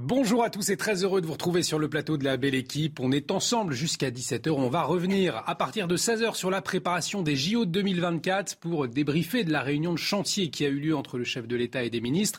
Bonjour 0.00 0.44
à 0.44 0.48
tous 0.48 0.70
et 0.70 0.76
très 0.76 1.02
heureux 1.02 1.20
de 1.20 1.26
vous 1.26 1.32
retrouver 1.32 1.64
sur 1.64 1.80
le 1.80 1.88
plateau 1.88 2.16
de 2.16 2.22
la 2.22 2.36
belle 2.36 2.54
équipe. 2.54 3.00
On 3.00 3.10
est 3.10 3.32
ensemble 3.32 3.74
jusqu'à 3.74 4.12
17h. 4.12 4.50
On 4.50 4.68
va 4.68 4.84
revenir 4.84 5.42
à 5.44 5.56
partir 5.56 5.88
de 5.88 5.96
16h 5.96 6.36
sur 6.36 6.52
la 6.52 6.62
préparation 6.62 7.20
des 7.20 7.34
JO 7.34 7.64
de 7.64 7.72
2024 7.72 8.58
pour 8.58 8.86
débriefer 8.86 9.42
de 9.42 9.50
la 9.50 9.60
réunion 9.60 9.92
de 9.92 9.98
chantier 9.98 10.50
qui 10.50 10.64
a 10.64 10.68
eu 10.68 10.78
lieu 10.78 10.96
entre 10.96 11.18
le 11.18 11.24
chef 11.24 11.48
de 11.48 11.56
l'État 11.56 11.82
et 11.82 11.90
des 11.90 12.00
ministres. 12.00 12.38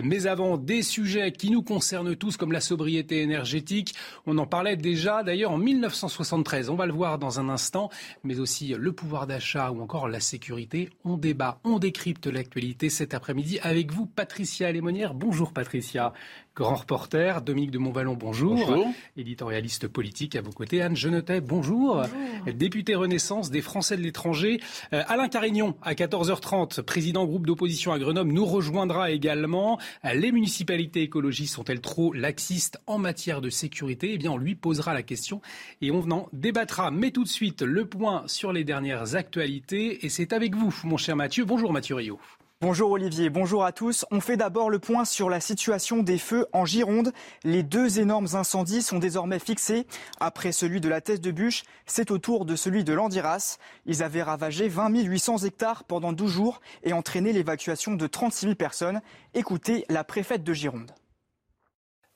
Mais 0.00 0.28
avant, 0.28 0.56
des 0.56 0.84
sujets 0.84 1.32
qui 1.32 1.50
nous 1.50 1.64
concernent 1.64 2.14
tous 2.14 2.36
comme 2.36 2.52
la 2.52 2.60
sobriété 2.60 3.22
énergétique. 3.22 3.92
On 4.24 4.38
en 4.38 4.46
parlait 4.46 4.76
déjà 4.76 5.24
d'ailleurs 5.24 5.50
en 5.50 5.58
1973. 5.58 6.70
On 6.70 6.76
va 6.76 6.86
le 6.86 6.92
voir 6.92 7.18
dans 7.18 7.40
un 7.40 7.48
instant. 7.48 7.90
Mais 8.22 8.38
aussi 8.38 8.68
le 8.68 8.92
pouvoir 8.92 9.26
d'achat 9.26 9.72
ou 9.72 9.82
encore 9.82 10.06
la 10.06 10.20
sécurité. 10.20 10.90
On 11.04 11.16
débat, 11.16 11.58
on 11.64 11.80
décrypte 11.80 12.28
l'actualité 12.28 12.88
cet 12.88 13.14
après-midi 13.14 13.58
avec 13.64 13.90
vous, 13.90 14.06
Patricia 14.06 14.70
Lémonière. 14.70 15.12
Bonjour 15.12 15.52
Patricia 15.52 16.12
grand 16.60 16.74
reporter. 16.74 17.40
Dominique 17.40 17.70
de 17.70 17.78
Montvalon, 17.78 18.14
bonjour. 18.14 18.54
bonjour. 18.54 18.86
Éditorialiste 19.16 19.88
politique 19.88 20.36
à 20.36 20.42
vos 20.42 20.50
côtés. 20.50 20.82
Anne 20.82 20.94
Genetet, 20.94 21.40
bonjour. 21.40 21.96
bonjour. 21.96 22.54
Député 22.54 22.94
Renaissance 22.94 23.50
des 23.50 23.62
Français 23.62 23.96
de 23.96 24.02
l'étranger. 24.02 24.60
Euh, 24.92 25.02
Alain 25.08 25.28
Carignon, 25.28 25.74
à 25.80 25.94
14h30, 25.94 26.82
président 26.82 27.24
groupe 27.24 27.46
d'opposition 27.46 27.92
à 27.92 27.98
Grenoble, 27.98 28.30
nous 28.32 28.44
rejoindra 28.44 29.10
également. 29.10 29.78
Les 30.04 30.32
municipalités 30.32 31.00
écologistes 31.00 31.54
sont-elles 31.54 31.80
trop 31.80 32.12
laxistes 32.12 32.78
en 32.86 32.98
matière 32.98 33.40
de 33.40 33.48
sécurité? 33.48 34.12
Eh 34.12 34.18
bien, 34.18 34.32
on 34.32 34.38
lui 34.38 34.54
posera 34.54 34.92
la 34.92 35.02
question 35.02 35.40
et 35.80 35.90
on 35.90 36.10
en 36.10 36.28
débattra. 36.34 36.90
Mais 36.90 37.10
tout 37.10 37.24
de 37.24 37.28
suite, 37.28 37.62
le 37.62 37.86
point 37.86 38.24
sur 38.26 38.52
les 38.52 38.64
dernières 38.64 39.14
actualités. 39.14 40.04
Et 40.04 40.10
c'est 40.10 40.34
avec 40.34 40.54
vous, 40.54 40.74
mon 40.84 40.98
cher 40.98 41.16
Mathieu. 41.16 41.46
Bonjour 41.46 41.72
Mathieu 41.72 41.94
Rio. 41.94 42.20
Bonjour 42.62 42.90
Olivier, 42.90 43.30
bonjour 43.30 43.64
à 43.64 43.72
tous. 43.72 44.04
On 44.10 44.20
fait 44.20 44.36
d'abord 44.36 44.68
le 44.68 44.78
point 44.78 45.06
sur 45.06 45.30
la 45.30 45.40
situation 45.40 46.02
des 46.02 46.18
feux 46.18 46.46
en 46.52 46.66
Gironde. 46.66 47.10
Les 47.42 47.62
deux 47.62 48.00
énormes 48.00 48.28
incendies 48.34 48.82
sont 48.82 48.98
désormais 48.98 49.38
fixés. 49.38 49.86
Après 50.20 50.52
celui 50.52 50.78
de 50.82 50.88
la 50.90 51.00
Thèse 51.00 51.22
de 51.22 51.30
Bûche, 51.30 51.62
c'est 51.86 52.10
au 52.10 52.18
tour 52.18 52.44
de 52.44 52.56
celui 52.56 52.84
de 52.84 52.92
l'Andiras. 52.92 53.56
Ils 53.86 54.02
avaient 54.02 54.22
ravagé 54.22 54.68
20 54.68 54.90
800 54.90 55.38
hectares 55.38 55.84
pendant 55.84 56.12
12 56.12 56.30
jours 56.30 56.60
et 56.82 56.92
entraîné 56.92 57.32
l'évacuation 57.32 57.94
de 57.94 58.06
36 58.06 58.40
000 58.40 58.54
personnes. 58.56 59.00
Écoutez 59.32 59.86
la 59.88 60.04
préfète 60.04 60.44
de 60.44 60.52
Gironde. 60.52 60.92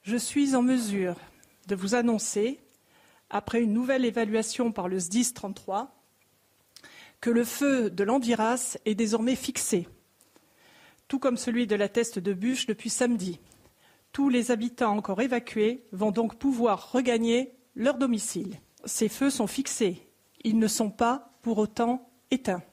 Je 0.02 0.18
suis 0.18 0.54
en 0.54 0.60
mesure 0.60 1.16
de 1.68 1.74
vous 1.74 1.94
annoncer, 1.94 2.60
après 3.30 3.62
une 3.62 3.72
nouvelle 3.72 4.04
évaluation 4.04 4.72
par 4.72 4.88
le 4.88 5.00
SDIS 5.00 5.32
33, 5.32 5.90
que 7.22 7.30
le 7.30 7.44
feu 7.44 7.88
de 7.88 8.04
l'Andiras 8.04 8.76
est 8.84 8.94
désormais 8.94 9.36
fixé 9.36 9.88
tout 11.14 11.20
comme 11.20 11.36
celui 11.36 11.68
de 11.68 11.76
la 11.76 11.88
Teste 11.88 12.18
de 12.18 12.32
Bûche 12.32 12.66
depuis 12.66 12.90
samedi. 12.90 13.38
Tous 14.10 14.28
les 14.28 14.50
habitants 14.50 14.96
encore 14.96 15.20
évacués 15.20 15.84
vont 15.92 16.10
donc 16.10 16.40
pouvoir 16.40 16.90
regagner 16.90 17.54
leur 17.76 17.98
domicile. 17.98 18.58
Ces 18.84 19.08
feux 19.08 19.30
sont 19.30 19.46
fixés. 19.46 20.08
Ils 20.42 20.58
ne 20.58 20.66
sont 20.66 20.90
pas 20.90 21.30
pour 21.42 21.58
autant 21.58 22.10
éteints. 22.32 22.64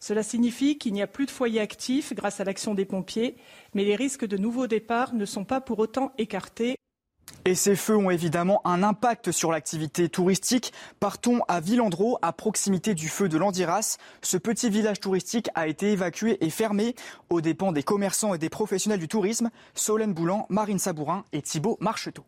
Cela 0.00 0.24
signifie 0.24 0.78
qu'il 0.78 0.94
n'y 0.94 1.00
a 1.00 1.06
plus 1.06 1.26
de 1.26 1.30
foyers 1.30 1.60
actifs 1.60 2.12
grâce 2.12 2.40
à 2.40 2.44
l'action 2.44 2.74
des 2.74 2.84
pompiers, 2.84 3.36
mais 3.72 3.84
les 3.84 3.94
risques 3.94 4.26
de 4.26 4.36
nouveaux 4.36 4.66
départs 4.66 5.14
ne 5.14 5.24
sont 5.24 5.44
pas 5.44 5.60
pour 5.60 5.78
autant 5.78 6.12
écartés. 6.18 6.76
Et 7.44 7.54
ces 7.54 7.76
feux 7.76 7.96
ont 7.96 8.10
évidemment 8.10 8.60
un 8.64 8.82
impact 8.82 9.32
sur 9.32 9.50
l'activité 9.50 10.08
touristique. 10.08 10.72
Partons 11.00 11.40
à 11.48 11.60
Villandreau, 11.60 12.18
à 12.20 12.32
proximité 12.32 12.94
du 12.94 13.08
feu 13.08 13.28
de 13.28 13.38
l'Andiras. 13.38 13.96
Ce 14.22 14.36
petit 14.36 14.68
village 14.68 15.00
touristique 15.00 15.48
a 15.54 15.66
été 15.66 15.92
évacué 15.92 16.44
et 16.44 16.50
fermé 16.50 16.94
aux 17.30 17.40
dépens 17.40 17.72
des 17.72 17.82
commerçants 17.82 18.34
et 18.34 18.38
des 18.38 18.50
professionnels 18.50 19.00
du 19.00 19.08
tourisme. 19.08 19.50
Solène 19.74 20.12
Boulan, 20.12 20.46
Marine 20.50 20.78
Sabourin 20.78 21.24
et 21.32 21.40
Thibault 21.40 21.78
Marcheteau. 21.80 22.24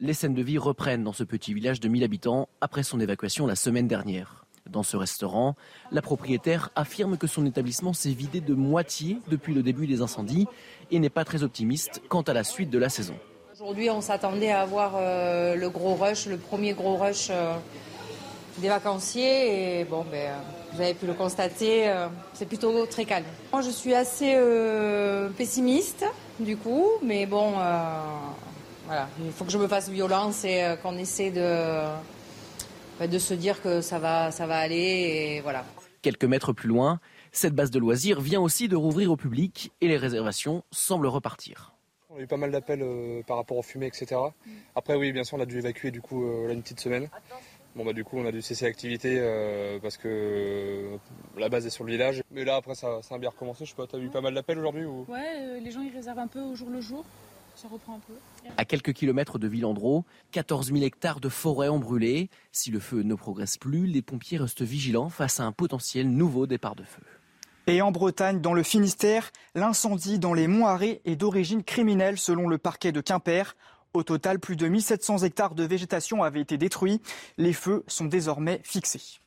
Les 0.00 0.14
scènes 0.14 0.34
de 0.34 0.42
vie 0.42 0.58
reprennent 0.58 1.04
dans 1.04 1.12
ce 1.12 1.24
petit 1.24 1.54
village 1.54 1.80
de 1.80 1.88
1000 1.88 2.04
habitants 2.04 2.48
après 2.60 2.82
son 2.82 3.00
évacuation 3.00 3.46
la 3.46 3.56
semaine 3.56 3.88
dernière. 3.88 4.44
Dans 4.68 4.82
ce 4.82 4.96
restaurant, 4.96 5.56
la 5.92 6.02
propriétaire 6.02 6.70
affirme 6.74 7.18
que 7.18 7.26
son 7.26 7.44
établissement 7.46 7.92
s'est 7.92 8.12
vidé 8.12 8.40
de 8.40 8.54
moitié 8.54 9.18
depuis 9.28 9.54
le 9.54 9.62
début 9.62 9.86
des 9.86 10.00
incendies 10.00 10.46
et 10.90 10.98
n'est 10.98 11.10
pas 11.10 11.24
très 11.24 11.42
optimiste 11.42 12.02
quant 12.08 12.22
à 12.22 12.32
la 12.32 12.44
suite 12.44 12.70
de 12.70 12.78
la 12.78 12.88
saison. 12.88 13.14
Aujourd'hui, 13.64 13.88
on 13.88 14.02
s'attendait 14.02 14.50
à 14.50 14.60
avoir 14.60 14.92
euh, 14.96 15.54
le 15.54 15.70
gros 15.70 15.94
rush, 15.94 16.26
le 16.26 16.36
premier 16.36 16.74
gros 16.74 16.98
rush 16.98 17.28
euh, 17.30 17.54
des 18.58 18.68
vacanciers. 18.68 19.80
Et 19.80 19.84
bon, 19.86 20.04
ben, 20.12 20.32
vous 20.74 20.82
avez 20.82 20.92
pu 20.92 21.06
le 21.06 21.14
constater, 21.14 21.88
euh, 21.88 22.08
c'est 22.34 22.44
plutôt 22.44 22.84
très 22.84 23.06
calme. 23.06 23.24
Moi, 23.54 23.62
je 23.62 23.70
suis 23.70 23.94
assez 23.94 24.36
pessimiste, 25.38 26.04
du 26.38 26.58
coup, 26.58 26.86
mais 27.02 27.24
bon, 27.24 27.52
voilà, 28.84 29.08
il 29.24 29.32
faut 29.32 29.46
que 29.46 29.50
je 29.50 29.56
me 29.56 29.66
fasse 29.66 29.88
violence 29.88 30.44
et 30.44 30.74
qu'on 30.82 30.98
essaie 30.98 31.30
de, 31.30 31.86
ben, 33.00 33.08
de 33.08 33.18
se 33.18 33.32
dire 33.32 33.62
que 33.62 33.80
ça 33.80 33.98
va, 33.98 34.30
ça 34.30 34.46
va 34.46 34.58
aller. 34.58 34.76
Et 35.36 35.40
voilà. 35.40 35.64
Quelques 36.02 36.26
mètres 36.26 36.52
plus 36.52 36.68
loin, 36.68 37.00
cette 37.32 37.54
base 37.54 37.70
de 37.70 37.78
loisirs 37.78 38.20
vient 38.20 38.42
aussi 38.42 38.68
de 38.68 38.76
rouvrir 38.76 39.10
au 39.10 39.16
public 39.16 39.72
et 39.80 39.88
les 39.88 39.96
réservations 39.96 40.64
semblent 40.70 41.06
repartir. 41.06 41.73
On 42.14 42.20
a 42.20 42.22
eu 42.22 42.26
pas 42.28 42.36
mal 42.36 42.52
d'appels 42.52 42.82
euh, 42.82 43.22
par 43.26 43.36
rapport 43.36 43.56
aux 43.56 43.62
fumées, 43.62 43.86
etc. 43.86 44.20
Après, 44.76 44.94
oui, 44.94 45.12
bien 45.12 45.24
sûr, 45.24 45.36
on 45.36 45.40
a 45.40 45.46
dû 45.46 45.58
évacuer 45.58 45.90
du 45.90 46.00
coup 46.00 46.24
euh, 46.24 46.46
là 46.46 46.54
une 46.54 46.62
petite 46.62 46.78
semaine. 46.78 47.08
Bon, 47.74 47.84
bah, 47.84 47.92
du 47.92 48.04
coup, 48.04 48.18
on 48.18 48.26
a 48.26 48.30
dû 48.30 48.40
cesser 48.40 48.66
l'activité 48.66 49.16
euh, 49.18 49.80
parce 49.80 49.96
que 49.96 50.96
la 51.36 51.48
base 51.48 51.66
est 51.66 51.70
sur 51.70 51.82
le 51.82 51.90
village. 51.90 52.22
Mais 52.30 52.44
là, 52.44 52.54
après, 52.54 52.76
ça, 52.76 53.02
ça 53.02 53.16
a 53.16 53.18
bien 53.18 53.30
recommencé. 53.30 53.64
Je 53.64 53.70
sais 53.70 53.76
pas, 53.76 53.88
t'as 53.88 53.98
eu 53.98 54.10
pas 54.10 54.20
mal 54.20 54.32
d'appels 54.32 54.58
aujourd'hui 54.58 54.84
ou... 54.84 55.04
Ouais, 55.08 55.58
les 55.60 55.70
gens 55.72 55.80
ils 55.80 55.92
réservent 55.92 56.20
un 56.20 56.28
peu 56.28 56.40
au 56.40 56.54
jour 56.54 56.70
le 56.70 56.80
jour. 56.80 57.04
Ça 57.56 57.66
reprend 57.68 57.96
un 57.96 58.00
peu. 58.00 58.14
À 58.56 58.64
quelques 58.64 58.92
kilomètres 58.92 59.38
de 59.38 59.48
Villandreau, 59.48 60.04
14 60.32 60.72
000 60.72 60.84
hectares 60.84 61.20
de 61.20 61.28
forêt 61.28 61.68
ont 61.68 61.78
brûlé. 61.78 62.28
Si 62.52 62.70
le 62.70 62.80
feu 62.80 63.02
ne 63.02 63.14
progresse 63.14 63.58
plus, 63.58 63.86
les 63.86 64.02
pompiers 64.02 64.38
restent 64.38 64.62
vigilants 64.62 65.08
face 65.08 65.40
à 65.40 65.44
un 65.44 65.52
potentiel 65.52 66.08
nouveau 66.08 66.46
départ 66.46 66.76
de 66.76 66.84
feu. 66.84 67.02
Et 67.66 67.80
en 67.80 67.92
Bretagne, 67.92 68.42
dans 68.42 68.52
le 68.52 68.62
Finistère, 68.62 69.32
l'incendie 69.54 70.18
dans 70.18 70.34
les 70.34 70.48
Monts 70.48 70.66
Arrêts 70.66 71.00
est 71.06 71.16
d'origine 71.16 71.64
criminelle 71.64 72.18
selon 72.18 72.46
le 72.46 72.58
parquet 72.58 72.92
de 72.92 73.00
Quimper. 73.00 73.56
Au 73.94 74.02
total, 74.02 74.38
plus 74.38 74.56
de 74.56 74.68
1700 74.68 75.18
hectares 75.18 75.54
de 75.54 75.64
végétation 75.64 76.22
avaient 76.22 76.42
été 76.42 76.58
détruits. 76.58 77.00
Les 77.38 77.54
feux 77.54 77.82
sont 77.86 78.04
désormais 78.04 78.60
fixés. 78.64 79.20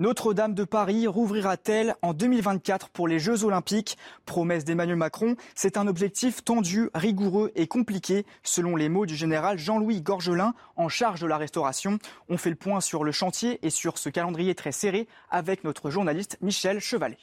Notre-Dame 0.00 0.54
de 0.54 0.64
Paris 0.64 1.06
rouvrira-t-elle 1.06 1.94
en 2.02 2.12
2024 2.12 2.88
pour 2.88 3.06
les 3.06 3.20
Jeux 3.20 3.44
Olympiques? 3.44 3.98
Promesse 4.26 4.64
d'Emmanuel 4.64 4.96
Macron, 4.96 5.36
c'est 5.54 5.76
un 5.76 5.86
objectif 5.86 6.42
tendu, 6.42 6.90
rigoureux 6.92 7.52
et 7.54 7.68
compliqué, 7.68 8.26
selon 8.42 8.74
les 8.74 8.88
mots 8.88 9.06
du 9.06 9.14
général 9.14 9.58
Jean-Louis 9.58 10.00
Gorgelin, 10.00 10.54
en 10.74 10.88
charge 10.88 11.20
de 11.20 11.26
la 11.28 11.36
restauration. 11.36 12.00
On 12.28 12.38
fait 12.38 12.50
le 12.50 12.56
point 12.56 12.80
sur 12.80 13.04
le 13.04 13.12
chantier 13.12 13.60
et 13.62 13.70
sur 13.70 13.96
ce 13.98 14.08
calendrier 14.08 14.56
très 14.56 14.72
serré 14.72 15.06
avec 15.30 15.62
notre 15.62 15.90
journaliste 15.90 16.36
Michel 16.40 16.80
Chevalet. 16.80 17.18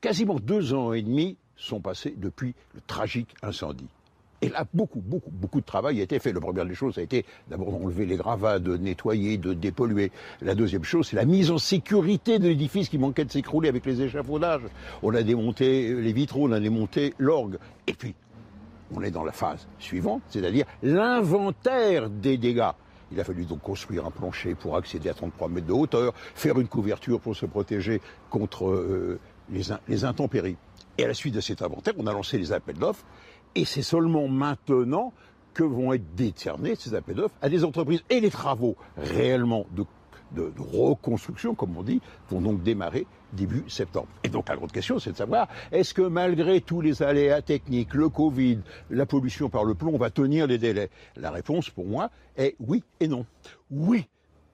Quasiment 0.00 0.36
deux 0.36 0.74
ans 0.74 0.92
et 0.92 1.02
demi 1.02 1.36
sont 1.56 1.80
passés 1.80 2.14
depuis 2.16 2.54
le 2.74 2.80
tragique 2.86 3.34
incendie. 3.42 3.88
Et 4.40 4.48
là, 4.48 4.64
beaucoup, 4.72 5.00
beaucoup, 5.00 5.32
beaucoup 5.32 5.60
de 5.60 5.66
travail 5.66 5.98
a 5.98 6.04
été 6.04 6.20
fait. 6.20 6.32
La 6.32 6.40
première 6.40 6.64
des 6.64 6.76
choses 6.76 6.96
a 6.98 7.02
été 7.02 7.24
d'abord 7.48 7.72
d'enlever 7.72 8.06
les 8.06 8.16
gravats, 8.16 8.60
de 8.60 8.76
nettoyer, 8.76 9.36
de 9.36 9.52
dépolluer. 9.52 10.12
La 10.40 10.54
deuxième 10.54 10.84
chose, 10.84 11.08
c'est 11.08 11.16
la 11.16 11.24
mise 11.24 11.50
en 11.50 11.58
sécurité 11.58 12.38
de 12.38 12.46
l'édifice 12.46 12.88
qui 12.88 12.98
manquait 12.98 13.24
de 13.24 13.32
s'écrouler 13.32 13.68
avec 13.68 13.84
les 13.84 14.00
échafaudages. 14.00 14.62
On 15.02 15.12
a 15.14 15.24
démonté 15.24 15.92
les 15.92 16.12
vitraux, 16.12 16.46
on 16.48 16.52
a 16.52 16.60
démonté 16.60 17.14
l'orgue. 17.18 17.58
Et 17.88 17.94
puis, 17.94 18.14
on 18.94 19.02
est 19.02 19.10
dans 19.10 19.24
la 19.24 19.32
phase 19.32 19.66
suivante, 19.80 20.22
c'est-à-dire 20.28 20.66
l'inventaire 20.84 22.08
des 22.08 22.38
dégâts. 22.38 22.70
Il 23.10 23.18
a 23.18 23.24
fallu 23.24 23.44
donc 23.44 23.62
construire 23.62 24.06
un 24.06 24.10
plancher 24.10 24.54
pour 24.54 24.76
accéder 24.76 25.08
à 25.08 25.14
33 25.14 25.48
mètres 25.48 25.66
de 25.66 25.72
hauteur, 25.72 26.12
faire 26.34 26.60
une 26.60 26.68
couverture 26.68 27.20
pour 27.20 27.34
se 27.34 27.46
protéger 27.46 28.00
contre 28.30 28.68
euh, 28.68 29.18
les, 29.50 30.04
intempéries. 30.04 30.56
Et 30.96 31.04
à 31.04 31.08
la 31.08 31.14
suite 31.14 31.34
de 31.34 31.40
cet 31.40 31.62
inventaire, 31.62 31.94
on 31.98 32.06
a 32.06 32.12
lancé 32.12 32.38
les 32.38 32.52
appels 32.52 32.76
d'offres, 32.76 33.04
et 33.54 33.64
c'est 33.64 33.82
seulement 33.82 34.28
maintenant 34.28 35.12
que 35.54 35.62
vont 35.62 35.92
être 35.92 36.14
décernés 36.14 36.74
ces 36.76 36.94
appels 36.94 37.16
d'offres 37.16 37.34
à 37.42 37.48
des 37.48 37.64
entreprises. 37.64 38.02
Et 38.10 38.20
les 38.20 38.30
travaux 38.30 38.76
réellement 38.96 39.66
de, 39.72 39.84
reconstruction, 40.58 41.54
comme 41.54 41.76
on 41.76 41.82
dit, 41.82 42.00
vont 42.28 42.40
donc 42.40 42.62
démarrer 42.62 43.06
début 43.32 43.64
septembre. 43.68 44.08
Et 44.24 44.28
donc 44.28 44.48
la 44.48 44.56
grande 44.56 44.72
question, 44.72 44.98
c'est 44.98 45.12
de 45.12 45.16
savoir, 45.16 45.48
est-ce 45.72 45.94
que 45.94 46.02
malgré 46.02 46.60
tous 46.60 46.80
les 46.80 47.02
aléas 47.02 47.40
techniques, 47.40 47.94
le 47.94 48.08
Covid, 48.08 48.58
la 48.90 49.06
pollution 49.06 49.48
par 49.48 49.64
le 49.64 49.74
plomb, 49.74 49.94
on 49.94 49.98
va 49.98 50.10
tenir 50.10 50.46
les 50.46 50.58
délais? 50.58 50.90
La 51.16 51.30
réponse, 51.30 51.70
pour 51.70 51.86
moi, 51.86 52.10
est 52.36 52.56
oui 52.60 52.84
et 53.00 53.08
non. 53.08 53.24
Oui, 53.70 54.06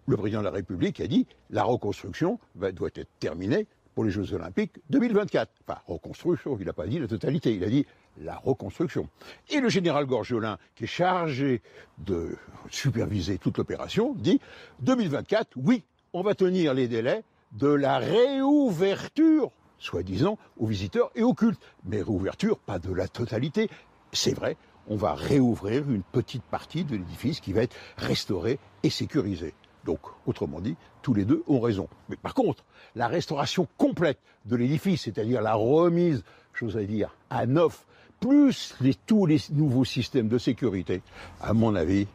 le 0.06 0.16
président 0.16 0.40
de 0.40 0.44
la 0.44 0.50
République 0.52 1.00
a 1.00 1.06
dit, 1.06 1.26
la 1.50 1.64
reconstruction 1.64 2.38
doit 2.54 2.88
être 2.94 3.08
terminée 3.19 3.66
pour 3.94 4.05
les 4.05 4.11
Jeux 4.11 4.32
Olympiques 4.32 4.81
2024. 4.91 5.50
Enfin, 5.67 5.81
reconstruction, 5.87 6.56
il 6.58 6.67
n'a 6.67 6.73
pas 6.73 6.87
dit 6.87 6.99
la 6.99 7.08
totalité, 7.08 7.55
il 7.55 7.64
a 7.64 7.69
dit 7.69 7.87
la 8.19 8.37
reconstruction. 8.37 9.08
Et 9.50 9.61
le 9.61 9.69
général 9.69 10.06
Gorgelin, 10.06 10.58
qui 10.75 10.85
est 10.85 10.88
chargé 10.88 11.62
de 11.99 12.37
superviser 12.70 13.38
toute 13.38 13.58
l'opération, 13.58 14.14
dit 14.14 14.41
2024, 14.81 15.52
oui, 15.56 15.85
on 16.12 16.23
va 16.23 16.35
tenir 16.35 16.75
les 16.75 16.88
délais 16.88 17.23
de 17.52 17.69
la 17.69 17.99
réouverture, 17.99 19.50
soi-disant, 19.79 20.38
aux 20.58 20.67
visiteurs 20.67 21.11
et 21.14 21.23
aux 21.23 21.35
cultes. 21.35 21.61
Mais 21.85 21.99
réouverture, 21.99 22.58
pas 22.58 22.79
de 22.79 22.93
la 22.93 23.08
totalité. 23.08 23.69
C'est 24.12 24.35
vrai, 24.35 24.56
on 24.88 24.96
va 24.96 25.14
réouvrir 25.14 25.91
une 25.91 26.02
petite 26.02 26.44
partie 26.44 26.85
de 26.85 26.93
l'édifice 26.93 27.41
qui 27.41 27.52
va 27.52 27.62
être 27.62 27.76
restaurée 27.96 28.58
et 28.82 28.91
sécurisée. 28.91 29.55
Donc, 29.84 30.00
autrement 30.26 30.60
dit, 30.60 30.76
tous 31.02 31.14
les 31.14 31.25
deux 31.25 31.42
ont 31.46 31.60
raison. 31.60 31.88
Mais 32.08 32.16
par 32.16 32.34
contre, 32.34 32.64
la 32.94 33.08
restauration 33.08 33.69
complète 33.76 34.19
de 34.46 34.56
l'édifice, 34.56 35.02
c'est-à-dire 35.02 35.42
la 35.42 35.54
remise, 35.54 36.25
j'ose 36.54 36.76
dire, 36.76 37.14
à 37.31 37.46
neuf, 37.46 37.86
plus 38.20 38.75
tous 39.06 39.26
les 39.26 39.38
nouveaux 39.50 39.84
systèmes 39.84 40.28
de 40.28 40.38
sécurité, 40.38 41.02
à 41.40 41.52
mon 41.52 41.75
avis, 41.75 42.06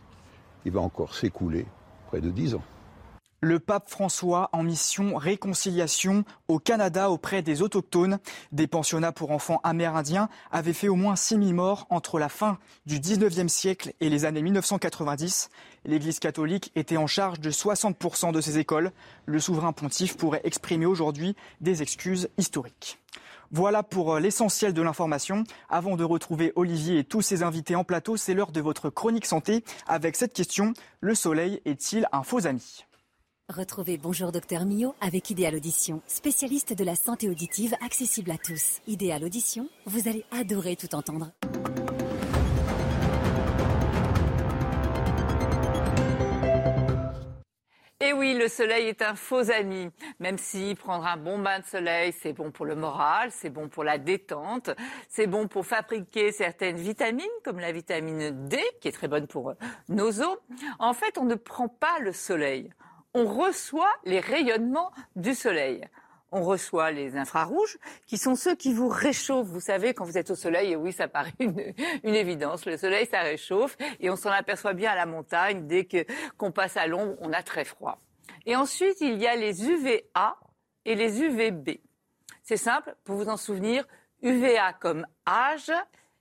il 0.65 0.71
va 0.71 0.81
encore 0.81 1.13
s'écouler 1.13 1.65
près 2.07 2.21
de 2.21 2.29
dix 2.29 2.55
ans. 2.55 2.63
Le 3.41 3.59
pape 3.59 3.89
François 3.89 4.49
en 4.51 4.63
mission 4.63 5.15
réconciliation 5.15 6.25
au 6.49 6.59
Canada 6.59 7.09
auprès 7.09 7.41
des 7.41 7.61
autochtones. 7.61 8.19
Des 8.51 8.67
pensionnats 8.67 9.13
pour 9.13 9.31
enfants 9.31 9.61
amérindiens 9.63 10.27
avaient 10.51 10.73
fait 10.73 10.89
au 10.89 10.95
moins 10.95 11.15
6000 11.15 11.53
morts 11.53 11.87
entre 11.89 12.19
la 12.19 12.27
fin 12.27 12.57
du 12.85 12.99
19e 12.99 13.47
siècle 13.47 13.93
et 14.01 14.09
les 14.09 14.25
années 14.25 14.41
1990. 14.41 15.49
L'Église 15.85 16.19
catholique 16.19 16.73
était 16.75 16.97
en 16.97 17.07
charge 17.07 17.39
de 17.39 17.49
60% 17.49 18.33
de 18.33 18.41
ces 18.41 18.57
écoles. 18.57 18.91
Le 19.25 19.39
souverain 19.39 19.71
pontife 19.71 20.17
pourrait 20.17 20.41
exprimer 20.43 20.85
aujourd'hui 20.85 21.37
des 21.61 21.81
excuses 21.81 22.27
historiques. 22.37 22.99
Voilà 23.51 23.83
pour 23.83 24.15
euh, 24.15 24.19
l'essentiel 24.19 24.73
de 24.73 24.81
l'information. 24.81 25.45
Avant 25.69 25.95
de 25.95 26.03
retrouver 26.03 26.51
Olivier 26.55 26.99
et 26.99 27.03
tous 27.05 27.21
ses 27.21 27.41
invités 27.41 27.75
en 27.75 27.85
plateau, 27.85 28.17
c'est 28.17 28.33
l'heure 28.33 28.51
de 28.51 28.61
votre 28.61 28.89
chronique 28.89 29.25
santé 29.25 29.63
avec 29.87 30.17
cette 30.17 30.33
question. 30.33 30.73
Le 30.99 31.15
soleil 31.15 31.61
est-il 31.65 32.05
un 32.11 32.23
faux 32.23 32.45
ami? 32.45 32.85
Retrouvez 33.49 33.97
Bonjour 33.97 34.31
Docteur 34.31 34.63
Mio 34.63 34.93
avec 35.01 35.31
Idéal 35.31 35.55
Audition, 35.55 36.03
spécialiste 36.05 36.73
de 36.73 36.83
la 36.83 36.93
santé 36.93 37.27
auditive 37.27 37.73
accessible 37.83 38.29
à 38.29 38.37
tous. 38.37 38.79
Idéal 38.85 39.23
Audition, 39.23 39.67
vous 39.87 40.07
allez 40.07 40.23
adorer 40.29 40.75
tout 40.75 40.93
entendre. 40.93 41.31
Et 47.99 48.13
oui, 48.13 48.35
le 48.35 48.47
soleil 48.47 48.85
est 48.85 49.01
un 49.01 49.15
faux 49.15 49.49
ami. 49.49 49.89
Même 50.19 50.37
si 50.37 50.75
prendre 50.75 51.07
un 51.07 51.17
bon 51.17 51.39
bain 51.39 51.57
de 51.59 51.65
soleil, 51.65 52.13
c'est 52.21 52.33
bon 52.33 52.51
pour 52.51 52.67
le 52.67 52.75
moral, 52.75 53.31
c'est 53.31 53.49
bon 53.49 53.67
pour 53.67 53.83
la 53.83 53.97
détente, 53.97 54.69
c'est 55.07 55.25
bon 55.25 55.47
pour 55.47 55.65
fabriquer 55.65 56.31
certaines 56.31 56.77
vitamines, 56.77 57.25
comme 57.43 57.59
la 57.59 57.71
vitamine 57.71 58.47
D, 58.47 58.61
qui 58.79 58.89
est 58.89 58.91
très 58.91 59.07
bonne 59.07 59.25
pour 59.25 59.55
nos 59.87 60.21
os. 60.21 60.37
En 60.77 60.93
fait, 60.93 61.17
on 61.17 61.25
ne 61.25 61.33
prend 61.33 61.67
pas 61.67 61.97
le 61.99 62.13
soleil 62.13 62.69
on 63.13 63.25
reçoit 63.25 63.91
les 64.05 64.19
rayonnements 64.19 64.91
du 65.15 65.33
soleil. 65.33 65.87
On 66.31 66.43
reçoit 66.43 66.91
les 66.91 67.17
infrarouges, 67.17 67.79
qui 68.05 68.19
sont 68.19 68.35
ceux 68.35 68.55
qui 68.55 68.71
vous 68.71 68.87
réchauffent. 68.87 69.47
Vous 69.47 69.59
savez, 69.59 69.95
quand 69.95 70.05
vous 70.05 70.17
êtes 70.17 70.29
au 70.29 70.35
soleil, 70.35 70.73
et 70.73 70.75
oui, 70.75 70.93
ça 70.93 71.07
paraît 71.07 71.33
une, 71.39 71.59
évidence. 72.03 72.65
Le 72.65 72.77
soleil, 72.77 73.07
ça 73.07 73.21
réchauffe, 73.21 73.77
et 73.99 74.11
on 74.11 74.15
s'en 74.15 74.29
aperçoit 74.29 74.73
bien 74.73 74.91
à 74.91 74.95
la 74.95 75.07
montagne. 75.07 75.65
Dès 75.65 75.85
que 75.85 76.05
qu'on 76.37 76.51
passe 76.51 76.77
à 76.77 76.85
l'ombre, 76.85 77.15
on 77.21 77.33
a 77.33 77.41
très 77.41 77.65
froid. 77.65 77.99
Et 78.45 78.55
ensuite, 78.55 79.01
il 79.01 79.17
y 79.17 79.27
a 79.27 79.35
les 79.35 79.67
UVA 79.67 80.37
et 80.85 80.93
les 80.93 81.21
UVB. 81.21 81.79
C'est 82.43 82.57
simple, 82.57 82.95
pour 83.03 83.15
vous 83.15 83.29
en 83.29 83.37
souvenir, 83.37 83.87
UVA 84.21 84.73
comme 84.73 85.07
âge 85.27 85.71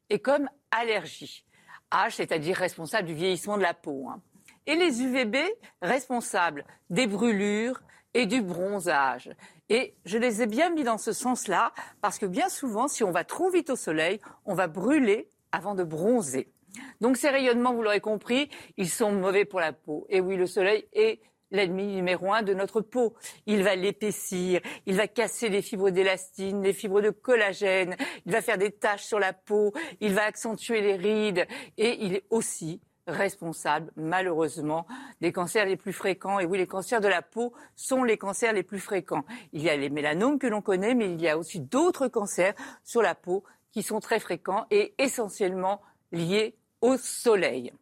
et 0.09 0.21
comme 0.21 0.49
allergie. 0.71 1.45
Âge, 1.93 2.17
c'est-à-dire 2.17 2.57
responsable 2.57 3.09
du 3.09 3.15
vieillissement 3.15 3.59
de 3.59 3.63
la 3.63 3.75
peau. 3.75 4.09
Hein 4.09 4.23
et 4.69 4.77
les 4.77 5.03
UVB 5.03 5.37
responsables 5.83 6.65
des 6.91 7.07
brûlures 7.09 7.81
et 8.15 8.27
du 8.27 8.43
bronzage. 8.43 9.31
Et 9.71 9.97
je 10.05 10.19
les 10.19 10.43
ai 10.43 10.47
bien 10.47 10.71
mis 10.71 10.85
dans 10.85 10.99
ce 10.99 11.13
sens-là 11.13 11.73
parce 12.01 12.19
que 12.19 12.27
bien 12.27 12.49
souvent, 12.49 12.87
si 12.87 13.03
on 13.03 13.11
va 13.11 13.25
trop 13.25 13.51
vite 13.51 13.71
au 13.71 13.77
soleil, 13.77 14.21
on 14.45 14.55
va 14.55 14.69
brûler 14.69 15.29
avant 15.53 15.75
de 15.75 15.85
bronzer. 15.85 16.53
Donc 17.01 17.17
ces 17.17 17.31
rayonnements, 17.31 17.75
vous 17.75 17.83
l'aurez 17.83 18.01
compris, 18.01 18.51
ils 18.77 18.91
sont 18.91 19.11
mauvais 19.11 19.47
pour 19.47 19.59
la 19.59 19.73
peau. 19.73 20.07
Et 20.11 20.21
oui, 20.21 20.37
le 20.37 20.47
soleil 20.47 20.87
est 20.93 21.21
l'ennemi 21.51 21.87
numéro 21.87 22.31
un 22.31 22.43
de 22.43 22.53
notre 22.53 22.83
peau. 22.83 23.15
Il 23.47 23.63
va 23.63 23.75
l'épaissir, 23.75 24.61
il 24.85 24.97
va 24.97 25.09
casser 25.09 25.49
les 25.49 25.63
fibres 25.63 25.89
d'élastine, 25.89 26.63
les 26.63 26.75
fibres 26.75 27.01
de 27.01 27.09
collagène, 27.09 27.97
il 28.27 28.33
va 28.33 28.43
faire 28.43 28.59
des 28.59 28.71
taches 28.71 29.05
sur 29.05 29.19
la 29.19 29.33
peau, 29.33 29.73
il 30.01 30.13
va 30.13 30.25
accentuer 30.25 30.83
les 30.83 30.97
rides 30.97 31.47
et 31.79 32.05
il 32.05 32.17
est 32.17 32.25
aussi 32.29 32.83
responsable, 33.09 33.91
malheureusement, 33.97 34.87
des 35.21 35.33
cancers 35.33 35.67
les 35.67 35.77
plus 35.77 35.93
fréquents. 35.93 36.39
Et 36.39 36.47
oui, 36.47 36.59
les 36.59 36.67
cancers 36.67 37.01
de 37.01 37.09
la 37.09 37.23
peau 37.23 37.53
sont 37.75 38.05
les 38.05 38.19
cancers 38.19 38.53
les 38.53 38.63
plus 38.63 38.79
fréquents. 38.79 39.25
Il 39.53 39.63
y 39.63 39.71
a 39.71 39.77
les 39.77 39.91
mélanomes 39.91 40.39
que 40.39 40.47
l'on 40.47 40.63
connaît, 40.63 40.95
mais 40.95 41.11
il 41.11 41.21
y 41.21 41.29
a 41.29 41.39
aussi 41.39 41.61
d'autres 41.61 42.09
cancers 42.09 42.55
sur 42.85 43.03
la 43.03 43.15
peau 43.15 43.43
qui 43.73 43.83
sont 43.83 44.01
très 44.01 44.21
fréquents 44.21 44.67
et 44.71 44.95
essentiellement 44.99 45.81
liés 46.13 46.57
au 46.81 46.97
soleil. 46.97 47.73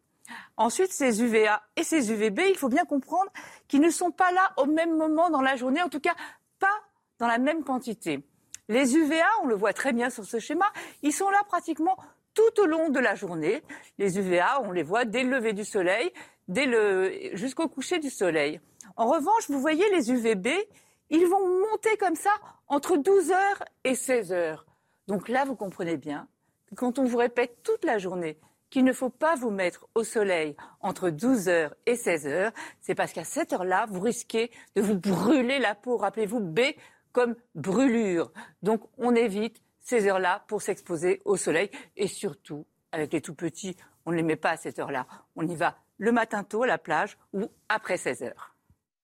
Ensuite, 0.57 0.91
ces 0.91 1.21
UVA 1.21 1.61
et 1.75 1.83
ces 1.83 2.11
UVB, 2.11 2.39
il 2.49 2.57
faut 2.57 2.69
bien 2.69 2.85
comprendre 2.85 3.31
qu'ils 3.67 3.81
ne 3.81 3.89
sont 3.89 4.11
pas 4.11 4.31
là 4.31 4.53
au 4.57 4.65
même 4.65 4.97
moment 4.97 5.29
dans 5.29 5.41
la 5.41 5.55
journée, 5.55 5.81
en 5.81 5.89
tout 5.89 5.99
cas 5.99 6.15
pas 6.59 6.73
dans 7.19 7.27
la 7.27 7.37
même 7.37 7.63
quantité. 7.63 8.23
Les 8.67 8.97
UVA, 8.97 9.25
on 9.43 9.47
le 9.47 9.55
voit 9.55 9.71
très 9.71 9.93
bien 9.93 10.09
sur 10.09 10.25
ce 10.25 10.39
schéma, 10.39 10.65
ils 11.01 11.13
sont 11.13 11.29
là 11.29 11.41
pratiquement 11.47 11.97
tout 12.37 12.61
au 12.61 12.65
long 12.67 12.89
de 12.89 12.99
la 12.99 13.15
journée. 13.15 13.63
Les 13.97 14.19
UVA, 14.19 14.61
on 14.61 14.71
les 14.71 14.83
voit 14.83 15.05
dès 15.05 15.23
le 15.23 15.31
lever 15.31 15.53
du 15.53 15.65
soleil, 15.65 16.11
jusqu'au 17.33 17.67
coucher 17.67 17.97
du 17.97 18.11
soleil. 18.11 18.61
En 18.95 19.07
revanche, 19.07 19.49
vous 19.49 19.59
voyez 19.59 19.83
les 19.89 20.11
UVB, 20.11 20.47
ils 21.09 21.25
vont 21.25 21.61
monter 21.71 21.97
comme 21.97 22.15
ça 22.15 22.31
entre 22.67 22.97
12 22.97 23.31
heures 23.31 23.63
et 23.83 23.95
16 23.95 24.33
heures. 24.33 24.65
Donc 25.07 25.29
là, 25.29 25.45
vous 25.45 25.55
comprenez 25.55 25.97
bien 25.97 26.27
que 26.67 26.75
quand 26.75 26.99
on 26.99 27.05
vous 27.05 27.17
répète 27.17 27.63
toute 27.63 27.83
la 27.83 27.97
journée 27.97 28.37
qu'il 28.69 28.83
ne 28.83 28.93
faut 28.93 29.09
pas 29.09 29.35
vous 29.35 29.49
mettre 29.49 29.87
au 29.95 30.03
soleil 30.03 30.55
entre 30.81 31.09
12 31.09 31.47
heures 31.47 31.73
et 31.85 31.95
16 31.95 32.27
heures, 32.27 32.51
c'est 32.81 32.95
parce 32.95 33.13
qu'à 33.13 33.23
cette 33.23 33.53
heure-là, 33.53 33.85
vous 33.89 34.01
risquez 34.01 34.51
de 34.75 34.81
vous 34.81 34.95
brûler 34.95 35.59
la 35.59 35.73
peau. 35.73 35.97
Rappelez-vous 35.97 36.41
B 36.41 36.59
comme 37.13 37.35
brûlure. 37.55 38.31
Donc 38.61 38.81
on 38.97 39.15
évite 39.15 39.61
ces 39.87 40.05
heures-là 40.07 40.43
pour 40.47 40.61
s'exposer 40.61 41.21
au 41.25 41.37
soleil. 41.37 41.69
Et 41.95 42.07
surtout, 42.07 42.65
avec 42.91 43.13
les 43.13 43.21
tout 43.21 43.35
petits, 43.35 43.75
on 44.05 44.11
ne 44.11 44.17
les 44.17 44.23
met 44.23 44.35
pas 44.35 44.51
à 44.51 44.57
cette 44.57 44.79
heure-là. 44.79 45.07
On 45.35 45.47
y 45.47 45.55
va 45.55 45.77
le 45.97 46.11
matin 46.11 46.43
tôt 46.43 46.63
à 46.63 46.67
la 46.67 46.77
plage 46.77 47.17
ou 47.33 47.49
après 47.69 47.97
16 47.97 48.23
heures. 48.23 48.53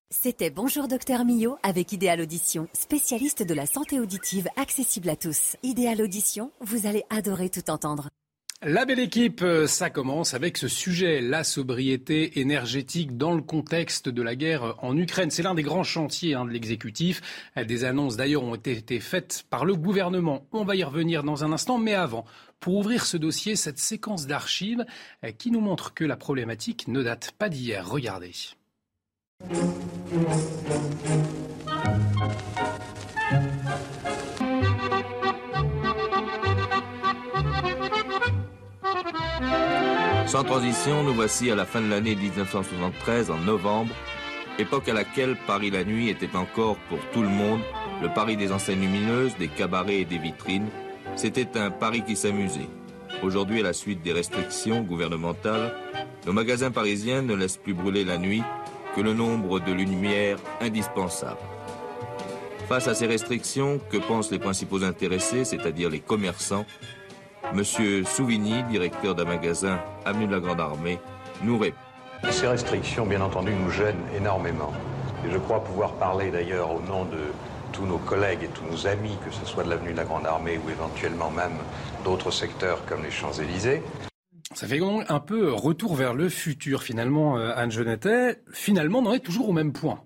C'était 0.10 0.52
Bonjour 0.52 0.88
Docteur 0.88 1.26
Millot 1.26 1.58
avec 1.64 1.92
Idéal 1.92 2.22
Audition, 2.22 2.68
spécialiste 2.74 3.42
de 3.42 3.54
la 3.56 3.66
santé 3.66 4.00
auditive 4.00 4.48
accessible 4.58 5.10
à 5.10 5.16
tous. 5.16 5.56
Idéal 5.64 6.02
Audition, 6.02 6.52
vous 6.60 6.86
allez 6.86 7.04
adorer 7.10 7.50
tout 7.50 7.72
entendre. 7.72 8.10
La 8.66 8.86
belle 8.86 9.00
équipe, 9.00 9.42
euh, 9.42 9.68
ça 9.68 9.90
commence 9.90 10.34
avec 10.34 10.58
ce 10.58 10.70
sujet, 10.70 11.20
la 11.20 11.44
sobriété 11.44 12.40
énergétique 12.40 13.18
dans 13.18 13.34
le 13.34 13.42
contexte 13.42 14.08
de 14.08 14.22
la 14.22 14.38
guerre 14.38 14.76
en 14.82 14.98
Ukraine. 14.98 15.32
C'est 15.32 15.44
l'un 15.44 15.54
des 15.54 15.64
grands 15.64 15.84
chantiers 15.84 16.34
hein, 16.34 16.46
de 16.46 16.50
l'exécutif. 16.50 17.22
Des 17.58 17.84
annonces 17.84 18.16
d'ailleurs 18.16 18.44
ont 18.44 18.56
été 18.56 19.02
faites 19.02 19.44
par 19.50 19.66
le 19.66 19.76
gouvernement. 19.76 20.48
On 20.54 20.64
va 20.64 20.78
y 20.78 20.84
revenir 20.84 21.24
dans 21.24 21.44
un 21.44 21.52
instant, 21.52 21.78
mais 21.78 21.94
avant, 21.94 22.24
pour 22.62 22.76
ouvrir 22.76 23.06
ce 23.06 23.18
dossier, 23.18 23.58
cette 23.58 23.80
séquence 23.80 24.28
d'archives 24.28 24.86
euh, 25.26 25.32
qui 25.32 25.52
nous 25.52 25.60
montre 25.60 25.94
que 25.94 26.06
la 26.06 26.16
problématique 26.16 26.88
ne 26.88 27.04
date 27.04 27.34
pas 27.38 27.50
d'hier. 27.50 27.86
Regardez. 27.90 28.32
Sans 40.28 40.44
transition, 40.44 41.04
nous 41.04 41.14
voici 41.14 41.52
à 41.52 41.56
la 41.56 41.66
fin 41.66 41.82
de 41.82 41.90
l'année 41.90 42.16
1973, 42.16 43.32
en 43.32 43.38
novembre, 43.38 43.94
époque 44.60 44.88
à 44.90 44.94
laquelle 44.94 45.36
Paris 45.48 45.72
la 45.72 45.84
nuit 45.84 46.10
était 46.10 46.36
encore 46.36 46.78
pour 46.90 47.00
tout 47.12 47.22
le 47.22 47.30
monde 47.30 47.62
le 48.02 48.10
Paris 48.10 48.36
des 48.36 48.52
enseignes 48.52 48.82
lumineuses, 48.82 49.38
des 49.38 49.48
cabarets 49.48 50.02
et 50.02 50.06
des 50.06 50.18
vitrines. 50.18 50.68
C'était 51.16 51.58
un 51.58 51.72
Paris 51.72 52.04
qui 52.06 52.16
s'amusait. 52.16 52.68
Aujourd'hui, 53.22 53.62
à 53.62 53.64
la 53.64 53.74
suite 53.74 54.02
des 54.02 54.12
restrictions 54.12 54.82
gouvernementales, 54.82 55.74
nos 56.26 56.34
magasins 56.34 56.72
parisiens 56.72 57.22
ne 57.22 57.36
laissent 57.36 57.58
plus 57.58 57.74
brûler 57.74 58.04
la 58.04 58.18
nuit 58.18 58.44
que 58.96 59.02
le 59.02 59.14
nombre 59.14 59.60
de 59.60 59.72
lumières 59.72 60.38
indispensables. 60.60 61.40
Face 62.68 62.88
à 62.88 62.96
ces 62.96 63.08
restrictions, 63.08 63.80
que 63.90 63.98
pensent 63.98 64.32
les 64.32 64.40
principaux 64.40 64.84
intéressés, 64.84 65.46
c'est-à-dire 65.46 65.90
les 65.90 66.00
commerçants 66.00 66.66
Monsieur 67.52 68.04
Souvigny, 68.04 68.64
directeur 68.64 69.14
d'un 69.14 69.26
magasin 69.26 69.80
avenue 70.06 70.26
de 70.26 70.32
la 70.32 70.40
Grande 70.40 70.60
Armée, 70.60 71.00
nous 71.44 71.58
répond. 71.58 71.78
Ces 72.32 72.48
restrictions, 72.48 73.06
bien 73.06 73.22
entendu, 73.22 73.52
nous 73.54 73.70
gênent 73.70 74.02
énormément. 74.16 74.74
Et 75.28 75.32
je 75.32 75.38
crois 75.38 75.64
pouvoir 75.64 75.94
parler 75.96 76.32
d'ailleurs 76.32 76.72
au 76.74 76.80
nom 76.82 77.06
de 77.06 77.20
tous 77.72 77.86
nos 77.86 77.98
collègues 78.00 78.44
et 78.44 78.48
tous 78.48 78.64
nos 78.66 78.88
amis, 78.88 79.18
que 79.24 79.32
ce 79.32 79.46
soit 79.46 79.64
de 79.64 79.70
l'avenue 79.70 79.92
de 79.92 79.98
la 79.98 80.06
Grande 80.06 80.26
Armée 80.26 80.60
ou 80.66 80.70
éventuellement 80.70 81.30
même 81.30 81.58
d'autres 82.04 82.32
secteurs 82.32 82.86
comme 82.86 83.04
les 83.04 83.12
Champs-Élysées. 83.12 83.84
Ça 84.56 84.68
fait 84.68 84.80
donc 84.80 85.06
un 85.10 85.20
peu 85.20 85.52
retour 85.52 85.96
vers 85.96 86.14
le 86.14 86.30
futur 86.30 86.82
finalement, 86.82 87.38
euh, 87.38 87.52
Anne 87.56 87.72
Genetet. 87.72 88.42
Finalement, 88.52 89.00
on 89.00 89.08
en 89.08 89.14
est 89.14 89.20
toujours 89.20 89.50
au 89.50 89.54
même 89.54 89.74
point. 89.74 90.00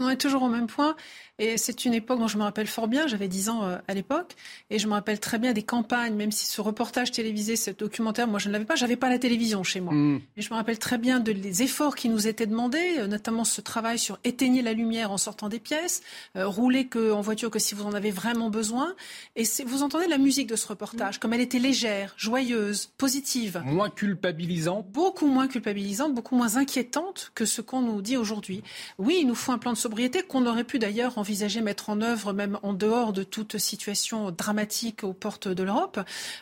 On 0.00 0.04
en 0.04 0.10
est 0.10 0.16
toujours 0.16 0.42
au 0.42 0.48
même 0.48 0.68
point. 0.68 0.96
Et 1.38 1.56
c'est 1.56 1.84
une 1.84 1.94
époque 1.94 2.18
dont 2.18 2.26
je 2.26 2.36
me 2.36 2.42
rappelle 2.42 2.66
fort 2.66 2.88
bien, 2.88 3.06
j'avais 3.06 3.28
10 3.28 3.48
ans 3.48 3.64
euh, 3.64 3.76
à 3.86 3.94
l'époque, 3.94 4.34
et 4.70 4.78
je 4.78 4.88
me 4.88 4.92
rappelle 4.92 5.20
très 5.20 5.38
bien 5.38 5.52
des 5.52 5.62
campagnes, 5.62 6.14
même 6.14 6.32
si 6.32 6.46
ce 6.46 6.60
reportage 6.60 7.12
télévisé, 7.12 7.54
ce 7.54 7.70
documentaire, 7.70 8.26
moi 8.26 8.40
je 8.40 8.48
ne 8.48 8.52
l'avais 8.52 8.64
pas, 8.64 8.74
j'avais 8.74 8.96
pas 8.96 9.08
la 9.08 9.20
télévision 9.20 9.62
chez 9.62 9.80
moi. 9.80 9.94
Mm. 9.94 10.20
Et 10.36 10.42
je 10.42 10.50
me 10.50 10.56
rappelle 10.56 10.78
très 10.80 10.98
bien 10.98 11.20
de, 11.20 11.30
des 11.30 11.62
efforts 11.62 11.94
qui 11.94 12.08
nous 12.08 12.26
étaient 12.26 12.46
demandés, 12.46 12.96
euh, 12.98 13.06
notamment 13.06 13.44
ce 13.44 13.60
travail 13.60 14.00
sur 14.00 14.18
éteigner 14.24 14.62
la 14.62 14.72
lumière 14.72 15.12
en 15.12 15.16
sortant 15.16 15.48
des 15.48 15.60
pièces, 15.60 16.02
euh, 16.36 16.46
rouler 16.46 16.88
que, 16.88 17.12
en 17.12 17.20
voiture 17.20 17.50
que 17.50 17.60
si 17.60 17.76
vous 17.76 17.84
en 17.84 17.92
avez 17.92 18.10
vraiment 18.10 18.50
besoin. 18.50 18.94
Et 19.36 19.44
vous 19.64 19.82
entendez 19.84 20.08
la 20.08 20.18
musique 20.18 20.48
de 20.48 20.56
ce 20.56 20.66
reportage, 20.66 21.16
mm. 21.16 21.18
comme 21.20 21.32
elle 21.34 21.40
était 21.40 21.60
légère, 21.60 22.14
joyeuse, 22.16 22.90
positive. 22.98 23.62
Moins 23.64 23.90
culpabilisante 23.90 24.88
Beaucoup 24.90 25.26
moins 25.26 25.46
culpabilisante, 25.46 26.14
beaucoup 26.14 26.34
moins 26.34 26.56
inquiétante 26.56 27.30
que 27.34 27.44
ce 27.44 27.60
qu'on 27.60 27.80
nous 27.80 28.02
dit 28.02 28.16
aujourd'hui. 28.16 28.62
Oui, 28.98 29.18
il 29.20 29.26
nous 29.26 29.36
faut 29.36 29.52
un 29.52 29.58
plan 29.58 29.72
de 29.72 29.78
sobriété 29.78 30.22
qu'on 30.22 30.46
aurait 30.46 30.64
pu 30.64 30.80
d'ailleurs 30.80 31.16
en 31.18 31.22
envisager 31.28 31.60
mettre 31.60 31.90
en 31.90 32.00
œuvre, 32.00 32.32
même 32.32 32.58
en 32.62 32.72
dehors 32.72 33.12
de 33.12 33.22
toute 33.22 33.58
situation 33.58 34.30
dramatique 34.30 35.04
aux 35.04 35.12
portes 35.12 35.46
de 35.46 35.62
l'Europe. 35.62 36.00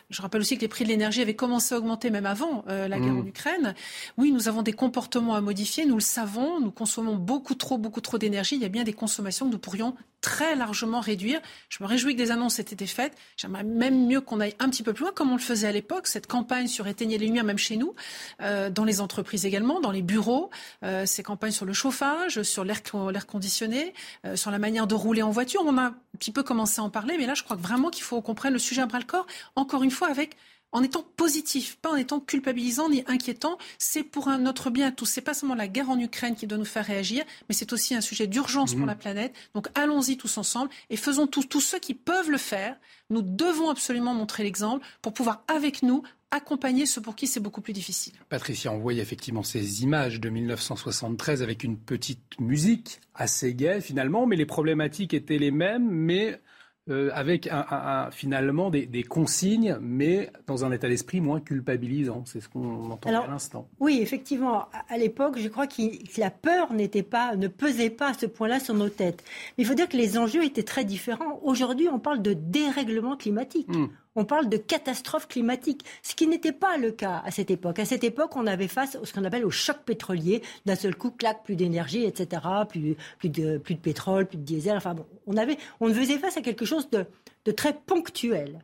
Je 0.09 0.21
rappelle 0.21 0.39
aussi 0.39 0.55
que 0.55 0.61
les 0.61 0.69
prix 0.69 0.85
de 0.85 0.89
l'énergie 0.89 1.21
avaient 1.21 1.35
commencé 1.35 1.75
à 1.75 1.77
augmenter 1.77 2.09
même 2.09 2.25
avant 2.25 2.63
euh, 2.69 2.87
la 2.87 2.97
guerre 2.97 3.11
mmh. 3.11 3.19
en 3.19 3.25
Ukraine. 3.25 3.75
Oui, 4.17 4.31
nous 4.31 4.47
avons 4.47 4.61
des 4.61 4.71
comportements 4.71 5.35
à 5.35 5.41
modifier, 5.41 5.85
nous 5.85 5.95
le 5.95 6.01
savons, 6.01 6.61
nous 6.61 6.71
consommons 6.71 7.15
beaucoup 7.15 7.53
trop, 7.53 7.77
beaucoup 7.77 7.99
trop 7.99 8.17
d'énergie. 8.17 8.55
Il 8.55 8.61
y 8.61 8.65
a 8.65 8.69
bien 8.69 8.85
des 8.85 8.93
consommations 8.93 9.47
que 9.47 9.51
nous 9.51 9.59
pourrions 9.59 9.93
très 10.21 10.55
largement 10.55 10.99
réduire. 10.99 11.39
Je 11.69 11.81
me 11.81 11.87
réjouis 11.87 12.13
que 12.13 12.21
des 12.21 12.31
annonces 12.31 12.59
aient 12.59 12.63
été 12.63 12.85
faites. 12.85 13.13
J'aimerais 13.37 13.63
même 13.63 14.07
mieux 14.07 14.19
qu'on 14.19 14.41
aille 14.41 14.55
un 14.59 14.69
petit 14.69 14.83
peu 14.83 14.91
plus 14.91 15.03
loin, 15.03 15.13
comme 15.13 15.31
on 15.31 15.35
le 15.35 15.41
faisait 15.41 15.67
à 15.67 15.71
l'époque, 15.71 16.07
cette 16.07 16.27
campagne 16.27 16.67
sur 16.67 16.85
éteigner 16.87 17.17
les 17.17 17.27
lumières, 17.27 17.45
même 17.45 17.57
chez 17.57 17.77
nous, 17.77 17.95
euh, 18.41 18.69
dans 18.69 18.83
les 18.83 18.99
entreprises 18.99 19.45
également, 19.45 19.79
dans 19.79 19.91
les 19.91 20.01
bureaux, 20.01 20.49
euh, 20.83 21.05
ces 21.05 21.23
campagnes 21.23 21.51
sur 21.51 21.65
le 21.65 21.71
chauffage, 21.71 22.41
sur 22.43 22.65
l'air 22.65 22.81
conditionné, 23.25 23.93
euh, 24.25 24.35
sur 24.35 24.51
la 24.51 24.59
manière 24.59 24.76
de 24.85 24.93
rouler 24.93 25.23
en 25.23 25.31
voiture. 25.31 25.61
On 25.65 25.77
a 25.77 25.83
un 25.83 25.95
petit 26.19 26.31
peu 26.31 26.43
commencé 26.43 26.79
à 26.81 26.83
en 26.83 26.89
parler, 26.89 27.15
mais 27.17 27.25
là, 27.25 27.33
je 27.33 27.43
crois 27.43 27.57
vraiment 27.57 27.89
qu'il 27.89 28.03
faut 28.03 28.21
qu'on 28.21 28.35
prenne 28.35 28.53
le 28.53 28.59
sujet 28.59 28.81
à 28.81 28.85
bras 28.85 28.99
le 28.99 29.05
corps, 29.05 29.25
encore 29.55 29.81
une 29.81 29.91
fois, 29.91 30.09
avec 30.09 30.37
en 30.71 30.83
étant 30.83 31.05
positif, 31.15 31.77
pas 31.77 31.89
en 31.89 31.95
étant 31.95 32.19
culpabilisant 32.19 32.89
ni 32.89 33.03
inquiétant. 33.07 33.57
C'est 33.77 34.03
pour 34.03 34.27
un 34.27 34.37
notre 34.37 34.69
bien 34.69 34.87
à 34.87 34.91
tous. 34.91 35.05
C'est 35.05 35.21
pas 35.21 35.33
seulement 35.33 35.55
la 35.55 35.67
guerre 35.67 35.89
en 35.89 35.99
Ukraine 35.99 36.35
qui 36.35 36.45
doit 36.45 36.57
nous 36.57 36.65
faire 36.65 36.85
réagir, 36.85 37.23
mais 37.47 37.55
c'est 37.55 37.73
aussi 37.73 37.95
un 37.95 38.01
sujet 38.01 38.27
d'urgence 38.27 38.73
pour 38.73 38.83
mmh. 38.83 38.87
la 38.87 38.95
planète. 38.95 39.35
Donc 39.53 39.67
allons-y 39.75 40.17
tous 40.17 40.37
ensemble 40.37 40.69
et 40.89 40.97
faisons 40.97 41.25
tous, 41.25 41.45
tous 41.45 41.61
ceux 41.61 41.79
qui 41.79 41.93
peuvent 41.93 42.29
le 42.29 42.37
faire. 42.37 42.75
Nous 43.09 43.21
devons 43.21 43.69
absolument 43.69 44.13
montrer 44.13 44.43
l'exemple 44.43 44.85
pour 45.01 45.13
pouvoir, 45.13 45.43
avec 45.47 45.83
nous, 45.83 46.03
accompagner 46.31 46.85
ceux 46.85 47.01
pour 47.01 47.15
qui 47.15 47.27
c'est 47.27 47.39
beaucoup 47.39 47.61
plus 47.61 47.73
difficile. 47.73 48.13
Patricia, 48.29 48.71
on 48.71 48.79
voyait 48.79 49.01
effectivement 49.01 49.43
ces 49.43 49.83
images 49.83 50.19
de 50.19 50.29
1973 50.29 51.41
avec 51.41 51.63
une 51.63 51.77
petite 51.77 52.39
musique 52.39 52.99
assez 53.15 53.53
gaie 53.53 53.81
finalement, 53.81 54.25
mais 54.25 54.35
les 54.35 54.45
problématiques 54.45 55.13
étaient 55.13 55.37
les 55.37 55.51
mêmes, 55.51 55.89
mais 55.89 56.41
euh, 56.89 57.09
avec 57.13 57.49
un, 57.51 58.09
finalement 58.11 58.69
des, 58.69 59.03
consignes, 59.03 59.77
mais 59.81 60.31
dans 60.47 60.63
un 60.63 60.71
état 60.71 60.87
d'esprit 60.87 61.19
moins 61.19 61.41
culpabilisant. 61.41 62.23
C'est 62.25 62.39
ce 62.39 62.47
qu'on 62.47 62.91
entend 62.91 63.09
à 63.09 63.27
l'instant. 63.27 63.67
Oui, 63.81 63.99
effectivement. 64.01 64.69
À 64.87 64.97
l'époque, 64.97 65.37
je 65.37 65.49
crois 65.49 65.67
que 65.67 65.81
la 66.17 66.31
peur 66.31 66.71
n'était 66.71 67.03
pas, 67.03 67.35
ne 67.35 67.49
pesait 67.49 67.89
pas 67.89 68.11
à 68.11 68.13
ce 68.13 68.25
point-là 68.25 68.61
sur 68.61 68.73
nos 68.73 68.87
têtes. 68.87 69.21
Mais 69.57 69.65
il 69.65 69.67
faut 69.67 69.73
dire 69.73 69.89
que 69.89 69.97
les 69.97 70.17
enjeux 70.17 70.45
étaient 70.45 70.63
très 70.63 70.85
différents. 70.85 71.41
Aujourd'hui, 71.43 71.89
on 71.91 71.99
parle 71.99 72.21
de 72.21 72.31
dérèglement 72.33 73.17
climatique. 73.17 73.67
Hmm 73.67 73.87
on 74.17 74.25
parle 74.25 74.49
de 74.49 74.57
catastrophe 74.57 75.27
climatique, 75.27 75.85
ce 76.01 76.15
qui 76.15 76.27
n'était 76.27 76.51
pas 76.51 76.75
le 76.77 76.91
cas 76.91 77.21
à 77.23 77.31
cette 77.31 77.51
époque. 77.51 77.77
À 77.77 77.85
cette 77.85 78.03
époque, 78.03 78.35
on 78.35 78.47
avait 78.47 78.67
face 78.67 78.95
à 78.95 79.05
ce 79.05 79.13
qu'on 79.13 79.23
appelle 79.23 79.45
au 79.45 79.51
choc 79.51 79.77
pétrolier. 79.85 80.41
D'un 80.65 80.75
seul 80.75 80.95
coup, 80.95 81.11
clac, 81.11 81.43
plus 81.43 81.55
d'énergie, 81.55 82.03
etc., 82.03 82.41
plus, 82.67 82.97
plus, 83.19 83.29
de, 83.29 83.59
plus 83.59 83.75
de 83.75 83.79
pétrole, 83.79 84.25
plus 84.25 84.39
de 84.39 84.43
diesel. 84.43 84.75
Enfin 84.75 84.95
bon, 84.95 85.05
on, 85.27 85.37
avait, 85.37 85.57
on 85.79 85.93
faisait 85.93 86.17
face 86.17 86.35
à 86.35 86.41
quelque 86.41 86.65
chose 86.65 86.89
de, 86.89 87.05
très 87.51 87.73
ponctuel. 87.73 88.59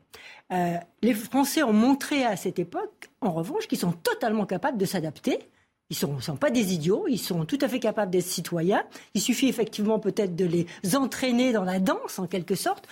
Euh, 0.52 0.76
les 1.04 1.14
Français 1.14 1.62
ont 1.62 1.72
montré 1.72 2.26
à 2.26 2.36
cette 2.36 2.58
époque, 2.58 3.12
en 3.22 3.32
revanche, 3.32 3.68
qu'ils 3.68 3.78
sont 3.78 3.94
totalement 3.94 4.48
capables 4.48 4.80
de 4.80 4.86
s'adapter. 4.86 5.38
Ils 5.92 6.08
ne 6.10 6.20
sont, 6.20 6.36
pas 6.36 6.50
des 6.50 6.74
idiots, 6.74 7.06
ils 7.08 7.20
sont 7.20 7.46
tout 7.46 7.60
à 7.62 7.68
fait 7.68 7.80
capables 7.80 8.12
d'être 8.12 8.26
citoyens. 8.26 8.84
Il 9.14 9.22
suffit 9.22 9.48
effectivement 9.48 10.00
peut-être 10.00 10.36
de 10.36 10.46
les 10.46 10.66
entraîner 10.96 11.54
dans 11.54 11.64
la 11.64 11.80
danse, 11.80 12.18
en 12.18 12.26
quelque 12.26 12.56
sorte. 12.56 12.88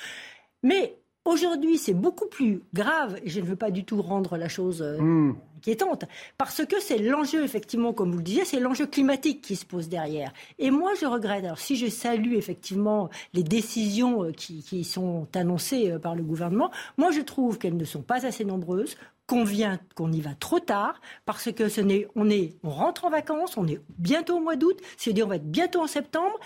Mais 0.62 1.01
Aujourd'hui, 1.24 1.78
c'est 1.78 1.94
beaucoup 1.94 2.26
plus 2.26 2.64
grave, 2.74 3.20
et 3.24 3.30
je 3.30 3.40
ne 3.42 3.46
veux 3.46 3.56
pas 3.56 3.70
du 3.70 3.84
tout 3.84 4.02
rendre 4.02 4.38
la 4.38 4.48
chose 4.48 4.82
euh, 4.82 4.98
hmm. 5.00 5.36
inquiétante, 5.58 6.06
parce 6.40 6.66
que 6.66 6.80
c'est 6.80 6.98
l'enjeu, 6.98 7.44
effectivement, 7.44 7.94
comme 7.94 8.12
vous 8.12 8.18
le 8.18 8.24
disiez, 8.24 8.44
c'est 8.44 8.60
l'enjeu 8.60 8.88
climatique 8.88 9.42
qui 9.44 9.56
se 9.56 9.64
pose 9.64 9.88
derrière. 9.88 10.34
Et 10.58 10.72
moi, 10.72 10.94
je 11.00 11.06
regrette, 11.06 11.46
alors 11.46 11.60
si 11.60 11.76
je 11.76 11.86
salue 11.88 12.34
effectivement 12.34 13.12
les 13.34 13.44
décisions 13.44 14.24
euh, 14.24 14.32
qui, 14.32 14.84
sont 14.84 15.28
annoncées 15.36 15.92
euh, 15.92 16.00
par 16.00 16.16
le 16.16 16.24
gouvernement, 16.24 16.72
moi, 16.98 17.12
je 17.12 17.22
trouve 17.22 17.60
qu'elles 17.60 17.78
ne 17.78 17.86
sont 17.86 18.02
pas 18.02 18.26
assez 18.26 18.44
nombreuses, 18.44 18.98
qu'on 19.28 19.44
vient, 19.44 19.80
qu'on 19.96 20.12
y 20.12 20.22
va 20.22 20.34
trop 20.34 20.60
tard, 20.60 21.00
parce 21.26 21.52
que 21.52 21.70
ce 21.70 21.82
n'est, 21.82 22.08
on 22.16 22.32
est, 22.32 22.56
on 22.64 22.70
rentre 22.70 23.06
en 23.06 23.12
vacances, 23.12 23.58
on 23.58 23.68
est 23.68 23.80
bientôt 23.98 24.38
au 24.38 24.42
mois 24.42 24.56
d'août, 24.56 24.78
c'est-à-dire 24.98 25.28
on 25.28 25.30
va 25.30 25.36
être 25.36 25.50
bientôt 25.50 25.82
en 25.82 25.88
septembre, 25.88 26.38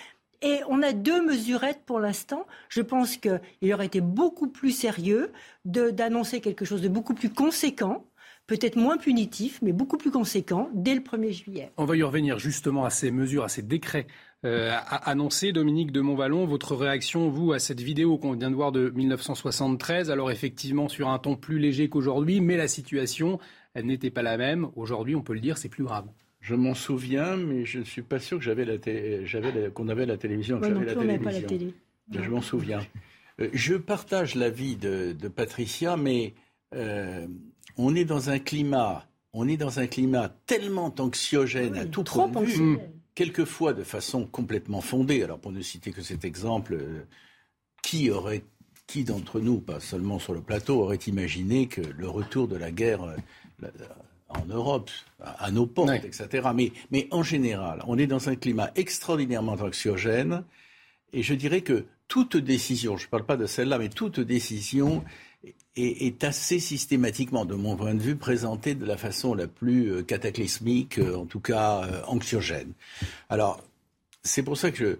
et 0.42 0.60
on 0.70 0.82
a 0.82 0.94
deux 0.94 1.26
mesurettes 1.26 1.82
pour 1.86 2.00
l'instant. 2.00 2.46
Je 2.70 2.82
pense 2.82 3.18
qu'il 3.18 3.74
aurait 3.74 3.86
été 3.86 4.02
beaucoup 4.02 4.48
plus 4.48 4.72
sérieux 4.72 5.32
d'annoncer 5.66 6.42
quelque 6.42 6.66
chose 6.66 6.82
de 6.82 6.90
beaucoup 6.90 7.14
plus 7.14 7.30
conséquent 7.30 8.06
peut-être 8.48 8.76
moins 8.76 8.98
punitif, 8.98 9.60
mais 9.62 9.72
beaucoup 9.72 9.98
plus 9.98 10.12
conséquent, 10.12 10.70
dès 10.74 10.94
le 10.94 11.02
1er 11.02 11.32
juillet. 11.32 11.72
On 11.78 11.86
va 11.86 11.98
y 11.98 12.04
revenir 12.04 12.40
justement 12.40 12.86
à 12.86 12.90
ces 12.90 13.12
mesures, 13.12 13.44
à 13.44 13.50
ces 13.50 13.64
décrets 13.64 14.08
euh, 14.46 14.72
annoncés. 14.88 15.52
Dominique 15.52 15.92
de 15.92 16.02
Montvalon, 16.02 16.46
votre 16.46 16.76
réaction, 16.76 17.30
vous, 17.30 17.54
à 17.54 17.60
cette 17.60 17.82
vidéo 17.82 18.18
qu'on 18.18 18.34
vient 18.34 18.52
de 18.52 18.56
voir 18.56 18.72
de 18.72 18.90
1973, 18.90 20.12
alors 20.12 20.32
effectivement 20.32 20.90
sur 20.90 21.10
un 21.10 21.18
ton 21.18 21.36
plus 21.36 21.58
léger 21.58 21.90
qu'aujourd'hui, 21.90 22.42
mais 22.42 22.58
la 22.58 22.68
situation, 22.68 23.40
elle 23.74 23.88
n'était 23.88 24.12
pas 24.12 24.22
la 24.22 24.38
même. 24.38 24.70
Aujourd'hui, 24.76 25.16
on 25.16 25.24
peut 25.24 25.34
le 25.34 25.40
dire, 25.40 25.58
c'est 25.58 25.70
plus 25.70 25.84
grave. 25.84 26.06
Je 26.46 26.54
m'en 26.54 26.76
souviens, 26.76 27.38
mais 27.38 27.66
je 27.66 27.80
ne 27.80 27.84
suis 27.84 28.04
pas 28.04 28.20
sûr 28.20 28.38
que 28.38 28.44
j'avais 28.44 28.66
la 28.66 28.76
j'avais 29.26 29.72
qu'on 29.72 29.90
avait 29.90 30.06
la 30.06 30.16
télévision. 30.16 30.60
que 30.60 30.68
j'avais 30.68 30.86
la 30.86 30.94
télévision. 30.94 31.24
Pas 31.24 31.32
la 31.32 31.42
télé. 31.42 31.74
Je 32.12 32.30
m'en 32.30 32.42
souviens. 32.42 32.86
Euh, 33.42 33.50
je 33.52 33.74
partage 33.74 34.36
l'avis 34.36 34.76
de, 34.76 35.16
de 35.20 35.28
Patricia, 35.28 35.98
mais 35.98 36.36
euh, 36.76 37.26
on 37.78 37.96
est 37.96 38.06
dans 38.06 38.30
un 38.30 38.38
climat, 38.38 39.08
on 39.34 39.48
est 39.48 39.58
dans 39.58 39.80
un 39.80 39.88
climat 39.88 40.30
tellement 40.46 40.94
anxiogène 41.00 41.76
à 41.78 41.86
tout 41.86 42.04
point 42.04 42.30
de 42.30 42.46
vue, 42.46 42.78
quelquefois 43.16 43.74
de 43.74 43.84
façon 43.84 44.28
complètement 44.28 44.82
fondée. 44.82 45.24
Alors 45.24 45.40
pour 45.40 45.52
ne 45.52 45.62
citer 45.62 45.92
que 45.92 46.04
cet 46.04 46.26
exemple, 46.26 46.76
euh, 46.76 47.06
qui 47.82 48.12
aurait 48.12 48.44
qui 48.86 49.04
d'entre 49.04 49.40
nous, 49.40 49.62
pas 49.62 49.80
seulement 49.80 50.20
sur 50.20 50.36
le 50.36 50.42
plateau, 50.42 50.80
aurait 50.80 50.98
imaginé 51.08 51.66
que 51.66 51.82
le 51.82 52.08
retour 52.08 52.48
de 52.48 52.56
la 52.56 52.70
guerre 52.70 53.02
en 54.46 54.54
Europe, 54.54 54.90
à, 55.20 55.52
nos 55.52 55.66
portes, 55.66 56.04
etc. 56.04 56.50
Mais, 56.54 56.72
mais 56.92 57.08
en 57.12 57.24
général, 57.24 57.82
on 57.88 57.98
est 57.98 58.08
dans 58.08 58.30
un 58.30 58.36
climat 58.36 58.72
extraordinairement 58.76 59.54
anxiogène. 59.54 60.44
Et 61.14 61.24
je 61.24 61.34
dirais 61.34 61.62
que 61.62 61.86
toute 62.08 62.38
décision, 62.38 62.98
je 62.98 63.06
ne 63.06 63.10
parle 63.10 63.26
pas 63.26 63.38
de 63.38 63.46
celle-là, 63.46 63.80
mais 63.80 63.90
toute 63.90 64.20
décision 64.20 65.04
est, 65.76 66.24
assez 66.24 66.60
systématiquement, 66.60 67.46
de 67.46 67.56
mon 67.56 67.76
point 67.76 67.94
de 67.94 68.02
vue, 68.02 68.16
présentée 68.16 68.76
de 68.76 68.86
la 68.86 68.98
façon 68.98 69.34
la 69.34 69.48
plus 69.48 69.92
euh, 69.92 70.04
cataclysmique, 70.04 71.00
euh, 71.00 71.16
en 71.16 71.26
tout 71.26 71.40
cas 71.40 71.84
euh, 71.84 72.02
anxiogène. 72.08 72.72
Alors, 73.30 73.62
c'est 74.24 74.44
pour 74.44 74.58
ça 74.58 74.72
que 74.72 74.78
je, 74.78 74.98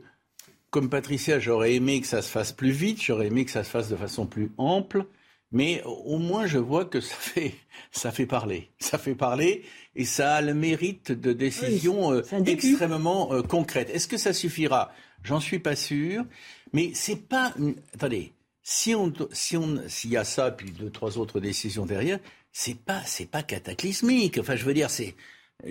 comme 0.70 0.90
Patricia, 0.90 1.40
j'aurais 1.40 1.74
aimé 1.74 2.02
que 2.02 2.08
ça 2.08 2.22
se 2.22 2.30
fasse 2.30 2.52
plus 2.52 2.72
vite, 2.72 3.02
j'aurais 3.02 3.28
aimé 3.28 3.46
que 3.46 3.52
ça 3.52 3.64
se 3.64 3.70
fasse 3.70 3.90
de 3.90 3.96
façon 3.96 4.26
plus 4.26 4.52
ample. 4.58 5.06
Mais 5.52 5.82
au 5.86 6.18
moins, 6.18 6.48
je 6.48 6.58
vois 6.58 6.86
que 6.86 7.00
ça 7.00 7.16
fait, 7.16 7.56
ça 7.92 8.12
fait 8.12 8.26
parler. 8.26 8.72
Ça 8.80 8.98
fait 8.98 9.16
parler 9.16 9.64
et 9.96 10.06
ça 10.06 10.36
a 10.36 10.42
le 10.42 10.54
mérite 10.54 11.12
de 11.12 11.34
décisions 11.34 12.12
euh, 12.12 12.22
extrêmement 12.46 13.34
euh, 13.34 13.42
concrètes. 13.42 13.90
Est-ce 13.90 14.08
que 14.08 14.18
ça 14.18 14.34
suffira? 14.34 14.92
J'en 15.24 15.40
suis 15.40 15.60
pas 15.60 15.76
sûr. 15.76 16.26
Mais 16.74 16.92
c'est 16.94 17.28
pas. 17.28 17.54
Attendez, 17.94 18.34
si 18.64 18.94
on, 18.96 19.14
si 19.32 19.56
on, 19.56 19.82
s'il 19.88 20.12
y 20.12 20.18
a 20.18 20.24
ça 20.24 20.52
puis 20.52 20.72
deux, 20.72 20.90
trois 20.90 21.18
autres 21.18 21.40
décisions 21.40 21.86
derrière, 21.86 22.20
c'est 22.52 22.78
pas, 22.78 23.02
c'est 23.06 23.30
pas 23.30 23.44
cataclysmique. 23.44 24.38
Enfin, 24.40 24.56
je 24.56 24.66
veux 24.66 24.74
dire, 24.74 24.90
c'est 24.90 25.16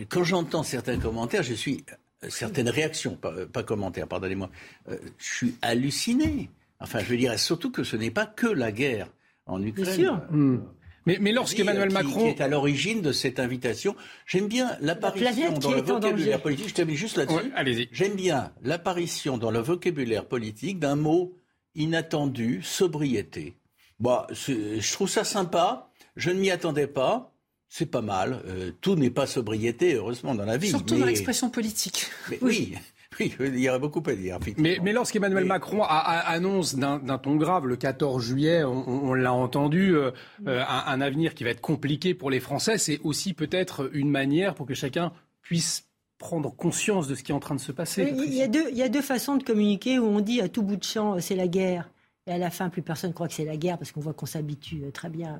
quand 0.08 0.24
j'entends 0.24 0.62
certains 0.62 0.98
commentaires, 0.98 1.42
je 1.42 1.54
suis 1.54 1.84
euh, 2.22 2.30
certaines 2.30 2.70
réactions, 2.70 3.16
pas, 3.16 3.34
pas 3.52 3.62
commentaires, 3.62 4.08
pardonnez-moi, 4.08 4.50
je 4.88 4.96
suis 5.18 5.56
halluciné. 5.60 6.48
Enfin, 6.80 7.00
je 7.00 7.06
veux 7.06 7.16
dire, 7.16 7.38
surtout 7.38 7.70
que 7.70 7.84
ce 7.84 7.96
n'est 7.96 8.10
pas 8.10 8.26
que 8.26 8.46
la 8.46 8.72
guerre 8.72 9.08
en 9.46 9.62
Ukraine. 9.62 9.86
Bien 9.86 9.94
sûr. 9.94 10.20
Hmm. 10.30 10.58
Mais, 11.06 11.18
mais 11.20 11.32
lorsqu'Emmanuel 11.32 11.90
Macron. 11.90 12.22
Qui 12.22 12.28
est 12.28 12.40
à 12.40 12.48
l'origine 12.48 13.02
de 13.02 13.12
cette 13.12 13.38
invitation. 13.38 13.94
J'aime 14.26 14.48
bien 14.48 14.76
l'apparition 14.80 15.52
dans 15.58 15.72
le 15.72 15.82
vocabulaire 15.82 16.40
politique. 16.40 16.68
Je 16.68 16.74
termine 16.74 16.96
juste 16.96 17.16
là-dessus. 17.16 17.52
allez-y. 17.54 17.88
J'aime 17.92 18.14
bien 18.14 18.52
l'apparition 18.62 19.36
dans 19.36 19.50
le 19.50 19.58
vocabulaire 19.58 20.26
politique 20.26 20.78
d'un 20.78 20.96
mot 20.96 21.36
inattendu, 21.74 22.62
sobriété. 22.62 23.56
Bah, 24.00 24.26
je 24.30 24.92
trouve 24.92 25.08
ça 25.08 25.24
sympa. 25.24 25.90
Je 26.16 26.30
ne 26.30 26.40
m'y 26.40 26.50
attendais 26.50 26.86
pas. 26.86 27.32
C'est 27.68 27.86
pas 27.86 28.02
mal. 28.02 28.40
Euh, 28.46 28.70
tout 28.80 28.94
n'est 28.94 29.10
pas 29.10 29.26
sobriété, 29.26 29.94
heureusement, 29.94 30.34
dans 30.34 30.44
la 30.44 30.56
vie. 30.56 30.68
Surtout 30.68 30.96
dans 30.96 31.06
l'expression 31.06 31.50
politique. 31.50 32.06
oui. 32.30 32.38
Oui, 32.40 32.74
il 33.20 33.58
y 33.58 33.68
aurait 33.68 33.78
beaucoup 33.78 34.02
à 34.06 34.14
dire. 34.14 34.38
Mais, 34.56 34.78
mais 34.82 34.92
lorsqu'Emmanuel 34.92 35.44
Macron 35.44 35.82
a, 35.82 35.86
annonce 35.86 36.74
d'un 36.74 37.18
ton 37.18 37.36
grave 37.36 37.66
le 37.66 37.76
14 37.76 38.22
juillet, 38.22 38.64
on, 38.64 39.14
l'a 39.14 39.32
entendu, 39.32 39.94
euh, 39.94 40.10
euh, 40.46 40.62
un, 40.66 41.00
avenir 41.00 41.34
qui 41.34 41.44
va 41.44 41.50
être 41.50 41.60
compliqué 41.60 42.14
pour 42.14 42.30
les 42.30 42.40
Français, 42.40 42.78
c'est 42.78 43.00
aussi 43.04 43.34
peut-être 43.34 43.90
une 43.92 44.10
manière 44.10 44.54
pour 44.54 44.66
que 44.66 44.74
chacun 44.74 45.12
puisse 45.42 45.86
prendre 46.18 46.54
conscience 46.54 47.08
de 47.08 47.14
ce 47.14 47.22
qui 47.22 47.32
est 47.32 47.34
en 47.34 47.40
train 47.40 47.54
de 47.54 47.60
se 47.60 47.72
passer. 47.72 48.14
il, 48.16 48.34
y 48.34 48.42
a 48.42 48.48
deux, 48.48 48.66
il 48.70 48.76
y 48.76 48.82
a 48.82 48.88
deux 48.88 49.02
façons 49.02 49.36
de 49.36 49.42
communiquer 49.42 49.98
où 49.98 50.04
on 50.04 50.20
dit 50.20 50.40
à 50.40 50.48
tout 50.48 50.62
bout 50.62 50.76
de 50.76 50.84
champ 50.84 51.18
c'est 51.20 51.36
la 51.36 51.48
guerre. 51.48 51.90
Et 52.26 52.32
à 52.32 52.38
la 52.38 52.48
fin, 52.48 52.70
plus 52.70 52.80
personne 52.80 53.10
ne 53.10 53.14
croit 53.14 53.28
que 53.28 53.34
c'est 53.34 53.44
la 53.44 53.58
guerre 53.58 53.76
parce 53.76 53.92
qu'on 53.92 54.00
voit 54.00 54.14
qu'on 54.14 54.24
s'habitue 54.24 54.80
très 54.94 55.10
bien 55.10 55.38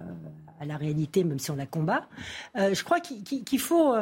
à 0.61 0.67
la 0.67 0.77
réalité, 0.77 1.25
même 1.25 1.39
si 1.39 1.51
on 1.51 1.57
la 1.57 1.65
combat. 1.65 2.07
je 2.55 2.83
crois 2.85 3.01
qu'il 3.01 3.59
faut 3.59 3.95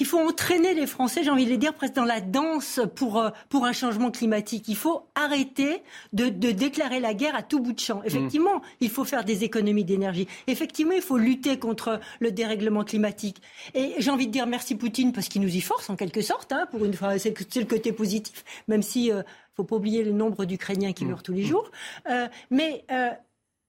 qu'il 0.00 0.06
faut 0.06 0.18
entraîner 0.18 0.72
les 0.72 0.86
Français, 0.86 1.22
j'ai 1.22 1.28
envie 1.28 1.44
de 1.44 1.50
les 1.50 1.58
dire, 1.58 1.74
presque 1.74 1.92
dans 1.92 2.06
la 2.06 2.22
danse 2.22 2.80
pour, 2.96 3.18
euh, 3.18 3.28
pour 3.50 3.66
un 3.66 3.74
changement 3.74 4.10
climatique. 4.10 4.66
Il 4.68 4.76
faut 4.76 5.02
arrêter 5.14 5.82
de, 6.14 6.30
de 6.30 6.52
déclarer 6.52 7.00
la 7.00 7.12
guerre 7.12 7.34
à 7.34 7.42
tout 7.42 7.60
bout 7.60 7.74
de 7.74 7.80
champ. 7.80 8.00
Effectivement, 8.06 8.60
mmh. 8.60 8.62
il 8.80 8.88
faut 8.88 9.04
faire 9.04 9.24
des 9.24 9.44
économies 9.44 9.84
d'énergie. 9.84 10.26
Effectivement, 10.46 10.94
il 10.94 11.02
faut 11.02 11.18
lutter 11.18 11.58
contre 11.58 12.00
le 12.18 12.32
dérèglement 12.32 12.82
climatique. 12.82 13.42
Et 13.74 13.92
j'ai 13.98 14.10
envie 14.10 14.26
de 14.26 14.32
dire 14.32 14.46
merci 14.46 14.74
Poutine 14.74 15.12
parce 15.12 15.28
qu'il 15.28 15.42
nous 15.42 15.54
y 15.54 15.60
force 15.60 15.90
en 15.90 15.96
quelque 15.96 16.22
sorte. 16.22 16.50
Hein, 16.50 16.66
pour 16.70 16.82
une 16.86 16.94
fois, 16.94 17.18
c'est 17.18 17.38
le 17.56 17.66
côté 17.66 17.92
positif, 17.92 18.42
même 18.68 18.80
si 18.80 19.10
ne 19.10 19.16
euh, 19.16 19.22
faut 19.54 19.64
pas 19.64 19.76
oublier 19.76 20.02
le 20.02 20.12
nombre 20.12 20.46
d'Ukrainiens 20.46 20.94
qui 20.94 21.04
mmh. 21.04 21.08
meurent 21.08 21.22
tous 21.22 21.34
les 21.34 21.44
jours. 21.44 21.70
Euh, 22.08 22.26
mais 22.48 22.86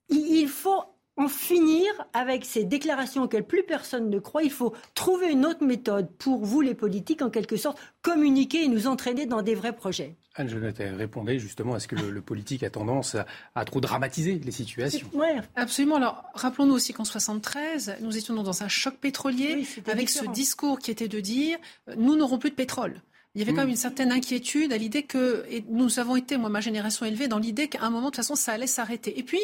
il 0.08 0.48
faut 0.48 0.82
en 1.18 1.28
finir 1.28 1.86
avec 2.14 2.46
ces 2.46 2.64
déclarations 2.64 3.24
auxquelles 3.24 3.46
plus 3.46 3.64
personne 3.64 4.10
ne 4.10 4.20
croit. 4.20 4.44
Il 4.44 4.52
faut 4.52 4.74
trouver 4.96 5.32
une 5.32 5.46
autre 5.46 5.64
méthode 5.64 6.10
pour 6.18 6.46
vous, 6.46 6.62
les 6.62 6.74
politiques, 6.74 7.22
en 7.22 7.30
quelque 7.30 7.58
sorte, 7.58 7.78
communiquer 8.02 8.64
et 8.64 8.68
nous 8.68 8.88
entraîner 8.88 9.26
dans 9.26 9.42
des 9.42 9.56
vrais 9.56 9.76
projets. 9.76 10.16
Anne 10.36 10.50
Jonathan, 10.50 10.96
répondez 10.96 11.40
justement 11.40 11.74
à 11.74 11.80
ce 11.80 11.90
que 11.90 11.96
le, 11.96 12.22
politique 12.22 12.64
a 12.64 12.70
tendance 12.70 13.18
à, 13.56 13.66
trop 13.66 13.82
dramatiser 13.82 14.40
les 14.40 14.52
situations. 14.52 15.10
Absolument. 15.56 15.98
Alors, 15.98 16.24
rappelons-nous 16.34 16.74
aussi 16.74 16.94
qu'en 16.94 17.04
73, 17.04 17.98
nous 18.00 18.18
étions 18.18 18.34
dans 18.42 18.64
un 18.64 18.70
choc 18.70 18.96
pétrolier 18.96 19.68
avec 19.88 20.10
ce 20.10 20.26
discours 20.26 20.80
qui 20.80 20.90
était 20.90 21.10
de 21.10 21.20
dire 21.20 21.58
nous 21.98 22.16
n'aurons 22.16 22.38
plus 22.38 22.52
de 22.52 22.56
pétrole. 22.56 23.02
Il 23.34 23.40
y 23.40 23.44
avait 23.44 23.54
quand 23.54 23.60
même 23.60 23.68
mm. 23.68 23.72
une 23.72 23.76
certaine 23.78 24.12
inquiétude 24.12 24.74
à 24.74 24.78
l'idée 24.78 25.04
que, 25.04 25.46
et 25.50 25.64
nous 25.70 26.00
avons 26.00 26.18
été, 26.18 26.36
moi, 26.36 26.50
ma 26.50 26.60
génération 26.60 27.06
élevée, 27.06 27.30
dans 27.30 27.40
l'idée 27.40 27.70
qu'à 27.70 27.82
un 27.82 27.90
moment, 27.90 28.08
de 28.08 28.12
toute 28.12 28.18
façon, 28.18 28.36
ça 28.36 28.52
allait 28.52 28.68
s'arrêter. 28.68 29.18
Et 29.18 29.24
puis, 29.24 29.40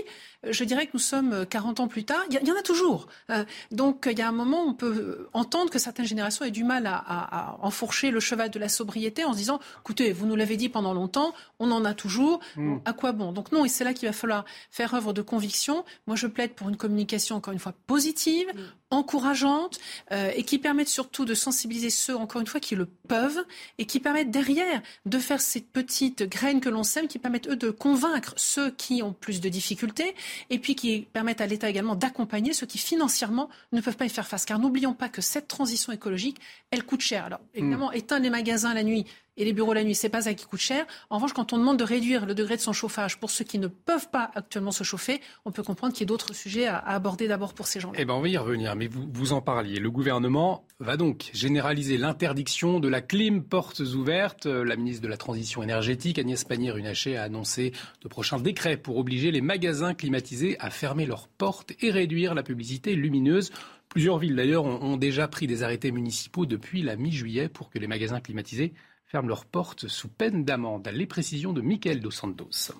euh, 0.45 0.51
je 0.51 0.63
dirais 0.65 0.87
que 0.87 0.91
nous 0.93 0.99
sommes 0.99 1.45
40 1.45 1.79
euh, 1.79 1.83
ans 1.83 1.87
plus 1.87 2.03
tard, 2.03 2.21
il 2.29 2.45
y, 2.45 2.51
en 2.51 2.55
a 2.57 2.61
toujours. 2.61 3.07
Euh, 3.31 3.45
donc, 3.71 4.09
il 4.11 4.19
y 4.19 4.21
a 4.21 4.27
un 4.27 4.33
moment 4.33 4.65
où 4.65 4.69
on 4.69 4.73
peut 4.73 5.29
entendre 5.31 5.69
que 5.69 5.79
certaines 5.79 6.05
générations 6.05 6.43
aient 6.43 6.51
du 6.51 6.65
mal 6.65 6.85
à, 6.85 7.57
enfourcher 7.61 8.11
le 8.11 8.19
cheval 8.19 8.49
de 8.49 8.59
la 8.59 8.67
sobriété 8.67 9.23
en 9.23 9.31
se 9.31 9.37
disant, 9.37 9.59
écoutez, 9.79 10.11
vous 10.11 10.25
nous 10.25 10.35
l'avez 10.35 10.57
dit 10.57 10.67
pendant 10.67 10.93
longtemps, 10.93 11.33
on 11.59 11.71
en 11.71 11.85
a 11.85 11.93
toujours, 11.93 12.41
mm. 12.57 12.77
à 12.83 12.91
quoi 12.91 13.13
bon? 13.13 13.31
Donc 13.31 13.53
non, 13.53 13.63
et 13.63 13.69
c'est 13.69 13.85
là 13.85 13.93
qu'il 13.93 14.09
va 14.09 14.13
falloir 14.13 14.43
faire 14.69 14.93
œuvre 14.95 15.13
de 15.13 15.21
conviction. 15.21 15.85
Moi, 16.07 16.17
je 16.17 16.27
plaide 16.27 16.53
pour 16.53 16.67
une 16.67 16.77
communication, 16.77 17.37
encore 17.37 17.53
une 17.53 17.59
fois, 17.59 17.73
positive, 17.87 18.47
mm. 18.53 18.59
Encourageante, 18.91 19.79
et 20.11 20.43
qui 20.43 20.59
permette 20.59 20.87
surtout 20.87 21.25
de 21.25 21.33
sensibiliser 21.33 21.89
ceux, 21.89 22.15
encore 22.15 22.41
une 22.41 22.47
fois, 22.47 22.59
qui 22.59 22.75
le 22.75 22.85
peuvent 22.85 23.43
et 23.77 23.85
qui 23.85 23.99
permettent 23.99 24.31
derrière 24.31 24.81
de 25.05 25.19
faire 25.19 25.41
ces 25.41 25.61
petites 25.61 26.23
graines 26.23 26.61
que 26.61 26.69
l'on 26.69 26.83
sème, 26.83 27.07
qui 27.07 27.19
permettent 27.19 27.47
eux 27.47 27.55
de 27.55 27.69
convaincre 27.69 28.33
ceux 28.37 28.71
qui 28.71 29.01
ont 29.03 29.13
plus 29.13 29.41
de 29.41 29.49
difficultés 29.49 30.15
et 30.49 30.59
puis 30.59 30.75
qui 30.75 31.07
permettent 31.13 31.41
à 31.41 31.47
l'État 31.47 31.69
également 31.69 31.95
d'accompagner 31.95 32.53
ceux 32.53 32.65
qui 32.65 32.77
financièrement 32.77 33.49
ne 33.71 33.81
peuvent 33.81 33.97
pas 33.97 34.05
y 34.05 34.09
faire 34.09 34.27
face. 34.27 34.45
Car 34.45 34.59
n'oublions 34.59 34.93
pas 34.93 35.09
que 35.09 35.21
cette 35.21 35.47
transition 35.47 35.91
écologique, 35.91 36.37
elle 36.71 36.83
coûte 36.83 37.01
cher. 37.01 37.25
Alors 37.25 37.39
évidemment, 37.53 37.89
hmm. 37.89 37.95
éteindre 37.95 38.23
les 38.23 38.29
magasins 38.29 38.73
la 38.73 38.83
nuit, 38.83 39.05
et 39.37 39.45
les 39.45 39.53
bureaux 39.53 39.73
la 39.73 39.83
nuit, 39.83 39.95
c'est 39.95 40.09
pas 40.09 40.23
ça 40.23 40.33
qui 40.33 40.45
coûte 40.45 40.59
cher. 40.59 40.85
En 41.09 41.15
revanche, 41.15 41.33
quand 41.33 41.53
on 41.53 41.57
demande 41.57 41.77
de 41.77 41.83
réduire 41.83 42.25
le 42.25 42.33
degré 42.33 42.55
de 42.55 42.61
son 42.61 42.73
chauffage 42.73 43.19
pour 43.19 43.29
ceux 43.29 43.45
qui 43.45 43.59
ne 43.59 43.67
peuvent 43.67 44.09
pas 44.09 44.31
actuellement 44.35 44.71
se 44.71 44.83
chauffer, 44.83 45.21
on 45.45 45.51
peut 45.51 45.63
comprendre 45.63 45.93
qu'il 45.93 46.01
y 46.01 46.05
a 46.05 46.07
d'autres 46.07 46.33
sujets 46.33 46.65
à, 46.65 46.77
aborder 46.77 47.27
d'abord 47.27 47.53
pour 47.53 47.67
ces 47.67 47.79
gens-là. 47.79 47.97
Eh 47.99 48.05
ben, 48.05 48.15
on 48.15 48.21
va 48.21 48.27
y 48.27 48.37
revenir, 48.37 48.75
mais 48.75 48.87
vous, 48.87 49.07
vous 49.11 49.33
en 49.33 49.41
parliez. 49.41 49.79
Le 49.79 49.91
gouvernement 49.91 50.65
va 50.79 50.97
donc 50.97 51.29
généraliser 51.33 51.97
l'interdiction 51.97 52.79
de 52.79 52.87
la 52.87 53.01
clim 53.01 53.43
portes 53.43 53.79
ouvertes. 53.79 54.47
La 54.47 54.75
ministre 54.75 55.03
de 55.03 55.07
la 55.07 55.17
Transition 55.17 55.61
énergétique, 55.61 56.19
Agnès 56.19 56.43
Pannier-Runacher, 56.43 57.17
a 57.17 57.23
annoncé 57.23 57.73
de 58.01 58.07
prochains 58.07 58.39
décrets 58.39 58.77
pour 58.77 58.97
obliger 58.97 59.31
les 59.31 59.41
magasins 59.41 59.93
climatisés 59.93 60.57
à 60.59 60.69
fermer 60.69 61.05
leurs 61.05 61.27
portes 61.27 61.73
et 61.81 61.91
réduire 61.91 62.33
la 62.33 62.43
publicité 62.43 62.95
lumineuse. 62.95 63.51
Plusieurs 63.89 64.17
villes 64.17 64.35
d'ailleurs 64.35 64.65
ont 64.65 64.97
déjà 64.97 65.27
pris 65.27 65.47
des 65.47 65.63
arrêtés 65.63 65.91
municipaux 65.91 66.45
depuis 66.45 66.81
la 66.81 66.97
mi-juillet 66.97 67.47
pour 67.47 67.69
que 67.69 67.79
les 67.79 67.87
magasins 67.87 68.19
climatisés 68.19 68.73
ferment 69.07 69.29
leurs 69.29 69.45
portes 69.45 69.87
sous 69.87 70.09
peine 70.09 70.43
d'amende. 70.43 70.89
Les 70.93 71.05
précisions 71.05 71.53
de 71.53 71.61
Michael 71.61 72.01
Dos 72.01 72.11
Santos. 72.11 72.73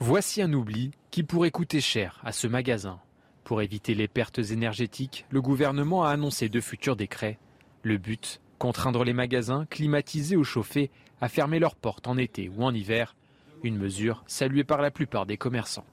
Voici 0.00 0.40
un 0.40 0.52
oubli 0.54 0.92
qui 1.10 1.22
pourrait 1.22 1.50
coûter 1.50 1.82
cher 1.82 2.18
à 2.24 2.32
ce 2.32 2.46
magasin. 2.46 2.98
Pour 3.44 3.60
éviter 3.60 3.94
les 3.94 4.08
pertes 4.08 4.38
énergétiques, 4.38 5.26
le 5.28 5.42
gouvernement 5.42 6.04
a 6.04 6.10
annoncé 6.10 6.48
de 6.48 6.60
futurs 6.60 6.96
décrets. 6.96 7.38
Le 7.82 7.98
but, 7.98 8.40
contraindre 8.58 9.04
les 9.04 9.12
magasins 9.12 9.66
climatisés 9.66 10.36
ou 10.36 10.44
chauffés 10.44 10.90
à 11.20 11.28
fermer 11.28 11.58
leurs 11.58 11.76
portes 11.76 12.08
en 12.08 12.16
été 12.16 12.48
ou 12.48 12.64
en 12.64 12.72
hiver. 12.72 13.14
Une 13.62 13.76
mesure 13.76 14.24
saluée 14.26 14.64
par 14.64 14.80
la 14.80 14.90
plupart 14.90 15.26
des 15.26 15.36
commerçants. 15.36 15.86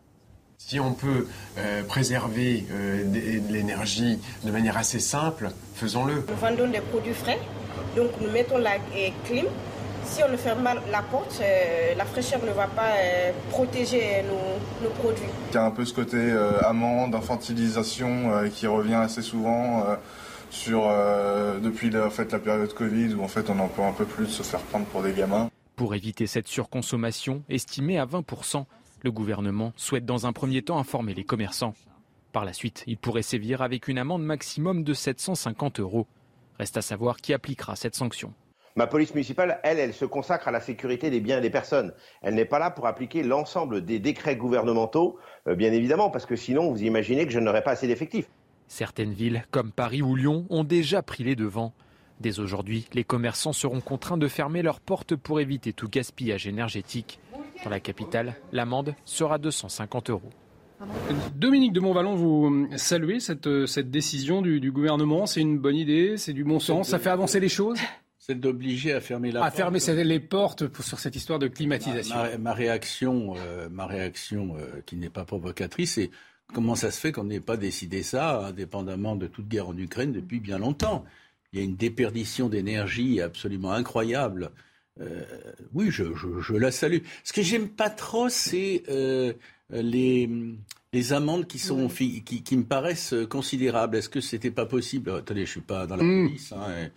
Si 0.58 0.80
on 0.80 0.94
peut 0.94 1.28
euh, 1.58 1.84
préserver 1.84 2.66
euh, 2.72 3.04
de 3.06 3.54
l'énergie 3.54 4.20
de 4.44 4.52
manière 4.52 4.78
assez 4.78 5.00
simple, 5.00 5.50
faisons-le. 5.76 6.26
Nous 6.28 6.36
vendons 6.36 6.70
des 6.70 6.82
produits 6.82 7.14
frais 7.14 7.40
donc 7.96 8.12
nous 8.22 8.32
mettons 8.32 8.58
la 8.58 8.78
clim. 9.26 9.46
Si 10.04 10.22
on 10.24 10.32
ne 10.32 10.38
ferme 10.38 10.64
pas 10.64 10.76
la 10.92 11.02
porte, 11.02 11.40
euh, 11.42 11.96
la 11.96 12.06
fraîcheur 12.06 12.44
ne 12.46 12.52
va 12.52 12.68
pas 12.68 12.92
euh, 12.96 13.32
protéger 13.50 14.24
nos, 14.84 14.90
produits. 14.92 15.24
Il 15.50 15.56
y 15.56 15.58
a 15.58 15.66
un 15.66 15.72
peu 15.72 15.84
ce 15.84 15.94
côté 15.94 16.18
euh, 16.18 16.62
amende, 16.62 17.16
infantilisation 17.16 18.32
qui 18.54 18.68
revient 18.68 18.96
assez 18.96 19.24
souvent 19.24 19.84
sur, 20.52 20.84
depuis 21.62 21.90
la, 21.90 22.10
fait, 22.12 22.32
la 22.32 22.40
période 22.40 22.72
Covid 22.74 23.16
où 23.16 23.24
en 23.24 23.28
fait 23.28 23.50
on 23.50 23.60
en 23.60 23.68
peut 23.68 23.82
un 23.82 23.94
peu 23.94 24.06
plus 24.06 24.28
se 24.28 24.44
faire 24.44 24.60
prendre 24.62 24.86
pour 24.86 25.02
des 25.02 25.14
gamins. 25.14 25.50
Pour 25.76 25.96
éviter 25.96 26.28
cette 26.28 26.48
surconsommation, 26.48 27.44
estimée 27.50 27.98
à 27.98 28.06
20%, 28.06 28.66
le 29.06 29.12
gouvernement 29.12 29.72
souhaite 29.78 30.06
dans 30.06 30.26
un 30.26 30.34
premier 30.34 30.64
temps 30.64 30.80
informer 30.80 31.14
les 31.14 31.24
commerçants. 31.24 31.76
Par 32.34 32.44
la 32.44 32.54
suite, 32.54 32.84
il 32.88 32.98
pourrait 32.98 33.22
sévir 33.22 33.62
avec 33.62 33.88
une 33.88 34.00
amende 34.00 34.24
maximum 34.24 34.84
de 34.84 34.94
750 34.94 35.80
euros. 35.80 36.08
Reste 36.58 36.76
à 36.76 36.82
savoir 36.82 37.18
qui 37.18 37.34
appliquera 37.34 37.76
cette 37.76 37.96
sanction. 37.96 38.34
Ma 38.76 38.88
police 38.88 39.14
municipale, 39.14 39.60
elle, 39.64 39.80
elle 39.80 39.94
se 39.94 40.04
consacre 40.06 40.48
à 40.48 40.52
la 40.52 40.60
sécurité 40.60 41.10
des 41.10 41.22
biens 41.22 41.38
et 41.38 41.42
des 41.42 41.52
personnes. 41.52 41.94
Elle 42.24 42.34
n'est 42.34 42.46
pas 42.46 42.60
là 42.60 42.72
pour 42.72 42.88
appliquer 42.88 43.22
l'ensemble 43.24 43.86
des 43.86 44.00
décrets 44.00 44.36
gouvernementaux, 44.36 45.18
euh, 45.48 45.56
bien 45.56 45.72
évidemment, 45.72 46.10
parce 46.10 46.26
que 46.26 46.36
sinon, 46.36 46.72
vous 46.72 46.84
imaginez 46.84 47.26
que 47.26 47.32
je 47.32 47.40
n'aurais 47.40 47.64
pas 47.64 47.72
assez 47.72 47.88
d'effectifs. 47.88 48.28
Certaines 48.68 49.14
villes, 49.14 49.46
comme 49.52 49.72
Paris 49.72 50.02
ou 50.02 50.16
Lyon, 50.16 50.48
ont 50.50 50.64
déjà 50.64 51.04
pris 51.04 51.24
les 51.24 51.36
devants. 51.36 51.74
Dès 52.20 52.40
aujourd'hui, 52.40 52.88
les 52.94 53.04
commerçants 53.04 53.54
seront 53.54 53.82
contraints 53.82 54.18
de 54.18 54.28
fermer 54.28 54.64
leurs 54.64 54.80
portes 54.80 55.16
pour 55.16 55.40
éviter 55.40 55.74
tout 55.74 55.88
gaspillage 55.88 56.48
énergétique. 56.48 57.20
Dans 57.64 57.70
la 57.70 57.80
capitale, 57.80 58.36
l'amende 58.52 58.96
sera 59.06 59.38
250 59.38 60.10
euros. 60.10 60.30
Dominique 61.36 61.74
de 61.74 61.80
Montvalon, 61.80 62.16
vous 62.16 62.68
saluez 62.76 63.20
cette, 63.20 63.66
cette 63.66 63.90
décision 63.90 64.42
du, 64.42 64.72
gouvernement. 64.72 65.26
C'est 65.26 65.42
une 65.42 65.58
bonne 65.58 65.76
idée, 65.76 66.18
c'est 66.18 66.34
du 66.34 66.44
bon 66.44 66.60
sens, 66.60 66.90
ça 66.90 67.00
fait 67.00 67.10
avancer 67.10 67.40
les 67.40 67.50
choses? 67.50 67.80
C'est 68.18 68.40
d'obliger 68.40 68.92
à 68.92 69.02
fermer 69.02 69.32
la 69.32 69.44
à 69.44 69.52
fermer 69.52 69.80
les 70.04 70.20
portes 70.20 70.64
sur 70.82 71.00
cette 71.00 71.16
histoire 71.16 71.38
de 71.38 71.48
climatisation. 71.48 72.16
Ma, 72.40 72.54
réaction, 72.54 73.36
euh, 73.38 73.70
ma 73.70 73.86
réaction 73.86 74.56
euh, 74.58 74.82
qui 74.88 74.96
n'est 74.96 75.12
pas 75.12 75.26
provocatrice, 75.26 75.94
c'est 75.94 76.10
comment 76.52 76.74
ça 76.74 76.90
se 76.90 77.00
fait 77.00 77.12
qu'on 77.12 77.26
n'ait 77.26 77.40
pas 77.40 77.56
décidé 77.56 78.02
ça, 78.02 78.48
indépendamment 78.48 79.16
de 79.16 79.28
toute 79.28 79.48
guerre 79.48 79.70
en 79.70 79.78
Ukraine, 79.78 80.12
depuis 80.12 80.40
bien 80.40 80.58
longtemps? 80.58 81.06
Il 81.54 81.60
y 81.60 81.62
a 81.62 81.66
une 81.66 81.76
déperdition 81.76 82.50
d'énergie 82.50 83.22
absolument 83.22 83.72
incroyable. 83.72 84.52
Euh, 85.02 85.24
oui, 85.74 85.88
je, 85.90 86.04
je, 86.16 86.54
la 86.54 86.72
salue. 86.72 87.00
Ce 87.24 87.34
que 87.34 87.42
j'aime 87.42 87.70
pas 87.70 87.90
trop, 87.90 88.30
c'est 88.30 88.84
les, 89.70 90.30
les 90.94 91.14
amendes 91.14 91.48
qui, 91.48 91.60
sont, 91.60 91.88
qui, 91.88 92.22
qui, 92.22 92.58
me 92.58 92.64
paraissent 92.64 93.16
considérables. 93.30 93.98
Est-ce 93.98 94.10
que 94.10 94.22
c'était 94.22 94.52
pas 94.52 94.66
possible? 94.66 95.12
Attendez, 95.12 95.46
je 95.46 95.52
suis 95.52 95.62
pas 95.62 95.86
dans 95.88 95.98
la 95.98 96.04
mm. 96.04 96.28
police, 96.28 96.54
hein, 96.54 96.90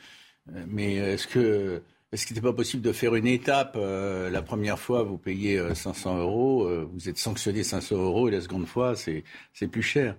mais 0.67 0.95
est-ce 0.95 1.27
que 1.27 1.83
est-ce 2.11 2.27
qu'il 2.27 2.35
n'était 2.35 2.47
pas 2.47 2.55
possible 2.55 2.83
de 2.83 2.93
faire 2.93 3.15
une 3.15 3.27
étape 3.27 3.75
euh, 3.77 4.31
La 4.31 4.41
première 4.41 4.79
fois, 4.79 5.03
vous 5.03 5.19
payez 5.19 5.63
500 5.75 6.17
euh, 6.17 6.23
euros, 6.23 6.65
euh, 6.65 6.89
vous 6.91 7.09
êtes 7.11 7.19
sanctionné 7.19 7.63
500 7.63 7.97
euros, 7.97 8.29
et 8.29 8.31
la 8.31 8.41
seconde 8.41 8.67
fois, 8.67 8.95
c'est 8.97 9.25
plus 9.69 9.83
cher. 9.83 10.17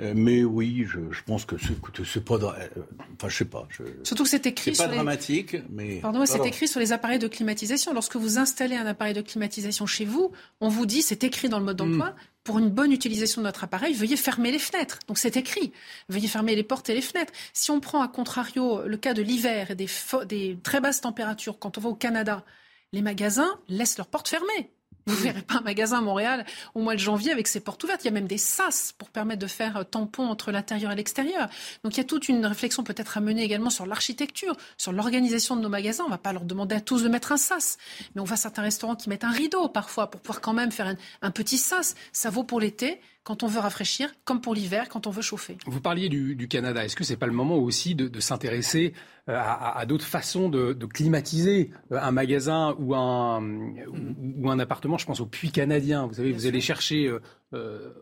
Euh, 0.00 0.12
mais 0.14 0.44
oui, 0.44 0.86
je, 0.86 1.00
pense 1.26 1.44
que 1.44 1.56
c'est 1.58 2.24
pas. 2.24 2.34
Euh, 2.34 2.68
enfin, 3.16 3.28
je 3.28 3.36
sais 3.36 3.44
pas. 3.44 3.66
Surtout 4.04 4.22
que 4.22 4.28
c'est 4.28 4.46
écrit 4.46 4.74
sur. 4.74 4.84
pas 4.84 4.94
dramatique, 4.94 5.56
mais. 5.70 5.96
Pardon, 5.96 6.24
c'est 6.24 6.46
écrit 6.46 6.68
sur 6.68 6.78
les 6.78 6.92
appareils 6.92 7.18
de 7.18 7.26
climatisation. 7.26 7.92
Lorsque 7.92 8.16
vous 8.16 8.38
installez 8.38 8.76
un 8.76 8.86
appareil 8.86 9.14
de 9.14 9.22
climatisation 9.22 9.86
chez 9.86 10.04
vous, 10.04 10.30
on 10.60 10.68
vous 10.68 10.86
dit, 10.86 11.02
c'est 11.02 11.24
écrit 11.24 11.48
dans 11.48 11.58
le 11.58 11.64
mode 11.64 11.78
d'emploi, 11.78 12.10
mm. 12.10 12.14
pour 12.44 12.58
une 12.60 12.70
bonne 12.70 12.92
utilisation 12.92 13.42
de 13.42 13.46
notre 13.46 13.64
appareil, 13.64 13.92
veuillez 13.92 14.16
fermer 14.16 14.52
les 14.52 14.60
fenêtres. 14.60 15.00
Donc 15.08 15.18
c'est 15.18 15.36
écrit. 15.36 15.72
Veuillez 16.08 16.28
fermer 16.28 16.54
les 16.54 16.62
portes 16.62 16.88
et 16.90 16.94
les 16.94 17.02
fenêtres. 17.02 17.32
Si 17.52 17.72
on 17.72 17.80
prend 17.80 18.00
à 18.00 18.08
contrario 18.08 18.82
le 18.86 18.96
cas 18.96 19.14
de 19.14 19.22
l'hiver 19.22 19.72
et 19.72 19.74
des, 19.74 19.88
des 20.28 20.58
très 20.62 20.80
basses 20.80 21.00
températures, 21.00 21.58
quand 21.58 21.76
on 21.76 21.80
va 21.80 21.88
au 21.88 21.94
Canada, 21.96 22.44
les 22.92 23.02
magasins 23.02 23.58
laissent 23.68 23.98
leurs 23.98 24.06
portes 24.06 24.28
fermées. 24.28 24.70
Vous 25.08 25.16
ne 25.16 25.22
verrez 25.22 25.40
pas 25.40 25.54
un 25.54 25.60
magasin 25.62 25.98
à 25.98 26.00
Montréal 26.02 26.44
au 26.74 26.80
mois 26.80 26.94
de 26.94 27.00
janvier 27.00 27.32
avec 27.32 27.48
ses 27.48 27.60
portes 27.60 27.82
ouvertes. 27.82 28.04
Il 28.04 28.08
y 28.08 28.08
a 28.08 28.12
même 28.12 28.26
des 28.26 28.36
sas 28.36 28.92
pour 28.98 29.08
permettre 29.08 29.40
de 29.40 29.46
faire 29.46 29.78
euh, 29.78 29.82
tampon 29.82 30.24
entre 30.28 30.52
l'intérieur 30.52 30.92
et 30.92 30.94
l'extérieur. 30.94 31.48
Donc 31.82 31.94
il 31.94 31.96
y 31.96 32.00
a 32.00 32.04
toute 32.04 32.28
une 32.28 32.44
réflexion 32.44 32.82
peut-être 32.82 33.16
à 33.16 33.20
mener 33.20 33.42
également 33.42 33.70
sur 33.70 33.86
l'architecture, 33.86 34.54
sur 34.76 34.92
l'organisation 34.92 35.56
de 35.56 35.62
nos 35.62 35.70
magasins. 35.70 36.04
On 36.04 36.08
ne 36.08 36.12
va 36.12 36.18
pas 36.18 36.34
leur 36.34 36.44
demander 36.44 36.76
à 36.76 36.82
tous 36.82 37.02
de 37.02 37.08
mettre 37.08 37.32
un 37.32 37.38
sas, 37.38 37.78
mais 38.14 38.20
on 38.20 38.24
voit 38.24 38.36
certains 38.36 38.62
restaurants 38.62 38.96
qui 38.96 39.08
mettent 39.08 39.24
un 39.24 39.30
rideau 39.30 39.68
parfois 39.68 40.10
pour 40.10 40.20
pouvoir 40.20 40.42
quand 40.42 40.52
même 40.52 40.72
faire 40.72 40.94
un 41.22 41.30
petit 41.30 41.58
sas. 41.58 41.94
Ça 42.12 42.28
vaut 42.28 42.44
pour 42.44 42.60
l'été 42.60 43.00
quand 43.24 43.42
on 43.42 43.46
veut 43.46 43.60
rafraîchir, 43.60 44.10
comme 44.24 44.40
pour 44.40 44.54
l'hiver, 44.54 44.88
quand 44.88 45.06
on 45.06 45.10
veut 45.10 45.22
chauffer. 45.22 45.58
Vous 45.66 45.80
parliez 45.80 46.08
du, 46.08 46.48
Canada. 46.48 46.84
Est-ce 46.84 46.96
que 46.96 47.04
ce 47.04 47.12
n'est 47.12 47.18
pas 47.18 47.26
le 47.26 47.32
moment 47.32 47.56
aussi 47.56 47.94
de, 47.94 48.20
s'intéresser 48.20 48.94
euh, 49.28 49.36
à, 49.36 49.84
d'autres 49.86 50.06
façons 50.06 50.48
de, 50.48 50.72
climatiser 50.86 51.70
euh, 51.92 51.98
un 52.00 52.10
magasin 52.10 52.74
ou 52.78 52.94
un, 52.94 53.42
ou, 53.42 54.50
un 54.50 54.58
appartement? 54.58 54.96
Je 54.96 55.06
pense 55.06 55.20
au 55.20 55.26
puits 55.26 55.52
canadien. 55.52 56.06
Vous 56.06 56.14
savez, 56.14 56.32
vous 56.32 56.46
allez 56.46 56.60
chercher 56.60 57.12
euh, 57.52 57.92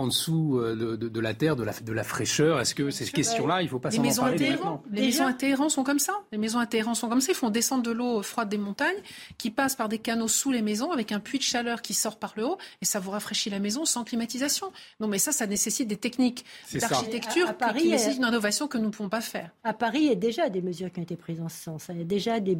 en 0.00 0.06
dessous 0.06 0.58
euh, 0.58 0.96
de, 0.96 1.20
la 1.20 1.34
terre, 1.34 1.56
de 1.56 1.64
la, 1.64 1.72
de 1.72 1.92
la 1.92 2.04
fraîcheur? 2.04 2.60
Est-ce 2.60 2.74
que 2.74 2.90
ces 2.90 3.06
questions-là, 3.06 3.62
il 3.62 3.64
ne 3.64 3.70
faut 3.70 3.78
pas 3.78 3.90
s'en 3.90 4.02
parler 4.02 4.50
maintenant? 4.50 4.82
Les 4.90 5.02
maisons 5.02 5.26
à 5.26 5.32
Téhéran 5.32 5.68
sont 5.68 5.84
comme 5.84 5.98
ça. 5.98 6.14
Les 6.32 6.38
maisons 6.38 6.58
à 6.58 6.66
Téhéran 6.66 6.94
sont 6.94 7.08
comme 7.08 7.20
ça. 7.20 7.32
Ils 7.32 7.36
font 7.36 7.50
descendre 7.50 7.82
de 7.82 7.90
l'eau 7.90 8.22
froide 8.22 8.48
des 8.48 8.58
montagnes 8.58 9.00
qui 9.38 9.50
passe 9.50 9.74
par 9.76 9.88
des 9.88 9.98
canaux 9.98 10.28
sous 10.28 10.50
les 10.50 10.62
maisons 10.62 10.90
avec 10.90 11.12
un 11.12 11.20
puits 11.20 11.38
de 11.38 11.44
chaleur 11.44 11.82
qui 11.82 11.94
sort 11.94 12.18
par 12.18 12.34
le 12.36 12.46
haut 12.46 12.58
et 12.80 12.84
ça 12.84 13.00
vous 13.00 13.10
rafraîchit 13.10 13.50
la 13.50 13.58
maison 13.58 13.84
sans 13.84 14.04
climatisation. 14.04 14.72
Non, 15.00 15.08
mais 15.08 15.18
ça, 15.18 15.32
ça 15.32 15.46
nécessite 15.46 15.88
des 15.88 15.96
techniques 15.96 16.44
d'architecture 16.72 17.54
qui 17.78 17.88
nécessitent 17.88 18.18
une 18.18 18.28
innovation 18.28 18.68
que 18.68 18.78
nous 18.78 18.86
ne 18.86 18.90
pouvons 18.90 19.08
pas 19.08 19.20
faire. 19.20 19.50
À 19.64 19.72
Paris, 19.72 20.00
il 20.02 20.08
y 20.08 20.12
a 20.12 20.16
déjà 20.16 20.48
des 20.48 20.62
mesures 20.62 20.92
qui 20.92 21.00
ont 21.00 21.04
été 21.04 21.16
prises 21.16 21.40
en 21.40 21.48
ce 21.48 21.62
sens. 21.62 21.86
Il 21.90 21.98
y 21.98 22.02
a 22.02 22.04
déjà 22.04 22.40
des 22.40 22.56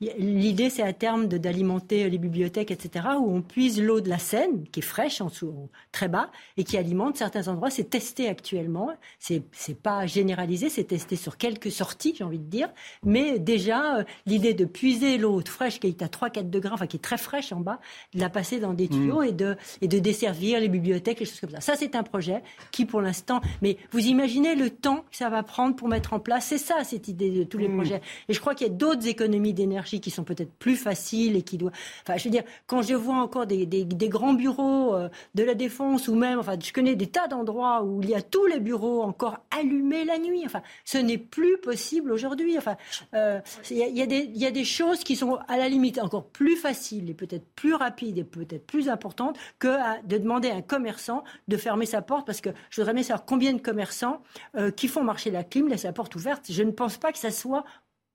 L'idée, 0.00 0.70
c'est 0.70 0.82
à 0.82 0.92
terme 0.92 1.26
d'alimenter 1.26 2.08
les 2.08 2.18
bibliothèques, 2.18 2.70
etc., 2.70 3.06
où 3.20 3.34
on 3.34 3.42
puise 3.42 3.80
l'eau 3.80 4.00
de 4.00 4.08
la 4.08 4.18
Seine, 4.18 4.66
qui 4.68 4.80
est 4.80 4.82
fraîche 4.82 5.20
en 5.20 5.26
dessous, 5.26 5.68
très 5.92 6.08
bas, 6.08 6.30
et 6.56 6.64
qui 6.64 6.76
alimente 6.82 7.16
certains 7.16 7.48
endroits. 7.48 7.70
C'est 7.70 7.90
testé 7.90 8.28
actuellement. 8.28 8.90
C'est 9.18 9.42
pas 9.82 10.06
généralisé, 10.06 10.68
c'est 10.68 10.84
testé 10.84 11.16
sur 11.16 11.36
quelques 11.36 11.70
sorties, 11.70 12.14
j'ai 12.16 12.24
envie 12.24 12.38
de 12.38 12.50
dire. 12.50 12.68
Mais 13.04 13.38
déjà, 13.38 13.98
euh, 13.98 14.04
l'idée 14.26 14.54
de 14.54 14.64
puiser 14.64 15.18
l'eau 15.18 15.40
fraîche 15.46 15.80
qui 15.80 15.86
est 15.86 16.02
à 16.02 16.08
3-4 16.08 16.50
degrés, 16.50 16.72
enfin 16.72 16.86
qui 16.86 16.96
est 16.96 17.00
très 17.00 17.18
fraîche 17.18 17.52
en 17.52 17.60
bas, 17.60 17.78
de 18.14 18.20
la 18.20 18.28
passer 18.28 18.58
dans 18.58 18.74
des 18.74 18.88
tuyaux 18.88 19.22
mm. 19.22 19.26
et, 19.26 19.32
de, 19.32 19.56
et 19.80 19.88
de 19.88 19.98
desservir 19.98 20.60
les 20.60 20.68
bibliothèques, 20.68 21.20
les 21.20 21.26
choses 21.26 21.40
comme 21.40 21.50
ça. 21.50 21.60
Ça, 21.60 21.74
c'est 21.76 21.94
un 21.94 22.02
projet 22.02 22.42
qui, 22.70 22.84
pour 22.84 23.00
l'instant, 23.00 23.40
mais 23.62 23.76
vous 23.92 24.00
imaginez 24.00 24.54
le 24.54 24.70
temps 24.70 25.04
que 25.10 25.16
ça 25.16 25.30
va 25.30 25.42
prendre 25.42 25.76
pour 25.76 25.88
mettre 25.88 26.12
en 26.12 26.20
place. 26.20 26.46
C'est 26.46 26.58
ça, 26.58 26.84
cette 26.84 27.08
idée 27.08 27.30
de 27.30 27.44
tous 27.44 27.58
les 27.58 27.68
mm. 27.68 27.76
projets. 27.76 28.00
Et 28.28 28.32
je 28.32 28.40
crois 28.40 28.54
qu'il 28.54 28.66
y 28.66 28.70
a 28.70 28.72
d'autres 28.72 29.06
économies 29.06 29.54
d'énergie 29.54 30.00
qui 30.00 30.10
sont 30.10 30.24
peut-être 30.24 30.52
plus 30.52 30.76
faciles 30.76 31.36
et 31.36 31.42
qui 31.42 31.58
doivent. 31.58 31.72
Enfin, 32.02 32.16
je 32.16 32.24
veux 32.24 32.30
dire, 32.30 32.44
quand 32.66 32.82
je 32.82 32.94
vois 32.94 33.16
encore 33.16 33.46
des, 33.46 33.66
des, 33.66 33.84
des 33.84 34.08
grands 34.08 34.34
bureaux 34.34 34.94
euh, 34.94 35.08
de 35.34 35.42
la 35.42 35.54
défense 35.54 36.08
ou 36.08 36.14
même, 36.14 36.38
enfin, 36.38 36.56
je 36.62 36.71
connais 36.72 36.96
des 36.96 37.06
tas 37.06 37.28
d'endroits 37.28 37.82
où 37.82 38.02
il 38.02 38.10
y 38.10 38.14
a 38.14 38.22
tous 38.22 38.46
les 38.46 38.60
bureaux 38.60 39.02
encore 39.02 39.38
allumés 39.50 40.04
la 40.04 40.18
nuit. 40.18 40.42
Enfin, 40.44 40.62
ce 40.84 40.98
n'est 40.98 41.18
plus 41.18 41.58
possible 41.58 42.12
aujourd'hui. 42.12 42.58
Enfin, 42.58 42.76
euh, 43.14 43.40
il 43.70 43.76
y, 43.78 44.46
a 44.46 44.50
des 44.50 44.64
choses 44.64 45.04
qui 45.04 45.16
sont 45.16 45.38
à 45.48 45.56
la 45.56 45.68
limite 45.68 45.98
encore 45.98 46.26
plus 46.26 46.56
faciles 46.56 47.10
et 47.10 47.14
peut-être 47.14 47.46
plus 47.54 47.74
rapides 47.74 48.18
et 48.18 48.24
peut-être 48.24 48.66
plus 48.66 48.88
importantes 48.88 49.38
que 49.58 49.76
de 50.06 50.18
demander 50.18 50.50
à 50.50 50.56
un 50.56 50.62
commerçant 50.62 51.24
de 51.48 51.56
fermer 51.56 51.86
sa 51.86 52.02
porte 52.02 52.26
parce 52.26 52.40
que 52.40 52.50
je 52.70 52.80
voudrais 52.80 52.94
bien 52.94 53.02
savoir 53.02 53.24
combien 53.24 53.52
de 53.52 53.60
commerçants 53.60 54.22
euh, 54.56 54.70
qui 54.70 54.88
font 54.88 55.04
marcher 55.04 55.30
la 55.30 55.44
clim 55.44 55.68
laissent 55.68 55.84
la 55.84 55.92
porte 55.92 56.14
ouverte. 56.16 56.46
Je 56.50 56.62
ne 56.62 56.70
pense 56.70 56.96
pas 56.96 57.12
que 57.12 57.18
ça 57.18 57.30
soit 57.30 57.64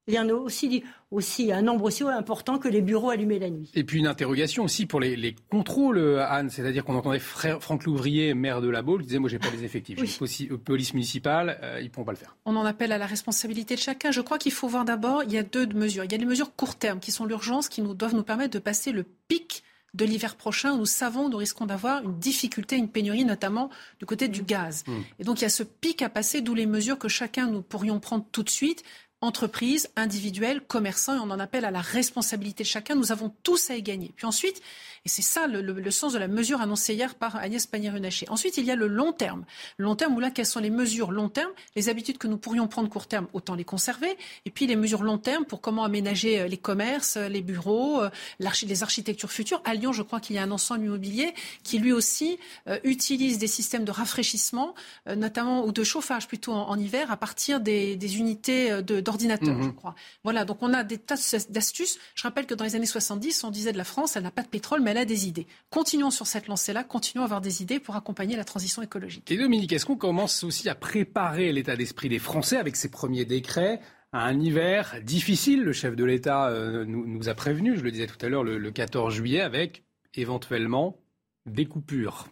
il 0.08 0.14
y 0.14 0.20
en 0.20 0.30
a 0.30 0.34
aussi, 0.34 0.84
aussi 1.12 1.52
un 1.52 1.62
nombre 1.62 1.86
aussi 1.86 2.04
important 2.04 2.60
que 2.60 2.68
les 2.68 2.82
bureaux 2.82 3.10
allumés 3.10 3.40
la 3.40 3.50
nuit. 3.50 3.70
Et 3.76 3.84
puis 3.84 4.00
une 4.00 4.08
interrogation 4.08 4.64
aussi 4.64 4.86
pour 4.86 5.00
les, 5.00 5.36
contrôles, 5.50 6.20
Anne. 6.20 6.50
C'est-à-dire 6.50 6.86
qu'on 6.86 6.96
entendait 6.96 7.20
Franck 7.20 7.84
Louvrier, 7.84 8.34
maire 8.34 8.62
de 8.62 8.70
la 8.70 8.82
Baule, 8.82 9.02
qui 9.02 9.08
disait 9.08 9.20
Moi, 9.20 9.30
j'ai 9.30 9.40
pas 9.40 9.50
les 9.50 9.64
effectifs. 9.64 10.00
J'ai 10.00 10.52
euh, 10.52 10.58
police 10.58 10.94
municipale, 10.94 11.60
euh, 11.62 11.80
ils 11.82 11.86
ne 11.86 11.90
pourront 11.90 12.06
pas 12.06 12.14
le 12.14 12.18
faire. 12.18 12.36
On 12.46 12.56
en 12.56 12.66
appelle 12.66 12.92
à 12.92 12.98
la 12.98 13.06
responsabilité 13.06 13.76
de 13.76 13.80
chacun. 13.80 14.12
Je 14.12 14.22
crois 14.22 14.38
qu'il 14.38 14.52
faut 14.54 14.68
voir 14.68 14.86
d'abord 14.86 15.24
il 15.24 15.32
y 15.34 15.38
a 15.38 15.44
deux 15.44 15.68
mesures. 15.68 16.06
Il 16.06 16.12
y 16.12 16.16
a 16.16 16.18
les 16.18 16.26
mesures 16.26 16.56
court 16.56 16.76
terme 16.76 17.00
qui 17.00 17.12
sont 17.12 17.26
l'urgence, 17.26 17.68
qui 17.68 17.82
nous 17.82 17.94
doivent 17.94 18.16
nous 18.16 18.24
permettre 18.24 18.54
de 18.54 18.60
passer 18.60 18.92
le 18.92 19.06
pic 19.28 19.64
de 19.94 20.06
l'hiver 20.06 20.36
prochain 20.36 20.74
où 20.74 20.78
nous 20.78 20.86
savons, 20.86 21.30
nous 21.30 21.38
risquons 21.38 21.66
d'avoir 21.66 22.04
une 22.04 22.20
difficulté, 22.20 22.76
une 22.76 22.90
pénurie, 22.90 23.26
notamment 23.26 23.70
du 24.00 24.06
côté 24.06 24.28
du 24.28 24.44
gaz. 24.44 24.84
Mmh. 24.86 24.94
Et 25.20 25.24
donc 25.24 25.40
il 25.40 25.44
y 25.44 25.46
a 25.46 25.50
ce 25.50 25.64
pic 25.64 26.02
à 26.02 26.10
passer, 26.10 26.42
d'où 26.42 26.54
les 26.54 26.66
mesures 26.66 27.00
que 27.00 27.08
chacun 27.08 27.48
nous 27.48 27.62
pourrions 27.62 28.00
prendre 28.00 28.26
tout 28.32 28.44
de 28.44 28.50
suite 28.50 28.84
entreprises, 29.22 29.90
individuels, 29.96 30.62
commerçants, 30.62 31.16
et 31.16 31.20
on 31.20 31.32
en 31.32 31.40
appelle 31.40 31.66
à 31.66 31.72
la 31.72 31.82
responsabilité 31.82 32.64
de 32.64 32.68
chacun. 32.68 32.96
Nous 32.96 33.12
avons 33.12 33.34
tous 33.44 33.70
à 33.70 33.76
y 33.76 33.82
gagner. 33.82 34.14
Puis 34.16 34.28
ensuite, 34.28 34.62
et 35.06 35.10
c'est 35.10 35.22
ça 35.22 35.48
le, 35.48 35.92
sens 35.92 36.14
de 36.14 36.20
la 36.20 36.28
mesure 36.28 36.62
annoncée 36.62 36.94
hier 36.94 37.16
par 37.16 37.36
Agnès 37.36 37.66
Pannier-Runacher. 37.66 38.30
Ensuite, 38.30 38.58
il 38.58 38.66
y 38.66 38.72
a 38.72 38.76
le 38.76 38.88
long 38.88 39.14
terme. 39.14 39.46
Le 39.78 39.86
long 39.86 39.96
terme, 39.96 40.16
où 40.16 40.20
là, 40.20 40.32
quelles 40.32 40.46
sont 40.46 40.60
les 40.60 40.70
mesures 40.70 41.12
long 41.12 41.30
terme 41.30 41.52
Les 41.76 41.90
habitudes 41.90 42.18
que 42.18 42.28
nous 42.28 42.38
pourrions 42.38 42.68
prendre 42.68 42.90
court 42.90 43.08
terme, 43.08 43.28
autant 43.34 43.56
les 43.56 43.64
conserver. 43.64 44.18
Et 44.46 44.52
puis 44.52 44.68
les 44.68 44.76
mesures 44.76 45.04
long 45.04 45.18
terme 45.18 45.46
pour 45.46 45.62
comment 45.62 45.84
aménager 45.84 46.40
euh, 46.40 46.48
les 46.48 46.58
commerces, 46.58 47.18
euh, 47.18 47.28
les 47.28 47.42
bureaux, 47.42 48.02
euh, 48.02 48.10
les 48.40 48.84
architectures 48.84 49.32
futures. 49.32 49.62
À 49.66 49.74
Lyon, 49.74 49.94
je 49.94 50.02
crois 50.02 50.20
qu'il 50.20 50.36
y 50.36 50.40
a 50.40 50.44
un 50.44 50.52
ensemble 50.52 50.86
immobilier 50.86 51.34
qui 51.64 51.80
lui 51.80 51.92
aussi 51.92 52.40
utilise 52.84 53.38
des 53.38 53.48
systèmes 53.48 53.86
de 53.86 53.92
rafraîchissement, 53.92 54.74
notamment 55.16 55.66
ou 55.66 55.72
de 55.72 55.84
chauffage 55.84 56.28
plutôt 56.28 56.54
en, 56.54 56.78
hiver, 56.78 57.12
à 57.12 57.18
partir 57.18 57.60
des, 57.60 58.18
unités 58.18 58.82
d'ordinateurs, 58.82 59.56
mhm. 59.56 59.64
je 59.64 59.70
crois. 59.70 59.96
Voilà, 60.24 60.46
donc 60.46 60.58
on 60.62 60.74
a 60.74 60.84
des 60.84 60.98
tas 60.98 61.16
d'astuces. 61.50 62.00
Je 62.16 62.24
rappelle 62.24 62.46
que 62.46 62.54
dans 62.54 62.64
les 62.64 62.76
années 62.76 62.86
70, 62.86 63.44
on 63.44 63.52
disait 63.52 63.72
de 63.72 63.78
la 63.78 63.84
France, 63.84 64.16
elle 64.16 64.24
n'a 64.24 64.32
pas 64.32 64.44
de 64.44 64.48
pétrole, 64.48 64.82
mais 64.82 64.92
elle 64.92 64.97
des 65.06 65.28
idées. 65.28 65.48
Continuons 65.70 66.12
sur 66.12 66.28
cette 66.28 66.48
lancée-là, 66.48 66.84
continuons 66.84 67.24
à 67.24 67.26
avoir 67.26 67.42
des 67.42 67.62
idées 67.62 67.80
pour 67.80 67.96
accompagner 67.96 68.36
la 68.36 68.44
transition 68.44 68.82
écologique. 68.82 69.32
Et 69.32 69.38
Dominique, 69.38 69.74
est-ce 69.74 69.86
qu'on 69.86 69.98
commence 69.98 70.44
aussi 70.44 70.70
à 70.70 70.76
préparer 70.76 71.52
l'état 71.52 71.76
d'esprit 71.76 72.10
des 72.10 72.20
Français 72.20 72.58
avec 72.58 72.76
ces 72.76 72.90
premiers 72.90 73.26
décrets 73.26 73.80
à 74.12 74.26
un 74.26 74.40
hiver 74.40 74.96
difficile? 75.04 75.64
Le 75.64 75.74
chef 75.74 75.96
de 75.96 76.04
l'État 76.04 76.48
euh, 76.50 76.86
nous, 76.86 77.30
a 77.30 77.34
prévenu, 77.34 77.78
je 77.78 77.84
le 77.84 77.92
disais 77.92 78.08
tout 78.08 78.24
à 78.26 78.30
l'heure, 78.30 78.44
le 78.44 78.72
14 78.72 79.14
juillet, 79.14 79.42
avec 79.42 79.84
éventuellement 80.16 80.98
des 81.46 81.66
coupures. 81.66 82.28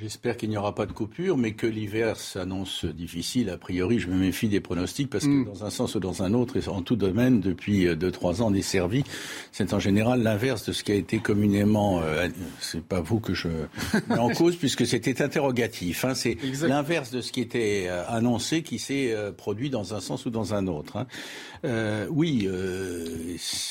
J'espère 0.00 0.36
qu'il 0.36 0.50
n'y 0.50 0.56
aura 0.56 0.74
pas 0.74 0.86
de 0.86 0.92
coupure, 0.92 1.38
mais 1.38 1.52
que 1.52 1.68
l'hiver 1.68 2.16
s'annonce 2.16 2.84
difficile. 2.84 3.48
A 3.48 3.56
priori, 3.56 4.00
je 4.00 4.08
me 4.08 4.16
méfie 4.16 4.48
des 4.48 4.58
pronostics 4.58 5.08
parce 5.08 5.22
que 5.22 5.30
mm. 5.30 5.44
dans 5.44 5.64
un 5.64 5.70
sens 5.70 5.94
ou 5.94 6.00
dans 6.00 6.24
un 6.24 6.34
autre, 6.34 6.56
et 6.56 6.68
en 6.68 6.82
tout 6.82 6.96
domaine, 6.96 7.40
depuis 7.40 7.86
2-3 7.86 8.40
euh, 8.40 8.42
ans, 8.42 8.50
desservi, 8.50 9.04
c'est 9.52 9.72
en 9.72 9.78
général 9.78 10.24
l'inverse 10.24 10.66
de 10.66 10.72
ce 10.72 10.82
qui 10.82 10.90
a 10.90 10.96
été 10.96 11.20
communément. 11.20 12.02
Euh, 12.02 12.26
c'est 12.58 12.82
pas 12.82 13.00
vous 13.00 13.20
que 13.20 13.34
je 13.34 13.46
mets 14.08 14.18
en 14.18 14.30
cause 14.30 14.56
puisque 14.56 14.84
c'était 14.84 15.22
interrogatif. 15.22 16.04
Hein, 16.04 16.14
c'est 16.14 16.38
l'inverse 16.62 17.12
de 17.12 17.20
ce 17.20 17.30
qui 17.30 17.40
était 17.40 17.86
euh, 17.86 18.04
annoncé 18.08 18.64
qui 18.64 18.80
s'est 18.80 19.14
produit 19.36 19.70
dans 19.70 19.94
un 19.94 20.00
sens 20.00 20.26
ou 20.26 20.30
dans 20.30 20.54
un 20.54 20.66
autre. 20.66 20.96
Hein. 20.96 22.06
oui, 22.10 22.48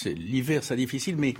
l'hiver, 0.05 0.63
c'est 0.63 0.77
difficile, 0.77 1.17
mais 1.17 1.33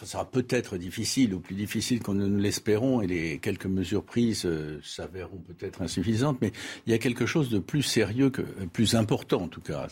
ça 0.00 0.06
sera 0.06 0.30
peut-être 0.30 0.76
difficile 0.76 1.34
ou 1.34 1.40
plus 1.40 1.54
difficile 1.54 2.00
qu'on 2.00 2.14
ne 2.14 2.40
l'espérons 2.40 3.00
et 3.00 3.06
les 3.06 3.38
quelques 3.38 3.66
mesures 3.66 4.04
prises 4.04 4.44
euh, 4.44 4.80
s'avéreront 4.82 5.38
peut-être 5.38 5.82
insuffisantes, 5.82 6.38
mais 6.40 6.52
il 6.86 6.92
y 6.92 6.94
a 6.94 6.98
quelque 6.98 7.26
chose 7.26 7.50
de 7.50 7.58
plus 7.58 7.82
sérieux, 7.82 8.30
que, 8.30 8.42
plus 8.72 8.94
important 8.94 9.42
en 9.42 9.48
tout 9.48 9.60
cas, 9.60 9.88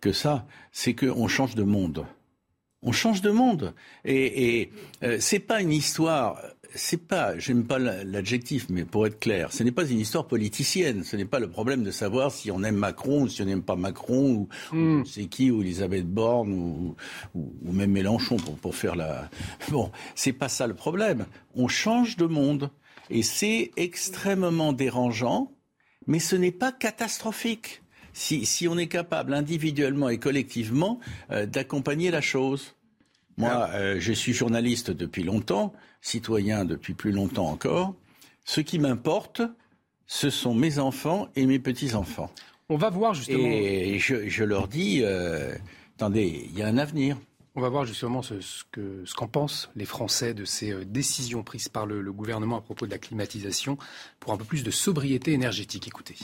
que 0.00 0.12
ça, 0.12 0.46
c'est 0.72 0.94
qu'on 0.94 1.28
change 1.28 1.54
de 1.54 1.62
monde. 1.62 2.06
On 2.82 2.92
change 2.92 3.20
de 3.20 3.30
monde. 3.30 3.74
Et, 4.04 4.60
et 4.60 4.72
euh, 5.02 5.16
c'est 5.18 5.40
pas 5.40 5.60
une 5.60 5.72
histoire 5.72 6.40
c'est 6.76 7.08
pas, 7.08 7.38
j'aime 7.38 7.64
pas 7.64 7.78
l'adjectif, 7.78 8.66
mais 8.68 8.84
pour 8.84 9.06
être 9.06 9.18
clair, 9.18 9.52
ce 9.52 9.62
n'est 9.62 9.72
pas 9.72 9.86
une 9.86 9.98
histoire 9.98 10.26
politicienne. 10.26 11.04
Ce 11.04 11.16
n'est 11.16 11.24
pas 11.24 11.40
le 11.40 11.48
problème 11.48 11.82
de 11.82 11.90
savoir 11.90 12.30
si 12.30 12.50
on 12.50 12.62
aime 12.62 12.76
Macron 12.76 13.22
ou 13.22 13.28
si 13.28 13.42
on 13.42 13.46
n'aime 13.46 13.62
pas 13.62 13.76
Macron 13.76 14.48
ou, 14.72 14.76
hmm. 14.76 15.04
c'est 15.04 15.26
qui 15.26 15.50
ou 15.50 15.62
Elisabeth 15.62 16.06
Borne 16.06 16.52
ou, 16.52 16.94
ou, 17.34 17.72
même 17.72 17.90
Mélenchon 17.90 18.36
pour, 18.36 18.56
pour 18.56 18.74
faire 18.74 18.96
la. 18.96 19.28
Bon, 19.70 19.90
c'est 20.14 20.32
pas 20.32 20.48
ça 20.48 20.66
le 20.66 20.74
problème. 20.74 21.26
On 21.54 21.68
change 21.68 22.16
de 22.16 22.26
monde 22.26 22.70
et 23.10 23.22
c'est 23.22 23.70
extrêmement 23.76 24.72
dérangeant, 24.72 25.52
mais 26.06 26.18
ce 26.18 26.36
n'est 26.36 26.52
pas 26.52 26.72
catastrophique. 26.72 27.82
Si, 28.12 28.46
si, 28.46 28.66
on 28.66 28.78
est 28.78 28.86
capable 28.86 29.34
individuellement 29.34 30.08
et 30.08 30.18
collectivement 30.18 31.00
euh, 31.30 31.44
d'accompagner 31.44 32.10
la 32.10 32.22
chose. 32.22 32.74
Moi, 33.36 33.68
euh, 33.74 33.96
je 34.00 34.12
suis 34.12 34.32
journaliste 34.32 34.90
depuis 34.90 35.22
longtemps, 35.22 35.74
citoyen 36.00 36.64
depuis 36.64 36.94
plus 36.94 37.12
longtemps 37.12 37.48
encore. 37.48 37.94
Ce 38.44 38.60
qui 38.60 38.78
m'importe, 38.78 39.42
ce 40.06 40.30
sont 40.30 40.54
mes 40.54 40.78
enfants 40.78 41.28
et 41.34 41.46
mes 41.46 41.58
petits-enfants. 41.58 42.30
On 42.68 42.76
va 42.76 42.90
voir 42.90 43.14
justement. 43.14 43.46
Et 43.46 43.98
je, 43.98 44.44
leur 44.44 44.68
dis, 44.68 45.00
euh, 45.02 45.54
attendez, 45.96 46.48
il 46.48 46.58
y 46.58 46.62
a 46.62 46.66
un 46.66 46.78
avenir. 46.78 47.16
On 47.54 47.60
va 47.60 47.68
voir 47.68 47.86
justement 47.86 48.22
ce, 48.22 48.40
ce 48.40 49.14
qu'en 49.14 49.28
pensent 49.28 49.70
les 49.76 49.86
Français 49.86 50.34
de 50.34 50.44
ces 50.44 50.72
euh, 50.72 50.84
décisions 50.84 51.42
prises 51.42 51.68
par 51.68 51.86
le, 51.86 52.12
gouvernement 52.12 52.58
à 52.58 52.60
propos 52.60 52.86
de 52.86 52.90
la 52.90 52.98
climatisation 52.98 53.78
pour 54.20 54.32
un 54.32 54.36
peu 54.36 54.44
plus 54.44 54.62
de 54.62 54.70
sobriété 54.70 55.32
énergétique. 55.32 55.86
Écoutez. 55.88 56.16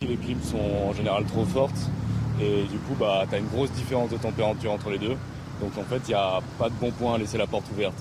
Les 0.00 0.16
clims 0.16 0.42
sont 0.42 0.58
en 0.58 0.92
général 0.92 1.24
trop 1.26 1.44
fortes 1.44 1.90
et 2.40 2.62
du 2.62 2.78
coup, 2.78 2.94
bah, 2.98 3.26
tu 3.28 3.34
as 3.34 3.38
une 3.38 3.48
grosse 3.48 3.72
différence 3.72 4.10
de 4.10 4.16
température 4.16 4.72
entre 4.72 4.90
les 4.90 4.98
deux. 4.98 5.16
Donc 5.60 5.76
en 5.76 5.82
fait, 5.82 6.00
il 6.06 6.08
n'y 6.08 6.14
a 6.14 6.40
pas 6.58 6.70
de 6.70 6.74
bon 6.74 6.92
point 6.92 7.14
à 7.14 7.18
laisser 7.18 7.36
la 7.36 7.46
porte 7.46 7.66
ouverte. 7.72 7.98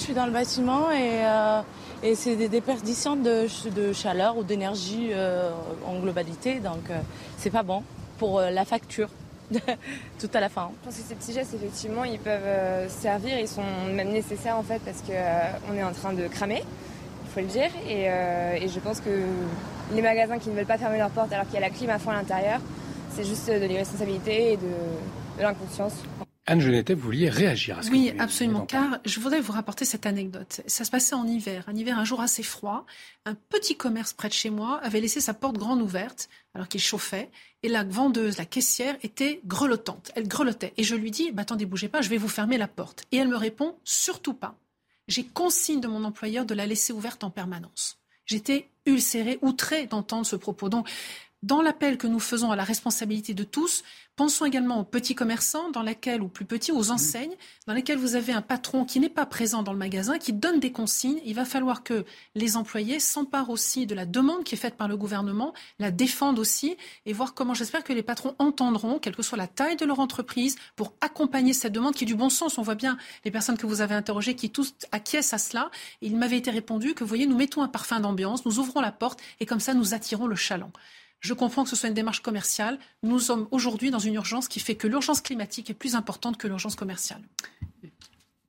Je 0.00 0.04
suis 0.06 0.14
dans 0.14 0.26
le 0.26 0.32
bâtiment 0.32 0.90
et, 0.90 1.24
euh, 1.24 1.60
c'est 2.14 2.34
des 2.34 2.48
déperditions 2.48 3.16
de, 3.16 3.46
chaleur 3.92 4.38
ou 4.38 4.42
d'énergie 4.42 5.10
euh, 5.12 5.50
en 5.86 6.00
globalité. 6.00 6.58
Donc 6.58 6.90
c'est 7.36 7.50
pas 7.50 7.62
bon 7.62 7.82
pour 8.18 8.40
la 8.40 8.64
facture. 8.64 9.10
tout 10.18 10.30
à 10.32 10.40
la 10.40 10.48
fin. 10.48 10.70
Je 10.80 10.86
pense 10.86 10.96
que 10.96 11.02
ces 11.02 11.14
petits 11.14 11.32
gestes, 11.32 11.54
effectivement, 11.54 12.04
ils 12.04 12.18
peuvent 12.18 12.40
euh, 12.44 12.88
servir, 12.88 13.38
ils 13.38 13.48
sont 13.48 13.64
même 13.92 14.10
nécessaires 14.10 14.56
en 14.56 14.62
fait 14.62 14.80
parce 14.84 15.02
qu'on 15.02 15.12
euh, 15.12 15.78
est 15.78 15.82
en 15.82 15.92
train 15.92 16.12
de 16.12 16.26
cramer, 16.28 16.62
il 17.24 17.30
faut 17.30 17.40
le 17.40 17.46
dire. 17.46 17.70
Euh, 17.88 18.54
et, 18.54 18.68
je 18.68 18.80
pense 18.80 19.00
que 19.00 19.24
les 19.92 20.02
magasins 20.02 20.38
qui 20.38 20.50
ne 20.50 20.54
veulent 20.54 20.66
pas 20.66 20.78
fermer 20.78 20.98
leurs 20.98 21.10
portes 21.10 21.32
alors 21.32 21.46
qu'il 21.46 21.54
y 21.54 21.58
a 21.58 21.60
la 21.60 21.70
clim 21.70 21.90
à 21.90 21.98
fond 21.98 22.10
à 22.10 22.14
l'intérieur, 22.14 22.60
c'est 23.10 23.24
juste 23.24 23.48
de 23.48 23.66
l'irresponsabilité 23.66 24.52
et 24.52 24.56
de 24.56 25.42
l'inconscience. 25.42 25.94
Anne 26.50 26.60
Genetet, 26.60 26.94
vous 26.94 27.02
vouliez 27.02 27.30
réagir 27.30 27.78
à 27.78 27.82
ce 27.84 27.90
Oui, 27.90 28.12
absolument, 28.18 28.66
car 28.66 28.98
je 29.04 29.20
voudrais 29.20 29.40
vous 29.40 29.52
rapporter 29.52 29.84
cette 29.84 30.04
anecdote. 30.04 30.62
Ça 30.66 30.84
se 30.84 30.90
passait 30.90 31.14
en 31.14 31.24
hiver, 31.24 31.62
un 31.68 31.76
hiver, 31.76 31.96
un 31.96 32.04
jour 32.04 32.20
assez 32.20 32.42
froid. 32.42 32.86
Un 33.24 33.36
petit 33.36 33.76
commerce 33.76 34.12
près 34.12 34.26
de 34.26 34.32
chez 34.32 34.50
moi 34.50 34.80
avait 34.82 35.00
laissé 35.00 35.20
sa 35.20 35.32
porte 35.32 35.58
grande 35.58 35.80
ouverte 35.80 36.28
alors 36.52 36.66
qu'il 36.66 36.80
chauffait, 36.80 37.30
et 37.62 37.68
la 37.68 37.84
vendeuse, 37.84 38.36
la 38.36 38.46
caissière, 38.46 38.96
était 39.04 39.40
grelottante. 39.46 40.10
Elle 40.16 40.26
grelottait. 40.26 40.72
Et 40.76 40.82
je 40.82 40.96
lui 40.96 41.12
dis, 41.12 41.30
bah, 41.30 41.42
attendez, 41.42 41.66
bougez 41.66 41.88
pas, 41.88 42.02
je 42.02 42.08
vais 42.08 42.16
vous 42.16 42.26
fermer 42.26 42.58
la 42.58 42.66
porte. 42.66 43.04
Et 43.12 43.18
elle 43.18 43.28
me 43.28 43.36
répond, 43.36 43.76
surtout 43.84 44.34
pas. 44.34 44.56
J'ai 45.06 45.22
consigne 45.22 45.80
de 45.80 45.86
mon 45.86 46.02
employeur 46.02 46.46
de 46.46 46.54
la 46.54 46.66
laisser 46.66 46.92
ouverte 46.92 47.22
en 47.22 47.30
permanence. 47.30 48.00
J'étais 48.26 48.68
ulcérée, 48.86 49.38
outrée 49.40 49.86
d'entendre 49.86 50.26
ce 50.26 50.34
propos. 50.34 50.68
Donc, 50.68 50.88
dans 51.42 51.62
l'appel 51.62 51.96
que 51.96 52.06
nous 52.06 52.20
faisons 52.20 52.50
à 52.50 52.56
la 52.56 52.64
responsabilité 52.64 53.32
de 53.32 53.44
tous, 53.44 53.82
pensons 54.14 54.44
également 54.44 54.80
aux 54.80 54.84
petits 54.84 55.14
commerçants, 55.14 55.70
dans 55.70 55.82
lesquels, 55.82 56.20
ou 56.20 56.28
plus 56.28 56.44
petits, 56.44 56.72
aux 56.72 56.90
enseignes, 56.90 57.34
dans 57.66 57.72
lesquels 57.72 57.96
vous 57.96 58.14
avez 58.14 58.34
un 58.34 58.42
patron 58.42 58.84
qui 58.84 59.00
n'est 59.00 59.08
pas 59.08 59.24
présent 59.24 59.62
dans 59.62 59.72
le 59.72 59.78
magasin, 59.78 60.18
qui 60.18 60.34
donne 60.34 60.60
des 60.60 60.72
consignes. 60.72 61.20
Il 61.24 61.34
va 61.34 61.46
falloir 61.46 61.82
que 61.82 62.04
les 62.34 62.58
employés 62.58 63.00
s'emparent 63.00 63.48
aussi 63.48 63.86
de 63.86 63.94
la 63.94 64.04
demande 64.04 64.44
qui 64.44 64.54
est 64.54 64.58
faite 64.58 64.76
par 64.76 64.88
le 64.88 64.98
gouvernement, 64.98 65.54
la 65.78 65.90
défendent 65.90 66.38
aussi, 66.38 66.76
et 67.06 67.14
voir 67.14 67.32
comment 67.32 67.54
j'espère 67.54 67.84
que 67.84 67.94
les 67.94 68.02
patrons 68.02 68.34
entendront, 68.38 68.98
quelle 68.98 69.16
que 69.16 69.22
soit 69.22 69.38
la 69.38 69.48
taille 69.48 69.76
de 69.76 69.86
leur 69.86 70.00
entreprise, 70.00 70.56
pour 70.76 70.92
accompagner 71.00 71.54
cette 71.54 71.72
demande 71.72 71.94
qui 71.94 72.04
est 72.04 72.06
du 72.06 72.14
bon 72.14 72.28
sens. 72.28 72.58
On 72.58 72.62
voit 72.62 72.74
bien 72.74 72.98
les 73.24 73.30
personnes 73.30 73.56
que 73.56 73.66
vous 73.66 73.80
avez 73.80 73.94
interrogées 73.94 74.36
qui 74.36 74.50
tous 74.50 74.74
acquiescent 74.92 75.32
à 75.32 75.38
cela. 75.38 75.70
il 76.02 76.16
m'avait 76.16 76.36
été 76.36 76.50
répondu 76.50 76.92
que, 76.92 77.04
vous 77.04 77.08
voyez, 77.08 77.26
nous 77.26 77.36
mettons 77.36 77.62
un 77.62 77.68
parfum 77.68 78.00
d'ambiance, 78.00 78.44
nous 78.44 78.58
ouvrons 78.58 78.82
la 78.82 78.92
porte, 78.92 79.20
et 79.40 79.46
comme 79.46 79.60
ça, 79.60 79.72
nous 79.72 79.94
attirons 79.94 80.26
le 80.26 80.36
chaland. 80.36 80.72
Je 81.20 81.34
comprends 81.34 81.64
que 81.64 81.70
ce 81.70 81.76
soit 81.76 81.88
une 81.88 81.94
démarche 81.94 82.20
commerciale. 82.20 82.78
Nous 83.02 83.18
sommes 83.18 83.46
aujourd'hui 83.50 83.90
dans 83.90 83.98
une 83.98 84.14
urgence 84.14 84.48
qui 84.48 84.58
fait 84.58 84.74
que 84.74 84.86
l'urgence 84.86 85.20
climatique 85.20 85.68
est 85.70 85.74
plus 85.74 85.94
importante 85.94 86.38
que 86.38 86.48
l'urgence 86.48 86.76
commerciale. 86.76 87.20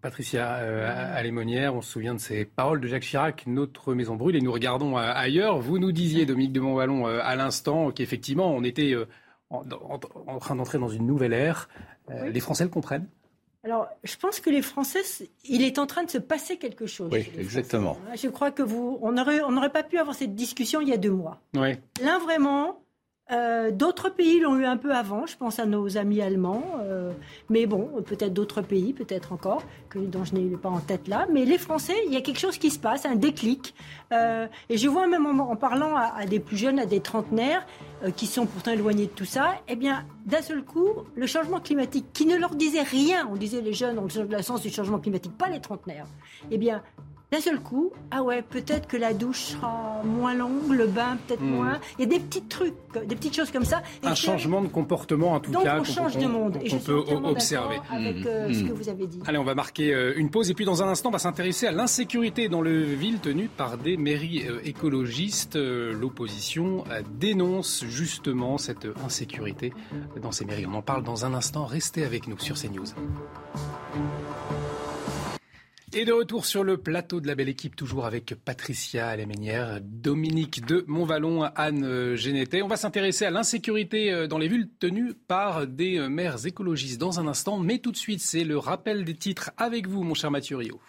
Patricia 0.02 0.56
euh, 0.56 1.16
Alémonière, 1.16 1.76
on 1.76 1.82
se 1.82 1.92
souvient 1.92 2.16
de 2.16 2.20
ces 2.20 2.44
paroles 2.46 2.82
de 2.82 2.88
Jacques 2.88 3.04
Chirac, 3.04 3.44
notre 3.46 3.94
maison 3.94 4.16
brûle 4.16 4.36
et 4.36 4.42
nous 4.42 4.52
regardons 4.52 4.98
euh, 4.98 5.12
ailleurs. 5.14 5.60
Vous 5.60 5.78
nous 5.78 5.92
disiez, 5.92 6.26
Dominique 6.26 6.54
de 6.54 6.60
Montvalon, 6.60 7.08
euh, 7.08 7.20
à 7.22 7.36
l'instant, 7.36 7.92
qu'effectivement, 7.92 8.52
on 8.52 8.64
était 8.64 8.94
euh, 8.94 9.06
en, 9.52 10.40
train 10.40 10.56
d'entrer 10.56 10.80
dans 10.80 10.90
une 10.90 11.06
nouvelle 11.06 11.34
ère. 11.34 11.70
Les 12.10 12.40
Français 12.40 12.64
le 12.64 12.70
comprennent 12.70 13.08
alors, 13.64 13.88
je 14.04 14.16
pense 14.16 14.40
que 14.40 14.50
les 14.50 14.64
Français, 14.64 15.02
il 15.44 15.62
est 15.62 15.78
en 15.78 15.86
train 15.86 16.04
de 16.04 16.10
se 16.10 16.18
passer 16.18 16.58
quelque 16.58 16.88
chose. 16.88 17.12
Oui, 17.12 17.32
exactement. 17.38 17.96
Je 18.16 18.28
crois 18.28 18.50
que 18.50 18.64
vous, 18.64 18.98
on 19.04 19.12
n'aurait 19.12 19.42
on 19.42 19.70
pas 19.70 19.84
pu 19.84 20.00
avoir 20.00 20.16
cette 20.16 20.34
discussion 20.34 20.82
il 20.82 20.90
y 20.90 20.94
a 20.94 20.98
deux 20.98 21.12
mois. 21.12 21.40
Oui. 21.56 21.76
Là, 22.02 22.18
vraiment, 22.18 22.84
euh, 23.32 23.72
d'autres 23.72 24.10
pays 24.10 24.40
l'ont 24.40 24.58
eu 24.58 24.66
un 24.66 24.78
peu 24.78 24.94
avant, 24.94 25.26
je 25.26 25.38
pense 25.38 25.60
à 25.60 25.66
nos 25.66 25.98
amis 25.98 26.22
allemands, 26.22 26.64
euh, 26.82 27.12
mais 27.50 27.66
bon, 27.66 27.90
peut-être 28.06 28.34
d'autres 28.34 28.62
pays, 28.62 28.94
peut-être 28.94 29.32
encore, 29.32 29.64
que, 29.90 30.00
dont 30.00 30.26
je 30.26 30.36
n'ai 30.36 30.58
pas 30.58 30.70
en 30.70 30.80
tête 30.80 31.08
là. 31.08 31.28
Mais 31.32 31.46
les 31.46 31.58
Français, 31.58 31.96
il 32.06 32.14
y 32.14 32.18
a 32.18 32.22
quelque 32.22 32.40
chose 32.40 32.58
qui 32.58 32.70
se 32.70 32.80
passe, 32.80 33.06
un 33.06 33.16
déclic. 33.16 33.74
Euh, 34.12 34.48
et 34.70 34.78
je 34.78 34.88
vois 34.90 35.08
même 35.08 35.26
en, 35.26 35.56
parlant 35.56 35.96
à, 35.96 36.26
des 36.26 36.40
plus 36.40 36.58
jeunes, 36.58 36.80
à 36.80 36.86
des 36.86 37.00
trentenaires, 37.00 37.66
qui 38.16 38.26
sont 38.26 38.48
pourtant 38.48 38.72
éloignés 38.72 39.06
de 39.06 39.12
tout 39.12 39.26
ça, 39.26 39.56
eh 39.68 39.76
bien, 39.76 40.06
d'un 40.26 40.42
seul 40.42 40.64
coup, 40.64 40.90
le 41.16 41.28
changement 41.28 41.60
climatique, 41.60 42.08
qui 42.14 42.26
ne 42.26 42.36
leur 42.36 42.56
disait 42.56 42.82
rien, 42.82 43.30
on 43.32 43.36
disait 43.36 43.62
les 43.62 43.74
jeunes 43.74 44.00
ont 44.00 44.08
le 44.30 44.42
sens 44.42 44.62
du 44.62 44.72
changement 44.72 45.00
climatique, 45.00 45.38
pas 45.38 45.50
les 45.50 45.62
trentenaires, 45.62 46.08
eh 46.50 46.58
bien, 46.58 46.82
d'un 47.32 47.40
seul 47.40 47.62
coup, 47.62 47.94
ah 48.12 48.24
ouais, 48.24 48.42
peut-être 48.42 48.90
que 48.90 48.98
la 48.98 49.14
douche 49.14 49.40
sera 49.40 50.02
moins 50.04 50.34
longue, 50.34 50.70
le 50.70 50.86
bain 50.86 51.18
peut-être 51.26 51.42
hmm. 51.42 51.50
moins. 51.50 51.80
Il 51.98 52.02
y 52.02 52.04
a 52.04 52.10
des 52.10 52.20
petits 52.20 52.44
trucs, 52.44 52.74
des 52.94 53.16
petites 53.16 53.34
choses 53.34 53.52
comme 53.52 53.64
ça. 53.64 53.82
un 54.04 54.16
changement 54.16 54.62
de 54.62 54.68
comportement 54.68 55.32
en 55.32 55.40
tout 55.40 55.54
cas. 55.54 55.78
Donc 55.78 55.88
on 55.88 55.92
change 55.92 56.18
de 56.18 56.28
monde. 56.28 56.58
et 56.62 56.68
je 56.68 56.76
peut 56.76 56.98
observer. 57.24 57.78
Avec 57.90 58.26
euh, 58.26 58.50
hmm. 58.50 58.54
ce 58.54 58.64
que 58.64 58.74
vous 58.74 58.90
avez 58.90 59.08
dit. 59.08 59.20
Allez, 59.26 59.38
on 59.38 59.46
va 59.46 59.56
marquer 59.56 59.94
euh, 59.94 60.14
une 60.18 60.30
pause 60.30 60.52
et 60.52 60.54
puis 60.54 60.66
dans 60.66 60.84
un 60.84 60.90
instant, 60.90 61.08
on 61.08 61.14
va 61.14 61.20
s'intéresser 61.20 61.68
à 61.68 61.72
l'insécurité 61.72 62.50
dans 62.50 62.62
le 62.62 62.84
ville 62.84 63.20
tenue 63.20 63.48
par 63.48 63.78
des 63.78 63.96
mairies 63.96 64.46
euh, 64.50 64.60
écologistes. 64.66 65.56
L'opposition 65.56 66.84
dénonce 67.18 67.86
justement 67.88 68.58
cette 68.58 68.88
insécurité 69.06 69.74
dans 70.22 70.32
ces 70.32 70.44
mairies. 70.44 70.66
On 70.66 70.74
en 70.74 70.82
parle 70.82 71.04
dans 71.04 71.26
un 71.26 71.34
instant. 71.34 71.66
Restez 71.66 72.04
avec 72.04 72.28
nous 72.28 72.38
sur 72.40 72.58
CNews. 72.58 72.88
Et 75.94 76.06
de 76.06 76.14
retour 76.14 76.46
sur 76.46 76.64
le 76.64 76.78
plateau 76.78 77.20
de 77.20 77.28
la 77.28 77.36
belle 77.36 77.50
équipe, 77.50 77.76
toujours 77.76 78.06
avec 78.06 78.34
Patricia 78.46 79.10
Alémenière, 79.10 79.82
Dominique 79.82 80.66
de 80.66 80.86
Montvalon, 80.88 81.44
Anne 81.44 82.16
Génété. 82.16 82.64
On 82.64 82.70
va 82.70 82.78
s'intéresser 82.78 83.26
à 83.26 83.30
l'insécurité 83.30 84.14
euh, 84.14 84.26
dans 84.26 84.38
les 84.38 84.48
villes 84.48 84.70
tenues 84.80 85.14
par 85.14 85.68
des 85.68 85.98
euh, 85.98 86.08
maires 86.08 86.46
écologistes 86.46 86.98
dans 86.98 87.20
un 87.20 87.28
instant. 87.28 87.60
Mais 87.60 87.80
tout 87.80 87.92
de 87.92 87.98
suite, 87.98 88.22
c'est 88.22 88.46
le 88.46 88.58
rappel 88.58 89.04
des 89.04 89.16
titres 89.16 89.52
avec 89.58 89.86
vous, 89.86 90.04
mon 90.04 90.14
cher 90.14 90.32
Mathieu 90.32 90.56
Rio. 90.56 90.80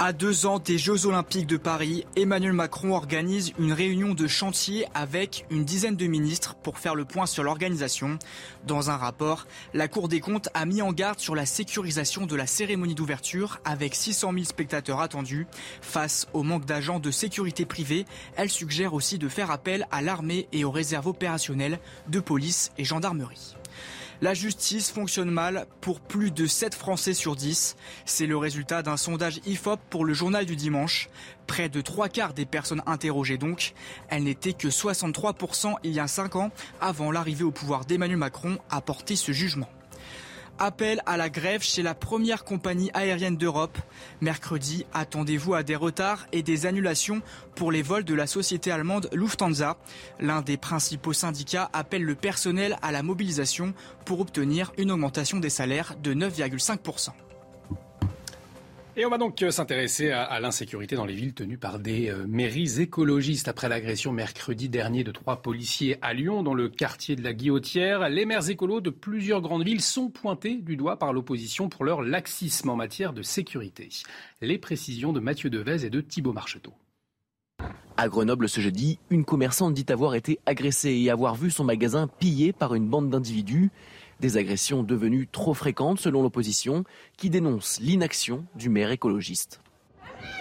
À 0.00 0.12
deux 0.12 0.46
ans 0.46 0.60
des 0.60 0.78
Jeux 0.78 1.06
Olympiques 1.06 1.48
de 1.48 1.56
Paris, 1.56 2.06
Emmanuel 2.14 2.52
Macron 2.52 2.94
organise 2.94 3.52
une 3.58 3.72
réunion 3.72 4.14
de 4.14 4.28
chantier 4.28 4.86
avec 4.94 5.44
une 5.50 5.64
dizaine 5.64 5.96
de 5.96 6.06
ministres 6.06 6.54
pour 6.54 6.78
faire 6.78 6.94
le 6.94 7.04
point 7.04 7.26
sur 7.26 7.42
l'organisation. 7.42 8.16
Dans 8.64 8.90
un 8.90 8.96
rapport, 8.96 9.48
la 9.74 9.88
Cour 9.88 10.06
des 10.06 10.20
comptes 10.20 10.50
a 10.54 10.66
mis 10.66 10.82
en 10.82 10.92
garde 10.92 11.18
sur 11.18 11.34
la 11.34 11.46
sécurisation 11.46 12.26
de 12.26 12.36
la 12.36 12.46
cérémonie 12.46 12.94
d'ouverture 12.94 13.58
avec 13.64 13.96
600 13.96 14.32
000 14.34 14.44
spectateurs 14.44 15.00
attendus. 15.00 15.48
Face 15.82 16.28
au 16.32 16.44
manque 16.44 16.64
d'agents 16.64 17.00
de 17.00 17.10
sécurité 17.10 17.64
privée, 17.64 18.06
elle 18.36 18.50
suggère 18.50 18.94
aussi 18.94 19.18
de 19.18 19.28
faire 19.28 19.50
appel 19.50 19.88
à 19.90 20.00
l'armée 20.00 20.46
et 20.52 20.64
aux 20.64 20.70
réserves 20.70 21.08
opérationnelles 21.08 21.80
de 22.06 22.20
police 22.20 22.70
et 22.78 22.84
gendarmerie. 22.84 23.57
La 24.20 24.34
justice 24.34 24.90
fonctionne 24.90 25.30
mal 25.30 25.66
pour 25.80 26.00
plus 26.00 26.32
de 26.32 26.46
7 26.46 26.74
Français 26.74 27.14
sur 27.14 27.36
10. 27.36 27.76
C'est 28.04 28.26
le 28.26 28.36
résultat 28.36 28.82
d'un 28.82 28.96
sondage 28.96 29.40
IFOP 29.46 29.78
pour 29.90 30.04
le 30.04 30.12
journal 30.12 30.44
du 30.44 30.56
dimanche. 30.56 31.08
Près 31.46 31.68
de 31.68 31.80
trois 31.80 32.08
quarts 32.08 32.34
des 32.34 32.44
personnes 32.44 32.82
interrogées 32.86 33.38
donc. 33.38 33.74
Elles 34.08 34.24
n'étaient 34.24 34.54
que 34.54 34.66
63% 34.66 35.76
il 35.84 35.92
y 35.92 36.00
a 36.00 36.08
5 36.08 36.34
ans, 36.34 36.50
avant 36.80 37.12
l'arrivée 37.12 37.44
au 37.44 37.52
pouvoir 37.52 37.84
d'Emmanuel 37.84 38.18
Macron 38.18 38.58
à 38.70 38.80
porter 38.80 39.14
ce 39.14 39.30
jugement. 39.30 39.68
Appel 40.60 41.00
à 41.06 41.16
la 41.16 41.30
grève 41.30 41.62
chez 41.62 41.82
la 41.82 41.94
première 41.94 42.44
compagnie 42.44 42.90
aérienne 42.92 43.36
d'Europe. 43.36 43.78
Mercredi, 44.20 44.86
attendez-vous 44.92 45.54
à 45.54 45.62
des 45.62 45.76
retards 45.76 46.26
et 46.32 46.42
des 46.42 46.66
annulations 46.66 47.22
pour 47.54 47.70
les 47.70 47.82
vols 47.82 48.02
de 48.02 48.14
la 48.14 48.26
société 48.26 48.72
allemande 48.72 49.08
Lufthansa. 49.12 49.76
L'un 50.18 50.42
des 50.42 50.56
principaux 50.56 51.12
syndicats 51.12 51.70
appelle 51.72 52.02
le 52.02 52.16
personnel 52.16 52.76
à 52.82 52.90
la 52.90 53.04
mobilisation 53.04 53.72
pour 54.04 54.18
obtenir 54.20 54.72
une 54.78 54.90
augmentation 54.90 55.38
des 55.38 55.50
salaires 55.50 55.94
de 56.02 56.12
9,5%. 56.12 57.10
Et 59.00 59.06
on 59.06 59.10
va 59.10 59.18
donc 59.18 59.40
euh, 59.44 59.52
s'intéresser 59.52 60.10
à, 60.10 60.40
l'insécurité 60.40 60.96
dans 60.96 61.04
les 61.04 61.14
villes 61.14 61.32
tenues 61.32 61.56
par 61.56 61.78
des 61.78 62.10
euh, 62.10 62.26
mairies 62.26 62.80
écologistes. 62.80 63.46
Après 63.46 63.68
l'agression 63.68 64.10
mercredi 64.10 64.68
dernier 64.68 65.04
de 65.04 65.12
trois 65.12 65.40
policiers 65.40 65.98
à 66.02 66.14
Lyon, 66.14 66.42
dans 66.42 66.52
le 66.52 66.68
quartier 66.68 67.14
de 67.14 67.22
la 67.22 67.32
Guillotière, 67.32 68.08
les 68.08 68.26
maires 68.26 68.50
écolos 68.50 68.80
de 68.80 68.90
plusieurs 68.90 69.40
grandes 69.40 69.64
villes 69.64 69.82
sont 69.82 70.10
pointés 70.10 70.56
du 70.56 70.76
doigt 70.76 70.98
par 70.98 71.12
l'opposition 71.12 71.68
pour 71.68 71.84
leur 71.84 72.02
laxisme 72.02 72.70
en 72.70 72.74
matière 72.74 73.12
de 73.12 73.22
sécurité. 73.22 73.88
Les 74.40 74.58
précisions 74.58 75.12
de 75.12 75.20
Mathieu 75.20 75.48
Devez 75.48 75.84
et 75.84 75.90
de 75.90 76.00
Thibault 76.00 76.32
Marcheteau. 76.32 76.74
À 77.96 78.08
Grenoble 78.08 78.48
ce 78.48 78.60
jeudi, 78.60 78.98
une 79.10 79.24
commerçante 79.24 79.74
dit 79.74 79.86
avoir 79.90 80.16
été 80.16 80.40
agressée 80.44 80.94
et 80.94 81.10
avoir 81.10 81.36
vu 81.36 81.52
son 81.52 81.62
magasin 81.62 82.08
pillé 82.08 82.52
par 82.52 82.74
une 82.74 82.88
bande 82.88 83.10
d'individus. 83.10 83.70
Des 84.20 84.36
agressions 84.36 84.82
devenues 84.82 85.28
trop 85.28 85.54
fréquentes 85.54 86.00
selon 86.00 86.22
l'opposition 86.22 86.82
qui 87.16 87.30
dénonce 87.30 87.78
l'inaction 87.80 88.44
du 88.56 88.68
maire 88.68 88.90
écologiste. 88.90 89.60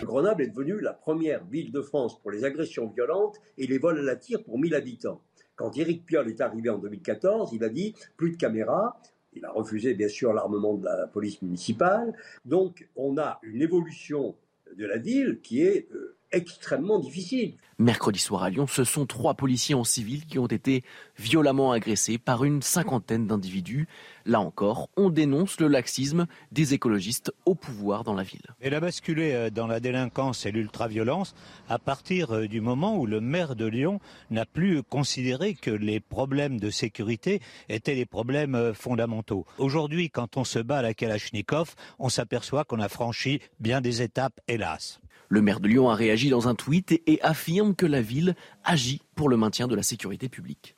Grenoble 0.01 0.41
est 0.41 0.47
devenue 0.47 0.79
la 0.79 0.93
première 0.93 1.45
ville 1.45 1.71
de 1.71 1.81
France 1.81 2.19
pour 2.19 2.31
les 2.31 2.43
agressions 2.43 2.87
violentes 2.87 3.39
et 3.59 3.67
les 3.67 3.77
vols 3.77 3.99
à 3.99 4.01
la 4.01 4.15
tire 4.15 4.43
pour 4.43 4.57
1000 4.57 4.73
habitants. 4.73 5.21
Quand 5.55 5.77
Éric 5.77 6.05
Piolle 6.05 6.27
est 6.27 6.41
arrivé 6.41 6.71
en 6.71 6.79
2014, 6.79 7.51
il 7.53 7.63
a 7.63 7.69
dit 7.69 7.93
plus 8.15 8.31
de 8.31 8.37
caméras. 8.37 8.99
Il 9.33 9.45
a 9.45 9.51
refusé 9.51 9.93
bien 9.93 10.09
sûr 10.09 10.33
l'armement 10.33 10.73
de 10.73 10.85
la 10.85 11.05
police 11.05 11.43
municipale. 11.43 12.15
Donc 12.45 12.89
on 12.95 13.19
a 13.19 13.39
une 13.43 13.61
évolution 13.61 14.35
de 14.75 14.85
la 14.87 14.97
ville 14.97 15.39
qui 15.43 15.61
est 15.61 15.87
euh, 15.93 16.16
extrêmement 16.31 16.99
difficile. 16.99 17.55
Mercredi 17.79 18.17
soir 18.17 18.41
à 18.41 18.49
Lyon, 18.49 18.65
ce 18.65 18.83
sont 18.83 19.05
trois 19.05 19.35
policiers 19.35 19.75
en 19.75 19.83
civil 19.83 20.25
qui 20.25 20.39
ont 20.39 20.47
été 20.47 20.83
violemment 21.19 21.71
agressés 21.71 22.17
par 22.17 22.43
une 22.43 22.63
cinquantaine 22.63 23.27
d'individus. 23.27 23.87
Là 24.25 24.39
encore, 24.39 24.89
on 24.97 25.11
dénonce 25.11 25.59
le 25.59 25.67
laxisme 25.67 26.25
des 26.51 26.73
écologistes 26.73 27.31
au 27.45 27.53
pouvoir 27.53 28.03
dans 28.03 28.15
la 28.15 28.23
ville. 28.23 28.41
Elle 28.61 28.73
a 28.73 28.79
basculé 28.79 29.31
euh, 29.33 29.49
dans 29.51 29.67
la 29.67 29.79
délinquance 29.79 30.47
et 30.47 30.51
l'ultraviolence 30.51 31.35
à 31.69 31.77
partir 31.77 32.31
euh, 32.33 32.47
du 32.47 32.61
moment 32.61 32.97
où 32.97 33.05
le 33.05 33.21
maire 33.21 33.55
de 33.55 33.67
Lyon 33.67 33.99
n'a 34.31 34.45
plus 34.45 34.81
considéré 34.81 35.53
que 35.53 35.69
les 35.69 35.99
problèmes 35.99 36.59
de 36.59 36.71
sécurité 36.71 37.41
étaient 37.69 37.95
les 37.95 38.07
problèmes 38.07 38.55
euh, 38.55 38.73
fondamentaux. 38.73 39.45
Aujourd'hui, 39.59 40.09
quand 40.09 40.35
on 40.35 40.43
se 40.43 40.57
bat 40.57 40.79
à 40.79 40.81
la 40.81 40.93
Kalachnikov, 40.95 41.75
on 41.99 42.09
s'aperçoit 42.09 42.63
qu'on 42.63 42.79
a 42.79 42.89
franchi 42.89 43.39
bien 43.59 43.81
des 43.81 44.01
étapes, 44.01 44.39
hélas. 44.47 44.99
Le 45.29 45.41
maire 45.41 45.59
de 45.59 45.67
Lyon 45.67 45.89
a 45.89 45.95
réagi 45.95 46.29
dans 46.29 46.47
un 46.47 46.55
tweet 46.55 47.01
et 47.05 47.21
affirme 47.21 47.75
que 47.75 47.85
la 47.85 48.01
ville 48.01 48.35
agit 48.63 49.01
pour 49.15 49.27
le 49.27 49.35
maintien 49.35 49.67
de 49.67 49.75
la 49.75 49.83
sécurité 49.83 50.29
publique. 50.29 50.75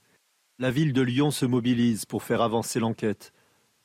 La 0.57 0.71
ville 0.71 0.91
de 0.91 1.03
Lyon 1.03 1.29
se 1.29 1.45
mobilise 1.45 2.05
pour 2.05 2.23
faire 2.23 2.41
avancer 2.41 2.79
l'enquête. 2.79 3.31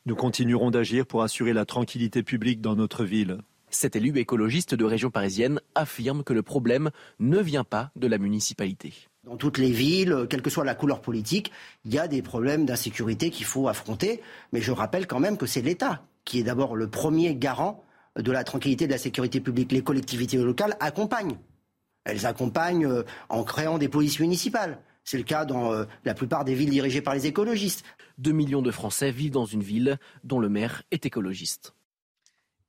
Nous 0.06 0.16
continuerons 0.16 0.70
d'agir 0.70 1.06
pour 1.06 1.22
assurer 1.22 1.52
la 1.52 1.66
tranquillité 1.66 2.22
publique 2.22 2.62
dans 2.62 2.76
notre 2.76 3.04
ville. 3.04 3.38
Cet 3.68 3.94
élu 3.94 4.16
écologiste 4.18 4.74
de 4.74 4.84
région 4.84 5.10
parisienne 5.10 5.60
affirme 5.74 6.24
que 6.24 6.32
le 6.32 6.42
problème 6.42 6.90
ne 7.18 7.40
vient 7.40 7.64
pas 7.64 7.90
de 7.94 8.06
la 8.06 8.18
municipalité. 8.18 8.94
Dans 9.24 9.36
toutes 9.36 9.58
les 9.58 9.70
villes, 9.70 10.26
quelle 10.30 10.42
que 10.42 10.50
soit 10.50 10.64
la 10.64 10.74
couleur 10.74 11.02
politique, 11.02 11.52
il 11.84 11.92
y 11.92 11.98
a 11.98 12.08
des 12.08 12.22
problèmes 12.22 12.64
d'insécurité 12.64 13.30
qu'il 13.30 13.46
faut 13.46 13.68
affronter. 13.68 14.22
Mais 14.52 14.62
je 14.62 14.72
rappelle 14.72 15.06
quand 15.06 15.20
même 15.20 15.36
que 15.36 15.46
c'est 15.46 15.62
l'État 15.62 16.06
qui 16.24 16.38
est 16.38 16.44
d'abord 16.44 16.74
le 16.74 16.88
premier 16.88 17.34
garant 17.34 17.83
de 18.16 18.32
la 18.32 18.44
tranquillité 18.44 18.86
de 18.86 18.92
la 18.92 18.98
sécurité 18.98 19.40
publique. 19.40 19.72
Les 19.72 19.82
collectivités 19.82 20.36
locales 20.38 20.76
accompagnent. 20.80 21.38
Elles 22.04 22.26
accompagnent 22.26 22.86
euh, 22.86 23.02
en 23.28 23.44
créant 23.44 23.78
des 23.78 23.88
polices 23.88 24.20
municipales. 24.20 24.78
C'est 25.04 25.18
le 25.18 25.24
cas 25.24 25.44
dans 25.44 25.72
euh, 25.72 25.84
la 26.04 26.14
plupart 26.14 26.44
des 26.44 26.54
villes 26.54 26.70
dirigées 26.70 27.02
par 27.02 27.14
les 27.14 27.26
écologistes. 27.26 27.84
Deux 28.18 28.32
millions 28.32 28.62
de 28.62 28.70
Français 28.70 29.10
vivent 29.10 29.32
dans 29.32 29.46
une 29.46 29.62
ville 29.62 29.98
dont 30.22 30.38
le 30.38 30.48
maire 30.48 30.82
est 30.90 31.06
écologiste. 31.06 31.74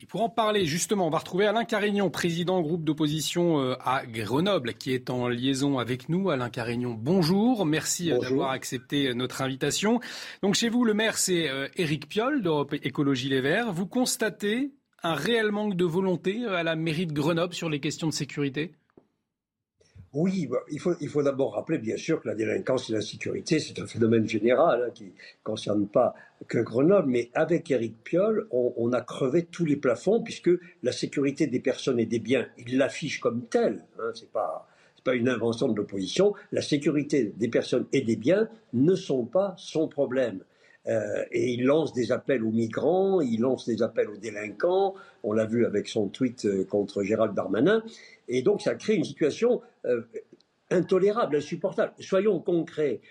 Et 0.02 0.06
pour 0.06 0.22
en 0.22 0.30
parler, 0.30 0.66
justement, 0.66 1.08
on 1.08 1.10
va 1.10 1.20
retrouver 1.20 1.48
Alain 1.48 1.64
Carignon, 1.64 2.10
président 2.10 2.62
groupe 2.62 2.84
d'opposition 2.84 3.62
euh, 3.62 3.76
à 3.80 4.06
Grenoble, 4.06 4.74
qui 4.74 4.94
est 4.94 5.10
en 5.10 5.30
liaison 5.30 5.80
avec 5.80 6.10
nous. 6.10 6.30
Alain 6.30 6.50
Carignon, 6.50 6.94
bonjour. 6.98 7.66
Merci 7.66 8.10
d'avoir 8.10 8.52
accepté 8.52 9.14
notre 9.14 9.42
invitation. 9.42 10.02
Donc, 10.42 10.56
chez 10.56 10.68
vous, 10.68 10.84
le 10.84 10.94
maire, 10.94 11.18
c'est 11.18 11.50
Éric 11.78 12.10
Piolle 12.10 12.42
d'Europe 12.42 12.74
Écologie 12.74 13.30
Les 13.30 13.40
Verts. 13.40 13.72
Vous 13.72 13.88
constatez 13.88 14.74
un 15.06 15.14
réel 15.14 15.52
manque 15.52 15.76
de 15.76 15.86
volonté 15.86 16.46
à 16.46 16.64
la 16.64 16.76
mairie 16.76 17.06
de 17.06 17.14
Grenoble 17.14 17.54
sur 17.54 17.70
les 17.70 17.80
questions 17.80 18.08
de 18.08 18.14
sécurité? 18.14 18.72
Oui, 20.14 20.48
bah, 20.48 20.64
il 20.72 20.80
faut, 20.80 21.22
d'abord 21.22 21.54
rappeler, 21.54 21.78
bien 21.78 21.98
sûr, 21.98 22.22
que 22.22 22.28
la 22.28 22.34
délinquance 22.34 22.90
et 22.90 22.94
la 22.94 23.02
sécurité, 23.02 23.60
c'est 23.60 23.80
un 23.80 23.86
phénomène 23.86 24.28
général 24.28 24.86
hein, 24.88 24.92
qui 24.96 25.04
ne 25.04 25.10
concerne 25.44 25.88
pas 25.88 26.16
que 26.48 26.58
Grenoble, 26.58 27.10
mais 27.10 27.30
avec 27.36 27.70
Eric 27.70 28.04
Piolle, 28.04 28.48
on, 28.50 28.94
a 28.94 29.02
crevé 29.02 29.44
tous 29.46 29.66
les 29.66 29.76
plafonds, 29.76 30.24
puisque 30.24 30.50
la 30.82 30.92
sécurité 30.92 31.46
des 31.46 31.60
personnes 31.60 32.00
et 32.00 32.06
des 32.06 32.20
biens, 32.20 32.48
il 32.58 32.78
l'affiche 32.78 33.20
comme 33.20 33.44
telle, 33.44 33.86
hein, 34.00 34.10
ce 34.16 34.22
n'est 34.22 34.32
pas, 34.32 34.68
pas 35.04 35.14
une 35.14 35.30
invention 35.30 35.68
de 35.68 35.76
l'opposition, 35.76 36.34
la 36.52 36.64
sécurité 36.64 37.32
des 37.38 37.48
personnes 37.48 37.86
et 37.94 38.02
des 38.02 38.16
biens 38.16 38.50
ne 38.74 38.96
sont 38.96 39.26
pas 39.26 39.54
son 39.58 39.88
problème. 39.88 40.40
Euh, 40.88 41.24
et 41.32 41.52
il 41.54 41.66
lance 41.66 41.94
des 41.94 42.12
appels 42.12 42.44
aux 42.44 42.52
migrants, 42.52 43.22
il 43.22 43.42
lance 43.42 43.66
des 43.66 43.82
appels 43.82 44.10
aux 44.10 44.18
délinquants. 44.18 44.94
On 45.24 45.34
l'a 45.34 45.46
vu 45.46 45.66
avec 45.66 45.88
son 45.88 46.08
tweet 46.08 46.46
euh, 46.46 46.64
contre 46.66 47.04
Gérald 47.04 47.34
Darmanin. 47.34 47.84
Et 48.28 48.42
donc, 48.42 48.62
ça 48.62 48.76
crée 48.76 48.96
une 48.96 49.04
situation 49.04 49.62
euh, 49.86 50.02
intolérable, 50.70 51.38
insupportable. 51.38 51.94
Soyons 52.00 52.40
concrets. 52.40 53.02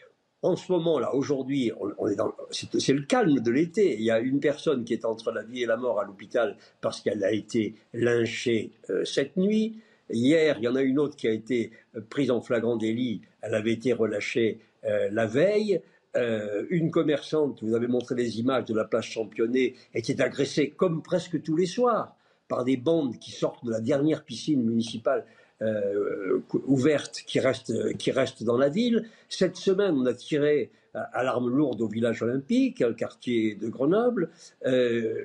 En 0.42 0.56
ce 0.56 0.70
moment-là, 0.72 1.14
aujourd'hui, 1.14 1.72
on, 1.98 2.06
est 2.06 2.16
dans, 2.16 2.34
c'est, 2.50 2.92
le 2.92 3.02
calme 3.02 3.40
de 3.40 3.50
l'été. 3.50 3.94
Il 3.94 4.02
y 4.02 4.10
a 4.10 4.18
une 4.18 4.40
personne 4.40 4.84
qui 4.84 4.92
est 4.92 5.06
entre 5.06 5.32
la 5.32 5.42
vie 5.42 5.62
et 5.62 5.66
la 5.66 5.78
mort 5.78 5.98
à 5.98 6.04
l'hôpital 6.04 6.58
parce 6.82 7.00
qu'elle 7.00 7.24
a 7.24 7.32
été 7.32 7.76
lynchée 7.94 8.72
cette 9.04 9.38
nuit. 9.38 9.80
Hier, 10.10 10.56
il 10.58 10.64
y 10.64 10.68
en 10.68 10.74
a 10.74 10.82
une 10.82 10.98
autre 10.98 11.16
qui 11.16 11.28
a 11.28 11.32
été 11.32 11.70
prise 12.10 12.30
en 12.30 12.42
flagrant 12.42 12.76
délit. 12.76 13.22
Elle 13.40 13.54
avait 13.54 13.72
été 13.72 13.94
relâchée 13.94 14.58
la 14.82 15.24
veille. 15.24 15.80
Euh, 16.16 16.64
une 16.70 16.90
commerçante, 16.90 17.62
vous 17.62 17.74
avez 17.74 17.88
montré 17.88 18.14
les 18.14 18.38
images 18.38 18.66
de 18.66 18.74
la 18.74 18.84
place 18.84 19.04
Championnet, 19.04 19.74
était 19.94 20.20
agressée 20.20 20.70
comme 20.70 21.02
presque 21.02 21.42
tous 21.42 21.56
les 21.56 21.66
soirs 21.66 22.16
par 22.48 22.64
des 22.64 22.76
bandes 22.76 23.18
qui 23.18 23.32
sortent 23.32 23.64
de 23.64 23.70
la 23.70 23.80
dernière 23.80 24.24
piscine 24.24 24.62
municipale 24.62 25.24
euh, 25.62 26.40
ouverte 26.66 27.22
qui 27.26 27.40
reste, 27.40 28.42
dans 28.42 28.58
la 28.58 28.68
ville. 28.68 29.08
Cette 29.28 29.56
semaine, 29.56 29.94
on 29.96 30.06
a 30.06 30.14
tiré 30.14 30.70
à, 30.94 31.24
l'arme 31.24 31.48
lourde 31.48 31.80
au 31.80 31.88
village 31.88 32.22
olympique, 32.22 32.82
un 32.82 32.92
quartier 32.92 33.54
de 33.54 33.68
Grenoble. 33.68 34.30
Euh, 34.66 35.24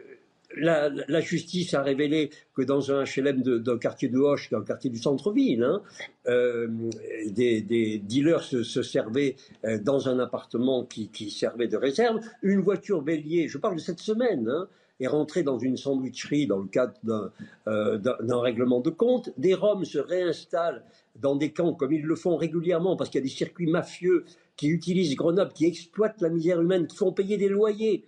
la, 0.58 1.22
justice 1.22 1.74
a 1.74 1.82
révélé 1.82 2.32
que 2.54 2.62
dans 2.62 2.92
un 2.92 3.04
HLM 3.04 3.42
d'un 3.42 3.78
quartier 3.78 4.10
de 4.10 4.18
Hoche, 4.18 4.50
d'un 4.50 4.64
quartier 4.64 4.90
du 4.90 4.98
centre-ville, 4.98 5.64
hein, 5.64 5.82
euh, 6.28 6.68
des, 7.28 8.02
dealers 8.04 8.44
se, 8.44 8.64
servaient 8.64 9.36
euh, 9.66 9.78
dans 9.80 10.10
un 10.10 10.20
appartement 10.20 10.86
qui, 10.86 11.30
servait 11.30 11.68
de 11.68 11.78
réserve. 11.78 12.20
Une 12.42 12.62
voiture 12.62 13.02
bélier, 13.02 13.48
je 13.48 13.58
parle 13.58 13.76
de 13.76 13.82
cette 13.82 14.00
semaine, 14.00 14.48
hein, 14.50 14.68
est 15.00 15.08
rentrée 15.08 15.44
dans 15.44 15.58
une 15.58 15.78
sandwicherie 15.78 16.48
dans 16.48 16.60
le 16.60 16.68
cadre 16.68 17.32
euh, 17.68 17.98
d'un 17.98 18.40
règlement 18.42 18.82
de 18.82 18.90
compte. 18.90 19.32
Des 19.38 19.54
Roms 19.54 19.86
se 19.86 19.98
réinstallent 19.98 20.84
dans 21.16 21.36
des 21.36 21.52
camps 21.52 21.74
comme 21.74 21.94
ils 21.94 22.04
le 22.04 22.16
font 22.16 22.36
régulièrement 22.36 22.96
parce 22.98 23.10
qu'il 23.10 23.20
y 23.20 23.24
a 23.24 23.28
des 23.28 23.34
circuits 23.34 23.68
mafieux 23.68 24.26
qui 24.58 24.68
utilisent 24.68 25.16
Grenoble, 25.16 25.54
qui 25.54 25.66
exploitent 25.66 26.22
la 26.22 26.30
misère 26.30 26.60
humaine, 26.60 26.86
qui 26.86 26.98
font 26.98 27.14
payer 27.14 27.38
des 27.38 27.48
loyers 27.48 28.04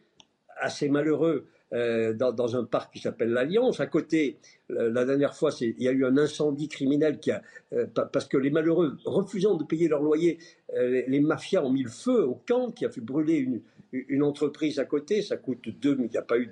à 0.60 0.70
ces 0.70 0.90
malheureux 0.90 1.48
euh, 1.74 2.14
dans, 2.14 2.58
un 2.58 2.66
parc 2.66 2.94
qui 2.94 3.00
s'appelle 3.00 3.30
l'Alliance. 3.30 3.80
À 3.80 3.88
côté, 3.88 4.38
euh, 4.72 4.92
la 4.92 5.06
dernière 5.06 5.34
fois, 5.34 5.52
il 5.62 5.82
y 5.82 5.88
a 5.88 5.92
eu 5.92 6.04
un 6.04 6.18
incendie 6.18 6.68
criminel 6.68 7.20
qui 7.20 7.32
a, 7.32 7.42
euh, 7.72 7.86
parce 8.12 8.26
que 8.26 8.36
les 8.36 8.50
malheureux, 8.50 8.98
refusant 9.06 9.56
de 9.56 9.64
payer 9.64 9.88
leur 9.88 10.02
loyer, 10.02 10.38
les, 10.76 11.20
mafias 11.22 11.64
ont 11.64 11.70
mis 11.70 11.84
le 11.84 11.90
feu 11.90 12.26
au 12.26 12.40
camp 12.46 12.72
qui 12.72 12.86
a 12.86 12.90
fait 12.90 13.02
brûler 13.02 13.48
une, 13.94 14.24
entreprise 14.24 14.80
à 14.80 14.86
côté. 14.86 15.22
Ça 15.22 15.38
coûte 15.38 15.70
deux, 15.82 15.98
il 16.00 16.10
n'y 16.10 16.18
a 16.18 16.22
pas 16.22 16.38
eu 16.38 16.50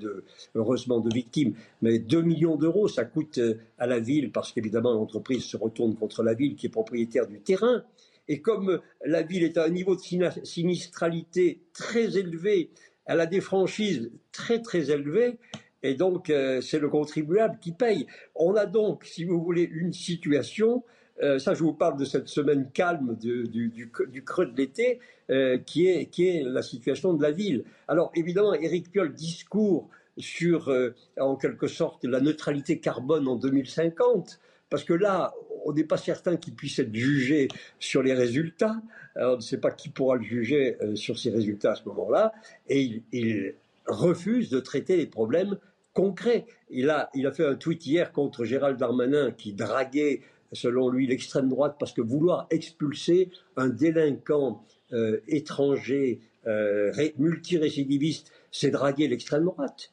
heureusement 0.56 1.02
de 1.02 1.14
victimes, 1.14 1.54
mais 1.82 2.00
2 2.00 2.22
millions 2.22 2.56
d'euros, 2.56 2.88
ça 2.88 3.04
coûte 3.04 3.40
à 3.78 3.88
la 3.88 4.00
ville 4.00 4.32
parce 4.32 4.52
qu'évidemment 4.52 4.94
l'entreprise 4.94 5.44
se 5.44 5.58
retourne 5.58 5.96
contre 5.96 6.24
la 6.24 6.34
ville 6.34 6.56
qui 6.56 6.68
est 6.68 6.70
propriétaire 6.70 7.28
du 7.28 7.40
terrain. 7.40 7.84
Et 8.30 8.42
comme 8.42 8.80
la 9.04 9.24
ville 9.24 9.44
est 9.44 9.58
à 9.58 9.66
un 9.66 9.70
niveau 9.70 9.96
de 9.96 10.02
sinistralité 10.44 11.62
très 11.74 12.18
élevé, 12.18 12.70
elle 13.10 13.22
a 13.22 13.26
des 13.26 13.42
franchises 13.42 14.12
très 14.32 14.62
très 14.62 14.92
élevées 14.92 15.40
et 15.82 15.96
donc 15.96 16.30
euh, 16.30 16.62
c'est 16.62 16.78
le 16.78 16.90
contribuable 16.90 17.58
qui 17.60 17.72
paye. 17.72 18.06
On 18.36 18.54
a 18.56 18.68
donc, 18.68 19.04
si 19.04 19.24
vous 19.24 19.42
voulez, 19.42 19.64
une 19.64 19.94
situation, 19.94 20.84
euh, 21.24 21.40
ça 21.40 21.56
je 21.56 21.64
vous 21.64 21.74
parle 21.74 21.98
de 21.98 22.06
cette 22.06 22.28
semaine 22.28 22.70
calme 22.72 23.18
du, 23.18 23.92
creux 24.24 24.46
de 24.46 24.56
l'été, 24.56 25.00
euh, 25.32 25.58
qui, 25.58 25.88
est, 25.88 26.06
qui 26.06 26.28
est 26.28 26.44
la 26.44 26.62
situation 26.62 27.16
de 27.16 27.24
la 27.24 27.32
ville. 27.32 27.64
Alors 27.88 28.12
évidemment, 28.16 28.54
Éric 28.54 28.92
Piolle 28.92 29.14
discours 29.16 29.90
sur, 30.20 30.72
en 31.18 31.36
quelque 31.36 31.68
sorte, 31.68 32.04
la 32.04 32.20
neutralité 32.20 32.80
carbone 32.80 33.28
en 33.28 33.38
2050, 33.38 34.40
parce 34.70 34.84
que 34.84 34.94
là, 34.94 35.34
on 35.66 35.74
n'est 35.74 35.84
pas 35.84 35.98
certain 35.98 36.38
qu'il 36.38 36.56
puisse 36.56 36.80
être 36.80 36.94
jugé 36.94 37.48
sur 37.80 38.02
les 38.04 38.14
résultats. 38.14 38.82
on 39.16 39.36
ne 39.36 39.42
sait 39.42 39.58
pas 39.58 39.72
qui 39.72 39.90
pourra 39.90 40.16
le 40.16 40.24
juger 40.24 40.78
euh, 40.82 40.96
sur 40.96 41.20
ces 41.20 41.30
résultats 41.30 41.74
à 41.74 41.76
ce 41.76 41.84
moment-là. 41.86 42.34
Et 42.68 43.04
il, 43.12 43.56
refuse 43.88 44.52
de 44.52 44.60
traiter 44.60 44.98
les 44.98 45.08
problèmes 45.08 45.58
concrets. 45.94 46.46
Il 46.70 46.92
a, 46.92 47.10
il 47.16 47.26
a 47.26 47.32
fait 47.32 47.46
un 47.46 47.56
tweet 47.56 47.84
hier 47.88 48.12
contre 48.12 48.46
Gérald 48.46 48.78
Darmanin 48.78 49.32
qui 49.32 49.52
draguait, 49.52 50.22
selon 50.54 50.90
lui, 50.90 51.08
l'extrême 51.08 51.50
droite 51.50 51.78
parce 51.80 51.92
que 51.92 52.02
vouloir 52.02 52.46
expulser 52.52 53.32
un 53.58 53.70
délinquant 53.70 54.64
euh, 54.94 55.22
étranger 55.28 56.20
euh, 56.46 56.94
multirécidiviste, 57.18 58.32
c'est 58.52 58.70
draguer 58.70 59.08
l'extrême 59.08 59.46
droite. 59.46 59.92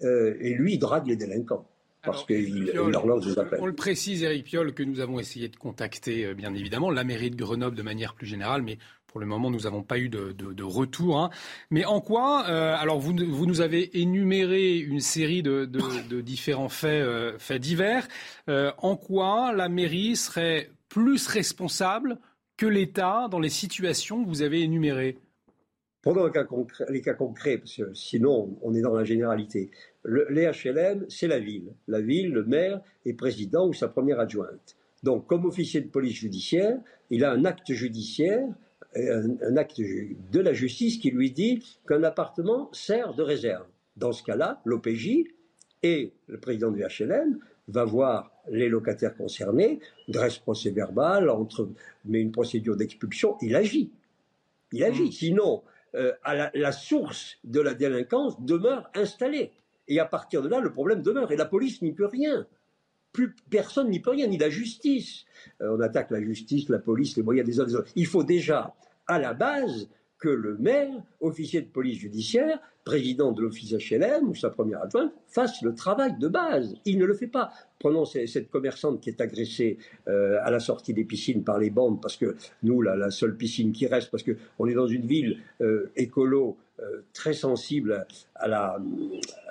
et 0.00 0.54
lui, 0.54 0.74
il 0.74 0.78
drague 0.78 1.06
les 1.06 1.16
délinquants 1.16 1.66
parce 2.06 2.24
qu'il 2.24 2.64
leur 2.72 3.06
lance 3.06 3.26
des 3.26 3.38
appels. 3.38 3.58
On 3.60 3.66
le 3.66 3.74
précise, 3.74 4.22
Eric 4.22 4.44
Piolle, 4.44 4.72
que 4.72 4.82
nous 4.82 5.00
avons 5.00 5.18
essayé 5.18 5.48
de 5.48 5.56
contacter, 5.56 6.32
bien 6.34 6.54
évidemment, 6.54 6.90
la 6.90 7.04
mairie 7.04 7.30
de 7.30 7.36
Grenoble 7.36 7.76
de 7.76 7.82
manière 7.82 8.14
plus 8.14 8.26
générale, 8.26 8.62
mais 8.62 8.78
pour 9.06 9.20
le 9.20 9.26
moment, 9.26 9.50
nous 9.50 9.60
n'avons 9.60 9.82
pas 9.82 9.98
eu 9.98 10.08
de, 10.08 10.62
retour. 10.62 11.18
Hein. 11.18 11.30
Mais 11.70 11.84
en 11.84 12.00
quoi 12.00 12.40
Alors, 12.44 12.98
vous, 12.98 13.14
vous, 13.28 13.46
nous 13.46 13.60
avez 13.60 14.00
énuméré 14.00 14.76
une 14.76 15.00
série 15.00 15.42
de, 15.42 15.66
différents 16.20 16.68
faits, 16.68 17.38
faits 17.38 17.60
divers. 17.60 18.06
en 18.48 18.96
quoi 18.96 19.52
la 19.52 19.68
mairie 19.68 20.16
serait 20.16 20.70
plus 20.88 21.26
responsable 21.26 22.18
que 22.56 22.66
l'État 22.66 23.28
dans 23.30 23.40
les 23.40 23.50
situations 23.50 24.22
que 24.22 24.28
vous 24.28 24.42
avez 24.42 24.62
énumérées? 24.62 25.18
Prenons 26.06 26.26
les 26.88 27.00
cas 27.00 27.14
concrets, 27.14 27.58
parce 27.58 27.78
que 27.78 27.92
sinon 27.92 28.56
on 28.62 28.72
est 28.74 28.80
dans 28.80 28.94
la 28.94 29.02
généralité. 29.02 29.72
les 30.04 30.46
HLM, 30.46 31.04
c'est 31.08 31.26
la 31.26 31.40
ville. 31.40 31.72
La 31.88 32.00
ville, 32.00 32.30
le 32.30 32.44
maire 32.44 32.80
est 33.04 33.14
président 33.14 33.66
ou 33.66 33.72
sa 33.72 33.88
première 33.88 34.20
adjointe. 34.20 34.76
Donc, 35.02 35.26
comme 35.26 35.44
officier 35.46 35.80
de 35.80 35.88
police 35.88 36.14
judiciaire, 36.14 36.78
il 37.10 37.24
a 37.24 37.32
un 37.32 37.44
acte 37.44 37.72
judiciaire, 37.72 38.46
un, 38.94 39.56
acte 39.56 39.80
de 39.80 40.40
la 40.40 40.52
justice 40.52 40.98
qui 40.98 41.10
lui 41.10 41.32
dit 41.32 41.60
qu'un 41.88 42.04
appartement 42.04 42.70
sert 42.72 43.12
de 43.14 43.24
réserve. 43.24 43.66
Dans 43.96 44.12
ce 44.12 44.22
cas-là, 44.22 44.62
l'OPJ 44.64 45.24
et 45.82 46.12
le 46.28 46.38
président 46.38 46.70
du 46.70 46.84
HLM 46.84 47.40
va 47.66 47.84
voir 47.84 48.30
les 48.48 48.68
locataires 48.68 49.16
concernés, 49.16 49.80
dresse 50.06 50.38
procès 50.38 50.70
verbal, 50.70 51.30
entre, 51.30 51.68
met 52.04 52.20
une 52.20 52.30
procédure 52.30 52.76
d'expulsion, 52.76 53.36
il 53.42 53.56
agit. 53.56 53.90
Il 54.70 54.84
agit. 54.84 55.08
Mmh. 55.08 55.12
Sinon, 55.12 55.62
euh, 55.96 56.12
la, 56.54 56.72
source 56.72 57.38
de 57.44 57.60
la 57.60 57.74
délinquance 57.74 58.40
demeure 58.40 58.90
installée. 58.94 59.52
Et 59.88 59.98
à 59.98 60.04
partir 60.04 60.42
de 60.42 60.48
là, 60.48 60.60
le 60.60 60.70
problème 60.70 61.02
demeure. 61.02 61.32
Et 61.32 61.36
la 61.36 61.46
police 61.46 61.80
n'y 61.80 61.92
peut 61.92 62.06
rien. 62.06 62.46
Plus 63.12 63.34
personne 63.48 63.88
n'y 63.88 64.00
peut 64.00 64.10
rien, 64.10 64.26
ni 64.26 64.36
la 64.36 64.50
justice. 64.50 65.24
Euh, 65.62 65.76
on 65.76 65.80
attaque 65.80 66.10
la 66.10 66.20
justice, 66.20 66.68
la 66.68 66.78
police, 66.78 67.16
les 67.16 67.22
moyens 67.22 67.46
des 67.46 67.60
autres. 67.60 67.84
Il 67.94 68.06
faut 68.06 68.24
déjà, 68.24 68.74
à 69.06 69.18
la 69.18 69.32
base, 69.32 69.88
que 70.18 70.28
le 70.28 70.56
maire, 70.56 70.94
officier 71.20 71.60
de 71.60 71.66
police 71.66 71.98
judiciaire, 71.98 72.58
président 72.84 73.32
de 73.32 73.42
l'office 73.42 73.72
HLM 73.72 74.28
ou 74.28 74.34
sa 74.34 74.50
première 74.50 74.82
adjointe, 74.82 75.12
fasse 75.26 75.60
le 75.62 75.74
travail 75.74 76.16
de 76.18 76.28
base. 76.28 76.74
Il 76.84 76.98
ne 76.98 77.04
le 77.04 77.14
fait 77.14 77.26
pas. 77.26 77.50
Prenons 77.78 78.04
cette 78.04 78.48
commerçante 78.48 79.00
qui 79.00 79.10
est 79.10 79.20
agressée 79.20 79.78
euh, 80.08 80.38
à 80.42 80.50
la 80.50 80.60
sortie 80.60 80.94
des 80.94 81.04
piscines 81.04 81.44
par 81.44 81.58
les 81.58 81.70
bandes, 81.70 82.00
parce 82.00 82.16
que 82.16 82.36
nous, 82.62 82.80
la 82.82 83.10
seule 83.10 83.36
piscine 83.36 83.72
qui 83.72 83.86
reste, 83.86 84.10
parce 84.10 84.22
qu'on 84.22 84.66
est 84.66 84.74
dans 84.74 84.86
une 84.86 85.06
ville 85.06 85.42
euh, 85.60 85.90
écolo 85.96 86.56
euh, 86.78 87.00
très 87.14 87.32
sensible 87.32 88.06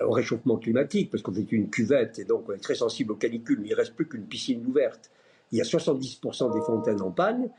au 0.01 0.11
réchauffement 0.11 0.57
climatique, 0.57 1.09
parce 1.09 1.24
qu'on 1.24 1.34
est 1.34 1.51
une 1.51 1.72
cuvette 1.72 2.20
et 2.20 2.24
donc 2.24 2.47
on 2.47 2.53
est 2.53 2.63
très 2.63 2.76
sensible 2.76 3.13
aux 3.13 3.16
canicules, 3.18 3.59
mais 3.59 3.68
il 3.68 3.72
ne 3.72 3.76
reste 3.76 3.95
plus 3.95 4.07
qu'une 4.07 4.26
piscine 4.26 4.63
ouverte. 4.66 5.09
Il 5.51 5.57
y 5.57 5.61
a 5.61 5.63
70% 5.63 6.53
des 6.53 6.61
fontaines 6.61 7.01
en 7.01 7.11
panne 7.11 7.49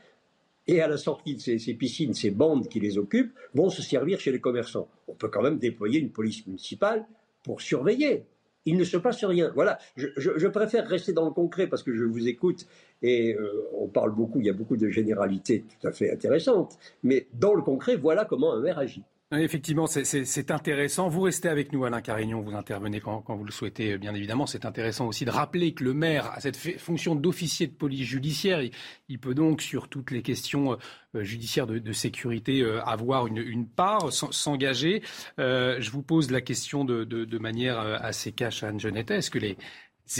et 0.67 0.81
à 0.81 0.87
la 0.87 0.97
sortie 0.97 1.35
de 1.35 1.39
ces, 1.39 1.73
piscines, 1.73 2.13
ces 2.13 2.31
bandes 2.31 2.67
qui 2.67 2.79
les 2.79 2.97
occupent 2.97 3.33
vont 3.53 3.69
se 3.69 3.81
servir 3.81 4.19
chez 4.19 4.31
les 4.31 4.41
commerçants. 4.41 4.87
On 5.07 5.13
peut 5.13 5.29
quand 5.29 5.41
même 5.41 5.57
déployer 5.57 5.99
une 5.99 6.11
police 6.11 6.45
municipale 6.45 7.05
pour 7.43 7.61
surveiller. 7.61 8.25
Il 8.65 8.75
ne 8.75 8.83
se 8.83 8.97
passe 8.97 9.23
rien. 9.23 9.51
Voilà, 9.55 9.79
je, 9.95 10.47
préfère 10.47 10.85
rester 10.85 11.13
dans 11.13 11.23
le 11.23 11.31
concret 11.31 11.67
parce 11.67 11.83
que 11.83 11.93
je 11.93 12.03
vous 12.03 12.27
écoute 12.27 12.67
et 13.01 13.33
euh, 13.33 13.69
on 13.73 13.87
parle 13.87 14.13
beaucoup, 14.13 14.39
il 14.39 14.45
y 14.45 14.49
a 14.49 14.53
beaucoup 14.53 14.75
de 14.75 14.89
généralités 14.89 15.63
tout 15.79 15.87
à 15.87 15.91
fait 15.93 16.11
intéressantes, 16.11 16.77
mais 17.01 17.27
dans 17.33 17.53
le 17.53 17.61
concret, 17.61 17.95
voilà 17.95 18.25
comment 18.25 18.53
un 18.53 18.59
maire 18.59 18.77
agit. 18.77 19.03
Effectivement, 19.33 19.87
c'est 19.87 20.51
intéressant. 20.51 21.09
Vous 21.09 21.19
restez 21.19 21.49
avec 21.49 21.73
nous, 21.73 21.83
Alain 21.83 21.99
Carignon, 21.99 22.39
vous 22.39 22.55
intervenez 22.55 23.01
quand, 23.01 23.25
vous 23.27 23.43
le 23.43 23.51
souhaitez, 23.51 23.97
bien 23.97 24.15
évidemment. 24.15 24.45
C'est 24.45 24.63
intéressant 24.63 25.05
aussi 25.05 25.25
de 25.25 25.31
rappeler 25.31 25.73
que 25.73 25.83
le 25.83 25.93
maire 25.93 26.31
a 26.31 26.39
cette 26.39 26.55
fonction 26.79 27.13
d'officier 27.13 27.67
de 27.67 27.73
police 27.73 28.07
judiciaire. 28.07 28.61
Il, 29.09 29.19
peut 29.19 29.33
donc, 29.33 29.61
sur 29.61 29.89
toutes 29.89 30.11
les 30.11 30.21
questions 30.21 30.77
euh, 31.13 31.23
judiciaires 31.23 31.67
de, 31.67 31.91
sécurité, 31.91 32.61
euh, 32.61 32.81
avoir 32.85 33.27
une, 33.27 33.67
part, 33.67 34.13
s'engager. 34.13 35.03
Euh, 35.39 35.75
je 35.81 35.91
vous 35.91 36.03
pose 36.03 36.31
la 36.31 36.39
question 36.39 36.85
de, 36.85 37.37
manière 37.37 37.79
assez 37.79 38.31
cash, 38.31 38.63
Anne 38.63 38.79
Genette. 38.79 39.11
Est-ce 39.11 39.29
que 39.29 39.39
les 39.39 39.57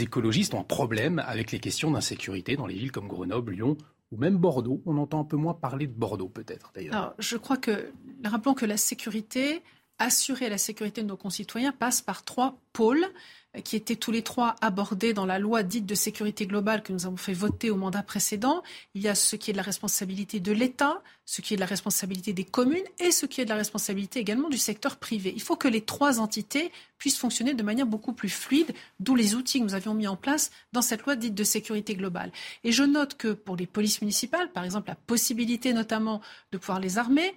écologistes 0.00 0.52
ont 0.52 0.60
un 0.60 0.64
problème 0.64 1.18
avec 1.26 1.50
les 1.50 1.60
questions 1.60 1.90
d'insécurité 1.90 2.56
dans 2.56 2.66
les 2.66 2.74
villes 2.74 2.92
comme 2.92 3.08
Grenoble, 3.08 3.54
Lyon 3.54 3.78
ou 4.10 4.16
même 4.16 4.36
Bordeaux. 4.36 4.82
On 4.86 4.96
entend 4.98 5.20
un 5.20 5.24
peu 5.24 5.36
moins 5.36 5.54
parler 5.54 5.86
de 5.86 5.92
Bordeaux 5.92 6.28
peut-être 6.28 6.72
d'ailleurs. 6.74 7.14
Je 7.18 7.36
crois 7.36 7.56
que, 7.56 7.92
rappelons 8.24 8.54
que 8.54 8.66
la 8.66 8.76
sécurité, 8.76 9.62
assurer 9.98 10.48
la 10.48 10.58
sécurité 10.58 11.02
de 11.02 11.08
nos 11.08 11.16
concitoyens 11.16 11.72
passe 11.72 12.00
par 12.00 12.24
trois 12.24 12.58
pôles 12.72 13.04
qui 13.64 13.76
étaient 13.76 13.96
tous 13.96 14.12
les 14.12 14.22
trois 14.22 14.54
abordés 14.60 15.12
dans 15.12 15.26
la 15.26 15.38
loi 15.38 15.62
dite 15.62 15.86
de 15.86 15.94
sécurité 15.94 16.46
globale 16.46 16.82
que 16.82 16.92
nous 16.92 17.06
avons 17.06 17.16
fait 17.16 17.32
voter 17.32 17.70
au 17.70 17.76
mandat 17.76 18.02
précédent. 18.02 18.62
Il 18.94 19.02
y 19.02 19.08
a 19.08 19.14
ce 19.14 19.36
qui 19.36 19.50
est 19.50 19.54
de 19.54 19.58
la 19.58 19.62
responsabilité 19.62 20.38
de 20.38 20.52
l'État, 20.52 21.02
ce 21.28 21.42
qui 21.42 21.52
est 21.52 21.56
de 21.58 21.60
la 21.60 21.66
responsabilité 21.66 22.32
des 22.32 22.44
communes 22.44 22.86
et 22.98 23.10
ce 23.10 23.26
qui 23.26 23.42
est 23.42 23.44
de 23.44 23.50
la 23.50 23.56
responsabilité 23.56 24.18
également 24.18 24.48
du 24.48 24.56
secteur 24.56 24.96
privé. 24.96 25.30
Il 25.36 25.42
faut 25.42 25.56
que 25.56 25.68
les 25.68 25.82
trois 25.82 26.20
entités 26.20 26.72
puissent 26.96 27.18
fonctionner 27.18 27.52
de 27.52 27.62
manière 27.62 27.84
beaucoup 27.84 28.14
plus 28.14 28.30
fluide, 28.30 28.72
d'où 28.98 29.14
les 29.14 29.34
outils 29.34 29.58
que 29.58 29.64
nous 29.64 29.74
avions 29.74 29.92
mis 29.92 30.06
en 30.06 30.16
place 30.16 30.50
dans 30.72 30.80
cette 30.80 31.02
loi 31.02 31.16
dite 31.16 31.34
de 31.34 31.44
sécurité 31.44 31.96
globale. 31.96 32.32
Et 32.64 32.72
je 32.72 32.82
note 32.82 33.18
que 33.18 33.34
pour 33.34 33.56
les 33.56 33.66
polices 33.66 34.00
municipales, 34.00 34.50
par 34.52 34.64
exemple, 34.64 34.88
la 34.88 34.94
possibilité 34.94 35.74
notamment 35.74 36.22
de 36.50 36.56
pouvoir 36.56 36.80
les 36.80 36.96
armer, 36.96 37.34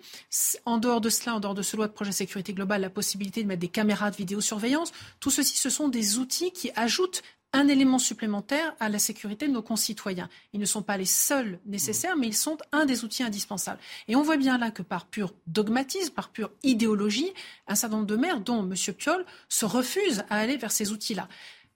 en 0.64 0.78
dehors 0.78 1.02
de 1.02 1.10
cela, 1.10 1.36
en 1.36 1.42
dehors 1.42 1.54
de 1.54 1.62
ce 1.62 1.76
loi 1.76 1.88
de 1.88 1.92
projet 1.92 2.14
sécurité 2.14 2.54
globale, 2.54 2.80
la 2.80 2.90
possibilité 2.90 3.44
de 3.44 3.50
mettre 3.50 3.60
des 3.60 3.68
caméras 3.68 4.10
de 4.10 4.16
vidéosurveillance, 4.16 4.94
tout 5.20 5.32
ceci, 5.32 5.58
ce 5.58 5.70
sont 5.70 5.90
des 5.90 6.18
outils 6.18 6.54
qui 6.54 6.72
ajoutent 6.78 7.24
un 7.54 7.68
élément 7.68 8.00
supplémentaire 8.00 8.76
à 8.80 8.90
la 8.90 9.00
sécurité 9.00 9.48
de 9.48 9.54
nos 9.54 9.62
concitoyens. 9.62 10.30
Ils 10.54 10.60
ne 10.60 10.66
sont 10.66 10.82
pas 10.82 10.98
les 10.98 11.06
seuls 11.06 11.60
nécessaires, 11.66 12.16
mais 12.16 12.28
ils 12.28 12.36
sont 12.36 12.58
un 12.72 12.86
des 12.86 13.04
outils 13.04 13.24
indispensables. 13.24 13.80
Et 14.08 14.16
on 14.16 14.22
voit 14.22 14.38
bien 14.38 14.58
là 14.58 14.72
que 14.72 14.82
par 14.82 15.06
pur 15.06 15.34
dogmatisme, 15.48 16.14
par 16.14 16.30
pure 16.30 16.52
idéologie, 16.64 17.34
un 17.68 17.76
certain 17.76 17.98
nombre 17.98 18.08
de 18.08 18.16
maires, 18.16 18.40
dont 18.40 18.64
M. 18.64 18.94
Piolle, 18.96 19.26
se 19.50 19.66
refusent 19.66 20.24
à 20.30 20.38
aller 20.38 20.58
vers 20.58 20.72
ces 20.72 20.92
outils-là 20.92 21.28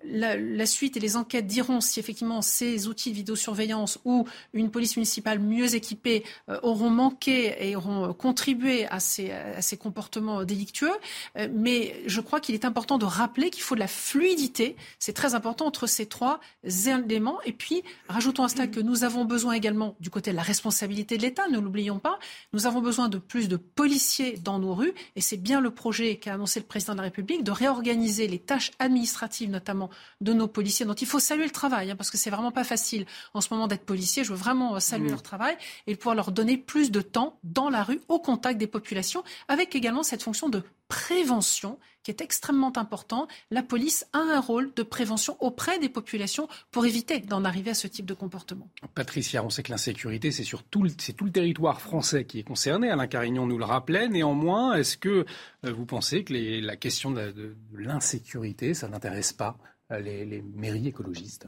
la, 0.08 0.66
suite 0.66 0.98
et 0.98 1.00
les 1.00 1.16
enquêtes 1.16 1.48
diront 1.48 1.82
si 1.82 2.00
effectivement 2.00 2.42
ces 2.42 2.88
outils 2.88 3.12
de 3.12 3.16
vidéosurveillance 3.16 4.00
ou 4.06 4.26
une 4.54 4.72
police 4.72 4.98
municipale 4.98 5.40
mieux 5.40 5.76
équipée 5.76 6.24
euh, 6.50 6.60
auront 6.64 6.90
manqué 6.90 7.56
et 7.60 7.76
auront 7.76 8.14
contribué 8.14 8.88
à 8.88 9.00
ces, 9.00 9.32
comportements 9.80 10.44
délictueux. 10.44 10.92
Euh, 11.38 11.48
mais 11.54 12.02
je 12.06 12.22
crois 12.22 12.40
qu'il 12.40 12.56
est 12.56 12.66
important 12.66 12.98
de 12.98 13.06
rappeler 13.06 13.50
qu'il 13.50 13.64
faut 13.64 13.76
de 13.76 13.80
la 13.80 13.88
fluidité. 13.88 14.76
C'est 15.00 15.14
très 15.14 15.36
important 15.36 15.66
entre 15.66 15.88
ces 15.88 16.06
trois 16.06 16.40
éléments. 16.64 17.42
Et 17.46 17.54
puis, 17.54 17.84
rajoutons 18.08 18.44
à 18.44 18.50
cela 18.50 18.68
que 18.68 18.80
nous 18.80 19.04
avons 19.04 19.26
besoin 19.26 19.54
également 19.54 19.96
du 20.00 20.10
côté 20.10 20.32
de 20.32 20.36
la 20.36 20.42
responsabilité 20.42 21.18
de 21.18 21.22
l'État, 21.22 21.48
ne 21.48 21.60
l'oublions 21.60 22.00
pas. 22.00 22.20
Nous 22.54 22.66
avons 22.66 22.82
besoin 22.82 23.10
de 23.10 23.18
plus 23.18 23.48
de 23.48 23.58
policiers 23.58 24.38
dans 24.38 24.60
nos 24.60 24.74
rues. 24.74 24.94
Et 25.16 25.22
c'est 25.22 25.38
bien 25.38 25.62
le 25.62 25.72
projet 25.72 26.18
qu'a 26.18 26.34
annoncé 26.34 26.60
le 26.60 26.66
président 26.66 26.94
de 26.94 26.98
la 26.98 27.04
République 27.04 27.44
de 27.44 27.52
réorganiser 27.52 28.28
les 28.28 28.40
tâches 28.40 28.72
administratives, 28.80 29.50
notamment 29.50 29.90
de 30.22 30.34
nos 30.34 30.48
policiers, 30.48 30.86
dont 30.86 30.94
il 30.94 31.08
faut 31.08 31.20
saluer 31.20 31.46
le 31.46 31.52
travail, 31.52 31.92
hein, 31.92 31.96
parce 31.96 32.10
que 32.10 32.18
c'est 32.18 32.30
vraiment 32.30 32.52
pas 32.52 32.64
facile 32.64 33.06
en 33.34 33.42
ce 33.42 33.54
moment 33.54 33.68
d'être 33.68 33.86
policier. 33.86 34.24
Je 34.24 34.32
veux 34.32 34.38
vraiment 34.38 34.80
saluer 34.80 35.08
mmh. 35.08 35.12
leur 35.12 35.24
travail 35.24 35.58
et 35.88 35.96
pouvoir 35.96 36.16
leur 36.16 36.32
donner 36.32 36.58
plus 36.58 36.92
de 36.92 37.02
temps 37.02 37.40
dans 37.44 37.70
la 37.70 37.84
rue, 37.84 38.02
au 38.08 38.20
contact 38.20 38.58
des 38.58 38.68
populations, 38.68 39.24
avec 39.48 39.76
également 39.76 40.04
cette 40.04 40.24
fonction 40.24 40.50
de 40.50 40.64
prévention 40.88 41.80
qui 42.06 42.12
est 42.12 42.22
extrêmement 42.22 42.72
important. 42.78 43.28
La 43.50 43.64
police 43.64 44.06
a 44.14 44.20
un 44.20 44.40
rôle 44.40 44.72
de 44.76 44.84
prévention 44.84 45.36
auprès 45.40 45.80
des 45.80 45.90
populations 45.90 46.48
pour 46.70 46.86
éviter 46.86 47.20
d'en 47.20 47.44
arriver 47.44 47.72
à 47.72 47.74
ce 47.74 47.88
type 47.88 48.06
de 48.06 48.14
comportement. 48.14 48.70
Patricia, 48.94 49.44
on 49.44 49.50
sait 49.50 49.64
que 49.64 49.72
l'insécurité, 49.72 50.32
c'est 50.32 50.44
sur 50.44 50.64
tout 50.64 50.84
le, 50.84 50.92
tout 50.92 51.26
le 51.26 51.32
territoire 51.32 51.82
français 51.82 52.26
qui 52.26 52.40
est 52.40 52.44
concerné. 52.44 52.92
Alain 52.92 53.08
Carignon 53.08 53.48
nous 53.48 53.58
le 53.58 53.66
rappelait. 53.66 54.08
Néanmoins, 54.08 54.76
est-ce 54.76 54.98
que 54.98 55.26
euh, 55.66 55.74
vous 55.74 55.86
pensez 55.86 56.24
que 56.24 56.34
la 56.34 56.76
question 56.76 57.10
de 57.10 57.56
l'insécurité, 57.74 58.76
ça 58.76 58.88
n'intéresse 58.88 59.34
pas 59.34 59.58
euh, 59.92 60.00
les, 60.00 60.44
mairies 60.54 60.88
écologistes? 60.88 61.48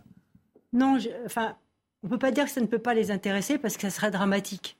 Non, 0.73 0.97
enfin, 1.25 1.55
on 2.01 2.07
ne 2.07 2.11
peut 2.11 2.19
pas 2.19 2.31
dire 2.31 2.45
que 2.45 2.51
ça 2.51 2.61
ne 2.61 2.65
peut 2.65 2.79
pas 2.79 2.95
les 2.95 3.11
intéresser 3.11 3.59
parce 3.59 3.75
que 3.75 3.83
ça 3.83 3.91
serait 3.91 4.11
dramatique. 4.11 4.76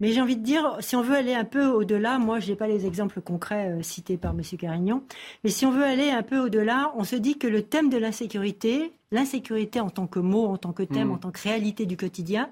Mais 0.00 0.12
j'ai 0.12 0.20
envie 0.20 0.36
de 0.36 0.44
dire, 0.44 0.76
si 0.80 0.94
on 0.94 1.02
veut 1.02 1.16
aller 1.16 1.34
un 1.34 1.44
peu 1.44 1.66
au-delà, 1.66 2.18
moi 2.18 2.38
je 2.38 2.48
n'ai 2.48 2.56
pas 2.56 2.68
les 2.68 2.86
exemples 2.86 3.20
concrets 3.20 3.70
euh, 3.70 3.82
cités 3.82 4.16
par 4.16 4.32
M. 4.32 4.42
Carignan, 4.58 5.02
mais 5.42 5.50
si 5.50 5.66
on 5.66 5.72
veut 5.72 5.84
aller 5.84 6.10
un 6.10 6.22
peu 6.22 6.38
au-delà, 6.38 6.92
on 6.96 7.04
se 7.04 7.16
dit 7.16 7.36
que 7.36 7.48
le 7.48 7.62
thème 7.62 7.90
de 7.90 7.98
l'insécurité, 7.98 8.92
l'insécurité 9.10 9.80
en 9.80 9.90
tant 9.90 10.06
que 10.06 10.20
mot, 10.20 10.46
en 10.46 10.56
tant 10.56 10.72
que 10.72 10.84
thème, 10.84 11.08
hmm. 11.08 11.12
en 11.12 11.18
tant 11.18 11.30
que 11.32 11.42
réalité 11.42 11.84
du 11.84 11.96
quotidien, 11.96 12.48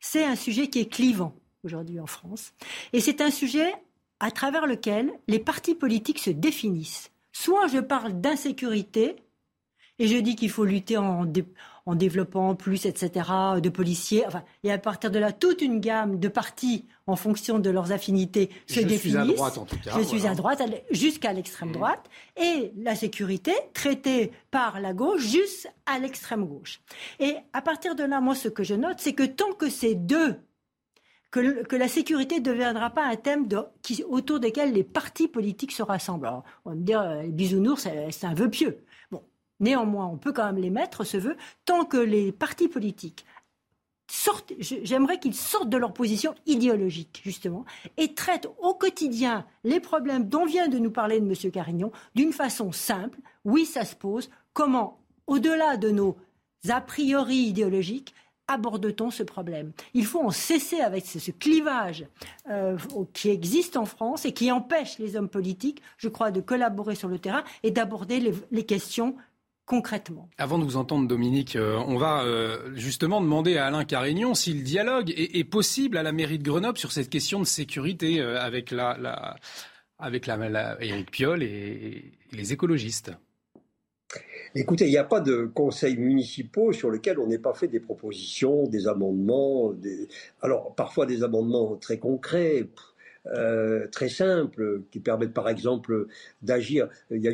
c'est 0.00 0.24
un 0.24 0.36
sujet 0.36 0.68
qui 0.68 0.80
est 0.80 0.88
clivant 0.88 1.34
aujourd'hui 1.64 2.00
en 2.00 2.06
France. 2.06 2.52
Et 2.92 3.00
c'est 3.00 3.20
un 3.20 3.30
sujet 3.30 3.72
à 4.20 4.30
travers 4.30 4.66
lequel 4.66 5.12
les 5.28 5.38
partis 5.38 5.74
politiques 5.74 6.18
se 6.18 6.30
définissent. 6.30 7.10
Soit 7.32 7.68
je 7.68 7.78
parle 7.78 8.20
d'insécurité, 8.20 9.16
et 10.00 10.06
je 10.06 10.16
dis 10.16 10.36
qu'il 10.36 10.50
faut 10.50 10.64
lutter 10.64 10.96
en, 10.96 11.26
en, 11.88 11.94
développant 11.94 12.54
plus, 12.54 12.86
etc., 12.86 13.30
de 13.62 13.68
policiers. 13.68 14.26
Enfin, 14.26 14.42
et 14.62 14.70
à 14.70 14.78
partir 14.78 15.10
de 15.10 15.18
là, 15.18 15.32
toute 15.32 15.62
une 15.62 15.80
gamme 15.80 16.18
de 16.18 16.28
partis, 16.28 16.86
en 17.06 17.16
fonction 17.16 17.58
de 17.58 17.70
leurs 17.70 17.92
affinités, 17.92 18.50
se 18.66 18.80
définissent. 18.80 19.02
Je 19.02 19.08
suis 19.08 19.16
à 19.16 19.24
droite, 19.24 19.58
en 19.58 19.64
tout 19.64 19.78
cas. 19.82 19.98
Je 19.98 20.02
suis 20.02 20.26
à 20.26 20.34
droite, 20.34 20.62
jusqu'à 20.90 21.32
l'extrême 21.32 21.70
mmh. 21.70 21.72
droite. 21.72 22.10
Et 22.36 22.72
la 22.76 22.94
sécurité, 22.94 23.52
traitée 23.74 24.32
par 24.50 24.80
la 24.80 24.92
gauche, 24.92 25.22
jusqu'à 25.22 25.98
l'extrême 26.00 26.44
gauche. 26.44 26.80
Et 27.20 27.36
à 27.52 27.62
partir 27.62 27.94
de 27.94 28.04
là, 28.04 28.20
moi, 28.20 28.34
ce 28.34 28.48
que 28.48 28.64
je 28.64 28.74
note, 28.74 28.98
c'est 28.98 29.14
que 29.14 29.24
tant 29.24 29.52
que 29.52 29.70
ces 29.70 29.94
deux 29.94 30.36
que, 31.30 31.76
la 31.76 31.88
sécurité 31.88 32.38
ne 32.38 32.44
deviendra 32.44 32.90
pas 32.90 33.04
un 33.04 33.16
thème 33.16 33.46
autour 34.08 34.40
desquels 34.40 34.72
les 34.72 34.84
partis 34.84 35.28
politiques 35.28 35.72
se 35.72 35.82
rassemblent. 35.82 36.30
on 36.64 36.70
va 36.70 36.76
me 36.76 36.82
dire, 36.82 37.00
euh, 37.00 37.22
bisounours, 37.28 37.86
c'est 38.10 38.26
un 38.26 38.34
vœu 38.34 38.48
pieux. 38.48 38.78
Néanmoins, 39.60 40.06
on 40.06 40.16
peut 40.16 40.32
quand 40.32 40.46
même 40.46 40.62
les 40.62 40.70
mettre, 40.70 41.04
ce 41.04 41.16
vœu, 41.16 41.36
tant 41.64 41.84
que 41.84 41.96
les 41.96 42.32
partis 42.32 42.68
politiques 42.68 43.24
sortent, 44.10 44.52
j'aimerais 44.58 45.18
qu'ils 45.18 45.34
sortent 45.34 45.68
de 45.68 45.76
leur 45.76 45.92
position 45.92 46.34
idéologique, 46.46 47.20
justement, 47.24 47.64
et 47.96 48.14
traitent 48.14 48.48
au 48.60 48.74
quotidien 48.74 49.46
les 49.64 49.80
problèmes 49.80 50.28
dont 50.28 50.46
vient 50.46 50.68
de 50.68 50.78
nous 50.78 50.90
parler 50.90 51.16
M. 51.16 51.34
Carignon 51.52 51.92
d'une 52.14 52.32
façon 52.32 52.72
simple. 52.72 53.18
Oui, 53.44 53.66
ça 53.66 53.84
se 53.84 53.94
pose. 53.94 54.30
Comment, 54.52 54.98
au-delà 55.26 55.76
de 55.76 55.90
nos 55.90 56.16
a 56.68 56.80
priori 56.80 57.36
idéologiques, 57.36 58.14
aborde-t-on 58.48 59.10
ce 59.10 59.22
problème? 59.22 59.72
Il 59.94 60.06
faut 60.06 60.20
en 60.20 60.30
cesser 60.30 60.80
avec 60.80 61.06
ce, 61.06 61.30
clivage 61.30 62.06
euh, 62.50 62.76
qui 63.12 63.28
existe 63.28 63.76
en 63.76 63.84
France 63.84 64.24
et 64.24 64.32
qui 64.32 64.50
empêche 64.50 64.98
les 64.98 65.16
hommes 65.16 65.28
politiques, 65.28 65.82
je 65.98 66.08
crois, 66.08 66.30
de 66.30 66.40
collaborer 66.40 66.94
sur 66.94 67.08
le 67.08 67.18
terrain 67.18 67.44
et 67.62 67.70
d'aborder 67.70 68.32
les, 68.50 68.64
questions 68.64 69.14
concrètement. 69.68 70.28
Avant 70.38 70.58
de 70.58 70.64
vous 70.64 70.76
entendre, 70.76 71.06
Dominique, 71.06 71.54
euh, 71.54 71.76
on 71.86 71.96
va 71.96 72.24
euh, 72.24 72.74
justement 72.74 73.20
demander 73.20 73.56
à 73.58 73.66
Alain 73.66 73.84
Carignon 73.84 74.34
si 74.34 74.52
le 74.54 74.62
dialogue 74.62 75.12
est, 75.16 75.44
possible 75.44 75.96
à 75.96 76.02
la 76.02 76.10
mairie 76.10 76.38
de 76.38 76.42
Grenoble 76.42 76.78
sur 76.78 76.90
cette 76.90 77.10
question 77.10 77.38
de 77.38 77.44
sécurité 77.44 78.20
avec 78.20 78.70
la, 78.70 79.36
avec 79.98 80.26
la, 80.26 80.76
Éric 80.80 81.10
Piolle 81.10 81.42
et 81.42 82.12
les 82.32 82.52
écologistes. 82.52 83.12
Écoutez, 84.54 84.86
il 84.86 84.90
n'y 84.90 84.98
a 84.98 85.04
pas 85.04 85.20
de 85.20 85.44
conseils 85.44 85.96
municipaux 85.96 86.72
sur 86.72 86.90
lesquels 86.90 87.18
on 87.18 87.26
n'ait 87.26 87.38
pas 87.38 87.52
fait 87.52 87.68
des 87.68 87.80
propositions, 87.80 88.66
des 88.66 88.88
amendements, 88.88 89.72
des... 89.72 90.08
alors 90.40 90.74
parfois 90.74 91.04
des 91.04 91.22
amendements 91.22 91.76
très 91.76 91.98
concrets. 91.98 92.66
Euh, 93.26 93.86
très 93.88 94.08
simples 94.08 94.82
qui 94.90 95.00
permettent 95.00 95.34
par 95.34 95.48
exemple 95.48 96.06
d'agir. 96.40 96.88
Il 97.10 97.20
y 97.20 97.28
a 97.28 97.32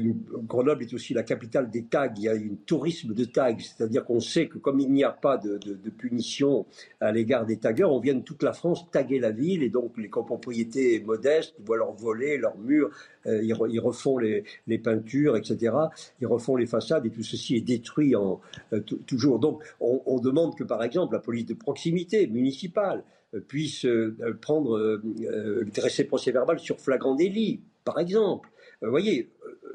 Grenoble 0.48 0.82
est 0.82 0.92
aussi 0.92 1.14
la 1.14 1.22
capitale 1.22 1.70
des 1.70 1.84
tags. 1.84 2.12
Il 2.16 2.22
y 2.22 2.28
a 2.28 2.32
un 2.32 2.56
tourisme 2.66 3.14
de 3.14 3.24
tags, 3.24 3.56
c'est-à-dire 3.58 4.04
qu'on 4.04 4.20
sait 4.20 4.48
que 4.48 4.58
comme 4.58 4.80
il 4.80 4.90
n'y 4.90 5.04
a 5.04 5.10
pas 5.10 5.36
de, 5.36 5.58
punition 5.96 6.66
à 7.00 7.12
l'égard 7.12 7.46
des 7.46 7.58
taggeurs, 7.58 7.92
on 7.92 8.00
vient 8.00 8.14
de 8.14 8.22
toute 8.22 8.42
la 8.42 8.52
France 8.52 8.90
taguer 8.90 9.20
la 9.20 9.30
ville 9.30 9.62
et 9.62 9.68
donc 9.68 9.96
les 9.96 10.08
copropriétés 10.08 11.00
modestes 11.00 11.54
voient 11.64 11.76
leur 11.76 11.92
voler, 11.92 12.38
leurs 12.38 12.58
murs, 12.58 12.90
euh, 13.26 13.42
ils, 13.42 13.80
refont 13.80 14.18
les, 14.18 14.44
peintures, 14.82 15.36
etc. 15.36 15.74
Ils 16.20 16.26
refont 16.26 16.56
les 16.56 16.66
façades 16.66 17.06
et 17.06 17.10
tout 17.10 17.22
ceci 17.22 17.56
est 17.56 17.60
détruit 17.60 18.16
en, 18.16 18.40
euh, 18.72 18.80
toujours. 18.80 19.38
Donc 19.38 19.62
on, 19.80 20.02
on 20.06 20.18
demande 20.18 20.56
que 20.56 20.64
par 20.64 20.82
exemple 20.82 21.14
la 21.14 21.20
police 21.20 21.46
de 21.46 21.54
proximité 21.54 22.26
municipale 22.26 23.04
puisse 23.40 23.84
euh, 23.84 24.16
prendre, 24.40 24.76
euh, 24.76 25.02
euh, 25.20 25.64
dresser 25.74 26.04
procès 26.04 26.32
verbal 26.32 26.58
sur 26.58 26.80
flagrant 26.80 27.14
délit, 27.14 27.62
par 27.84 27.98
exemple. 27.98 28.50
Vous 28.82 28.90
voyez, 28.90 29.30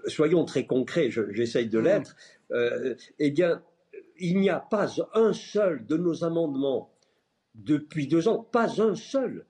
soyons 0.08 0.46
très 0.46 0.66
concrets, 0.66 1.10
j'essaye 1.32 1.68
de 1.68 1.80
mmh. 1.80 1.84
l'être. 1.84 2.16
eh 3.20 3.32
bien, 3.32 3.62
il 4.18 4.40
n'y 4.40 4.50
a 4.50 4.60
pas 4.60 4.88
un 5.14 5.34
seul 5.34 5.86
de 5.86 5.98
nos 5.98 6.24
amendements 6.24 6.94
depuis 7.56 8.08
deux 8.08 8.28
ans, 8.28 8.48
pas 8.52 8.82
un 8.82 8.96
seul 8.96 9.46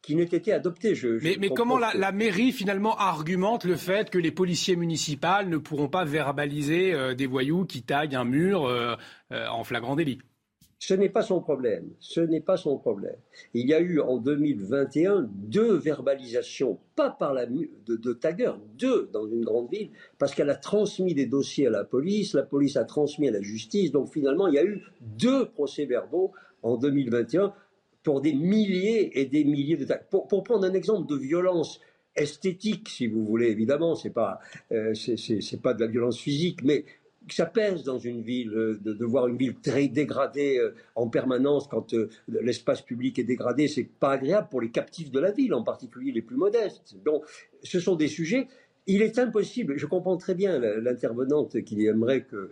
qui 0.00 0.16
n'ait 0.16 0.22
été 0.24 0.52
adopté. 0.52 0.94
Je, 0.94 1.18
mais, 1.38 1.48
comment 1.48 1.78
la, 1.78 2.12
mairie 2.12 2.52
finalement 2.52 2.96
argumente 2.96 3.64
le 3.64 3.76
fait 3.76 4.10
que 4.10 4.18
les 4.18 4.30
policiers 4.30 4.76
municipaux 4.76 5.44
ne 5.46 5.56
pourront 5.56 5.88
pas 5.88 6.04
verbaliser 6.04 7.14
des 7.14 7.26
voyous 7.26 7.64
qui 7.64 7.82
taguent 7.82 8.14
un 8.14 8.24
mur 8.24 8.70
en 9.30 9.64
flagrant 9.64 9.96
délit? 9.96 10.18
Ce 10.86 10.92
n'est 10.92 11.08
pas 11.08 11.22
son 11.22 11.40
problème. 11.40 11.88
Ce 11.98 12.20
n'est 12.20 12.42
pas 12.42 12.58
son 12.58 12.76
problème. 12.76 13.16
Il 13.54 13.66
y 13.66 13.72
a 13.72 13.80
eu 13.80 14.00
en 14.00 14.18
2021 14.18 15.30
deux 15.32 15.76
verbalisations, 15.76 16.78
pas 16.94 17.08
par 17.08 17.32
la 17.32 17.46
de, 17.46 17.70
de 17.86 18.12
Tagger, 18.12 18.52
deux 18.76 19.08
dans 19.10 19.26
une 19.26 19.44
grande 19.44 19.70
ville, 19.70 19.88
parce 20.18 20.34
qu'elle 20.34 20.50
a 20.50 20.56
transmis 20.56 21.14
des 21.14 21.24
dossiers 21.24 21.68
à 21.68 21.70
la 21.70 21.84
police, 21.84 22.34
la 22.34 22.42
police 22.42 22.76
a 22.76 22.84
transmis 22.84 23.28
à 23.28 23.30
la 23.30 23.40
justice. 23.40 23.92
Donc 23.92 24.12
finalement, 24.12 24.46
il 24.46 24.54
y 24.54 24.58
a 24.58 24.64
eu 24.64 24.82
deux 25.00 25.46
procès-verbaux 25.46 26.32
en 26.62 26.76
2021 26.76 27.54
pour 28.02 28.20
des 28.20 28.34
milliers 28.34 29.18
et 29.18 29.24
des 29.24 29.44
milliers 29.44 29.78
de 29.78 29.86
tags. 29.86 30.02
Pour, 30.10 30.44
prendre 30.44 30.66
un 30.66 30.74
exemple 30.74 31.08
de 31.08 31.16
violence 31.16 31.80
esthétique, 32.14 32.90
si 32.90 33.06
vous 33.06 33.24
voulez, 33.24 33.46
évidemment, 33.46 33.94
c'est 33.94 34.10
pas 34.10 34.38
euh, 34.70 34.92
c'est 34.92 35.62
pas 35.62 35.72
de 35.72 35.80
la 35.80 35.86
violence 35.86 36.18
physique, 36.18 36.62
mais 36.62 36.84
ça 37.32 37.46
pèse 37.46 37.84
dans 37.84 37.98
une 37.98 38.22
ville 38.22 38.52
euh, 38.54 38.78
de, 38.82 39.04
voir 39.04 39.28
une 39.28 39.36
ville 39.36 39.54
très 39.54 39.88
dégradée 39.88 40.58
euh, 40.58 40.74
en 40.94 41.08
permanence 41.08 41.68
quand 41.68 41.94
euh, 41.94 42.08
l'espace 42.28 42.82
public 42.82 43.18
est 43.18 43.24
dégradé, 43.24 43.68
c'est 43.68 43.84
pas 43.84 44.12
agréable 44.12 44.48
pour 44.50 44.60
les 44.60 44.70
captifs 44.70 45.10
de 45.10 45.20
la 45.20 45.30
ville, 45.30 45.54
en 45.54 45.62
particulier 45.62 46.12
les 46.12 46.22
plus 46.22 46.36
modestes. 46.36 46.96
Donc, 47.04 47.24
ce 47.62 47.80
sont 47.80 47.96
des 47.96 48.08
sujets. 48.08 48.48
Il 48.86 49.00
est 49.00 49.18
impossible. 49.18 49.78
Je 49.78 49.86
comprends 49.86 50.18
très 50.18 50.34
bien 50.34 50.58
l'intervenante 50.58 51.62
qui 51.62 51.86
aimerait 51.86 52.24
que 52.24 52.50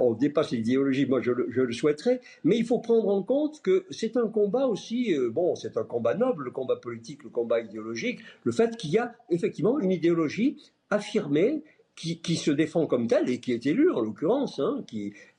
on 0.00 0.14
dépasse 0.14 0.52
l'idéologie. 0.52 1.04
Moi, 1.04 1.20
je, 1.20 1.30
le 1.30 1.72
souhaiterais, 1.72 2.22
mais 2.42 2.56
il 2.56 2.64
faut 2.64 2.78
prendre 2.78 3.08
en 3.08 3.22
compte 3.22 3.60
que 3.60 3.84
c'est 3.90 4.16
un 4.16 4.28
combat 4.28 4.66
aussi. 4.66 5.14
bon, 5.30 5.56
c'est 5.56 5.76
un 5.76 5.84
combat 5.84 6.14
noble, 6.14 6.44
le 6.44 6.50
combat 6.52 6.76
politique, 6.76 7.22
le 7.22 7.28
combat 7.28 7.60
idéologique. 7.60 8.20
Le 8.44 8.52
fait 8.52 8.78
qu'il 8.78 8.92
y 8.92 8.98
a 8.98 9.14
effectivement 9.28 9.78
une 9.78 9.92
idéologie 9.92 10.56
affirmée 10.88 11.62
qui, 11.98 12.36
se 12.36 12.50
défend 12.50 12.86
comme 12.86 13.08
tel 13.08 13.28
et 13.28 13.40
qui 13.40 13.52
est 13.52 13.66
élu 13.66 13.90
en 13.90 14.00
l'occurrence, 14.00 14.60
hein, 14.60 14.84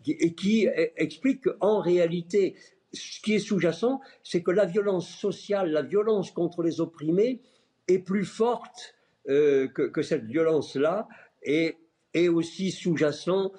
et 0.06 0.34
qui 0.34 0.68
explique 0.98 1.44
qu'en 1.44 1.80
réalité, 1.80 2.56
ce 2.94 3.22
qui 3.22 3.36
est 3.36 3.40
sous-jacent, 3.40 4.02
c'est 4.24 4.44
que 4.44 4.52
la 4.52 4.66
violence 4.66 5.10
sociale, 5.10 5.72
la 5.72 5.84
violence 5.84 6.32
contre 6.32 6.62
les 6.62 6.82
opprimés 6.82 7.42
est 7.88 8.00
plus 8.00 8.26
forte 8.26 8.96
euh, 9.30 9.68
que, 9.68 9.84
que, 9.84 10.02
cette 10.02 10.26
violence-là 10.26 11.08
et 11.44 11.78
est 12.14 12.28
aussi 12.28 12.72
sous-jacent 12.72 13.52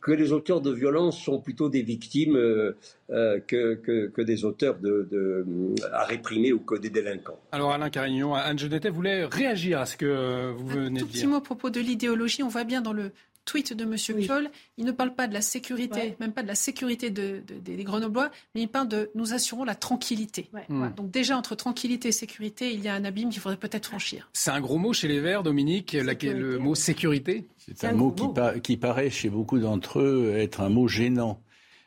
que 0.00 0.12
les 0.12 0.32
auteurs 0.32 0.60
de 0.60 0.72
violence 0.72 1.18
sont 1.18 1.40
plutôt 1.40 1.68
des 1.68 1.82
victimes 1.82 2.36
euh, 2.36 2.76
euh, 3.10 3.40
que, 3.40 3.74
que, 3.74 4.22
des 4.22 4.44
auteurs 4.44 4.78
de, 4.78 5.08
de, 5.10 5.44
à 5.92 6.04
réprimer 6.04 6.52
ou 6.52 6.60
que 6.60 6.76
des 6.76 6.90
délinquants. 6.90 7.38
Alors 7.52 7.72
Alain 7.72 7.90
Carignon, 7.90 8.34
Anne 8.34 8.58
Genetet 8.58 8.90
voulait 8.90 9.24
réagir 9.24 9.80
à 9.80 9.86
ce 9.86 9.96
que 9.96 10.52
vous 10.52 10.66
venez 10.66 11.00
de 11.00 11.04
dire. 11.04 11.04
Un 11.04 11.08
petit 11.08 11.26
mot 11.26 11.36
à 11.36 11.42
propos 11.42 11.70
de 11.70 11.80
l'idéologie. 11.80 12.42
On 12.42 12.48
voit 12.48 12.64
bien 12.64 12.80
dans 12.80 12.92
le 12.92 13.12
tweet 13.44 13.72
de 13.72 13.84
M. 13.84 13.96
Oui. 14.14 14.28
il 14.76 14.84
ne 14.84 14.92
parle 14.92 15.14
pas 15.14 15.26
de 15.26 15.34
la 15.34 15.40
sécurité, 15.40 16.16
même 16.20 16.32
pas 16.32 16.42
de 16.42 16.48
la 16.48 16.54
sécurité 16.54 17.10
de, 17.10 17.42
des 17.46 17.84
Grenoblois, 17.84 18.30
mais 18.54 18.62
il 18.62 18.68
parle 18.68 18.88
de 18.88 19.10
nous 19.14 19.32
assurons 19.32 19.64
la 19.64 19.74
tranquillité. 19.74 20.50
Hmm. 20.68 20.88
Donc 20.96 21.10
déjà, 21.10 21.36
entre 21.36 21.54
tranquillité 21.54 22.08
et 22.08 22.12
sécurité, 22.12 22.72
il 22.72 22.80
y 22.80 22.88
a 22.88 22.94
un 22.94 23.04
abîme 23.04 23.30
qu'il 23.30 23.40
faudrait 23.40 23.58
peut-être 23.58 23.86
franchir. 23.86 24.28
C'est 24.32 24.50
un 24.50 24.60
gros 24.60 24.78
mot 24.78 24.92
chez 24.92 25.08
les 25.08 25.20
Verts, 25.20 25.42
Dominique, 25.42 25.92
le 25.92 26.58
mot 26.58 26.74
sécurité? 26.74 27.46
C'est 27.58 27.84
un, 27.84 27.92
mot, 27.92 28.10
Qui, 28.10 28.60
qui 28.60 28.76
paraît 28.76 29.10
chez 29.10 29.30
beaucoup 29.30 29.58
d'entre 29.58 30.00
eux 30.00 30.34
être 30.36 30.60
un 30.60 30.68
mot 30.68 30.88
gênant. 30.88 31.40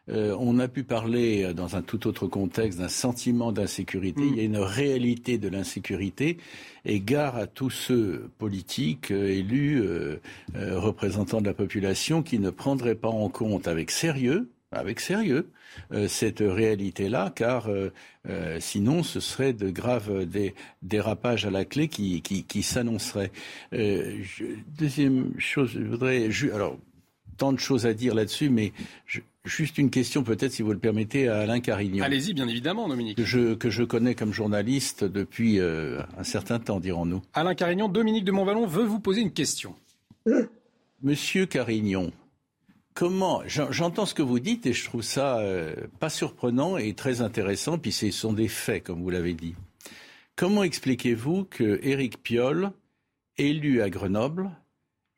Euh, 0.09 0.35
on 0.39 0.59
a 0.59 0.67
pu 0.67 0.83
parler, 0.83 1.43
euh, 1.43 1.53
dans 1.53 1.75
un 1.75 1.81
tout 1.81 2.07
autre 2.07 2.27
contexte, 2.27 2.79
d'un 2.79 2.87
sentiment 2.87 3.51
d'insécurité. 3.51 4.21
Mm. 4.21 4.27
Il 4.27 4.37
y 4.37 4.39
a 4.41 4.43
une 4.43 4.57
réalité 4.57 5.37
de 5.37 5.47
l'insécurité. 5.47 6.37
Et 6.85 6.99
gare 6.99 7.35
à 7.35 7.47
tous 7.47 7.71
ceux 7.71 8.29
politiques, 8.37 9.11
euh, 9.11 9.27
élus, 9.27 9.83
représentants 10.53 11.41
de 11.41 11.47
la 11.47 11.53
population, 11.53 12.21
qui 12.21 12.39
ne 12.39 12.49
prendraient 12.49 12.95
pas 12.95 13.09
en 13.09 13.29
compte 13.29 13.67
avec 13.67 13.91
sérieux, 13.91 14.49
avec 14.71 14.99
sérieux, 14.99 15.49
cette 16.07 16.39
réalité-là, 16.39 17.31
car 17.35 17.69
sinon 18.59 19.03
ce 19.03 19.19
serait 19.19 19.53
de 19.53 19.69
graves 19.69 20.25
dérapages 20.81 21.45
à 21.45 21.49
la 21.49 21.65
clé 21.65 21.87
qui, 21.87 22.21
qui, 22.21 22.63
s'annonceraient. 22.63 23.31
deuxième 23.71 25.33
chose, 25.39 25.71
je 25.73 25.79
voudrais... 25.79 26.29
Alors, 26.53 26.77
tant 27.37 27.53
de 27.53 27.59
choses 27.59 27.85
à 27.85 27.93
dire 27.93 28.15
là-dessus, 28.15 28.49
mais 28.49 28.71
je, 29.05 29.19
Juste 29.45 29.77
une 29.77 29.91
question 29.91 30.23
peut-être, 30.23 30.51
si 30.51 30.63
vous 30.63 30.71
le 30.71 30.79
permettez, 30.79 31.27
à 31.27 31.39
Alain 31.39 31.59
Carignon. 31.59 32.03
Allez-y, 32.03 32.33
bien 32.33 32.47
évidemment, 32.47 32.89
Dominique. 32.89 33.15
Que 33.17 33.23
je, 33.23 33.53
que 33.53 33.69
je 33.69 33.83
connais 33.83 34.15
comme 34.15 34.33
journaliste 34.33 35.03
depuis 35.03 35.59
euh, 35.59 36.01
un 36.17 36.23
certain 36.23 36.59
temps, 36.59 36.79
dirons-nous. 36.79 37.21
Alain 37.33 37.53
Carignon, 37.53 37.87
Dominique 37.87 38.25
de 38.25 38.31
Montvalon 38.31 38.65
veut 38.65 38.83
vous 38.83 38.99
poser 38.99 39.21
une 39.21 39.31
question. 39.31 39.75
Monsieur 41.03 41.45
Carignon, 41.45 42.11
comment 42.95 43.43
j'entends 43.45 44.07
ce 44.07 44.15
que 44.15 44.23
vous 44.23 44.39
dites 44.39 44.65
et 44.65 44.73
je 44.73 44.85
trouve 44.85 45.03
ça 45.03 45.37
euh, 45.37 45.75
pas 45.99 46.09
surprenant 46.09 46.77
et 46.77 46.93
très 46.93 47.21
intéressant, 47.21 47.77
puis 47.77 47.91
ce 47.91 48.09
sont 48.09 48.33
des 48.33 48.47
faits, 48.47 48.83
comme 48.83 49.03
vous 49.03 49.11
l'avez 49.11 49.35
dit. 49.35 49.53
Comment 50.35 50.63
expliquez-vous 50.63 51.45
que 51.45 51.79
Éric 51.83 52.23
Piolle, 52.23 52.71
élu 53.37 53.83
à 53.83 53.91
Grenoble, 53.91 54.49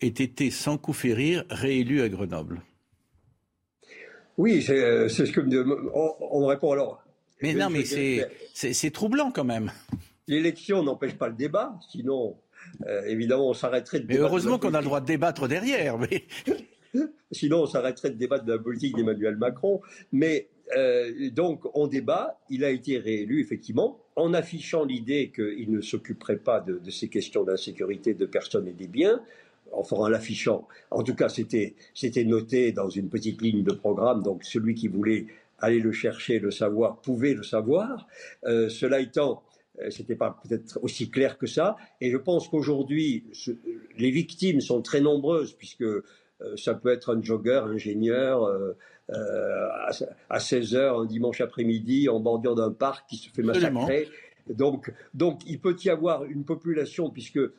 ait 0.01 0.07
été 0.07 0.51
sans 0.51 0.78
coup 0.78 0.93
férir 0.93 1.45
réélu 1.49 2.01
à 2.01 2.09
Grenoble? 2.09 2.61
Oui, 4.38 4.65
euh, 4.69 5.09
c'est 5.09 5.25
ce 5.25 5.31
que 5.31 5.41
on, 5.41 6.15
on 6.19 6.45
répond 6.45 6.71
alors. 6.71 7.03
Mais 7.41 7.53
non, 7.53 7.69
mais 7.69 7.83
c'est 7.83 8.91
troublant 8.91 9.31
quand 9.31 9.43
même. 9.43 9.71
L'élection 10.27 10.83
n'empêche 10.83 11.15
pas 11.15 11.29
le 11.29 11.35
débat, 11.35 11.79
sinon, 11.89 12.38
euh, 12.85 13.03
évidemment, 13.05 13.49
on 13.49 13.53
s'arrêterait 13.53 14.01
de 14.01 14.07
Mais 14.07 14.17
heureusement 14.17 14.59
qu'on 14.59 14.73
a 14.73 14.79
le 14.79 14.85
droit 14.85 15.01
de 15.01 15.05
débattre 15.05 15.47
derrière. 15.47 15.97
Mais... 15.97 16.25
sinon, 17.31 17.61
on 17.61 17.65
s'arrêterait 17.65 18.09
de 18.09 18.17
débattre 18.17 18.45
de 18.45 18.53
la 18.53 18.59
politique 18.59 18.95
d'Emmanuel 18.95 19.38
Macron. 19.38 19.81
Mais 20.11 20.49
euh, 20.75 21.29
donc 21.31 21.63
on 21.73 21.88
débat. 21.88 22.39
Il 22.49 22.63
a 22.63 22.69
été 22.69 22.97
réélu 22.97 23.41
effectivement 23.41 24.03
en 24.15 24.33
affichant 24.33 24.83
l'idée 24.83 25.31
qu'il 25.33 25.71
ne 25.71 25.81
s'occuperait 25.81 26.38
pas 26.38 26.59
de, 26.59 26.89
ces 26.89 27.07
questions 27.07 27.43
d'insécurité 27.43 28.13
de 28.13 28.25
personnes 28.25 28.67
et 28.67 28.73
des 28.73 28.88
biens. 28.88 29.21
Enfin, 29.74 29.97
en 29.97 30.07
l'affichant. 30.07 30.68
En 30.91 31.03
tout 31.03 31.15
cas, 31.15 31.30
c'était 31.30 31.76
noté 32.26 32.72
dans 32.72 32.89
une 32.89 33.09
petite 33.09 33.41
ligne 33.41 33.63
de 33.63 33.74
programme. 33.74 34.24
Donc 34.24 34.43
celui 34.43 34.76
qui 34.76 34.88
voulait 34.88 35.28
aller 35.59 35.80
le 35.80 35.91
chercher, 35.91 36.39
le 36.39 36.51
savoir, 36.51 37.01
pouvait 37.01 37.34
le 37.34 37.43
savoir. 37.43 38.07
Euh, 38.45 38.70
cela 38.70 38.99
étant, 38.99 39.43
euh, 39.80 39.89
c'était 39.89 40.15
pas 40.15 40.39
peut-être 40.43 40.80
aussi 40.84 41.09
clair 41.09 41.38
que 41.38 41.47
ça. 41.47 41.76
Et 42.01 42.11
je 42.11 42.18
pense 42.18 42.47
qu'aujourd'hui, 42.47 43.26
les 43.97 44.11
victimes 44.11 44.61
sont 44.61 44.82
très 44.82 45.01
nombreuses 45.01 45.53
puisque 45.53 45.86
ça 46.55 46.76
peut 46.76 46.89
être 46.89 47.15
un 47.15 47.22
jogger, 47.22 47.61
un 47.63 47.72
ingénieur, 47.72 48.47
euh, 49.09 49.70
à 50.30 50.39
16 50.39 50.76
heures 50.76 50.99
un 50.99 51.05
dimanche 51.05 51.39
après-midi 51.39 52.09
en 52.09 52.20
bordure 52.20 52.55
d'un 52.55 52.72
parc 52.72 53.07
qui 53.09 53.15
se 53.15 53.30
fait 53.30 53.41
massacrer. 53.41 54.09
Donc, 54.49 54.91
donc, 55.13 55.41
il 55.45 55.61
peut 55.61 55.78
y 55.84 55.89
avoir 55.89 56.26
une 56.26 56.43
population, 56.43 57.09
puisque 57.09 57.38
euh, 57.38 57.53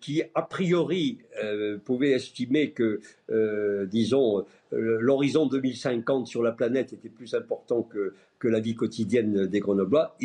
qui 0.00 0.22
a 0.34 0.42
priori 0.42 1.18
euh, 1.42 1.78
pouvait 1.78 2.10
estimer 2.10 2.70
que, 2.70 3.00
disons, 3.86 4.44
l'horizon 4.70 5.46
2050 5.46 6.26
sur 6.26 6.42
la 6.42 6.52
planète 6.52 6.92
était 6.92 7.08
plus 7.08 7.34
important 7.34 7.82
que, 7.82 8.14
la 8.44 8.60
vie 8.60 8.74
quotidienne 8.74 9.46
des 9.46 9.60
Grenoblois, 9.60 10.16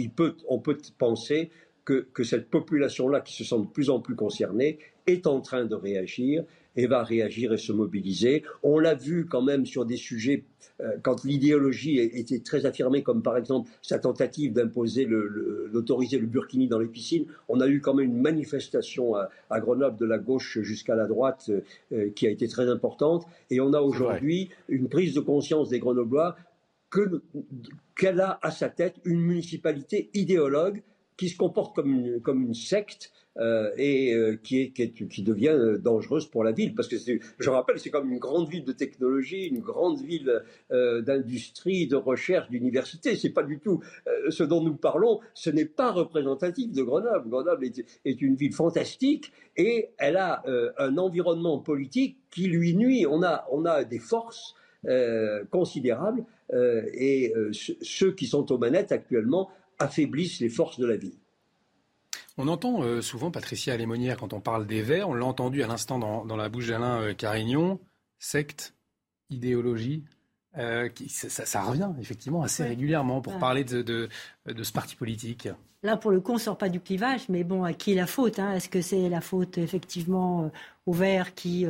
on 0.48 0.60
peut 0.60 0.78
penser 0.98 1.52
que, 1.86 2.08
que 2.14 2.24
cette 2.24 2.50
population-là, 2.50 3.22
qui 3.22 3.34
se 3.34 3.44
sent 3.44 3.60
de 3.60 3.68
plus 3.68 3.90
en 3.90 4.00
plus 4.00 4.16
concernée, 4.16 4.80
est 5.06 5.28
en 5.28 5.40
train 5.40 5.66
de 5.66 5.76
réagir 5.76 6.44
et 6.78 6.88
va 6.88 7.04
réagir 7.04 7.52
et 7.52 7.58
se 7.58 7.74
mobiliser. 7.74 8.44
On 8.64 8.80
l'a 8.80 8.96
vu 8.96 9.26
quand 9.26 9.42
même 9.42 9.66
sur 9.66 9.86
des 9.86 9.98
sujets 9.98 10.46
euh, 10.80 10.92
quand 11.02 11.24
l'idéologie 11.24 12.00
était 12.00 12.40
très 12.40 12.66
affirmée, 12.66 13.04
comme 13.04 13.24
par 13.24 13.36
exemple 13.36 13.70
sa 13.82 14.00
tentative 14.00 14.54
d'imposer 14.54 15.06
l'autoriser 15.06 16.20
le, 16.20 16.28
burkini 16.28 16.68
dans 16.68 16.80
les 16.80 16.88
piscines. 16.88 17.26
On 17.50 17.60
a 17.60 17.68
eu 17.68 17.82
quand 17.82 17.96
même 17.96 18.06
une 18.06 18.22
manifestation 18.22 19.16
à, 19.16 19.60
Grenoble 19.60 19.98
de 19.98 20.06
la 20.06 20.20
gauche 20.20 20.60
jusqu'à 20.62 20.96
la 20.96 21.08
droite 21.08 21.50
euh, 21.92 22.10
qui 22.16 22.28
a 22.28 22.30
été 22.30 22.48
très 22.48 22.70
importante. 22.70 23.26
Et 23.50 23.60
on 23.60 23.74
a 23.74 23.82
aujourd'hui 23.82 24.50
une 24.70 24.88
prise 24.88 25.14
de 25.16 25.20
conscience 25.20 25.70
des 25.70 25.80
Grenoblois 25.80 26.36
qu'elle 27.96 28.22
a 28.22 28.40
à 28.42 28.52
sa 28.52 28.70
tête 28.70 28.96
une 29.04 29.20
municipalité 29.20 30.10
idéologue 30.14 30.82
qui 31.18 31.30
se 31.30 31.38
comporte 31.38 31.76
comme 31.76 32.22
comme 32.22 32.44
une 32.44 32.54
secte 32.54 33.12
euh, 33.40 33.70
et 33.78 34.16
euh, 34.16 34.36
qui, 34.42 34.62
est, 34.62 34.72
qui, 34.72 35.22
devient 35.22 35.50
euh, 35.50 35.78
dangereuse 35.78 36.26
pour 36.26 36.44
la 36.44 36.52
ville. 36.52 36.74
Parce 36.74 36.88
que 36.88 36.96
je 36.98 37.50
rappelle, 37.52 37.78
c'est 37.78 37.92
comme 37.92 38.12
une 38.12 38.18
grande 38.18 38.50
ville 38.50 38.66
de 38.66 38.72
technologie, 38.72 39.46
une 39.46 39.60
grande 39.60 40.02
ville 40.02 40.44
d'industrie, 40.70 41.88
de 41.88 41.96
recherche, 41.96 42.50
d'université. 42.50 43.16
C'est 43.16 43.30
pas 43.30 43.44
du 43.44 43.60
tout 43.60 43.82
ce 44.30 44.44
dont 44.44 44.64
nous 44.64 44.76
parlons. 44.76 45.20
Ce 45.34 45.50
n'est 45.50 45.66
pas 45.66 45.92
représentatif 45.92 46.72
de 46.72 46.82
Grenoble. 46.82 47.30
Grenoble 47.30 47.66
est, 47.66 47.86
est, 48.06 48.22
une 48.22 48.36
ville 48.36 48.54
fantastique 48.54 49.32
et 49.56 49.90
elle 49.98 50.18
a 50.18 50.44
un 50.78 50.98
environnement 50.98 51.60
politique 51.60 52.18
qui 52.32 52.48
lui 52.48 52.76
nuit. 52.76 53.06
On 53.08 53.24
a, 53.24 53.46
on 53.52 53.66
a 53.66 53.84
des 53.84 54.00
forces 54.00 54.56
considérables 55.52 56.26
et 56.54 57.34
ceux 57.52 58.14
qui 58.14 58.26
sont 58.26 58.52
aux 58.52 58.58
manettes 58.58 58.92
actuellement 58.92 59.50
affaiblissent 59.80 60.40
les 60.40 60.50
forces 60.50 60.80
de 60.80 60.86
la 60.86 60.98
ville. 60.98 61.18
On 62.38 62.48
entend 62.48 62.84
euh, 62.84 63.02
souvent 63.02 63.32
Patricia 63.32 63.74
Alémonière 63.74 64.18
quand 64.18 64.34
on 64.34 64.40
parle 64.40 64.68
des 64.68 64.84
Verts, 64.84 65.10
on 65.10 65.14
l'a 65.14 65.26
entendu 65.26 65.64
à 65.64 65.68
l'instant 65.68 65.98
dans, 65.98 66.36
la 66.36 66.50
bouche 66.50 66.68
d'Alain 66.68 67.02
euh, 67.02 67.14
Carignon, 67.14 67.80
secte, 68.20 68.76
idéologie. 69.30 70.04
Euh, 70.58 70.90
ça, 71.08 71.62
revient 71.62 71.90
effectivement 72.00 72.42
assez 72.42 72.64
régulièrement 72.64 73.22
pour 73.22 73.38
parler 73.38 73.64
de, 73.64 74.10
ce 74.48 74.72
parti 74.72 74.96
politique. 74.96 75.48
Là, 75.84 75.98
pour 75.98 76.10
le 76.10 76.20
coup, 76.20 76.32
on 76.32 76.36
ne 76.36 76.40
sort 76.40 76.58
pas 76.58 76.70
du 76.70 76.80
clivage, 76.80 77.30
mais 77.30 77.44
bon, 77.44 77.64
à 77.64 77.74
qui 77.74 77.92
est 77.92 77.96
la 77.96 78.08
faute 78.08 78.40
hein? 78.40 78.54
Est-ce 78.54 78.70
que 78.70 78.82
c'est 78.82 79.10
la 79.10 79.22
faute 79.22 79.60
effectivement 79.60 80.52
aux 80.88 80.94
Verts 80.94 81.36
qui 81.36 81.68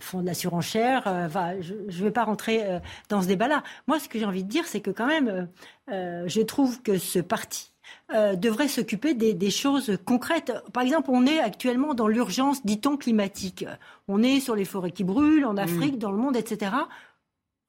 font 0.00 0.20
de 0.20 0.26
la 0.26 0.34
surenchère 0.34 1.02
Je 1.60 1.74
ne 1.74 2.04
vais 2.04 2.10
pas 2.10 2.24
rentrer 2.24 2.80
dans 3.08 3.22
ce 3.22 3.26
débat-là. 3.26 3.62
Moi, 3.86 3.98
ce 3.98 4.08
que 4.08 4.18
j'ai 4.18 4.24
envie 4.24 4.44
de 4.44 4.48
dire, 4.48 4.66
c'est 4.66 4.80
que 4.80 4.90
quand 4.90 5.06
même, 5.06 5.48
je 5.88 6.40
trouve 6.42 6.82
que 6.82 6.98
ce 6.98 7.18
parti 7.18 7.72
euh, 8.14 8.36
devrait 8.36 8.68
s'occuper 8.68 9.14
des, 9.14 9.50
choses 9.50 9.98
concrètes. 10.04 10.52
Par 10.72 10.84
exemple, 10.84 11.10
on 11.10 11.26
est 11.26 11.40
actuellement 11.40 11.92
dans 11.92 12.06
l'urgence, 12.06 12.64
dit-on, 12.64 12.96
climatique. 12.96 13.64
On 14.06 14.22
est 14.22 14.38
sur 14.38 14.54
les 14.54 14.64
forêts 14.64 14.92
qui 14.92 15.02
brûlent 15.02 15.44
en 15.44 15.56
Afrique, 15.56 15.96
mm. 15.96 15.98
dans 15.98 16.12
le 16.12 16.18
monde, 16.18 16.36
etc. 16.36 16.72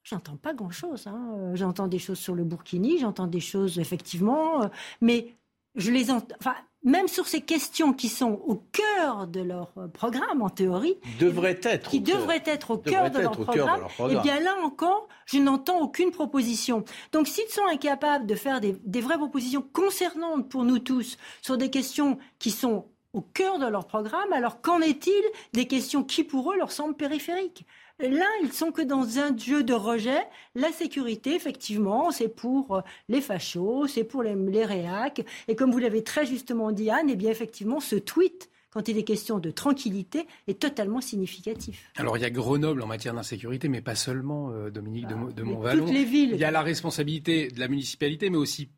J'entends 0.03 0.37
pas 0.37 0.53
grand-chose. 0.53 1.07
Hein. 1.07 1.51
J'entends 1.55 1.87
des 1.87 1.97
choses 1.97 2.19
sur 2.19 2.35
le 2.35 2.43
Burkini, 2.43 2.99
j'entends 2.99 3.25
des 3.25 3.39
choses 3.39 3.79
effectivement, 3.79 4.63
euh, 4.63 4.67
mais 5.01 5.33
je 5.75 5.91
les 5.91 6.11
entends 6.11 6.35
même 6.83 7.07
sur 7.07 7.27
ces 7.27 7.41
questions 7.41 7.91
qui 7.93 8.07
sont 8.07 8.39
au 8.45 8.55
cœur 8.71 9.27
de 9.27 9.41
leur 9.41 9.73
programme, 9.93 10.41
en 10.41 10.49
théorie, 10.49 10.97
devraient 11.19 11.59
être 11.63 11.89
qui 11.89 11.99
devraient 11.99 12.43
être 12.45 12.71
au 12.71 12.77
cœur, 12.77 13.11
de, 13.11 13.19
leur 13.19 13.31
programme, 13.31 13.81
et 13.99 14.13
eh 14.13 14.19
bien 14.21 14.39
là 14.39 14.55
encore, 14.63 15.07
je 15.25 15.37
n'entends 15.37 15.79
aucune 15.79 16.11
proposition. 16.11 16.85
Donc 17.11 17.27
s'ils 17.27 17.49
sont 17.49 17.65
incapables 17.71 18.25
de 18.25 18.35
faire 18.35 18.61
des, 18.61 18.75
des 18.85 19.01
vraies 19.01 19.17
propositions 19.17 19.61
concernantes 19.73 20.49
pour 20.49 20.63
nous 20.63 20.79
tous 20.79 21.17
sur 21.41 21.57
des 21.57 21.69
questions 21.69 22.17
qui 22.39 22.51
sont 22.51 22.85
au 23.13 23.21
cœur 23.21 23.57
de 23.57 23.65
leur 23.65 23.87
programme, 23.87 24.31
alors 24.31 24.61
qu'en 24.61 24.79
est-il 24.79 25.23
des 25.53 25.67
questions 25.67 26.03
qui 26.03 26.23
pour 26.23 26.51
eux 26.51 26.57
leur 26.57 26.71
semblent 26.71 26.95
périphériques? 26.95 27.65
Là, 27.99 28.27
ils 28.43 28.53
sont 28.53 28.71
que 28.71 28.83
dans 28.83 29.17
un 29.17 29.35
jeu 29.35 29.63
de 29.63 29.73
rejet. 29.73 30.21
La 30.53 30.71
sécurité, 30.71 31.33
effectivement, 31.33 32.11
c'est 32.11 32.27
pour 32.27 32.75
euh, 32.75 32.81
les 33.09 33.21
fachos, 33.21 33.87
c'est 33.87 34.03
pour 34.03 34.21
les, 34.21 34.35
les 34.35 34.65
réacs. 34.65 35.25
Et 35.47 35.55
comme 35.55 35.71
vous 35.71 35.79
l'avez 35.79 36.03
très 36.03 36.25
justement 36.25 36.71
dit, 36.71 36.91
Anne, 36.91 37.09
eh 37.09 37.15
bien, 37.15 37.31
effectivement, 37.31 37.79
ce 37.79 37.95
tweet 37.95 38.49
quand 38.69 38.89
il 38.89 38.97
est 38.99 39.03
question 39.03 39.39
de 39.39 39.49
tranquillité, 39.49 40.27
est 40.47 40.59
totalement 40.59 41.01
significatif. 41.01 41.89
Alors 41.95 42.17
il 42.17 42.21
y 42.21 42.25
a 42.25 42.29
Grenoble 42.29 42.83
en 42.83 42.85
matière 42.85 43.15
d'insécurité, 43.15 43.69
mais 43.69 43.81
pas 43.81 43.95
seulement, 43.95 44.51
euh, 44.51 44.69
Dominique 44.69 45.07
de, 45.07 45.15
ah, 45.17 45.31
de 45.31 45.41
Montvalon. 45.41 45.85
Toutes 45.85 45.95
les 45.95 46.03
villes. 46.03 46.31
Il 46.33 46.39
y 46.39 46.43
a 46.43 46.51
la 46.51 46.61
responsabilité 46.61 47.47
de 47.47 47.59
la 47.59 47.69
municipalité, 47.69 48.29
mais 48.29 48.37
aussi 48.37 48.69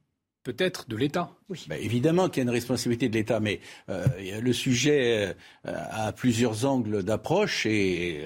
peut-être 0.44 0.88
de 0.88 0.96
l'État. 0.96 1.36
Oui. 1.50 1.66
Bah, 1.68 1.78
évidemment 1.78 2.30
qu'il 2.30 2.38
y 2.38 2.42
a 2.42 2.44
une 2.44 2.50
responsabilité 2.50 3.10
de 3.10 3.16
l'État, 3.16 3.42
mais 3.42 3.60
euh, 3.90 4.06
le 4.40 4.54
sujet 4.54 5.36
a 5.66 6.14
plusieurs 6.14 6.66
angles 6.66 7.04
d'approche 7.04 7.66
et 7.66 8.26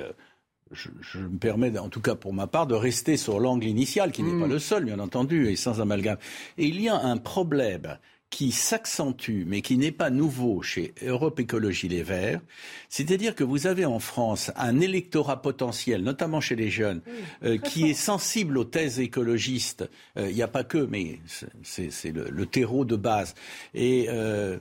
je, 0.73 1.19
me 1.19 1.37
permets, 1.37 1.77
en 1.77 1.89
tout 1.89 2.01
cas 2.01 2.15
pour 2.15 2.33
ma 2.33 2.47
part, 2.47 2.67
de 2.67 2.75
rester 2.75 3.17
sur 3.17 3.39
l'angle 3.39 3.67
initial, 3.67 4.11
qui 4.11 4.23
n'est 4.23 4.39
pas 4.39 4.47
hmm. 4.47 4.51
le 4.51 4.59
seul, 4.59 4.85
bien 4.85 4.99
entendu, 4.99 5.49
et 5.49 5.55
sans 5.55 5.81
amalgame. 5.81 6.17
Et 6.57 6.65
il 6.65 6.81
y 6.81 6.89
a 6.89 6.95
un 6.95 7.17
problème 7.17 7.97
qui 8.33 8.51
s'accentue, 8.51 9.43
mais 9.45 9.61
qui 9.61 9.77
n'est 9.77 9.91
pas 9.91 10.09
nouveau 10.09 10.63
chez 10.63 10.95
Europe 11.05 11.39
Écologie 11.39 11.87
Les 11.87 12.01
Verts, 12.01 12.41
c'est-à-dire 12.89 13.35
que 13.35 13.43
vous 13.43 13.67
avez 13.67 13.85
en 13.85 13.99
France 13.99 14.49
un 14.55 14.79
électorat 14.79 15.39
potentiel, 15.39 16.01
notamment 16.01 16.41
chez 16.41 16.55
les 16.55 16.71
jeunes, 16.71 17.01
euh, 17.43 17.59
qui 17.59 17.91
est 17.91 17.93
sensible 17.93 18.57
aux 18.57 18.63
thèses 18.63 18.99
écologistes. 18.99 19.87
Euh, 20.17 20.31
il 20.31 20.35
n'y 20.35 20.41
a 20.41 20.47
pas 20.47 20.63
que, 20.63 20.79
mais 20.79 21.19
c'est 21.61 22.11
le, 22.11 22.45
terreau 22.47 22.85
de 22.85 22.95
base. 22.95 23.35
Et 23.75 24.07
euh, 24.09 24.57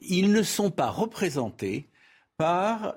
ils 0.00 0.32
ne 0.32 0.42
sont 0.42 0.70
pas 0.70 0.88
représentés 0.88 1.90
par 2.38 2.94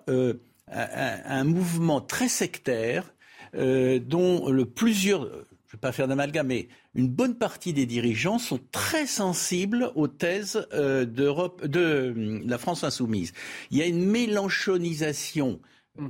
un, 0.71 1.43
mouvement 1.43 2.01
très 2.01 2.27
sectaire 2.27 3.13
euh, 3.55 3.99
dont 3.99 4.49
le 4.49 4.65
plusieurs, 4.65 5.25
je 5.25 5.27
ne 5.27 5.71
vais 5.73 5.79
pas 5.79 5.91
faire 5.91 6.07
d'amalgame, 6.07 6.47
mais 6.47 6.67
une 6.95 7.07
bonne 7.07 7.35
partie 7.35 7.73
des 7.73 7.85
dirigeants 7.85 8.39
sont 8.39 8.59
très 8.71 9.05
sensibles 9.05 9.91
aux 9.95 10.07
thèses 10.07 10.67
euh, 10.73 11.05
d'Europe, 11.05 11.65
de 11.65 11.79
euh, 11.79 12.41
la 12.45 12.57
France 12.57 12.83
insoumise. 12.83 13.33
Il 13.71 13.77
y 13.77 13.81
a 13.81 13.85
une 13.85 14.05
mélanchonisation 14.05 15.59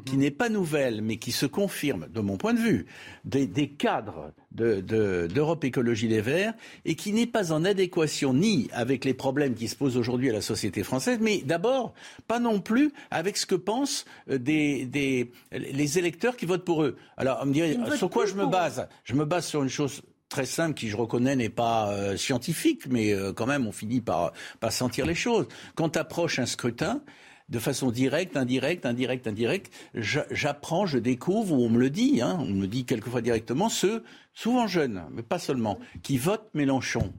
qui 0.05 0.15
mhm. 0.15 0.19
n'est 0.19 0.31
pas 0.31 0.49
nouvelle, 0.49 1.01
mais 1.01 1.17
qui 1.17 1.31
se 1.31 1.45
confirme, 1.45 2.07
de 2.07 2.19
mon 2.19 2.37
point 2.37 2.53
de 2.53 2.59
vue, 2.59 2.85
des, 3.23 3.69
cadres 3.69 4.31
d'Europe 4.51 5.63
Écologie 5.63 6.07
Les 6.07 6.21
Verts, 6.21 6.53
et 6.85 6.95
qui 6.95 7.13
n'est 7.13 7.27
pas 7.27 7.51
en 7.51 7.63
adéquation 7.65 8.33
ni 8.33 8.69
avec 8.73 9.05
les 9.05 9.13
problèmes 9.13 9.53
qui 9.53 9.67
se 9.67 9.75
posent 9.75 9.97
aujourd'hui 9.97 10.29
à 10.29 10.33
la 10.33 10.41
société 10.41 10.83
française, 10.83 11.19
mais 11.21 11.41
d'abord, 11.45 11.93
pas 12.27 12.39
non 12.39 12.59
plus 12.61 12.91
avec 13.11 13.37
ce 13.37 13.45
que 13.45 13.55
pensent 13.55 14.05
euh, 14.29 14.37
des, 14.39 15.31
les 15.51 15.99
électeurs 15.99 16.35
qui 16.35 16.45
votent 16.45 16.65
pour 16.65 16.83
eux. 16.83 16.97
Alors, 17.17 17.39
on 17.41 17.45
me 17.45 17.53
dirait, 17.53 17.77
sur 17.95 18.09
quoi 18.09 18.25
je 18.25 18.33
me 18.33 18.45
base? 18.45 18.87
Je 19.03 19.13
me 19.13 19.25
base 19.25 19.45
sur 19.45 19.61
une 19.61 19.69
chose 19.69 20.01
très 20.29 20.45
simple 20.45 20.73
qui, 20.73 20.89
je 20.89 20.97
reconnais, 20.97 21.35
n'est 21.35 21.49
pas 21.49 21.91
euh, 21.91 22.17
scientifique, 22.17 22.87
mais 22.89 23.13
euh, 23.13 23.33
quand 23.33 23.45
même, 23.45 23.67
on 23.67 23.71
finit 23.71 24.01
par, 24.01 24.33
par 24.59 24.71
sentir 24.71 25.05
les 25.05 25.15
choses. 25.15 25.47
Quand 25.75 25.95
approche 25.95 26.39
un 26.39 26.45
scrutin, 26.45 27.01
de 27.49 27.59
façon 27.59 27.91
directe, 27.91 28.37
indirecte, 28.37 28.85
indirecte, 28.85 29.27
indirecte. 29.27 29.71
J'apprends, 29.93 30.85
je 30.85 30.97
découvre, 30.97 31.53
ou 31.53 31.63
on 31.63 31.69
me 31.69 31.79
le 31.79 31.89
dit, 31.89 32.21
hein, 32.21 32.37
on 32.39 32.53
me 32.53 32.67
dit 32.67 32.85
quelquefois 32.85 33.21
directement, 33.21 33.69
ceux, 33.69 34.03
souvent 34.33 34.67
jeunes, 34.67 35.03
mais 35.11 35.23
pas 35.23 35.39
seulement, 35.39 35.79
qui 36.01 36.17
votent 36.17 36.49
Mélenchon. 36.53 37.13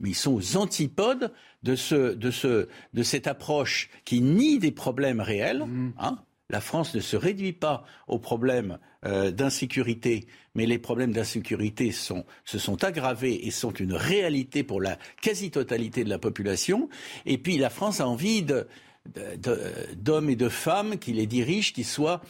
Mais 0.00 0.10
ils 0.10 0.14
sont 0.14 0.34
aux 0.34 0.56
antipodes 0.56 1.32
de, 1.62 1.74
ce, 1.74 2.14
de, 2.14 2.30
ce, 2.30 2.68
de 2.94 3.02
cette 3.02 3.26
approche 3.26 3.90
qui 4.04 4.20
nie 4.20 4.58
des 4.58 4.70
problèmes 4.70 5.20
réels. 5.20 5.64
Mmh. 5.64 5.92
Hein. 5.98 6.18
La 6.50 6.60
France 6.60 6.94
ne 6.94 7.00
se 7.00 7.16
réduit 7.16 7.52
pas 7.52 7.84
aux 8.06 8.18
problèmes 8.18 8.78
euh, 9.04 9.30
d'insécurité, 9.30 10.26
mais 10.54 10.66
les 10.66 10.78
problèmes 10.78 11.12
d'insécurité 11.12 11.92
se 11.92 12.24
sont 12.44 12.84
aggravés 12.84 13.46
et 13.46 13.50
sont 13.50 13.72
une 13.72 13.92
réalité 13.92 14.62
pour 14.62 14.80
la 14.80 14.98
quasi-totalité 15.20 16.04
de 16.04 16.08
la 16.08 16.18
population. 16.18 16.88
Et 17.26 17.36
puis 17.38 17.58
la 17.58 17.70
France 17.70 18.00
a 18.00 18.08
envie 18.08 18.42
d'hommes 19.96 20.30
et 20.30 20.36
de 20.36 20.48
femmes 20.48 20.98
qui 20.98 21.12
les 21.12 21.26
dirigent, 21.26 21.72
qui 21.72 21.84
soient 21.84 22.20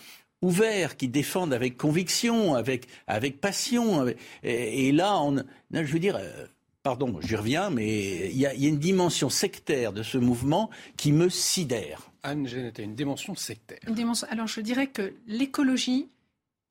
ouverts, 0.42 0.96
qui 0.96 1.08
défendent 1.08 1.52
avec 1.52 1.76
conviction, 1.76 2.54
avec, 2.54 2.86
passion. 3.40 4.06
Et, 4.42 4.92
là, 4.92 5.20
on, 5.20 5.42
je 5.72 5.92
veux 5.92 5.98
dire, 5.98 6.16
euh, 6.16 6.46
pardon, 6.82 7.18
j'y 7.20 7.36
reviens, 7.36 7.70
mais 7.70 8.30
il 8.30 8.38
y, 8.38 8.46
a 8.46 8.54
une 8.54 8.78
dimension 8.78 9.30
sectaire 9.30 9.92
de 9.92 10.02
ce 10.02 10.18
mouvement 10.18 10.70
qui 10.96 11.12
me 11.12 11.28
sidère. 11.28 12.10
Anne 12.22 12.46
Genette, 12.46 12.78
une 12.78 12.94
dimension 12.94 13.34
sectaire. 13.34 13.78
Alors 14.30 14.46
je 14.46 14.60
dirais 14.60 14.88
que 14.88 15.14
l'écologie, 15.26 16.08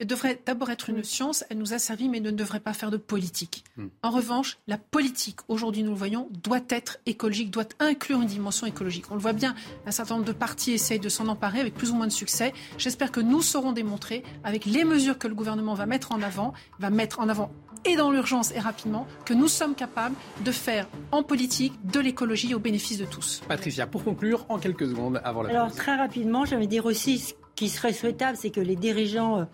devrait 0.06 0.40
d'abord 0.46 0.70
être 0.70 0.90
une 0.90 1.04
science, 1.04 1.44
elle 1.50 1.58
nous 1.58 1.74
a 1.74 1.80
servi, 1.80 2.08
mais 2.08 2.20
ne 2.20 2.30
devrait 2.30 2.60
pas 2.60 2.74
faire 2.74 2.92
de 2.92 2.98
politique. 2.98 3.64
Hmm. 3.78 3.88
En 4.04 4.12
revanche, 4.12 4.60
la 4.68 4.78
politique, 4.78 5.40
aujourd'hui 5.48 5.82
nous 5.82 5.92
le 5.92 5.98
voyons, 5.98 6.30
doit 6.44 6.62
être 6.70 7.00
écologique, 7.06 7.50
doit 7.50 7.66
inclure 7.80 8.22
une 8.22 8.28
dimension 8.28 8.68
écologique. 8.68 9.06
On 9.10 9.16
le 9.16 9.22
voit 9.22 9.34
bien, 9.34 9.56
un 9.86 9.92
certain 9.92 10.16
nombre 10.16 10.28
de 10.28 10.34
partis 10.34 10.74
essayent 10.74 11.00
de 11.00 11.10
s'en 11.10 11.28
emparer 11.28 11.60
avec 11.60 11.74
plus 11.74 11.90
ou 11.90 11.96
moins 11.96 12.08
de 12.08 12.12
succès. 12.12 12.54
J'espère 12.78 13.12
que 13.12 13.20
nous 13.20 13.42
saurons 13.42 13.72
démontrer, 13.72 14.24
avec 14.44 14.66
les 14.66 14.84
mesures 14.84 15.18
que 15.18 15.28
le 15.28 15.34
gouvernement 15.34 15.74
va 15.74 15.88
mettre 15.88 16.12
en 16.12 16.22
avant, 16.22 16.54
va 16.80 16.90
mettre 16.90 17.20
en 17.20 17.30
avant 17.30 17.52
et 17.86 17.96
dans 17.96 18.12
l'urgence 18.12 18.52
et 18.54 18.60
rapidement, 18.60 19.08
que 19.26 19.34
nous 19.34 19.48
sommes 19.48 19.76
capables 19.76 20.16
de 20.44 20.52
faire 20.52 20.88
en 21.12 21.24
politique 21.24 21.74
de 21.86 22.00
l'écologie 22.00 22.54
au 22.54 22.60
bénéfice 22.60 22.98
de 22.98 23.06
tous. 23.06 23.42
Patricia, 23.48 23.88
pour 23.88 24.04
conclure, 24.04 24.46
en 24.50 24.58
quelques 24.58 24.88
secondes 24.88 25.22
avant 25.24 25.44
la 25.44 25.50
Alors, 25.50 25.72
très 25.72 25.96
rapidement, 25.96 26.44
j'aimerais 26.44 26.68
dire 26.68 26.86
aussi 26.86 27.20
ce 27.20 27.34
qui 27.56 27.70
serait 27.70 27.94
souhaitable, 27.94 28.38
c'est 28.38 28.50
que 28.50 28.60
les 28.60 28.76
dirigeants 28.76 29.48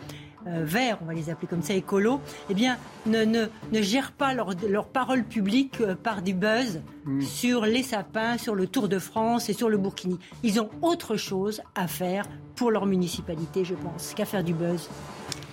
euh, 0.47 0.63
verts, 0.63 0.97
on 1.01 1.05
va 1.05 1.13
les 1.13 1.29
appeler 1.29 1.47
comme 1.47 1.63
ça, 1.63 1.73
écolos, 1.73 2.19
eh 2.49 2.53
bien, 2.53 2.77
ne, 3.05 3.23
ne, 3.23 3.45
ne 3.71 3.81
gèrent 3.81 4.11
pas 4.11 4.33
leur, 4.33 4.51
leur 4.67 4.87
parole 4.87 5.23
publique 5.23 5.79
euh, 5.81 5.95
par 5.95 6.21
du 6.21 6.33
buzz 6.33 6.81
mm. 7.05 7.21
sur 7.21 7.65
les 7.65 7.83
sapins, 7.83 8.37
sur 8.37 8.55
le 8.55 8.67
Tour 8.67 8.89
de 8.89 8.99
France 8.99 9.49
et 9.49 9.53
sur 9.53 9.69
le 9.69 9.77
Burkini. 9.77 10.19
Ils 10.43 10.59
ont 10.59 10.69
autre 10.81 11.15
chose 11.15 11.61
à 11.75 11.87
faire 11.87 12.27
pour 12.55 12.71
leur 12.71 12.85
municipalité, 12.85 13.63
je 13.63 13.73
pense, 13.73 14.13
qu'à 14.15 14.25
faire 14.25 14.43
du 14.43 14.53
buzz. 14.53 14.89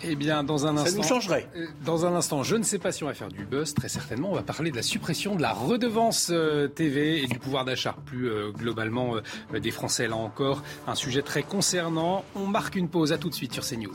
Eh 0.02 0.16
bien, 0.16 0.42
dans 0.42 0.66
un 0.66 0.76
instant. 0.76 0.90
Ça 0.90 0.96
nous 0.96 1.02
changerait. 1.02 1.46
Euh, 1.56 1.66
dans 1.84 2.06
un 2.06 2.14
instant, 2.14 2.42
je 2.42 2.56
ne 2.56 2.62
sais 2.62 2.78
pas 2.78 2.90
si 2.90 3.04
on 3.04 3.06
va 3.06 3.14
faire 3.14 3.28
du 3.28 3.44
buzz, 3.44 3.74
très 3.74 3.88
certainement. 3.88 4.30
On 4.30 4.34
va 4.34 4.42
parler 4.42 4.70
de 4.70 4.76
la 4.76 4.82
suppression 4.82 5.36
de 5.36 5.42
la 5.42 5.52
redevance 5.52 6.32
TV 6.74 7.22
et 7.22 7.26
du 7.26 7.38
pouvoir 7.38 7.64
d'achat, 7.64 7.94
plus 8.06 8.30
globalement 8.52 9.16
des 9.52 9.70
Français, 9.70 10.08
là 10.08 10.16
encore. 10.16 10.62
Un 10.86 10.94
sujet 10.94 11.22
très 11.22 11.42
concernant. 11.42 12.24
On 12.34 12.46
marque 12.46 12.76
une 12.76 12.88
pause. 12.88 13.12
À 13.12 13.18
tout 13.18 13.28
de 13.28 13.34
suite 13.34 13.52
sur 13.52 13.64
CNews. 13.64 13.94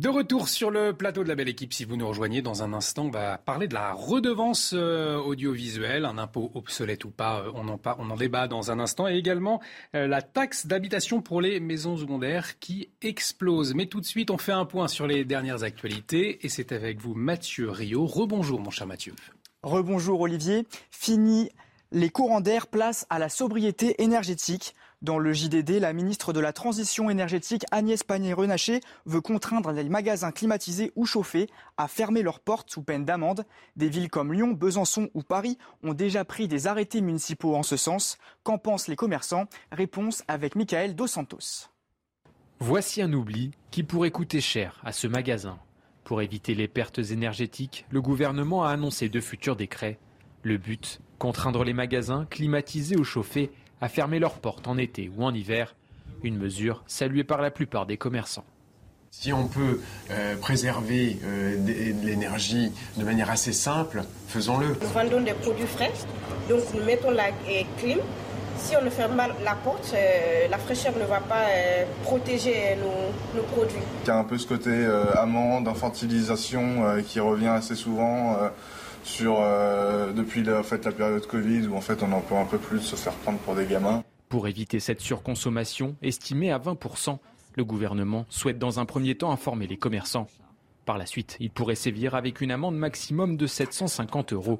De 0.00 0.08
retour 0.08 0.48
sur 0.48 0.70
le 0.70 0.94
plateau 0.94 1.24
de 1.24 1.28
la 1.28 1.34
belle 1.34 1.50
équipe, 1.50 1.74
si 1.74 1.84
vous 1.84 1.94
nous 1.94 2.08
rejoignez 2.08 2.40
dans 2.40 2.62
un 2.62 2.72
instant, 2.72 3.04
on 3.04 3.10
va 3.10 3.36
parler 3.36 3.68
de 3.68 3.74
la 3.74 3.92
redevance 3.92 4.72
euh, 4.74 5.18
audiovisuelle, 5.18 6.06
un 6.06 6.16
impôt 6.16 6.50
obsolète 6.54 7.04
ou 7.04 7.10
pas, 7.10 7.42
euh, 7.42 7.52
on 7.54 7.68
en, 7.68 8.16
débat 8.16 8.48
dans 8.48 8.70
un 8.70 8.80
instant, 8.80 9.08
et 9.08 9.16
également 9.18 9.60
euh, 9.94 10.06
la 10.06 10.22
taxe 10.22 10.66
d'habitation 10.66 11.20
pour 11.20 11.42
les 11.42 11.60
maisons 11.60 11.98
secondaires 11.98 12.58
qui 12.60 12.88
explose. 13.02 13.74
Mais 13.74 13.84
tout 13.84 14.00
de 14.00 14.06
suite, 14.06 14.30
on 14.30 14.38
fait 14.38 14.52
un 14.52 14.64
point 14.64 14.88
sur 14.88 15.06
les 15.06 15.26
dernières 15.26 15.64
actualités, 15.64 16.46
et 16.46 16.48
c'est 16.48 16.72
avec 16.72 16.98
vous 16.98 17.12
Mathieu 17.12 17.68
Rio. 17.68 18.06
Rebonjour 18.06 18.58
mon 18.58 18.70
cher 18.70 18.86
Mathieu. 18.86 19.12
Rebonjour 19.62 20.18
Olivier. 20.22 20.66
Fini 20.90 21.50
les 21.92 22.08
courants 22.08 22.40
d'air, 22.40 22.68
place 22.68 23.06
à 23.10 23.18
la 23.18 23.28
sobriété 23.28 24.02
énergétique. 24.02 24.74
Dans 25.02 25.18
le 25.18 25.32
JDD, 25.32 25.80
la 25.80 25.94
ministre 25.94 26.34
de 26.34 26.40
la 26.40 26.52
Transition 26.52 27.08
énergétique 27.08 27.64
Agnès 27.70 28.02
Pannier-Runacher 28.02 28.80
veut 29.06 29.22
contraindre 29.22 29.72
les 29.72 29.88
magasins 29.88 30.30
climatisés 30.30 30.92
ou 30.94 31.06
chauffés 31.06 31.48
à 31.78 31.88
fermer 31.88 32.20
leurs 32.20 32.40
portes 32.40 32.70
sous 32.70 32.82
peine 32.82 33.06
d'amende. 33.06 33.46
Des 33.76 33.88
villes 33.88 34.10
comme 34.10 34.30
Lyon, 34.30 34.52
Besançon 34.52 35.08
ou 35.14 35.22
Paris 35.22 35.56
ont 35.82 35.94
déjà 35.94 36.26
pris 36.26 36.48
des 36.48 36.66
arrêtés 36.66 37.00
municipaux 37.00 37.56
en 37.56 37.62
ce 37.62 37.78
sens. 37.78 38.18
Qu'en 38.42 38.58
pensent 38.58 38.88
les 38.88 38.96
commerçants? 38.96 39.46
Réponse 39.72 40.22
avec 40.28 40.54
Michael 40.54 40.94
Dos 40.94 41.06
Santos. 41.06 41.70
Voici 42.58 43.00
un 43.00 43.14
oubli 43.14 43.52
qui 43.70 43.84
pourrait 43.84 44.10
coûter 44.10 44.42
cher 44.42 44.82
à 44.84 44.92
ce 44.92 45.06
magasin. 45.06 45.58
Pour 46.04 46.20
éviter 46.20 46.54
les 46.54 46.68
pertes 46.68 46.98
énergétiques, 46.98 47.86
le 47.88 48.02
gouvernement 48.02 48.64
a 48.64 48.70
annoncé 48.70 49.08
de 49.08 49.20
futurs 49.20 49.56
décrets. 49.56 49.98
Le 50.42 50.58
but, 50.58 51.00
contraindre 51.18 51.64
les 51.64 51.72
magasins 51.72 52.26
climatisés 52.26 52.98
ou 52.98 53.04
chauffés 53.04 53.50
à 53.80 53.88
fermer 53.88 54.18
leurs 54.18 54.38
portes 54.38 54.68
en 54.68 54.78
été 54.78 55.10
ou 55.16 55.24
en 55.24 55.34
hiver, 55.34 55.74
une 56.22 56.36
mesure 56.36 56.82
saluée 56.86 57.24
par 57.24 57.40
la 57.40 57.50
plupart 57.50 57.86
des 57.86 57.96
commerçants. 57.96 58.44
Si 59.12 59.32
on 59.32 59.48
peut 59.48 59.80
euh, 60.10 60.36
préserver 60.36 61.18
euh, 61.24 61.56
de, 61.58 62.06
l'énergie 62.06 62.72
de 62.96 63.04
manière 63.04 63.28
assez 63.28 63.52
simple, 63.52 64.04
faisons-le. 64.28 64.76
Nous 64.80 64.88
vendons 64.88 65.20
des 65.20 65.32
produits 65.32 65.66
frais, 65.66 65.90
donc 66.48 66.60
nous 66.74 66.84
mettons 66.84 67.10
la 67.10 67.30
clim. 67.78 67.98
Si 68.56 68.76
on 68.76 68.84
ne 68.84 68.90
ferme 68.90 69.16
pas 69.16 69.28
la 69.42 69.54
porte, 69.54 69.92
euh, 69.94 70.46
la 70.48 70.58
fraîcheur 70.58 70.92
ne 70.96 71.06
va 71.06 71.18
pas 71.18 71.46
protéger 72.04 72.76
nos, 72.76 73.40
nos, 73.40 73.46
produits. 73.48 73.82
Il 74.04 74.08
y 74.08 74.10
a 74.10 74.16
un 74.16 74.24
peu 74.24 74.38
ce 74.38 74.46
côté 74.46 74.70
amende, 75.16 75.66
infantilisation 75.66 77.02
qui 77.08 77.18
revient 77.20 77.48
assez 77.48 77.74
souvent 77.74 78.36
sur 79.04 79.38
euh, 79.40 80.12
depuis 80.12 80.42
la, 80.42 80.62
fait, 80.62 80.84
la 80.84 80.92
période 80.92 81.26
Covid 81.26 81.66
où 81.66 81.76
en 81.76 81.80
fait 81.80 82.02
on 82.02 82.12
en 82.12 82.20
peut 82.20 82.34
un 82.34 82.44
peu 82.44 82.58
plus 82.58 82.80
se 82.80 82.96
faire 82.96 83.12
prendre 83.14 83.38
pour 83.38 83.54
des 83.54 83.66
gamins. 83.66 84.02
Pour 84.28 84.46
éviter 84.46 84.80
cette 84.80 85.00
surconsommation 85.00 85.96
estimée 86.02 86.52
à 86.52 86.58
20%, 86.58 87.18
le 87.56 87.64
gouvernement 87.64 88.26
souhaite 88.28 88.58
dans 88.58 88.78
un 88.78 88.86
premier 88.86 89.16
temps 89.16 89.32
informer 89.32 89.66
les 89.66 89.76
commerçants. 89.76 90.28
Par 90.86 90.98
la 90.98 91.06
suite, 91.06 91.36
il 91.40 91.50
pourrait 91.50 91.74
sévir 91.74 92.14
avec 92.14 92.40
une 92.40 92.50
amende 92.50 92.76
maximum 92.76 93.36
de 93.36 93.46
750 93.46 94.32
euros. 94.32 94.58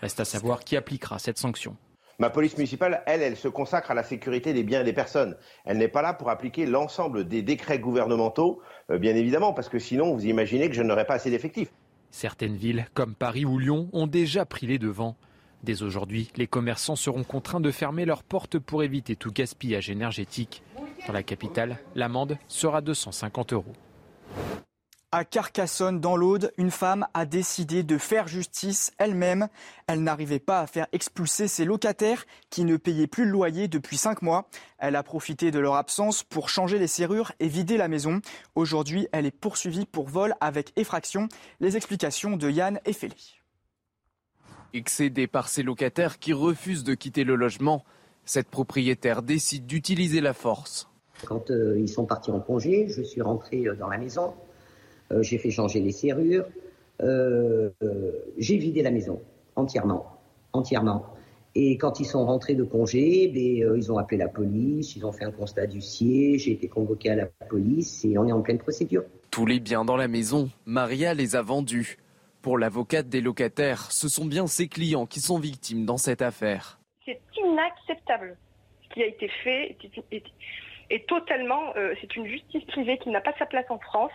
Reste 0.00 0.20
à 0.20 0.24
savoir 0.24 0.60
qui 0.60 0.76
appliquera 0.76 1.18
cette 1.18 1.38
sanction. 1.38 1.76
Ma 2.18 2.28
police 2.28 2.58
municipale, 2.58 3.02
elle, 3.06 3.22
elle 3.22 3.36
se 3.36 3.48
consacre 3.48 3.90
à 3.90 3.94
la 3.94 4.02
sécurité 4.02 4.52
des 4.52 4.62
biens 4.62 4.82
et 4.82 4.84
des 4.84 4.92
personnes. 4.92 5.38
Elle 5.64 5.78
n'est 5.78 5.88
pas 5.88 6.02
là 6.02 6.12
pour 6.12 6.28
appliquer 6.28 6.66
l'ensemble 6.66 7.26
des 7.26 7.40
décrets 7.40 7.78
gouvernementaux, 7.78 8.60
euh, 8.90 8.98
bien 8.98 9.14
évidemment, 9.16 9.54
parce 9.54 9.70
que 9.70 9.78
sinon, 9.78 10.12
vous 10.12 10.26
imaginez 10.26 10.68
que 10.68 10.74
je 10.74 10.82
n'aurais 10.82 11.06
pas 11.06 11.14
assez 11.14 11.30
d'effectifs. 11.30 11.70
Certaines 12.10 12.56
villes, 12.56 12.86
comme 12.94 13.14
Paris 13.14 13.44
ou 13.44 13.58
Lyon, 13.58 13.88
ont 13.92 14.06
déjà 14.06 14.44
pris 14.44 14.66
les 14.66 14.78
devants. 14.78 15.16
Dès 15.62 15.82
aujourd'hui, 15.82 16.30
les 16.36 16.46
commerçants 16.46 16.96
seront 16.96 17.22
contraints 17.22 17.60
de 17.60 17.70
fermer 17.70 18.04
leurs 18.04 18.22
portes 18.22 18.58
pour 18.58 18.82
éviter 18.82 19.16
tout 19.16 19.30
gaspillage 19.30 19.90
énergétique. 19.90 20.62
Dans 21.06 21.12
la 21.12 21.22
capitale, 21.22 21.78
l'amende 21.94 22.38
sera 22.48 22.80
de 22.80 22.94
150 22.94 23.52
euros. 23.52 23.72
À 25.12 25.24
Carcassonne, 25.24 25.98
dans 25.98 26.16
l'Aude, 26.16 26.52
une 26.56 26.70
femme 26.70 27.04
a 27.14 27.26
décidé 27.26 27.82
de 27.82 27.98
faire 27.98 28.28
justice 28.28 28.92
elle-même. 28.96 29.48
Elle, 29.88 30.04
n'arrivait 30.04 30.38
pas 30.38 30.60
à 30.60 30.68
faire 30.68 30.86
expulser 30.92 31.48
ses 31.48 31.64
locataires 31.64 32.26
qui 32.48 32.64
ne 32.64 32.76
payaient 32.76 33.08
plus 33.08 33.24
le 33.24 33.32
loyer 33.32 33.66
depuis 33.66 33.96
cinq 33.96 34.22
mois. 34.22 34.48
Elle 34.78 34.94
a 34.94 35.02
profité 35.02 35.50
de 35.50 35.58
leur 35.58 35.74
absence 35.74 36.22
pour 36.22 36.48
changer 36.48 36.78
les 36.78 36.86
serrures 36.86 37.32
et 37.40 37.48
vider 37.48 37.76
la 37.76 37.88
maison. 37.88 38.20
Aujourd'hui, 38.54 39.08
elle 39.10 39.26
est 39.26 39.32
poursuivie 39.32 39.84
pour 39.84 40.08
vol 40.08 40.36
avec 40.40 40.72
effraction. 40.76 41.26
Les 41.58 41.76
explications 41.76 42.36
de 42.36 42.48
Yann 42.48 42.78
Effeli. 42.84 43.40
Excédée 44.74 45.26
par 45.26 45.48
ses 45.48 45.64
locataires 45.64 46.20
qui 46.20 46.32
refusent 46.32 46.84
de 46.84 46.94
quitter 46.94 47.24
le 47.24 47.34
logement, 47.34 47.84
cette 48.24 48.48
propriétaire 48.48 49.22
décide 49.22 49.66
d'utiliser 49.66 50.20
la 50.20 50.34
force. 50.34 50.88
Quand 51.26 51.50
euh, 51.50 51.76
ils 51.80 51.88
sont 51.88 52.06
partis 52.06 52.30
en 52.30 52.38
congé, 52.38 52.86
je 52.88 53.02
suis 53.02 53.22
rentré 53.22 53.66
euh, 53.66 53.74
dans 53.74 53.88
la 53.88 53.98
maison. 53.98 54.34
Euh, 55.12 55.22
j'ai 55.22 55.38
fait 55.38 55.50
changer 55.50 55.80
les 55.80 55.92
serrures, 55.92 56.46
euh, 57.02 57.70
euh, 57.82 58.12
j'ai 58.38 58.56
vidé 58.56 58.82
la 58.82 58.90
maison 58.90 59.20
entièrement, 59.56 60.06
entièrement. 60.52 61.04
Et 61.56 61.76
quand 61.78 61.98
ils 61.98 62.04
sont 62.04 62.24
rentrés 62.24 62.54
de 62.54 62.62
congé, 62.62 63.26
ben, 63.26 63.76
ils 63.76 63.90
ont 63.90 63.98
appelé 63.98 64.18
la 64.18 64.28
police, 64.28 64.94
ils 64.94 65.04
ont 65.04 65.10
fait 65.10 65.24
un 65.24 65.32
constat 65.32 65.66
d'huissier, 65.66 66.38
j'ai 66.38 66.52
été 66.52 66.68
convoqué 66.68 67.10
à 67.10 67.16
la 67.16 67.26
police 67.26 68.04
et 68.04 68.16
on 68.18 68.26
est 68.28 68.32
en 68.32 68.40
pleine 68.40 68.58
procédure. 68.58 69.02
Tous 69.32 69.46
les 69.46 69.58
biens 69.58 69.84
dans 69.84 69.96
la 69.96 70.06
maison, 70.06 70.48
Maria 70.64 71.12
les 71.12 71.34
a 71.34 71.42
vendus. 71.42 71.96
Pour 72.40 72.56
l'avocate 72.56 73.08
des 73.08 73.20
locataires, 73.20 73.90
ce 73.90 74.08
sont 74.08 74.24
bien 74.24 74.46
ses 74.46 74.68
clients 74.68 75.06
qui 75.06 75.20
sont 75.20 75.40
victimes 75.40 75.84
dans 75.84 75.98
cette 75.98 76.22
affaire. 76.22 76.78
C'est 77.04 77.20
inacceptable 77.36 78.36
ce 78.84 78.94
qui 78.94 79.02
a 79.02 79.06
été 79.06 79.28
fait 79.42 79.76
et 80.92 81.04
totalement, 81.04 81.72
c'est 82.00 82.16
une 82.16 82.26
justice 82.26 82.64
privée 82.64 82.98
qui 82.98 83.10
n'a 83.10 83.20
pas 83.20 83.34
sa 83.38 83.46
place 83.46 83.66
en 83.70 83.78
France. 83.78 84.12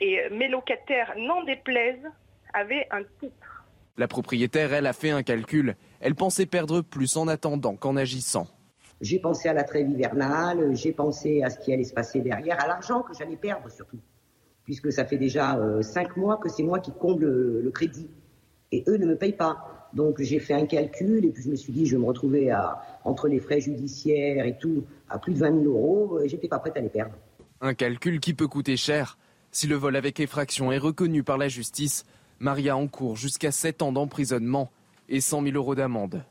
Et 0.00 0.20
euh, 0.20 0.28
mes 0.32 0.48
locataires, 0.48 1.14
n'en 1.16 1.44
déplaisent, 1.44 2.08
avaient 2.52 2.86
un 2.90 3.02
titre. 3.20 3.64
La 3.96 4.08
propriétaire, 4.08 4.74
elle, 4.74 4.86
a 4.86 4.92
fait 4.92 5.10
un 5.10 5.22
calcul. 5.22 5.74
Elle 6.00 6.14
pensait 6.14 6.46
perdre 6.46 6.82
plus 6.82 7.16
en 7.16 7.28
attendant 7.28 7.76
qu'en 7.76 7.96
agissant. 7.96 8.46
J'ai 9.00 9.18
pensé 9.18 9.48
à 9.48 9.52
la 9.52 9.64
trêve 9.64 9.90
hivernale, 9.90 10.74
j'ai 10.74 10.92
pensé 10.92 11.42
à 11.42 11.50
ce 11.50 11.58
qui 11.58 11.72
allait 11.72 11.84
se 11.84 11.92
passer 11.92 12.20
derrière, 12.20 12.62
à 12.62 12.66
l'argent 12.66 13.02
que 13.02 13.14
j'allais 13.14 13.36
perdre 13.36 13.70
surtout. 13.70 13.98
Puisque 14.64 14.90
ça 14.90 15.04
fait 15.04 15.18
déjà 15.18 15.56
euh, 15.56 15.82
cinq 15.82 16.16
mois 16.16 16.38
que 16.38 16.48
c'est 16.48 16.62
moi 16.62 16.80
qui 16.80 16.92
comble 16.92 17.26
le, 17.26 17.70
crédit. 17.70 18.08
Et 18.72 18.84
eux 18.88 18.96
ne 18.96 19.06
me 19.06 19.16
payent 19.16 19.36
pas. 19.36 19.88
Donc 19.92 20.20
j'ai 20.20 20.40
fait 20.40 20.54
un 20.54 20.66
calcul 20.66 21.24
et 21.24 21.30
puis 21.30 21.42
je 21.42 21.50
me 21.50 21.56
suis 21.56 21.72
dit, 21.72 21.86
je 21.86 21.96
vais 21.96 22.02
me 22.02 22.06
retrouver 22.06 22.50
à, 22.50 22.82
entre 23.04 23.28
les 23.28 23.38
frais 23.38 23.60
judiciaires 23.60 24.44
et 24.44 24.58
tout, 24.58 24.84
à 25.08 25.18
plus 25.18 25.34
de 25.34 25.38
20 25.38 25.62
000 25.62 25.64
euros 25.64 26.20
et 26.20 26.28
j'étais 26.28 26.48
pas 26.48 26.58
prête 26.58 26.76
à 26.76 26.80
les 26.80 26.88
perdre. 26.88 27.14
Un 27.60 27.74
calcul 27.74 28.18
qui 28.20 28.34
peut 28.34 28.48
coûter 28.48 28.76
cher. 28.76 29.16
Si 29.56 29.66
le 29.66 29.76
vol 29.76 29.96
avec 29.96 30.20
effraction 30.20 30.70
est 30.70 30.76
reconnu 30.76 31.22
par 31.22 31.38
la 31.38 31.48
justice, 31.48 32.04
Maria 32.40 32.76
encourt 32.76 33.16
jusqu'à 33.16 33.50
7 33.50 33.80
ans 33.80 33.90
d'emprisonnement 33.90 34.70
et 35.08 35.22
100 35.22 35.44
000 35.44 35.56
euros 35.56 35.74
d'amende. 35.74 36.22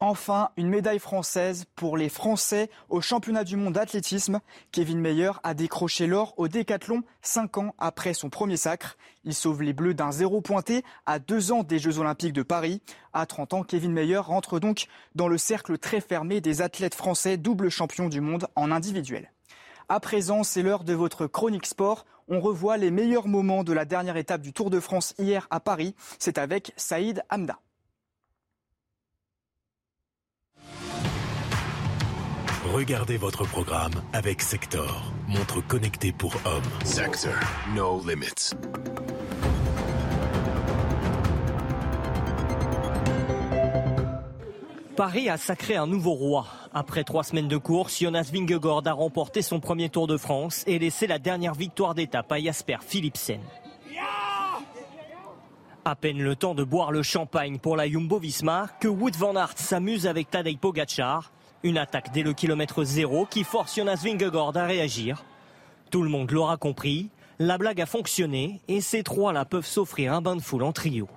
Enfin, 0.00 0.48
une 0.56 0.70
médaille 0.70 0.98
française 0.98 1.66
pour 1.76 1.98
les 1.98 2.08
Français 2.08 2.70
au 2.88 3.02
championnat 3.02 3.44
du 3.44 3.56
monde 3.56 3.74
d'athlétisme. 3.74 4.40
Kevin 4.72 4.98
Meyer 4.98 5.32
a 5.42 5.52
décroché 5.52 6.06
l'or 6.06 6.32
au 6.38 6.48
décathlon 6.48 7.02
5 7.20 7.58
ans 7.58 7.74
après 7.76 8.14
son 8.14 8.30
premier 8.30 8.56
sacre. 8.56 8.96
Il 9.24 9.34
sauve 9.34 9.62
les 9.62 9.74
Bleus 9.74 9.92
d'un 9.92 10.10
zéro 10.10 10.40
pointé 10.40 10.84
à 11.04 11.18
deux 11.18 11.52
ans 11.52 11.64
des 11.64 11.78
Jeux 11.78 11.98
Olympiques 11.98 12.32
de 12.32 12.42
Paris. 12.42 12.80
À 13.12 13.26
30 13.26 13.52
ans, 13.52 13.62
Kevin 13.62 13.92
Meyer 13.92 14.16
rentre 14.16 14.58
donc 14.58 14.86
dans 15.14 15.28
le 15.28 15.36
cercle 15.36 15.76
très 15.76 16.00
fermé 16.00 16.40
des 16.40 16.62
athlètes 16.62 16.94
français 16.94 17.36
double 17.36 17.68
champion 17.68 18.08
du 18.08 18.22
monde 18.22 18.46
en 18.56 18.70
individuel. 18.72 19.30
À 19.90 20.00
présent, 20.00 20.44
c'est 20.44 20.62
l'heure 20.62 20.84
de 20.84 20.92
votre 20.92 21.26
chronique 21.26 21.64
sport. 21.64 22.04
On 22.28 22.40
revoit 22.40 22.76
les 22.76 22.90
meilleurs 22.90 23.26
moments 23.26 23.64
de 23.64 23.72
la 23.72 23.86
dernière 23.86 24.18
étape 24.18 24.42
du 24.42 24.52
Tour 24.52 24.68
de 24.68 24.80
France 24.80 25.14
hier 25.18 25.46
à 25.50 25.60
Paris. 25.60 25.94
C'est 26.18 26.36
avec 26.36 26.72
Saïd 26.76 27.22
Hamda. 27.30 27.58
Regardez 32.74 33.16
votre 33.16 33.44
programme 33.46 33.94
avec 34.12 34.42
Sector, 34.42 35.10
montre 35.26 35.66
connectée 35.66 36.12
pour 36.12 36.34
hommes. 36.44 36.84
Sector, 36.84 37.32
no 37.74 38.02
limits. 38.06 38.52
Paris 44.98 45.28
a 45.28 45.36
sacré 45.36 45.76
un 45.76 45.86
nouveau 45.86 46.10
roi. 46.10 46.48
Après 46.74 47.04
trois 47.04 47.22
semaines 47.22 47.46
de 47.46 47.56
course, 47.56 48.00
Jonas 48.00 48.30
Vingegaard 48.34 48.82
a 48.84 48.92
remporté 48.92 49.42
son 49.42 49.60
premier 49.60 49.90
Tour 49.90 50.08
de 50.08 50.16
France 50.16 50.64
et 50.66 50.80
laissé 50.80 51.06
la 51.06 51.20
dernière 51.20 51.54
victoire 51.54 51.94
d'étape 51.94 52.32
à 52.32 52.40
Jasper 52.40 52.78
Philipsen. 52.84 53.38
À 55.84 55.94
peine 55.94 56.20
le 56.20 56.34
temps 56.34 56.56
de 56.56 56.64
boire 56.64 56.90
le 56.90 57.04
champagne 57.04 57.60
pour 57.60 57.76
la 57.76 57.86
Jumbo-Visma 57.88 58.66
que 58.80 58.88
Wood 58.88 59.14
van 59.14 59.36
Aert 59.36 59.56
s'amuse 59.56 60.08
avec 60.08 60.30
Tadej 60.30 60.58
Pogacar. 60.58 61.30
Une 61.62 61.78
attaque 61.78 62.12
dès 62.12 62.24
le 62.24 62.32
kilomètre 62.32 62.82
zéro 62.82 63.24
qui 63.24 63.44
force 63.44 63.76
Jonas 63.76 64.00
Vingegaard 64.02 64.56
à 64.56 64.64
réagir. 64.64 65.24
Tout 65.92 66.02
le 66.02 66.10
monde 66.10 66.32
l'aura 66.32 66.56
compris, 66.56 67.08
la 67.38 67.56
blague 67.56 67.80
a 67.80 67.86
fonctionné 67.86 68.62
et 68.66 68.80
ces 68.80 69.04
trois-là 69.04 69.44
peuvent 69.44 69.64
s'offrir 69.64 70.12
un 70.12 70.20
bain 70.20 70.34
de 70.34 70.42
foule 70.42 70.64
en 70.64 70.72
trio. 70.72 71.08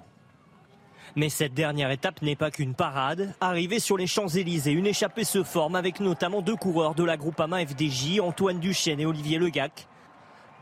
Mais 1.15 1.29
cette 1.29 1.53
dernière 1.53 1.91
étape 1.91 2.21
n'est 2.21 2.37
pas 2.37 2.51
qu'une 2.51 2.73
parade. 2.73 3.33
Arrivé 3.41 3.79
sur 3.79 3.97
les 3.97 4.07
Champs-Élysées, 4.07 4.71
une 4.71 4.87
échappée 4.87 5.25
se 5.25 5.43
forme 5.43 5.75
avec 5.75 5.99
notamment 5.99 6.41
deux 6.41 6.55
coureurs 6.55 6.95
de 6.95 7.03
la 7.03 7.17
Groupama 7.17 7.65
FDJ, 7.65 8.21
Antoine 8.21 8.59
Duchesne 8.59 8.99
et 9.01 9.05
Olivier 9.05 9.37
Legac. 9.37 9.87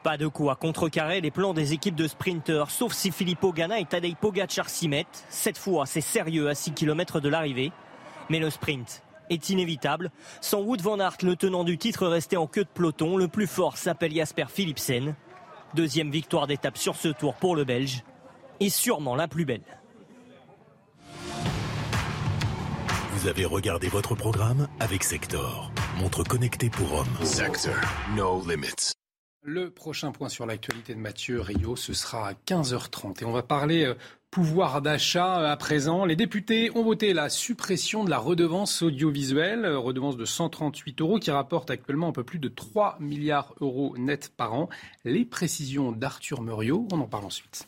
Pas 0.01 0.17
de 0.17 0.27
quoi 0.27 0.55
contrecarrer 0.55 1.21
les 1.21 1.29
plans 1.29 1.53
des 1.53 1.73
équipes 1.73 1.95
de 1.95 2.07
sprinteurs, 2.07 2.71
sauf 2.71 2.93
si 2.93 3.11
Filippo 3.11 3.51
Ganna 3.51 3.79
et 3.79 3.85
Tadej 3.85 4.15
Pogacar 4.15 4.69
s'y 4.69 4.87
mettent. 4.87 5.25
Cette 5.29 5.57
fois, 5.57 5.85
c'est 5.85 6.01
sérieux 6.01 6.49
à 6.49 6.55
6 6.55 6.71
km 6.71 7.19
de 7.19 7.29
l'arrivée. 7.29 7.71
Mais 8.29 8.39
le 8.39 8.49
sprint 8.49 9.03
est 9.29 9.49
inévitable. 9.49 10.09
Sans 10.41 10.61
Wood 10.61 10.81
van 10.81 10.99
Aert, 10.99 11.17
le 11.21 11.35
tenant 11.35 11.63
du 11.63 11.77
titre 11.77 12.07
resté 12.07 12.37
en 12.37 12.47
queue 12.47 12.63
de 12.63 12.69
peloton, 12.69 13.17
le 13.17 13.27
plus 13.27 13.47
fort 13.47 13.77
s'appelle 13.77 14.15
Jasper 14.15 14.45
Philipsen. 14.47 15.15
Deuxième 15.75 16.09
victoire 16.09 16.47
d'étape 16.47 16.77
sur 16.77 16.95
ce 16.95 17.09
tour 17.09 17.35
pour 17.35 17.55
le 17.55 17.65
Belge. 17.65 18.03
Et 18.59 18.69
sûrement 18.69 19.15
la 19.15 19.27
plus 19.27 19.45
belle. 19.45 19.78
Vous 23.19 23.27
avez 23.27 23.43
regardé 23.43 23.89
votre 23.89 24.15
programme 24.15 24.69
avec 24.79 25.03
Sector, 25.03 25.73
montre 25.97 26.23
connectée 26.23 26.69
pour 26.69 26.93
hommes. 26.93 27.25
Sector, 27.25 27.75
no 28.15 28.41
limits. 28.47 28.93
Le 29.43 29.71
prochain 29.71 30.13
point 30.13 30.29
sur 30.29 30.45
l'actualité 30.45 30.95
de 30.95 30.99
Mathieu 30.99 31.41
Rio, 31.41 31.75
ce 31.75 31.91
sera 31.91 32.29
à 32.29 32.33
15h30. 32.33 33.21
Et 33.21 33.25
on 33.25 33.33
va 33.33 33.43
parler 33.43 33.83
euh, 33.83 33.95
pouvoir 34.31 34.81
d'achat 34.81 35.41
euh, 35.41 35.51
à 35.51 35.57
présent. 35.57 36.05
Les 36.05 36.15
députés 36.15 36.71
ont 36.77 36.83
voté 36.83 37.13
la 37.13 37.27
suppression 37.27 38.05
de 38.05 38.09
la 38.09 38.19
redevance 38.19 38.83
audiovisuelle, 38.83 39.65
euh, 39.65 39.77
redevance 39.77 40.15
de 40.15 40.23
138 40.23 41.01
euros 41.01 41.19
qui 41.19 41.29
rapporte 41.29 41.69
actuellement 41.71 42.07
un 42.07 42.13
peu 42.13 42.23
plus 42.23 42.39
de 42.39 42.47
3 42.47 42.95
milliards 43.01 43.53
d'euros 43.59 43.97
net 43.97 44.31
par 44.37 44.53
an. 44.53 44.69
Les 45.03 45.25
précisions 45.25 45.91
d'Arthur 45.91 46.41
Muriot, 46.41 46.87
on 46.93 47.01
en 47.01 47.07
parle 47.07 47.25
ensuite. 47.25 47.67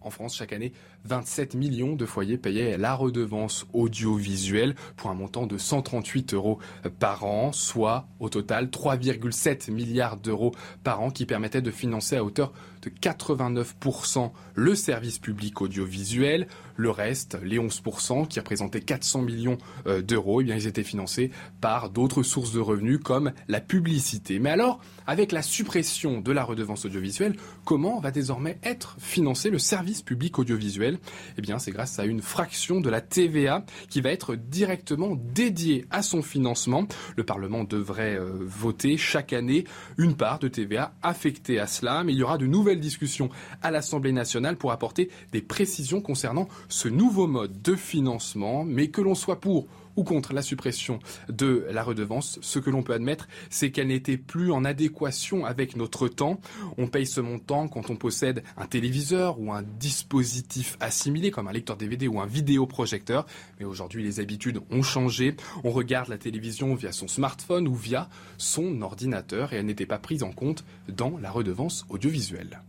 En 0.00 0.10
France, 0.10 0.36
chaque 0.36 0.52
année, 0.52 0.72
27 1.08 1.54
millions 1.54 1.96
de 1.96 2.06
foyers 2.06 2.38
payaient 2.38 2.76
la 2.76 2.94
redevance 2.94 3.66
audiovisuelle 3.72 4.74
pour 4.96 5.10
un 5.10 5.14
montant 5.14 5.46
de 5.46 5.56
138 5.56 6.34
euros 6.34 6.58
par 6.98 7.24
an, 7.24 7.52
soit 7.52 8.06
au 8.20 8.28
total 8.28 8.66
3,7 8.66 9.70
milliards 9.72 10.16
d'euros 10.18 10.54
par 10.84 11.00
an 11.00 11.10
qui 11.10 11.26
permettaient 11.26 11.62
de 11.62 11.70
financer 11.70 12.16
à 12.16 12.24
hauteur 12.24 12.52
de 12.82 12.90
89% 12.90 14.30
le 14.54 14.74
service 14.74 15.18
public 15.18 15.60
audiovisuel. 15.60 16.46
Le 16.76 16.90
reste, 16.90 17.36
les 17.42 17.58
11% 17.58 18.28
qui 18.28 18.38
représentaient 18.38 18.80
400 18.80 19.22
millions 19.22 19.58
euh, 19.86 20.00
d'euros, 20.00 20.40
eh 20.40 20.44
bien, 20.44 20.54
ils 20.54 20.68
étaient 20.68 20.84
financés 20.84 21.32
par 21.60 21.90
d'autres 21.90 22.22
sources 22.22 22.52
de 22.52 22.60
revenus 22.60 23.00
comme 23.02 23.32
la 23.48 23.60
publicité. 23.60 24.38
Mais 24.38 24.50
alors, 24.50 24.80
avec 25.06 25.32
la 25.32 25.42
suppression 25.42 26.20
de 26.20 26.32
la 26.32 26.44
redevance 26.44 26.84
audiovisuelle, 26.84 27.36
comment 27.64 27.98
va 27.98 28.10
désormais 28.10 28.58
être 28.62 28.96
financé 29.00 29.50
le 29.50 29.58
service 29.58 30.02
public 30.02 30.38
audiovisuel? 30.38 30.97
Eh 31.36 31.40
bien, 31.40 31.58
c'est 31.58 31.70
grâce 31.70 31.98
à 31.98 32.04
une 32.04 32.22
fraction 32.22 32.80
de 32.80 32.90
la 32.90 33.00
TVA 33.00 33.64
qui 33.88 34.00
va 34.00 34.10
être 34.10 34.34
directement 34.34 35.16
dédiée 35.16 35.86
à 35.90 36.02
son 36.02 36.22
financement. 36.22 36.86
Le 37.16 37.24
Parlement 37.24 37.64
devrait 37.64 38.16
euh, 38.16 38.32
voter 38.40 38.96
chaque 38.96 39.32
année 39.32 39.64
une 39.96 40.16
part 40.16 40.38
de 40.38 40.48
TVA 40.48 40.92
affectée 41.02 41.58
à 41.58 41.66
cela, 41.66 42.04
mais 42.04 42.12
il 42.12 42.18
y 42.18 42.22
aura 42.22 42.38
de 42.38 42.46
nouvelles 42.46 42.80
discussions 42.80 43.30
à 43.62 43.70
l'Assemblée 43.70 44.12
nationale 44.12 44.56
pour 44.56 44.72
apporter 44.72 45.10
des 45.32 45.42
précisions 45.42 46.00
concernant 46.00 46.48
ce 46.68 46.88
nouveau 46.88 47.26
mode 47.26 47.62
de 47.62 47.74
financement, 47.74 48.64
mais 48.64 48.88
que 48.88 49.00
l'on 49.00 49.14
soit 49.14 49.40
pour 49.40 49.66
ou 49.98 50.04
contre 50.04 50.32
la 50.32 50.42
suppression 50.42 51.00
de 51.28 51.66
la 51.72 51.82
redevance, 51.82 52.38
ce 52.40 52.60
que 52.60 52.70
l'on 52.70 52.84
peut 52.84 52.92
admettre, 52.92 53.26
c'est 53.50 53.72
qu'elle 53.72 53.88
n'était 53.88 54.16
plus 54.16 54.52
en 54.52 54.64
adéquation 54.64 55.44
avec 55.44 55.76
notre 55.76 56.06
temps. 56.06 56.40
On 56.76 56.86
paye 56.86 57.04
ce 57.04 57.20
montant 57.20 57.66
quand 57.66 57.90
on 57.90 57.96
possède 57.96 58.44
un 58.56 58.66
téléviseur 58.66 59.40
ou 59.40 59.52
un 59.52 59.62
dispositif 59.62 60.76
assimilé 60.78 61.32
comme 61.32 61.48
un 61.48 61.52
lecteur 61.52 61.76
DVD 61.76 62.06
ou 62.06 62.20
un 62.20 62.26
vidéoprojecteur. 62.26 63.26
Mais 63.58 63.64
aujourd'hui, 63.64 64.04
les 64.04 64.20
habitudes 64.20 64.60
ont 64.70 64.82
changé. 64.84 65.34
On 65.64 65.72
regarde 65.72 66.08
la 66.08 66.18
télévision 66.18 66.76
via 66.76 66.92
son 66.92 67.08
smartphone 67.08 67.66
ou 67.66 67.74
via 67.74 68.08
son 68.36 68.80
ordinateur 68.82 69.52
et 69.52 69.56
elle 69.56 69.66
n'était 69.66 69.84
pas 69.84 69.98
prise 69.98 70.22
en 70.22 70.30
compte 70.30 70.64
dans 70.86 71.18
la 71.18 71.32
redevance 71.32 71.86
audiovisuelle. 71.88 72.60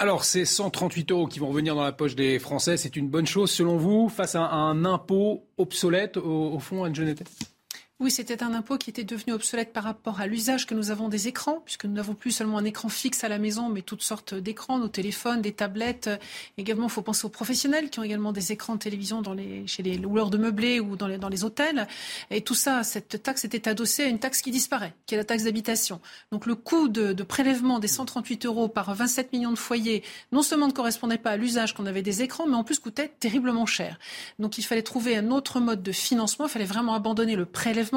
Alors, 0.00 0.24
ces 0.24 0.44
138 0.44 1.10
euros 1.10 1.26
qui 1.26 1.40
vont 1.40 1.48
revenir 1.48 1.74
dans 1.74 1.82
la 1.82 1.92
poche 1.92 2.14
des 2.14 2.38
Français, 2.38 2.76
c'est 2.76 2.94
une 2.94 3.08
bonne 3.08 3.26
chose 3.26 3.50
selon 3.50 3.76
vous, 3.76 4.08
face 4.08 4.36
à 4.36 4.42
un 4.42 4.84
impôt 4.84 5.48
obsolète, 5.56 6.16
au, 6.16 6.52
au 6.52 6.58
fond, 6.60 6.84
Anne 6.84 6.94
Genette 6.94 7.24
oui, 8.00 8.12
c'était 8.12 8.44
un 8.44 8.54
impôt 8.54 8.78
qui 8.78 8.90
était 8.90 9.02
devenu 9.02 9.32
obsolète 9.32 9.72
par 9.72 9.82
rapport 9.82 10.20
à 10.20 10.28
l'usage 10.28 10.66
que 10.66 10.74
nous 10.74 10.92
avons 10.92 11.08
des 11.08 11.26
écrans, 11.26 11.60
puisque 11.64 11.84
nous 11.84 11.94
n'avons 11.94 12.14
plus 12.14 12.30
seulement 12.30 12.58
un 12.58 12.64
écran 12.64 12.88
fixe 12.88 13.24
à 13.24 13.28
la 13.28 13.38
maison, 13.38 13.68
mais 13.70 13.82
toutes 13.82 14.02
sortes 14.02 14.34
d'écrans, 14.34 14.78
nos 14.78 14.86
téléphones, 14.86 15.42
des 15.42 15.50
tablettes. 15.50 16.08
Également, 16.58 16.84
il 16.84 16.90
faut 16.90 17.02
penser 17.02 17.26
aux 17.26 17.28
professionnels 17.30 17.90
qui 17.90 17.98
ont 17.98 18.04
également 18.04 18.30
des 18.30 18.52
écrans 18.52 18.74
de 18.74 18.78
télévision 18.78 19.20
chez 19.66 19.82
les 19.82 19.98
loueurs 19.98 20.30
de 20.30 20.38
meublés 20.38 20.78
ou 20.78 20.94
dans 20.94 21.08
les, 21.08 21.18
dans 21.18 21.28
les 21.28 21.42
hôtels. 21.42 21.88
Et 22.30 22.42
tout 22.42 22.54
ça, 22.54 22.84
cette 22.84 23.20
taxe 23.20 23.44
était 23.44 23.68
adossée 23.68 24.04
à 24.04 24.06
une 24.06 24.20
taxe 24.20 24.42
qui 24.42 24.52
disparaît, 24.52 24.94
qui 25.06 25.16
est 25.16 25.18
la 25.18 25.24
taxe 25.24 25.42
d'habitation. 25.42 26.00
Donc 26.30 26.46
le 26.46 26.54
coût 26.54 26.86
de, 26.86 27.12
de 27.12 27.22
prélèvement 27.24 27.80
des 27.80 27.88
138 27.88 28.46
euros 28.46 28.68
par 28.68 28.94
27 28.94 29.32
millions 29.32 29.50
de 29.50 29.58
foyers, 29.58 30.04
non 30.30 30.42
seulement 30.42 30.68
ne 30.68 30.72
correspondait 30.72 31.18
pas 31.18 31.32
à 31.32 31.36
l'usage 31.36 31.74
qu'on 31.74 31.86
avait 31.86 32.02
des 32.02 32.22
écrans, 32.22 32.46
mais 32.46 32.54
en 32.54 32.62
plus 32.62 32.78
coûtait 32.78 33.10
terriblement 33.18 33.66
cher. 33.66 33.98
Donc 34.38 34.56
il 34.56 34.62
fallait 34.62 34.82
trouver 34.82 35.16
un 35.16 35.32
autre 35.32 35.58
mode 35.58 35.82
de 35.82 35.90
financement. 35.90 36.46
Il 36.46 36.50
fallait 36.50 36.64
vraiment 36.64 36.94
abandonner 36.94 37.34
le 37.34 37.44
prélèvement. 37.44 37.87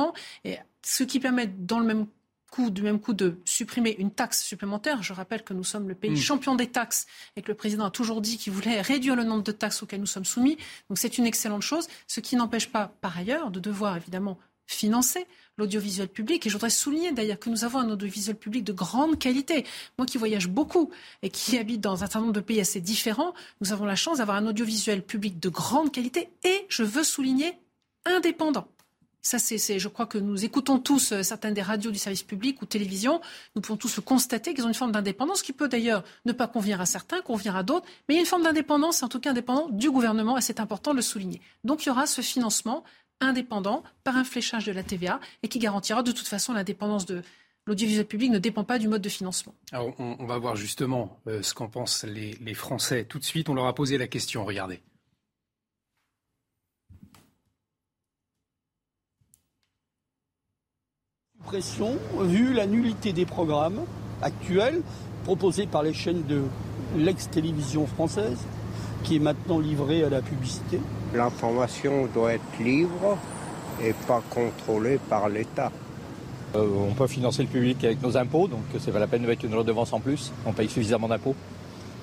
Et 0.43 0.57
ce 0.83 1.03
qui 1.03 1.19
permet, 1.19 1.47
dans 1.47 1.79
le 1.79 1.85
même 1.85 2.07
coup, 2.51 2.69
du 2.69 2.83
même 2.83 2.99
coup, 2.99 3.13
de 3.13 3.37
supprimer 3.45 3.95
une 3.97 4.11
taxe 4.11 4.43
supplémentaire. 4.43 5.01
Je 5.01 5.13
rappelle 5.13 5.43
que 5.43 5.53
nous 5.53 5.63
sommes 5.63 5.87
le 5.87 5.95
pays 5.95 6.17
champion 6.17 6.55
des 6.55 6.67
taxes 6.67 7.07
et 7.35 7.41
que 7.41 7.47
le 7.47 7.55
président 7.55 7.85
a 7.85 7.91
toujours 7.91 8.21
dit 8.21 8.37
qu'il 8.37 8.53
voulait 8.53 8.81
réduire 8.81 9.15
le 9.15 9.23
nombre 9.23 9.43
de 9.43 9.53
taxes 9.53 9.81
auxquelles 9.81 10.01
nous 10.01 10.05
sommes 10.05 10.25
soumis. 10.25 10.57
Donc 10.89 10.99
c'est 10.99 11.17
une 11.17 11.25
excellente 11.25 11.61
chose, 11.61 11.87
ce 12.07 12.19
qui 12.19 12.35
n'empêche 12.35 12.69
pas, 12.69 12.93
par 13.01 13.17
ailleurs, 13.17 13.51
de 13.51 13.59
devoir 13.59 13.95
évidemment 13.95 14.37
financer 14.67 15.25
l'audiovisuel 15.57 16.07
public. 16.07 16.45
Et 16.45 16.49
je 16.49 16.55
voudrais 16.55 16.69
souligner 16.69 17.11
d'ailleurs 17.11 17.39
que 17.39 17.49
nous 17.49 17.63
avons 17.63 17.79
un 17.79 17.89
audiovisuel 17.89 18.35
public 18.35 18.63
de 18.63 18.73
grande 18.73 19.17
qualité. 19.17 19.65
Moi 19.97 20.05
qui 20.05 20.17
voyage 20.17 20.47
beaucoup 20.47 20.91
et 21.21 21.29
qui 21.29 21.57
habite 21.57 21.81
dans 21.81 22.03
un 22.03 22.07
certain 22.07 22.21
nombre 22.21 22.33
de 22.33 22.41
pays 22.41 22.59
assez 22.59 22.81
différents, 22.81 23.33
nous 23.61 23.71
avons 23.71 23.85
la 23.85 23.95
chance 23.95 24.17
d'avoir 24.17 24.37
un 24.37 24.47
audiovisuel 24.47 25.03
public 25.03 25.39
de 25.39 25.49
grande 25.49 25.91
qualité 25.91 26.29
et, 26.43 26.65
je 26.69 26.83
veux 26.83 27.03
souligner, 27.03 27.53
indépendant. 28.05 28.67
Ça, 29.21 29.37
c'est, 29.37 29.77
je 29.77 29.87
crois 29.87 30.07
que 30.07 30.17
nous 30.17 30.43
écoutons 30.45 30.79
tous 30.79 31.11
euh, 31.11 31.21
certaines 31.21 31.53
des 31.53 31.61
radios 31.61 31.91
du 31.91 31.99
service 31.99 32.23
public 32.23 32.61
ou 32.61 32.65
télévision. 32.65 33.21
Nous 33.55 33.61
pouvons 33.61 33.77
tous 33.77 33.95
le 33.97 34.01
constater 34.01 34.53
qu'ils 34.53 34.65
ont 34.65 34.69
une 34.69 34.73
forme 34.73 34.91
d'indépendance 34.91 35.43
qui 35.43 35.53
peut 35.53 35.67
d'ailleurs 35.67 36.03
ne 36.25 36.31
pas 36.31 36.47
convenir 36.47 36.81
à 36.81 36.87
certains, 36.87 37.21
convenir 37.21 37.55
à 37.55 37.61
d'autres. 37.61 37.85
Mais 38.09 38.15
il 38.15 38.17
y 38.17 38.19
a 38.19 38.21
une 38.21 38.27
forme 38.27 38.43
d'indépendance, 38.43 39.03
en 39.03 39.09
tout 39.09 39.19
cas 39.19 39.29
indépendant 39.29 39.69
du 39.69 39.91
gouvernement, 39.91 40.37
et 40.37 40.41
c'est 40.41 40.59
important 40.59 40.91
de 40.91 40.95
le 40.95 41.03
souligner. 41.03 41.39
Donc 41.63 41.85
il 41.85 41.89
y 41.89 41.91
aura 41.91 42.07
ce 42.07 42.21
financement 42.21 42.83
indépendant 43.19 43.83
par 44.03 44.17
un 44.17 44.23
fléchage 44.23 44.65
de 44.65 44.71
la 44.71 44.81
TVA 44.81 45.19
et 45.43 45.47
qui 45.47 45.59
garantira 45.59 46.01
de 46.01 46.11
toute 46.11 46.27
façon 46.27 46.53
l'indépendance 46.53 47.05
de 47.05 47.21
l'audiovisuel 47.67 48.07
public 48.07 48.31
ne 48.31 48.39
dépend 48.39 48.63
pas 48.63 48.79
du 48.79 48.87
mode 48.87 49.03
de 49.03 49.09
financement. 49.09 49.53
Alors, 49.71 49.93
on, 49.99 50.25
va 50.25 50.39
voir 50.39 50.55
justement 50.55 51.19
euh, 51.27 51.43
ce 51.43 51.53
qu'en 51.53 51.67
pensent 51.67 52.03
les, 52.03 52.31
les 52.41 52.53
Français. 52.55 53.05
Tout 53.05 53.19
de 53.19 53.23
suite, 53.23 53.49
on 53.49 53.53
leur 53.53 53.67
a 53.67 53.75
posé 53.75 53.99
la 53.99 54.07
question. 54.07 54.43
Regardez. 54.45 54.81
Pression, 61.43 61.97
vu 62.21 62.53
la 62.53 62.65
nullité 62.65 63.13
des 63.13 63.25
programmes 63.25 63.81
actuels 64.21 64.81
proposés 65.23 65.65
par 65.65 65.83
les 65.83 65.93
chaînes 65.93 66.23
de 66.27 66.43
l'ex-télévision 66.97 67.87
française, 67.87 68.37
qui 69.03 69.15
est 69.15 69.19
maintenant 69.19 69.59
livrée 69.59 70.03
à 70.03 70.09
la 70.09 70.21
publicité. 70.21 70.79
L'information 71.13 72.07
doit 72.13 72.33
être 72.33 72.59
libre 72.59 73.17
et 73.83 73.93
pas 74.07 74.21
contrôlée 74.29 74.99
par 75.09 75.29
l'État. 75.29 75.71
Euh, 76.55 76.67
on 76.89 76.93
peut 76.93 77.07
financer 77.07 77.43
le 77.43 77.49
public 77.49 77.83
avec 77.83 78.01
nos 78.01 78.17
impôts, 78.17 78.47
donc 78.47 78.61
c'est 78.79 78.91
pas 78.91 78.99
la 78.99 79.07
peine 79.07 79.23
de 79.23 79.27
mettre 79.27 79.45
une 79.45 79.55
redevance 79.55 79.93
en 79.93 79.99
plus. 79.99 80.31
On 80.45 80.53
paye 80.53 80.69
suffisamment 80.69 81.07
d'impôts. 81.07 81.35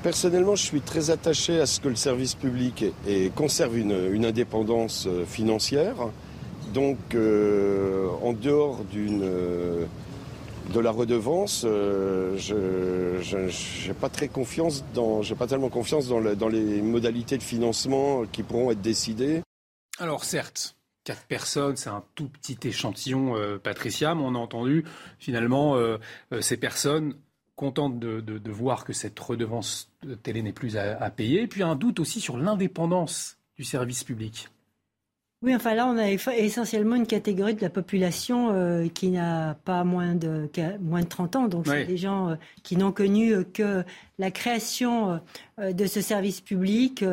Personnellement, 0.03 0.57
je 0.57 0.63
suis 0.63 0.81
très 0.81 1.11
attaché 1.11 1.61
à 1.61 1.67
ce 1.67 1.81
que 1.81 1.89
le 1.89 1.97
service 1.97 2.35
public 2.35 2.85
conserve 3.35 3.77
une, 3.79 4.25
indépendance 4.25 5.07
euh, 5.07 5.25
financière. 5.25 5.95
Donc, 6.73 6.99
euh, 7.15 8.09
en 8.23 8.33
dehors 8.33 8.85
d'une 8.85 9.29
de 10.75 10.81
la 10.81 10.91
redevance, 10.91 11.63
je 11.65 13.89
n'ai 13.89 13.95
pas 13.95 14.11
très 14.11 14.29
confiance 14.29 14.85
dans, 14.95 15.23
j'ai 15.23 15.35
pas 15.35 15.47
tellement 15.47 15.71
confiance 15.71 16.09
dans, 16.09 16.49
les 16.49 16.83
modalités 16.83 17.39
de 17.39 17.43
financement 17.43 18.25
qui 18.31 18.43
pourront 18.43 18.71
être 18.71 18.83
décidées. 18.83 19.43
Alors 19.99 20.25
certes, 20.25 20.77
quatre 21.05 21.25
personnes, 21.25 21.77
c'est 21.77 21.89
un 21.89 22.05
tout 22.15 22.29
petit 22.29 22.59
échantillon, 22.65 23.35
euh, 23.37 23.59
Patricia, 23.59 24.15
mais 24.15 24.23
on 24.23 24.35
a 24.35 24.39
entendu 24.39 24.85
finalement 25.19 25.77
euh, 25.77 25.97
euh, 26.33 26.43
ces 26.43 26.59
personnes 26.59 27.15
contentes 27.57 27.99
de, 27.99 28.51
voir 28.51 28.85
que 28.85 28.93
cette 28.93 29.19
redevance 29.19 29.91
télé 30.23 30.43
n'est 30.43 30.53
plus 30.53 30.77
à, 30.77 31.03
à 31.03 31.11
payer, 31.11 31.43
et 31.43 31.47
puis 31.49 31.63
un 31.63 31.75
doute 31.75 31.99
aussi 31.99 32.21
sur 32.21 32.37
l'indépendance 32.37 33.39
du 33.57 33.65
service 33.65 34.05
public. 34.05 34.49
Oui, 35.41 35.55
enfin 35.55 35.75
là, 35.75 35.87
on 35.87 35.97
a 35.97 36.11
essentiellement 36.11 36.97
une 36.97 37.07
catégorie 37.07 37.55
de 37.55 37.61
la 37.61 37.71
population 37.71 38.51
euh, 38.51 38.89
qui 38.89 39.09
n'a 39.11 39.57
pas 39.65 39.85
moins 39.85 40.17
de, 40.17 40.51
moins 40.81 41.03
de 41.03 41.07
30 41.07 41.37
ans. 41.37 41.47
Donc, 41.47 41.69
c'est 41.69 41.85
des 41.85 41.97
gens 41.97 42.31
euh, 42.31 42.35
qui 42.65 42.77
n'ont 42.77 42.91
connu 42.91 43.33
euh, 43.33 43.45
que 43.45 43.85
la 44.19 44.33
création 44.33 45.21
de 45.59 45.87
ce 45.87 46.01
service 46.01 46.41
public 46.41 47.05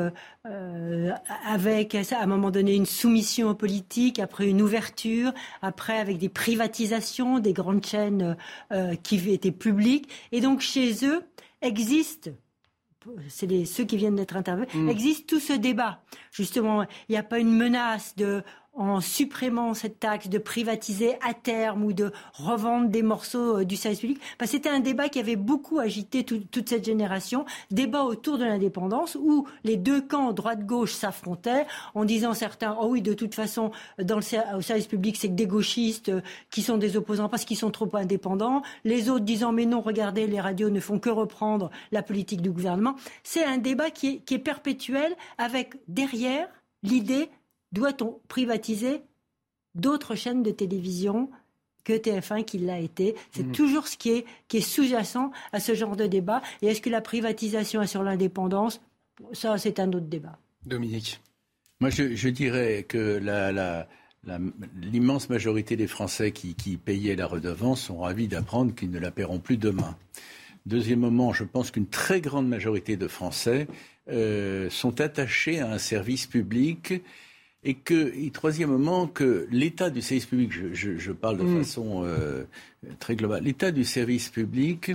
avec, 0.44 1.94
à 1.94 2.20
un 2.20 2.26
moment 2.26 2.50
donné, 2.50 2.74
une 2.74 2.88
soumission 2.88 3.54
politique, 3.54 4.18
après 4.18 4.48
une 4.48 4.60
ouverture, 4.60 5.32
après 5.62 6.00
avec 6.00 6.18
des 6.18 6.30
privatisations, 6.30 7.38
des 7.38 7.54
grandes 7.54 7.86
chaînes 7.86 8.36
qui 9.04 9.32
étaient 9.32 9.52
publiques. 9.52 10.10
Et 10.32 10.42
donc, 10.42 10.62
chez 10.62 11.06
eux, 11.06 11.22
existe 11.62 12.32
c'est 13.30 13.66
ceux 13.66 13.86
qui 13.86 13.98
viennent 13.98 14.16
d'être 14.16 14.36
interviewés, 14.36 14.68
mm. 14.74 14.90
existe 14.90 15.28
tout 15.28 15.40
ce 15.40 15.54
débat. 15.54 16.02
Justement, 16.32 16.84
il 16.84 17.12
n'y 17.12 17.18
a 17.18 17.24
pas 17.24 17.40
une 17.40 17.56
menace 17.56 18.16
de 18.16 18.44
en 18.76 19.00
supprimant 19.00 19.74
cette 19.74 20.00
taxe, 20.00 20.28
de 20.30 20.38
privatiser 20.38 21.16
à 21.26 21.34
terme 21.34 21.84
ou 21.84 21.94
de 21.94 22.12
revendre 22.34 22.90
des 22.90 23.02
morceaux 23.02 23.60
euh, 23.60 23.66
du 23.66 23.76
service 23.76 24.02
public. 24.02 24.22
C'était 24.46 24.70
un 24.70 24.80
débat 24.80 25.10
qui 25.10 25.20
avait 25.20 25.36
beaucoup 25.36 25.80
agité 25.80 26.24
toute 26.24 26.70
cette 26.70 26.86
génération, 26.86 27.46
débat 27.72 28.04
autour 28.04 28.38
de 28.38 28.46
l'indépendance 28.46 29.16
où 29.16 29.48
les 29.64 29.78
deux 29.78 30.02
camps 30.02 30.34
droite-gauche 30.34 30.94
s'affrontaient 30.94 31.66
en 31.94 32.06
disant 32.06 32.34
certains, 32.34 32.78
oh 32.80 32.88
oui, 32.90 33.02
de 33.02 33.14
toute 33.14 33.34
façon, 33.34 33.72
dans 34.02 34.18
le 34.18 34.58
au 34.58 34.62
service 34.62 34.88
public, 34.88 35.18
c'est 35.18 35.30
que 35.30 35.34
des 35.34 35.48
gauchistes 35.48 36.10
euh, 36.10 36.22
qui 36.50 36.62
sont 36.62 36.78
des 36.78 36.98
opposants 36.98 37.30
parce 37.30 37.46
qu'ils 37.46 37.58
sont 37.58 37.72
trop 37.72 37.90
indépendants. 37.94 38.62
Les 38.84 39.10
autres 39.10 39.26
disant, 39.26 39.52
mais 39.52 39.66
non, 39.66 39.82
regardez, 39.82 40.28
les 40.28 40.40
radios 40.40 40.70
ne 40.70 40.80
font 40.80 41.00
que 41.00 41.10
reprendre 41.10 41.70
la 41.92 42.02
politique 42.02 42.42
du 42.42 42.52
gouvernement. 42.52 42.96
C'est 43.24 43.44
un 43.44 43.58
débat 43.58 43.90
qui 43.90 44.08
est, 44.08 44.18
qui 44.18 44.34
est 44.34 44.40
perpétuel 44.40 45.16
avec 45.38 45.76
derrière 45.88 46.48
l'idée 46.84 47.30
doit-on 47.76 48.20
privatiser 48.28 49.02
d'autres 49.76 50.16
chaînes 50.16 50.44
de 50.44 50.52
télévision 50.52 51.30
que 51.84 51.94
TF1 51.94 52.46
qui 52.46 52.58
l'a 52.58 52.80
été? 52.80 53.16
C'est 53.32 53.44
mmh. 53.44 53.52
toujours 53.52 53.88
ce 53.88 53.98
qui 53.98 54.12
est, 54.12 54.26
qui 54.48 54.58
est 54.58 54.62
sous-jacent 54.62 55.32
à 55.52 55.60
ce 55.60 55.76
genre 55.76 55.96
de 55.96 56.08
débat. 56.08 56.42
Et 56.62 56.68
est-ce 56.68 56.82
que 56.82 56.90
la 56.90 57.02
privatisation 57.02 57.82
est 57.82 57.88
sur 57.88 58.02
l'indépendance? 58.02 58.82
Ça, 59.34 59.58
c'est 59.58 59.80
un 59.80 59.90
autre 59.90 60.08
débat. 60.08 60.40
Dominique. 60.66 61.22
Moi, 61.82 61.90
je, 61.90 62.30
dirais 62.30 62.86
que 62.88 63.22
l'immense 64.82 65.30
majorité 65.30 65.76
des 65.76 65.88
Français 65.88 66.32
qui, 66.32 66.78
payaient 66.78 67.18
la 67.18 67.28
redevance 67.28 67.82
sont 67.82 68.00
ravis 68.00 68.30
d'apprendre 68.30 68.74
qu'ils 68.74 68.92
ne 68.92 69.00
la 69.00 69.12
paieront 69.12 69.40
plus 69.40 69.58
demain. 69.58 69.98
Deuxièmement, 70.66 71.34
je 71.34 71.44
pense 71.44 71.72
qu'une 71.72 71.88
très 71.88 72.22
grande 72.22 72.48
majorité 72.48 72.96
de 72.98 73.08
Français 73.08 73.68
euh, 74.10 74.70
sont 74.70 75.00
attachés 75.02 75.60
à 75.60 75.72
un 75.72 75.78
service 75.78 76.26
public 76.26 77.04
et 77.66 77.74
que, 77.74 78.14
et 78.16 78.30
troisièmement, 78.30 79.08
que 79.08 79.48
l'état 79.52 79.90
du 79.90 80.02
service 80.02 80.28
public, 80.28 80.52
je, 80.74 81.12
parle 81.12 81.40
de 81.40 81.44
mm. 81.44 81.58
façon 81.58 82.04
euh, 82.06 82.44
très 83.00 83.16
globale, 83.16 83.44
l'état 83.44 83.72
du 83.72 83.84
service 83.84 84.30
public 84.30 84.92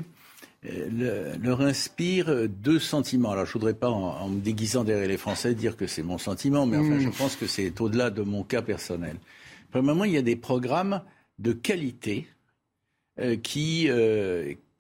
euh, 0.67 1.35
leur 1.43 1.63
inspire 1.63 2.49
deux 2.49 2.79
sentiments. 2.79 3.33
Alors, 3.33 3.47
je 3.47 3.53
voudrais 3.55 3.75
pas, 3.75 3.91
en, 3.91 4.29
me 4.29 4.41
déguisant 4.41 4.85
derrière 4.85 5.09
les 5.09 5.17
Français, 5.17 5.55
dire 5.55 5.77
que 5.77 5.87
c'est 5.87 6.03
mon 6.03 6.19
sentiment, 6.19 6.65
mais 6.65 6.77
enfin, 6.77 6.97
mm. 6.97 7.01
je 7.01 7.09
pense 7.09 7.35
que 7.35 7.47
c'est 7.47 7.81
au-delà 7.81 8.11
de 8.11 8.23
mon 8.23 8.45
cas 8.45 8.63
personnel. 8.63 9.17
Premièrement, 9.73 10.05
il 10.05 10.13
y 10.13 10.19
a 10.19 10.23
des 10.23 10.37
programmes 10.37 11.03
de 11.39 11.53
qualité 11.53 12.29
euh, 13.19 13.37
qui, 13.37 13.89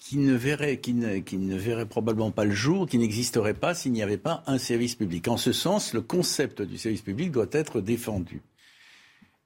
qui 0.01 0.17
ne 0.17 0.35
verrait, 0.35 0.81
qui 0.81 0.95
ne, 0.95 1.19
qui 1.19 1.37
ne 1.37 1.57
verrait 1.57 1.87
probablement 1.87 2.31
pas 2.31 2.45
le 2.45 2.55
jour, 2.55 2.89
qui 2.89 2.99
n'existerait 2.99 3.55
pas 3.55 3.75
s'il 3.75 3.93
n'y 3.93 4.03
avait 4.03 4.17
pas 4.17 4.43
un 4.47 4.59
service 4.59 4.95
public. 4.95 5.29
En 5.29 5.37
ce 5.37 5.53
sens, 5.53 5.93
le 5.93 6.01
concept 6.01 6.63
du 6.63 6.79
service 6.79 7.03
public 7.03 7.31
doit 7.31 7.47
être 7.53 7.81
défendu. 7.81 8.41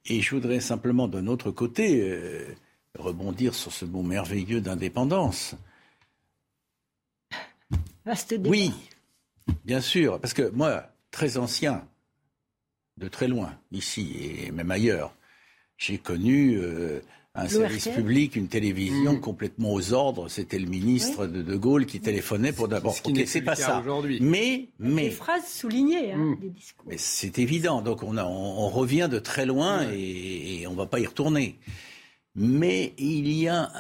Et 0.07 0.21
je 0.21 0.35
voudrais 0.35 0.61
simplement, 0.61 1.09
d'un 1.09 1.27
autre 1.27 1.51
côté, 1.51 2.01
euh, 2.03 2.47
rebondir 2.99 3.55
sur 3.55 3.73
ce 3.73 3.85
mot 3.85 4.03
merveilleux 4.03 4.61
d'indépendance. 4.61 5.57
Oui, 8.51 8.73
bien 9.65 9.81
sûr, 9.81 10.21
parce 10.21 10.35
que 10.35 10.51
moi, 10.51 10.89
très 11.11 11.37
ancien, 11.37 11.87
de 12.97 13.09
très 13.09 13.27
loin, 13.27 13.59
ici 13.73 14.17
et 14.47 14.53
même 14.53 14.71
ailleurs, 14.71 15.15
j'ai 15.79 15.99
connu 15.99 16.59
euh, 16.59 17.01
un 17.35 17.49
service 17.49 17.89
public, 17.89 18.37
une 18.37 18.47
télévision 18.49 19.15
mm. 19.15 19.21
complètement 19.21 19.73
aux 19.73 19.93
ordres. 19.93 20.29
C'était 20.29 20.59
le 20.59 20.67
ministre 20.67 21.27
de 21.27 21.43
De 21.43 21.57
Gaulle 21.57 21.87
qui 21.87 22.01
téléphonait 22.01 22.53
pour 22.53 22.69
d'abord. 22.69 22.95
c'est 23.27 23.43
pas 23.43 23.57
ça. 23.57 23.83
Mais, 24.21 24.69
mais. 24.79 25.05
Des 25.05 25.11
phrases 25.11 25.49
soulignées, 25.49 26.13
hein, 26.13 26.19
mm. 26.19 26.41
des 26.41 26.51
discours. 26.51 26.87
Mais 26.89 26.99
c'est 26.99 27.39
évident. 27.39 27.83
Donc 27.83 28.03
on, 28.03 28.17
a, 28.17 28.25
on, 28.25 28.69
revient 28.69 29.09
de 29.11 29.19
très 29.19 29.47
loin 29.47 29.83
et, 29.93 30.63
et 30.63 30.67
on 30.67 30.75
va 30.75 30.87
pas 30.87 31.01
y 31.01 31.07
retourner. 31.07 31.59
Mais 32.37 32.95
il 32.99 33.29
y 33.29 33.49
a 33.49 33.71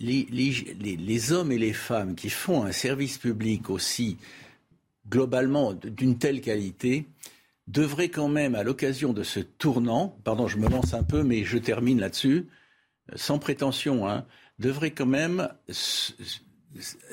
les, 0.00 0.26
les, 0.30 0.96
les, 0.96 1.32
hommes 1.32 1.52
et 1.52 1.58
les 1.58 1.72
femmes 1.72 2.14
qui 2.14 2.30
font 2.30 2.64
un 2.64 2.72
service 2.72 3.18
public 3.18 3.70
aussi 3.70 4.16
globalement 5.08 5.72
d'une 5.72 6.18
telle 6.18 6.40
qualité 6.40 7.06
devraient 7.68 8.08
quand 8.08 8.28
même, 8.28 8.54
à 8.54 8.62
l'occasion 8.62 9.12
de 9.12 9.22
ce 9.22 9.40
tournant, 9.40 10.16
pardon, 10.24 10.46
je 10.46 10.58
me 10.58 10.68
lance 10.68 10.94
un 10.94 11.02
peu, 11.02 11.22
mais 11.22 11.44
je 11.44 11.58
termine 11.58 11.98
là-dessus, 11.98 12.46
sans 13.14 13.38
prétention, 13.38 14.08
hein, 14.08 14.26
devrait 14.58 14.90
quand 14.90 15.06
même 15.06 15.48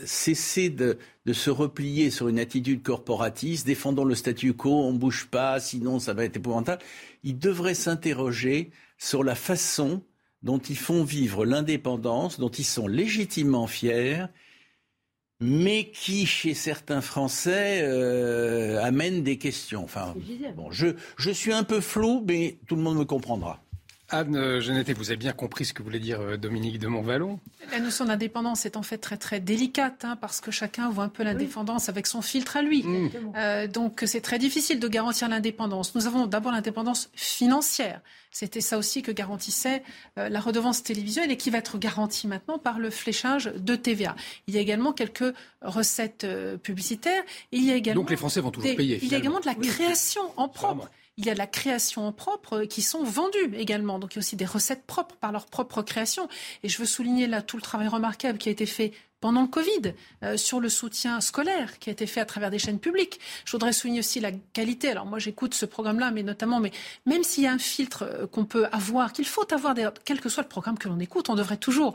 cesser 0.06 0.70
de, 0.70 0.98
se 1.32 1.50
replier 1.50 2.10
sur 2.10 2.28
une 2.28 2.40
attitude 2.40 2.84
corporatiste, 2.84 3.66
défendant 3.66 4.04
le 4.04 4.16
statu 4.16 4.54
quo, 4.54 4.72
on 4.72 4.94
ne 4.94 4.98
bouge 4.98 5.28
pas, 5.30 5.60
sinon 5.60 6.00
ça 6.00 6.14
va 6.14 6.26
être 6.26 6.38
épouvantable. 6.38 6.82
Ils 7.24 7.38
devraient 7.38 7.74
s'interroger 7.74 8.72
sur 8.98 9.24
la 9.24 9.36
façon 9.36 10.04
dont 10.42 10.60
ils 10.60 10.78
font 10.78 11.04
vivre 11.04 11.46
l'indépendance, 11.46 12.40
dont 12.40 12.50
ils 12.50 12.66
sont 12.66 12.88
légitimement 12.88 13.68
fiers, 13.68 14.26
mais 15.40 15.90
qui, 15.92 16.26
chez 16.26 16.54
certains 16.54 17.02
Français, 17.02 17.82
euh, 17.84 18.82
amène 18.82 19.24
des 19.24 19.38
questions. 19.38 19.84
Enfin, 19.84 20.14
bon, 20.56 20.72
je, 20.72 20.88
je 21.18 21.32
suis 21.32 21.54
un 21.54 21.64
peu 21.64 21.80
flou, 21.80 22.24
mais 22.28 22.58
tout 22.68 22.76
le 22.76 22.82
monde 22.82 22.98
me 22.98 23.06
comprendra. 23.06 23.63
Anne 24.10 24.36
euh, 24.36 24.62
Genetet, 24.62 24.94
vous 24.94 25.10
avez 25.10 25.18
bien 25.18 25.32
compris 25.32 25.66
ce 25.66 25.74
que 25.74 25.82
voulait 25.82 26.00
dire 26.00 26.20
euh, 26.22 26.38
Dominique 26.38 26.78
de 26.78 26.88
Montvalon. 26.88 27.40
La 27.72 27.80
notion 27.80 28.06
d'indépendance 28.06 28.66
est 28.66 28.78
en 28.78 28.84
fait 28.84 28.98
très 28.98 29.18
très 29.18 29.40
délicate 29.40 30.04
hein, 30.04 30.18
parce 30.20 30.42
que 30.42 30.52
chacun 30.52 30.90
voit 30.90 31.06
un 31.06 31.10
peu 31.10 31.24
l'indépendance 31.24 31.90
avec 31.90 32.06
son 32.06 32.22
filtre 32.22 32.58
à 32.58 32.62
lui. 32.62 32.84
Mmh. 32.84 33.10
Euh, 33.36 33.68
donc 33.68 34.04
c'est 34.06 34.22
très 34.22 34.40
difficile 34.40 34.80
de 34.80 34.88
garantir 34.88 35.30
l'indépendance. 35.30 35.96
Nous 35.96 36.06
avons 36.06 36.28
d'abord 36.28 36.52
l'indépendance 36.52 37.10
financière. 37.16 38.02
C'était 38.30 38.62
ça 38.62 38.78
aussi 38.78 39.04
que 39.04 39.12
garantissait 39.12 39.84
la 40.16 40.40
redevance 40.40 40.82
télévisuelle 40.82 41.32
et 41.32 41.38
qui 41.38 41.52
va 41.52 41.60
être 41.60 41.78
garantie 41.78 42.28
maintenant 42.28 42.58
par 42.58 42.80
le 42.80 42.90
fléchage 42.90 43.46
de 43.46 43.76
TVA. 43.76 44.16
Il 44.48 44.56
y 44.56 44.58
a 44.58 44.62
également 44.62 44.92
quelques 44.92 45.36
recettes 45.62 46.26
publicitaires. 46.64 47.22
Il 47.52 47.64
y 47.64 47.72
a 47.72 47.76
également 47.76 48.02
donc 48.02 48.10
les 48.10 48.18
Français 48.18 48.42
vont 48.42 48.50
toujours 48.50 48.76
payer. 48.76 48.98
Il 49.04 49.10
y 49.10 49.14
a 49.14 49.20
également 49.20 49.40
de 49.40 49.46
la 49.46 49.54
création 49.54 50.24
en 50.36 50.48
propre 50.48 50.90
il 51.18 51.26
y 51.26 51.30
a 51.30 51.34
de 51.34 51.40
la 51.40 51.48
création 51.48 52.12
propre 52.12 52.64
qui 52.64 52.82
sont 52.82 53.04
vendues 53.04 53.56
également. 53.56 54.00
Donc 54.00 54.14
il 54.14 54.16
y 54.16 54.20
a 54.20 54.22
aussi 54.22 54.36
des 54.36 54.46
recettes 54.46 54.86
propres 54.86 55.16
par 55.16 55.32
leur 55.32 55.46
propre 55.46 55.82
création. 55.82 56.28
Et 56.64 56.70
je 56.70 56.78
veux 56.80 56.86
souligner 56.86 57.28
là 57.28 57.42
tout 57.42 57.58
le 57.58 57.62
travail 57.62 57.88
remarquable 57.88 58.38
qui 58.38 58.50
a 58.50 58.52
été 58.52 58.66
fait 58.66 58.94
pendant 59.24 59.44
le 59.44 59.48
Covid, 59.48 59.94
euh, 60.24 60.36
sur 60.36 60.60
le 60.60 60.68
soutien 60.68 61.22
scolaire 61.22 61.80
qui 61.80 61.90
a 61.90 61.94
été 61.94 62.06
fait 62.08 62.20
à 62.20 62.26
travers 62.26 62.52
des 62.52 62.60
chaînes 62.60 62.80
publiques. 62.80 63.22
Je 63.46 63.54
voudrais 63.54 63.72
souligner 63.72 64.00
aussi 64.00 64.20
la 64.20 64.34
qualité. 64.34 64.90
Alors 64.90 65.06
moi 65.06 65.18
j'écoute 65.18 65.54
ce 65.54 65.66
programme-là, 65.66 66.12
mais 66.12 66.24
notamment, 66.24 66.60
mais 66.60 66.72
même 67.06 67.24
s'il 67.24 67.46
y 67.46 67.48
a 67.48 67.54
un 67.54 67.58
filtre 67.58 68.04
euh, 68.04 68.28
qu'on 68.28 68.44
peut 68.44 68.68
avoir, 68.74 69.14
qu'il 69.14 69.26
faut 69.26 69.54
avoir, 69.54 69.76
quel 70.04 70.20
que 70.20 70.28
soit 70.28 70.44
le 70.44 70.50
programme 70.50 70.78
que 70.78 70.90
l'on 70.90 71.00
écoute, 71.00 71.30
on 71.30 71.36
devrait 71.36 71.56
toujours 71.56 71.94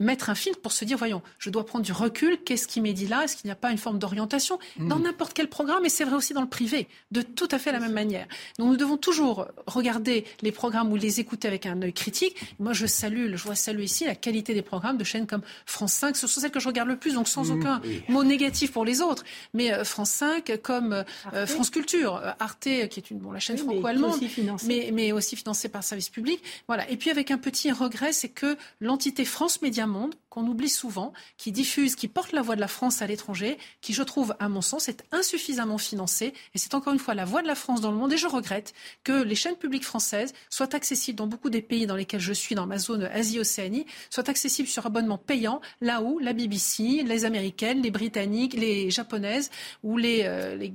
mettre 0.00 0.30
un 0.30 0.34
filtre 0.34 0.60
pour 0.60 0.72
se 0.72 0.84
dire, 0.84 0.98
voyons, 0.98 1.22
je 1.38 1.50
dois 1.50 1.64
prendre 1.64 1.84
du 1.84 1.92
recul, 1.92 2.38
qu'est-ce 2.44 2.66
qui 2.66 2.80
m'est 2.80 2.92
dit 2.92 3.06
là 3.06 3.24
Est-ce 3.24 3.36
qu'il 3.36 3.46
n'y 3.46 3.52
a 3.52 3.56
pas 3.56 3.70
une 3.70 3.78
forme 3.78 3.98
d'orientation 3.98 4.58
dans 4.78 4.98
hmm. 4.98 5.02
n'importe 5.02 5.34
quel 5.34 5.48
programme 5.48 5.84
Et 5.84 5.88
c'est 5.88 6.04
vrai 6.04 6.16
aussi 6.16 6.32
dans 6.32 6.40
le 6.40 6.48
privé, 6.48 6.88
de 7.12 7.22
tout 7.22 7.48
à 7.50 7.58
fait 7.58 7.70
la 7.70 7.78
même 7.78 7.92
manière. 7.92 8.26
Donc 8.58 8.68
nous 8.68 8.76
devons 8.76 8.96
toujours 8.96 9.46
regarder 9.66 10.24
les 10.42 10.52
programmes 10.52 10.90
ou 10.90 10.96
les 10.96 11.20
écouter 11.20 11.46
avec 11.46 11.66
un 11.66 11.80
œil 11.82 11.92
critique. 11.92 12.36
Moi, 12.58 12.72
je 12.72 12.86
salue, 12.86 13.36
je 13.36 13.44
vois 13.44 13.54
saluer 13.54 13.84
ici 13.84 14.04
la 14.06 14.14
qualité 14.14 14.54
des 14.54 14.62
programmes 14.62 14.96
de 14.96 15.04
chaînes 15.04 15.26
comme 15.26 15.42
France 15.66 15.92
5. 15.92 16.16
Ce 16.16 16.26
sont 16.26 16.40
celles 16.40 16.50
que 16.50 16.60
je 16.60 16.68
regarde 16.68 16.88
le 16.88 16.96
plus, 16.96 17.14
donc 17.14 17.28
sans 17.28 17.50
hmm. 17.50 17.58
aucun 17.58 17.82
mot 18.08 18.24
négatif 18.24 18.72
pour 18.72 18.84
les 18.84 19.02
autres. 19.02 19.24
Mais 19.54 19.72
euh, 19.72 19.84
France 19.84 20.10
5 20.10 20.60
comme 20.62 21.04
euh, 21.34 21.46
France 21.46 21.70
Culture, 21.70 22.16
euh, 22.16 22.32
Arte, 22.38 22.62
qui 22.62 22.70
est 22.70 23.10
une, 23.10 23.18
bon, 23.18 23.32
la 23.32 23.40
chaîne 23.40 23.58
franco-allemande, 23.58 24.20
mais, 24.66 24.90
mais, 24.92 25.12
aussi 25.12 25.36
financée 25.36 25.68
par 25.68 25.84
service 25.84 26.08
public. 26.08 26.42
Voilà. 26.66 26.88
Et 26.90 26.96
puis 26.96 27.10
avec 27.10 27.30
un 27.30 27.38
petit 27.38 27.70
regret, 27.70 28.12
c'est 28.12 28.28
que 28.28 28.56
l'entité 28.80 29.24
France 29.24 29.60
Média 29.60 29.86
monde 29.90 30.14
qu'on 30.30 30.46
oublie 30.46 30.68
souvent, 30.68 31.12
qui 31.36 31.52
diffuse, 31.52 31.94
qui 31.96 32.08
porte 32.08 32.32
la 32.32 32.42
voix 32.42 32.56
de 32.56 32.60
la 32.60 32.68
France 32.68 33.02
à 33.02 33.06
l'étranger, 33.06 33.58
qui, 33.80 33.92
je 33.92 34.02
trouve, 34.02 34.34
à 34.38 34.48
mon 34.48 34.62
sens, 34.62 34.88
est 34.88 35.04
insuffisamment 35.12 35.78
financé. 35.78 36.32
Et 36.54 36.58
c'est 36.58 36.74
encore 36.74 36.92
une 36.92 36.98
fois 36.98 37.14
la 37.14 37.24
voix 37.24 37.42
de 37.42 37.46
la 37.46 37.54
France 37.54 37.80
dans 37.80 37.90
le 37.90 37.96
monde. 37.96 38.12
Et 38.12 38.16
je 38.16 38.26
regrette 38.26 38.72
que 39.04 39.22
les 39.22 39.34
chaînes 39.34 39.56
publiques 39.56 39.84
françaises 39.84 40.32
soient 40.48 40.74
accessibles 40.74 41.18
dans 41.18 41.26
beaucoup 41.26 41.50
des 41.50 41.62
pays 41.62 41.86
dans 41.86 41.96
lesquels 41.96 42.20
je 42.20 42.32
suis, 42.32 42.54
dans 42.54 42.66
ma 42.66 42.78
zone 42.78 43.04
Asie-Océanie, 43.04 43.86
soient 44.08 44.30
accessibles 44.30 44.68
sur 44.68 44.86
abonnement 44.86 45.18
payant, 45.18 45.60
là 45.80 46.00
où 46.02 46.18
la 46.18 46.32
BBC, 46.32 47.02
les 47.04 47.24
Américaines, 47.24 47.82
les 47.82 47.90
Britanniques, 47.90 48.54
les 48.54 48.90
Japonaises 48.90 49.50
ou 49.82 49.96
les, 49.96 50.22
euh, 50.24 50.56
les, 50.56 50.72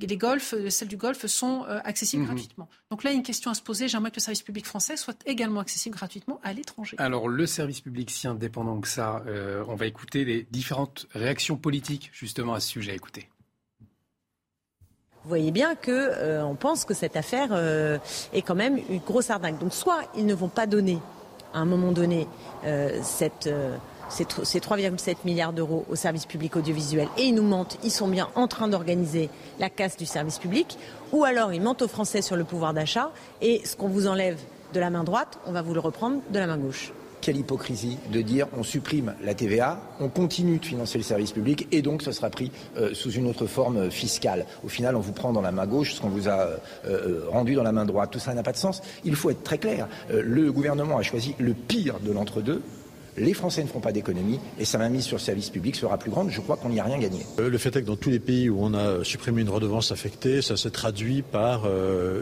euh, 0.54 0.70
celles 0.70 0.88
du 0.88 0.98
Golfe 0.98 1.26
sont 1.26 1.66
euh, 1.68 1.80
accessibles 1.84 2.24
mhm. 2.24 2.30
gratuitement. 2.30 2.70
Donc 2.92 3.04
là, 3.04 3.12
une 3.12 3.24
question 3.24 3.52
à 3.52 3.54
se 3.54 3.62
poser. 3.62 3.88
J'aimerais 3.88 4.12
que 4.12 4.18
le 4.18 4.22
service 4.22 4.42
public 4.42 4.66
français 4.66 4.98
soit 4.98 5.18
également 5.26 5.60
accessible 5.60 5.96
gratuitement 5.96 6.40
à 6.44 6.54
l'étranger. 6.54 6.96
Alors, 7.00 7.28
le 7.28 7.46
service 7.46 7.82
public, 7.82 8.12
si 8.12 8.28
indépendant 8.28 8.80
que 8.80 8.88
ça, 8.88 9.24
euh, 9.28 9.45
on 9.68 9.76
va 9.76 9.86
écouter 9.86 10.26
les 10.26 10.48
différentes 10.52 11.08
réactions 11.14 11.58
politiques 11.58 12.10
justement 12.14 12.54
à 12.54 12.60
ce 12.60 12.70
sujet. 12.70 12.96
Écoutez. 12.96 13.30
Vous 15.26 15.30
voyez 15.30 15.52
bien 15.52 15.74
que 15.74 15.92
euh, 15.92 16.54
pense 16.54 16.86
que 16.86 16.94
cette 16.94 17.18
affaire 17.18 17.50
euh, 17.52 17.98
est 18.32 18.44
quand 18.44 18.54
même 18.54 18.78
une 18.90 19.00
grosse 19.00 19.32
arnaque. 19.32 19.58
Donc 19.58 19.74
soit 19.74 20.04
ils 20.16 20.26
ne 20.26 20.36
vont 20.36 20.50
pas 20.50 20.68
donner 20.68 21.00
à 21.54 21.60
un 21.60 21.66
moment 21.66 21.92
donné 21.92 22.28
ces 23.02 23.30
3,7 24.20 25.16
milliards 25.26 25.54
d'euros 25.54 25.86
au 25.90 25.96
service 25.96 26.26
public 26.26 26.56
audiovisuel 26.56 27.08
et 27.18 27.24
ils 27.24 27.34
nous 27.34 27.44
mentent, 27.44 27.80
ils 27.84 27.92
sont 27.92 28.08
bien 28.08 28.30
en 28.36 28.48
train 28.48 28.68
d'organiser 28.68 29.30
la 29.58 29.70
casse 29.70 29.98
du 29.98 30.06
service 30.06 30.38
public, 30.38 30.78
ou 31.12 31.24
alors 31.24 31.54
ils 31.54 31.62
mentent 31.62 31.82
aux 31.82 31.88
Français 31.88 32.22
sur 32.22 32.36
le 32.36 32.44
pouvoir 32.44 32.74
d'achat 32.74 33.12
et 33.42 33.66
ce 33.66 33.76
qu'on 33.76 33.88
vous 33.88 34.08
enlève 34.08 34.38
de 34.74 34.80
la 34.80 34.90
main 34.90 35.04
droite, 35.04 35.40
on 35.46 35.54
va 35.54 35.62
vous 35.62 35.74
le 35.74 35.80
reprendre 35.80 36.22
de 36.30 36.40
la 36.40 36.46
main 36.46 36.58
gauche 36.58 36.92
quelle 37.26 37.38
hypocrisie 37.38 37.98
de 38.12 38.22
dire 38.22 38.46
on 38.56 38.62
supprime 38.62 39.16
la 39.24 39.34
TVA, 39.34 39.80
on 40.00 40.10
continue 40.10 40.60
de 40.60 40.66
financer 40.66 41.00
le 41.00 41.04
service 41.04 41.32
public 41.32 41.68
et 41.72 41.82
donc 41.82 42.04
ce 42.04 42.12
sera 42.12 42.30
pris 42.30 42.52
euh, 42.78 42.94
sous 42.94 43.10
une 43.10 43.26
autre 43.26 43.48
forme 43.48 43.78
euh, 43.78 43.90
fiscale. 43.90 44.46
Au 44.64 44.68
final, 44.68 44.96
on 44.96 45.00
vous 45.00 45.12
prend 45.12 45.34
dans 45.34 45.42
la 45.42 45.52
main 45.52 45.66
gauche 45.66 45.96
ce 45.96 46.02
qu'on 46.02 46.10
vous 46.10 46.30
a 46.30 46.50
euh, 46.86 47.24
rendu 47.32 47.56
dans 47.56 47.64
la 47.64 47.72
main 47.72 47.86
droite. 47.86 48.12
Tout 48.12 48.20
ça 48.20 48.36
n'a 48.36 48.44
pas 48.44 48.52
de 48.52 48.58
sens. 48.58 48.84
Il 49.06 49.16
faut 49.16 49.32
être 49.32 49.42
très 49.42 49.58
clair. 49.58 49.88
le 50.12 50.52
gouvernement 50.52 51.00
a 51.00 51.02
choisi 51.02 51.34
le 51.40 51.56
pire 51.56 52.00
de 52.00 52.12
l'entre-deux 52.12 52.62
les 53.18 53.34
Français 53.34 53.64
ne 53.64 53.68
feront 53.68 53.80
pas 53.80 53.92
d'économie 53.92 54.40
et 54.60 54.66
sa 54.66 54.78
mainmise 54.78 55.06
sur 55.06 55.18
le 55.18 55.22
service 55.22 55.50
public 55.50 55.76
sera 55.76 55.98
plus 55.98 56.12
grande. 56.12 56.30
Je 56.30 56.42
crois 56.42 56.58
qu'on 56.58 56.70
n'y 56.70 56.80
a 56.80 56.84
rien 56.84 56.98
gagné. 56.98 57.20
Euh, 57.40 57.50
le 57.50 57.58
fait 57.58 57.76
est 57.76 57.82
que 57.82 57.88
dans 57.88 57.96
tous 57.96 58.10
les 58.10 58.20
pays 58.20 58.50
où 58.50 58.58
on 58.60 58.74
a 58.74 59.04
supprimé 59.04 59.42
une 59.42 59.50
redevance 59.50 59.92
affectée, 59.92 60.42
ça 60.42 60.58
se 60.58 60.68
traduit 60.68 61.22
par 61.22 61.64
euh, 61.66 62.22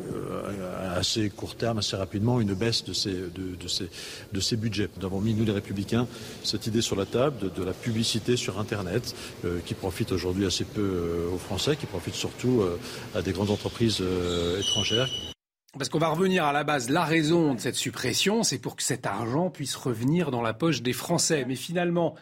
à 0.81 0.93
assez 0.93 1.29
court 1.29 1.55
terme, 1.55 1.79
assez 1.79 1.95
rapidement, 1.95 2.39
une 2.39 2.53
baisse 2.53 2.83
de 2.83 2.93
ces 2.93 4.55
budgets. 4.55 4.89
Nous 4.99 5.05
avons 5.05 5.19
mis, 5.19 5.33
nous 5.33 5.45
les 5.45 5.51
Républicains, 5.51 6.07
cette 6.43 6.67
idée 6.67 6.81
sur 6.81 6.95
la 6.95 7.05
table 7.05 7.51
de, 7.53 7.63
la 7.63 7.73
publicité 7.73 8.37
sur 8.37 8.59
Internet 8.59 9.15
euh, 9.45 9.59
qui 9.65 9.73
profite 9.73 10.11
aujourd'hui 10.11 10.45
assez 10.45 10.65
peu 10.65 11.29
aux 11.33 11.37
Français, 11.37 11.75
qui 11.75 11.85
profite 11.85 12.15
surtout 12.15 12.63
à 13.15 13.21
des 13.21 13.31
grandes 13.31 13.49
entreprises 13.49 14.03
étrangères. 14.59 15.32
Parce 15.78 15.89
qu'on 15.89 15.97
va 15.97 16.09
revenir 16.09 16.45
à 16.45 16.53
la 16.53 16.63
base. 16.63 16.89
La 16.91 17.03
raison 17.03 17.55
de 17.55 17.59
cette 17.59 17.76
suppression, 17.76 18.43
c'est 18.43 18.59
pour 18.59 18.76
que 18.76 18.84
cet 18.84 19.07
argent 19.07 19.49
puisse 19.49 19.76
revenir 19.76 20.30
dans 20.30 20.43
la 20.43 20.53
poche 20.53 20.84
des 20.84 20.93
Français. 20.93 21.45
Mais 21.47 21.55
finalement, 21.55 22.13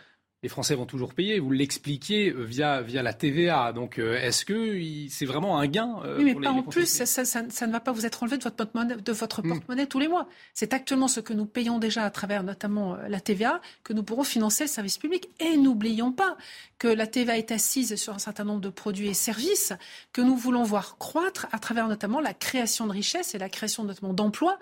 les 0.43 0.49
Français 0.49 0.73
vont 0.73 0.87
toujours 0.87 1.13
payer. 1.13 1.39
Vous 1.39 1.51
l'expliquiez 1.51 2.31
euh, 2.31 2.43
via, 2.43 2.81
via 2.81 3.03
la 3.03 3.13
TVA. 3.13 3.73
Donc, 3.73 3.99
euh, 3.99 4.17
est-ce 4.19 4.43
que 4.43 4.79
c'est 5.07 5.27
vraiment 5.27 5.59
un 5.59 5.67
gain 5.67 5.99
euh, 6.03 6.17
Oui, 6.17 6.23
mais 6.23 6.33
pas 6.33 6.49
en 6.49 6.63
plus. 6.63 6.87
Ça, 6.87 7.05
ça, 7.05 7.25
ça, 7.25 7.67
ne 7.67 7.71
va 7.71 7.79
pas 7.79 7.91
vous 7.91 8.07
être 8.07 8.23
enlevé 8.23 8.37
de 8.39 8.43
votre 8.43 8.55
porte-monnaie, 8.55 8.95
de 8.95 9.11
votre 9.11 9.43
hmm. 9.43 9.49
porte-monnaie 9.49 9.85
tous 9.85 9.99
les 9.99 10.07
mois. 10.07 10.27
C'est 10.55 10.73
actuellement 10.73 11.07
ce 11.07 11.19
que 11.19 11.33
nous 11.33 11.45
payons 11.45 11.77
déjà 11.77 12.05
à 12.05 12.09
travers 12.09 12.41
notamment 12.41 12.97
la 13.07 13.19
TVA 13.19 13.61
que 13.83 13.93
nous 13.93 14.01
pourrons 14.01 14.23
financer 14.23 14.63
le 14.63 14.69
service 14.69 14.97
public. 14.97 15.29
Et 15.39 15.57
n'oublions 15.57 16.11
pas 16.11 16.35
que 16.79 16.87
la 16.87 17.05
TVA 17.05 17.37
est 17.37 17.51
assise 17.51 17.95
sur 17.95 18.15
un 18.15 18.19
certain 18.19 18.43
nombre 18.43 18.61
de 18.61 18.69
produits 18.69 19.09
et 19.09 19.13
services 19.13 19.73
que 20.11 20.21
nous 20.21 20.35
voulons 20.35 20.63
voir 20.63 20.97
croître 20.97 21.45
à 21.51 21.59
travers 21.59 21.87
notamment 21.87 22.19
la 22.19 22.33
création 22.33 22.87
de 22.87 22.91
richesses 22.91 23.35
et 23.35 23.37
la 23.37 23.49
création 23.49 23.83
notamment 23.83 24.13
d'emplois 24.13 24.57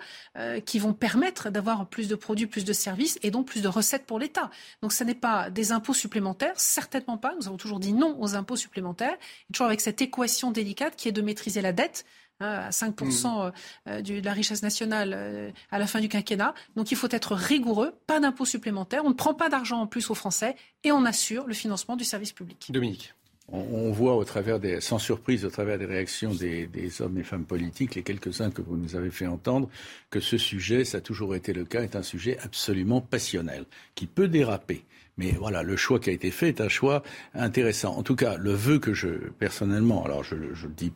qui 0.66 0.78
vont 0.78 0.92
permettre 0.92 1.48
d'avoir 1.48 1.86
plus 1.86 2.08
de 2.08 2.14
produits, 2.14 2.46
plus 2.46 2.66
de 2.66 2.74
services 2.74 3.18
et 3.22 3.30
donc 3.30 3.46
plus 3.46 3.62
de 3.62 3.68
recettes 3.68 4.04
pour 4.04 4.18
l'État. 4.18 4.50
Donc, 4.82 4.92
ce 4.92 5.02
n'est 5.02 5.14
pas 5.14 5.48
des 5.48 5.69
impôts 5.72 5.94
supplémentaires 5.94 6.58
Certainement 6.58 7.18
pas. 7.18 7.34
Nous 7.38 7.46
avons 7.46 7.56
toujours 7.56 7.80
dit 7.80 7.92
non 7.92 8.16
aux 8.20 8.34
impôts 8.34 8.56
supplémentaires. 8.56 9.16
Et 9.48 9.52
toujours 9.52 9.66
avec 9.66 9.80
cette 9.80 10.02
équation 10.02 10.50
délicate 10.50 10.96
qui 10.96 11.08
est 11.08 11.12
de 11.12 11.22
maîtriser 11.22 11.62
la 11.62 11.72
dette 11.72 12.04
hein, 12.40 12.46
à 12.46 12.70
5% 12.70 12.92
mmh. 12.92 13.52
euh, 13.88 14.02
de 14.02 14.24
la 14.24 14.32
richesse 14.32 14.62
nationale 14.62 15.12
euh, 15.14 15.50
à 15.70 15.78
la 15.78 15.86
fin 15.86 16.00
du 16.00 16.08
quinquennat. 16.08 16.54
Donc 16.76 16.90
il 16.90 16.96
faut 16.96 17.08
être 17.10 17.34
rigoureux, 17.34 17.94
pas 18.06 18.20
d'impôts 18.20 18.44
supplémentaires, 18.44 19.04
on 19.04 19.10
ne 19.10 19.14
prend 19.14 19.34
pas 19.34 19.48
d'argent 19.48 19.80
en 19.80 19.86
plus 19.86 20.10
aux 20.10 20.14
Français 20.14 20.56
et 20.84 20.92
on 20.92 21.04
assure 21.04 21.46
le 21.46 21.54
financement 21.54 21.96
du 21.96 22.04
service 22.04 22.32
public. 22.32 22.66
Dominique 22.70 23.14
on, 23.52 23.90
voit 23.90 24.16
au 24.16 24.24
travers 24.24 24.60
des, 24.60 24.80
sans 24.80 24.98
surprise, 24.98 25.44
au 25.44 25.50
travers 25.50 25.78
des 25.78 25.84
réactions 25.84 26.32
des, 26.34 26.68
hommes 27.00 27.18
et 27.18 27.22
femmes 27.22 27.44
politiques, 27.44 27.94
les 27.94 28.02
quelques-uns 28.02 28.50
que 28.50 28.62
vous 28.62 28.76
nous 28.76 28.96
avez 28.96 29.10
fait 29.10 29.26
entendre, 29.26 29.68
que 30.10 30.20
ce 30.20 30.38
sujet, 30.38 30.84
ça 30.84 30.98
a 30.98 31.00
toujours 31.00 31.34
été 31.34 31.52
le 31.52 31.64
cas, 31.64 31.82
est 31.82 31.96
un 31.96 32.02
sujet 32.02 32.38
absolument 32.42 33.00
passionnel, 33.00 33.64
qui 33.94 34.06
peut 34.06 34.28
déraper. 34.28 34.84
Mais 35.16 35.32
voilà, 35.32 35.62
le 35.62 35.76
choix 35.76 36.00
qui 36.00 36.10
a 36.10 36.12
été 36.12 36.30
fait 36.30 36.48
est 36.48 36.60
un 36.60 36.68
choix 36.68 37.02
intéressant. 37.34 37.96
En 37.96 38.02
tout 38.02 38.16
cas, 38.16 38.36
le 38.36 38.52
vœu 38.52 38.78
que 38.78 38.94
je, 38.94 39.08
personnellement, 39.38 40.04
alors 40.04 40.24
je, 40.24 40.34
le 40.34 40.54
dis 40.76 40.92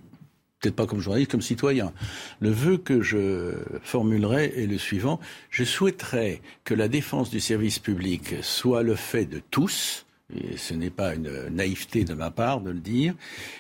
peut-être 0.61 0.77
pas 0.77 0.87
comme 0.87 1.01
journaliste, 1.01 1.31
comme 1.31 1.43
citoyen. 1.43 1.93
Le 2.41 2.51
vœu 2.51 2.79
que 2.79 3.03
je 3.03 3.53
formulerai 3.83 4.53
est 4.57 4.67
le 4.67 4.79
suivant. 4.79 5.21
Je 5.51 5.65
souhaiterais 5.65 6.41
que 6.65 6.73
la 6.73 6.89
défense 6.89 7.31
du 7.31 7.41
service 7.41 7.79
public 7.79 8.37
soit 8.41 8.83
le 8.83 8.95
fait 8.95 9.27
de 9.27 9.43
tous, 9.51 10.07
et 10.35 10.57
ce 10.57 10.73
n'est 10.73 10.91
pas 10.91 11.15
une 11.15 11.49
naïveté 11.51 12.05
de 12.05 12.15
ma 12.15 12.31
part 12.31 12.63
de 12.63 12.71
le 12.71 12.81
dire, 12.81 13.15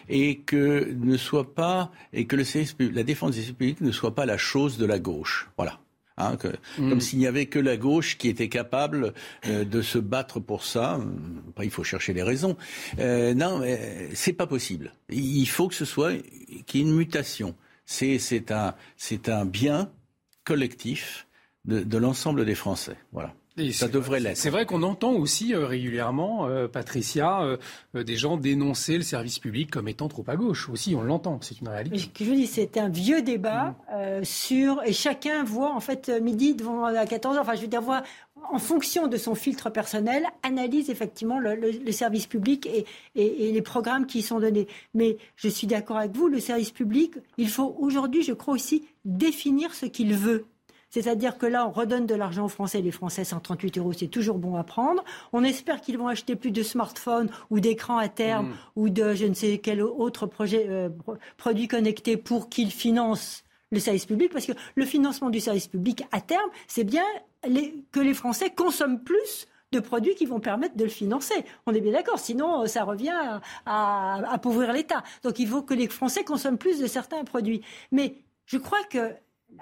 et 0.09 0.38
que 0.38 0.92
ne 0.94 1.18
soit 1.18 1.55
pas, 1.55 1.92
et 2.14 2.24
que 2.24 2.36
la 2.36 3.02
défense 3.02 3.32
du 3.32 3.42
service 3.42 3.57
public 3.57 3.80
ne 3.82 3.92
soit 3.92 4.14
pas 4.14 4.24
la 4.24 4.38
chose 4.38 4.78
de 4.78 4.86
la 4.86 4.98
gauche. 4.98 5.50
Voilà. 5.59 5.78
Hein, 6.16 6.36
mm. 6.78 6.90
Comme 6.90 7.00
s'il 7.00 7.18
n'y 7.18 7.26
avait 7.26 7.46
que 7.46 7.58
la 7.58 7.76
gauche 7.76 8.18
qui 8.18 8.28
était 8.28 8.48
capable 8.48 9.14
euh, 9.46 9.64
de 9.64 9.82
se 9.82 9.98
battre 9.98 10.40
pour 10.40 10.64
ça. 10.64 11.00
Après, 11.48 11.66
il 11.66 11.70
faut 11.70 11.84
chercher 11.84 12.12
les 12.12 12.22
raisons. 12.22 12.56
Euh, 12.98 13.34
non, 13.34 13.62
c'est 14.14 14.32
pas 14.32 14.46
possible. 14.46 14.92
Il 15.10 15.46
faut 15.46 15.68
que 15.68 15.74
ce 15.74 15.84
soit 15.84 16.12
qu'il 16.66 16.80
y 16.80 16.84
ait 16.84 16.86
une 16.86 16.94
mutation. 16.94 17.56
C'est 17.84 18.50
un, 18.50 18.74
un 19.26 19.45
bien 19.45 19.91
collectif 20.45 21.26
de, 21.64 21.80
de 21.80 21.99
l'ensemble 21.99 22.45
des 22.45 22.54
Français. 22.54 22.96
Voilà. 23.12 23.34
Ça 23.72 23.89
devrait 23.89 24.21
l'être. 24.21 24.37
C'est 24.37 24.51
vrai 24.51 24.67
qu'on 24.67 24.83
entend 24.83 25.13
aussi 25.13 25.55
euh, 25.55 25.67
régulièrement, 25.67 26.47
euh, 26.47 26.67
Patricia, 26.67 27.43
euh, 27.43 28.05
des 28.05 28.17
gens 28.17 28.37
dénoncer 28.37 28.97
le 28.97 29.03
service 29.03 29.39
public 29.39 29.71
comme 29.71 29.89
étant 29.89 30.09
trop 30.09 30.25
à 30.26 30.37
gauche. 30.37 30.68
Aussi, 30.68 30.95
on 30.95 31.03
l'entend, 31.03 31.39
c'est 31.41 31.61
une 31.61 31.68
réalité. 31.68 31.99
je 31.99 32.25
dis, 32.25 32.47
c'est 32.47 32.76
un 32.79 32.89
vieux 32.89 33.22
débat 33.22 33.76
mm. 33.93 34.25
sur 34.25 34.83
et 34.85 34.93
chacun 34.93 35.45
voit 35.45 35.72
en 35.72 35.81
fait 35.81 36.11
midi 36.21 36.55
devant 36.55 36.85
à 36.85 37.07
14 37.07 37.37
h 37.37 37.41
Enfin, 37.41 37.55
je 37.55 37.61
veux 37.61 37.67
dire, 37.68 37.83
voit 37.83 38.03
en 38.51 38.59
fonction 38.59 39.07
de 39.07 39.17
son 39.17 39.35
filtre 39.35 39.71
personnel, 39.71 40.26
analyse 40.43 40.91
effectivement 40.91 41.39
le, 41.39 41.93
service 41.93 42.26
public 42.26 42.67
et, 42.67 42.85
et, 43.14 43.53
les 43.53 43.63
programmes 43.63 44.07
qui 44.07 44.18
y 44.18 44.22
sont 44.22 44.41
donnés. 44.41 44.67
Mais 44.95 45.17
je 45.37 45.49
suis 45.49 45.67
d'accord 45.67 45.99
avec 45.99 46.13
vous, 46.13 46.29
le 46.29 46.41
service 46.41 46.71
public, 46.71 47.14
il 47.39 47.49
faut 47.49 47.76
aujourd'hui, 47.79 48.22
je 48.22 48.33
crois 48.33 48.55
aussi, 48.55 48.85
définir 49.05 49.75
ce 49.75 49.87
qu'il 49.87 50.14
veut. 50.14 50.47
C'est-à-dire 50.95 51.38
que 51.38 51.46
là, 51.46 51.66
on 51.66 51.72
redonne 51.72 52.07
de 52.07 52.14
l'argent 52.14 52.45
aux 52.45 52.49
Français. 52.49 52.80
Les 52.80 52.92
Français, 52.92 53.25
138 53.25 53.79
euros, 53.79 53.92
c'est 53.92 54.07
toujours 54.07 54.38
bon 54.38 54.54
à 54.54 54.62
prendre. 54.62 55.03
On 55.33 55.42
espère 55.42 55.80
qu'ils 55.80 55.99
vont 55.99 56.07
acheter 56.07 56.37
plus 56.37 56.53
de 56.53 56.62
smartphones 56.62 57.30
ou 57.50 57.58
d'écrans 57.58 57.99
à 57.99 58.07
terme 58.08 58.50
mm. 58.50 58.54
ou 58.76 58.91
de 58.91 59.12
je 59.12 59.26
ne 59.26 59.34
sais 59.34 59.58
quel 59.58 59.83
autre 59.83 60.26
projet, 60.29 60.66
euh, 60.68 60.91
produit 61.37 61.66
connecté 61.66 62.16
pour 62.16 62.49
qu'ils 62.49 62.71
financent 62.71 63.42
le 63.72 63.80
service 63.80 64.07
public. 64.07 64.33
Parce 64.33 64.46
que 64.46 64.53
le 64.76 64.84
financement 64.84 65.30
du 65.30 65.41
service 65.41 65.66
public, 65.66 66.04
à 66.12 66.21
terme, 66.21 66.49
c'est 66.68 66.84
bien 66.84 67.03
que 67.91 67.99
les 67.99 68.14
Français 68.14 68.50
consomment 68.50 69.00
plus 69.00 69.49
de 69.72 69.80
produits 69.80 70.14
qui 70.14 70.26
vont 70.26 70.38
permettre 70.38 70.76
de 70.76 70.84
le 70.84 70.91
financer. 70.91 71.45
On 71.66 71.75
est 71.75 71.80
bien 71.80 71.91
d'accord, 71.91 72.21
sinon 72.21 72.62
euh, 72.62 72.66
ça 72.66 72.84
revient 72.84 73.11
à, 73.11 73.41
à 73.66 74.33
appauvrir 74.33 74.72
l'État. 74.72 75.03
Donc 75.25 75.41
il 75.41 75.49
faut 75.49 75.62
que 75.62 75.75
les 75.75 75.88
Français 75.88 76.22
consomment 76.22 76.57
plus 76.57 76.79
de 76.79 76.87
certains 76.87 77.25
produits. 77.25 77.62
Mais 77.91 78.14
je 78.46 78.58
crois 78.58 78.84
que 78.84 79.12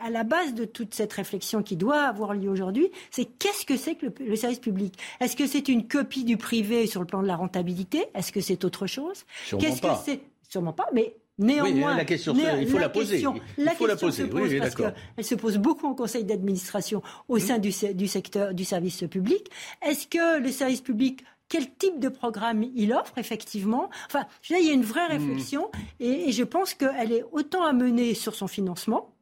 à 0.01 0.11
la 0.11 0.25
base 0.25 0.55
de 0.55 0.65
toute 0.65 0.95
cette 0.95 1.13
réflexion 1.13 1.63
qui 1.63 1.77
doit 1.77 2.03
avoir 2.03 2.35
lieu 2.35 2.49
aujourd'hui, 2.49 2.91
c'est 3.11 3.25
qu'est-ce 3.25 3.67
que 3.67 3.77
c'est 3.77 3.95
que 3.95 4.07
le, 4.21 4.37
service 4.37 4.59
public? 4.59 4.95
Est-ce 5.21 5.37
que 5.37 5.47
c'est 5.47 5.69
une 5.69 5.87
copie 5.87 6.25
du 6.25 6.37
privé 6.37 6.87
sur 6.87 7.01
le 7.01 7.07
plan 7.07 7.23
de 7.23 7.27
la 7.27 7.37
rentabilité? 7.37 8.07
Est-ce 8.15 8.33
que 8.33 8.41
c'est 8.41 8.65
autre 8.65 8.87
chose? 8.87 9.25
Qu'est-ce 9.59 9.83
que 9.83 9.89
c'est? 10.05 10.21
Sûrement 10.49 10.73
pas, 10.73 10.89
mais 10.93 11.17
Néanmoins, 11.39 11.97
la 11.97 12.05
question, 12.05 12.35
il 12.61 12.69
faut 12.69 12.79
la, 12.79 12.91
poser. 12.91 13.25
la 13.57 13.75
question 13.75 14.11
se 14.11 14.23
pose 14.25 14.55
parce 14.59 14.75
qu'elle 14.75 15.25
se 15.25 15.35
pose 15.35 15.57
beaucoup 15.57 15.87
en 15.87 15.95
conseil 15.95 16.25
d'administration 16.25 17.03
au 17.29 17.39
sein 17.39 17.59
du, 17.59 17.73
secteur 17.73 18.53
du 18.53 18.65
service 18.65 19.05
public. 19.11 19.51
Est-ce 19.81 20.07
que 20.07 20.41
le 20.41 20.53
service 20.53 20.83
public 20.83 21.25
quel 21.49 21.71
type 21.75 21.99
de 21.99 22.09
programme 22.09 22.65
il 22.75 22.95
offre 22.95 23.19
effectivement? 23.19 23.91
Enfin, 24.07 24.25
il 24.49 24.67
y 24.67 24.71
a 24.71 24.73
une 24.73 24.85
vraie 24.85 25.07
hmm. 25.09 25.21
réflexion 25.21 25.71
et, 26.01 26.29
et 26.29 26.33
je 26.33 26.45
pense 26.45 26.73
qu'elle 26.73 27.13
est 27.13 27.25
autant 27.31 27.63
à 27.65 27.75
mener 27.75 28.15
sur 28.15 28.35
son 28.35 28.47
financement, 28.47 29.15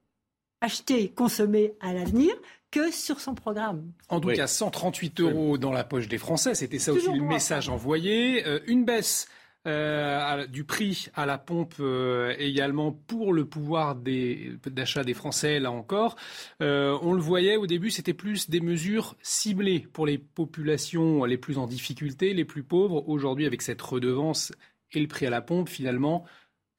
acheter, 0.60 1.08
consommer 1.08 1.74
à 1.80 1.92
l'avenir 1.92 2.34
que 2.70 2.90
sur 2.92 3.20
son 3.20 3.34
programme. 3.34 3.92
En 4.08 4.20
tout 4.20 4.28
cas, 4.28 4.46
138 4.46 5.20
euros 5.20 5.58
dans 5.58 5.72
la 5.72 5.84
poche 5.84 6.08
des 6.08 6.18
Français, 6.18 6.54
c'était 6.54 6.78
ça 6.78 6.92
aussi 6.92 7.12
le 7.12 7.22
message 7.22 7.68
envoyé. 7.68 8.46
Euh, 8.46 8.60
une 8.66 8.84
baisse 8.84 9.28
euh, 9.66 10.46
du 10.46 10.64
prix 10.64 11.08
à 11.14 11.26
la 11.26 11.36
pompe 11.36 11.74
euh, 11.80 12.34
également 12.38 12.92
pour 12.92 13.32
le 13.32 13.44
pouvoir 13.44 13.96
d'achat 13.96 15.04
des 15.04 15.14
Français, 15.14 15.58
là 15.58 15.70
encore. 15.70 16.16
on 16.60 17.12
le 17.12 17.20
voyait 17.20 17.56
au 17.56 17.66
début, 17.66 17.90
c'était 17.90 18.14
plus 18.14 18.48
des 18.48 18.60
mesures 18.60 19.16
ciblées 19.22 19.80
pour 19.92 20.06
les 20.06 20.18
populations 20.18 21.24
les 21.24 21.38
plus 21.38 21.58
en 21.58 21.66
difficulté, 21.66 22.34
les 22.34 22.44
plus 22.44 22.62
pauvres. 22.62 23.08
Aujourd'hui, 23.08 23.46
avec 23.46 23.62
cette 23.62 23.82
redevance 23.82 24.52
et 24.92 25.00
le 25.00 25.08
prix 25.08 25.26
à 25.26 25.30
la 25.30 25.40
pompe, 25.40 25.68
finalement, 25.68 26.24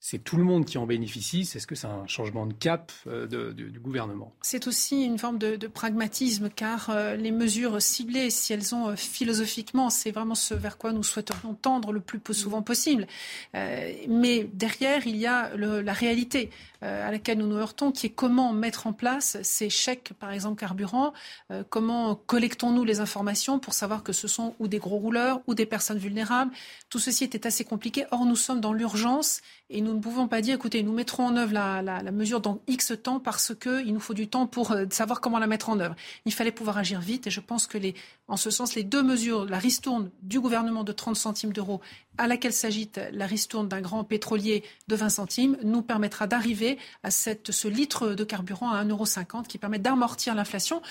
c'est 0.04 0.18
tout 0.18 0.36
le 0.36 0.44
monde 0.44 0.66
qui 0.66 0.80
en 0.80 0.88
bénéficie. 0.88 1.46
C'est 1.46 1.60
ce 1.60 1.68
que 1.68 1.76
c'est 1.76 1.88
un 1.88 2.08
changement 2.08 2.48
de 2.48 2.54
cap 2.54 2.92
euh, 3.06 3.54
du 3.54 3.80
gouvernement 3.80 4.34
C'est 4.42 4.66
aussi 4.66 5.04
une 5.06 5.20
forme 5.20 5.38
de, 5.38 5.68
pragmatisme, 5.68 6.50
car 6.50 6.90
euh, 6.90 7.16
les 7.16 7.32
mesures 7.32 7.80
ciblées, 7.80 8.32
si 8.32 8.52
elles 8.52 8.74
ont 8.74 8.90
euh, 8.90 8.96
philosophiquement, 8.96 9.92
c'est 9.92 10.10
vraiment 10.10 10.34
ce 10.34 10.56
vers 10.56 10.80
quoi 10.80 10.92
nous 10.92 11.04
souhaiterions 11.04 11.54
tendre 11.54 11.94
le 11.94 12.00
plus 12.00 12.20
souvent 12.34 12.64
possible. 12.64 13.06
mais 13.54 14.50
derrière, 14.54 15.06
il 15.06 15.18
y 15.18 15.28
a 15.28 15.56
la 15.56 15.94
réalité. 15.94 16.50
Euh, 16.84 17.08
à 17.08 17.12
laquelle 17.12 17.38
nous 17.38 17.46
nous 17.46 17.58
heurtons, 17.58 17.92
qui 17.92 18.08
est 18.08 18.12
comment 18.12 18.54
mettre 18.54 18.88
en 18.88 18.94
place 18.94 19.38
ces 19.44 19.70
chèques, 19.70 20.14
par 20.20 20.32
exemple 20.32 20.60
carburant, 20.60 21.14
euh, 21.52 21.64
comment 21.70 22.16
collectons-nous 22.16 22.84
les 22.84 23.00
informations 23.00 23.60
pour 23.60 23.76
savoir 23.76 24.02
que 24.02 24.14
ce 24.14 24.28
sont 24.28 24.56
ou 24.58 24.68
des 24.68 24.80
gros 24.80 24.98
rouleurs 24.98 25.42
ou 25.46 25.54
des 25.54 25.68
personnes 25.68 26.00
vulnérables. 26.00 26.52
Tout 26.90 26.98
ceci 26.98 27.24
était 27.24 27.46
assez 27.46 27.64
compliqué. 27.66 28.06
Or, 28.10 28.26
nous 28.26 28.36
sommes 28.36 28.62
dans 28.62 28.74
l'urgence 28.74 29.42
et 29.72 29.82
nous 29.82 29.94
ne 29.94 30.00
pouvons 30.00 30.28
pas 30.28 30.42
dire, 30.42 30.56
écoutez, 30.56 30.84
nous 30.84 30.92
mettrons 30.92 31.26
en 31.26 31.38
œuvre 31.38 31.54
la, 31.54 32.12
mesure 32.12 32.42
dans 32.42 32.60
X 32.68 32.94
temps 33.02 33.20
parce 33.20 33.54
qu'il 33.56 33.94
nous 33.94 34.00
faut 34.00 34.14
du 34.14 34.28
temps 34.28 34.46
pour 34.46 34.72
euh, 34.72 34.86
savoir 34.90 35.22
comment 35.22 35.40
la 35.40 35.48
mettre 35.48 35.70
en 35.70 35.80
œuvre. 35.80 35.96
Il 36.26 36.34
fallait 36.34 36.52
pouvoir 36.52 36.78
agir 36.78 37.00
vite 37.00 37.28
et 37.28 37.32
je 37.32 37.40
pense 37.40 37.68
que 37.68 37.78
les, 37.78 37.96
en 38.28 38.36
ce 38.36 38.50
sens, 38.50 38.76
les 38.76 38.84
deux 38.84 39.02
mesures, 39.02 39.46
la 39.46 39.60
ristourne 39.60 40.12
du 40.22 40.40
gouvernement 40.42 40.84
de 40.84 40.92
30 40.92 41.16
centimes 41.16 41.54
d'euros 41.54 41.80
à 42.18 42.28
laquelle 42.28 42.54
s'agite 42.54 43.00
la 43.14 43.26
ristourne 43.26 43.68
d'un 43.68 43.82
grand 43.82 44.04
pétrolier 44.04 44.64
de 44.88 44.96
20 44.96 45.10
centimes 45.10 45.58
nous 45.64 45.82
permettra 45.82 46.28
d'arriver 46.28 46.78
à 47.04 47.12
ce 47.12 47.68
litre 47.68 48.10
de 48.10 48.24
carburant 48.24 48.72
à 48.72 48.84
1,50€ 48.84 49.48
qui 49.48 49.58
permet 49.58 49.80
d'amortir 49.80 50.36
l'inflation, 50.36 50.82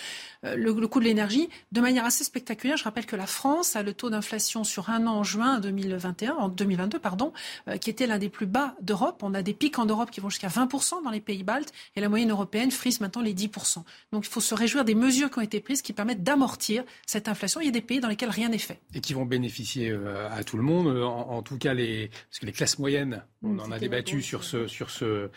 euh, 0.44 0.56
le, 0.56 0.74
coût 0.88 0.98
de 0.98 1.04
l'énergie, 1.04 1.48
de 1.72 1.80
manière 1.80 2.04
assez 2.04 2.24
spectaculaire. 2.24 2.76
Je 2.76 2.84
rappelle 2.84 3.06
que 3.06 3.16
la 3.16 3.26
France 3.26 3.76
a 3.76 3.82
le 3.82 3.92
taux 3.92 4.10
d'inflation 4.10 4.64
sur 4.64 4.90
un 4.90 5.06
an 5.06 5.18
en 5.18 5.22
juin 5.22 5.60
2021, 5.60 6.34
en 6.34 6.48
2022, 6.48 6.98
pardon, 6.98 7.32
euh, 7.68 7.76
qui 7.76 7.90
était 7.90 8.06
l'un 8.06 8.18
des 8.18 8.28
plus 8.28 8.46
bas 8.46 8.69
d'Europe. 8.80 9.22
On 9.22 9.34
a 9.34 9.42
des 9.42 9.54
pics 9.54 9.78
en 9.78 9.86
Europe 9.86 10.10
qui 10.10 10.20
vont 10.20 10.30
jusqu'à 10.30 10.48
20% 10.48 11.02
dans 11.04 11.10
les 11.10 11.20
pays 11.20 11.42
baltes 11.42 11.72
et 11.96 12.00
la 12.00 12.08
moyenne 12.08 12.30
européenne 12.30 12.70
frise 12.70 13.00
maintenant 13.00 13.22
les 13.22 13.34
10%. 13.34 13.82
Donc 14.12 14.26
il 14.26 14.30
faut 14.30 14.40
se 14.40 14.54
réjouir 14.54 14.84
des 14.84 14.94
mesures 14.94 15.30
qui 15.30 15.38
ont 15.38 15.42
été 15.42 15.60
prises 15.60 15.82
qui 15.82 15.92
permettent 15.92 16.22
d'amortir 16.22 16.84
cette 17.06 17.28
inflation. 17.28 17.60
Il 17.60 17.66
y 17.66 17.68
a 17.68 17.72
des 17.72 17.80
pays 17.80 18.00
dans 18.00 18.08
lesquels 18.08 18.30
rien 18.30 18.48
n'est 18.48 18.58
fait. 18.58 18.80
Et 18.94 19.00
qui 19.00 19.14
vont 19.14 19.26
bénéficier 19.26 19.90
euh, 19.90 20.28
à 20.30 20.44
tout 20.44 20.56
le 20.56 20.62
monde, 20.62 20.88
en, 20.88 21.42
tout 21.42 21.58
cas 21.58 21.74
les, 21.74 22.10
parce 22.28 22.38
que 22.38 22.46
les 22.46 22.52
classes 22.52 22.78
moyennes, 22.78 23.22
on 23.42 23.48
mmh, 23.48 23.60
en 23.60 23.70
a 23.70 23.78
débattu 23.78 24.22
sur 24.22 24.44
ce, 24.44 24.66
sur 24.66 24.90
ce 24.90 25.30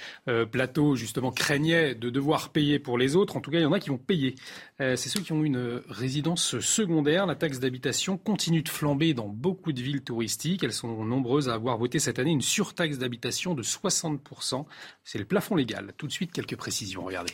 plateau, 0.51 0.95
justement, 0.95 1.31
craignaient 1.31 1.95
de 1.95 2.10
devoir 2.10 2.49
payer 2.49 2.80
pour 2.80 2.97
les 2.97 3.15
autres. 3.15 3.38
En 3.38 3.41
tout 3.41 3.51
cas, 3.51 3.60
il 3.60 3.64
y 3.64 3.65
en 3.65 3.72
a 3.72 3.80
qui 3.80 3.89
vont 3.89 3.97
payer. 3.97 4.35
Euh, 4.81 4.95
c'est 4.95 5.10
ceux 5.10 5.22
qui 5.22 5.31
ont 5.31 5.43
une 5.43 5.81
résidence 5.88 6.60
secondaire. 6.60 7.26
La 7.26 7.35
taxe 7.35 7.60
d'habitation 7.60 8.18
continue 8.18 8.61
de 8.61 8.69
flamber 8.69 9.14
dans 9.14 9.27
beaucoup 9.27 9.72
de 9.72 9.81
villes 9.81 10.03
touristiques. 10.03 10.64
Elles 10.64 10.73
sont 10.73 11.03
nombreuses 11.03 11.49
à 11.49 11.53
avoir 11.53 11.77
voté 11.77 11.99
cette 11.99 12.19
année 12.19 12.31
une 12.31 12.41
surtaxe 12.41 12.97
d'habitation 12.97 13.22
de 13.23 13.63
60%. 13.63 14.65
C'est 15.03 15.19
le 15.19 15.25
plafond 15.25 15.55
légal. 15.55 15.93
Tout 15.97 16.07
de 16.07 16.11
suite, 16.11 16.31
quelques 16.31 16.57
précisions. 16.57 17.05
Regardez. 17.05 17.33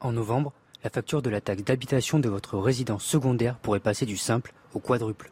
En 0.00 0.12
novembre, 0.12 0.52
la 0.84 0.90
facture 0.90 1.22
de 1.22 1.30
la 1.30 1.40
taxe 1.40 1.64
d'habitation 1.64 2.18
de 2.18 2.28
votre 2.28 2.58
résidence 2.58 3.04
secondaire 3.04 3.58
pourrait 3.58 3.80
passer 3.80 4.06
du 4.06 4.16
simple 4.16 4.52
au 4.74 4.80
quadruple. 4.80 5.30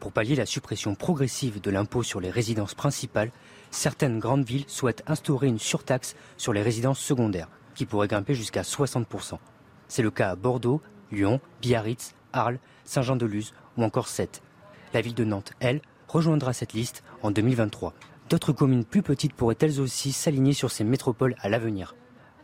Pour 0.00 0.12
pallier 0.12 0.34
la 0.34 0.46
suppression 0.46 0.94
progressive 0.94 1.60
de 1.60 1.70
l'impôt 1.70 2.02
sur 2.02 2.20
les 2.20 2.30
résidences 2.30 2.74
principales, 2.74 3.30
certaines 3.70 4.18
grandes 4.18 4.44
villes 4.44 4.64
souhaitent 4.66 5.04
instaurer 5.06 5.46
une 5.46 5.60
surtaxe 5.60 6.16
sur 6.36 6.52
les 6.52 6.62
résidences 6.62 6.98
secondaires, 6.98 7.48
qui 7.74 7.86
pourrait 7.86 8.08
grimper 8.08 8.34
jusqu'à 8.34 8.62
60%. 8.62 9.38
C'est 9.88 10.02
le 10.02 10.10
cas 10.10 10.30
à 10.30 10.36
Bordeaux, 10.36 10.82
Lyon, 11.12 11.40
Biarritz, 11.60 12.14
Arles, 12.32 12.58
Saint-Jean-de-Luz 12.84 13.54
ou 13.76 13.84
encore 13.84 14.08
Sète. 14.08 14.42
La 14.92 15.00
ville 15.00 15.14
de 15.14 15.24
Nantes, 15.24 15.52
elle, 15.60 15.80
rejoindra 16.08 16.52
cette 16.52 16.74
liste 16.74 17.02
en 17.22 17.30
2023. 17.30 17.94
D'autres 18.32 18.54
communes 18.54 18.86
plus 18.86 19.02
petites 19.02 19.34
pourraient 19.34 19.58
elles 19.60 19.78
aussi 19.78 20.10
s'aligner 20.10 20.54
sur 20.54 20.70
ces 20.70 20.84
métropoles 20.84 21.36
à 21.42 21.50
l'avenir. 21.50 21.94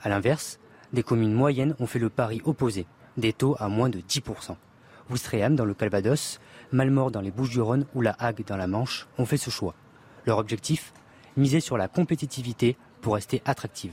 A 0.03 0.11
l'inverse, 0.11 0.61
des 0.93 1.03
communes 1.03 1.33
moyennes 1.33 1.75
ont 1.81 1.87
fait 1.87 1.99
le 1.99 2.11
pari 2.11 2.43
opposé, 2.45 2.87
des 3.17 3.33
taux 3.33 3.57
à 3.59 3.69
moins 3.69 3.89
de 3.89 4.01
10%. 4.01 4.55
Ouistreham 5.09 5.57
dans 5.57 5.65
le 5.65 5.73
Calvados, 5.73 6.41
Malmort 6.73 7.11
dans 7.11 7.23
les 7.23 7.31
Bouches-du-Rhône 7.31 7.87
ou 7.95 8.03
La 8.03 8.15
Hague 8.19 8.45
dans 8.47 8.59
la 8.59 8.67
Manche 8.67 9.09
ont 9.17 9.25
fait 9.25 9.39
ce 9.39 9.49
choix. 9.49 9.75
Leur 10.27 10.37
objectif 10.37 10.93
Miser 11.39 11.61
sur 11.61 11.79
la 11.79 11.89
compétitivité 11.89 12.77
pour 13.01 13.15
rester 13.15 13.41
attractive. 13.47 13.93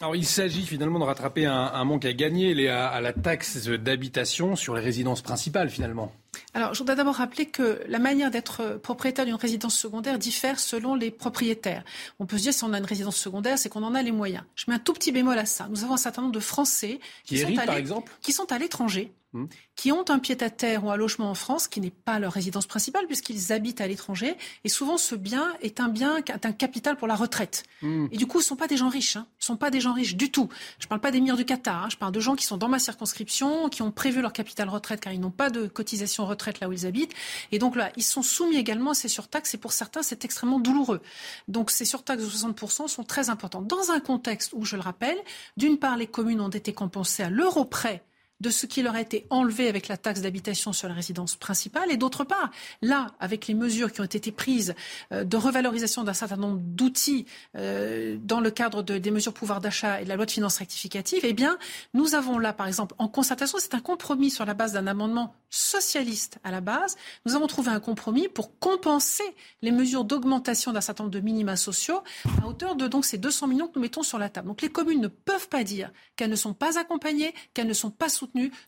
Alors, 0.00 0.16
il 0.16 0.24
s'agit 0.24 0.64
finalement 0.64 1.00
de 1.00 1.04
rattraper 1.04 1.44
un, 1.44 1.84
manque 1.84 2.06
à 2.06 2.14
gagner 2.14 2.70
à 2.70 3.02
la 3.02 3.12
taxe 3.12 3.66
d'habitation 3.68 4.56
sur 4.56 4.74
les 4.74 4.80
résidences 4.80 5.20
principales, 5.20 5.68
finalement. 5.68 6.12
Alors, 6.54 6.72
je 6.72 6.78
voudrais 6.78 6.94
d'abord 6.94 7.16
rappeler 7.16 7.46
que 7.46 7.82
la 7.88 7.98
manière 7.98 8.30
d'être 8.30 8.78
propriétaire 8.82 9.24
d'une 9.24 9.34
résidence 9.34 9.76
secondaire 9.76 10.18
diffère 10.18 10.60
selon 10.60 10.94
les 10.94 11.10
propriétaires. 11.10 11.84
On 12.20 12.26
peut 12.26 12.38
se 12.38 12.44
dire, 12.44 12.54
si 12.54 12.62
on 12.62 12.72
a 12.72 12.78
une 12.78 12.84
résidence 12.84 13.16
secondaire, 13.16 13.58
c'est 13.58 13.68
qu'on 13.68 13.82
en 13.82 13.94
a 13.94 14.02
les 14.02 14.12
moyens. 14.12 14.44
Je 14.54 14.64
mets 14.68 14.74
un 14.76 14.78
tout 14.78 14.92
petit 14.92 15.10
bémol 15.10 15.36
à 15.36 15.46
ça. 15.46 15.66
Nous 15.68 15.82
avons 15.82 15.94
un 15.94 15.98
certain 15.98 16.22
nombre 16.22 16.34
de 16.34 16.40
Français 16.40 17.00
qui, 17.24 17.38
sont, 17.38 17.58
à 17.58 17.64
par 17.64 17.76
exemple? 17.76 18.12
qui 18.22 18.32
sont 18.32 18.50
à 18.52 18.58
l'étranger, 18.58 19.12
hmm. 19.34 19.46
qui 19.76 19.92
ont 19.92 20.04
un 20.08 20.18
pied-à-terre 20.18 20.84
ou 20.84 20.90
un 20.90 20.96
logement 20.96 21.30
en 21.30 21.34
France 21.34 21.68
qui 21.68 21.80
n'est 21.80 21.90
pas 21.90 22.18
leur 22.18 22.32
résidence 22.32 22.66
principale 22.66 23.06
puisqu'ils 23.06 23.52
habitent 23.52 23.80
à 23.80 23.86
l'étranger. 23.86 24.36
Et 24.64 24.68
souvent, 24.68 24.96
ce 24.96 25.14
bien 25.14 25.52
est 25.60 25.80
un 25.80 25.88
bien, 25.88 26.16
est 26.16 26.46
un 26.46 26.52
capital 26.52 26.96
pour 26.96 27.06
la 27.06 27.14
retraite. 27.14 27.64
Hmm. 27.82 28.06
Et 28.10 28.16
du 28.16 28.26
coup, 28.26 28.40
ce 28.40 28.46
ne 28.46 28.48
sont 28.48 28.56
pas 28.56 28.66
des 28.66 28.76
gens 28.76 28.88
riches. 28.88 29.16
Hein. 29.16 29.26
Ce 29.38 29.44
ne 29.44 29.54
sont 29.54 29.58
pas 29.58 29.70
des 29.70 29.80
gens 29.80 29.92
riches 29.92 30.16
du 30.16 30.30
tout. 30.30 30.48
Je 30.78 30.86
ne 30.86 30.88
parle 30.88 31.00
pas 31.00 31.10
des 31.10 31.20
murs 31.20 31.36
du 31.36 31.44
Qatar. 31.44 31.84
Hein. 31.84 31.88
Je 31.90 31.96
parle 31.96 32.12
de 32.12 32.20
gens 32.20 32.34
qui 32.34 32.44
sont 32.44 32.56
dans 32.56 32.68
ma 32.68 32.78
circonscription, 32.78 33.68
qui 33.68 33.82
ont 33.82 33.90
prévu 33.90 34.22
leur 34.22 34.32
capital 34.32 34.68
retraite 34.68 35.00
car 35.00 35.12
ils 35.12 35.20
n'ont 35.20 35.30
pas 35.30 35.50
de 35.50 35.66
cotisation 35.66 36.24
retraite 36.24 36.60
là 36.60 36.68
où 36.68 36.72
ils 36.72 36.86
habitent. 36.86 37.12
Et 37.52 37.58
donc 37.58 37.76
là, 37.76 37.90
ils 37.96 38.02
sont 38.02 38.22
soumis 38.22 38.56
également 38.56 38.92
à 38.92 38.94
ces 38.94 39.08
surtaxes 39.08 39.54
et 39.54 39.58
pour 39.58 39.72
certains, 39.72 40.02
c'est 40.02 40.24
extrêmement 40.24 40.60
douloureux. 40.60 41.00
Donc 41.48 41.70
ces 41.70 41.84
surtaxes 41.84 42.22
de 42.22 42.28
60% 42.28 42.88
sont 42.88 43.04
très 43.04 43.30
importantes. 43.30 43.66
Dans 43.66 43.90
un 43.90 44.00
contexte 44.00 44.52
où, 44.54 44.64
je 44.64 44.76
le 44.76 44.82
rappelle, 44.82 45.18
d'une 45.56 45.78
part, 45.78 45.96
les 45.96 46.06
communes 46.06 46.40
ont 46.40 46.48
été 46.48 46.72
compensées 46.72 47.22
à 47.22 47.30
l'euro 47.30 47.64
près 47.64 48.04
de 48.40 48.50
ce 48.50 48.66
qui 48.66 48.82
leur 48.82 48.94
a 48.94 49.00
été 49.00 49.26
enlevé 49.30 49.68
avec 49.68 49.88
la 49.88 49.96
taxe 49.96 50.20
d'habitation 50.20 50.72
sur 50.72 50.88
la 50.88 50.94
résidence 50.94 51.36
principale. 51.36 51.90
Et 51.90 51.96
d'autre 51.96 52.24
part, 52.24 52.50
là, 52.82 53.08
avec 53.20 53.46
les 53.46 53.54
mesures 53.54 53.92
qui 53.92 54.00
ont 54.00 54.04
été 54.04 54.32
prises 54.32 54.74
euh, 55.12 55.24
de 55.24 55.36
revalorisation 55.36 56.04
d'un 56.04 56.14
certain 56.14 56.36
nombre 56.36 56.60
d'outils 56.60 57.26
euh, 57.56 58.16
dans 58.22 58.40
le 58.40 58.50
cadre 58.50 58.82
de, 58.82 58.98
des 58.98 59.10
mesures 59.10 59.32
pouvoir 59.32 59.60
d'achat 59.60 60.00
et 60.00 60.04
de 60.04 60.08
la 60.08 60.16
loi 60.16 60.26
de 60.26 60.30
finances 60.30 60.58
rectificative, 60.58 61.20
eh 61.22 61.32
bien, 61.32 61.58
nous 61.94 62.14
avons 62.14 62.38
là, 62.38 62.52
par 62.52 62.66
exemple, 62.66 62.94
en 62.98 63.08
concertation, 63.08 63.58
c'est 63.60 63.74
un 63.74 63.80
compromis 63.80 64.30
sur 64.30 64.44
la 64.44 64.54
base 64.54 64.72
d'un 64.72 64.86
amendement 64.86 65.34
socialiste 65.50 66.38
à 66.42 66.50
la 66.50 66.60
base. 66.60 66.96
Nous 67.26 67.34
avons 67.34 67.46
trouvé 67.46 67.70
un 67.70 67.80
compromis 67.80 68.28
pour 68.28 68.58
compenser 68.58 69.24
les 69.62 69.70
mesures 69.70 70.04
d'augmentation 70.04 70.72
d'un 70.72 70.80
certain 70.80 71.04
nombre 71.04 71.14
de 71.14 71.20
minima 71.20 71.56
sociaux 71.56 72.02
à 72.42 72.46
hauteur 72.46 72.74
de 72.74 72.88
donc 72.88 73.04
ces 73.04 73.18
200 73.18 73.46
millions 73.46 73.68
que 73.68 73.72
nous 73.76 73.82
mettons 73.82 74.02
sur 74.02 74.18
la 74.18 74.28
table. 74.28 74.48
Donc 74.48 74.62
les 74.62 74.68
communes 74.68 75.00
ne 75.00 75.08
peuvent 75.08 75.48
pas 75.48 75.62
dire 75.62 75.92
qu'elles 76.16 76.30
ne 76.30 76.36
sont 76.36 76.54
pas 76.54 76.78
accompagnées, 76.78 77.32
qu'elles 77.52 77.68
ne 77.68 77.72
sont 77.72 77.90
pas 77.90 78.08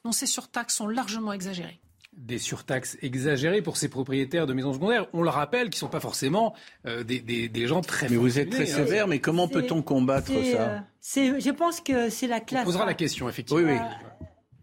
dont 0.04 0.12
ces 0.12 0.26
surtaxes 0.26 0.76
sont 0.76 0.88
largement 0.88 1.32
exagérées 1.32 1.80
des 2.16 2.38
surtaxes 2.38 2.96
exagérées 3.02 3.62
pour 3.62 3.76
ces 3.76 3.88
propriétaires 3.88 4.46
de 4.46 4.54
maisons 4.54 4.72
secondaires. 4.72 5.06
On 5.12 5.22
le 5.22 5.28
rappelle, 5.28 5.68
qui 5.68 5.76
ne 5.76 5.80
sont 5.80 5.88
pas 5.88 6.00
forcément 6.00 6.54
euh, 6.86 7.04
des, 7.04 7.20
des, 7.20 7.66
gens 7.66 7.82
très. 7.82 8.08
Mais 8.08 8.16
vous 8.16 8.38
êtes 8.38 8.50
très 8.50 8.62
hein. 8.62 8.76
sévère. 8.76 9.06
Mais 9.06 9.18
comment 9.18 9.48
peut-on 9.48 9.82
combattre 9.82 10.32
ça 10.32 10.84
euh, 11.18 11.40
Je 11.40 11.50
pense 11.50 11.80
que 11.80 12.08
c'est 12.08 12.26
la 12.26 12.40
classe. 12.40 12.62
On 12.62 12.66
posera 12.66 12.86
la 12.86 12.94
question 12.94 13.28
effectivement. 13.28 13.62
Oui, 13.62 13.74
oui. 13.74 13.78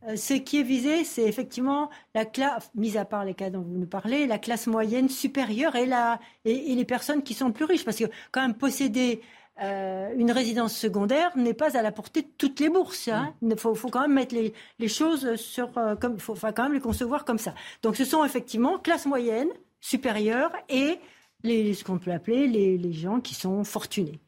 Euh, 0.08 0.16
ce 0.18 0.34
qui 0.34 0.60
est 0.60 0.64
visé, 0.64 1.04
c'est 1.04 1.24
effectivement 1.24 1.90
la 2.14 2.26
classe, 2.26 2.70
mis 2.76 2.98
à 2.98 3.06
part 3.06 3.24
les 3.24 3.36
cas 3.36 3.50
dont 3.50 3.62
vous 3.62 3.78
nous 3.78 3.88
parlez, 3.88 4.28
la 4.28 4.38
classe 4.38 4.68
moyenne 4.68 5.08
supérieure 5.08 5.76
et, 5.76 5.86
la, 5.86 6.20
et, 6.44 6.76
les 6.76 6.86
personnes 6.86 7.24
qui 7.24 7.34
sont 7.34 7.52
plus 7.52 7.66
riches. 7.66 7.86
Parce 7.86 7.98
que 7.98 8.06
quand 8.32 8.42
même 8.42 8.56
posséder 8.56 9.22
euh, 9.62 10.12
une 10.18 10.32
résidence 10.32 10.76
secondaire 10.76 11.36
n'est 11.38 11.54
pas 11.54 11.78
à 11.78 11.82
la 11.82 11.92
portée 11.92 12.24
de 12.24 12.28
toutes 12.38 12.60
les 12.60 12.70
bourses. 12.70 13.08
Hein. 13.08 13.34
Il 13.42 13.56
faut, 13.58 13.76
faut, 13.76 13.90
quand 13.90 14.02
même 14.02 14.14
mettre 14.14 14.34
les, 14.34 14.54
les 14.80 14.88
choses 14.88 15.36
sur, 15.36 15.78
euh, 15.78 15.96
comme, 15.96 16.16
il 16.16 16.20
faut 16.20 16.34
enfin, 16.34 16.52
quand 16.52 16.64
même 16.64 16.74
les 16.74 16.80
concevoir 16.80 17.24
comme 17.24 17.38
ça. 17.38 17.54
Donc 17.84 17.96
ce 17.96 18.06
sont 18.06 18.26
effectivement 18.26 18.80
classe 18.80 19.06
moyenne 19.06 19.50
supérieure 19.80 20.52
et 20.70 21.00
les, 21.44 21.74
ce 21.74 21.84
qu'on 21.84 22.00
peut 22.00 22.12
appeler 22.12 22.48
les, 22.48 22.78
les 22.78 22.94
gens 22.94 23.20
qui 23.20 23.36
sont 23.36 23.64
fortunés. 23.64 24.20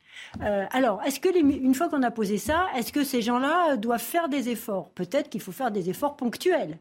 Euh, 0.41 0.65
alors, 0.71 1.01
est-ce 1.03 1.19
que 1.19 1.35
une 1.35 1.73
fois 1.73 1.89
qu'on 1.89 2.03
a 2.03 2.11
posé 2.11 2.37
ça, 2.37 2.67
est-ce 2.75 2.91
que 2.91 3.03
ces 3.03 3.21
gens-là 3.21 3.77
doivent 3.77 4.01
faire 4.01 4.29
des 4.29 4.49
efforts? 4.49 4.89
Peut-être 4.91 5.29
qu'il 5.29 5.41
faut 5.41 5.51
faire 5.51 5.71
des 5.71 5.89
efforts 5.89 6.15
ponctuels. 6.15 6.79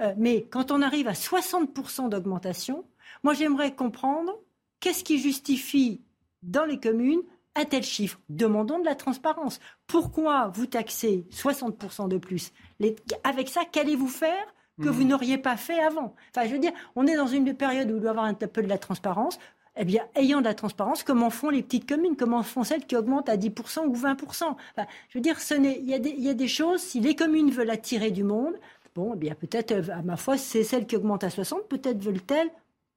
Euh, 0.00 0.14
mais 0.16 0.42
quand 0.50 0.70
on 0.70 0.82
arrive 0.82 1.08
à 1.08 1.12
60% 1.12 2.08
d'augmentation, 2.08 2.84
moi 3.22 3.34
j'aimerais 3.34 3.74
comprendre 3.74 4.32
qu'est-ce 4.80 5.04
qui 5.04 5.18
justifie 5.18 6.02
dans 6.42 6.64
les 6.64 6.78
communes 6.78 7.22
un 7.54 7.64
tel 7.64 7.82
chiffre. 7.82 8.18
Demandons 8.28 8.78
de 8.78 8.84
la 8.84 8.94
transparence. 8.94 9.60
Pourquoi 9.86 10.48
vous 10.54 10.66
taxez 10.66 11.26
60% 11.30 12.08
de 12.08 12.18
plus 12.18 12.52
Avec 13.22 13.48
ça, 13.48 13.64
qu'allez-vous 13.64 14.08
faire 14.08 14.46
que 14.82 14.88
vous 14.88 15.04
mmh. 15.04 15.08
n'auriez 15.08 15.38
pas 15.38 15.56
fait 15.56 15.78
avant? 15.78 16.14
Enfin, 16.34 16.48
je 16.48 16.52
veux 16.52 16.58
dire, 16.58 16.72
on 16.96 17.06
est 17.06 17.16
dans 17.16 17.28
une 17.28 17.54
période 17.54 17.90
où 17.90 17.96
il 17.96 18.00
doit 18.00 18.08
y 18.08 18.10
avoir 18.10 18.24
un 18.26 18.34
peu 18.34 18.62
de 18.62 18.68
la 18.68 18.78
transparence 18.78 19.38
eh 19.76 19.84
bien, 19.84 20.04
ayant 20.14 20.38
de 20.38 20.44
la 20.44 20.54
transparence, 20.54 21.02
comment 21.02 21.30
font 21.30 21.50
les 21.50 21.62
petites 21.62 21.88
communes? 21.88 22.16
Comment 22.16 22.44
font 22.44 22.62
celles 22.62 22.86
qui 22.86 22.94
augmentent 22.96 23.28
à 23.28 23.36
10% 23.36 23.86
ou 23.86 23.96
20% 23.96 24.56
Je 25.08 25.18
veux 25.18 25.20
dire, 25.20 25.36
il 25.50 25.90
y, 25.90 26.22
y, 26.22 26.28
a 26.28 26.34
des 26.34 26.48
choses, 26.48 26.80
si 26.80 27.00
les 27.00 27.16
communes 27.16 27.50
veulent 27.50 27.70
attirer 27.70 28.12
du 28.12 28.22
monde, 28.22 28.54
bon, 28.94 29.14
eh 29.14 29.16
bien, 29.16 29.34
peut-être, 29.34 29.72
euh, 29.72 29.92
à 29.92 30.02
ma 30.02 30.16
foi, 30.16 30.36
c'est 30.36 30.62
celles 30.62 30.86
qui 30.86 30.96
augmentent 30.96 31.24
à 31.24 31.30
60, 31.30 31.68
peut-être 31.68 32.00
veulent-elles 32.00 32.50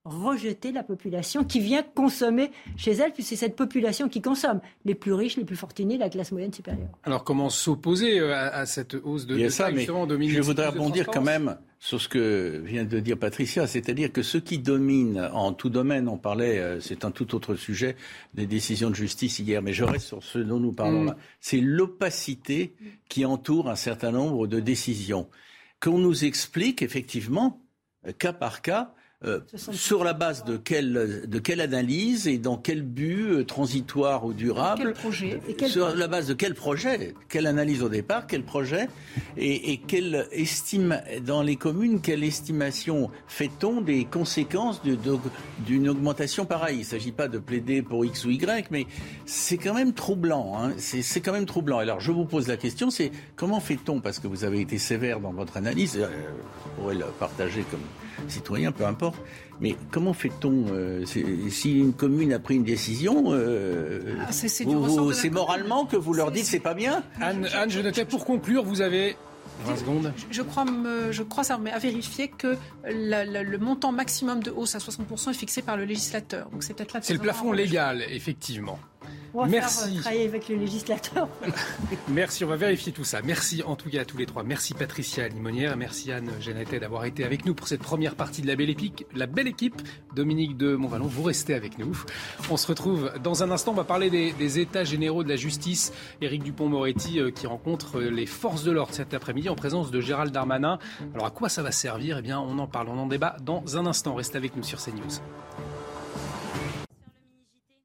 rejeter 0.09 0.71
la 0.71 0.83
population 0.83 1.43
qui 1.43 1.59
vient 1.59 1.83
consommer 1.83 2.51
chez 2.75 2.91
elle, 2.91 3.13
puisque 3.13 3.29
c'est 3.29 3.35
cette 3.35 3.55
population 3.55 4.09
qui 4.09 4.21
consomme. 4.21 4.61
Les 4.85 4.95
plus 4.95 5.13
riches, 5.13 5.37
les 5.37 5.45
plus 5.45 5.55
fortunés, 5.55 5.97
la 5.97 6.09
classe 6.09 6.31
moyenne 6.31 6.53
supérieure. 6.53 6.89
Alors 7.03 7.23
comment 7.23 7.49
s'opposer 7.49 8.19
euh, 8.19 8.33
à, 8.33 8.65
cette 8.65 8.95
hausse 8.95 9.25
de, 9.25 9.37
de 9.37 9.49
ça, 9.49 9.69
Je 9.73 10.41
voudrais 10.41 10.67
rebondir 10.67 11.07
quand 11.07 11.21
même 11.21 11.57
sur 11.79 12.01
ce 12.01 12.09
que 12.09 12.61
vient 12.65 12.85
de 12.85 12.99
dire 12.99 13.17
Patricia, 13.17 13.67
c'est-à-dire 13.67 14.11
que 14.11 14.23
ce 14.23 14.37
qui 14.37 14.57
domine 14.57 15.29
en 15.33 15.53
tout 15.53 15.69
domaine, 15.69 16.07
on 16.07 16.17
parlait, 16.17 16.57
euh, 16.57 16.79
c'est 16.79 17.05
un 17.05 17.11
tout 17.11 17.35
autre 17.35 17.55
sujet, 17.55 17.95
des 18.33 18.47
décisions 18.47 18.89
de 18.89 18.95
justice 18.95 19.39
hier, 19.39 19.61
mais 19.61 19.73
je 19.73 19.83
reste 19.83 20.07
sur 20.07 20.23
ce 20.23 20.39
dont 20.39 20.59
nous 20.59 20.73
parlons 20.73 21.03
là, 21.03 21.11
mm. 21.11 21.17
c'est 21.39 21.61
l'opacité 21.61 22.73
qui 23.09 23.25
entoure 23.25 23.69
un 23.69 23.75
certain 23.75 24.11
nombre 24.11 24.47
de 24.47 24.59
décisions. 24.59 25.27
Qu'on 25.79 25.99
nous 25.99 26.25
explique 26.25 26.81
effectivement, 26.81 27.61
euh, 28.07 28.11
cas 28.11 28.33
par 28.33 28.61
cas, 28.61 28.93
euh, 29.25 29.39
sur 29.55 30.03
la 30.03 30.13
base 30.13 30.43
de 30.43 30.57
quelle, 30.57 31.23
de 31.27 31.39
quelle 31.39 31.59
analyse 31.59 32.27
et 32.27 32.37
dans 32.37 32.55
quel 32.55 32.83
but 32.83 33.23
euh, 33.23 33.43
transitoire 33.43 34.25
ou 34.25 34.33
durable 34.33 34.83
quel 34.83 34.93
projet 34.93 35.41
Sur 35.65 35.95
la 35.95 36.07
base 36.07 36.27
de 36.27 36.35
quel 36.35 36.53
projet 36.53 37.15
Quelle 37.27 37.47
analyse 37.47 37.81
au 37.81 37.89
départ 37.89 38.27
Quel 38.27 38.43
projet 38.43 38.87
et, 39.35 39.71
et, 39.71 39.77
quelle 39.77 40.27
estime 40.31 41.01
dans 41.25 41.41
les 41.41 41.55
communes 41.55 41.99
Quelle 41.99 42.23
estimation 42.23 43.09
fait-on 43.27 43.81
des 43.81 44.05
conséquences 44.05 44.83
d'une 45.65 45.89
augmentation 45.89 46.45
pareille? 46.45 46.75
Il 46.75 46.81
ne 46.81 46.85
s'agit 46.85 47.11
pas 47.11 47.27
de 47.27 47.39
plaider 47.39 47.81
pour 47.81 48.05
X 48.05 48.23
ou 48.25 48.29
Y, 48.29 48.69
mais 48.69 48.85
c'est 49.25 49.57
quand 49.57 49.73
même 49.73 49.93
troublant. 49.93 50.59
Hein. 50.59 50.73
C'est 50.77 51.21
quand 51.21 51.33
même 51.33 51.47
troublant. 51.47 51.79
Alors 51.79 52.01
je 52.01 52.11
vous 52.11 52.25
pose 52.25 52.47
la 52.47 52.57
question, 52.57 52.91
c'est 52.91 53.11
comment 53.35 53.61
fait-on? 53.61 53.99
Parce 53.99 54.19
que 54.19 54.27
vous 54.27 54.43
avez 54.43 54.61
été 54.61 54.77
sévère 54.77 55.19
dans 55.19 55.33
votre 55.33 55.57
analyse, 55.57 55.97
euh, 55.97 56.05
vous 56.05 56.81
pourrez 56.83 56.95
le 56.95 57.05
partager 57.17 57.63
comme 57.71 57.81
citoyen, 58.27 58.71
peu 58.71 58.85
importe. 58.85 59.17
Mais 59.59 59.75
comment 59.91 60.13
fait-on 60.13 60.65
euh, 60.71 61.03
si 61.05 61.79
une 61.79 61.93
commune 61.93 62.33
a 62.33 62.39
pris 62.39 62.55
une 62.55 62.63
décision 62.63 63.25
euh, 63.29 64.15
ah, 64.21 64.31
C'est 64.31 65.29
moralement 65.29 65.85
que 65.85 65.95
vous 65.95 66.13
leur 66.13 66.31
dites 66.31 66.45
c'est 66.45 66.59
pas 66.59 66.75
bien? 66.75 67.03
Anne, 67.19 67.47
Anne, 67.53 67.69
je 67.69 67.79
notais 67.79 68.05
pour 68.05 68.25
conclure, 68.25 68.63
vous 68.63 68.81
avez 68.81 69.15
20 69.65 69.75
secondes. 69.77 70.13
Je, 70.29 70.41
crois, 70.41 70.65
je 71.09 71.23
crois 71.23 71.43
ça, 71.43 71.57
mais 71.57 71.71
à 71.71 71.79
vérifier 71.79 72.27
que 72.27 72.55
le 72.85 73.57
montant 73.57 73.91
maximum 73.91 74.43
de 74.43 74.51
hausse 74.51 74.75
à 74.75 74.79
60% 74.79 75.31
est 75.31 75.33
fixé 75.33 75.61
par 75.61 75.77
le 75.77 75.85
législateur. 75.85 76.49
Donc 76.51 76.63
c'est 76.63 76.73
peut-être 76.73 76.93
là. 76.93 76.99
C'est 77.01 77.13
le 77.13 77.19
plafond 77.19 77.51
légal, 77.51 78.03
effectivement. 78.09 78.79
On 79.33 79.41
va 79.41 79.47
Merci. 79.47 79.93
Faire, 79.93 80.01
travailler 80.01 80.27
avec 80.27 80.49
le 80.49 80.55
législateur. 80.55 81.27
merci, 82.07 82.43
on 82.43 82.47
va 82.47 82.55
vérifier 82.55 82.91
tout 82.91 83.03
ça. 83.03 83.21
Merci 83.21 83.63
en 83.63 83.75
tout 83.75 83.89
cas 83.89 84.01
à 84.01 84.05
tous 84.05 84.17
les 84.17 84.25
trois. 84.25 84.43
Merci 84.43 84.73
Patricia 84.73 85.27
Limonière, 85.27 85.77
merci 85.77 86.11
Anne 86.11 86.29
Genetet 86.41 86.79
d'avoir 86.79 87.05
été 87.05 87.23
avec 87.23 87.45
nous 87.45 87.53
pour 87.53 87.67
cette 87.67 87.81
première 87.81 88.15
partie 88.15 88.41
de 88.41 88.47
la 88.47 88.55
belle 88.55 88.69
épique. 88.69 89.05
La 89.15 89.27
belle 89.27 89.47
équipe, 89.47 89.81
Dominique 90.15 90.57
de 90.57 90.75
Montvalon, 90.75 91.07
vous 91.07 91.23
restez 91.23 91.53
avec 91.53 91.77
nous. 91.77 91.97
On 92.49 92.57
se 92.57 92.67
retrouve 92.67 93.11
dans 93.23 93.43
un 93.43 93.51
instant, 93.51 93.71
on 93.71 93.75
va 93.75 93.83
parler 93.83 94.09
des, 94.09 94.59
états 94.59 94.83
généraux 94.83 95.23
de 95.23 95.29
la 95.29 95.35
justice. 95.35 95.93
Éric 96.21 96.43
Dupont-Moretti 96.43 97.19
euh, 97.19 97.31
qui 97.31 97.47
rencontre 97.47 97.99
euh, 97.99 98.09
les 98.09 98.25
forces 98.25 98.63
de 98.63 98.71
l'ordre 98.71 98.93
cet 98.93 99.13
après-midi 99.13 99.49
en 99.49 99.55
présence 99.55 99.91
de 99.91 99.99
Gérald 99.99 100.31
Darmanin. 100.31 100.79
Alors 101.13 101.27
à 101.27 101.31
quoi 101.31 101.49
ça 101.49 101.61
va 101.61 101.71
servir? 101.71 102.17
Eh 102.17 102.21
bien, 102.21 102.39
on 102.39 102.57
en 102.59 102.67
parle, 102.67 102.89
on 102.89 102.97
en 102.97 103.07
débat 103.07 103.35
dans 103.43 103.77
un 103.77 103.85
instant. 103.85 104.15
Restez 104.15 104.37
avec 104.37 104.55
nous 104.55 104.63
sur 104.63 104.79
CNews. 104.79 105.21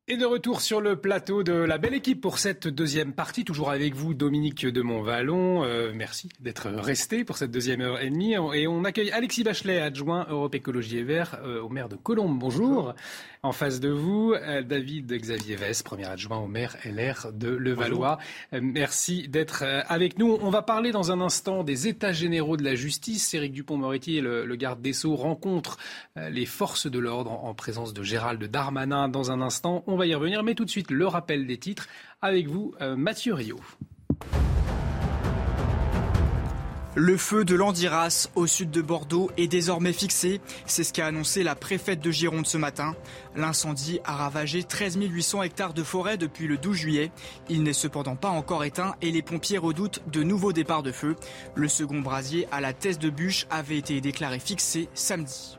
Et 0.09 0.16
de 0.16 0.27
retour 0.27 0.62
sur 0.62 0.81
le 0.81 0.97
plateau 0.97 1.45
de 1.45 1.53
la 1.53 1.79
belle 1.79 1.95
équipe 1.95 2.20
pour 2.20 2.39
cette 2.39 2.66
deuxième 2.66 3.12
partie, 3.12 3.45
toujours 3.45 3.70
avec 3.70 3.95
vous 3.95 4.15
Dominique 4.15 4.66
de 4.66 4.83
Montvalon. 4.83 5.62
Euh, 5.62 5.93
merci 5.95 6.29
d'être 6.41 6.70
resté 6.70 7.23
pour 7.23 7.37
cette 7.37 7.53
deuxième 7.53 7.81
heure 7.81 8.01
et 8.01 8.11
demie. 8.11 8.35
Et 8.55 8.66
on 8.66 8.83
accueille 8.83 9.12
Alexis 9.12 9.45
Bachelet, 9.45 9.81
adjoint 9.81 10.27
Europe 10.29 10.57
Écologie 10.57 10.99
et 10.99 11.05
Vert 11.05 11.39
euh, 11.45 11.62
au 11.62 11.69
maire 11.69 11.89
de 11.89 11.95
Colombes. 11.95 12.37
Bonjour. 12.37 12.95
En 13.44 13.51
face 13.51 13.81
de 13.81 13.89
vous, 13.89 14.35
euh, 14.35 14.62
David 14.62 15.12
Xavier 15.12 15.56
Vess, 15.56 15.82
premier 15.82 16.05
adjoint 16.05 16.39
au 16.39 16.47
maire 16.47 16.77
LR 16.85 17.32
de 17.32 17.48
Levallois. 17.48 18.19
Euh, 18.52 18.60
merci 18.62 19.27
d'être 19.27 19.64
euh, 19.64 19.81
avec 19.89 20.16
nous. 20.16 20.39
On 20.40 20.51
va 20.51 20.62
parler 20.62 20.93
dans 20.93 21.10
un 21.10 21.20
instant 21.20 21.64
des 21.64 21.89
états 21.89 22.12
généraux 22.12 22.56
de 22.56 22.62
la 22.62 22.77
justice. 22.77 23.35
Éric 23.35 23.52
Dupont-Moretti, 23.52 24.20
le, 24.20 24.47
le, 24.47 24.55
garde 24.55 24.81
des 24.81 24.93
Sceaux, 24.93 25.16
rencontre 25.16 25.77
les 26.14 26.47
forces 26.47 26.86
de 26.86 27.01
l'ordre 27.01 27.32
en, 27.32 27.52
présence 27.52 27.93
de 27.93 28.05
Gérald 28.05 28.44
Darmanin 28.44 29.09
dans 29.09 29.32
un 29.32 29.40
instant. 29.40 29.82
On 29.89 29.97
va 29.97 30.06
y 30.06 30.14
revenir, 30.14 30.44
mais 30.44 30.55
tout 30.55 30.64
de 30.64 30.70
suite, 30.70 30.93
le 30.93 31.09
rappel 31.09 31.44
des 31.44 31.59
titres 31.59 31.89
avec 32.20 32.47
vous, 32.47 32.77
Mathieu 32.97 33.35
Rio. 33.35 33.59
Le 36.94 37.16
feu 37.16 37.47
de 37.47 37.55
l'Andiras 37.55 38.28
au 38.35 38.47
sud 38.47 38.70
de 38.70 38.82
Bordeaux 38.82 39.31
est 39.39 39.48
désormais 39.48 39.94
fixé. 39.94 40.43
C'est 40.66 40.85
ce 40.85 40.93
qu'a 40.93 41.06
annoncé 41.06 41.43
la 41.43 41.55
préfète 41.55 42.01
de 42.01 42.10
Gironde 42.10 42.47
ce 42.47 42.59
matin. 42.59 42.94
L'incendie 43.35 44.01
a 44.05 44.14
ravagé 44.14 44.62
13 44.62 44.98
800 45.01 45.43
hectares 45.43 45.73
de 45.73 45.82
forêt 45.82 46.19
depuis 46.19 46.47
le 46.47 46.59
12 46.59 46.77
juillet. 46.77 47.10
Il 47.48 47.62
n'est 47.62 47.73
cependant 47.73 48.14
pas 48.14 48.28
encore 48.28 48.62
éteint 48.62 48.94
et 49.01 49.10
les 49.10 49.23
pompiers 49.23 49.56
redoutent 49.56 50.02
de 50.06 50.23
nouveaux 50.23 50.52
départs 50.52 50.82
de 50.82 50.93
feu. 50.93 51.16
Le 51.55 51.66
second 51.66 52.01
brasier 52.01 52.47
à 52.52 52.60
la 52.60 52.74
thèse 52.74 52.98
de 52.98 53.09
bûche 53.09 53.47
avait 53.48 53.78
été 53.78 54.02
déclaré 54.02 54.39
fixé 54.39 54.90
samedi. 54.93 55.56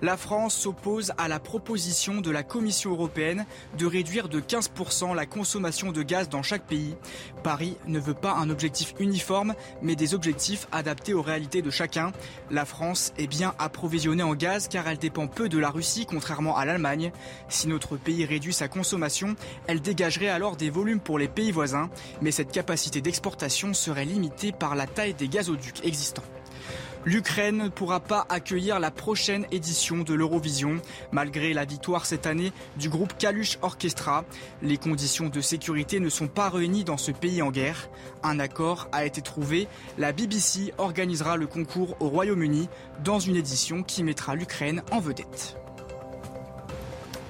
La 0.00 0.16
France 0.16 0.54
s'oppose 0.54 1.12
à 1.18 1.26
la 1.26 1.40
proposition 1.40 2.20
de 2.20 2.30
la 2.30 2.44
Commission 2.44 2.92
européenne 2.92 3.46
de 3.76 3.84
réduire 3.84 4.28
de 4.28 4.40
15% 4.40 5.12
la 5.12 5.26
consommation 5.26 5.90
de 5.90 6.02
gaz 6.02 6.28
dans 6.28 6.44
chaque 6.44 6.66
pays. 6.66 6.94
Paris 7.42 7.76
ne 7.88 7.98
veut 7.98 8.14
pas 8.14 8.34
un 8.34 8.48
objectif 8.48 8.94
uniforme, 9.00 9.54
mais 9.82 9.96
des 9.96 10.14
objectifs 10.14 10.68
adaptés 10.70 11.14
aux 11.14 11.22
réalités 11.22 11.62
de 11.62 11.70
chacun. 11.70 12.12
La 12.48 12.64
France 12.64 13.12
est 13.18 13.26
bien 13.26 13.54
approvisionnée 13.58 14.22
en 14.22 14.36
gaz 14.36 14.68
car 14.68 14.86
elle 14.86 14.98
dépend 14.98 15.26
peu 15.26 15.48
de 15.48 15.58
la 15.58 15.70
Russie, 15.70 16.06
contrairement 16.06 16.56
à 16.56 16.64
l'Allemagne. 16.64 17.10
Si 17.48 17.66
notre 17.66 17.96
pays 17.96 18.24
réduit 18.24 18.52
sa 18.52 18.68
consommation, 18.68 19.34
elle 19.66 19.80
dégagerait 19.80 20.28
alors 20.28 20.56
des 20.56 20.70
volumes 20.70 21.00
pour 21.00 21.18
les 21.18 21.28
pays 21.28 21.50
voisins, 21.50 21.90
mais 22.22 22.30
cette 22.30 22.52
capacité 22.52 23.00
d'exportation 23.00 23.74
serait 23.74 24.04
limitée 24.04 24.52
par 24.52 24.76
la 24.76 24.86
taille 24.86 25.14
des 25.14 25.26
gazoducs 25.26 25.84
existants. 25.84 26.22
L'Ukraine 27.04 27.58
ne 27.58 27.68
pourra 27.68 28.00
pas 28.00 28.26
accueillir 28.28 28.80
la 28.80 28.90
prochaine 28.90 29.46
édition 29.50 29.98
de 29.98 30.14
l'Eurovision, 30.14 30.80
malgré 31.12 31.54
la 31.54 31.64
victoire 31.64 32.06
cette 32.06 32.26
année 32.26 32.52
du 32.76 32.88
groupe 32.88 33.16
Kalush 33.18 33.58
Orchestra. 33.62 34.24
Les 34.62 34.76
conditions 34.76 35.28
de 35.28 35.40
sécurité 35.40 36.00
ne 36.00 36.08
sont 36.08 36.28
pas 36.28 36.50
réunies 36.50 36.84
dans 36.84 36.96
ce 36.96 37.12
pays 37.12 37.40
en 37.40 37.50
guerre. 37.50 37.88
Un 38.22 38.38
accord 38.40 38.88
a 38.92 39.06
été 39.06 39.22
trouvé. 39.22 39.68
La 39.96 40.12
BBC 40.12 40.74
organisera 40.78 41.36
le 41.36 41.46
concours 41.46 41.96
au 42.00 42.08
Royaume-Uni 42.08 42.68
dans 43.04 43.20
une 43.20 43.36
édition 43.36 43.82
qui 43.82 44.02
mettra 44.02 44.34
l'Ukraine 44.34 44.82
en 44.90 45.00
vedette. 45.00 45.56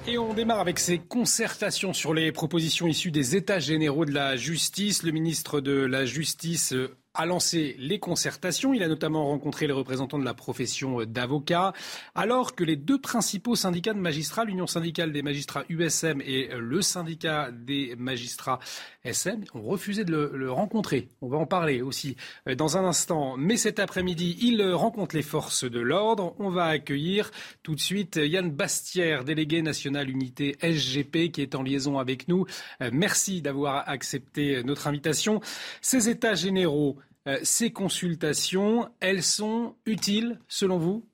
Et 0.07 0.17
on 0.17 0.33
démarre 0.33 0.59
avec 0.59 0.79
ces 0.79 0.97
concertations 0.97 1.93
sur 1.93 2.15
les 2.15 2.31
propositions 2.31 2.87
issues 2.87 3.11
des 3.11 3.35
États 3.35 3.59
généraux 3.59 4.05
de 4.05 4.11
la 4.11 4.35
justice. 4.37 5.03
Le 5.03 5.11
ministre 5.11 5.61
de 5.61 5.73
la 5.73 6.05
Justice 6.05 6.73
a 7.13 7.25
lancé 7.25 7.75
les 7.79 7.99
concertations. 7.99 8.73
Il 8.73 8.83
a 8.83 8.87
notamment 8.87 9.25
rencontré 9.27 9.67
les 9.67 9.73
représentants 9.73 10.19
de 10.19 10.25
la 10.25 10.33
profession 10.33 11.03
d'avocat, 11.05 11.73
alors 12.15 12.55
que 12.55 12.63
les 12.63 12.75
deux 12.75 12.99
principaux 12.99 13.55
syndicats 13.55 13.93
de 13.93 13.99
magistrats, 13.99 14.45
l'Union 14.45 14.67
syndicale 14.67 15.11
des 15.11 15.21
magistrats 15.21 15.63
USM 15.69 16.21
et 16.21 16.49
le 16.57 16.81
syndicat 16.81 17.51
des 17.51 17.95
magistrats 17.97 18.59
SM, 19.03 19.43
ont 19.53 19.61
refusé 19.61 20.03
de 20.05 20.31
le, 20.33 20.51
rencontrer. 20.51 21.09
On 21.21 21.29
va 21.29 21.37
en 21.37 21.45
parler 21.45 21.81
aussi 21.81 22.15
euh, 22.47 22.55
dans 22.55 22.77
un 22.77 22.83
instant. 22.83 23.37
Mais 23.37 23.57
cet 23.57 23.79
après-midi, 23.79 24.37
il 24.41 24.63
rencontre 24.71 25.15
les 25.15 25.21
forces 25.21 25.63
de 25.63 25.79
l'ordre. 25.79 26.35
On 26.39 26.49
va 26.49 26.65
accueillir 26.65 27.31
tout 27.63 27.75
de 27.75 27.79
suite 27.79 28.19
Yann 28.21 28.49
Bastière, 28.49 29.23
délégué 29.23 29.61
national 29.61 30.09
unité 30.09 30.57
SGP, 30.61 31.31
qui 31.31 31.41
est 31.41 31.55
en 31.55 31.63
liaison 31.63 31.97
avec 31.99 32.27
nous. 32.27 32.45
Euh, 32.81 32.89
merci 32.91 33.41
d'avoir 33.41 33.87
accepté 33.87 34.63
notre 34.63 34.87
invitation. 34.87 35.41
Ces 35.81 36.09
états 36.09 36.35
généraux 36.35 36.97
euh, 37.29 37.37
ces 37.43 37.71
consultations, 37.71 38.89
elles 38.99 39.23
sont 39.23 39.75
utiles 39.85 40.39
selon 40.47 40.77
vous? 40.77 41.05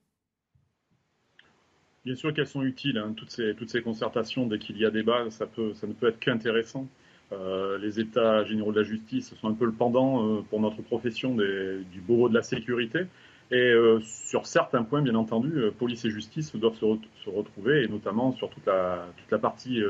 Bien 2.05 2.15
sûr 2.15 2.33
qu'elles 2.33 2.47
sont 2.47 2.63
utiles. 2.63 2.97
Hein. 2.97 3.13
Toutes, 3.17 3.31
ces, 3.31 3.55
toutes, 3.55 3.69
ces, 3.69 3.81
concertations, 3.81 4.47
dès 4.47 4.59
qu'il 4.59 4.77
y 4.77 4.85
a 4.85 4.91
débat, 4.91 5.29
ça, 5.29 5.47
ça 5.73 5.87
ne 5.87 5.93
peut 5.93 6.07
être 6.07 6.19
qu'intéressant. 6.19 6.87
Euh, 7.31 7.77
les 7.79 7.99
États 7.99 8.43
généraux 8.45 8.71
de 8.71 8.79
la 8.79 8.85
justice 8.85 9.33
sont 9.41 9.47
un 9.49 9.53
peu 9.53 9.65
le 9.65 9.71
pendant 9.71 10.23
euh, 10.23 10.41
pour 10.49 10.61
notre 10.61 10.81
profession 10.83 11.35
du 11.35 12.01
bureau 12.01 12.29
de 12.29 12.35
la 12.35 12.43
sécurité. 12.43 13.07
Et 13.51 13.73
sur 14.01 14.47
certains 14.47 14.81
points, 14.81 15.03
bien 15.03 15.13
entendu, 15.13 15.53
police 15.77 16.03
et 16.05 16.09
justice 16.09 16.55
doivent 16.55 16.73
se, 16.73 16.97
se, 17.23 17.29
retrouver, 17.29 17.83
et 17.83 17.87
notamment 17.87 18.31
sur 18.31 18.49
toute 18.49 18.65
la, 18.65 19.05
toute 19.17 19.29
la 19.29 19.37
partie 19.37 19.83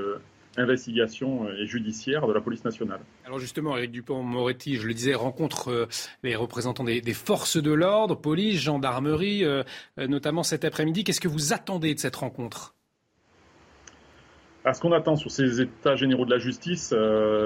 investigation 0.57 1.49
et 1.49 1.65
judiciaire 1.65 2.27
de 2.27 2.34
la 2.34 2.41
police 2.41 2.64
nationale. 2.64 2.99
Alors 3.26 3.40
justement, 3.40 3.77
Eric 3.77 3.91
Dupont-Moretti, 3.91 4.76
je 4.76 4.88
le 4.88 4.94
disais, 4.94 5.14
rencontre 5.14 5.69
euh, 5.69 5.88
les 6.23 6.36
représentants 6.36 6.84
des, 6.84 7.02
forces 7.14 7.61
de 7.61 7.72
l'ordre, 7.72 8.15
police, 8.15 8.61
gendarmerie, 8.61 9.44
euh, 9.44 9.64
euh, 9.99 10.07
notamment 10.07 10.44
cet 10.44 10.65
après-midi. 10.65 11.03
Qu'est-ce 11.03 11.22
que 11.22 11.27
vous 11.27 11.53
attendez 11.53 11.94
de 11.94 11.99
cette 11.99 12.15
rencontre? 12.15 12.76
À 14.64 14.73
ce 14.73 14.82
qu'on 14.82 14.94
attend 14.94 15.15
sur 15.15 15.30
ces 15.30 15.61
états 15.61 15.95
généraux 15.95 16.26
de 16.26 16.32
la 16.32 16.40
justice, 16.40 16.90
je 16.91 16.95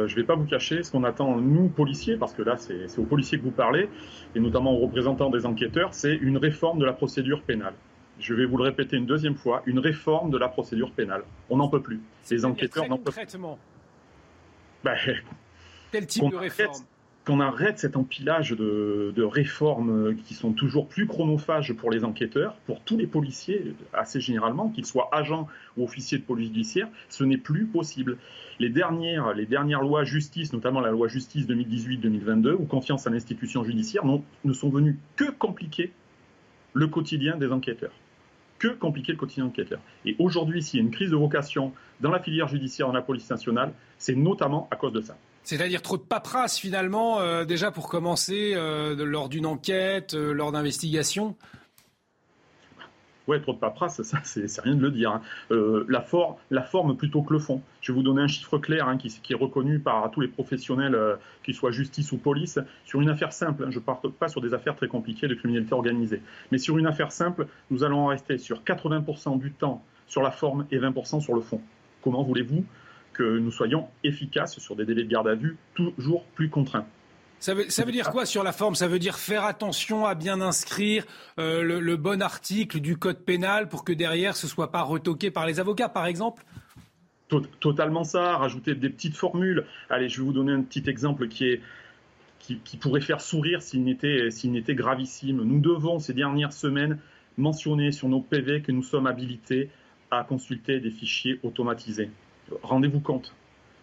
ne 0.10 0.16
vais 0.16 0.24
pas 0.24 0.36
vous 0.36 0.46
cacher 0.46 0.84
ce 0.84 0.92
qu'on 0.92 1.04
attend, 1.04 1.36
nous, 1.36 1.68
policiers, 1.68 2.16
parce 2.16 2.34
que 2.34 2.42
là, 2.42 2.56
c'est 2.56 2.98
aux 2.98 3.04
policiers 3.04 3.38
que 3.38 3.44
vous 3.44 3.52
parlez, 3.52 3.90
et 4.36 4.40
notamment 4.40 4.72
aux 4.72 4.80
représentants 4.86 5.30
des 5.30 5.46
enquêteurs, 5.46 5.94
c'est 5.94 6.16
une 6.16 6.38
réforme 6.38 6.80
de 6.80 6.86
la 6.86 6.94
procédure 6.94 7.42
pénale 7.42 7.74
je 8.20 8.34
vais 8.34 8.46
vous 8.46 8.58
le 8.58 8.64
répéter 8.64 8.98
une 8.98 9.06
deuxième 9.06 9.36
fois, 9.36 9.64
une 9.66 9.80
réforme 9.80 10.30
de 10.30 10.38
la 10.38 10.50
procédure 10.50 10.92
pénale. 10.92 11.24
On 11.50 11.58
n'en 11.58 11.70
peut 11.70 11.82
plus. 11.82 12.00
Les 12.30 12.46
enquêteurs 12.46 12.88
n'en 12.88 12.98
peuvent 12.98 13.16
plus. 13.16 13.40
Ben, 14.84 14.96
Quel 15.92 16.06
type 16.06 16.30
de 16.30 16.36
réforme? 16.36 16.84
Qu'on 17.26 17.42
arrête 17.42 17.78
cet 17.78 17.96
empilage 17.96 18.52
de, 18.52 19.22
réformes 19.22 20.16
qui 20.16 20.34
sont 20.34 20.52
toujours 20.52 20.88
plus 20.88 21.06
chronophages 21.06 21.74
pour 21.74 21.92
les 21.92 22.04
enquêteurs, 22.04 22.56
pour 22.66 22.82
tous 22.82 22.98
les 22.98 23.06
policiers, 23.06 23.76
assez 23.94 24.20
généralement, 24.20 24.70
qu'ils 24.70 24.86
soient 24.86 25.10
agents 25.12 25.48
ou 25.78 25.84
officiers 25.84 26.18
de 26.18 26.24
police 26.24 26.48
judiciaire, 26.48 26.88
ce 27.08 27.24
n'est 27.24 27.38
plus 27.38 27.66
possible. 27.66 28.18
Les 28.60 28.70
dernières, 28.70 29.34
les 29.34 29.46
dernières 29.46 29.82
lois 29.82 30.06
justice, 30.06 30.54
notamment 30.54 30.80
la 30.80 30.90
loi 30.90 31.08
justice 31.08 31.46
2018-2022, 31.46 32.54
ou 32.54 32.66
confiance 32.66 33.06
à 33.06 33.12
l'institution 33.12 33.64
judiciaire, 33.64 34.04
ne 34.06 34.54
sont 34.54 34.70
venues 34.70 34.98
que 35.16 35.30
compliquer 35.30 35.92
le 36.74 36.88
quotidien 36.88 37.38
des 37.38 37.52
enquêteurs 37.52 37.94
que 38.60 38.68
compliquer 38.68 39.14
le 39.14 39.18
quotidien 39.18 39.46
enquêteur. 39.46 39.80
Et 40.06 40.16
aujourd'hui, 40.20 40.62
s'il 40.62 40.80
y 40.80 40.84
a 40.84 40.86
une 40.86 40.92
crise 40.92 41.10
de 41.10 41.16
vocation 41.16 41.72
dans 42.02 42.12
la 42.12 42.20
filière 42.20 42.48
judiciaire, 42.48 42.88
dans 42.88 42.94
la 42.94 43.02
police 43.02 43.30
nationale, 43.30 43.74
c'est 43.98 44.16
notamment 44.16 44.68
à 44.72 44.76
cause 44.76 44.94
de 44.94 45.02
ça. 45.02 45.18
C'est-à-dire 45.44 45.82
trop 45.82 45.98
de 45.98 46.04
paperasse 46.04 46.60
finalement, 46.60 47.20
euh, 47.20 47.46
déjà 47.46 47.72
pour 47.72 47.90
commencer, 47.90 48.54
euh, 48.56 48.96
lors 49.04 49.30
d'une 49.30 49.46
enquête, 49.46 50.14
euh, 50.14 50.34
lors 50.34 50.52
d'investigation 50.52 51.36
Ouais, 53.30 53.40
trop 53.40 53.54
de 53.54 53.60
paperasse, 53.60 54.02
ça, 54.02 54.18
c'est 54.24 54.60
rien 54.60 54.74
de 54.74 54.82
le 54.82 54.90
dire. 54.90 55.12
Hein. 55.12 55.22
Euh, 55.52 55.86
la, 55.88 56.02
forme 56.64 56.98
plutôt 56.98 57.22
que 57.22 57.32
le 57.32 57.38
fond. 57.38 57.62
Je 57.80 57.92
vais 57.92 57.96
vous 57.96 58.02
donner 58.02 58.24
un 58.24 58.28
chiffre 58.28 58.58
clair 58.58 58.88
hein, 58.88 58.98
qui, 58.98 59.22
est 59.30 59.36
reconnu 59.36 59.78
par 59.78 60.10
tous 60.10 60.22
les 60.22 60.28
professionnels, 60.28 60.96
euh, 60.96 61.16
qu'ils 61.44 61.54
soient 61.54 61.70
justice 61.70 62.12
ou 62.12 62.18
police, 62.18 62.58
sur 62.86 63.02
une 63.02 63.10
affaire 63.10 63.32
simple. 63.32 63.66
Hein. 63.66 63.70
je 63.70 63.78
ne 63.78 63.84
parle 63.84 64.00
pas 64.18 64.30
sur 64.30 64.42
des 64.42 64.56
affaires 64.56 64.76
très 64.76 64.88
compliquées 64.88 65.28
de 65.28 65.36
criminalité 65.36 65.74
organisée. 65.76 66.24
Mais 66.52 66.58
sur 66.58 66.80
une 66.80 66.88
affaire 66.88 67.12
simple, 67.12 67.46
nous 67.70 67.84
allons 67.84 68.08
rester 68.08 68.40
sur 68.40 68.64
80% 68.64 69.38
du 69.38 69.52
temps 69.52 69.84
sur 70.08 70.24
la 70.24 70.32
forme 70.32 70.66
et 70.72 70.80
20% 70.80 71.22
sur 71.22 71.36
le 71.36 71.42
fond. 71.42 71.62
Comment 72.02 72.24
voulez-vous 72.24 72.66
que 73.14 73.38
nous 73.38 73.52
soyons 73.52 73.90
efficaces 74.04 74.58
sur 74.58 74.76
des 74.76 74.86
délais 74.86 75.04
de 75.04 75.10
garde 75.10 75.28
à 75.28 75.36
vue 75.36 75.58
toujours 75.76 76.24
plus 76.34 76.50
contraints? 76.50 76.88
Ça 77.40 77.54
veut, 77.54 77.92
dire 77.92 78.12
quoi 78.12 78.26
sur 78.26 78.44
la 78.44 78.52
forme? 78.52 78.76
Ça 78.76 78.88
veut 78.88 79.00
dire 79.00 79.18
faire 79.18 79.46
attention 79.46 80.06
à 80.06 80.14
bien 80.14 80.42
inscrire 80.42 81.06
euh, 81.40 81.64
le, 81.64 81.96
bon 81.96 82.22
article 82.22 82.82
du 82.82 82.98
code 82.98 83.20
pénal 83.20 83.70
pour 83.70 83.86
que 83.86 83.94
derrière 83.94 84.36
ce 84.36 84.48
soit 84.48 84.72
pas 84.72 84.82
retoqué 84.82 85.32
par 85.32 85.46
les 85.46 85.60
avocats, 85.60 85.90
par 85.90 86.06
exemple? 86.06 86.44
Totalement 87.60 88.04
ça, 88.04 88.38
rajouter 88.38 88.76
des 88.76 88.90
petites 88.90 89.16
formules. 89.16 89.66
Allez, 89.90 90.10
je 90.10 90.20
vais 90.20 90.26
vous 90.26 90.34
donner 90.34 90.52
un 90.52 90.64
petit 90.64 90.90
exemple 90.90 91.28
qui 91.28 91.46
est 91.46 91.62
qui, 92.40 92.78
pourrait 92.78 93.02
faire 93.02 93.22
sourire 93.22 93.62
s'il 93.62 93.84
n'était 93.84 94.30
n'était 94.46 94.74
gravissime. 94.74 95.44
Nous 95.44 95.60
devons 95.60 96.00
ces 96.00 96.14
dernières 96.14 96.54
semaines 96.54 96.98
mentionner 97.38 97.92
sur 97.92 98.10
nos 98.10 98.22
PV 98.22 98.64
que 98.64 98.72
nous 98.72 98.82
sommes 98.82 99.06
habilités 99.06 99.70
à 100.10 100.24
consulter 100.24 100.80
des 100.80 100.90
fichiers 100.90 101.40
automatisés. 101.44 102.10
Rendez-vous 102.64 103.02
compte. 103.02 103.36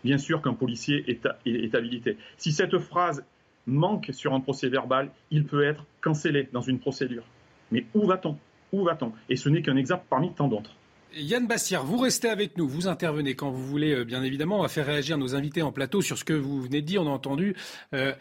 Bien 0.03 0.19
sûr 0.19 0.43
qu'un 0.43 0.55
policier 0.55 1.05
est, 1.09 1.29
est 1.47 1.75
habilité. 1.77 2.19
Si 2.37 2.51
cette 2.51 2.79
phrase 2.79 3.25
manque 3.67 4.11
sur 4.13 4.35
un 4.35 4.41
procès 4.41 4.69
verbal, 4.69 5.11
il 5.31 5.45
peut 5.45 5.65
être 5.65 5.85
cancellé 6.01 6.49
dans 6.53 6.61
une 6.61 6.79
procédure. 6.79 7.25
Mais 7.71 7.85
où 7.95 8.07
va-t-on? 8.07 8.39
Où 8.73 8.85
va-t-on? 8.85 9.13
Et 9.29 9.37
ce 9.37 9.49
n'est 9.49 9.63
qu'un 9.63 9.77
exemple 9.77 10.05
parmi 10.09 10.33
tant 10.33 10.49
d'autres. 10.49 10.75
Yann 11.15 11.47
Bastière, 11.47 11.83
vous 11.83 11.97
restez 11.97 12.29
avec 12.29 12.59
nous, 12.59 12.69
vous 12.69 12.89
intervenez 12.89 13.35
quand 13.35 13.51
vous 13.51 13.65
voulez, 13.65 13.95
euh, 13.95 14.05
bien 14.05 14.23
évidemment. 14.23 14.59
On 14.59 14.63
va 14.63 14.69
faire 14.69 14.87
réagir 14.87 15.17
nos 15.17 15.35
invités 15.35 15.63
en 15.63 15.73
plateau 15.73 16.03
sur 16.03 16.19
ce 16.19 16.25
que 16.25 16.35
vous 16.35 16.61
venez 16.61 16.83
de 16.83 16.87
dire. 16.87 17.03
On 17.03 17.07
a 17.07 17.11
entendu 17.11 17.57
euh, 17.95 18.13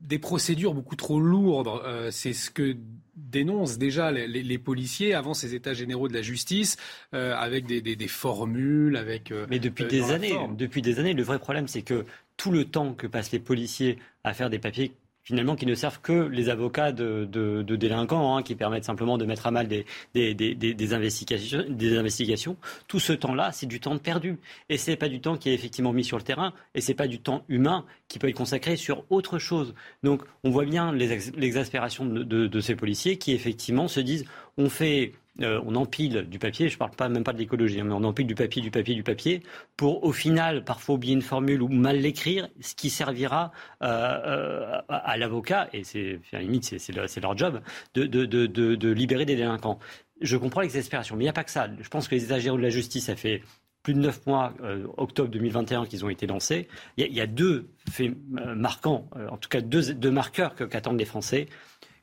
des 0.00 0.18
procédures 0.18 0.74
beaucoup 0.74 0.96
trop 0.96 1.20
lourdes. 1.20 1.68
Euh, 1.84 2.10
c'est 2.10 2.32
ce 2.32 2.50
que 2.50 2.76
dénoncent 3.16 3.78
déjà 3.78 4.10
les, 4.10 4.58
policiers 4.58 5.14
avant 5.14 5.34
ces 5.34 5.54
états 5.54 5.74
généraux 5.74 6.08
de 6.08 6.14
la 6.14 6.22
justice, 6.22 6.76
avec 7.12 7.66
des, 7.66 8.08
formules, 8.08 8.96
avec. 8.96 9.32
Mais 9.50 9.58
depuis 9.58 9.84
des 9.84 10.10
années, 10.10 10.34
depuis 10.56 10.80
des 10.80 10.98
années, 10.98 11.12
le 11.12 11.22
vrai 11.22 11.38
problème, 11.38 11.68
c'est 11.68 11.82
que 11.82 12.06
tout 12.36 12.50
le 12.50 12.64
temps 12.64 12.94
que 12.94 13.06
passent 13.06 13.30
les 13.30 13.38
policiers 13.38 13.98
à 14.24 14.32
faire 14.32 14.48
des 14.48 14.58
papiers 14.58 14.92
finalement 15.22 15.56
qui 15.56 15.66
ne 15.66 15.74
servent 15.74 16.00
que 16.00 16.28
les 16.28 16.48
avocats 16.48 16.92
de, 16.92 17.62
délinquants, 17.62 18.36
hein, 18.36 18.42
qui 18.42 18.54
permettent 18.54 18.84
simplement 18.84 19.18
de 19.18 19.24
mettre 19.24 19.46
à 19.46 19.50
mal 19.50 19.68
des, 19.68 19.84
des, 20.14 20.94
investigations, 20.94 21.64
des 21.68 21.96
investigations. 21.96 22.56
Tout 22.88 23.00
ce 23.00 23.12
temps-là, 23.12 23.52
c'est 23.52 23.66
du 23.66 23.80
temps 23.80 23.96
perdu. 23.98 24.38
Et 24.68 24.78
ce 24.78 24.90
n'est 24.90 24.96
pas 24.96 25.08
du 25.08 25.20
temps 25.20 25.36
qui 25.36 25.50
est 25.50 25.54
effectivement 25.54 25.92
mis 25.92 26.04
sur 26.04 26.16
le 26.16 26.22
terrain, 26.22 26.52
et 26.74 26.80
ce 26.80 26.88
n'est 26.88 26.96
pas 26.96 27.06
du 27.06 27.20
temps 27.20 27.44
humain 27.48 27.84
qui 28.08 28.18
peut 28.18 28.28
être 28.28 28.36
consacré 28.36 28.76
sur 28.76 29.04
autre 29.10 29.38
chose. 29.38 29.74
Donc 30.02 30.22
on 30.44 30.50
voit 30.50 30.64
bien 30.64 30.92
l'exaspération 30.92 32.04
de, 32.06 32.60
ces 32.60 32.74
policiers 32.74 33.16
qui 33.16 33.32
effectivement 33.32 33.88
se 33.88 34.00
disent 34.00 34.24
on 34.58 34.68
fait 34.68 35.12
euh, 35.42 35.60
on 35.64 35.74
empile 35.74 36.26
du 36.28 36.38
papier, 36.38 36.68
je 36.68 36.74
ne 36.74 36.78
parle 36.78 36.90
pas 36.90 37.08
même 37.08 37.24
pas 37.24 37.32
de 37.32 37.38
l'écologie, 37.38 37.80
hein, 37.80 37.84
mais 37.84 37.94
on 37.94 38.04
empile 38.04 38.26
du 38.26 38.34
papier, 38.34 38.60
du 38.60 38.70
papier, 38.70 38.94
du 38.94 39.02
papier, 39.02 39.42
pour 39.76 40.04
au 40.04 40.12
final 40.12 40.64
parfois 40.64 40.96
oublier 40.96 41.14
une 41.14 41.22
formule 41.22 41.62
ou 41.62 41.68
mal 41.68 41.98
l'écrire, 41.98 42.48
ce 42.60 42.74
qui 42.74 42.90
servira 42.90 43.52
euh, 43.82 43.86
euh, 43.86 44.80
à, 44.88 45.16
l'avocat, 45.16 45.68
et 45.72 45.84
c'est 45.84 46.20
à 46.32 46.36
la 46.36 46.42
limite 46.42 46.78
c'est 46.78 46.92
leur, 46.92 47.36
job, 47.36 47.60
de, 47.94 48.92
libérer 48.92 49.24
des 49.24 49.36
délinquants 49.36 49.78
je 50.20 50.36
comprends 50.36 50.60
l'exaspération, 50.60 51.16
mais 51.16 51.24
il 51.24 51.26
n'y 51.26 51.30
a 51.30 51.34
pas 51.34 51.44
que 51.44 51.50
ça. 51.50 51.66
Je 51.80 51.88
pense 51.88 52.06
que 52.06 52.14
les 52.14 52.24
états 52.24 52.38
généraux 52.38 52.58
de 52.58 52.62
la 52.62 52.68
justice, 52.68 53.06
ça 53.06 53.16
fait 53.16 53.42
plus 53.82 53.94
de 53.94 54.00
neuf 54.00 54.26
mois, 54.26 54.52
euh, 54.62 54.86
octobre 54.98 55.30
2021, 55.30 55.86
qu'ils 55.86 56.04
ont 56.04 56.10
été 56.10 56.26
lancés. 56.26 56.68
Il 56.98 57.06
y, 57.06 57.22
a 57.22 57.26
deux 57.26 57.70
faits 57.90 58.12
marquants, 58.28 59.08
en 59.30 59.38
tout 59.38 59.48
cas 59.48 59.62
deux, 59.62 59.94
deux 59.94 60.10
marqueurs 60.10 60.54
qu'attendent 60.54 60.98
les 60.98 61.06
Français. 61.06 61.48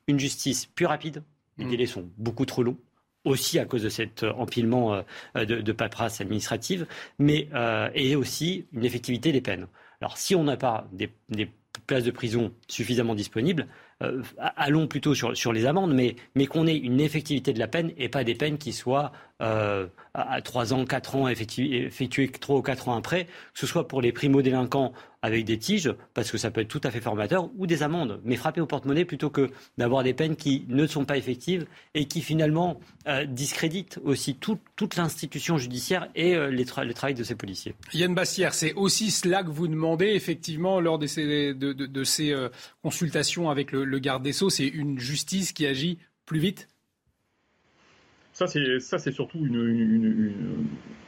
Une 0.08 0.18
justice 0.18 0.66
plus 0.66 0.88
rapide, 0.88 1.22
les 1.60 1.66
mmh. 1.66 1.70
délais 1.70 1.86
sont 1.86 2.10
beaucoup 2.18 2.48
trop 2.48 2.64
longs 2.64 2.78
aussi 3.28 3.60
à 3.60 3.66
cause 3.66 3.84
de 3.84 3.90
cet 3.90 4.24
empilement 4.24 5.04
de, 5.36 5.44
de 5.44 5.72
paperasse 5.72 6.22
administrative, 6.22 6.88
mais 7.20 7.50
et 7.94 8.16
aussi 8.16 8.66
une 8.74 8.86
effectivité 8.86 9.32
des 9.32 9.42
peines. 9.42 9.68
Alors 10.02 10.18
si 10.18 10.36
on 10.36 10.44
n'a 10.44 10.58
pas 10.58 10.88
des, 10.92 11.10
places 11.86 12.04
de 12.04 12.12
prison 12.12 12.52
suffisamment 12.68 13.16
disponibles, 13.16 13.68
euh, 14.04 14.22
allons 14.40 14.88
plutôt 14.88 15.16
sur, 15.16 15.38
sur 15.38 15.54
les 15.54 15.66
amendes, 15.66 15.94
mais, 15.94 16.16
mais 16.36 16.46
qu'on 16.46 16.68
ait 16.68 16.76
une 16.76 17.00
effectivité 17.00 17.54
de 17.54 17.60
la 17.60 17.68
peine 17.68 17.94
et 17.98 18.10
pas 18.10 18.24
des 18.24 18.36
peines 18.36 18.58
qui 18.58 18.74
soient 18.74 19.12
euh, 19.42 19.86
à 20.16 20.42
3 20.42 20.74
ans, 20.74 20.84
4 20.86 21.16
ans, 21.16 21.28
effectuées 21.28 22.32
3 22.32 22.58
ou 22.58 22.62
4 22.64 22.90
ans 22.90 22.96
après, 22.96 23.26
que 23.26 23.60
ce 23.60 23.68
soit 23.68 23.88
pour 23.88 24.02
les 24.02 24.12
primo-délinquants 24.12 24.94
avec 25.22 25.46
des 25.46 25.60
tiges, 25.60 25.94
parce 26.16 26.32
que 26.32 26.40
ça 26.40 26.50
peut 26.50 26.62
être 26.62 26.68
tout 26.68 26.82
à 26.84 26.90
fait 26.90 27.02
formateur, 27.02 27.50
ou 27.56 27.68
des 27.68 27.84
amendes, 27.84 28.20
mais 28.24 28.36
frapper 28.36 28.62
au 28.62 28.66
porte-monnaie 28.66 29.06
plutôt 29.06 29.30
que 29.30 29.52
d'avoir 29.78 30.04
des 30.04 30.14
peines 30.14 30.36
qui 30.36 30.66
ne 30.70 30.88
sont 30.88 31.06
pas 31.06 31.18
effectives 31.18 31.68
et 31.94 32.06
qui 32.06 32.22
finalement 32.22 32.80
euh, 33.08 33.26
discréditent 33.26 34.00
aussi 34.04 34.36
toute 34.36 34.96
l'institution 34.96 35.58
judiciaire 35.58 36.08
et 36.16 36.36
euh, 36.36 36.50
le 36.50 36.94
travail 36.94 37.14
de 37.14 37.24
ces 37.24 37.36
policiers. 37.36 37.76
Yann 37.94 38.16
Bassière, 38.16 38.56
c'est 38.56 38.74
aussi 38.74 39.12
cela 39.12 39.44
que 39.44 39.50
vous 39.50 39.68
demandez 39.68 40.08
effectivement 40.08 40.80
lors 40.80 40.98
de 40.98 41.06
ces, 41.06 41.56
consultations 42.82 43.50
avec 43.52 43.72
le, 43.72 44.00
garde 44.00 44.24
des 44.24 44.34
Sceaux, 44.34 44.50
c'est 44.50 44.68
une 44.68 45.00
justice 45.00 45.52
qui 45.52 45.68
agit 45.68 46.00
plus 46.26 46.40
vite 46.40 46.68
ça, 48.46 49.00
c'est 49.00 49.12
surtout 49.12 49.40
une, 49.40 50.34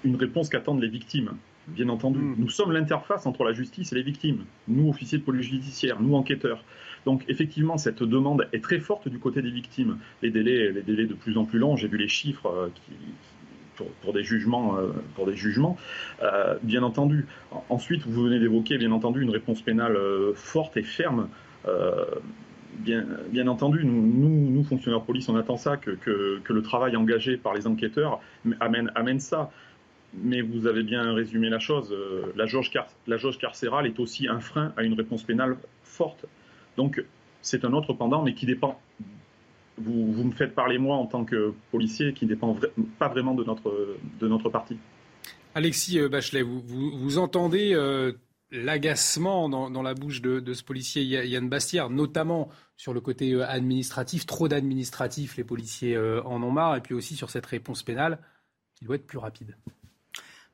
une 0.03 0.15
réponse 0.15 0.49
qu'attendent 0.49 0.81
les 0.81 0.89
victimes 0.89 1.31
bien 1.69 1.89
entendu. 1.89 2.19
Hmm. 2.19 2.35
Nous 2.37 2.49
sommes 2.49 2.71
l'interface 2.71 3.25
entre 3.25 3.43
la 3.43 3.53
justice 3.53 3.91
et 3.91 3.95
les 3.95 4.01
victimes, 4.03 4.45
nous, 4.67 4.89
officiers 4.89 5.17
de 5.17 5.23
police 5.23 5.47
judiciaire, 5.47 6.01
nous, 6.01 6.15
enquêteurs. 6.15 6.63
Donc, 7.05 7.23
effectivement, 7.27 7.77
cette 7.77 8.03
demande 8.03 8.47
est 8.51 8.63
très 8.63 8.79
forte 8.79 9.07
du 9.07 9.19
côté 9.19 9.41
des 9.41 9.51
victimes. 9.51 9.97
Les 10.21 10.31
délais, 10.31 10.71
les 10.71 10.81
délais 10.81 11.05
de 11.05 11.13
plus 11.13 11.37
en 11.37 11.45
plus 11.45 11.59
longs, 11.59 11.75
j'ai 11.77 11.87
vu 11.87 11.97
les 11.97 12.09
chiffres 12.09 12.47
euh, 12.47 12.67
qui, 12.75 13.83
pour, 14.01 14.13
des 14.13 14.23
jugements, 14.23 14.77
euh, 14.77 14.89
pour 15.15 15.25
des 15.25 15.35
jugements 15.35 15.77
euh, 16.21 16.55
bien 16.63 16.83
entendu. 16.83 17.25
Ensuite, 17.69 18.05
vous 18.05 18.23
venez 18.23 18.39
d'évoquer, 18.39 18.77
bien 18.77 18.91
entendu, 18.91 19.21
une 19.21 19.29
réponse 19.29 19.61
pénale 19.61 19.97
forte 20.35 20.75
et 20.77 20.83
ferme. 20.83 21.29
Bien, 22.79 23.47
entendu, 23.47 23.83
nous, 23.83 24.51
nous, 24.51 24.63
fonctionnaires 24.63 25.01
de 25.01 25.05
police, 25.05 25.27
on 25.27 25.35
attend 25.35 25.57
ça, 25.57 25.77
que, 25.77 25.97
le 26.47 26.61
travail 26.61 26.95
engagé 26.95 27.37
par 27.37 27.53
les 27.53 27.67
enquêteurs 27.67 28.19
amène, 28.59 29.19
ça 29.19 29.51
mais 30.13 30.41
vous 30.41 30.67
avez 30.67 30.83
bien 30.83 31.13
résumé 31.13 31.49
la 31.49 31.59
chose. 31.59 31.91
Euh, 31.91 32.33
la 32.35 32.45
jauge, 32.47 32.71
carcérale 33.39 33.85
est 33.85 33.99
aussi 33.99 34.27
un 34.27 34.39
frein 34.39 34.73
à 34.77 34.83
une 34.83 34.93
réponse 34.93 35.23
pénale 35.23 35.57
forte. 35.83 36.25
Donc, 36.77 37.03
c'est 37.41 37.63
un 37.65 37.73
autre 37.73 37.93
pendant, 37.93 38.23
mais 38.23 38.33
qui 38.33 38.45
dépend. 38.45 38.79
Vous, 39.77 40.23
me 40.23 40.31
faites 40.31 40.55
parler, 40.55 40.77
moi, 40.77 40.97
en 40.97 41.05
tant 41.05 41.23
que 41.23 41.53
policier, 41.71 42.13
qui 42.13 42.25
ne 42.25 42.29
dépend 42.29 42.57
pas 42.97 43.07
vraiment 43.07 43.33
de 43.33 43.43
notre, 43.43 43.97
de 44.19 44.27
notre 44.27 44.49
parti. 44.49 44.77
Alexis 45.55 45.99
euh, 45.99 46.09
Bachelet, 46.09 46.41
vous, 46.41 46.61
vous, 46.61 47.17
entendez 47.17 47.73
euh, 47.73 48.11
l'agacement 48.51 49.47
dans, 49.47 49.81
la 49.81 49.93
bouche 49.93 50.21
de, 50.21 50.53
ce 50.53 50.63
policier 50.63 51.03
Yann 51.03 51.47
Bastière, 51.47 51.89
notamment 51.89 52.49
sur 52.79 52.93
le 52.93 53.01
côté 53.01 53.43
administratif, 53.43 54.25
trop 54.25 54.47
d'administratifs, 54.47 55.35
les 55.35 55.43
policiers 55.43 55.97
en 55.97 56.41
ont 56.41 56.51
marre, 56.51 56.77
et 56.77 56.81
puis 56.81 56.93
aussi 56.93 57.17
sur 57.17 57.29
cette 57.29 57.45
réponse 57.45 57.83
pénale 57.83 58.19
qui 58.73 58.85
doit 58.85 58.95
être 58.95 59.05
plus 59.05 59.17
rapide. 59.17 59.57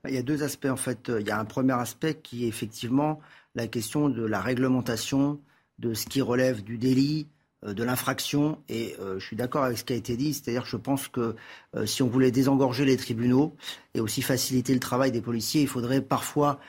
Il 0.07 0.15
y 0.15 0.17
a 0.17 0.23
deux 0.23 0.41
aspects 0.41 0.65
en 0.65 0.75
fait. 0.75 1.11
Il 1.19 1.27
y 1.27 1.29
a 1.29 1.39
un 1.39 1.45
premier 1.45 1.73
aspect 1.73 2.15
qui 2.15 2.45
est 2.45 2.47
effectivement 2.47 3.19
la 3.53 3.67
question 3.67 4.09
de 4.09 4.23
la 4.25 4.41
réglementation 4.41 5.39
de 5.79 5.93
ce 5.93 6.05
qui 6.05 6.21
relève 6.21 6.63
du 6.63 6.77
délit, 6.77 7.27
euh, 7.63 7.73
de 7.73 7.83
l'infraction. 7.83 8.61
Et 8.69 8.95
euh, 8.99 9.19
je 9.19 9.25
suis 9.25 9.35
d'accord 9.35 9.63
avec 9.63 9.77
ce 9.77 9.83
qui 9.83 9.93
a 9.93 9.95
été 9.95 10.17
dit, 10.17 10.33
c'est-à-dire 10.33 10.63
que 10.63 10.69
je 10.69 10.77
pense 10.77 11.07
que 11.07 11.35
euh, 11.75 11.85
si 11.85 12.03
on 12.03 12.07
voulait 12.07 12.31
désengorger 12.31 12.85
les 12.85 12.97
tribunaux 12.97 13.55
et 13.93 13.99
aussi 13.99 14.21
faciliter 14.21 14.73
le 14.73 14.79
travail 14.79 15.11
des 15.11 15.21
policiers, 15.21 15.61
il 15.61 15.67
faudrait 15.67 16.01
parfois 16.01 16.59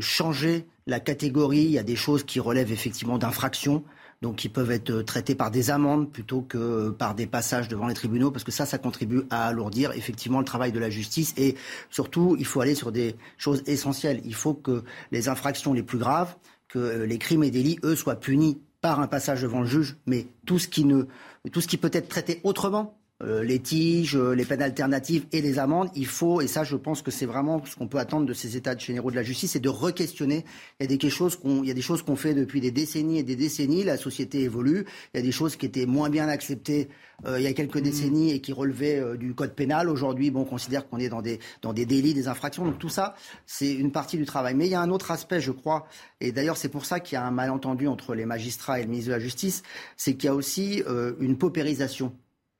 changer 0.00 0.66
la 0.86 1.00
catégorie. 1.00 1.64
Il 1.64 1.70
y 1.70 1.78
a 1.78 1.82
des 1.82 1.96
choses 1.96 2.24
qui 2.24 2.40
relèvent 2.40 2.72
effectivement 2.72 3.18
d'infraction 3.18 3.84
donc 4.20 4.36
qui 4.36 4.48
peuvent 4.48 4.70
être 4.70 5.02
traités 5.02 5.34
par 5.34 5.50
des 5.50 5.70
amendes 5.70 6.10
plutôt 6.10 6.42
que 6.42 6.90
par 6.90 7.14
des 7.14 7.26
passages 7.26 7.68
devant 7.68 7.86
les 7.86 7.94
tribunaux, 7.94 8.30
parce 8.30 8.44
que 8.44 8.50
ça, 8.50 8.66
ça 8.66 8.78
contribue 8.78 9.22
à 9.30 9.46
alourdir 9.46 9.92
effectivement 9.92 10.40
le 10.40 10.44
travail 10.44 10.72
de 10.72 10.78
la 10.78 10.90
justice. 10.90 11.34
Et 11.36 11.54
surtout, 11.90 12.36
il 12.38 12.44
faut 12.44 12.60
aller 12.60 12.74
sur 12.74 12.90
des 12.90 13.14
choses 13.36 13.62
essentielles. 13.66 14.20
Il 14.24 14.34
faut 14.34 14.54
que 14.54 14.82
les 15.12 15.28
infractions 15.28 15.72
les 15.72 15.84
plus 15.84 15.98
graves, 15.98 16.34
que 16.68 17.04
les 17.04 17.18
crimes 17.18 17.44
et 17.44 17.50
délits, 17.50 17.78
eux, 17.84 17.94
soient 17.94 18.16
punis 18.16 18.60
par 18.80 19.00
un 19.00 19.06
passage 19.06 19.42
devant 19.42 19.60
le 19.60 19.66
juge, 19.66 19.96
mais 20.06 20.26
tout 20.46 20.58
ce 20.58 20.68
qui 20.68 20.84
ne, 20.84 21.04
tout 21.52 21.60
ce 21.60 21.68
qui 21.68 21.76
peut 21.76 21.90
être 21.92 22.08
traité 22.08 22.40
autrement, 22.44 22.97
euh, 23.20 23.42
les 23.42 23.58
tiges, 23.58 24.14
euh, 24.14 24.32
les 24.32 24.44
peines 24.44 24.62
alternatives 24.62 25.26
et 25.32 25.40
les 25.40 25.58
amendes, 25.58 25.90
il 25.96 26.06
faut, 26.06 26.40
et 26.40 26.46
ça 26.46 26.62
je 26.62 26.76
pense 26.76 27.02
que 27.02 27.10
c'est 27.10 27.26
vraiment 27.26 27.64
ce 27.64 27.74
qu'on 27.74 27.88
peut 27.88 27.98
attendre 27.98 28.26
de 28.26 28.32
ces 28.32 28.56
états 28.56 28.78
généraux 28.78 29.10
de 29.10 29.16
la 29.16 29.24
justice, 29.24 29.52
c'est 29.52 29.58
de 29.58 29.68
re-questionner. 29.68 30.44
Il 30.78 30.88
y 30.88 30.94
a 30.94 30.96
des 30.96 31.10
choses 31.10 31.34
qu'on, 31.34 31.64
il 31.64 31.68
y 31.68 31.70
a 31.72 31.74
des 31.74 31.82
choses 31.82 32.02
qu'on 32.02 32.14
fait 32.14 32.32
depuis 32.32 32.60
des 32.60 32.70
décennies 32.70 33.18
et 33.18 33.24
des 33.24 33.34
décennies, 33.34 33.82
la 33.82 33.96
société 33.96 34.42
évolue, 34.42 34.84
il 35.12 35.16
y 35.16 35.20
a 35.20 35.22
des 35.24 35.32
choses 35.32 35.56
qui 35.56 35.66
étaient 35.66 35.84
moins 35.84 36.10
bien 36.10 36.28
acceptées 36.28 36.88
euh, 37.26 37.40
il 37.40 37.42
y 37.42 37.48
a 37.48 37.52
quelques 37.52 37.78
mmh. 37.78 37.80
décennies 37.80 38.30
et 38.30 38.40
qui 38.40 38.52
relevaient 38.52 39.02
du 39.16 39.34
code 39.34 39.52
pénal. 39.56 39.90
Aujourd'hui, 39.90 40.30
bon, 40.30 40.42
on 40.42 40.44
considère 40.44 40.88
qu'on 40.88 40.98
est 40.98 41.08
dans 41.08 41.20
des, 41.20 41.40
dans 41.62 41.72
des 41.72 41.86
délits, 41.86 42.14
des 42.14 42.28
infractions. 42.28 42.64
Donc 42.64 42.78
tout 42.78 42.88
ça, 42.88 43.16
c'est 43.46 43.74
une 43.74 43.90
partie 43.90 44.16
du 44.16 44.26
travail. 44.26 44.54
Mais 44.54 44.66
il 44.66 44.70
y 44.70 44.76
a 44.76 44.80
un 44.80 44.90
autre 44.90 45.10
aspect, 45.10 45.40
je 45.40 45.50
crois, 45.50 45.88
et 46.20 46.30
d'ailleurs 46.30 46.56
c'est 46.56 46.68
pour 46.68 46.84
ça 46.84 47.00
qu'il 47.00 47.14
y 47.14 47.18
a 47.18 47.26
un 47.26 47.32
malentendu 47.32 47.88
entre 47.88 48.14
les 48.14 48.26
magistrats 48.26 48.78
et 48.78 48.84
le 48.84 48.88
ministre 48.90 49.08
de 49.08 49.14
la 49.14 49.20
Justice, 49.20 49.64
c'est 49.96 50.14
qu'il 50.14 50.26
y 50.26 50.28
a 50.28 50.34
aussi 50.36 50.84
une 51.18 51.36
paupérisation 51.36 52.12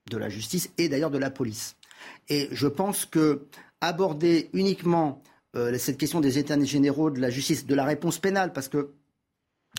de 0.08 0.16
la 0.16 0.28
justice 0.28 0.70
et 0.78 0.88
d'ailleurs 0.88 1.10
de 1.10 1.18
la 1.18 1.30
police. 1.30 1.76
Et 2.28 2.48
je 2.52 2.66
pense 2.66 3.04
que 3.06 3.46
aborder 3.80 4.50
uniquement 4.52 5.22
euh, 5.56 5.76
cette 5.78 5.98
question 5.98 6.20
des 6.20 6.38
états 6.38 6.62
généraux 6.62 7.10
de 7.10 7.20
la 7.20 7.30
justice, 7.30 7.66
de 7.66 7.74
la 7.74 7.84
réponse 7.84 8.18
pénale, 8.18 8.52
parce 8.52 8.68
que 8.68 8.90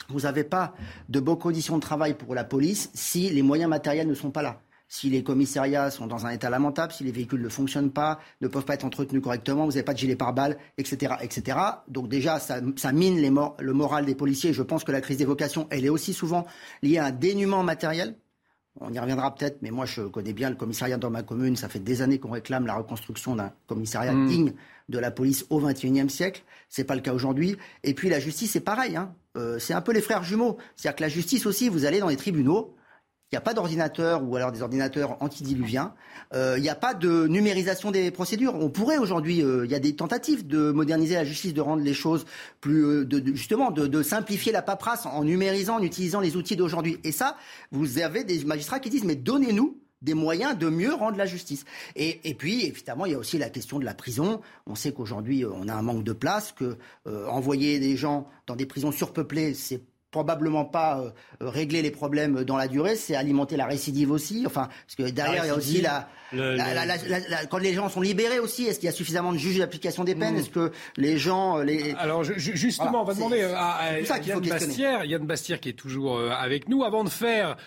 vous 0.08 0.22
n'avez 0.22 0.44
pas 0.44 0.74
de 1.10 1.20
bonnes 1.20 1.38
conditions 1.38 1.76
de 1.76 1.82
travail 1.82 2.14
pour 2.14 2.36
la 2.36 2.44
police 2.44 2.90
si 2.94 3.30
les 3.30 3.42
moyens 3.42 3.70
matériels 3.70 4.08
ne 4.08 4.14
sont 4.14 4.32
pas 4.32 4.42
là. 4.42 4.62
Si 4.92 5.08
les 5.12 5.22
commissariats 5.22 5.92
sont 5.92 6.08
dans 6.08 6.26
un 6.26 6.32
état 6.32 6.50
lamentable, 6.50 6.92
si 6.92 7.04
les 7.04 7.12
véhicules 7.12 7.42
ne 7.42 7.50
fonctionnent 7.50 7.92
pas, 7.92 8.20
ne 8.42 8.48
peuvent 8.48 8.66
pas 8.66 8.74
être 8.74 8.86
entretenus 8.86 9.22
correctement, 9.22 9.66
vous 9.66 9.72
n'avez 9.72 9.84
pas 9.84 9.94
de 9.94 10.00
gilet 10.00 10.16
pare-balles, 10.16 10.58
etc., 10.80 11.14
etc. 11.22 11.60
Donc 11.88 12.10
déjà, 12.10 12.40
ça, 12.40 12.60
mine 12.92 13.22
le 13.22 13.74
moral 13.74 14.06
des 14.08 14.16
policiers. 14.16 14.52
Je 14.52 14.64
pense 14.64 14.84
que 14.84 14.92
la 14.92 15.02
crise 15.02 15.18
des 15.18 15.26
vocations, 15.26 15.68
elle 15.70 15.86
est 15.86 15.90
aussi 15.90 16.12
souvent 16.12 16.48
liée 16.82 16.98
à 16.98 17.06
un 17.06 17.12
dénuement 17.12 17.62
matériel. 17.62 18.16
On 18.82 18.94
y 18.94 19.00
reviendra 19.00 19.36
peut-être, 19.36 19.62
mais 19.62 19.72
moi 19.72 19.86
je 19.86 20.04
connais 20.04 20.34
bien 20.34 20.50
le 20.50 20.56
commissariat 20.56 20.98
dans 20.98 21.10
ma 21.10 21.24
commune. 21.24 21.56
Ça 21.56 21.68
fait 21.68 21.80
des 21.80 22.02
années 22.02 22.20
qu'on 22.20 22.32
réclame 22.32 22.66
la 22.66 22.76
reconstruction 22.76 23.36
d'un 23.36 23.52
commissariat 23.68 24.14
mm. 24.14 24.28
digne 24.28 24.54
de 24.88 25.00
la 25.00 25.12
police 25.12 25.46
au 25.50 25.60
XXIe 25.60 26.10
siècle. 26.10 26.44
C'est 26.70 26.86
pas 26.86 26.96
le 26.96 27.02
cas 27.02 27.14
aujourd'hui. 27.14 27.58
Et 27.84 27.94
puis 27.94 28.10
la 28.10 28.20
justice, 28.20 28.52
c'est 28.52 28.62
pareil. 28.62 28.96
Hein. 28.96 29.14
Euh, 29.38 29.60
c'est 29.60 29.74
un 29.74 29.82
peu 29.82 29.92
les 29.92 30.02
frères 30.02 30.24
jumeaux. 30.24 30.58
C'est-à-dire 30.76 30.96
que 30.96 31.04
la 31.04 31.10
justice 31.10 31.46
aussi, 31.46 31.70
vous 31.70 31.86
allez 31.86 32.00
dans 32.00 32.08
les 32.08 32.18
tribunaux, 32.18 32.76
il 33.32 33.36
n'y 33.36 33.38
a 33.38 33.42
pas 33.42 33.54
d'ordinateur 33.54 34.24
ou 34.24 34.36
alors 34.36 34.52
des 34.52 34.64
ordinateurs 34.64 35.22
antidiluviens. 35.22 35.94
Euh, 36.34 36.56
il 36.58 36.64
n'y 36.64 36.70
a 36.70 36.76
pas 36.76 36.96
de 36.96 37.28
numérisation 37.28 37.92
des 37.92 38.10
procédures. 38.10 38.56
On 38.56 38.70
pourrait 38.70 38.98
aujourd'hui, 38.98 39.44
euh, 39.44 39.66
il 39.66 39.72
y 39.72 39.76
a 39.76 39.80
des 39.80 39.96
tentatives 39.96 40.48
de 40.48 40.72
moderniser 40.72 41.14
la 41.14 41.24
justice, 41.24 41.54
de 41.54 41.62
rendre 41.62 41.84
les 41.84 41.94
choses 41.94 42.26
plus, 42.60 42.84
euh, 42.84 43.06
de, 43.06 43.24
justement, 43.36 43.70
de, 43.70 44.02
simplifier 44.02 44.52
la 44.52 44.64
paperasse 44.64 45.06
en 45.06 45.24
numérisant, 45.24 45.76
en 45.76 45.84
utilisant 45.84 46.22
les 46.22 46.38
outils 46.38 46.56
d'aujourd'hui. 46.56 46.98
Et 47.04 47.12
ça, 47.12 47.38
vous 47.72 48.00
avez 48.00 48.24
des 48.24 48.44
magistrats 48.46 48.80
qui 48.80 48.90
disent 48.90 49.06
mais 49.06 49.16
donnez-nous 49.16 49.78
des 50.02 50.16
moyens 50.16 50.58
de 50.58 50.70
mieux 50.70 50.94
rendre 50.94 51.18
la 51.18 51.28
justice. 51.28 51.66
Et, 51.96 52.34
puis, 52.34 52.66
évidemment, 52.66 53.06
il 53.06 53.12
y 53.12 53.16
a 53.16 53.20
aussi 53.20 53.38
la 53.38 53.50
question 53.50 53.78
de 53.78 53.86
la 53.86 53.94
prison. 53.94 54.42
On 54.66 54.74
sait 54.74 54.94
qu'aujourd'hui, 54.94 55.46
on 55.46 55.68
a 55.68 55.74
un 55.74 55.82
manque 55.82 56.06
de 56.06 56.14
place, 56.14 56.54
que 56.54 56.78
envoyer 57.06 57.80
des 57.80 57.98
gens 57.98 58.26
dans 58.48 58.56
des 58.56 58.66
prisons 58.66 58.94
surpeuplées, 58.94 59.54
c'est 59.54 59.82
probablement 60.12 60.66
pas 60.66 61.00
euh, 61.00 61.12
régler 61.40 61.82
les 61.82 61.92
problèmes 61.92 62.44
dans 62.44 62.58
la 62.58 62.68
durée, 62.68 62.96
c'est 62.96 63.16
alimenter 63.16 63.58
la 63.58 63.66
récidive 63.66 64.12
aussi. 64.12 64.44
Enfin, 64.46 64.70
parce 64.86 64.96
que 64.96 65.14
derrière, 65.14 65.46
il 65.46 65.48
y 65.48 65.52
a 65.52 65.56
aussi 65.56 65.82
la, 65.82 66.08
quand 67.50 67.58
les 67.58 67.74
gens 67.74 67.90
sont 67.90 68.02
libérés 68.02 68.40
aussi, 68.40 68.66
est-ce 68.66 68.80
qu'il 68.80 68.88
y 68.88 68.90
a 68.90 68.96
suffisamment 68.96 69.34
de 69.34 69.38
juges 69.38 69.58
d'application 69.58 70.04
des 70.04 70.16
peines? 70.16 70.36
Hmm. 70.36 70.40
Est-ce 70.40 70.50
que 70.50 70.72
les 70.98 71.18
gens, 71.18 71.60
euh, 71.60 71.64
les 71.64 71.94
alors 71.98 72.24
justement, 72.24 73.02
on 73.02 73.06
va 73.06 73.14
demander 73.14 73.42
à, 73.44 74.00
Yann 74.00 74.42
Bastière, 74.42 75.06
Yann 75.06 75.26
Bastière 75.26 75.60
qui 75.60 75.70
est 75.70 75.74
toujours 75.74 76.18
euh, 76.18 76.32
avec 76.32 76.70
nous, 76.70 76.84
avant 76.84 77.04
de 77.04 77.10
faire 77.10 77.58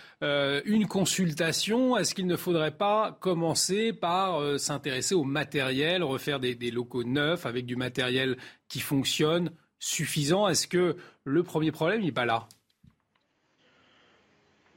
une 0.64 0.86
consultation, 0.86 1.96
est-ce 1.96 2.14
qu'il 2.14 2.28
ne 2.28 2.36
faudrait 2.36 2.70
pas 2.70 3.18
commencer 3.20 3.92
par 3.92 4.40
s'intéresser 4.60 5.16
au 5.16 5.24
matériel, 5.24 6.04
refaire 6.04 6.38
des, 6.38 6.54
des 6.54 6.70
locaux 6.70 7.02
neufs 7.02 7.44
avec 7.44 7.66
du 7.66 7.74
matériel 7.74 8.36
qui 8.68 8.78
fonctionne 8.78 9.50
suffisant? 9.82 10.48
Est-ce 10.48 10.68
que 10.68 10.96
le 11.24 11.42
premier 11.42 11.72
problème 11.72 12.02
n'est 12.02 12.12
pas 12.12 12.24
là? 12.24 12.48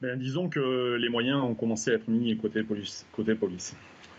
Ben, 0.01 0.19
Disons 0.19 0.49
que 0.49 0.95
les 0.99 1.09
moyens 1.09 1.41
ont 1.41 1.55
commencé 1.55 1.91
à 1.91 1.93
être 1.93 2.07
mis 2.09 2.35
côté 2.37 2.63
police. 2.63 3.05
Côté 3.13 3.35
police. 3.35 3.75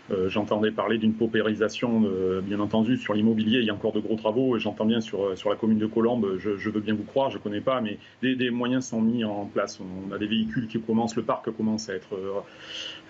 Euh, 0.09 0.29
j'entendais 0.29 0.71
parler 0.71 0.97
d'une 0.97 1.13
paupérisation, 1.13 2.03
euh, 2.05 2.39
bien 2.39 2.61
entendu, 2.61 2.95
sur 2.95 3.13
l'immobilier. 3.13 3.59
Il 3.59 3.65
y 3.65 3.69
a 3.69 3.73
encore 3.73 3.91
de 3.91 3.99
gros 3.99 4.15
travaux. 4.15 4.55
Et 4.55 4.59
j'entends 4.61 4.85
bien 4.85 5.01
sur, 5.01 5.21
euh, 5.21 5.35
sur 5.35 5.49
la 5.49 5.57
commune 5.57 5.77
de 5.77 5.85
Colombes, 5.85 6.37
je, 6.37 6.69
veux 6.69 6.79
bien 6.79 6.93
vous 6.93 7.03
croire, 7.03 7.29
je 7.29 7.37
ne 7.37 7.43
connais 7.43 7.59
pas, 7.59 7.81
mais 7.81 7.99
des, 8.21 8.49
moyens 8.49 8.85
sont 8.85 9.01
mis 9.01 9.25
en 9.25 9.45
place. 9.45 9.81
On 9.81 10.13
a 10.13 10.17
des 10.17 10.27
véhicules 10.27 10.67
qui 10.67 10.79
commencent, 10.79 11.17
le 11.17 11.23
parc 11.23 11.51
commence 11.51 11.89
à 11.89 11.95
être, 11.95 12.17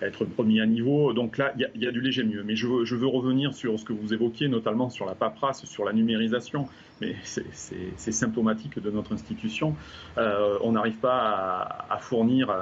à 0.02 0.06
être 0.06 0.26
remis 0.36 0.60
à 0.60 0.66
niveau. 0.66 1.12
Donc 1.12 1.38
là, 1.38 1.54
il 1.56 1.80
y, 1.80 1.86
a, 1.86 1.92
du 1.92 2.00
léger 2.00 2.24
mieux. 2.24 2.42
Mais 2.42 2.56
je 2.56 2.66
veux, 2.66 2.84
je 2.84 2.96
veux 2.96 3.06
revenir 3.06 3.54
sur 3.54 3.78
ce 3.78 3.84
que 3.84 3.92
vous 3.92 4.12
évoquiez, 4.12 4.48
notamment 4.48 4.90
sur 4.90 5.06
la 5.06 5.14
paperasse, 5.14 5.64
sur 5.66 5.84
la 5.84 5.92
numérisation 5.92 6.66
mais 7.00 7.16
c'est 7.22 8.12
symptomatique 8.12 8.78
de 8.78 8.90
notre 8.90 9.12
institution. 9.12 9.74
on 10.16 10.72
n'arrive 10.72 10.96
pas 10.96 11.86
à, 11.90 11.98
fournir 11.98 12.54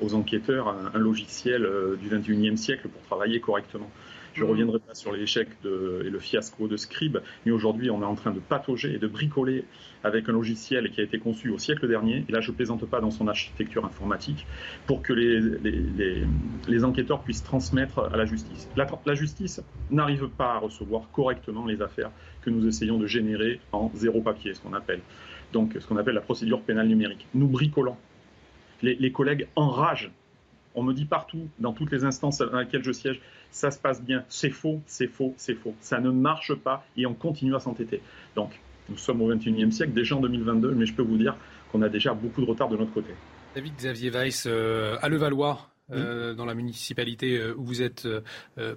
aux 0.00 0.14
enquêteurs 0.14 0.68
un, 0.68 0.92
un 0.94 0.98
logiciel 0.98 1.68
du 2.00 2.08
21e 2.08 2.56
siècle 2.56 2.88
pour 2.88 3.02
travailler 3.02 3.40
correctement. 3.40 3.90
Je 4.34 4.40
ne 4.40 4.46
mm. 4.46 4.50
reviendrai 4.50 4.78
pas 4.78 4.94
sur 4.94 5.12
l'échec 5.12 5.48
et 5.64 6.10
le 6.10 6.18
fiasco 6.18 6.68
de 6.68 6.76
Scribe, 6.76 7.18
mais 7.44 7.52
aujourd'hui, 7.52 7.90
on 7.90 8.02
est 8.02 8.06
en 8.06 8.14
train 8.14 8.30
de 8.30 8.40
patauger 8.40 8.94
et 8.94 8.98
de 8.98 9.06
bricoler 9.06 9.64
avec 10.04 10.28
un 10.28 10.32
logiciel 10.32 10.90
qui 10.90 11.00
a 11.00 11.04
été 11.04 11.18
conçu 11.18 11.50
au 11.50 11.58
siècle 11.58 11.86
dernier, 11.86 12.24
et 12.28 12.32
là 12.32 12.40
je 12.40 12.50
ne 12.50 12.56
plaisante 12.56 12.84
pas 12.86 13.00
dans 13.00 13.10
son 13.10 13.28
architecture 13.28 13.84
informatique, 13.84 14.46
pour 14.86 15.02
que 15.02 15.12
les, 15.12 16.84
enquêteurs 16.84 17.22
puissent 17.22 17.44
transmettre 17.44 18.10
à 18.12 18.16
la 18.16 18.24
justice. 18.24 18.68
La, 18.76 18.86
la 19.06 19.14
justice 19.14 19.62
n'arrive 19.90 20.28
pas 20.28 20.54
à 20.54 20.58
recevoir 20.58 21.10
correctement 21.12 21.66
les 21.66 21.80
affaires 21.82 22.10
que 22.42 22.50
nous 22.50 22.66
essayons 22.66 22.98
de 22.98 23.06
générer 23.06 23.60
en 23.72 23.90
zéro 23.94 24.20
papier, 24.20 24.54
ce 24.54 24.60
qu'on 24.60 24.74
appelle. 24.74 25.00
Donc, 25.52 25.76
ce 25.78 25.86
qu'on 25.86 25.96
appelle 25.96 26.14
la 26.14 26.20
procédure 26.20 26.60
pénale 26.62 26.88
numérique. 26.88 27.26
Nous 27.34 27.46
bricolons. 27.46 27.96
Les, 28.82 28.94
les 28.94 29.12
collègues 29.12 29.46
enragent 29.54 30.10
on 30.74 30.82
me 30.82 30.92
dit 30.92 31.04
partout, 31.04 31.48
dans 31.58 31.72
toutes 31.72 31.92
les 31.92 32.04
instances 32.04 32.38
dans 32.38 32.58
lesquelles 32.58 32.84
je 32.84 32.92
siège, 32.92 33.20
ça 33.50 33.70
se 33.70 33.78
passe 33.78 34.02
bien. 34.02 34.24
C'est 34.28 34.50
faux, 34.50 34.80
c'est 34.86 35.06
faux, 35.06 35.34
c'est 35.36 35.54
faux. 35.54 35.74
Ça 35.80 36.00
ne 36.00 36.10
marche 36.10 36.54
pas 36.54 36.84
et 36.96 37.06
on 37.06 37.14
continue 37.14 37.54
à 37.54 37.60
s'entêter. 37.60 38.00
Donc, 38.36 38.58
nous 38.88 38.96
sommes 38.96 39.20
au 39.22 39.32
21e 39.32 39.70
siècle, 39.70 39.92
déjà 39.92 40.16
en 40.16 40.20
2022, 40.20 40.72
mais 40.72 40.86
je 40.86 40.94
peux 40.94 41.02
vous 41.02 41.16
dire 41.16 41.36
qu'on 41.70 41.82
a 41.82 41.88
déjà 41.88 42.14
beaucoup 42.14 42.40
de 42.40 42.46
retard 42.46 42.68
de 42.68 42.76
notre 42.76 42.92
côté. 42.92 43.10
David 43.54 43.74
Xavier 43.76 44.10
Weiss, 44.10 44.44
euh, 44.46 44.96
à 45.02 45.08
Levallois, 45.08 45.68
euh, 45.90 46.32
dans 46.32 46.46
la 46.46 46.54
municipalité 46.54 47.38
euh, 47.38 47.54
où 47.56 47.64
vous 47.64 47.82
êtes 47.82 48.08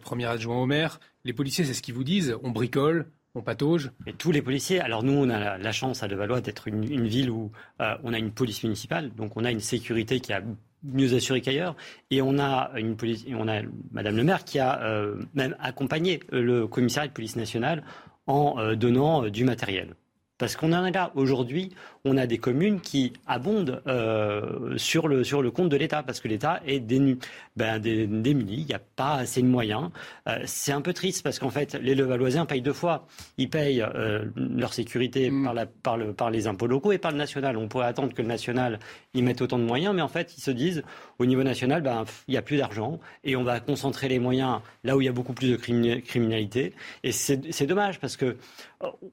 premier 0.02 0.26
adjoint 0.26 0.58
au 0.58 0.66
maire, 0.66 1.00
les 1.24 1.34
policiers, 1.34 1.64
c'est 1.64 1.74
ce 1.74 1.82
qu'ils 1.82 1.94
vous 1.94 2.04
disent 2.04 2.36
on 2.44 2.52
bricole, 2.52 3.08
on 3.36 3.42
patauge. 3.42 3.92
Tous 4.18 4.32
les 4.32 4.42
policiers. 4.42 4.80
Alors 4.80 5.04
nous, 5.04 5.14
on 5.14 5.30
a 5.30 5.58
la, 5.58 5.72
chance 5.72 6.04
à 6.04 6.08
Levallois 6.08 6.42
d'être 6.42 6.68
une, 6.68 7.08
ville 7.08 7.30
où 7.30 7.52
on 7.80 8.14
a 8.14 8.18
une 8.18 8.32
police 8.32 8.64
municipale, 8.64 9.12
donc 9.16 9.36
on 9.36 9.44
a 9.44 9.52
une 9.52 9.60
sécurité 9.60 10.20
qui 10.20 10.34
a 10.34 10.42
mieux 10.86 11.14
assuré 11.14 11.42
qu'ailleurs. 11.42 11.76
Et 12.12 12.22
on 12.22 12.40
a 12.40 12.72
une 12.78 12.96
police, 12.96 13.26
on 13.30 13.48
a 13.48 13.62
Madame 13.92 14.18
le 14.18 14.24
maire 14.24 14.44
qui 14.44 14.60
a 14.60 14.82
euh, 14.84 15.16
même 15.34 15.56
accompagné 15.60 16.20
le 16.32 16.68
commissariat 16.68 17.08
de 17.08 17.14
police 17.14 17.36
nationale 17.36 17.84
en 18.28 18.56
euh, 18.60 18.76
donnant 18.76 19.26
euh, 19.26 19.30
du 19.30 19.44
matériel. 19.44 19.96
Parce 20.38 20.58
qu'on 20.58 20.74
en 20.74 20.86
est 20.86 20.92
là. 20.92 21.12
Aujourd'hui, 21.16 21.72
on 22.04 22.18
a 22.18 22.28
des 22.28 22.38
communes 22.38 22.82
qui 22.82 23.14
abondent 23.26 23.82
euh, 23.88 24.78
sur, 24.78 25.08
le, 25.08 25.24
sur 25.24 25.42
le 25.42 25.50
compte 25.50 25.70
de 25.70 25.78
l'État, 25.78 26.04
parce 26.04 26.20
que 26.20 26.28
l'État 26.28 26.62
est 26.66 26.82
dénu, 26.82 27.18
ben, 27.56 27.80
démuni, 27.80 28.56
il 28.58 28.66
n'y 28.66 28.74
a 28.74 28.82
pas 28.98 29.14
assez 29.14 29.42
de 29.42 29.48
moyens. 29.48 29.92
Euh, 30.28 30.40
c'est 30.46 30.74
un 30.74 30.82
peu 30.82 30.92
triste, 30.92 31.24
parce 31.24 31.40
qu'en 31.40 31.50
fait, 31.50 31.76
les 31.76 31.96
Levalloisiens 31.96 32.46
payent 32.46 32.62
deux 32.62 32.74
fois. 32.74 33.08
Ils 33.38 33.50
payent 33.50 33.82
euh, 33.82 34.26
leur 34.36 34.74
sécurité 34.74 35.32
mm. 35.32 35.44
par, 35.46 35.54
la, 35.54 35.66
par, 35.66 35.98
le, 35.98 36.12
par 36.12 36.30
les 36.30 36.48
impôts 36.48 36.68
locaux 36.68 36.92
et 36.92 36.98
par 36.98 37.12
le 37.12 37.18
national. 37.18 37.56
On 37.56 37.70
pourrait 37.70 37.88
attendre 37.88 38.14
que 38.14 38.22
le 38.22 38.28
national 38.28 38.80
y 39.14 39.22
mette 39.22 39.42
autant 39.42 39.58
de 39.58 39.64
moyens, 39.64 39.96
mais 39.96 40.02
en 40.02 40.10
fait, 40.10 40.38
ils 40.38 40.42
se 40.42 40.52
disent, 40.52 40.84
au 41.20 41.26
niveau 41.26 41.44
national, 41.44 41.82
ben, 41.82 42.06
il 42.28 42.32
n'y 42.32 42.38
a 42.38 42.42
plus 42.42 42.58
d'argent, 42.58 43.00
et 43.24 43.36
on 43.36 43.44
va 43.44 43.60
concentrer 43.60 44.08
les 44.08 44.20
moyens 44.20 44.60
là 44.84 44.96
où 44.96 45.02
il 45.02 45.06
y 45.06 45.10
a 45.10 45.14
beaucoup 45.14 45.34
plus 45.34 45.52
de 45.52 45.56
criminalité. 45.56 46.74
Et 47.04 47.12
c'est 47.12 47.66
dommage, 47.68 48.00
parce 48.00 48.18
que 48.18 48.38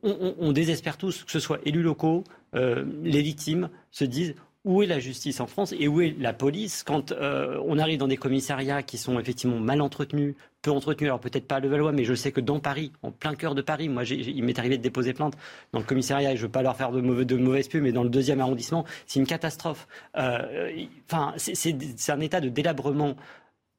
on, 0.02 0.52
désespère 0.52 0.96
tous, 0.96 1.24
que 1.24 1.30
ce 1.30 1.40
soit 1.40 1.60
élus 1.64 1.82
locaux, 1.82 2.24
euh, 2.54 2.84
les 3.02 3.22
victimes 3.22 3.70
se 3.90 4.04
disent 4.04 4.34
où 4.64 4.82
est 4.82 4.86
la 4.86 5.00
justice 5.00 5.40
en 5.40 5.46
France 5.46 5.74
et 5.78 5.88
où 5.88 6.00
est 6.00 6.14
la 6.18 6.32
police 6.32 6.84
quand 6.84 7.10
euh, 7.10 7.60
on 7.66 7.78
arrive 7.78 7.98
dans 7.98 8.06
des 8.06 8.16
commissariats 8.16 8.82
qui 8.82 8.96
sont 8.96 9.18
effectivement 9.18 9.58
mal 9.58 9.80
entretenus, 9.80 10.36
peu 10.62 10.70
entretenus, 10.70 11.08
alors 11.08 11.18
peut-être 11.18 11.48
pas 11.48 11.56
à 11.56 11.60
Levallois, 11.60 11.90
mais 11.90 12.04
je 12.04 12.14
sais 12.14 12.30
que 12.30 12.40
dans 12.40 12.60
Paris, 12.60 12.92
en 13.02 13.10
plein 13.10 13.34
cœur 13.34 13.56
de 13.56 13.62
Paris, 13.62 13.88
moi 13.88 14.04
il 14.04 14.44
m'est 14.44 14.58
arrivé 14.58 14.78
de 14.78 14.82
déposer 14.82 15.14
plainte 15.14 15.36
dans 15.72 15.80
le 15.80 15.84
commissariat 15.84 16.32
et 16.32 16.36
je 16.36 16.42
ne 16.42 16.46
veux 16.46 16.52
pas 16.52 16.62
leur 16.62 16.76
faire 16.76 16.92
de, 16.92 17.00
mauvais, 17.00 17.24
de 17.24 17.80
mais 17.80 17.92
dans 17.92 18.04
le 18.04 18.10
deuxième 18.10 18.40
arrondissement, 18.40 18.84
c'est 19.06 19.18
une 19.18 19.26
catastrophe. 19.26 19.88
Euh, 20.16 20.70
enfin, 21.10 21.34
c'est 21.36 22.10
un 22.10 22.20
état 22.20 22.40
de 22.40 22.48
délabrement 22.48 23.16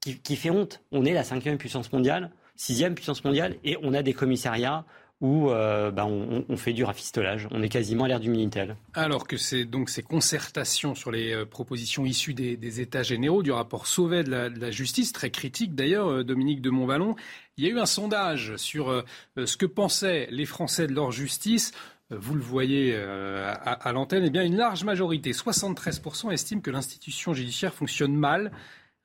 qui 0.01 0.35
fait 0.35 0.49
honte. 0.49 0.81
On 0.91 1.05
est 1.05 1.13
la 1.13 1.23
cinquième 1.23 1.57
puissance 1.57 1.93
mondiale, 1.93 2.29
sixième 2.57 2.93
puissance 2.93 3.23
mondiale, 3.23 3.55
et 3.63 3.77
on 3.81 3.93
a 3.93 4.03
des 4.03 4.13
commissariats 4.13 4.83
où 5.23 5.49
euh, 5.49 5.89
bah, 5.89 6.05
on, 6.05 6.57
fait 6.57 6.73
du 6.73 6.83
rafistolage. 6.83 7.47
On 7.49 7.63
est 7.63 7.69
quasiment 7.69 8.03
à 8.03 8.09
l'ère 8.09 8.19
du 8.19 8.29
Minitel. 8.29 8.75
Alors 8.93 9.25
que 9.25 9.37
c'est 9.37 9.63
donc 9.63 9.89
ces 9.89 10.03
concertations 10.03 10.95
sur 10.95 11.11
les 11.11 11.33
euh, 11.33 11.45
propositions 11.45 12.03
issues 12.03 12.33
des, 12.33 12.81
États 12.81 13.03
généraux 13.03 13.41
du 13.41 13.51
rapport 13.51 13.87
Sauvet 13.87 14.25
de 14.25 14.31
la, 14.31 14.71
justice, 14.71 15.13
très 15.13 15.31
critique 15.31 15.75
d'ailleurs, 15.75 16.09
euh, 16.09 16.23
Dominique 16.25 16.61
de 16.61 16.69
Montvalon, 16.69 17.15
il 17.55 17.63
y 17.63 17.67
a 17.67 17.71
eu 17.71 17.79
un 17.79 17.85
sondage 17.85 18.57
sur 18.57 19.03
ce 19.37 19.57
que 19.57 19.67
pensaient 19.67 20.27
les 20.31 20.45
Français 20.45 20.87
de 20.87 20.93
leur 20.93 21.11
justice. 21.11 21.71
Vous 22.09 22.33
le 22.33 22.41
voyez 22.41 22.95
à, 22.95 23.91
l'antenne, 23.93 24.23
eh 24.25 24.31
bien 24.31 24.43
une 24.43 24.57
large 24.57 24.83
majorité, 24.83 25.33
73%, 25.33 26.31
estiment 26.31 26.61
que 26.61 26.71
l'institution 26.71 27.35
judiciaire 27.35 27.71
fonctionne 27.71 28.15
mal 28.15 28.51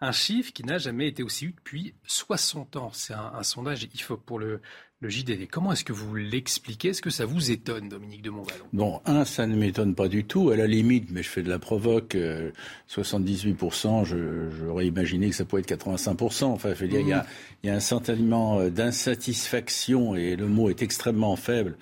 un 0.01 0.13
chiffre 0.13 0.55
qui 0.55 0.65
n'a 0.65 0.79
jamais 0.79 1.09
été 1.09 1.23
aussi 1.23 1.45
eu 1.45 1.53
depuis 1.53 1.95
60 2.07 2.77
ans. 2.77 2.91
C'est 2.95 3.13
un, 3.13 3.33
un, 3.35 3.43
sondage 3.43 3.87
IFOP 3.93 4.25
pour 4.25 4.39
le, 4.39 4.63
le 5.01 5.09
JDD. 5.09 5.49
Comment 5.49 5.73
est-ce 5.73 5.85
que 5.85 5.93
vous 5.93 6.17
l'expliquez? 6.17 6.89
Est-ce 6.89 7.03
que 7.03 7.11
ça 7.11 7.25
vous 7.25 7.53
étonne, 7.53 7.89
Dominique 7.89 8.23
de 8.23 8.31
Montvalon? 8.31 8.65
Bon, 8.73 9.01
un, 9.07 9.25
ça 9.25 9.47
ne 9.47 9.55
m'étonne 9.55 9.95
pas 9.95 10.09
du 10.09 10.25
tout. 10.25 10.51
À 10.51 10.57
la 10.57 10.67
limite, 10.67 11.11
mais 11.13 11.23
je 11.23 11.29
fais 11.29 11.43
de 11.43 11.49
la 11.49 11.61
provoque, 11.61 12.17
78%, 12.91 14.13
euh, 14.13 14.51
j'aurais 14.59 14.87
imaginé 14.87 15.31
que 15.31 15.37
ça 15.37 15.45
pourrait 15.45 15.63
être 15.63 15.87
85%. 15.87 16.47
Enfin, 16.47 16.75
je 16.75 16.81
veux 16.81 16.89
dire, 16.89 17.01
il 17.01 17.09
y, 17.09 17.13
a, 17.13 17.25
il 17.63 17.69
y 17.69 17.71
a 17.71 17.77
un 17.77 17.81
sentiment 17.81 18.59
euh, 18.59 18.71
d'insatisfaction, 18.71 20.17
et 20.17 20.35
le 20.35 20.49
mot 20.49 20.69
est 20.69 20.83
extrêmement 20.83 21.37
faible, 21.37 21.77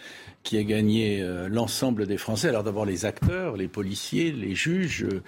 qui 0.47 0.57
a 0.59 0.63
gagné 0.63 1.23
euh, 1.23 1.49
l'ensemble 1.49 2.07
des 2.07 2.19
Français. 2.19 2.49
Alors 2.49 2.63
d'abord 2.63 2.87
les 2.87 3.05
acteurs, 3.05 3.57
les 3.57 3.67
policiers, 3.67 4.31
les 4.31 4.55
juges, 4.55 5.03
euh, 5.03 5.21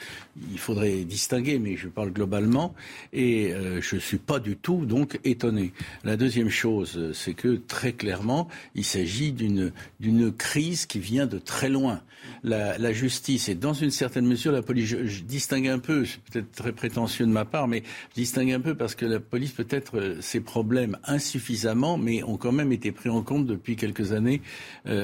il 0.52 0.60
faudrait 0.60 1.02
distinguer, 1.02 1.58
mais 1.58 1.76
je 1.76 1.88
parle 1.88 2.12
globalement, 2.12 2.72
et 3.12 3.52
euh, 3.52 3.80
je 3.80 3.96
ne 3.96 4.00
suis 4.00 4.18
pas 4.18 4.38
du 4.38 4.56
tout 4.56 4.86
donc 4.86 5.18
étonné. 5.24 5.72
La 6.04 6.16
deuxième 6.16 6.50
chose, 6.50 7.10
c'est 7.14 7.34
que 7.34 7.60
très 7.66 7.94
clairement, 7.94 8.46
il 8.76 8.84
s'agit 8.84 9.32
d'une 9.32 10.32
crise 10.32 10.86
qui 10.86 11.00
vient 11.00 11.26
de 11.26 11.38
très 11.38 11.68
loin. 11.68 12.00
La, 12.42 12.78
la, 12.78 12.92
justice 12.92 13.48
et 13.48 13.54
dans 13.54 13.72
une 13.72 13.90
certaine 13.90 14.26
mesure 14.26 14.52
la 14.52 14.62
police, 14.62 14.86
je, 14.86 15.22
distingue 15.22 15.68
un 15.68 15.78
peu, 15.78 16.04
c'est 16.04 16.20
peut-être 16.20 16.52
très 16.52 16.72
prétentieux 16.72 17.24
de 17.26 17.30
ma 17.30 17.44
part, 17.44 17.68
mais 17.68 17.82
je 18.10 18.14
distingue 18.20 18.52
un 18.52 18.60
peu 18.60 18.74
parce 18.74 18.94
que 18.94 19.06
la 19.06 19.18
police 19.18 19.52
peut-être 19.52 20.18
ses 20.20 20.40
problèmes 20.40 20.98
insuffisamment, 21.04 21.96
mais 21.96 22.22
ont 22.24 22.36
quand 22.36 22.52
même 22.52 22.70
été 22.72 22.92
pris 22.92 23.08
en 23.08 23.22
compte 23.22 23.46
depuis 23.46 23.76
quelques 23.76 24.12
années 24.12 24.42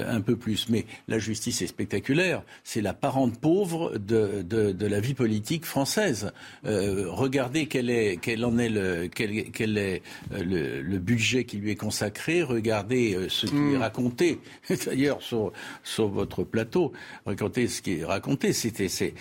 un 0.07 0.21
peu 0.21 0.37
plus. 0.37 0.69
Mais 0.69 0.87
la 1.09 1.19
justice 1.19 1.63
est 1.63 1.67
spectaculaire. 1.67 2.43
C'est 2.63 2.81
la 2.81 2.95
parente 2.95 3.39
pauvre 3.39 3.99
de, 3.99 4.43
de, 4.43 4.87
la 4.87 5.01
vie 5.01 5.15
politique 5.15 5.65
française. 5.65 6.33
Euh, 6.67 7.07
regardez 7.09 7.67
quel, 7.67 7.91
est, 7.91 8.19
quel 8.21 8.45
en 8.45 8.59
est, 8.59 8.69
le, 8.69 9.09
quel, 9.09 9.51
quel 9.51 9.79
est 9.79 10.03
euh, 10.33 10.83
le, 10.83 10.99
budget 10.99 11.45
qui 11.45 11.59
lui 11.59 11.71
est 11.71 11.77
consacré. 11.77 12.43
Regardez 12.43 13.15
euh, 13.15 13.29
ce 13.29 13.47
qui 13.47 13.57
est 13.57 13.77
hmm. 13.77 13.81
raconté. 13.81 14.41
D'ailleurs, 14.87 15.23
sur, 15.23 15.53
sur 15.83 16.09
votre 16.09 16.45
plateau, 16.45 16.93
regardez 17.27 17.69
ce 17.69 17.83
qui 17.83 18.01
est 18.01 18.05
raconté. 18.05 18.53
C'était, 18.53 18.89
c'est, 18.89 19.15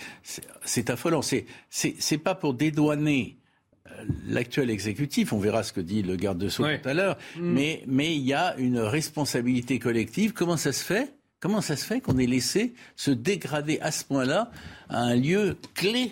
c'est 0.64 0.90
affolant. 0.90 1.22
C'est, 1.22 1.46
c'est, 1.70 1.94
c'est 1.98 2.18
pas 2.18 2.34
pour 2.34 2.54
dédouaner 2.54 3.36
l'actuel 4.26 4.70
exécutif, 4.70 5.32
on 5.32 5.38
verra 5.38 5.62
ce 5.62 5.72
que 5.72 5.80
dit 5.80 6.02
le 6.02 6.16
garde 6.16 6.38
de 6.38 6.48
Sceaux 6.48 6.64
tout 6.64 6.88
à 6.88 6.94
l'heure, 6.94 7.16
mm. 7.36 7.40
mais, 7.42 7.82
mais 7.86 8.14
il 8.14 8.22
y 8.22 8.34
a 8.34 8.56
une 8.58 8.78
responsabilité 8.78 9.78
collective. 9.78 10.32
Comment 10.32 10.56
ça 10.56 10.72
se 10.72 10.84
fait 10.84 11.14
Comment 11.44 11.60
ça 11.60 11.76
se 11.76 11.84
fait 11.84 12.00
qu'on 12.00 12.16
ait 12.16 12.24
laissé 12.24 12.72
se 12.96 13.10
dégrader 13.10 13.78
à 13.80 13.90
ce 13.90 14.02
point-là 14.06 14.50
à 14.88 15.00
un 15.00 15.14
lieu 15.14 15.58
clé 15.74 16.10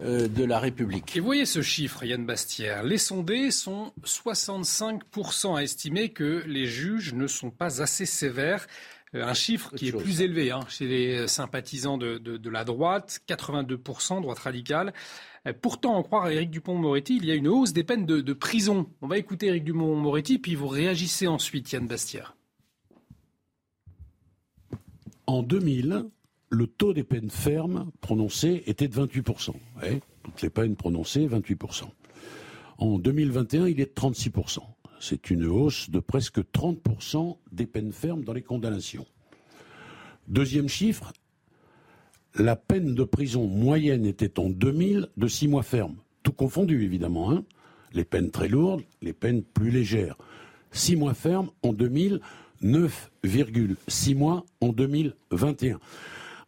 euh, 0.00 0.28
de 0.28 0.44
la 0.44 0.60
République? 0.60 1.16
Et 1.16 1.20
voyez 1.20 1.46
ce 1.46 1.62
chiffre, 1.62 2.04
Yann 2.04 2.24
Bastière. 2.24 2.84
Les 2.84 2.98
sondés 2.98 3.50
sont 3.50 3.92
65% 4.04 5.56
à 5.56 5.64
estimer 5.64 6.10
que 6.10 6.44
les 6.46 6.66
juges 6.66 7.12
ne 7.12 7.26
sont 7.26 7.50
pas 7.50 7.82
assez 7.82 8.06
sévères. 8.06 8.68
Euh, 9.16 9.24
un 9.24 9.34
chiffre 9.34 9.74
qui 9.74 9.88
est 9.88 9.92
plus 9.92 10.20
élevé 10.20 10.52
hein, 10.52 10.60
chez 10.68 10.86
les 10.86 11.26
sympathisants 11.26 11.98
de, 11.98 12.18
de 12.18 12.48
la 12.50 12.62
droite, 12.62 13.20
82%, 13.28 14.22
droite 14.22 14.38
radicale. 14.38 14.92
Euh, 15.48 15.52
pourtant, 15.60 15.96
en 15.96 16.02
croire 16.02 16.28
Éric 16.28 16.50
Dupont-Moretti, 16.50 17.16
il 17.16 17.24
y 17.24 17.30
a 17.30 17.34
une 17.34 17.48
hausse 17.48 17.72
des 17.72 17.84
peines 17.84 18.06
de, 18.06 18.32
prison. 18.32 18.86
On 19.00 19.08
va 19.08 19.18
écouter 19.18 19.46
Éric 19.46 19.64
Dupont-Moretti, 19.64 20.38
puis 20.38 20.54
vous 20.54 20.68
réagissez 20.68 21.26
ensuite, 21.26 21.72
Yann 21.72 21.86
Bastière. 21.86 22.36
En 25.26 25.42
2000, 25.42 26.06
le 26.50 26.66
taux 26.66 26.94
des 26.94 27.04
peines 27.04 27.30
fermes 27.30 27.90
prononcées 28.00 28.62
était 28.66 28.88
de 28.88 28.94
28%. 28.94 29.52
toutes 30.22 30.42
les 30.42 30.50
peines 30.50 30.76
prononcées, 30.76 31.26
28%. 31.26 31.84
En 32.78 32.98
2021, 32.98 33.66
il 33.68 33.80
est 33.80 33.86
de 33.86 34.00
36%. 34.00 34.60
C'est 35.00 35.30
une 35.30 35.44
hausse 35.46 35.90
de 35.90 36.00
presque 36.00 36.40
30% 36.40 37.36
des 37.52 37.66
peines 37.66 37.92
fermes 37.92 38.24
dans 38.24 38.32
les 38.32 38.42
condamnations. 38.42 39.06
Deuxième 40.28 40.68
chiffre, 40.68 41.12
la 42.34 42.56
peine 42.56 42.94
de 42.94 43.04
prison 43.04 43.46
moyenne 43.46 44.06
était 44.06 44.38
en 44.38 44.48
2000 44.48 45.08
de 45.16 45.28
6 45.28 45.48
mois 45.48 45.62
ferme. 45.62 45.96
Tout 46.22 46.32
confondu, 46.32 46.84
évidemment. 46.84 47.32
Hein 47.32 47.44
les 47.92 48.04
peines 48.04 48.30
très 48.30 48.48
lourdes, 48.48 48.82
les 49.02 49.12
peines 49.12 49.42
plus 49.42 49.70
légères. 49.70 50.16
6 50.72 50.96
mois 50.96 51.14
ferme 51.14 51.50
en 51.62 51.72
2000, 51.72 52.20
9,6 52.62 54.14
mois 54.14 54.44
en 54.60 54.68
2021. 54.68 55.78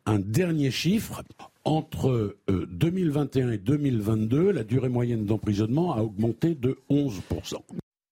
Un 0.06 0.18
dernier 0.18 0.70
chiffre, 0.70 1.22
entre 1.64 2.36
2021 2.48 3.48
euh, 3.48 3.52
et 3.52 3.58
2022, 3.58 4.50
la 4.50 4.64
durée 4.64 4.88
moyenne 4.88 5.24
d'emprisonnement 5.24 5.94
a 5.94 6.02
augmenté 6.02 6.54
de 6.54 6.78
11%. 6.90 7.56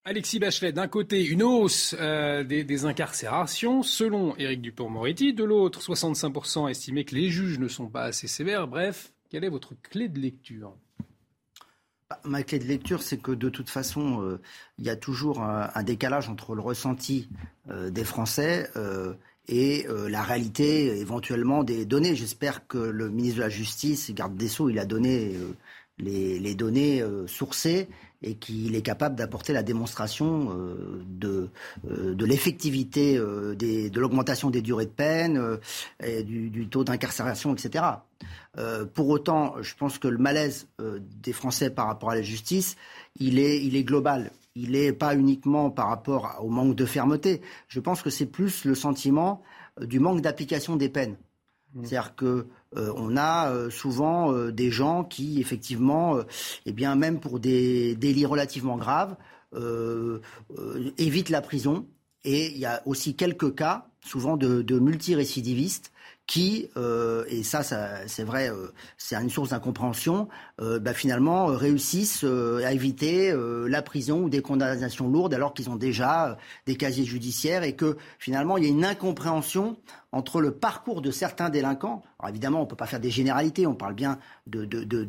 Alexis 0.09 0.39
Bachelet, 0.39 0.73
d'un 0.73 0.89
côté, 0.89 1.23
une 1.23 1.43
hausse 1.43 1.95
euh, 2.01 2.43
des, 2.43 2.87
incarcérations, 2.87 3.83
selon 3.83 4.35
Éric 4.39 4.63
Dupont-Moretti. 4.63 5.35
De 5.35 5.45
l'autre, 5.45 5.83
65% 5.83 6.71
estimaient 6.71 7.05
que 7.05 7.15
les 7.15 7.29
juges 7.29 7.59
ne 7.59 7.69
sont 7.69 7.89
pas 7.89 8.05
assez 8.05 8.27
sévères. 8.27 8.69
Bref, 8.69 9.13
quelle 9.29 9.45
est 9.45 9.51
votre 9.51 9.75
clé 9.83 10.09
de 10.09 10.19
lecture? 10.19 10.73
Bah, 12.09 12.19
Ma 12.25 12.43
clé 12.43 12.59
de 12.59 12.65
lecture, 12.65 13.03
c'est 13.03 13.19
que 13.19 13.33
de 13.33 13.51
toute 13.51 13.69
façon, 13.69 14.23
euh, 14.23 14.41
il 14.79 14.87
y 14.87 14.89
a 14.89 14.97
toujours 14.97 15.43
un, 15.43 15.83
décalage 15.83 16.31
entre 16.31 16.55
le 16.55 16.63
ressenti 16.63 17.29
euh, 17.69 17.91
des 17.91 18.05
Français 18.05 18.71
et 19.47 19.87
la 20.09 20.23
réalité 20.23 20.87
éventuellement 21.01 21.65
des 21.65 21.85
données. 21.85 22.15
J'espère 22.15 22.67
que 22.67 22.79
le 22.79 23.11
ministre 23.11 23.37
de 23.37 23.43
la 23.43 23.51
Justice, 23.51 24.11
garde 24.13 24.37
des 24.37 24.49
Sceaux, 24.49 24.71
il 24.71 24.79
a 24.79 24.87
donné 24.87 25.35
les, 25.99 26.55
données 26.55 27.03
sourcées 27.27 27.89
et 28.23 28.35
qu'il 28.35 28.75
est 28.75 28.83
capable 28.83 29.15
d'apporter 29.15 29.53
la 29.53 29.63
démonstration 29.63 30.51
euh, 30.51 31.05
de, 31.07 31.51
euh, 31.89 32.15
de 32.15 32.25
l'effectivité 32.25 33.17
euh, 33.17 33.55
de 33.55 34.01
l'augmentation 34.01 34.51
des 34.51 34.61
durées 34.63 34.87
de 34.87 34.91
peine, 34.91 35.59
du, 36.25 36.69
taux 36.69 36.85
d'incarcération, 36.85 37.55
etc. 37.55 37.85
pour 38.95 39.09
autant, 39.09 39.55
je 39.61 39.75
pense 39.75 39.99
que 39.99 40.09
le 40.09 40.19
malaise 40.19 40.69
des 40.79 41.33
Français 41.33 41.71
par 41.71 41.87
rapport 41.87 42.11
à 42.11 42.15
la 42.15 42.23
justice, 42.23 42.77
il 43.19 43.39
est 43.39 43.85
global. 43.85 44.31
Il 44.55 44.73
n'est 44.73 44.93
pas 44.93 45.15
uniquement 45.15 45.71
par 45.71 45.89
rapport 45.89 46.39
au 46.43 46.49
manque 46.49 46.75
de 46.75 46.85
fermeté. 46.85 47.41
Je 47.69 47.81
pense 47.81 48.03
que 48.03 48.11
c'est 48.11 48.27
plus 48.27 48.65
le 48.65 48.75
sentiment 48.75 49.43
du 49.81 50.01
manque 50.01 50.21
d'application 50.21 50.77
des 50.77 50.89
peines. 50.89 51.17
Mmh. 51.79 51.85
C'est-à-dire 51.85 52.15
que 52.17 52.47
euh, 52.77 52.93
on 52.97 53.17
a 53.17 53.51
euh, 53.51 53.71
souvent 53.71 54.33
euh, 54.33 54.53
des 54.53 54.71
gens 54.71 55.05
qui, 55.05 55.41
effectivement, 55.41 56.19
eh 56.67 56.73
bien, 56.73 56.95
même 56.97 57.21
pour 57.21 57.39
des 57.41 57.95
délits 57.95 58.27
relativement 58.27 58.77
graves, 58.77 59.17
évitent 60.99 61.31
la 61.31 61.41
prison. 61.41 61.87
Et 62.25 62.49
il 62.49 62.59
y 62.59 62.67
a 62.67 62.83
aussi 62.85 63.15
quelques 63.17 63.55
cas, 63.55 63.88
souvent 64.01 64.37
de, 64.37 64.63
de 64.63 64.79
multirécidivistes, 64.79 65.93
qui, 66.29 66.69
euh, 66.77 67.25
et 67.29 67.43
ça, 67.43 67.63
c'est 67.63 68.23
vrai, 68.23 68.51
euh, 68.51 68.69
c'est 68.99 69.17
une 69.17 69.31
source 69.31 69.49
d'incompréhension, 69.49 70.29
euh, 70.61 70.79
bah, 70.79 70.93
finalement 70.93 71.47
réussissent 71.47 72.23
à 72.23 72.73
éviter 72.73 73.35
la 73.67 73.81
prison 73.81 74.25
ou 74.25 74.29
des 74.29 74.43
condamnations 74.43 75.09
lourdes 75.09 75.33
alors 75.33 75.55
qu'ils 75.55 75.71
ont 75.71 75.77
déjà 75.77 76.37
des 76.67 76.77
casiers 76.77 77.07
judiciaires 77.07 77.63
et 77.63 77.75
que 77.75 77.97
finalement 78.19 78.59
il 78.59 78.65
y 78.65 78.67
a 78.67 78.71
une 78.71 78.85
incompréhension 78.85 79.79
entre 80.13 80.43
le 80.43 80.53
parcours 80.53 81.01
de 81.01 81.11
certains 81.11 81.49
délinquants. 81.49 82.03
Alors 82.19 82.29
évidemment, 82.29 82.61
on 82.61 82.65
ne 82.65 82.69
peut 82.69 82.77
pas 82.77 82.87
faire 82.87 83.01
des 83.01 83.11
généralités, 83.11 83.67
on 83.67 83.75
parle 83.75 83.95
bien 83.95 84.19
de, 84.47 84.65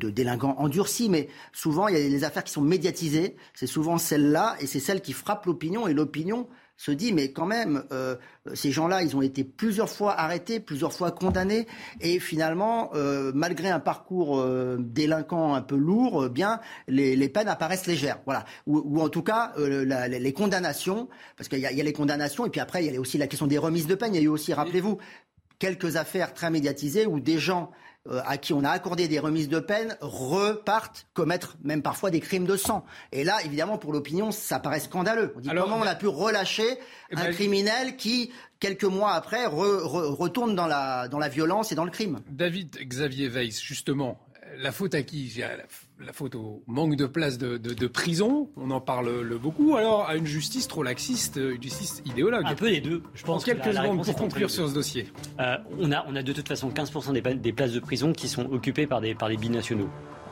délinquants 0.10 0.56
endurcis, 0.58 1.10
mais 1.10 1.28
souvent 1.52 1.90
il 1.90 1.98
y 1.98 1.98
a 1.98 2.10
des 2.10 2.24
affaires 2.24 2.46
qui 2.46 2.54
sont 2.54 2.62
médiatisées, 2.62 3.36
c'est 3.54 3.68
souvent 3.68 3.98
celles-là 3.98 4.56
et 4.62 4.68
c'est 4.68 4.80
celles 4.80 5.02
qui 5.02 5.12
frappent 5.12 5.46
l'opinion 5.46 5.86
et 5.88 5.94
l'opinion 5.94 6.48
se 6.80 6.92
dit 6.92 7.12
mais 7.12 7.34
quand 7.34 7.46
même 7.46 7.84
euh, 7.92 8.16
ces 8.54 8.72
gens-là 8.72 9.04
ils 9.04 9.14
ont 9.18 9.22
été 9.22 9.44
plusieurs 9.44 9.90
fois 9.90 10.18
arrêtés, 10.18 10.62
plusieurs 10.62 10.94
fois 10.94 11.12
condamnés 11.12 11.68
et 12.00 12.20
finalement 12.22 12.92
euh, 12.96 13.34
malgré 13.36 13.70
un 13.70 13.82
parcours 13.82 14.40
euh, 14.40 14.78
délinquant 14.80 15.56
un 15.56 15.62
peu 15.62 15.76
lourd, 15.76 16.30
bien 16.30 16.62
les, 16.88 17.28
peines 17.28 17.50
apparaissent 17.50 17.86
légères, 17.86 18.20
voilà 18.24 18.46
ou, 18.66 19.02
en 19.02 19.10
tout 19.10 19.24
cas 19.24 19.54
les 19.58 20.34
condamnations 20.34 21.10
parce 21.36 21.50
qu'il 21.50 21.60
y, 21.60 21.66
a 21.66 21.72
les 21.72 21.94
condamnations 21.94 22.46
et 22.46 22.50
puis 22.50 22.62
après 22.62 22.86
il 22.86 22.94
y 22.94 22.96
a 22.96 23.00
aussi 23.00 23.18
la 23.18 23.28
question 23.28 23.46
des 23.46 23.58
remises 23.58 23.88
de 23.88 23.96
peine. 23.96 24.16
Il 24.16 24.18
y 24.18 24.22
a 24.22 24.26
eu 24.26 24.30
aussi 24.30 24.54
rappelez-vous 24.54 25.00
quelques 25.60 25.98
affaires 25.98 26.34
très 26.34 26.50
médiatisées 26.50 27.06
où 27.06 27.20
des 27.20 27.40
gens 27.40 27.72
euh, 28.10 28.22
à 28.26 28.38
qui 28.38 28.54
on 28.54 28.64
a 28.64 28.70
accordé 28.70 29.08
des 29.08 29.20
remises 29.20 29.50
de 29.50 29.60
peine 29.60 29.98
repartent 30.02 31.08
commettre 31.14 31.58
même 31.64 31.82
parfois 31.82 32.10
des 32.10 32.20
crimes 32.20 32.46
de 32.46 32.58
sang. 32.58 32.86
Et 33.12 33.24
là, 33.24 33.38
évidemment, 33.46 33.78
pour 33.78 33.94
l'opinion, 33.94 34.32
ça 34.32 34.60
paraît 34.60 34.80
scandaleux. 34.80 35.34
On 35.36 35.40
dit 35.40 35.50
comment 35.50 35.78
on 35.78 35.84
a 35.84 35.96
pu 35.96 36.08
relâcher 36.08 36.78
eh 37.12 37.16
un 37.16 37.26
ben, 37.26 37.34
criminel 37.34 37.96
qui, 37.98 38.32
quelques 38.60 38.84
mois 38.84 39.14
après, 39.14 39.46
retourne 39.46 40.56
dans 40.56 40.68
la, 40.68 41.08
dans 41.08 41.20
la 41.20 41.30
violence 41.30 41.72
et 41.72 41.76
dans 41.76 41.86
le 41.86 41.92
crime? 41.92 42.22
David 42.30 42.78
Xavier 42.82 43.30
Weiss, 43.30 43.62
justement, 43.62 44.20
la 44.58 44.72
faute 44.72 44.96
à 44.96 45.04
qui? 45.04 45.42
La 46.06 46.14
faute 46.14 46.36
au 46.36 46.64
manque 46.68 46.96
de 46.96 47.06
place 47.06 47.38
de, 47.38 47.88
prison, 47.88 48.50
on 48.56 48.72
en 48.72 48.82
parle 48.82 49.38
beaucoup, 49.38 49.76
alors 49.76 50.08
à 50.08 50.16
une 50.16 50.26
justice 50.26 50.68
trop 50.68 50.84
laxiste, 50.84 51.38
une 51.38 51.62
justice 51.62 52.02
idéologue. 52.06 52.46
Un 52.46 52.56
peu 52.56 52.70
les 52.70 52.82
deux, 52.82 53.04
je 53.14 53.24
pense. 53.24 53.44
En 53.44 53.46
quelques 53.46 53.74
secondes 53.74 54.04
pour 54.04 54.16
conclure 54.16 54.50
sur 54.50 54.70
ce 54.70 54.74
dossier. 54.74 55.08
Euh, 55.40 55.58
on, 55.80 55.92
a, 55.92 56.06
on 56.08 56.16
a 56.16 56.24
de 56.24 56.34
toute 56.34 56.48
façon 56.48 56.70
15% 56.70 57.14
des, 57.14 57.36
des, 57.36 57.54
places 57.54 57.74
de 57.74 57.80
prison 57.80 58.14
qui 58.14 58.28
sont 58.28 58.46
occupées 58.52 58.88
par 58.88 59.02
des, 59.02 59.14
par 59.14 59.30
des 59.30 59.38
binationaux. 59.38 59.90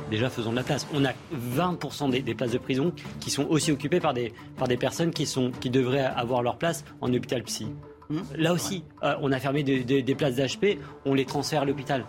Déjà, 0.10 0.30
faisons 0.30 0.52
de 0.52 0.56
la 0.56 0.64
place. 0.64 0.88
On 0.94 1.04
a 1.04 1.12
20% 1.34 2.12
des, 2.12 2.36
places 2.36 2.52
de 2.52 2.58
prison 2.58 2.94
qui 3.20 3.30
sont 3.30 3.46
aussi 3.48 3.72
occupées 3.72 4.00
par 4.00 4.14
des, 4.14 4.34
par 4.58 4.68
des 4.68 4.78
personnes 4.78 5.12
qui, 5.12 5.26
sont, 5.26 5.52
qui 5.60 5.70
devraient 5.70 6.06
avoir 6.06 6.44
leur 6.44 6.58
place 6.58 6.86
en 7.02 7.14
hôpital 7.14 7.44
psy. 7.44 7.68
Mmh. 8.10 8.20
Là 8.38 8.54
aussi, 8.54 8.86
euh, 9.04 9.16
on 9.22 9.32
a 9.34 9.40
fermé 9.40 9.64
des, 9.64 9.84
des 9.84 10.16
places 10.16 10.36
d'HP, 10.36 10.80
on 11.06 11.14
les 11.14 11.26
transfère 11.26 11.64
à 11.64 11.66
l'hôpital 11.66 12.06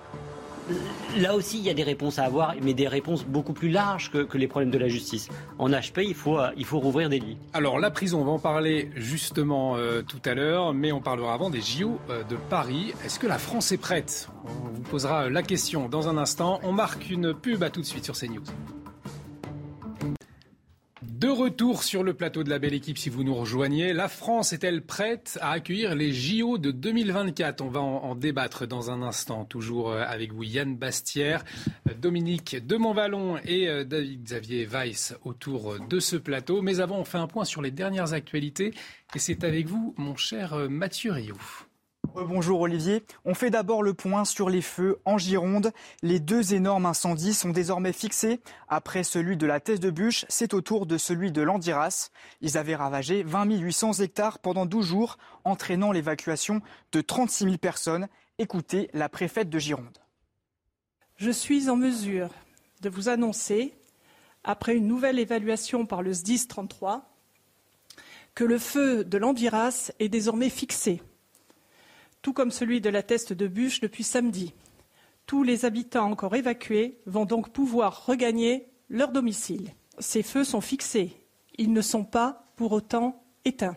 là 1.19 1.35
aussi, 1.35 1.59
il 1.59 1.65
y 1.65 1.71
a 1.71 1.75
des 1.75 1.83
réponses 1.83 2.19
à 2.19 2.25
avoir, 2.25 2.55
mais 2.63 2.75
des 2.75 2.89
réponses 2.89 3.25
beaucoup 3.25 3.53
plus 3.53 3.69
larges 3.69 4.11
que, 4.11 4.39
les 4.39 4.47
problèmes 4.47 4.71
de 4.71 4.79
la 4.79 4.89
justice. 4.89 5.29
En 5.59 5.71
HP, 5.71 6.05
il 6.07 6.15
faut, 6.15 6.39
euh, 6.39 6.51
il 6.57 6.65
faut 6.65 6.79
rouvrir 6.79 7.09
des 7.09 7.19
lits. 7.19 7.37
Alors, 7.53 7.79
la 7.79 7.91
prison, 7.91 8.21
on 8.21 8.25
va 8.25 8.31
en 8.33 8.39
parler 8.39 8.91
justement 8.95 9.77
euh, 9.77 10.03
tout 10.03 10.21
à 10.25 10.35
l'heure, 10.35 10.75
mais 10.75 10.93
on 10.93 11.01
parlera 11.01 11.35
avant 11.35 11.51
des 11.51 11.61
JO 11.61 11.99
euh, 12.11 12.23
de 12.25 12.37
Paris. 12.37 12.93
Est-ce 13.05 13.19
que 13.19 13.27
la 13.27 13.39
France 13.39 13.73
est 13.73 13.79
prête? 13.79 14.29
On 14.45 14.69
vous 14.75 14.83
posera 14.83 15.29
la 15.29 15.43
question 15.43 15.89
dans 15.89 16.09
un 16.09 16.17
instant. 16.17 16.61
On 16.63 16.73
marque 16.73 17.11
une 17.11 17.35
pub 17.35 17.63
à 17.63 17.71
tout 17.71 17.81
de 17.81 17.87
suite 17.87 18.05
sur 18.05 18.15
CNews. 18.17 18.45
De 21.03 21.29
retour 21.29 21.85
sur 21.85 22.03
le 22.03 22.13
plateau 22.13 22.43
de 22.43 22.51
la 22.51 22.59
belle 22.59 22.75
équipe, 22.75 22.99
si 22.99 23.09
vous 23.09 23.23
nous 23.23 23.35
rejoignez, 23.35 23.93
la 23.93 24.09
France 24.09 24.53
est-elle 24.53 24.83
prête 24.83 25.39
à 25.41 25.53
accueillir 25.53 25.95
les 25.95 26.13
JO 26.13 26.59
de 26.59 26.73
2024 26.73 27.61
On 27.61 27.69
va 27.69 27.81
en, 27.81 28.17
débattre 28.17 28.67
dans 28.67 28.91
un 28.91 29.03
instant, 29.03 29.45
toujours 29.45 29.91
euh, 29.91 30.03
avec 30.05 30.33
vous 30.33 30.43
Yann 30.43 30.77
Bastière, 30.77 31.45
euh, 31.89 31.95
Dominique 31.95 32.67
de 32.67 32.77
Montvalon 32.77 33.39
et 33.45 33.69
euh, 33.69 33.85
David 33.85 34.25
Xavier 34.25 34.67
Weiss 34.67 35.15
autour 35.25 35.77
de 35.79 36.01
ce 36.01 36.17
plateau. 36.17 36.63
Mais 36.63 36.81
avant, 36.81 36.99
on 36.99 37.05
fait 37.05 37.19
un 37.19 37.29
point 37.29 37.45
sur 37.45 37.63
les 37.63 37.71
dernières 37.71 38.13
actualités 38.13 38.75
et 39.15 39.19
c'est 39.21 39.45
avec 39.45 39.67
vous, 39.67 39.95
mon 39.99 40.17
cher 40.17 40.69
Mathieu 40.69 41.13
Rioux. 41.13 41.68
Bonjour 42.27 42.61
Olivier. 42.63 43.05
On 43.25 43.35
fait 43.35 43.51
d'abord 43.51 43.83
le 43.83 43.95
point 43.95 44.25
sur 44.25 44.51
les 44.51 44.61
feux 44.61 44.99
en 45.05 45.19
Gironde. 45.19 45.73
Les 46.03 46.19
deux 46.19 46.53
énormes 46.53 46.87
incendies 46.87 47.33
sont 47.33 47.51
désormais 47.51 47.93
fixés. 47.93 48.41
Après 48.69 49.05
celui 49.05 49.37
de 49.37 49.47
la 49.47 49.61
Thèse 49.61 49.79
de 49.79 49.91
Bûche, 49.91 50.25
c'est 50.29 50.53
au 50.53 50.61
tour 50.61 50.87
de 50.87 50.99
celui 50.99 51.31
de 51.31 51.43
l'Andiras. 51.43 52.11
Ils 52.41 52.59
avaient 52.59 52.75
ravagé 52.75 53.23
20 53.23 53.45
800 53.45 53.93
hectares 54.01 54.41
pendant 54.41 54.67
12 54.67 54.85
jours, 54.85 55.19
entraînant 55.45 55.93
l'évacuation 55.93 56.61
de 56.91 57.01
36 57.01 57.45
000 57.45 57.57
personnes. 57.59 58.09
Écoutez 58.39 58.91
la 58.95 59.09
préfète 59.09 59.49
de 59.49 59.59
Gironde. 59.61 59.99
Je 61.17 61.31
suis 61.31 61.71
en 61.71 61.77
mesure 61.77 62.31
de 62.81 62.89
vous 62.89 63.09
annoncer, 63.09 63.75
après 64.43 64.75
une 64.75 64.89
nouvelle 64.89 65.21
évaluation 65.21 65.87
par 65.87 66.03
le 66.03 66.13
SDIS 66.13 66.49
33, 66.49 67.09
que 68.35 68.45
le 68.45 68.59
feu 68.59 69.05
de 69.05 69.19
l'Andiras 69.19 69.93
est 70.01 70.09
désormais 70.09 70.51
fixé 70.51 71.01
tout 72.23 72.33
comme 72.33 72.51
celui 72.51 72.81
de 72.81 72.91
la 72.91 73.03
Teste 73.03 73.33
de 73.33 73.47
Bûche 73.47 73.81
depuis 73.81 74.05
samedi. 74.05 74.55
Tous 75.27 75.43
les 75.43 75.65
habitants 75.65 76.11
encore 76.11 76.35
évacués 76.35 76.99
vont 77.07 77.25
donc 77.25 77.51
pouvoir 77.51 78.07
regagner 78.07 78.69
leur 78.89 79.13
domicile. 79.13 79.75
Ces 79.99 80.23
feux 80.23 80.45
sont 80.45 80.61
fixés. 80.61 81.17
Ils 81.59 81.73
ne 81.73 81.83
sont 81.83 82.05
pas 82.05 82.47
pour 82.57 82.73
autant 82.73 83.23
éteints. 83.45 83.77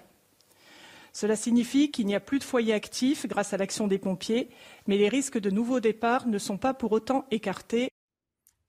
Cela 1.13 1.35
signifie 1.35 1.91
qu'il 1.91 2.05
n'y 2.05 2.15
a 2.15 2.21
plus 2.21 2.39
de 2.39 2.43
foyers 2.43 2.73
actifs 2.73 3.27
grâce 3.27 3.53
à 3.53 3.57
l'action 3.57 3.87
des 3.87 3.97
pompiers, 3.97 4.49
mais 4.87 4.97
les 4.97 5.09
risques 5.09 5.39
de 5.39 5.49
nouveaux 5.49 5.81
départs 5.81 6.27
ne 6.27 6.37
sont 6.37 6.57
pas 6.57 6.73
pour 6.73 6.93
autant 6.93 7.25
écartés. 7.31 7.89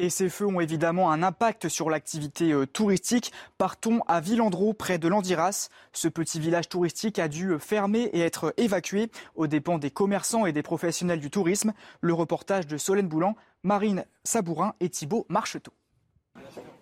Et 0.03 0.11
ces 0.11 0.29
feux 0.29 0.49
ont 0.49 0.59
évidemment 0.59 1.13
un 1.13 1.23
impact 1.23 1.69
sur 1.69 1.89
l'activité 1.89 2.53
euh, 2.53 2.67
touristique. 2.67 3.31
Partons 3.57 4.01
à 4.09 4.21
Villandreau, 4.21 4.73
près 4.73 4.99
de 4.99 5.07
Landiras. 5.07 5.69
Ce 5.93 6.09
petit 6.09 6.41
village 6.41 6.69
touristique 6.69 7.21
a 7.21 7.29
dû 7.29 7.57
fermer 7.61 8.11
et 8.13 8.19
être 8.19 8.53
évacué 8.57 9.13
aux 9.37 9.47
dépens 9.47 9.79
des 9.79 9.93
commerçants 9.93 10.45
et 10.45 10.51
des 10.51 10.65
professionnels 10.65 11.21
du 11.21 11.31
tourisme. 11.31 11.73
Le 12.01 12.15
reportage 12.15 12.67
de 12.67 12.79
Solène 12.79 13.07
Boulan, 13.07 13.37
Marine 13.63 14.05
Sabourin 14.25 14.75
et 14.81 14.89
Thibault 14.89 15.25
Marcheteau. 15.29 15.73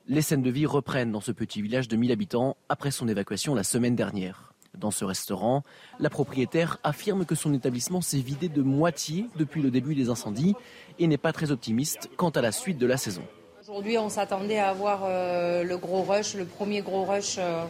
Les 0.06 0.22
scènes 0.22 0.42
de 0.42 0.50
vie 0.50 0.64
reprennent 0.64 1.12
dans 1.12 1.20
ce 1.20 1.32
petit 1.32 1.60
village 1.60 1.88
de 1.88 1.96
1000 1.96 2.12
habitants 2.12 2.56
après 2.70 2.90
son 2.90 3.06
évacuation 3.06 3.54
la 3.54 3.64
semaine 3.64 3.96
dernière. 3.96 4.54
Dans 4.80 4.90
ce 4.90 5.04
restaurant, 5.04 5.62
la 5.98 6.08
propriétaire 6.08 6.78
affirme 6.84 7.26
que 7.26 7.34
son 7.34 7.52
établissement 7.52 8.00
s'est 8.00 8.18
vidé 8.18 8.48
de 8.48 8.62
moitié 8.62 9.26
depuis 9.36 9.60
le 9.60 9.70
début 9.70 9.94
des 9.94 10.08
incendies 10.08 10.54
et 10.98 11.06
n'est 11.06 11.18
pas 11.18 11.34
très 11.34 11.50
optimiste 11.50 12.08
quant 12.16 12.30
à 12.30 12.40
la 12.40 12.50
suite 12.50 12.78
de 12.78 12.86
la 12.86 12.96
saison. 12.96 13.22
Aujourd'hui, 13.60 13.98
on 13.98 14.08
s'attendait 14.08 14.58
à 14.58 14.70
avoir 14.70 15.02
euh, 15.04 15.64
le 15.64 15.76
gros 15.76 16.02
rush, 16.02 16.32
le 16.32 16.46
premier 16.46 16.80
gros 16.80 17.04
rush 17.04 17.36
euh, 17.38 17.64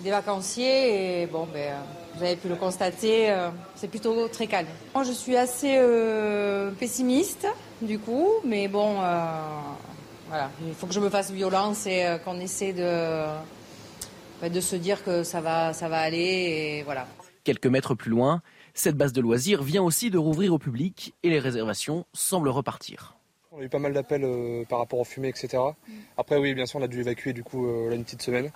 des 0.00 0.10
vacanciers. 0.10 1.22
Et 1.22 1.26
bon, 1.26 1.48
ben, 1.52 1.74
vous 2.14 2.22
avez 2.22 2.36
pu 2.36 2.48
le 2.48 2.54
constater, 2.54 3.32
euh, 3.32 3.48
c'est 3.74 3.88
plutôt 3.88 4.28
très 4.28 4.46
calme. 4.46 4.68
Moi, 4.94 5.02
je 5.02 5.10
suis 5.10 5.36
assez 5.36 5.80
pessimiste, 6.78 7.48
du 7.82 7.98
coup, 7.98 8.28
mais 8.44 8.68
bon, 8.68 8.98
voilà, 10.28 10.48
il 10.64 10.74
faut 10.74 10.86
que 10.86 10.94
je 10.94 11.00
me 11.00 11.10
fasse 11.10 11.32
violence 11.32 11.86
et 11.86 12.18
qu'on 12.24 12.38
essaie 12.38 12.72
de 12.72 13.26
de 14.50 14.60
se 14.60 14.76
dire 14.76 15.04
que 15.04 15.22
ça 15.22 15.40
va, 15.40 15.72
ça 15.72 15.88
va 15.88 15.98
aller 15.98 16.18
et 16.78 16.82
voilà. 16.82 17.06
Quelques 17.44 17.66
mètres 17.66 17.94
plus 17.94 18.10
loin, 18.10 18.42
cette 18.72 18.96
base 18.96 19.12
de 19.12 19.20
loisirs 19.20 19.62
vient 19.62 19.82
aussi 19.82 20.10
de 20.10 20.18
rouvrir 20.18 20.52
au 20.54 20.58
public 20.58 21.14
et 21.22 21.30
les 21.30 21.38
réservations 21.38 22.06
semblent 22.12 22.48
repartir. 22.48 23.16
On 23.52 23.60
a 23.60 23.62
eu 23.62 23.68
pas 23.68 23.78
mal 23.78 23.92
d'appels 23.92 24.24
euh, 24.24 24.64
par 24.68 24.80
rapport 24.80 24.98
aux 24.98 25.04
fumées, 25.04 25.28
etc. 25.28 25.62
Après, 26.16 26.36
oui, 26.36 26.54
bien 26.54 26.66
sûr, 26.66 26.80
on 26.80 26.82
a 26.82 26.88
dû 26.88 27.00
évacuer 27.00 27.32
du 27.32 27.44
coup 27.44 27.66
euh, 27.66 27.88
là 27.90 27.94
une 27.94 28.02
petite 28.02 28.22
semaine. 28.22 28.50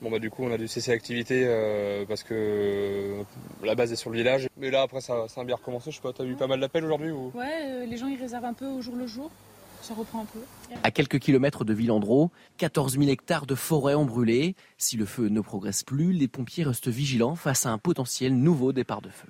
Bon 0.00 0.12
bah 0.12 0.20
du 0.20 0.30
coup 0.30 0.44
on 0.44 0.52
a 0.52 0.58
dû 0.58 0.68
cesser 0.68 0.92
l'activité 0.92 1.42
euh, 1.44 2.04
parce 2.06 2.22
que 2.22 3.16
la 3.64 3.74
base 3.74 3.92
est 3.92 3.96
sur 3.96 4.10
le 4.10 4.18
village. 4.18 4.48
Mais 4.56 4.70
là 4.70 4.82
après 4.82 5.00
ça, 5.00 5.26
ça 5.26 5.40
a 5.40 5.44
bien 5.44 5.56
recommencé, 5.56 5.90
je 5.90 5.96
sais 5.96 6.02
pas, 6.02 6.12
t'as 6.12 6.24
eu 6.24 6.36
pas 6.36 6.46
mal 6.46 6.60
d'appels 6.60 6.84
aujourd'hui 6.84 7.10
ou... 7.10 7.32
Ouais, 7.34 7.84
les 7.84 7.96
gens 7.96 8.06
ils 8.06 8.20
réservent 8.20 8.44
un 8.44 8.52
peu 8.52 8.66
au 8.66 8.80
jour 8.80 8.94
le 8.94 9.08
jour 9.08 9.28
ça 9.88 9.94
reprend 9.94 10.20
un 10.20 10.26
peu. 10.26 10.40
À 10.82 10.90
quelques 10.90 11.18
kilomètres 11.18 11.64
de 11.64 11.72
Villandreau, 11.72 12.30
14 12.58 12.98
000 12.98 13.08
hectares 13.08 13.46
de 13.46 13.54
forêt 13.54 13.94
ont 13.94 14.04
brûlé. 14.04 14.54
Si 14.76 14.98
le 14.98 15.06
feu 15.06 15.28
ne 15.28 15.40
progresse 15.40 15.82
plus, 15.82 16.12
les 16.12 16.28
pompiers 16.28 16.64
restent 16.64 16.88
vigilants 16.88 17.36
face 17.36 17.64
à 17.64 17.70
un 17.70 17.78
potentiel 17.78 18.36
nouveau 18.36 18.72
départ 18.72 19.00
de 19.00 19.08
feu. 19.08 19.28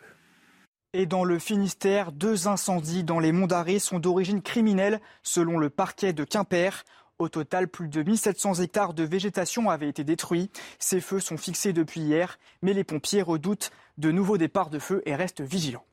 Et 0.95 1.07
dans 1.07 1.23
le 1.23 1.39
Finistère, 1.39 2.11
deux 2.11 2.49
incendies 2.49 3.05
dans 3.05 3.21
les 3.21 3.31
monts 3.31 3.47
d'Arrée 3.47 3.79
sont 3.79 4.01
d'origine 4.01 4.43
criminelle, 4.43 5.01
selon 5.23 5.59
le 5.59 5.71
parquet 5.71 6.13
de 6.13 6.25
Quimper. 6.25 6.85
Au 7.21 7.29
total, 7.29 7.69
plus 7.69 7.89
de 7.89 8.03
1700 8.03 8.55
hectares 8.55 8.95
de 8.95 9.05
végétation 9.05 9.71
avaient 9.71 9.89
été 9.89 10.03
détruits. 10.03 10.51
Ces 10.81 11.01
feux 11.01 11.21
sont 11.21 11.37
fixés 11.37 11.73
depuis 11.73 12.01
hier, 12.01 12.39
mais 12.63 12.73
les 12.73 12.85
pompiers 12.85 13.23
redoutent 13.23 13.71
de 13.97 14.11
nouveaux 14.11 14.39
départs 14.39 14.71
de 14.71 14.79
feu 14.79 15.03
et 15.07 15.15
restent 15.15 15.43
vigilants. 15.43 15.85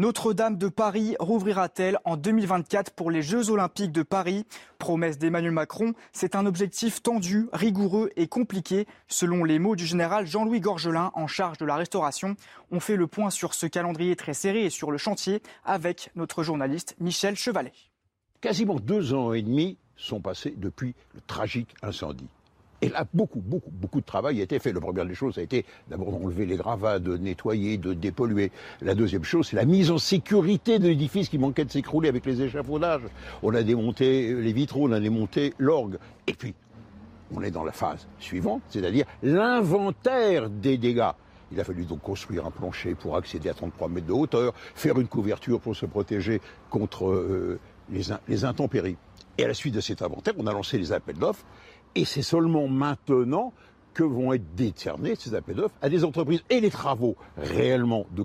Notre-Dame 0.00 0.58
de 0.58 0.66
Paris 0.66 1.14
rouvrira-t-elle 1.20 1.98
en 2.04 2.16
2024 2.16 2.90
pour 2.94 3.12
les 3.12 3.22
Jeux 3.22 3.50
Olympiques 3.50 3.92
de 3.92 4.02
Paris? 4.02 4.44
Promesse 4.78 5.18
d'Emmanuel 5.18 5.52
Macron, 5.52 5.92
c'est 6.12 6.34
un 6.34 6.46
objectif 6.46 7.00
tendu, 7.00 7.48
rigoureux 7.52 8.10
et 8.16 8.26
compliqué, 8.26 8.88
selon 9.06 9.44
les 9.44 9.60
mots 9.60 9.76
du 9.76 9.86
général 9.86 10.26
Jean-Louis 10.26 10.58
Gorgelin 10.58 11.12
en 11.14 11.28
charge 11.28 11.58
de 11.58 11.64
la 11.64 11.76
restauration. 11.76 12.34
On 12.72 12.80
fait 12.80 12.96
le 12.96 13.06
point 13.06 13.30
sur 13.30 13.54
ce 13.54 13.66
calendrier 13.66 14.16
très 14.16 14.34
serré 14.34 14.64
et 14.64 14.70
sur 14.70 14.90
le 14.90 14.98
chantier 14.98 15.42
avec 15.64 16.10
notre 16.16 16.42
journaliste 16.42 16.96
Michel 16.98 17.36
Chevalet. 17.36 17.72
Quasiment 18.40 18.80
deux 18.80 19.14
ans 19.14 19.32
et 19.32 19.42
demi 19.42 19.78
sont 19.96 20.20
passés 20.20 20.54
depuis 20.56 20.96
le 21.14 21.20
tragique 21.20 21.72
incendie. 21.82 22.28
Et 22.84 22.90
là, 22.90 23.06
beaucoup, 23.14 23.40
beaucoup, 23.40 23.70
beaucoup 23.70 24.02
de 24.02 24.04
travail 24.04 24.40
a 24.40 24.42
été 24.42 24.58
fait. 24.58 24.70
La 24.70 24.80
première 24.80 25.06
des 25.06 25.14
choses 25.14 25.38
a 25.38 25.40
été 25.40 25.64
d'abord 25.88 26.10
d'enlever 26.12 26.44
les 26.44 26.56
gravats, 26.56 26.98
de 26.98 27.16
nettoyer, 27.16 27.78
de 27.78 27.94
dépolluer. 27.94 28.52
La 28.82 28.94
deuxième 28.94 29.24
chose, 29.24 29.46
c'est 29.48 29.56
la 29.56 29.64
mise 29.64 29.90
en 29.90 29.96
sécurité 29.96 30.78
de 30.78 30.88
l'édifice 30.88 31.30
qui 31.30 31.38
manquait 31.38 31.64
de 31.64 31.70
s'écrouler 31.70 32.10
avec 32.10 32.26
les 32.26 32.42
échafaudages. 32.42 33.00
On 33.42 33.54
a 33.54 33.62
démonté 33.62 34.34
les 34.34 34.52
vitraux, 34.52 34.86
on 34.86 34.92
a 34.92 35.00
démonté 35.00 35.54
l'orgue. 35.58 35.96
Et 36.26 36.34
puis, 36.34 36.52
on 37.34 37.40
est 37.40 37.50
dans 37.50 37.64
la 37.64 37.72
phase 37.72 38.06
suivante, 38.18 38.60
c'est-à-dire 38.68 39.06
l'inventaire 39.22 40.50
des 40.50 40.76
dégâts. 40.76 41.12
Il 41.52 41.60
a 41.60 41.64
fallu 41.64 41.86
donc 41.86 42.02
construire 42.02 42.44
un 42.44 42.50
plancher 42.50 42.94
pour 42.94 43.16
accéder 43.16 43.48
à 43.48 43.54
33 43.54 43.88
mètres 43.88 44.08
de 44.08 44.12
hauteur, 44.12 44.52
faire 44.74 45.00
une 45.00 45.08
couverture 45.08 45.58
pour 45.58 45.74
se 45.74 45.86
protéger 45.86 46.42
contre 46.68 47.06
euh, 47.06 47.58
les, 47.90 48.02
les 48.28 48.44
intempéries. 48.44 48.98
Et 49.38 49.44
à 49.44 49.48
la 49.48 49.54
suite 49.54 49.74
de 49.74 49.80
cet 49.80 50.02
inventaire, 50.02 50.34
on 50.38 50.46
a 50.46 50.52
lancé 50.52 50.76
les 50.76 50.92
appels 50.92 51.16
d'offres 51.16 51.44
et 51.94 52.04
c'est 52.04 52.22
seulement 52.22 52.68
maintenant 52.68 53.52
que 53.92 54.02
vont 54.02 54.32
être 54.32 54.54
décernés 54.54 55.14
ces 55.14 55.34
appels 55.34 55.56
d'offres 55.56 55.74
à 55.80 55.88
des 55.88 56.04
entreprises. 56.04 56.42
Et 56.50 56.60
les 56.60 56.70
travaux 56.70 57.16
réellement 57.36 58.06
de, 58.10 58.24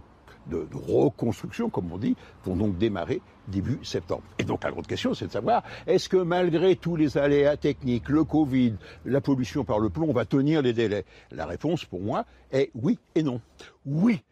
reconstruction, 0.73 1.69
comme 1.69 1.91
on 1.91 1.99
dit, 1.99 2.15
vont 2.43 2.55
donc 2.55 2.77
démarrer 2.79 3.21
début 3.47 3.79
septembre. 3.83 4.23
Et 4.39 4.43
donc 4.43 4.63
la 4.63 4.71
grande 4.71 4.87
question, 4.87 5.13
c'est 5.13 5.27
de 5.27 5.31
savoir, 5.31 5.63
est-ce 5.85 6.09
que 6.09 6.17
malgré 6.17 6.75
tous 6.75 6.95
les 6.95 7.19
aléas 7.19 7.55
techniques, 7.55 8.09
le 8.09 8.23
Covid, 8.23 8.73
la 9.05 9.21
pollution 9.21 9.63
par 9.63 9.77
le 9.77 9.89
plomb, 9.89 10.07
on 10.09 10.13
va 10.13 10.25
tenir 10.25 10.63
les 10.63 10.73
délais? 10.73 11.05
La 11.31 11.45
réponse, 11.45 11.85
pour 11.85 12.01
moi, 12.01 12.25
est 12.51 12.71
oui 12.73 12.97
et 13.13 13.21
non. 13.21 13.41
Oui, 13.85 14.23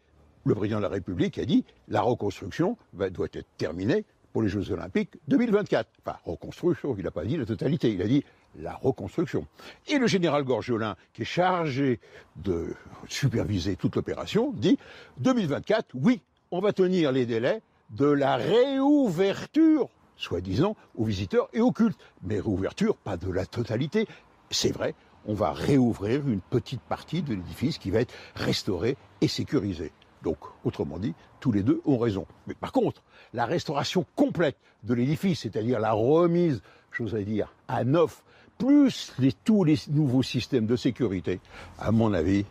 le 0.44 0.56
président 0.56 0.78
de 0.78 0.82
la 0.82 0.88
République 0.88 1.38
a 1.38 1.44
dit, 1.44 1.64
la 1.86 2.00
reconstruction 2.00 2.76
doit 2.92 3.28
être 3.32 3.46
terminée 3.56 4.04
pour 4.32 4.42
les 4.42 4.48
Jeux 4.48 4.72
Olympiques 4.72 5.18
2024. 5.28 5.88
Enfin, 6.04 6.18
reconstruction, 6.24 6.96
il 6.98 7.04
n'a 7.04 7.12
pas 7.12 7.24
dit 7.24 7.36
la 7.36 7.46
totalité, 7.46 7.92
il 7.92 8.02
a 8.02 8.08
dit 8.08 8.24
la 8.56 8.74
reconstruction. 8.74 9.46
Et 9.86 9.98
le 9.98 10.06
général 10.06 10.44
Gorgiolin, 10.44 10.96
qui 11.12 11.22
est 11.22 11.26
chargé 11.26 12.00
de 12.36 12.74
superviser 13.08 13.76
toute 13.76 13.96
l'opération, 13.96 14.52
dit 14.52 14.78
2024, 15.18 15.88
oui, 15.94 16.20
on 16.50 16.60
va 16.60 16.72
tenir 16.72 17.12
les 17.12 17.26
délais 17.26 17.62
de 17.90 18.06
la 18.06 18.36
réouverture, 18.36 19.88
soi-disant, 20.16 20.76
aux 20.96 21.04
visiteurs 21.04 21.48
et 21.52 21.60
aux 21.60 21.72
cultes. 21.72 22.00
Mais 22.22 22.40
réouverture, 22.40 22.96
pas 22.96 23.16
de 23.16 23.30
la 23.30 23.46
totalité. 23.46 24.06
C'est 24.50 24.72
vrai, 24.72 24.94
on 25.26 25.34
va 25.34 25.52
réouvrir 25.52 26.26
une 26.26 26.40
petite 26.40 26.80
partie 26.82 27.22
de 27.22 27.34
l'édifice 27.34 27.78
qui 27.78 27.90
va 27.90 28.00
être 28.00 28.14
restaurée 28.34 28.96
et 29.20 29.28
sécurisée. 29.28 29.92
Donc, 30.22 30.38
autrement 30.64 30.98
dit, 30.98 31.14
tous 31.40 31.52
les 31.52 31.62
deux 31.62 31.80
ont 31.84 31.98
raison. 31.98 32.26
Mais 32.46 32.54
par 32.54 32.72
contre, 32.72 33.02
la 33.32 33.46
restauration 33.46 34.04
complète 34.16 34.56
de 34.82 34.94
l'édifice, 34.94 35.40
c'est-à-dire 35.40 35.78
la 35.78 35.92
remise, 35.92 36.62
j'oserais 36.92 37.24
dire, 37.24 37.54
à 37.68 37.84
neuf 37.84 38.24
plus 38.58 39.12
tous 39.44 39.64
les 39.64 39.78
nouveaux 39.88 40.22
systèmes 40.22 40.66
de 40.66 40.76
sécurité, 40.76 41.40
à 41.78 41.92
mon 41.92 42.12
avis, 42.12 42.44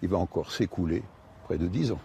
il 0.00 0.08
va 0.08 0.18
encore 0.18 0.52
s'écouler 0.52 1.02
près 1.44 1.58
de 1.58 1.66
dix 1.66 1.92
ans. 1.92 2.00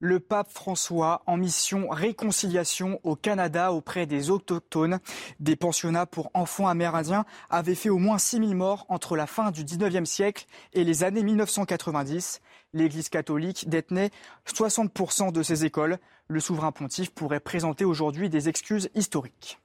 Le 0.00 0.20
pape 0.20 0.50
François 0.50 1.22
en 1.26 1.38
mission 1.38 1.88
réconciliation 1.88 3.00
au 3.04 3.16
Canada 3.16 3.72
auprès 3.72 4.04
des 4.04 4.28
autochtones. 4.28 4.98
Des 5.40 5.56
pensionnats 5.56 6.04
pour 6.04 6.30
enfants 6.34 6.68
amérindiens 6.68 7.24
avaient 7.48 7.74
fait 7.74 7.88
au 7.88 7.96
moins 7.96 8.18
6000 8.18 8.54
morts 8.54 8.84
entre 8.90 9.16
la 9.16 9.26
fin 9.26 9.50
du 9.50 9.64
19e 9.64 10.04
siècle 10.04 10.44
et 10.74 10.84
les 10.84 11.04
années 11.04 11.22
1990. 11.22 12.42
L'Église 12.74 13.08
catholique 13.08 13.68
détenait 13.68 14.10
60% 14.46 15.32
de 15.32 15.42
ces 15.42 15.64
écoles. 15.64 15.98
Le 16.28 16.40
souverain 16.40 16.72
pontife 16.72 17.14
pourrait 17.14 17.40
présenter 17.40 17.86
aujourd'hui 17.86 18.28
des 18.28 18.50
excuses 18.50 18.90
historiques. 18.94 19.58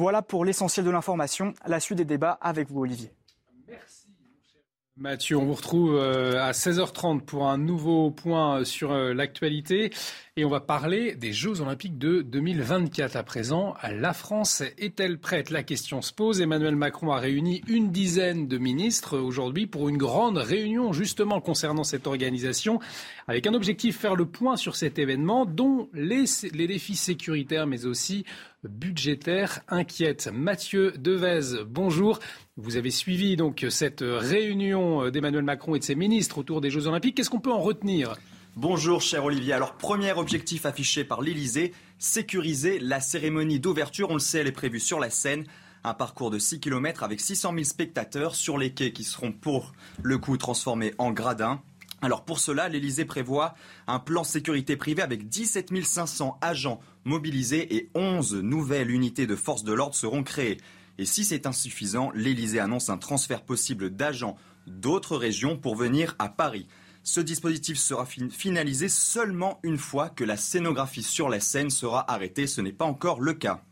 Voilà 0.00 0.22
pour 0.22 0.46
l'essentiel 0.46 0.86
de 0.86 0.90
l'information. 0.90 1.52
La 1.66 1.78
suite 1.78 1.98
des 1.98 2.06
débats 2.06 2.38
avec 2.40 2.70
vous, 2.70 2.80
Olivier. 2.80 3.12
Mathieu, 5.00 5.38
on 5.38 5.46
vous 5.46 5.54
retrouve 5.54 5.94
euh, 5.94 6.44
à 6.44 6.50
16h30 6.50 7.22
pour 7.22 7.48
un 7.48 7.56
nouveau 7.56 8.10
point 8.10 8.66
sur 8.66 8.92
euh, 8.92 9.14
l'actualité 9.14 9.90
et 10.36 10.44
on 10.44 10.50
va 10.50 10.60
parler 10.60 11.14
des 11.14 11.32
Jeux 11.32 11.62
Olympiques 11.62 11.96
de 11.96 12.20
2024 12.20 13.16
à 13.16 13.22
présent. 13.22 13.74
La 13.90 14.12
France 14.12 14.62
est-elle 14.76 15.18
prête? 15.18 15.48
La 15.48 15.62
question 15.62 16.02
se 16.02 16.12
pose. 16.12 16.42
Emmanuel 16.42 16.76
Macron 16.76 17.12
a 17.12 17.18
réuni 17.18 17.62
une 17.66 17.90
dizaine 17.90 18.46
de 18.46 18.58
ministres 18.58 19.16
aujourd'hui 19.16 19.66
pour 19.66 19.88
une 19.88 19.96
grande 19.96 20.36
réunion 20.36 20.92
justement 20.92 21.40
concernant 21.40 21.84
cette 21.84 22.06
organisation 22.06 22.78
avec 23.26 23.46
un 23.46 23.54
objectif 23.54 23.98
faire 23.98 24.16
le 24.16 24.26
point 24.26 24.56
sur 24.56 24.76
cet 24.76 24.98
événement 24.98 25.46
dont 25.46 25.88
les, 25.94 26.24
les 26.52 26.66
défis 26.66 26.96
sécuritaires 26.96 27.66
mais 27.66 27.86
aussi 27.86 28.26
budgétaires 28.64 29.60
inquiètent. 29.68 30.28
Mathieu 30.30 30.92
Devez, 30.98 31.64
bonjour. 31.66 32.18
Vous 32.62 32.76
avez 32.76 32.90
suivi 32.90 33.36
donc 33.36 33.64
cette 33.70 34.04
réunion 34.06 35.08
d'Emmanuel 35.08 35.42
Macron 35.42 35.76
et 35.76 35.78
de 35.78 35.84
ses 35.84 35.94
ministres 35.94 36.36
autour 36.36 36.60
des 36.60 36.70
Jeux 36.70 36.86
Olympiques. 36.86 37.14
Qu'est-ce 37.14 37.30
qu'on 37.30 37.40
peut 37.40 37.50
en 37.50 37.60
retenir? 37.60 38.16
Bonjour 38.54 39.00
cher 39.00 39.24
Olivier. 39.24 39.54
Alors 39.54 39.76
premier 39.76 40.12
objectif 40.12 40.66
affiché 40.66 41.02
par 41.02 41.22
l'Elysée, 41.22 41.72
sécuriser 41.98 42.78
la 42.78 43.00
cérémonie 43.00 43.60
d'ouverture. 43.60 44.10
On 44.10 44.14
le 44.14 44.20
sait, 44.20 44.40
elle 44.40 44.46
est 44.46 44.52
prévue 44.52 44.78
sur 44.78 45.00
la 45.00 45.08
scène. 45.08 45.46
Un 45.84 45.94
parcours 45.94 46.30
de 46.30 46.38
6 46.38 46.60
km 46.60 47.02
avec 47.02 47.20
600 47.20 47.52
000 47.54 47.64
spectateurs 47.64 48.34
sur 48.34 48.58
les 48.58 48.74
quais 48.74 48.92
qui 48.92 49.04
seront 49.04 49.32
pour 49.32 49.72
le 50.02 50.18
coup 50.18 50.36
transformés 50.36 50.92
en 50.98 51.12
gradins. 51.12 51.62
Alors 52.02 52.26
pour 52.26 52.40
cela, 52.40 52.68
l'Elysée 52.68 53.06
prévoit 53.06 53.54
un 53.86 54.00
plan 54.00 54.22
sécurité 54.22 54.76
privée 54.76 55.02
avec 55.02 55.28
17 55.28 55.82
500 55.82 56.36
agents 56.42 56.80
mobilisés 57.04 57.74
et 57.74 57.88
11 57.94 58.34
nouvelles 58.34 58.90
unités 58.90 59.26
de 59.26 59.36
forces 59.36 59.64
de 59.64 59.72
l'ordre 59.72 59.94
seront 59.94 60.22
créées. 60.22 60.58
Et 61.00 61.06
si 61.06 61.24
c'est 61.24 61.46
insuffisant, 61.46 62.12
l'Elysée 62.14 62.60
annonce 62.60 62.90
un 62.90 62.98
transfert 62.98 63.42
possible 63.42 63.88
d'agents 63.88 64.36
d'autres 64.66 65.16
régions 65.16 65.56
pour 65.56 65.74
venir 65.74 66.14
à 66.18 66.28
Paris. 66.28 66.68
Ce 67.02 67.20
dispositif 67.20 67.78
sera 67.78 68.04
finalisé 68.04 68.90
seulement 68.90 69.60
une 69.62 69.78
fois 69.78 70.10
que 70.10 70.24
la 70.24 70.36
scénographie 70.36 71.02
sur 71.02 71.30
la 71.30 71.40
scène 71.40 71.70
sera 71.70 72.12
arrêtée. 72.12 72.46
Ce 72.46 72.60
n'est 72.60 72.74
pas 72.74 72.84
encore 72.84 73.22
le 73.22 73.32
cas. 73.32 73.62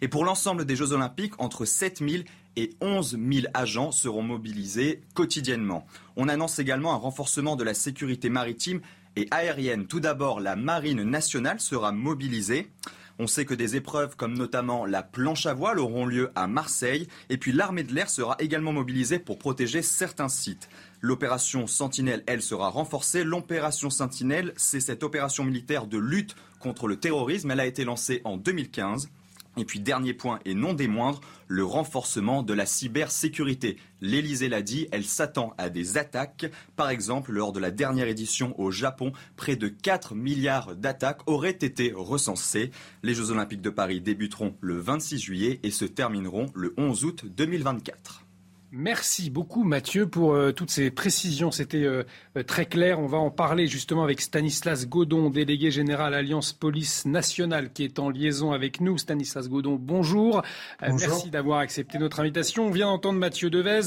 Et 0.00 0.08
pour 0.08 0.24
l'ensemble 0.24 0.64
des 0.64 0.76
Jeux 0.76 0.92
Olympiques, 0.92 1.38
entre 1.42 1.66
7 1.66 1.98
000 1.98 2.22
et 2.56 2.70
11 2.80 3.18
000 3.30 3.46
agents 3.52 3.92
seront 3.92 4.22
mobilisés 4.22 5.02
quotidiennement. 5.12 5.86
On 6.16 6.26
annonce 6.26 6.58
également 6.58 6.94
un 6.94 6.96
renforcement 6.96 7.56
de 7.56 7.64
la 7.64 7.74
sécurité 7.74 8.30
maritime 8.30 8.80
et 9.16 9.28
aérienne. 9.30 9.86
Tout 9.86 10.00
d'abord, 10.00 10.40
la 10.40 10.56
Marine 10.56 11.02
nationale 11.02 11.60
sera 11.60 11.92
mobilisée. 11.92 12.70
On 13.18 13.26
sait 13.26 13.46
que 13.46 13.54
des 13.54 13.76
épreuves 13.76 14.14
comme 14.14 14.36
notamment 14.36 14.84
la 14.84 15.02
planche 15.02 15.46
à 15.46 15.54
voile 15.54 15.78
auront 15.78 16.04
lieu 16.04 16.30
à 16.34 16.46
Marseille 16.46 17.08
et 17.30 17.38
puis 17.38 17.52
l'armée 17.52 17.82
de 17.82 17.94
l'air 17.94 18.10
sera 18.10 18.36
également 18.40 18.72
mobilisée 18.72 19.18
pour 19.18 19.38
protéger 19.38 19.80
certains 19.80 20.28
sites. 20.28 20.68
L'opération 21.00 21.66
Sentinelle, 21.66 22.24
elle, 22.26 22.42
sera 22.42 22.68
renforcée. 22.68 23.24
L'opération 23.24 23.88
Sentinelle, 23.88 24.52
c'est 24.56 24.80
cette 24.80 25.02
opération 25.02 25.44
militaire 25.44 25.86
de 25.86 25.96
lutte 25.96 26.36
contre 26.60 26.88
le 26.88 26.96
terrorisme. 26.96 27.50
Elle 27.50 27.60
a 27.60 27.66
été 27.66 27.84
lancée 27.84 28.20
en 28.24 28.36
2015. 28.36 29.08
Et 29.56 29.64
puis 29.64 29.80
dernier 29.80 30.12
point 30.12 30.38
et 30.44 30.54
non 30.54 30.74
des 30.74 30.88
moindres, 30.88 31.20
le 31.48 31.64
renforcement 31.64 32.42
de 32.42 32.52
la 32.52 32.66
cybersécurité. 32.66 33.78
L'Elysée 34.00 34.48
l'a 34.48 34.60
dit, 34.60 34.86
elle 34.92 35.04
s'attend 35.04 35.54
à 35.56 35.70
des 35.70 35.96
attaques. 35.96 36.50
Par 36.76 36.90
exemple, 36.90 37.32
lors 37.32 37.52
de 37.52 37.60
la 37.60 37.70
dernière 37.70 38.08
édition 38.08 38.58
au 38.60 38.70
Japon, 38.70 39.12
près 39.36 39.56
de 39.56 39.68
4 39.68 40.14
milliards 40.14 40.76
d'attaques 40.76 41.22
auraient 41.26 41.50
été 41.50 41.92
recensées. 41.94 42.70
Les 43.02 43.14
Jeux 43.14 43.30
olympiques 43.30 43.62
de 43.62 43.70
Paris 43.70 44.00
débuteront 44.00 44.56
le 44.60 44.78
26 44.78 45.18
juillet 45.18 45.60
et 45.62 45.70
se 45.70 45.86
termineront 45.86 46.46
le 46.54 46.74
11 46.76 47.04
août 47.04 47.24
2024. 47.26 48.25
Merci 48.78 49.30
beaucoup 49.30 49.64
Mathieu 49.64 50.06
pour 50.06 50.34
euh, 50.34 50.52
toutes 50.52 50.68
ces 50.68 50.90
précisions. 50.90 51.50
C'était 51.50 51.84
euh, 51.84 52.02
euh, 52.36 52.42
très 52.42 52.66
clair. 52.66 53.00
On 53.00 53.06
va 53.06 53.16
en 53.16 53.30
parler 53.30 53.68
justement 53.68 54.04
avec 54.04 54.20
Stanislas 54.20 54.86
Godon, 54.86 55.30
délégué 55.30 55.70
général 55.70 56.12
Alliance 56.12 56.52
Police 56.52 57.06
Nationale, 57.06 57.72
qui 57.72 57.84
est 57.84 57.98
en 57.98 58.10
liaison 58.10 58.52
avec 58.52 58.82
nous. 58.82 58.98
Stanislas 58.98 59.48
Godon, 59.48 59.76
bonjour. 59.80 60.42
merci 60.82 61.30
d'avoir 61.30 61.60
accepté 61.60 61.98
notre 61.98 62.20
invitation. 62.20 62.66
On 62.66 62.70
vient 62.70 62.88
d'entendre 62.88 63.18
Mathieu 63.18 63.48
Devez. 63.48 63.80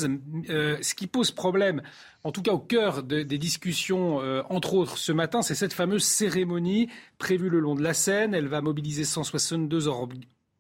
ce 0.47 0.95
qui 0.95 1.05
pose 1.05 1.29
problème, 1.29 1.83
en 2.23 2.31
tout 2.31 2.41
cas 2.41 2.53
au 2.53 2.59
cœur 2.59 3.03
des 3.03 3.37
discussions, 3.37 4.17
entre 4.49 4.73
autres 4.73 4.97
ce 4.97 5.11
matin, 5.11 5.43
c'est 5.43 5.55
cette 5.55 5.73
fameuse 5.73 6.03
cérémonie 6.03 6.89
prévue 7.19 7.49
le 7.49 7.59
long 7.59 7.75
de 7.75 7.83
la 7.83 7.93
Seine. 7.93 8.33
Elle 8.33 8.47
va 8.47 8.61
mobiliser 8.61 9.03
162 9.03 9.87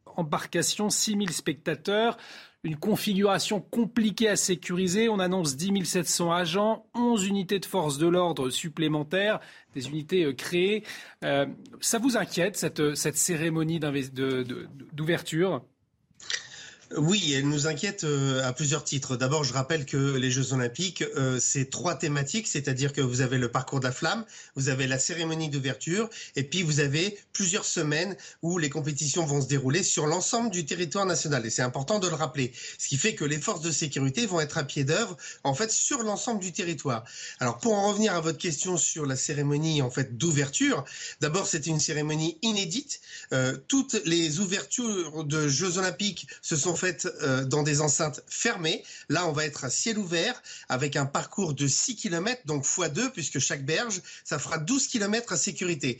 embarcations, 0.05 0.91
6000 0.91 1.31
spectateurs 1.31 2.17
une 2.63 2.75
configuration 2.75 3.61
compliquée 3.61 4.27
à 4.29 4.35
sécuriser. 4.35 5.09
On 5.09 5.19
annonce 5.19 5.55
10 5.55 5.85
700 5.85 6.31
agents, 6.31 6.85
11 6.93 7.27
unités 7.27 7.59
de 7.59 7.65
force 7.65 7.97
de 7.97 8.07
l'ordre 8.07 8.49
supplémentaires, 8.49 9.39
des 9.73 9.87
unités 9.87 10.25
euh, 10.25 10.33
créées. 10.33 10.83
Euh, 11.23 11.45
ça 11.79 11.99
vous 11.99 12.17
inquiète, 12.17 12.57
cette, 12.57 12.95
cette 12.95 13.17
cérémonie 13.17 13.79
d'ouverture? 13.79 15.63
Oui, 16.97 17.33
elle 17.33 17.47
nous 17.47 17.67
inquiète 17.67 18.03
euh, 18.03 18.43
à 18.43 18.51
plusieurs 18.51 18.83
titres. 18.83 19.15
D'abord, 19.15 19.43
je 19.43 19.53
rappelle 19.53 19.85
que 19.85 20.15
les 20.15 20.31
Jeux 20.31 20.53
Olympiques, 20.53 21.03
euh, 21.15 21.39
c'est 21.39 21.69
trois 21.69 21.95
thématiques, 21.95 22.47
c'est-à-dire 22.47 22.93
que 22.93 23.01
vous 23.01 23.21
avez 23.21 23.37
le 23.37 23.51
parcours 23.51 23.79
de 23.79 23.85
la 23.85 23.91
flamme, 23.91 24.25
vous 24.55 24.69
avez 24.69 24.87
la 24.87 24.97
cérémonie 24.97 25.49
d'ouverture, 25.49 26.09
et 26.35 26.43
puis 26.43 26.63
vous 26.63 26.79
avez 26.79 27.17
plusieurs 27.31 27.65
semaines 27.65 28.15
où 28.41 28.57
les 28.57 28.69
compétitions 28.69 29.25
vont 29.25 29.41
se 29.41 29.47
dérouler 29.47 29.83
sur 29.83 30.07
l'ensemble 30.07 30.49
du 30.49 30.65
territoire 30.65 31.05
national. 31.05 31.45
Et 31.45 31.51
c'est 31.51 31.61
important 31.61 31.99
de 31.99 32.07
le 32.07 32.15
rappeler. 32.15 32.53
Ce 32.79 32.87
qui 32.87 32.97
fait 32.97 33.13
que 33.13 33.25
les 33.25 33.37
forces 33.37 33.61
de 33.61 33.71
sécurité 33.71 34.25
vont 34.25 34.39
être 34.39 34.57
à 34.57 34.63
pied 34.63 34.83
d'œuvre, 34.83 35.15
en 35.43 35.53
fait, 35.53 35.71
sur 35.71 36.01
l'ensemble 36.01 36.39
du 36.39 36.51
territoire. 36.53 37.03
Alors, 37.39 37.59
pour 37.59 37.73
en 37.73 37.89
revenir 37.89 38.15
à 38.15 38.21
votre 38.21 38.39
question 38.39 38.77
sur 38.77 39.05
la 39.05 39.15
cérémonie, 39.15 39.83
en 39.83 39.91
fait, 39.91 40.17
d'ouverture, 40.17 40.85
d'abord, 41.21 41.45
c'est 41.45 41.67
une 41.67 41.79
cérémonie 41.79 42.39
inédite. 42.41 43.01
Euh, 43.31 43.57
toutes 43.67 44.01
les 44.05 44.39
ouvertures 44.39 45.23
de 45.23 45.47
Jeux 45.47 45.77
Olympiques 45.77 46.27
se 46.41 46.55
sont 46.55 46.75
fait 46.79 47.05
euh, 47.21 47.45
dans 47.45 47.63
des 47.63 47.81
enceintes 47.81 48.21
fermées. 48.27 48.83
Là, 49.09 49.27
on 49.27 49.31
va 49.31 49.45
être 49.45 49.65
à 49.65 49.69
ciel 49.69 49.97
ouvert 49.97 50.41
avec 50.69 50.95
un 50.95 51.05
parcours 51.05 51.53
de 51.53 51.67
6 51.67 51.95
km, 51.95 52.41
donc 52.45 52.65
x2, 52.65 53.11
puisque 53.11 53.39
chaque 53.39 53.65
berge, 53.65 54.01
ça 54.23 54.39
fera 54.39 54.57
12 54.57 54.87
km 54.87 55.33
à, 55.33 55.37
sécurité, 55.37 55.99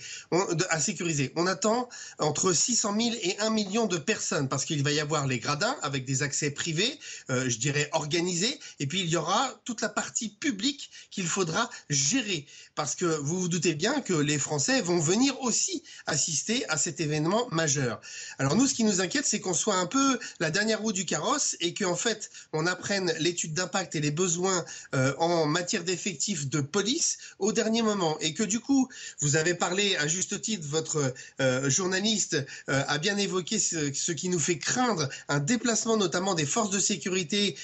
à 0.69 0.79
sécuriser. 0.79 1.31
On 1.35 1.47
attend 1.47 1.89
entre 2.17 2.53
600 2.53 2.95
000 2.99 3.15
et 3.21 3.37
1 3.39 3.49
million 3.49 3.85
de 3.85 3.97
personnes 3.97 4.47
parce 4.47 4.65
qu'il 4.65 4.83
va 4.83 4.91
y 4.91 4.99
avoir 4.99 5.27
les 5.27 5.39
gradins 5.39 5.75
avec 5.81 6.05
des 6.05 6.23
accès 6.23 6.51
privés, 6.51 6.99
euh, 7.29 7.49
je 7.49 7.57
dirais 7.57 7.89
organisés, 7.91 8.59
et 8.79 8.87
puis 8.87 9.01
il 9.01 9.09
y 9.09 9.17
aura 9.17 9.59
toute 9.65 9.81
la 9.81 9.89
partie 9.89 10.29
publique 10.29 10.89
qu'il 11.11 11.27
faudra 11.27 11.69
gérer 11.89 12.45
parce 12.75 12.95
que 12.95 13.05
vous 13.05 13.41
vous 13.41 13.49
doutez 13.49 13.75
bien 13.75 14.01
que 14.01 14.13
les 14.13 14.37
Français 14.37 14.81
vont 14.81 14.99
venir 14.99 15.39
aussi 15.41 15.83
assister 16.05 16.67
à 16.69 16.77
cet 16.77 17.01
événement 17.01 17.47
majeur. 17.51 17.99
Alors 18.37 18.55
nous, 18.55 18.67
ce 18.67 18.73
qui 18.73 18.83
nous 18.83 19.01
inquiète, 19.01 19.25
c'est 19.25 19.39
qu'on 19.39 19.53
soit 19.53 19.75
un 19.75 19.85
peu 19.85 20.19
la 20.39 20.51
dernière 20.51 20.68
roue 20.77 20.93
du 20.93 21.05
carrosse 21.05 21.55
et 21.59 21.73
qu'en 21.73 21.95
fait, 21.95 22.29
on 22.53 22.65
apprenne 22.67 23.13
l'étude 23.19 23.53
d'impact 23.53 23.95
et 23.95 23.99
les 23.99 24.11
besoins 24.11 24.65
euh, 24.93 25.13
en 25.17 25.45
matière 25.45 25.83
d'effectifs 25.83 26.47
de 26.49 26.61
police 26.61 27.17
au 27.39 27.51
dernier 27.51 27.81
moment. 27.81 28.17
Et 28.19 28.33
que 28.33 28.43
du 28.43 28.59
coup, 28.59 28.89
vous 29.19 29.35
avez 29.35 29.53
parlé 29.53 29.95
à 29.97 30.07
juste 30.07 30.41
titre, 30.41 30.67
votre 30.67 31.13
euh, 31.41 31.69
journaliste 31.69 32.37
euh, 32.69 32.83
a 32.87 32.97
bien 32.97 33.17
évoqué 33.17 33.59
ce, 33.59 33.93
ce, 33.93 34.11
qui 34.11 34.29
nous 34.29 34.39
fait 34.39 34.57
craindre 34.57 35.09
un 35.27 35.39
déplacement 35.39 35.97
notamment 35.97 36.35
des 36.35 36.45
forces 36.45 36.69
de 36.69 36.79
sécurité 36.79 37.55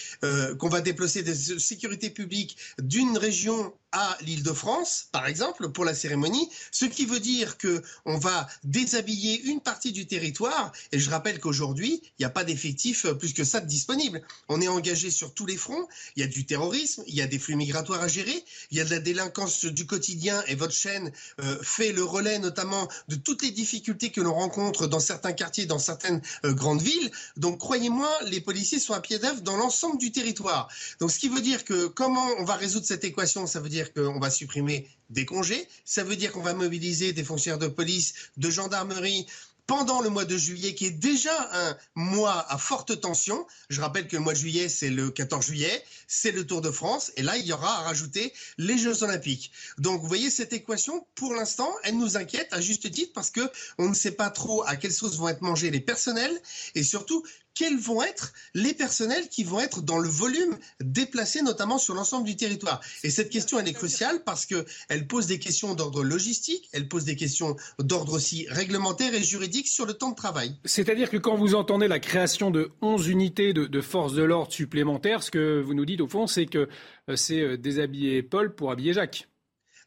qu'on 0.60 0.70
va 0.70 0.82
déplacer 0.82 1.22
des 1.22 1.36
sécurités 1.60 2.10
publiques 2.10 2.58
d'une 2.80 3.18
région 3.18 3.74
à 3.96 4.18
l'Île-de-France, 4.22 5.08
par 5.14 5.26
exemple, 5.26 5.70
pour 5.70 5.86
la 5.86 5.96
cérémonie, 5.96 6.50
ce 6.70 6.84
qui 6.84 7.06
veut 7.06 7.22
dire 7.22 7.58
que 7.58 7.82
on 8.04 8.18
va 8.18 8.46
déshabiller 8.66 9.42
une 9.44 9.62
partie 9.62 9.94
du 9.94 10.06
territoire. 10.06 10.74
Et 10.92 11.00
je 11.00 11.10
rappelle 11.10 11.40
qu'aujourd'hui, 11.40 12.02
il 12.04 12.22
n'y 12.22 12.26
a 12.26 12.30
pas 12.30 12.44
d'effectifs 12.44 13.08
plus 13.14 13.34
que 13.34 13.46
ça 13.46 13.62
de 13.62 13.68
disponibles. 13.68 14.22
On 14.50 14.60
est 14.60 14.68
engagé 14.68 15.10
sur 15.12 15.34
tous 15.34 15.46
les 15.46 15.56
fronts. 15.56 15.88
Il 16.18 16.20
y 16.20 16.24
a 16.24 16.28
du 16.28 16.46
terrorisme, 16.46 17.04
il 17.08 17.16
y 17.16 17.22
a 17.22 17.28
des 17.28 17.40
flux 17.40 17.56
migratoires 17.56 18.02
à 18.02 18.10
gérer, 18.10 18.44
il 18.70 18.78
y 18.78 18.82
a 18.82 18.84
de 18.84 18.90
la 18.90 19.00
délinquance 19.00 19.64
du 19.64 19.86
quotidien. 19.86 20.44
Et 20.48 20.56
votre 20.56 20.74
chaîne 20.74 21.14
euh, 21.40 21.58
fait 21.62 21.94
le 21.94 22.04
relais, 22.04 22.40
notamment, 22.40 22.90
de 23.08 23.16
toutes 23.16 23.44
les 23.44 23.52
difficultés 23.52 24.12
que 24.12 24.20
l'on 24.20 24.34
rencontre 24.34 24.88
dans 24.88 25.00
certains 25.00 25.32
quartiers, 25.32 25.68
dans 25.68 25.80
certaines 25.80 26.22
euh, 26.44 26.52
grandes 26.52 26.82
villes. 26.82 27.12
Donc, 27.38 27.60
croyez-moi, 27.60 28.12
les 28.26 28.42
policiers 28.42 28.80
sont 28.80 28.94
à 28.94 29.00
pied 29.00 29.20
d'œuvre 29.20 29.40
dans 29.40 29.56
l'ensemble 29.56 29.98
du 30.00 30.12
territoire. 30.12 30.68
Donc, 31.00 31.12
ce 31.12 31.20
qui 31.20 31.30
veut 31.30 31.42
dire 31.42 31.64
que 31.64 31.88
comment 31.88 32.28
on 32.40 32.44
va 32.44 32.56
résoudre 32.56 32.86
cette 32.86 33.06
équation 33.06 33.48
Ça 33.48 33.62
veut 33.62 33.70
dire 33.70 33.85
qu'on 33.94 34.20
va 34.20 34.30
supprimer 34.30 34.90
des 35.10 35.26
congés, 35.26 35.68
ça 35.84 36.04
veut 36.04 36.16
dire 36.16 36.32
qu'on 36.32 36.42
va 36.42 36.54
mobiliser 36.54 37.14
des 37.14 37.24
fonctionnaires 37.24 37.60
de 37.60 37.68
police, 37.68 38.14
de 38.38 38.50
gendarmerie, 38.50 39.26
pendant 39.68 40.02
le 40.02 40.10
mois 40.10 40.26
de 40.26 40.38
juillet, 40.38 40.76
qui 40.76 40.86
est 40.86 40.92
déjà 40.92 41.34
un 41.54 41.78
mois 41.96 42.46
à 42.52 42.58
forte 42.58 43.00
tension. 43.02 43.48
Je 43.70 43.82
rappelle 43.82 44.08
que 44.08 44.16
le 44.16 44.22
mois 44.22 44.34
de 44.34 44.38
juillet, 44.38 44.70
c'est 44.70 44.90
le 44.90 45.10
14 45.10 45.44
juillet, 45.44 45.84
c'est 46.08 46.32
le 46.32 46.46
Tour 46.46 46.62
de 46.62 46.70
France, 46.70 47.12
et 47.18 47.24
là, 47.24 47.38
il 47.38 47.46
y 47.46 47.54
aura 47.54 47.80
à 47.80 47.82
rajouter 47.82 48.34
les 48.58 48.78
Jeux 48.78 49.04
Olympiques. 49.04 49.52
Donc, 49.78 50.02
vous 50.02 50.08
voyez, 50.08 50.30
cette 50.30 50.54
équation, 50.54 51.06
pour 51.16 51.34
l'instant, 51.34 51.74
elle 51.84 51.98
nous 51.98 52.16
inquiète 52.18 52.48
à 52.52 52.62
juste 52.62 52.92
titre 52.92 53.12
parce 53.14 53.32
que 53.32 53.42
on 53.78 53.90
ne 53.90 53.96
sait 53.96 54.12
pas 54.12 54.30
trop 54.30 54.64
à 54.68 54.76
quelle 54.76 54.94
sauce 54.94 55.18
vont 55.18 55.30
être 55.30 55.42
mangés 55.42 55.72
les 55.72 55.80
personnels, 55.80 56.40
et 56.76 56.84
surtout 56.84 57.26
quels 57.56 57.78
vont 57.78 58.04
être 58.04 58.34
les 58.54 58.74
personnels 58.74 59.30
qui 59.30 59.44
vont 59.44 59.60
être 59.60 59.82
dans 59.82 59.98
le 59.98 60.10
volume 60.10 60.58
déplacé, 60.82 61.42
notamment 61.42 61.78
sur 61.78 61.96
l'ensemble 61.96 62.26
du 62.26 62.36
territoire. 62.36 62.82
Et 63.04 63.10
cette 63.10 63.30
question, 63.30 63.60
elle 63.60 63.68
est 63.68 63.74
cruciale 63.74 64.24
parce 64.24 64.46
qu'elle 64.46 65.08
pose 65.08 65.28
des 65.28 65.40
questions 65.40 65.74
d'ordre 65.74 66.04
logistique, 66.04 66.70
elle 66.74 66.88
pose 66.88 67.06
des 67.06 67.16
questions 67.16 67.56
d'ordre 67.80 68.14
aussi 68.14 68.46
réglementaire 68.50 69.14
et 69.14 69.24
juridique 69.24 69.68
sur 69.68 69.86
le 69.86 69.94
temps 69.94 70.12
de 70.12 70.16
travail. 70.16 70.56
C'est-à-dire 70.66 71.10
que 71.10 71.18
quand 71.18 71.38
vous 71.38 71.56
entendez 71.56 71.88
la 71.88 72.00
création 72.00 72.52
de 72.52 72.72
11 72.82 73.08
unités 73.08 73.54
de, 73.54 73.66
de 73.66 73.82
forces 73.82 74.14
de 74.14 74.24
l'ordre 74.24 74.52
supplémentaires, 74.52 75.24
ce 75.24 75.32
que 75.32 75.62
vous 75.62 75.74
nous 75.74 75.86
dites 75.86 76.02
au 76.02 76.08
fond, 76.08 76.28
c'est 76.28 76.46
que 76.46 76.68
euh, 77.10 77.16
c'est 77.16 77.40
euh, 77.40 77.58
déshabiller 77.58 78.22
Paul 78.22 78.54
pour 78.54 78.72
habiller 78.72 78.94
Jacques. 78.94 79.28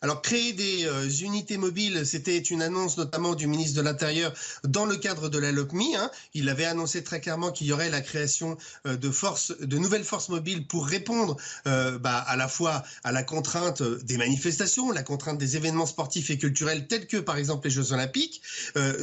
Alors, 0.01 0.23
créer 0.23 0.53
des 0.53 0.85
euh, 0.85 1.11
unités 1.11 1.57
mobiles, 1.57 2.07
c'était 2.07 2.39
une 2.39 2.63
annonce 2.63 2.97
notamment 2.99 3.35
du 3.35 3.49
ministre 3.49 3.77
de 3.77 3.83
l'Intérieur 3.83 4.33
dans 4.63 4.85
le 4.85 4.97
cadre 4.97 5.29
de 5.29 5.39
la 5.39 5.51
LOPMI. 5.51 5.97
Hein. 5.97 6.09
Il 6.35 6.49
avait 6.49 6.67
annoncé 6.67 7.03
très 7.03 7.21
clairement 7.21 7.51
qu'il 7.51 7.67
y 7.67 7.73
aurait 7.73 7.91
la 7.91 8.01
création 8.01 8.57
euh, 8.87 8.97
de 8.97 9.11
forces, 9.11 9.59
de 9.59 9.77
nouvelles 9.77 10.05
forces 10.05 10.29
mobiles 10.29 10.69
pour 10.69 10.87
répondre 10.87 11.37
euh, 11.67 11.99
bah, 11.99 12.17
à 12.17 12.37
la 12.37 12.47
fois 12.47 12.85
à 13.03 13.11
la 13.11 13.25
contrainte 13.25 13.83
des 13.83 14.19
manifestations, 14.19 14.93
la 14.93 15.03
contrainte 15.03 15.37
des 15.37 15.57
événements 15.57 15.87
sportifs 15.87 16.31
et 16.31 16.39
culturels 16.39 16.87
tels 16.87 17.09
que 17.09 17.17
par 17.17 17.37
exemple 17.37 17.67
les 17.67 17.75
Jeux 17.75 17.93
Olympiques. 17.93 18.41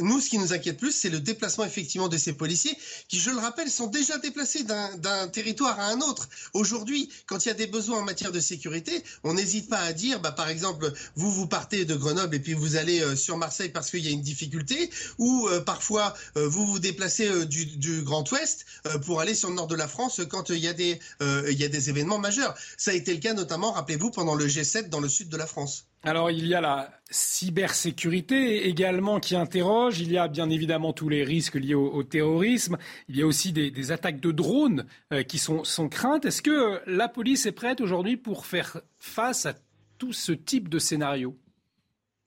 nous, 0.00 0.20
ce 0.20 0.30
qui 0.30 0.38
nous 0.38 0.54
inquiète 0.54 0.78
plus, 0.78 0.92
c'est 0.92 1.10
le 1.10 1.20
déplacement 1.20 1.64
effectivement 1.64 2.08
de 2.08 2.16
ces 2.16 2.32
policiers 2.32 2.76
qui, 3.08 3.18
je 3.20 3.30
le 3.30 3.38
rappelle, 3.38 3.70
sont 3.70 3.86
déjà 3.86 4.16
déplacés 4.16 4.64
d'un 4.64 5.28
territoire 5.28 5.78
à 5.78 5.88
un 5.88 6.00
autre. 6.00 6.28
Aujourd'hui, 6.54 7.10
quand 7.26 7.44
il 7.44 7.48
y 7.48 7.50
a 7.50 7.54
des 7.54 7.66
besoins 7.66 7.98
en 7.98 8.02
matière 8.02 8.32
de 8.32 8.40
sécurité, 8.40 9.04
on 9.24 9.34
n'hésite 9.34 9.68
pas 9.68 9.80
à 9.80 9.92
dire, 9.92 10.20
bah, 10.20 10.32
par 10.32 10.48
exemple, 10.48 10.85
vous 11.14 11.30
vous 11.30 11.46
partez 11.46 11.84
de 11.84 11.94
Grenoble 11.94 12.34
et 12.34 12.40
puis 12.40 12.54
vous 12.54 12.76
allez 12.76 13.00
euh, 13.00 13.16
sur 13.16 13.36
Marseille 13.36 13.68
parce 13.68 13.90
qu'il 13.90 14.04
y 14.04 14.08
a 14.08 14.10
une 14.10 14.22
difficulté, 14.22 14.90
ou 15.18 15.48
euh, 15.48 15.60
parfois 15.60 16.14
euh, 16.36 16.48
vous 16.48 16.66
vous 16.66 16.78
déplacez 16.78 17.46
du, 17.46 18.02
Grand 18.02 18.30
Ouest 18.30 18.66
pour 19.04 19.20
aller 19.20 19.34
sur 19.34 19.48
le 19.48 19.54
nord 19.54 19.66
de 19.66 19.74
la 19.74 19.88
France 19.88 20.20
quand 20.28 20.50
il 20.50 20.58
y 20.58 20.68
a 20.68 20.72
des 20.74 21.90
événements 21.90 22.18
majeurs. 22.18 22.54
Ça 22.76 22.90
a 22.90 22.94
été 22.94 23.12
le 23.12 23.20
cas 23.20 23.32
notamment, 23.32 23.72
rappelez-vous, 23.72 24.10
pendant 24.10 24.34
le 24.34 24.46
G7 24.46 24.88
dans 24.88 25.00
le 25.00 25.08
sud 25.08 25.28
de 25.28 25.36
la 25.36 25.46
France. 25.46 25.86
Alors 26.02 26.30
il 26.30 26.46
y 26.46 26.54
a 26.54 26.60
la 26.60 26.90
cybersécurité 27.10 28.68
également 28.68 29.18
qui 29.18 29.34
interroge, 29.34 30.00
il 30.00 30.12
y 30.12 30.18
a 30.18 30.28
bien 30.28 30.50
évidemment 30.50 30.92
tous 30.92 31.08
les 31.08 31.24
risques 31.24 31.56
liés 31.56 31.74
au, 31.74 32.02
terrorisme, 32.02 32.76
il 33.08 33.16
y 33.16 33.22
a 33.22 33.26
aussi 33.26 33.52
des, 33.52 33.92
attaques 33.92 34.20
de 34.20 34.30
drones 34.30 34.86
qui 35.26 35.38
sont, 35.38 35.64
sont 35.64 35.88
craintes. 35.88 36.24
Est-ce 36.24 36.42
que 36.42 36.80
la 36.86 37.08
police 37.08 37.46
est 37.46 37.52
prête 37.52 37.80
aujourd'hui 37.80 38.16
pour 38.16 38.46
faire 38.46 38.80
face 38.98 39.46
à 39.46 39.54
tout 39.98 40.12
ce 40.12 40.32
type 40.32 40.68
de 40.68 40.78
scénario 40.78 41.36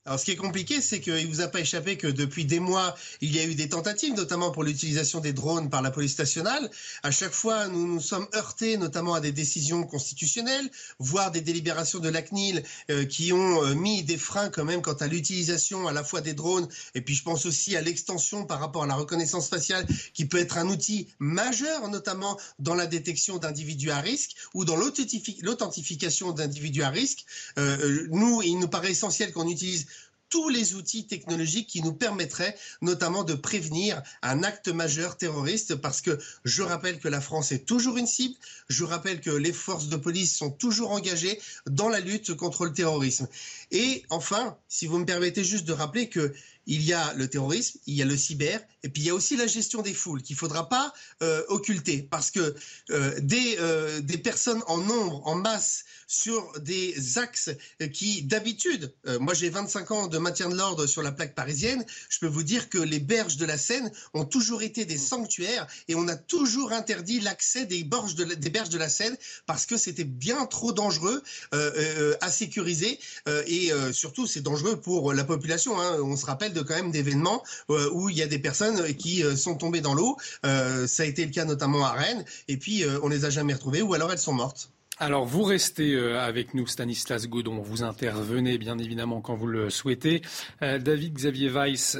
alors, 0.06 0.18
ce 0.18 0.24
qui 0.24 0.30
est 0.30 0.36
compliqué, 0.36 0.80
c'est 0.80 0.98
qu'il 0.98 1.12
ne 1.12 1.26
vous 1.26 1.42
a 1.42 1.48
pas 1.48 1.60
échappé 1.60 1.98
que 1.98 2.06
depuis 2.06 2.46
des 2.46 2.58
mois, 2.58 2.96
il 3.20 3.36
y 3.36 3.38
a 3.38 3.44
eu 3.44 3.54
des 3.54 3.68
tentatives, 3.68 4.14
notamment 4.14 4.50
pour 4.50 4.64
l'utilisation 4.64 5.20
des 5.20 5.34
drones 5.34 5.68
par 5.68 5.82
la 5.82 5.90
police 5.90 6.18
nationale. 6.18 6.70
À 7.02 7.10
chaque 7.10 7.34
fois, 7.34 7.68
nous 7.68 7.86
nous 7.86 8.00
sommes 8.00 8.26
heurtés, 8.34 8.78
notamment 8.78 9.12
à 9.12 9.20
des 9.20 9.30
décisions 9.30 9.84
constitutionnelles, 9.84 10.70
voire 10.98 11.30
des 11.30 11.42
délibérations 11.42 11.98
de 11.98 12.08
la 12.08 12.22
CNIL 12.22 12.64
euh, 12.90 13.04
qui 13.04 13.34
ont 13.34 13.62
euh, 13.62 13.74
mis 13.74 14.02
des 14.02 14.16
freins 14.16 14.48
quand 14.48 14.64
même 14.64 14.80
quant 14.80 14.94
à 14.94 15.06
l'utilisation 15.06 15.86
à 15.86 15.92
la 15.92 16.02
fois 16.02 16.22
des 16.22 16.32
drones 16.32 16.68
et 16.94 17.02
puis 17.02 17.14
je 17.14 17.22
pense 17.22 17.44
aussi 17.44 17.76
à 17.76 17.82
l'extension 17.82 18.46
par 18.46 18.58
rapport 18.58 18.84
à 18.84 18.86
la 18.86 18.94
reconnaissance 18.94 19.48
faciale 19.48 19.86
qui 20.14 20.24
peut 20.24 20.38
être 20.38 20.56
un 20.56 20.68
outil 20.68 21.08
majeur, 21.18 21.88
notamment 21.88 22.38
dans 22.58 22.74
la 22.74 22.86
détection 22.86 23.36
d'individus 23.36 23.90
à 23.90 24.00
risque 24.00 24.32
ou 24.54 24.64
dans 24.64 24.76
l'authentification 24.76 26.32
d'individus 26.32 26.82
à 26.82 26.90
risque. 26.90 27.26
Euh, 27.58 28.06
nous, 28.10 28.40
il 28.42 28.58
nous 28.58 28.68
paraît 28.68 28.92
essentiel 28.92 29.32
qu'on 29.32 29.48
utilise 29.48 29.86
tous 30.30 30.48
les 30.48 30.74
outils 30.74 31.06
technologiques 31.06 31.66
qui 31.66 31.82
nous 31.82 31.92
permettraient 31.92 32.56
notamment 32.80 33.24
de 33.24 33.34
prévenir 33.34 34.02
un 34.22 34.42
acte 34.42 34.68
majeur 34.68 35.16
terroriste 35.16 35.74
parce 35.74 36.00
que 36.00 36.18
je 36.44 36.62
rappelle 36.62 36.98
que 36.98 37.08
la 37.08 37.20
France 37.20 37.52
est 37.52 37.66
toujours 37.66 37.98
une 37.98 38.06
cible, 38.06 38.36
je 38.68 38.84
rappelle 38.84 39.20
que 39.20 39.30
les 39.30 39.52
forces 39.52 39.88
de 39.88 39.96
police 39.96 40.36
sont 40.36 40.50
toujours 40.50 40.92
engagées 40.92 41.40
dans 41.66 41.88
la 41.88 42.00
lutte 42.00 42.34
contre 42.34 42.64
le 42.64 42.72
terrorisme. 42.72 43.28
Et 43.72 44.04
enfin, 44.08 44.56
si 44.68 44.86
vous 44.86 44.98
me 44.98 45.04
permettez 45.04 45.44
juste 45.44 45.66
de 45.66 45.72
rappeler 45.72 46.08
que 46.08 46.32
il 46.70 46.84
y 46.84 46.92
a 46.92 47.12
le 47.14 47.28
terrorisme, 47.28 47.80
il 47.86 47.96
y 47.96 48.02
a 48.02 48.04
le 48.04 48.16
cyber, 48.16 48.60
et 48.84 48.88
puis 48.88 49.02
il 49.02 49.06
y 49.06 49.10
a 49.10 49.14
aussi 49.14 49.36
la 49.36 49.48
gestion 49.48 49.82
des 49.82 49.92
foules 49.92 50.22
qu'il 50.22 50.34
ne 50.34 50.38
faudra 50.38 50.68
pas 50.68 50.94
euh, 51.20 51.42
occulter, 51.48 52.06
parce 52.08 52.30
que 52.30 52.54
euh, 52.90 53.18
des, 53.20 53.56
euh, 53.58 54.00
des 54.00 54.18
personnes 54.18 54.62
en 54.68 54.78
nombre, 54.78 55.20
en 55.26 55.34
masse, 55.34 55.84
sur 56.06 56.52
des 56.60 57.18
axes 57.18 57.50
qui, 57.92 58.22
d'habitude, 58.22 58.92
moi 59.20 59.32
j'ai 59.32 59.48
25 59.48 59.90
ans 59.92 60.06
de 60.08 60.18
maintien 60.18 60.48
de 60.48 60.56
l'ordre 60.56 60.86
sur 60.86 61.02
la 61.02 61.12
plaque 61.12 61.36
parisienne, 61.36 61.84
je 62.08 62.18
peux 62.18 62.26
vous 62.26 62.42
dire 62.42 62.68
que 62.68 62.78
les 62.78 62.98
berges 62.98 63.36
de 63.36 63.46
la 63.46 63.56
Seine 63.56 63.92
ont 64.12 64.24
toujours 64.24 64.62
été 64.62 64.84
des 64.84 64.98
sanctuaires, 64.98 65.68
et 65.86 65.94
on 65.94 66.08
a 66.08 66.16
toujours 66.16 66.72
interdit 66.72 67.20
l'accès 67.20 67.64
des, 67.64 67.84
de 67.84 68.34
des 68.34 68.50
berges 68.50 68.70
de 68.70 68.78
la 68.78 68.88
Seine, 68.88 69.16
parce 69.46 69.66
que 69.66 69.76
c'était 69.76 70.04
bien 70.04 70.46
trop 70.46 70.72
dangereux 70.72 71.22
à 71.52 72.30
sécuriser, 72.30 72.98
et 73.46 73.70
surtout 73.92 74.26
c'est 74.26 74.40
dangereux 74.40 74.80
pour 74.80 75.12
la 75.12 75.24
population. 75.24 75.80
Hein. 75.80 76.00
On 76.00 76.16
se 76.16 76.26
rappelle 76.26 76.52
de 76.52 76.59
quand 76.64 76.74
même 76.74 76.90
d'événements 76.90 77.42
euh, 77.70 77.90
où 77.92 78.08
il 78.08 78.16
y 78.16 78.22
a 78.22 78.26
des 78.26 78.38
personnes 78.38 78.94
qui 78.94 79.22
euh, 79.22 79.36
sont 79.36 79.56
tombées 79.56 79.80
dans 79.80 79.94
l'eau. 79.94 80.16
Euh, 80.44 80.86
ça 80.86 81.02
a 81.02 81.06
été 81.06 81.24
le 81.24 81.30
cas 81.30 81.44
notamment 81.44 81.84
à 81.84 81.92
Rennes. 81.92 82.24
Et 82.48 82.56
puis 82.56 82.84
on 83.02 83.08
les 83.08 83.24
a 83.24 83.30
jamais 83.30 83.54
retrouvées 83.54 83.82
ou 83.82 83.94
alors 83.94 84.12
elles 84.12 84.18
sont 84.18 84.32
mortes. 84.32 84.70
Alors, 84.98 85.24
vous 85.24 85.44
restez 85.44 85.98
avec 85.98 86.52
nous, 86.52 86.66
Stanislas 86.66 87.26
Godon. 87.26 87.60
Vous 87.62 87.82
intervenez, 87.82 88.58
bien 88.58 88.78
évidemment, 88.78 89.22
quand 89.22 89.34
vous 89.34 89.46
le 89.46 89.70
souhaitez. 89.70 90.20
David 90.60 91.14
Xavier 91.14 91.48
Weiss, 91.48 91.96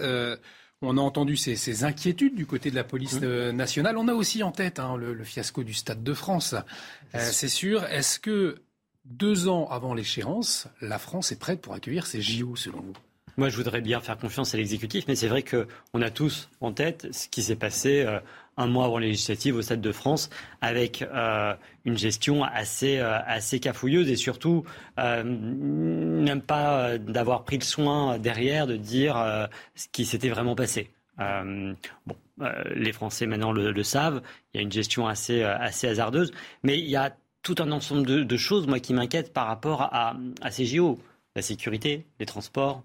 on 0.82 0.98
a 0.98 1.00
entendu 1.00 1.36
ces, 1.36 1.84
inquiétudes 1.84 2.34
du 2.34 2.44
côté 2.44 2.70
de 2.70 2.76
la 2.76 2.84
police 2.84 3.20
nationale. 3.20 3.96
On 3.96 4.06
a 4.08 4.12
aussi 4.12 4.42
en 4.42 4.52
tête 4.52 4.78
hein, 4.78 4.96
le, 4.98 5.24
fiasco 5.24 5.64
du 5.64 5.72
Stade 5.72 6.02
de 6.02 6.12
France. 6.12 6.54
C'est 7.14 7.48
sûr. 7.48 7.84
Est-ce 7.84 8.20
que 8.20 8.56
deux 9.06 9.48
ans 9.48 9.66
avant 9.70 9.94
l'échéance, 9.94 10.68
la 10.80 10.98
France 10.98 11.32
est 11.32 11.38
prête 11.38 11.60
pour 11.60 11.74
accueillir 11.74 12.06
ces 12.06 12.20
JO, 12.20 12.54
selon 12.56 12.80
vous? 12.80 13.09
Moi, 13.36 13.48
je 13.48 13.56
voudrais 13.56 13.80
bien 13.80 14.00
faire 14.00 14.18
confiance 14.18 14.54
à 14.54 14.56
l'exécutif, 14.56 15.04
mais 15.08 15.14
c'est 15.14 15.28
vrai 15.28 15.42
qu'on 15.42 16.02
a 16.02 16.10
tous 16.10 16.48
en 16.60 16.72
tête 16.72 17.08
ce 17.12 17.28
qui 17.28 17.42
s'est 17.42 17.56
passé 17.56 18.02
euh, 18.06 18.20
un 18.56 18.66
mois 18.66 18.84
avant 18.84 18.98
les 18.98 19.08
législatives 19.08 19.56
au 19.56 19.62
Stade 19.62 19.80
de 19.80 19.92
France, 19.92 20.30
avec 20.60 21.02
euh, 21.02 21.54
une 21.84 21.96
gestion 21.96 22.44
assez, 22.44 22.98
euh, 22.98 23.18
assez 23.26 23.60
cafouilleuse 23.60 24.10
et 24.10 24.16
surtout 24.16 24.64
même 24.96 26.42
pas 26.42 26.98
d'avoir 26.98 27.44
pris 27.44 27.58
le 27.58 27.64
soin 27.64 28.18
derrière 28.18 28.66
de 28.66 28.76
dire 28.76 29.48
ce 29.74 29.86
qui 29.90 30.04
s'était 30.04 30.28
vraiment 30.28 30.54
passé. 30.54 30.90
bon, 31.18 32.16
les 32.74 32.92
Français 32.92 33.26
maintenant 33.26 33.52
le, 33.52 33.82
savent, 33.82 34.20
il 34.52 34.58
y 34.58 34.60
a 34.60 34.62
une 34.62 34.72
gestion 34.72 35.06
assez, 35.06 35.42
assez 35.42 35.88
hasardeuse, 35.88 36.32
mais 36.62 36.78
il 36.78 36.88
y 36.88 36.96
a 36.96 37.14
tout 37.42 37.54
un 37.58 37.70
ensemble 37.72 38.26
de, 38.26 38.36
choses, 38.36 38.66
moi, 38.66 38.80
qui 38.80 38.92
m'inquiètent 38.94 39.32
par 39.32 39.46
rapport 39.46 39.82
à, 39.82 40.16
ces 40.50 40.66
JO. 40.66 40.98
La 41.36 41.42
sécurité, 41.42 42.04
les 42.18 42.26
transports, 42.26 42.82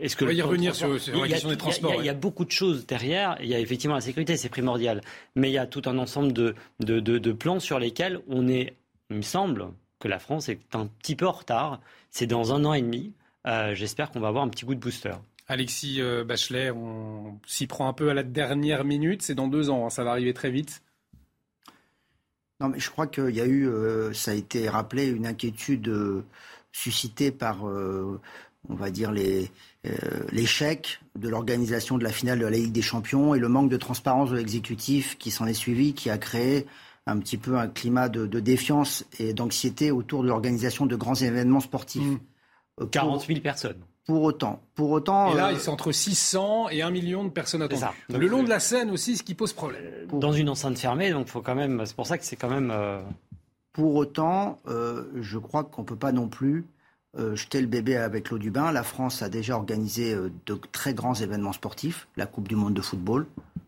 est-ce 0.00 0.16
que 0.16 0.24
On 0.24 0.28
va 0.28 0.32
y 0.32 0.42
revenir 0.42 0.74
sur, 0.74 0.88
la 0.88 1.28
question 1.28 1.48
des 1.48 1.56
transports. 1.56 1.94
Il 1.98 2.04
y, 2.04 2.08
a 2.08 2.14
beaucoup 2.14 2.44
de 2.44 2.50
choses 2.50 2.86
derrière. 2.86 3.36
Il 3.40 3.48
y 3.48 3.54
a 3.54 3.58
effectivement 3.58 3.96
la 3.96 4.00
sécurité, 4.00 4.36
c'est 4.36 4.48
primordial. 4.48 5.00
Mais 5.34 5.50
il 5.50 5.52
y 5.52 5.58
a 5.58 5.66
tout 5.66 5.82
un 5.86 5.98
ensemble 5.98 6.32
de, 6.32 6.54
de, 6.78 7.00
de, 7.00 7.32
plans 7.32 7.58
sur 7.58 7.78
lesquels 7.80 8.20
on 8.28 8.46
est, 8.46 8.76
il 9.10 9.16
me 9.16 9.22
semble, 9.22 9.66
que 9.98 10.06
la 10.06 10.20
France 10.20 10.48
est 10.48 10.60
un 10.74 10.86
petit 10.86 11.16
peu 11.16 11.26
en 11.26 11.32
retard. 11.32 11.80
C'est 12.10 12.26
dans 12.26 12.54
un 12.54 12.64
an 12.64 12.72
et 12.72 12.82
demi. 12.82 13.12
Euh, 13.46 13.74
j'espère 13.74 14.10
qu'on 14.10 14.20
va 14.20 14.28
avoir 14.28 14.44
un 14.44 14.48
petit 14.48 14.64
coup 14.64 14.76
de 14.76 14.80
booster. 14.80 15.14
Alexis 15.48 16.00
euh, 16.00 16.24
Bachelet, 16.24 16.70
on 16.70 17.40
s'y 17.46 17.66
prend 17.66 17.88
un 17.88 17.92
peu 17.92 18.10
à 18.10 18.14
la 18.14 18.22
dernière 18.22 18.84
minute. 18.84 19.22
C'est 19.22 19.34
dans 19.34 19.48
deux 19.48 19.70
ans, 19.70 19.86
hein. 19.86 19.90
ça 19.90 20.04
va 20.04 20.12
arriver 20.12 20.34
très 20.34 20.50
vite. 20.50 20.82
Non, 22.60 22.68
mais 22.68 22.78
je 22.78 22.90
crois 22.90 23.08
qu'il 23.08 23.30
y 23.30 23.40
a 23.40 23.46
eu, 23.46 23.68
ça 24.14 24.32
a 24.32 24.34
été 24.34 24.68
rappelé, 24.68 25.06
une 25.06 25.26
inquiétude 25.26 26.24
suscitée 26.72 27.30
par 27.30 27.64
on 28.68 28.74
va 28.74 28.90
dire, 28.90 29.12
euh, 29.14 29.46
l'échec 30.32 31.00
de 31.16 31.28
l'organisation 31.28 31.98
de 31.98 32.04
la 32.04 32.10
finale 32.10 32.38
de 32.38 32.44
la 32.44 32.56
Ligue 32.56 32.72
des 32.72 32.82
Champions 32.82 33.34
et 33.34 33.38
le 33.38 33.48
manque 33.48 33.70
de 33.70 33.76
transparence 33.76 34.30
de 34.30 34.36
l'exécutif 34.36 35.16
qui 35.18 35.30
s'en 35.30 35.46
est 35.46 35.54
suivi, 35.54 35.94
qui 35.94 36.10
a 36.10 36.18
créé 36.18 36.66
un 37.06 37.18
petit 37.18 37.38
peu 37.38 37.56
un 37.56 37.68
climat 37.68 38.08
de, 38.08 38.26
défiance 38.40 39.04
et 39.18 39.32
d'anxiété 39.32 39.90
autour 39.90 40.22
de 40.22 40.28
l'organisation 40.28 40.86
de 40.86 40.96
grands 40.96 41.14
événements 41.14 41.60
sportifs. 41.60 42.18
40 42.90 43.22
mmh. 43.22 43.26
000 43.26 43.40
personnes. 43.40 43.78
Pour 44.06 44.22
autant. 44.22 44.62
Pour 44.74 44.90
autant. 44.90 45.32
Et 45.32 45.36
là, 45.36 45.50
euh, 45.50 45.56
c'est 45.58 45.70
entre 45.70 45.92
600 45.92 46.68
et 46.70 46.82
1 46.82 46.90
million 46.90 47.24
de 47.24 47.30
personnes 47.30 47.62
attendues. 47.62 47.84
le 48.08 48.26
long 48.26 48.42
de 48.42 48.48
la 48.48 48.60
scène 48.60 48.90
aussi, 48.90 49.16
ce 49.16 49.22
qui 49.22 49.34
pose 49.34 49.52
problème. 49.52 49.82
Dans 50.12 50.32
une 50.32 50.48
enceinte 50.48 50.78
fermée, 50.78 51.10
donc 51.10 51.28
faut 51.28 51.42
quand 51.42 51.54
même. 51.54 51.84
C'est 51.84 51.96
pour 51.96 52.06
ça 52.06 52.18
que 52.18 52.24
c'est 52.24 52.36
quand 52.36 52.48
même. 52.48 52.70
Euh, 52.70 53.00
pour 53.72 53.94
autant, 53.94 54.58
je 54.66 55.38
crois 55.38 55.62
qu'on 55.62 55.82
ne 55.82 55.86
peut 55.86 55.96
pas 55.96 56.10
non 56.10 56.26
plus 56.26 56.66
euh, 57.16 57.34
jeter 57.34 57.62
le 57.62 57.66
bébé 57.66 57.96
avec 57.96 58.28
l'eau 58.28 58.36
du 58.36 58.50
bain. 58.50 58.70
La 58.70 58.82
France 58.82 59.22
a 59.22 59.30
déjà 59.30 59.56
organisé 59.56 60.12
euh, 60.12 60.30
de 60.44 60.58
très 60.72 60.92
grands 60.92 61.14
événements 61.14 61.54
sportifs, 61.54 62.06
la 62.18 62.26
Coupe 62.26 62.48
du 62.48 62.54
Monde 62.54 62.74
de 62.74 62.82
football, 62.82 63.26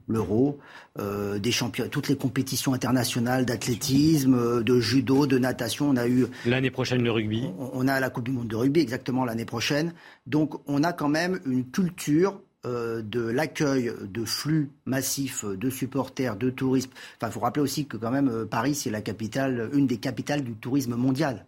l'Euro, 0.09 0.59
euh, 0.99 1.39
des 1.39 1.51
champions, 1.51 1.89
toutes 1.89 2.09
les 2.09 2.17
compétitions 2.17 2.75
internationales 2.75 3.47
d'athlétisme, 3.47 4.63
de 4.63 4.81
judo, 4.81 5.27
de 5.27 5.39
natation. 5.39 5.89
On 5.89 5.97
a 5.97 6.07
eu 6.07 6.27
l'année 6.45 6.71
prochaine 6.71 7.03
le 7.03 7.11
rugby. 7.11 7.49
On, 7.59 7.89
a 7.89 7.99
la 7.99 8.11
Coupe 8.11 8.25
du 8.25 8.31
Monde 8.31 8.49
de 8.49 8.57
rugby 8.57 8.81
exactement 8.81 9.25
l'année 9.25 9.47
prochaine. 9.47 9.95
Donc 10.27 10.61
on 10.69 10.83
a 10.83 10.93
quand 10.93 11.09
même 11.09 11.41
une 11.47 11.65
culture 11.65 12.43
de 12.63 13.21
l'accueil 13.23 13.91
de 14.03 14.23
flux 14.27 14.69
massifs 14.85 15.47
de 15.47 15.71
supporters, 15.71 16.37
de 16.37 16.51
touristes. 16.51 16.93
Enfin, 17.17 17.31
il 17.31 17.33
faut 17.33 17.41
rappeler 17.41 17.63
aussi 17.63 17.87
que 17.87 17.97
quand 17.97 18.11
même 18.11 18.47
Paris, 18.51 18.75
c'est 18.75 18.91
la 18.91 19.01
capitale, 19.01 19.71
une 19.73 19.87
des 19.87 19.97
capitales 19.97 20.45
du 20.45 20.53
tourisme 20.53 20.95
mondial. 20.95 21.47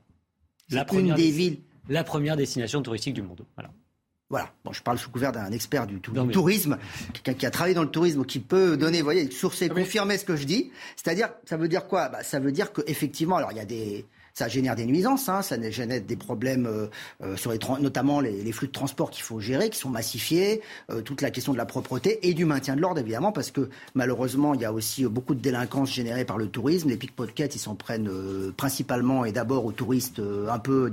La 0.70 0.86
première 0.86 1.16
une 1.16 1.22
des 1.22 1.30
villes 1.30 1.58
la 1.88 2.04
première 2.04 2.36
destination 2.36 2.82
touristique 2.82 3.14
du 3.14 3.22
monde. 3.22 3.44
Voilà. 3.56 3.70
Voilà. 4.30 4.50
Bon, 4.64 4.72
je 4.72 4.82
parle 4.82 4.98
sous 4.98 5.10
couvert 5.10 5.30
d'un 5.30 5.52
expert 5.52 5.86
du, 5.86 6.00
tourisme, 6.00 6.78
quelqu'un 7.12 7.34
qui 7.34 7.44
a 7.44 7.50
travaillé 7.50 7.74
dans 7.74 7.82
le 7.82 7.90
tourisme, 7.90 8.24
qui 8.24 8.40
peut 8.40 8.78
donner, 8.78 8.98
vous 8.98 9.04
voyez, 9.04 9.30
sourcer, 9.30 9.68
ah 9.70 9.74
confirmer 9.74 10.16
ce 10.16 10.24
que 10.24 10.36
je 10.36 10.44
dis. 10.44 10.72
C'est-à-dire, 10.96 11.28
ça 11.44 11.58
veut 11.58 11.68
dire 11.68 11.86
quoi? 11.86 12.08
Bah, 12.08 12.22
Ça 12.22 12.40
veut 12.40 12.50
dire 12.50 12.72
qu'effectivement, 12.72 13.36
alors 13.36 13.52
il 13.52 13.58
y 13.58 13.60
a 13.60 13.66
des, 13.66 14.06
Ça 14.34 14.48
génère 14.48 14.76
des 14.76 14.86
nuisances, 14.86 15.28
hein, 15.28 15.42
ça 15.42 15.58
génère 15.70 16.00
des 16.00 16.16
problèmes 16.16 16.66
euh, 16.66 16.86
euh, 17.22 17.36
sur 17.36 17.52
les 17.52 17.58
notamment 17.80 18.20
les, 18.20 18.52
flux 18.52 18.68
de 18.68 18.72
transport 18.72 19.10
qu'il 19.10 19.22
faut 19.22 19.40
gérer, 19.40 19.68
qui 19.68 19.78
sont 19.78 19.90
massifiés, 19.90 20.62
euh, 20.90 21.02
toute 21.02 21.20
la 21.20 21.30
question 21.30 21.52
de 21.52 21.58
la 21.58 21.66
propreté 21.66 22.26
et 22.28 22.34
du 22.34 22.44
maintien 22.44 22.74
de 22.74 22.80
l'ordre 22.80 23.00
évidemment, 23.00 23.32
parce 23.32 23.50
que 23.50 23.68
malheureusement 23.94 24.54
il 24.54 24.60
y 24.60 24.64
a 24.64 24.72
aussi 24.72 25.04
beaucoup 25.04 25.34
de 25.34 25.40
délinquance 25.40 25.92
générée 25.92 26.24
par 26.24 26.38
le 26.38 26.48
tourisme. 26.48 26.88
Les 26.88 26.96
pickpockets 26.96 27.54
ils 27.54 27.58
s'en 27.58 27.74
prennent 27.74 28.10
principalement 28.56 29.24
et 29.24 29.32
d'abord 29.32 29.66
aux 29.66 29.72
touristes 29.72 30.20
un 30.48 30.58
peu 30.58 30.90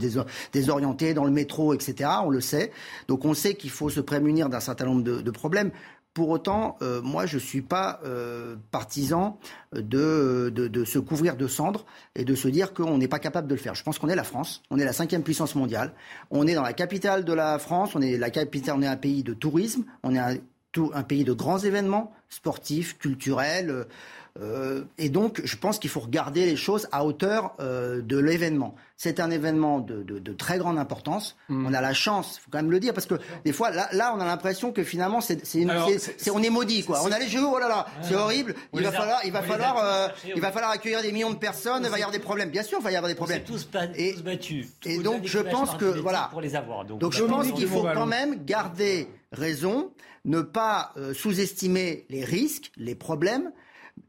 désorientés 0.52 1.14
dans 1.14 1.26
le 1.26 1.32
métro, 1.32 1.74
etc. 1.74 2.10
On 2.24 2.30
le 2.30 2.41
sait. 2.41 2.72
Donc 3.07 3.26
on 3.26 3.34
sait 3.34 3.56
qu'il 3.56 3.70
faut 3.70 3.90
se 3.90 4.02
prémunir 4.02 4.49
d'un 4.49 4.60
certain 4.60 4.86
nombre 4.86 5.03
de 5.03 5.32
problèmes. 5.32 5.72
Pour 6.19 6.31
autant, 6.31 6.75
euh, 6.81 7.01
moi, 7.01 7.25
je 7.25 7.35
ne 7.35 7.39
suis 7.39 7.61
pas 7.61 8.01
euh, 8.03 8.57
partisan 8.71 9.39
de, 9.71 10.51
se 10.85 10.99
couvrir 10.99 11.37
de 11.37 11.47
cendres 11.47 11.85
et 12.13 12.25
de 12.25 12.35
se 12.35 12.49
dire 12.49 12.73
qu'on 12.73 12.97
n'est 12.97 13.07
pas 13.07 13.19
capable 13.19 13.47
de 13.47 13.55
le 13.55 13.61
faire. 13.61 13.73
Je 13.73 13.83
pense 13.83 13.99
qu'on 13.99 14.09
est 14.09 14.17
la 14.17 14.25
France, 14.25 14.61
on 14.69 14.77
est 14.77 14.83
la 14.83 14.91
cinquième 14.91 15.23
puissance 15.23 15.55
mondiale, 15.55 15.93
on 16.29 16.45
est 16.45 16.55
dans 16.55 16.61
la 16.61 16.73
capitale 16.73 17.23
de 17.23 17.31
la 17.31 17.57
France, 17.57 17.95
on 17.95 18.01
est 18.01 18.17
la 18.17 18.31
capitale, 18.31 18.75
on 18.77 18.81
est 18.81 18.87
un 18.87 18.97
pays 18.97 19.23
de 19.23 19.33
tourisme, 19.33 19.85
on 20.03 20.13
est 20.13 20.19
un 20.19 21.03
pays 21.03 21.23
de 21.23 21.31
grands 21.31 21.59
événements 21.59 22.11
sportifs, 22.30 22.97
culturels. 22.97 23.85
Euh, 24.41 24.84
et 24.97 25.10
donc, 25.10 25.41
je 25.43 25.56
pense 25.57 25.80
qu'il 25.80 25.89
faut 25.89 25.99
regarder 25.99 26.45
les 26.45 26.56
choses 26.56 26.88
à 26.91 27.03
hauteur 27.03 27.56
euh, 27.60 28.01
de 28.01 28.18
l'événement. 28.18 28.76
C'est 28.95 29.19
un 29.19 29.31
événement 29.31 29.80
de, 29.80 30.03
de, 30.03 30.19
de, 30.19 30.34
très 30.34 30.57
grande 30.57 30.77
importance. 30.77 31.35
Mm. 31.49 31.65
On 31.68 31.73
a 31.73 31.81
la 31.81 31.93
chance, 31.93 32.38
il 32.38 32.41
faut 32.41 32.51
quand 32.51 32.60
même 32.60 32.72
le 32.72 32.80
dire, 32.80 32.93
parce 32.93 33.06
que 33.06 33.15
des 33.43 33.51
fois, 33.51 33.72
là, 33.72 33.89
là 33.91 34.14
on 34.15 34.19
a 34.19 34.26
l'impression 34.26 34.72
que 34.72 34.84
finalement, 34.84 35.19
c'est, 35.22 35.41
on 36.31 36.43
est 36.43 36.49
maudit, 36.49 36.84
quoi. 36.84 37.01
On 37.03 37.11
a 37.11 37.19
les 37.19 37.27
jeux, 37.27 37.45
oh 37.45 37.60
là 37.60 37.68
là, 37.68 37.88
c'est 38.01 38.15
horrible. 38.15 38.56
Il 38.73 38.84
va 38.84 38.91
falloir, 38.91 39.19
il 39.26 39.31
va 39.31 39.41
falloir, 39.41 39.77
euh, 39.77 40.07
il 40.35 40.41
va 40.41 40.51
falloir 40.51 40.72
accueillir 40.72 41.01
des 41.01 41.11
millions 41.11 41.31
de 41.31 41.38
personnes. 41.38 41.84
Il 41.84 41.89
va 41.89 41.97
y 41.97 42.01
avoir 42.01 42.11
des 42.11 42.19
problèmes. 42.19 42.49
Bien 42.49 42.64
sûr, 42.64 42.80
il 42.80 42.84
va 42.84 42.91
y 42.91 42.95
avoir 42.95 43.10
des 43.10 43.15
problèmes. 43.15 43.43
tous, 43.43 43.68
et, 43.95 44.14
tous 44.14 44.23
battus. 44.23 44.68
et 44.85 44.99
donc, 44.99 45.26
je 45.26 45.39
pense 45.39 45.76
que 45.76 45.85
voilà. 45.85 46.30
Pour 46.31 46.41
les 46.41 46.56
avoir. 46.56 46.85
Donc, 46.85 46.99
donc 46.99 47.14
je 47.14 47.23
pense 47.23 47.51
qu'il 47.51 47.68
faut 47.68 47.84
quand 47.84 48.06
même 48.06 48.45
garder 48.45 49.07
raison, 49.31 49.91
ne 50.26 50.41
pas 50.41 50.93
sous-estimer 51.14 52.06
les 52.10 52.18
risques, 52.23 52.71
les 52.77 52.95
problèmes 52.95 53.51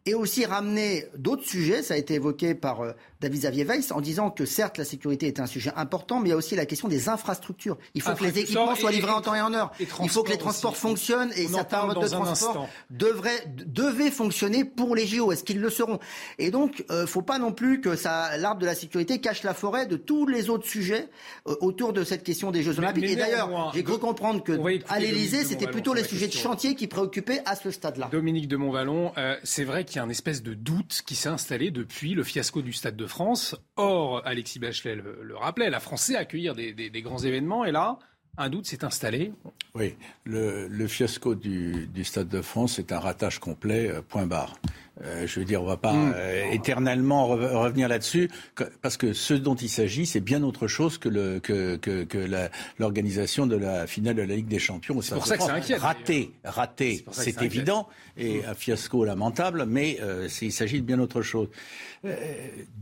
et 0.06 0.14
aussi 0.14 0.44
ramener 0.44 1.06
d'autres 1.16 1.46
sujets, 1.46 1.82
ça 1.82 1.94
a 1.94 1.96
été 1.96 2.14
évoqué 2.14 2.54
par 2.54 2.80
euh, 2.80 2.92
David 3.20 3.40
Xavier 3.40 3.64
Weiss, 3.64 3.92
en 3.92 4.01
disant 4.01 4.30
que 4.30 4.47
certes 4.47 4.78
la 4.78 4.84
sécurité 4.84 5.26
est 5.26 5.40
un 5.40 5.47
sujet 5.47 5.72
important, 5.76 6.20
mais 6.20 6.28
il 6.28 6.32
y 6.32 6.34
a 6.34 6.38
aussi 6.38 6.56
la 6.56 6.64
question 6.64 6.88
des 6.88 7.10
infrastructures. 7.10 7.76
Il 7.94 8.01
faut 8.01 8.14
que 8.14 8.24
les 8.24 8.38
équipements 8.38 8.74
soient 8.74 8.90
livrés 8.90 9.12
en 9.12 9.20
temps 9.20 9.34
et 9.34 9.40
en 9.40 9.52
heure. 9.52 9.72
Il 9.78 10.09
faut 10.09 10.22
que 10.22 10.30
les 10.30 10.38
transports 10.38 10.76
fonctionnent 10.76 11.30
et 11.36 11.47
certains 11.47 11.84
modes 11.84 12.01
de 12.01 12.09
transport 12.09 12.68
devraient, 12.88 13.44
devaient 13.66 14.10
fonctionner 14.10 14.64
pour 14.64 14.97
les 14.97 15.06
JO. 15.06 15.32
Est-ce 15.32 15.44
qu'ils 15.44 15.60
le 15.60 15.68
seront? 15.68 15.98
Et 16.38 16.51
donc, 16.51 16.84
ne 16.88 16.94
euh, 16.94 17.06
faut 17.06 17.22
pas 17.22 17.38
non 17.38 17.52
plus 17.52 17.80
que 17.80 17.94
ça, 17.94 18.36
l'arbre 18.38 18.60
de 18.60 18.66
la 18.66 18.74
sécurité 18.74 19.20
cache 19.20 19.42
la 19.42 19.55
forêt 19.55 19.86
de 19.86 19.97
tous 19.97 20.26
les 20.26 20.48
autres 20.48 20.66
sujets 20.66 21.09
euh, 21.47 21.56
autour 21.60 21.92
de 21.92 22.05
cette 22.05 22.24
question 22.24 22.51
des 22.51 22.62
Jeux 22.62 22.78
Olympiques. 22.78 23.05
et 23.05 23.16
d'ailleurs, 23.16 23.72
j'ai 23.74 23.84
cru 23.84 23.98
comprendre 23.98 24.42
que 24.42 24.52
à 24.88 24.98
l'Élysée, 24.98 25.44
c'était 25.44 25.66
plutôt 25.66 25.92
les 25.92 26.05
sujets 26.05 26.28
de 26.28 26.32
chantier 26.32 26.74
qui 26.74 26.86
préoccupaient 26.86 27.42
à 27.44 27.55
ce 27.55 27.70
stade-là. 27.70 28.09
Dominique 28.10 28.48
de 28.48 28.56
Montvalon, 28.56 29.12
c'est 29.44 29.64
vrai 29.64 29.84
qu'il 29.84 29.97
y 29.97 29.98
a 29.98 30.05
un 30.05 30.09
espèce 30.09 30.42
de 30.42 30.55
doute 30.55 31.02
qui 31.05 31.14
s'est 31.14 31.28
installé 31.28 31.70
depuis 31.70 32.14
le 32.14 32.24
fiasco 32.24 32.62
du 32.62 32.72
Stade 32.72 32.97
de 32.97 33.06
France. 33.10 33.56
Or, 33.76 34.22
Alexis 34.24 34.58
Bachelet 34.58 34.96
le, 34.96 35.36
rappelait, 35.36 35.70
la 35.70 35.80
France 35.80 36.02
sait 36.02 36.16
accueillir 36.16 36.54
des, 36.54 37.02
grands 37.02 37.18
événements 37.18 37.64
et 37.64 37.72
là, 37.72 37.98
un 38.36 38.48
doute 38.48 38.66
s'est 38.66 38.85
installé. 38.85 39.32
Oui, 39.74 39.94
le, 40.24 40.86
fiasco 40.86 41.35
du, 41.35 41.89
Stade 42.05 42.28
de 42.28 42.40
France 42.40 42.78
est 42.78 42.93
un 42.93 42.98
ratage 42.98 43.39
complet, 43.39 43.89
euh, 43.89 44.02
point 44.02 44.27
barre. 44.27 44.57
Euh, 45.02 45.27
je 45.27 45.40
veux 45.40 45.47
dire, 45.47 45.61
on 45.62 45.65
ne 45.65 45.70
va 45.70 45.77
pas 45.77 45.93
hmm. 45.93 46.12
euh, 46.15 46.51
éternellement 46.51 47.27
revenir 47.27 47.89
là-dessus, 47.89 48.31
parce 48.82 48.97
que 48.97 49.12
ce 49.12 49.35
dont 49.35 49.55
il 49.55 49.69
s'agit, 49.69 50.05
c'est 50.07 50.20
bien 50.20 50.43
autre 50.43 50.66
chose 50.66 50.98
que, 50.98 51.09
l'organisation 52.78 53.47
de 53.47 53.57
la 53.57 53.86
finale 53.86 54.16
de 54.16 54.23
la 54.23 54.35
Ligue 54.36 54.48
des 54.48 54.59
Champions. 54.59 55.01
C'est 55.01 55.15
pour 55.15 55.27
ça 55.27 55.36
que 55.36 55.44
c'est 55.44 55.51
inquiète. 55.51 55.81
Raté, 55.81 56.32
raté, 56.44 57.05
c'est 57.12 57.40
évident, 57.43 57.89
et 58.16 58.44
un 58.44 58.55
fiasco 58.55 59.05
lamentable, 59.05 59.65
mais 59.66 59.98
il 60.43 60.52
s'agit 60.52 60.81
de 60.81 60.86
bien 60.86 60.98
autre 60.98 61.23
chose. 61.23 61.48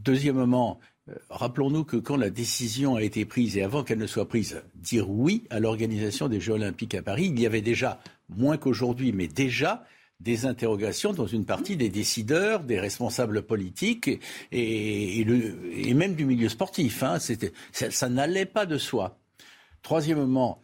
deuxièmement, 0.05 0.81
Rappelons-nous 1.31 1.85
que 1.85 1.97
quand 1.97 2.17
la 2.17 2.31
décision 2.31 2.97
a 2.97 3.03
été 3.03 3.25
prise 3.25 3.57
et 3.57 3.63
avant 3.63 3.85
qu'elle 3.85 3.99
ne 3.99 4.07
soit 4.07 4.29
prise, 4.29 4.63
dire 4.75 5.09
oui 5.11 5.45
à 5.51 5.61
l'organisation 5.61 6.29
des 6.29 6.41
Jeux 6.41 6.55
Olympiques 6.55 6.95
à 6.95 7.03
Paris, 7.03 7.27
il 7.27 7.41
y 7.41 7.47
avait 7.47 7.63
déjà, 7.63 8.01
moins 8.29 8.57
qu'aujourd'hui, 8.57 9.13
mais 9.13 9.29
déjà 9.29 9.85
des 10.21 10.47
interrogations 10.47 11.13
dans 11.13 11.27
une 11.27 11.45
partie 11.45 11.77
des 11.77 11.91
décideurs, 11.91 12.65
des 12.65 12.81
responsables 12.81 13.43
politiques 13.43 14.11
et, 14.51 15.25
même 15.95 16.15
du 16.15 16.25
milieu 16.25 16.49
sportif. 16.49 17.03
Hein. 17.03 17.19
Ça, 17.73 18.09
n'allait 18.09 18.47
pas 18.47 18.67
de 18.67 18.79
soi. 18.79 19.19
Troisièmement, 19.83 20.61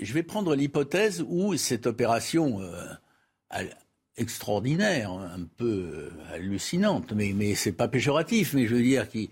je 0.00 0.12
vais 0.12 0.24
prendre 0.24 0.56
l'hypothèse 0.56 1.24
où 1.28 1.56
cette 1.56 1.86
opération 1.86 2.60
euh, 2.60 3.64
extraordinaire, 4.16 5.12
un 5.12 5.44
peu 5.56 5.90
euh, 5.94 6.10
hallucinante, 6.34 7.12
mais, 7.12 7.32
mais 7.32 7.54
c'est 7.54 7.72
pas 7.72 7.86
péjoratif, 7.86 8.54
mais 8.54 8.66
je 8.66 8.74
veux 8.74 8.82
dire 8.82 9.08
qui 9.08 9.30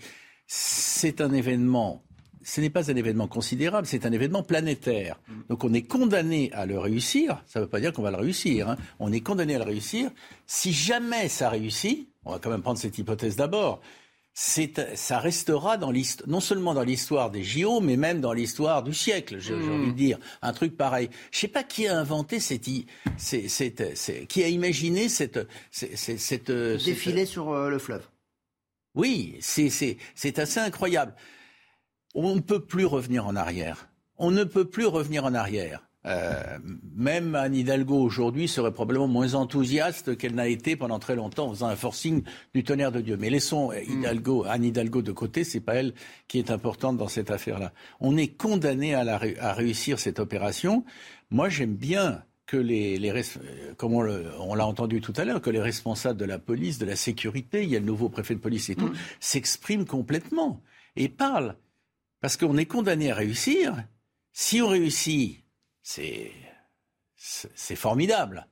c'est 0.48 1.20
un 1.20 1.32
événement 1.32 2.02
ce 2.48 2.62
n'est 2.62 2.70
pas 2.70 2.90
un 2.90 2.96
événement 2.96 3.28
considérable, 3.28 3.86
c'est 3.86 4.06
un 4.06 4.12
événement 4.12 4.42
planétaire. 4.42 5.20
Donc 5.50 5.64
on 5.64 5.74
est 5.74 5.82
condamné 5.82 6.50
à 6.54 6.64
le 6.64 6.78
réussir, 6.78 7.42
ça 7.46 7.60
ne 7.60 7.64
veut 7.64 7.70
pas 7.70 7.78
dire 7.78 7.92
qu'on 7.92 8.00
va 8.00 8.10
le 8.10 8.16
réussir, 8.16 8.70
hein. 8.70 8.76
on 9.00 9.12
est 9.12 9.20
condamné 9.20 9.54
à 9.54 9.58
le 9.58 9.64
réussir. 9.64 10.10
Si 10.46 10.72
jamais 10.72 11.28
ça 11.28 11.50
réussit, 11.50 12.08
on 12.24 12.32
va 12.32 12.38
quand 12.38 12.48
même 12.48 12.62
prendre 12.62 12.78
cette 12.78 12.96
hypothèse 12.96 13.36
d'abord, 13.36 13.82
ça 14.32 15.18
restera 15.18 15.76
dans 15.76 15.92
non 16.26 16.40
seulement 16.40 16.72
dans 16.72 16.84
l'histoire 16.84 17.30
des 17.30 17.42
JO, 17.42 17.80
mais 17.80 17.96
même 17.96 18.20
dans 18.20 18.32
l'histoire 18.32 18.82
du 18.82 18.94
siècle, 18.94 19.38
j'ai 19.40 19.54
envie 19.54 19.66
de 19.66 19.92
hmm. 19.92 19.94
dire. 19.94 20.18
Un 20.42 20.52
truc 20.52 20.76
pareil. 20.76 21.10
Je 21.32 21.38
ne 21.38 21.40
sais 21.40 21.48
pas 21.48 21.64
qui 21.64 21.88
a 21.88 21.98
inventé 21.98 22.38
cette, 22.38 22.62
qui 22.62 24.44
a 24.44 24.48
imaginé 24.48 25.08
cette, 25.08 25.40
cette, 25.70 26.52
défilé 26.52 27.26
sur 27.26 27.50
euh, 27.50 27.68
le 27.68 27.78
fleuve. 27.78 28.04
Oui, 28.98 29.36
c'est 29.40 30.38
assez 30.38 30.60
incroyable. 30.60 31.14
On 32.14 32.34
ne 32.34 32.40
peut 32.40 32.64
plus 32.64 32.84
revenir 32.84 33.26
en 33.26 33.36
arrière. 33.36 33.88
On 34.16 34.32
ne 34.32 34.42
peut 34.42 34.64
plus 34.64 34.86
revenir 34.86 35.24
en 35.24 35.34
arrière. 35.34 35.88
Euh, 36.06 36.58
même 36.96 37.34
Anne 37.34 37.54
Hidalgo 37.54 37.96
aujourd'hui 37.96 38.48
serait 38.48 38.72
probablement 38.72 39.06
moins 39.06 39.34
enthousiaste 39.34 40.16
qu'elle 40.16 40.34
n'a 40.34 40.48
été 40.48 40.74
pendant 40.74 40.98
très 40.98 41.14
longtemps 41.14 41.46
en 41.46 41.50
faisant 41.50 41.68
un 41.68 41.76
forcing 41.76 42.22
du 42.54 42.64
tonnerre 42.64 42.90
de 42.90 43.00
Dieu. 43.00 43.16
Mais 43.16 43.30
laissons 43.30 43.70
hmm. 43.70 43.98
Hidalgo, 43.98 44.44
Anne 44.48 44.64
Hidalgo 44.64 45.02
de 45.02 45.12
côté, 45.12 45.44
c'est 45.44 45.60
pas 45.60 45.74
elle 45.74 45.94
qui 46.26 46.38
est 46.38 46.50
importante 46.50 46.96
dans 46.96 47.08
cette 47.08 47.30
affaire-là. 47.30 47.72
On 48.00 48.16
est 48.16 48.36
condamné 48.36 48.94
à, 48.94 49.00
à 49.40 49.52
réussir 49.52 50.00
cette 50.00 50.18
opération. 50.18 50.84
Moi, 51.30 51.48
j'aime 51.48 51.74
bien 51.74 52.24
que 52.48 52.56
les, 52.56 53.12
comme 53.76 53.92
on 53.92 54.54
l'a 54.54 54.66
entendu 54.66 55.02
tout 55.02 55.12
à 55.16 55.24
l'heure, 55.24 55.42
que 55.42 55.50
les 55.50 55.60
responsables 55.60 56.18
de 56.18 56.24
la 56.24 56.38
police, 56.38 56.78
de 56.78 56.86
la 56.86 56.96
sécurité, 56.96 57.62
il 57.62 57.68
y 57.68 57.76
a 57.76 57.78
le 57.78 57.84
nouveau 57.84 58.08
préfet 58.08 58.34
de 58.34 58.40
police 58.40 58.70
et 58.70 58.74
tout, 58.74 58.88
mm. 58.88 58.96
s'expriment 59.20 59.84
complètement 59.84 60.62
et 60.96 61.10
parlent. 61.10 61.56
Parce 62.20 62.38
qu'on 62.38 62.56
est 62.56 62.66
condamné 62.66 63.12
à 63.12 63.14
réussir. 63.14 63.76
Si 64.32 64.62
on 64.62 64.68
réussit, 64.68 65.44
c'est 65.82 66.32
formidable. 67.76 68.48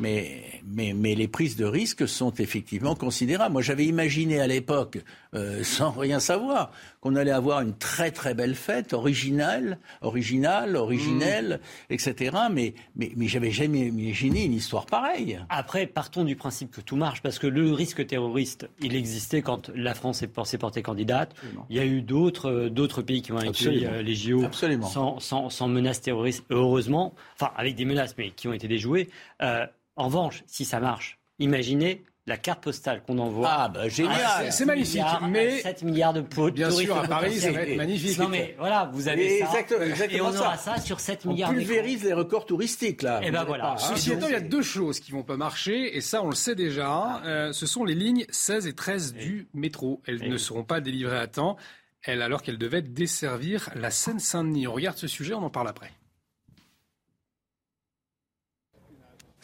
Mais, 0.00 0.60
mais, 0.64 0.92
mais, 0.92 1.14
les 1.14 1.28
prises 1.28 1.56
de 1.56 1.66
risque 1.66 2.08
sont 2.08 2.32
effectivement 2.32 2.96
considérables. 2.96 3.52
Moi, 3.52 3.62
j'avais 3.62 3.84
imaginé 3.84 4.40
à 4.40 4.46
l'époque, 4.46 4.98
euh, 5.34 5.64
sans 5.64 5.90
rien 5.90 6.20
savoir, 6.20 6.70
qu'on 7.00 7.16
allait 7.16 7.30
avoir 7.30 7.60
une 7.60 7.76
très 7.76 8.10
très 8.10 8.34
belle 8.34 8.54
fête, 8.54 8.92
originale, 8.92 9.78
originale, 10.00 10.76
originelle, 10.76 11.60
mm. 11.90 11.94
etc. 11.94 12.36
Mais, 12.50 12.74
mais, 12.96 13.12
mais 13.16 13.28
j'avais 13.28 13.50
jamais 13.50 13.86
imaginé 13.86 14.44
une 14.44 14.54
histoire 14.54 14.86
pareille. 14.86 15.40
Après, 15.48 15.86
partons 15.86 16.24
du 16.24 16.36
principe 16.36 16.70
que 16.70 16.80
tout 16.80 16.96
marche, 16.96 17.22
parce 17.22 17.38
que 17.38 17.46
le 17.46 17.72
risque 17.72 18.06
terroriste, 18.06 18.68
il 18.80 18.94
existait 18.94 19.42
quand 19.42 19.70
la 19.74 19.94
France 19.94 20.18
s'est 20.44 20.58
portée 20.58 20.82
candidate. 20.82 21.34
Il 21.70 21.76
y 21.76 21.80
a 21.80 21.84
eu 21.84 22.02
d'autres 22.02 22.50
euh, 22.50 22.70
d'autres 22.70 23.02
pays 23.02 23.22
qui 23.22 23.32
ont 23.32 23.38
accueilli 23.38 23.86
euh, 23.86 24.02
les 24.02 24.14
JO 24.14 24.46
sans, 24.82 25.18
sans, 25.20 25.50
sans 25.50 25.68
menaces 25.68 26.00
terroristes, 26.00 26.44
heureusement, 26.50 27.14
enfin 27.34 27.52
avec 27.56 27.74
des 27.74 27.84
menaces, 27.84 28.14
mais 28.18 28.30
qui 28.30 28.48
ont 28.48 28.52
été 28.52 28.68
déjouées. 28.68 29.08
Euh, 29.42 29.66
en 29.96 30.06
revanche, 30.06 30.42
si 30.46 30.64
ça 30.64 30.80
marche, 30.80 31.18
imaginez 31.38 32.02
la 32.26 32.36
carte 32.36 32.62
postale 32.62 33.02
qu'on 33.02 33.18
envoie. 33.18 33.48
Ah, 33.50 33.68
bah 33.68 33.88
génial 33.88 34.20
ah, 34.24 34.50
C'est 34.50 34.64
magnifique, 34.64 35.02
mais... 35.28 35.60
7 35.60 35.82
milliards 35.82 36.12
de 36.12 36.20
pots 36.20 36.50
Bien 36.50 36.70
sûr, 36.70 36.96
à 36.96 37.08
Paris, 37.08 37.38
ça 37.40 37.50
va 37.50 37.62
être 37.62 37.76
magnifique. 37.76 38.18
Non, 38.18 38.28
mais 38.28 38.54
voilà, 38.58 38.88
vous 38.92 39.08
avez 39.08 39.40
ça. 39.40 39.46
Exactement, 39.82 40.10
et 40.10 40.20
on 40.20 40.38
aura 40.38 40.56
ça. 40.56 40.80
sur 40.80 41.00
7 41.00 41.24
milliards 41.24 41.50
On 41.50 41.54
pulvérise 41.54 42.04
les 42.04 42.12
records 42.12 42.46
touristiques, 42.46 43.02
là. 43.02 43.20
Et 43.22 43.26
eh 43.28 43.30
ben 43.30 43.44
voilà. 43.44 43.76
Ceci 43.78 44.12
étant, 44.12 44.28
il 44.28 44.32
y 44.32 44.36
a 44.36 44.40
deux 44.40 44.62
choses 44.62 45.00
qui 45.00 45.10
vont 45.10 45.24
pas 45.24 45.36
marcher, 45.36 45.96
et 45.96 46.00
ça, 46.00 46.22
on 46.22 46.28
le 46.28 46.36
sait 46.36 46.54
déjà. 46.54 47.22
Euh, 47.24 47.52
ce 47.52 47.66
sont 47.66 47.84
les 47.84 47.94
lignes 47.94 48.24
16 48.30 48.66
et 48.66 48.74
13 48.74 49.14
du 49.14 49.48
métro. 49.52 50.00
Elles 50.06 50.28
ne 50.28 50.36
seront 50.36 50.64
pas 50.64 50.80
délivrées 50.80 51.18
à 51.18 51.26
temps, 51.26 51.56
elles, 52.04 52.22
alors 52.22 52.42
qu'elles 52.42 52.58
devaient 52.58 52.82
desservir 52.82 53.70
la 53.74 53.90
Seine-Saint-Denis. 53.90 54.68
On 54.68 54.72
regarde 54.72 54.96
ce 54.96 55.08
sujet, 55.08 55.34
on 55.34 55.42
en 55.42 55.50
parle 55.50 55.68
après. 55.68 55.90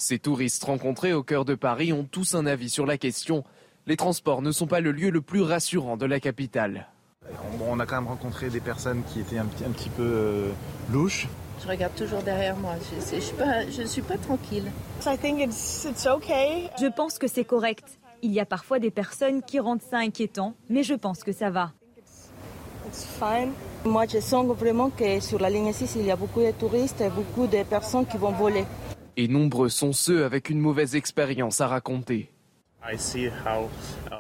Ces 0.01 0.21
touristes 0.21 0.63
rencontrés 0.63 1.13
au 1.13 1.25
cœur 1.25 1.45
de 1.45 1.57
Paris 1.57 1.93
ont 1.93 2.05
tous 2.05 2.37
un 2.37 2.47
avis 2.47 2.71
sur 2.71 2.87
la 2.87 2.97
question. 2.97 3.43
Les 3.89 3.97
transports 3.97 4.43
ne 4.43 4.53
sont 4.53 4.69
pas 4.69 4.79
le 4.79 4.93
lieu 4.93 5.11
le 5.11 5.21
plus 5.21 5.43
rassurant 5.43 5.97
de 5.97 6.07
la 6.07 6.21
capitale. 6.21 6.87
On 7.69 7.81
a 7.81 7.85
quand 7.85 7.97
même 7.97 8.07
rencontré 8.07 8.49
des 8.49 8.61
personnes 8.61 9.03
qui 9.13 9.19
étaient 9.19 9.39
un 9.39 9.47
petit, 9.47 9.65
un 9.65 9.71
petit 9.71 9.89
peu 9.89 10.05
euh, 10.05 10.53
louches. 10.93 11.27
Je 11.61 11.67
regarde 11.67 11.97
toujours 11.97 12.23
derrière 12.23 12.57
moi. 12.57 12.75
Je 12.91 13.17
ne 13.17 13.21
suis, 13.21 13.89
suis 13.89 14.03
pas 14.03 14.17
tranquille. 14.19 14.71
Je 15.05 16.87
pense 16.95 17.19
que 17.19 17.27
c'est 17.27 17.45
correct. 17.45 17.99
Il 18.23 18.33
y 18.33 18.39
a 18.39 18.47
parfois 18.47 18.79
des 18.79 18.93
personnes 18.93 19.43
qui 19.43 19.59
rendent 19.59 19.83
ça 19.83 19.99
inquiétant, 19.99 20.55
mais 20.71 20.85
je 20.85 20.95
pense 20.95 21.25
que 21.25 21.33
ça 21.33 21.51
va. 21.51 21.73
Moi, 23.85 24.05
je 24.07 24.21
sens 24.21 24.47
vraiment 24.47 24.91
que 24.91 25.21
sur 25.21 25.41
la 25.41 25.51
ligne 25.51 25.73
6, 25.73 25.97
il 25.97 26.07
y 26.07 26.11
a 26.13 26.17
beaucoup 26.17 26.41
de 26.41 26.53
touristes 26.53 27.01
et 27.01 27.09
beaucoup 27.09 27.49
de 27.49 27.63
personnes 27.65 28.07
qui 28.07 28.17
vont 28.17 28.33
voler. 28.33 28.65
Et 29.19 29.27
nombreux 29.27 29.69
sont 29.69 29.93
ceux 29.93 30.25
avec 30.25 30.49
une 30.49 30.61
mauvaise 30.61 30.95
expérience 30.95 31.61
à 31.61 31.67
raconter. 31.67 32.31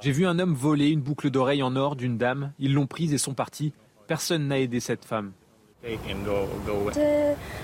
J'ai 0.02 0.10
vu 0.10 0.26
un 0.26 0.40
homme 0.40 0.54
voler 0.54 0.88
une 0.88 1.00
boucle 1.00 1.30
d'oreille 1.30 1.62
en 1.62 1.76
or 1.76 1.94
d'une 1.94 2.18
dame. 2.18 2.52
Ils 2.58 2.74
l'ont 2.74 2.88
prise 2.88 3.14
et 3.14 3.18
sont 3.18 3.32
partis. 3.32 3.72
Personne 4.08 4.48
n'a 4.48 4.58
aidé 4.58 4.80
cette 4.80 5.04
femme. 5.04 5.30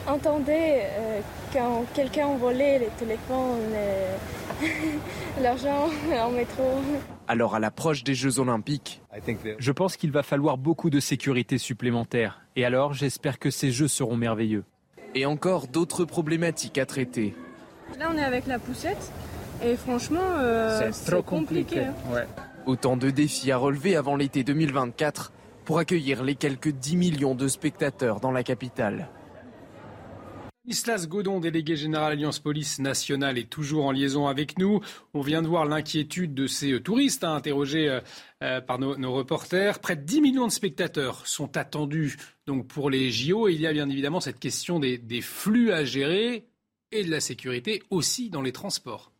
J'entendais 0.07 0.83
euh, 0.85 1.21
quand 1.53 1.85
quelqu'un 1.93 2.37
volait 2.37 2.79
les 2.79 2.91
téléphones, 2.97 3.75
l'argent 5.43 5.89
en 6.17 6.31
métro. 6.31 6.81
Alors 7.27 7.57
à 7.57 7.59
l'approche 7.59 8.05
des 8.05 8.15
Jeux 8.15 8.39
olympiques, 8.39 9.03
je 9.59 9.73
pense 9.73 9.97
qu'il 9.97 10.13
va 10.13 10.23
falloir 10.23 10.57
beaucoup 10.57 10.91
de 10.91 11.01
sécurité 11.01 11.59
supplémentaire. 11.59 12.43
Et 12.55 12.65
alors 12.65 12.93
j'espère 12.93 13.41
que 13.41 13.51
ces 13.51 13.73
Jeux 13.73 13.89
seront 13.89 14.17
merveilleux. 14.17 14.63
Et 15.15 15.27
encore 15.27 15.69
d'autres 15.69 16.05
problématiques 16.05 16.79
à 16.79 16.87
traiter. 16.87 17.35
Là 17.99 18.11
on 18.13 18.17
est 18.17 18.25
avec 18.25 18.47
la 18.47 18.59
poussette 18.59 19.13
et 19.65 19.77
franchement 19.77 20.21
euh, 20.39 20.91
c'est 20.93 21.11
trop 21.13 21.23
compliqué. 21.23 21.85
Hein. 21.85 22.25
Autant 22.67 22.97
de 22.97 23.11
défis 23.11 23.53
à 23.53 23.57
relever 23.57 23.95
avant 23.97 24.17
l'été 24.17 24.43
2024 24.43 25.33
pour 25.65 25.79
accueillir 25.79 26.23
les 26.25 26.35
quelques 26.35 26.71
10 26.71 26.97
millions 26.97 27.35
de 27.35 27.49
spectateurs 27.49 28.21
dans 28.21 28.33
la 28.33 28.43
capitale. 28.43 29.09
Islas 30.67 31.07
Godon, 31.09 31.41
délégué 31.41 31.77
général 31.77 32.13
Alliance 32.13 32.39
Police 32.39 32.79
Nationale, 32.79 33.37
est 33.37 33.51
toujours 33.51 33.85
en 33.85 33.93
liaison 33.93 34.29
avec 34.29 34.59
nous. 34.59 34.81
On 35.13 35.21
vient 35.21 35.43
de 35.43 35.47
voir 35.47 35.67
l'inquiétude 35.67 36.33
de 36.33 36.47
ces 36.47 36.73
euh, 36.73 36.81
touristes 36.81 37.23
hein, 37.23 37.35
interrogés 37.35 37.89
euh, 37.89 38.01
euh, 38.43 38.63
par 38.63 38.79
nos, 38.79 39.13
reporters. 39.13 39.79
Près 39.79 39.95
de 39.95 40.03
10 40.03 40.23
millions 40.23 40.47
de 40.47 40.53
spectateurs 40.53 41.27
sont 41.27 41.59
attendus 41.59 42.17
donc 42.47 42.67
pour 42.67 42.89
les 42.89 43.11
JO. 43.11 43.47
Et 43.49 43.53
il 43.53 43.61
y 43.61 43.67
a 43.67 43.75
bien 43.75 43.91
évidemment 43.91 44.21
cette 44.21 44.41
question 44.41 44.81
des 44.81 45.21
flux 45.21 45.71
à 45.71 45.85
gérer 45.85 46.47
et 46.93 47.05
de 47.05 47.11
la 47.11 47.21
sécurité 47.21 47.83
aussi 47.91 48.31
dans 48.31 48.43
les 48.43 48.53
transports. 48.53 49.14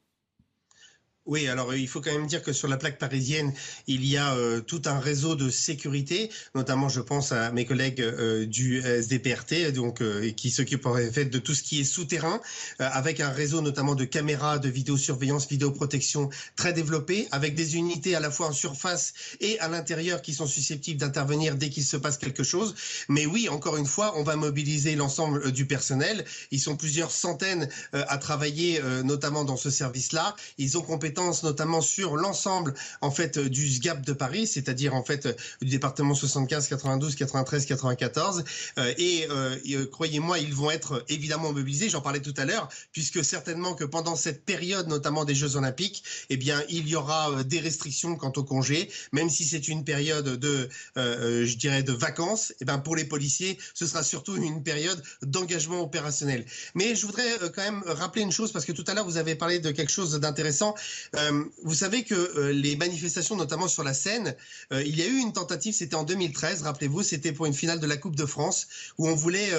Oui, 1.27 1.49
alors 1.49 1.71
euh, 1.71 1.79
il 1.79 1.89
faut 1.89 2.03
quand 2.03 2.13
même 2.13 2.27
dire 2.27 2.43
que 2.43 2.53
sur 2.53 2.69
la 2.69 2.77
plaque 2.77 2.99
parisienne, 2.99 3.55
il 3.87 4.05
y 4.05 4.19
a 4.19 4.35
euh, 4.35 4.61
tout 4.61 4.83
un 4.85 4.99
réseau 4.99 5.37
de 5.37 5.49
sécurité, 5.49 6.31
notamment 6.55 6.91
je 6.91 7.01
pense 7.01 7.33
à 7.33 7.51
mes 7.51 7.65
collègues 7.65 8.03
euh, 8.03 8.45
du 8.45 8.83
SDPRT, 8.83 9.73
donc 9.73 10.03
qui 10.37 10.51
s'occupent 10.51 10.85
en 10.85 10.97
fait 10.97 11.27
de 11.27 11.39
tout 11.39 11.55
ce 11.55 11.63
qui 11.63 11.81
est 11.81 11.85
souterrain, 11.85 12.41
avec 12.79 13.21
un 13.21 13.31
réseau 13.31 13.63
notamment 13.63 13.95
de 13.95 14.05
caméras, 14.05 14.59
de 14.59 14.69
vidéosurveillance, 14.69 15.49
vidéoprotection 15.49 16.29
très 16.57 16.73
développé, 16.73 17.27
avec 17.31 17.55
des 17.55 17.77
unités 17.77 18.15
à 18.15 18.21
la 18.21 18.31
fois 18.31 18.49
en 18.49 18.53
surface 18.53 19.15
et 19.41 19.59
à 19.61 19.69
l'intérieur 19.69 20.21
qui 20.21 20.35
sont 20.35 20.47
susceptibles 20.47 21.01
d'intervenir 21.01 21.57
dès 21.57 21.71
qu'il 21.71 21.85
se 21.85 21.97
passe 21.97 22.19
quelque 22.19 22.43
chose. 22.43 22.75
Mais 23.09 23.25
oui, 23.25 23.49
encore 23.49 23.77
une 23.77 23.87
fois, 23.87 24.15
on 24.17 24.25
va 24.25 24.37
mobiliser 24.37 24.95
l'ensemble 24.95 25.53
du 25.53 25.67
personnel. 25.67 26.25
Ils 26.51 26.61
sont 26.61 26.77
plusieurs 26.77 27.11
centaines 27.11 27.69
à 27.93 28.19
travailler, 28.19 28.81
notamment 29.05 29.45
dans 29.45 29.57
ce 29.57 29.71
service-là. 29.71 30.37
Ils 30.59 30.77
ont 30.77 30.83
compétence 30.83 31.14
notamment 31.43 31.81
sur 31.81 32.17
l'ensemble 32.17 32.75
en 33.01 33.11
fait 33.11 33.39
du 33.39 33.69
SGAP 33.69 34.05
de 34.05 34.13
Paris, 34.13 34.47
c'est-à-dire 34.47 34.95
en 34.95 35.05
fait 35.05 35.29
du 35.61 35.69
département 35.69 36.15
75, 36.15 36.69
92, 36.69 37.15
93, 37.15 37.67
94. 37.67 38.45
et 38.99 39.27
euh, 39.31 39.57
euh, 39.71 39.87
croyez-moi, 39.87 40.39
ils 40.39 40.55
vont 40.55 40.71
être 40.71 41.05
évidemment 41.09 41.53
mobilisés. 41.53 41.89
J'en 41.89 42.01
parlais 42.01 42.21
tout 42.21 42.35
à 42.37 42.45
l'heure, 42.45 42.69
puisque 42.93 43.25
certainement 43.25 43.75
que 43.75 43.85
pendant 43.85 44.17
cette 44.17 44.45
période, 44.45 44.89
notamment 44.89 45.25
des 45.25 45.35
Jeux 45.35 45.57
Olympiques, 45.57 46.05
eh 46.31 46.37
bien, 46.37 46.63
il 46.69 46.89
y 46.89 46.97
aura 46.97 47.31
euh, 47.31 47.43
des 47.43 47.61
restrictions 47.61 48.17
quant 48.17 48.33
au 48.37 48.45
congé, 48.45 48.91
même 49.13 49.31
si 49.31 49.45
c'est 49.45 49.69
une 49.69 49.85
période 49.85 50.39
de, 50.39 50.69
je 50.97 51.57
dirais, 51.57 51.83
de 51.83 51.93
vacances. 51.93 52.53
Eh 52.61 52.65
ben, 52.65 52.79
pour 52.79 52.97
les 52.97 53.05
policiers, 53.05 53.59
ce 53.75 53.87
sera 53.87 54.03
surtout 54.03 54.37
une 54.37 54.63
période 54.63 55.03
d'engagement 55.23 55.81
opérationnel. 55.81 56.45
Mais 56.75 56.95
je 56.95 57.07
voudrais 57.07 57.29
quand 57.55 57.63
même 57.63 57.83
rappeler 57.87 58.23
une 58.23 58.33
chose 58.33 58.53
parce 58.53 58.65
que 58.65 58.73
tout 58.73 58.85
à 58.87 58.95
l'heure 58.95 59.05
vous 59.05 59.17
avez 59.17 59.35
parlé 59.35 59.59
de 59.59 59.71
quelque 59.71 59.93
chose 59.93 60.19
d'intéressant. 60.19 60.75
Euh, 61.17 61.45
vous 61.63 61.75
savez 61.75 62.05
que 62.05 62.15
euh, 62.15 62.53
les 62.53 62.77
manifestations, 62.77 63.37
notamment 63.37 63.69
sur 63.69 63.85
la 63.85 63.95
Seine, 63.95 64.35
euh, 64.73 64.83
il 64.83 64.97
y 64.99 65.03
a 65.03 65.07
eu 65.07 65.19
une 65.19 65.33
tentative, 65.33 65.75
c'était 65.75 65.95
en 65.95 66.05
2013, 66.05 66.63
rappelez-vous, 66.63 67.03
c'était 67.03 67.33
pour 67.33 67.47
une 67.47 67.55
finale 67.55 67.81
de 67.81 67.87
la 67.87 67.97
Coupe 67.97 68.17
de 68.17 68.27
France, 68.27 68.67
où 68.99 69.09
on 69.09 69.15
voulait 69.15 69.51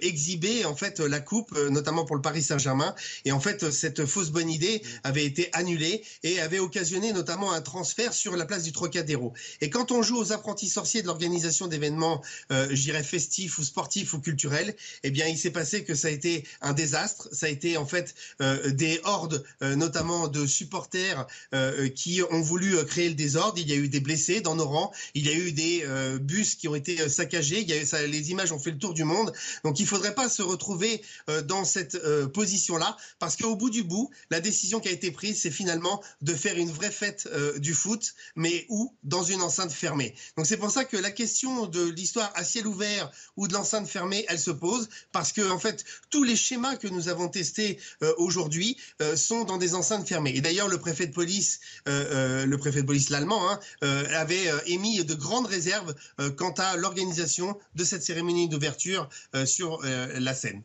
exhiber 0.00 0.64
en 0.64 0.74
fait 0.74 1.00
la 1.00 1.20
Coupe, 1.20 1.56
notamment 1.70 2.04
pour 2.04 2.16
le 2.16 2.22
Paris 2.22 2.42
Saint-Germain. 2.42 2.94
Et 3.24 3.32
en 3.32 3.40
fait, 3.40 3.70
cette 3.70 4.06
fausse 4.06 4.30
bonne 4.30 4.50
idée 4.50 4.82
avait 5.04 5.24
été 5.24 5.48
annulée 5.52 6.02
et 6.22 6.40
avait 6.40 6.58
occasionné 6.58 7.12
notamment 7.12 7.52
un 7.52 7.60
transfert 7.60 8.12
sur 8.12 8.36
la 8.36 8.46
place 8.46 8.62
du 8.62 8.72
Trocadéro. 8.72 9.32
Et 9.60 9.70
quand 9.70 9.92
on 9.92 10.02
joue 10.02 10.18
aux 10.18 10.32
apprentis 10.32 10.68
sorciers 10.68 11.02
de 11.02 11.06
l'organisation 11.06 11.66
d'événements, 11.66 12.22
euh, 12.52 12.68
j'irais 12.70 13.02
festifs 13.02 13.58
ou 13.58 13.64
sportifs 13.64 14.12
ou 14.14 14.20
culturels, 14.20 14.74
eh 15.02 15.10
bien, 15.10 15.26
il 15.26 15.38
s'est 15.38 15.50
passé 15.50 15.84
que 15.84 15.94
ça 15.94 16.08
a 16.08 16.10
été 16.10 16.44
un 16.60 16.72
désastre. 16.72 17.28
Ça 17.32 17.46
a 17.46 17.48
été 17.48 17.76
en 17.76 17.86
fait 17.86 18.14
des 18.40 19.00
hordes, 19.04 19.44
notamment 19.60 20.28
de 20.28 20.46
supporters 20.46 20.75
supporters 20.76 21.26
euh, 21.54 21.88
qui 21.88 22.22
ont 22.30 22.40
voulu 22.40 22.76
euh, 22.76 22.84
créer 22.84 23.08
le 23.08 23.14
désordre. 23.14 23.58
Il 23.58 23.68
y 23.68 23.72
a 23.72 23.76
eu 23.76 23.88
des 23.88 24.00
blessés 24.00 24.40
dans 24.40 24.54
nos 24.54 24.66
rangs. 24.66 24.92
Il 25.14 25.26
y 25.26 25.30
a 25.30 25.34
eu 25.34 25.52
des 25.52 25.82
euh, 25.84 26.18
bus 26.18 26.54
qui 26.54 26.68
ont 26.68 26.74
été 26.74 27.08
saccagés. 27.08 27.64
Les 27.64 28.30
images 28.30 28.52
ont 28.52 28.58
fait 28.58 28.70
le 28.70 28.78
tour 28.78 28.92
du 28.92 29.04
monde. 29.04 29.32
Donc 29.64 29.80
il 29.80 29.84
ne 29.84 29.88
faudrait 29.88 30.14
pas 30.14 30.28
se 30.28 30.42
retrouver 30.42 31.02
dans 31.44 31.64
cette 31.64 31.98
position-là, 32.32 32.96
parce 33.18 33.36
qu'au 33.36 33.56
bout 33.56 33.70
du 33.70 33.82
bout, 33.82 34.10
la 34.30 34.40
décision 34.40 34.80
qui 34.80 34.88
a 34.88 34.92
été 34.92 35.10
prise, 35.10 35.40
c'est 35.40 35.50
finalement 35.50 36.02
de 36.22 36.34
faire 36.34 36.56
une 36.56 36.70
vraie 36.70 36.90
fête 36.90 37.28
du 37.58 37.74
foot, 37.74 38.14
mais 38.34 38.66
où 38.68 38.94
Dans 39.04 39.22
une 39.22 39.42
enceinte 39.42 39.72
fermée. 39.72 40.14
Donc 40.36 40.46
c'est 40.46 40.56
pour 40.56 40.70
ça 40.70 40.84
que 40.84 40.96
la 40.96 41.10
question 41.10 41.66
de 41.66 41.84
l'histoire 41.88 42.30
à 42.34 42.44
ciel 42.44 42.66
ouvert 42.66 43.10
ou 43.36 43.48
de 43.48 43.52
l'enceinte 43.52 43.88
fermée, 43.88 44.24
elle 44.28 44.38
se 44.38 44.50
pose, 44.50 44.88
parce 45.12 45.32
que 45.32 45.48
en 45.50 45.58
fait, 45.58 45.84
tous 46.10 46.24
les 46.24 46.36
schémas 46.36 46.76
que 46.76 46.88
nous 46.88 47.08
avons 47.08 47.28
testés 47.28 47.78
aujourd'hui 48.18 48.76
sont 49.16 49.44
dans 49.44 49.58
des 49.58 49.74
enceintes 49.74 50.06
fermées. 50.06 50.34
Et 50.34 50.40
d'ailleurs, 50.40 50.65
le 50.68 50.78
préfet 50.78 51.06
de 51.06 51.12
police, 51.12 51.60
euh, 51.88 52.42
euh, 52.42 52.46
le 52.46 52.58
préfet 52.58 52.82
de 52.82 52.86
police 52.86 53.10
l'allemand, 53.10 53.50
hein, 53.50 53.60
euh, 53.84 54.06
avait 54.14 54.46
émis 54.66 55.04
de 55.04 55.14
grandes 55.14 55.46
réserves 55.46 55.94
quant 56.36 56.54
à 56.58 56.76
l'organisation 56.76 57.58
de 57.74 57.84
cette 57.84 58.02
cérémonie 58.02 58.48
d'ouverture 58.48 59.08
sur 59.44 59.80
la 59.82 60.34
scène. 60.34 60.62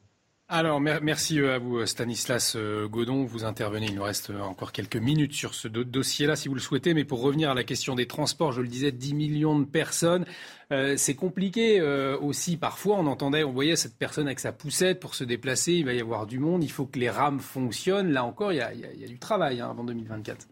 Alors, 0.53 0.81
merci 0.81 1.39
à 1.39 1.59
vous, 1.59 1.85
Stanislas 1.85 2.57
Godon. 2.89 3.23
Vous 3.23 3.45
intervenez. 3.45 3.85
Il 3.85 3.95
nous 3.95 4.03
reste 4.03 4.31
encore 4.31 4.73
quelques 4.73 4.97
minutes 4.97 5.31
sur 5.31 5.53
ce 5.53 5.69
dossier-là, 5.69 6.35
si 6.35 6.49
vous 6.49 6.55
le 6.55 6.59
souhaitez. 6.59 6.93
Mais 6.93 7.05
pour 7.05 7.21
revenir 7.21 7.49
à 7.51 7.53
la 7.53 7.63
question 7.63 7.95
des 7.95 8.05
transports, 8.05 8.51
je 8.51 8.59
le 8.59 8.67
disais, 8.67 8.91
10 8.91 9.13
millions 9.13 9.57
de 9.57 9.63
personnes. 9.63 10.25
c'est 10.69 11.15
compliqué 11.15 11.81
aussi. 12.21 12.57
Parfois, 12.57 12.97
on 12.99 13.07
entendait, 13.07 13.45
on 13.45 13.53
voyait 13.53 13.77
cette 13.77 13.95
personne 13.95 14.27
avec 14.27 14.41
sa 14.41 14.51
poussette 14.51 14.99
pour 14.99 15.15
se 15.15 15.23
déplacer. 15.23 15.71
Il 15.71 15.85
va 15.85 15.93
y 15.93 16.01
avoir 16.01 16.27
du 16.27 16.37
monde. 16.37 16.65
Il 16.65 16.71
faut 16.71 16.85
que 16.85 16.99
les 16.99 17.09
rames 17.09 17.39
fonctionnent. 17.39 18.11
Là 18.11 18.25
encore, 18.25 18.51
il 18.51 18.57
y 18.57 18.61
a, 18.61 19.07
du 19.07 19.19
travail 19.19 19.61
hein, 19.61 19.69
avant 19.69 19.85
2024. 19.85 20.49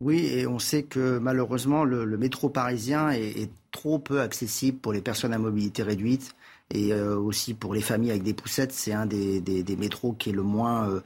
Oui, 0.00 0.26
et 0.26 0.46
on 0.46 0.58
sait 0.58 0.82
que 0.82 1.18
malheureusement, 1.18 1.84
le, 1.84 2.16
métro 2.16 2.48
parisien 2.48 3.10
est, 3.10 3.50
trop 3.70 3.98
peu 3.98 4.20
accessible 4.20 4.78
pour 4.78 4.92
les 4.92 5.00
personnes 5.00 5.32
à 5.32 5.38
mobilité 5.38 5.82
réduite. 5.82 6.34
Et 6.70 6.92
euh, 6.92 7.16
aussi 7.16 7.54
pour 7.54 7.74
les 7.74 7.82
familles 7.82 8.10
avec 8.10 8.22
des 8.22 8.32
poussettes, 8.32 8.72
c'est 8.72 8.92
un 8.92 9.04
des, 9.04 9.40
des, 9.40 9.76
métros 9.76 10.12
qui 10.12 10.30
est 10.30 10.32
le 10.32 10.42
moins, 10.42 10.88
euh, 10.88 11.00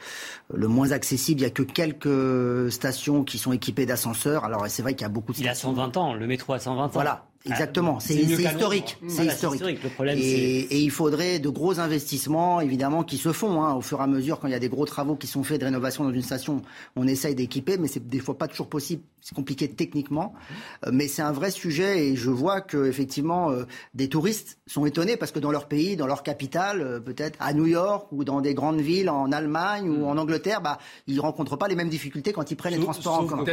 le 0.55 0.69
moins 0.69 0.93
accessible. 0.93 1.41
Il 1.41 1.45
n'y 1.45 1.49
a 1.49 1.51
que 1.51 1.63
quelques 1.63 2.71
stations 2.71 3.25
qui 3.25 3.39
sont 3.39 3.53
équipées 3.53 3.87
d'ascenseurs. 3.87 4.45
Alors 4.45 4.67
c'est 4.69 4.83
vrai 4.83 4.95
qu'il 4.95 5.03
y 5.03 5.07
a 5.07 5.09
beaucoup 5.09 5.33
de 5.33 5.39
stations. 5.39 5.71
Il 5.73 5.73
a 5.73 5.85
120 5.85 5.97
ans, 5.97 6.15
le 6.15 6.27
métro 6.27 6.53
a 6.53 6.61
120 6.61 6.85
ans. 6.85 6.91
Voilà, 6.93 7.27
Exactement, 7.47 8.01
c'est 8.01 8.15
historique. 8.15 8.99
C'est 9.09 9.27
historique. 9.27 9.83
Le 9.83 9.91
problème, 9.91 10.19
et, 10.19 10.23
et, 10.23 10.81
il 10.81 10.91
faudrait 10.91 11.39
de 11.39 11.49
gros 11.49 11.79
investissements, 11.81 12.61
évidemment, 12.61 13.05
qui 13.05 13.19
se 13.19 13.33
font 13.33 13.63
hein, 13.63 13.75
au 13.75 13.81
fur 13.81 14.01
et 14.01 14.03
à 14.03 14.07
mesure 14.07 14.41
quand 14.41 14.49
il 14.49 14.53
y 14.53 14.55
a 14.55 14.59
des 14.59 14.69
gros 14.69 14.85
travaux 14.85 15.17
qui 15.17 15.27
sont 15.27 15.43
faits 15.43 15.61
de 15.61 15.67
rénovation 15.67 16.05
dans 16.05 16.13
une 16.13 16.23
station. 16.23 16.63
On 16.97 17.07
essaye 17.07 17.35
d'équiper, 17.35 17.79
mais 17.79 17.89
c'est 17.89 18.07
des 18.07 18.19
fois 18.19 18.37
pas 18.37 18.49
toujours 18.49 18.69
possible. 18.69 19.03
C'est 19.27 19.35
compliqué 19.35 19.69
techniquement, 19.69 20.35
euh, 20.87 20.91
mais 20.93 21.09
c'est 21.09 21.21
un 21.21 21.33
vrai 21.33 21.51
sujet 21.51 22.07
et 22.07 22.15
je 22.15 22.31
vois 22.31 22.61
que 22.61 22.87
effectivement 22.87 23.51
euh, 23.51 23.65
des 23.93 24.09
touristes 24.09 24.61
sont 24.69 24.87
étonnés 24.87 25.17
parce 25.17 25.33
que 25.33 25.41
dans 25.41 25.51
leur 25.51 25.67
pays, 25.67 25.97
dans 25.97 26.07
leur 26.07 26.23
capitale, 26.23 26.81
euh, 26.81 27.01
peut-être 27.01 27.37
à 27.41 27.53
New 27.53 27.67
York 27.67 28.07
ou 28.13 28.23
dans 28.23 28.41
des 28.41 28.55
grandes 28.55 28.81
villes 28.81 29.11
en 29.11 29.33
Allemagne 29.33 29.89
ou 29.89 30.03
mm. 30.03 30.05
en 30.05 30.17
Angleterre, 30.19 30.61
bah 30.61 30.79
ils 31.09 31.19
rencontrent 31.19 31.57
pas 31.57 31.67
les 31.67 31.75
mêmes 31.75 31.89
difficultés 31.89 32.33
quand 32.33 32.53
ils 32.53 32.57
prennent 32.57 32.75
les 32.75 32.81
transports 32.81 33.19
en 33.19 33.27
commun. 33.27 33.45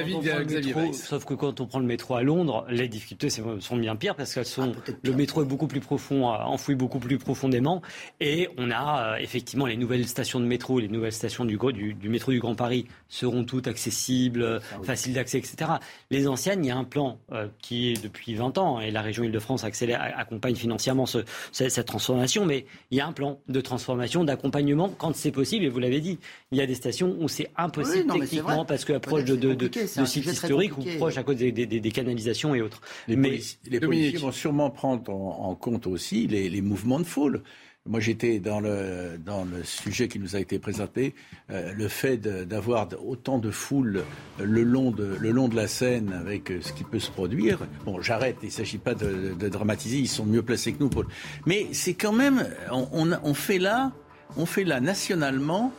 sauf 0.94 1.26
que 1.26 1.34
quand 1.34 1.60
on 1.60 1.66
prend 1.66 1.80
le 1.80 1.88
métro 1.88 2.14
à 2.14 2.22
Londres, 2.22 2.68
les 2.70 2.88
difficultés 2.88 3.32
sont 3.32 3.78
bien 3.78 3.96
pires 3.96 4.16
parce 4.16 4.36
que 4.36 4.44
sont 4.44 4.74
ah, 4.78 4.92
le 5.02 5.14
métro 5.14 5.42
est 5.42 5.48
beaucoup 5.48 5.66
plus 5.66 5.80
profond, 5.80 6.28
enfoui 6.28 6.76
beaucoup 6.76 7.00
plus 7.00 7.18
profondément, 7.18 7.82
et 8.20 8.48
on 8.60 8.70
a 8.70 9.18
effectivement 9.20 9.66
les 9.66 9.78
nouvelles 9.78 10.08
stations 10.08 10.40
de 10.40 10.46
métro, 10.46 10.80
les 10.80 10.88
nouvelles 10.88 11.14
stations 11.14 11.46
du, 11.46 11.58
du, 11.74 11.96
du 11.96 12.10
métro 12.10 12.32
du 12.32 12.40
Grand 12.40 12.54
Paris 12.54 12.86
seront 13.10 13.44
toutes 13.44 13.68
accessibles, 13.68 14.62
ah 14.72 14.84
faciles 14.84 15.14
d'accès, 15.14 15.40
etc. 15.40 15.63
Les 16.12 16.28
anciennes, 16.28 16.64
il 16.64 16.68
y 16.68 16.72
a 16.72 16.78
un 16.78 16.84
plan 16.84 17.20
qui 17.60 17.92
est 17.92 18.04
depuis 18.04 18.36
20 18.36 18.58
ans, 18.58 18.80
et 18.80 18.92
la 18.92 19.02
région 19.02 19.24
Île-de-France 19.24 19.64
accompagne 19.64 20.56
financièrement 20.56 21.06
ce, 21.06 21.20
cette 21.52 21.86
transformation, 21.86 22.46
mais 22.46 22.66
il 22.92 22.98
y 22.98 23.02
a 23.02 23.08
un 23.08 23.14
plan 23.14 23.40
de 23.48 23.62
transformation, 23.62 24.24
d'accompagnement 24.24 24.94
quand 24.98 25.16
c'est 25.16 25.32
possible, 25.32 25.66
et 25.66 25.70
vous 25.70 25.80
l'avez 25.80 26.02
dit, 26.02 26.20
il 26.52 26.58
y 26.58 26.62
a 26.62 26.66
des 26.66 26.76
stations 26.76 27.16
où 27.20 27.28
c'est 27.28 27.50
impossible 27.58 28.12
techniquement 28.12 28.66
parce 28.66 28.86
que 28.86 28.98
proche 28.98 29.26
de, 29.26 29.36
de, 29.36 29.54
de 29.54 30.06
sites 30.06 30.26
historiques 30.26 30.78
ou 30.78 30.84
proche 30.98 31.18
à 31.18 31.24
cause 31.24 31.38
des, 31.38 31.52
des, 31.52 31.66
des, 31.66 31.92
canalisations 31.92 32.56
et 32.56 32.62
autres. 32.62 32.82
Les, 33.08 33.16
mais, 33.16 33.40
les 33.70 33.80
policiers 33.80 34.20
vont 34.20 34.32
sûrement 34.32 34.70
prendre 34.70 35.12
en, 35.12 35.56
compte 35.56 35.88
aussi 35.88 36.28
les, 36.28 36.50
les 36.50 36.62
mouvements 36.62 37.00
de 37.00 37.06
foule. 37.06 37.44
Moi, 37.86 38.00
j'étais 38.00 38.40
dans 38.40 38.62
le, 38.62 39.20
dans 39.26 39.44
le 39.44 39.62
sujet 39.66 40.08
qui 40.08 40.18
nous 40.18 40.38
a 40.38 40.40
été 40.40 40.58
présenté, 40.58 41.14
euh, 41.52 41.74
le 41.74 41.90
fait 41.90 42.16
d'avoir 42.16 42.88
autant 43.06 43.40
de 43.40 43.52
foule 43.52 44.04
le 44.40 44.64
long 44.64 44.92
de, 44.92 45.18
le 45.20 45.32
long 45.32 45.50
de 45.50 45.56
la 45.58 45.68
scène 45.68 46.14
avec 46.14 46.50
euh, 46.50 46.62
ce 46.62 46.72
qui 46.72 46.86
peut 46.86 47.00
se 47.00 47.12
produire. 47.12 47.60
Bon, 47.84 48.02
j'arrête, 48.02 48.38
il 48.42 48.46
ne 48.46 48.52
s'agit 48.52 48.78
pas 48.78 48.96
de, 48.96 49.34
de, 49.38 49.50
dramatiser, 49.50 49.98
ils 49.98 50.08
sont 50.08 50.26
mieux 50.26 50.44
placés 50.44 50.72
que 50.72 50.80
nous. 50.80 50.90
Pour... 50.90 51.04
Mais 51.46 51.68
c'est 51.74 51.94
quand 51.94 52.14
même, 52.14 52.48
on, 52.72 52.88
on, 52.94 53.20
on, 53.22 53.34
fait 53.34 53.60
là, 53.60 53.92
on 54.38 54.46
fait 54.46 54.64
là 54.64 54.80
nationalement 54.80 55.74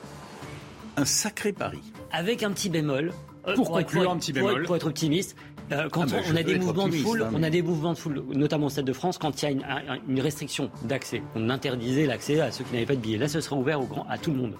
un 0.98 1.06
sacré 1.06 1.54
pari. 1.54 1.80
Avec 2.12 2.42
un 2.42 2.50
petit 2.50 2.68
bémol. 2.68 3.12
Euh, 3.46 3.54
pour, 3.54 3.70
conclure, 3.70 4.10
un 4.10 4.18
petit 4.18 4.34
bémol. 4.34 4.64
Pour, 4.64 4.76
être 4.76 4.86
optimiste, 4.86 5.36
euh, 5.72 5.88
quand 5.90 6.06
ah, 6.12 6.16
on, 6.30 6.36
a 6.36 6.42
des 6.42 6.58
mouvements 6.58 6.88
de 6.88 6.94
foule, 6.94 7.22
hein, 7.22 7.30
on 7.34 7.42
a 7.42 7.50
des 7.50 7.62
mouvements 7.62 7.92
de 7.92 7.98
foule, 7.98 8.22
notamment 8.32 8.66
au 8.66 8.70
Stade 8.70 8.84
de 8.84 8.92
France, 8.92 9.18
quand 9.18 9.42
il 9.42 9.44
y 9.44 9.62
a 9.62 9.96
une, 10.08 10.20
restriction 10.20 10.70
d'accès. 10.82 11.22
On 11.34 11.50
interdisait 11.50 12.06
l'accès 12.06 12.40
à 12.40 12.50
ceux 12.50 12.64
qui 12.64 12.74
n'avaient 12.74 12.86
pas 12.86 12.96
de 12.96 13.00
billets. 13.00 13.18
Là, 13.18 13.28
ce 13.28 13.40
sera 13.40 13.56
ouvert 13.56 13.80
au 13.80 13.86
grand, 13.86 14.06
à 14.08 14.18
tout 14.18 14.30
le 14.30 14.36
monde. 14.36 14.54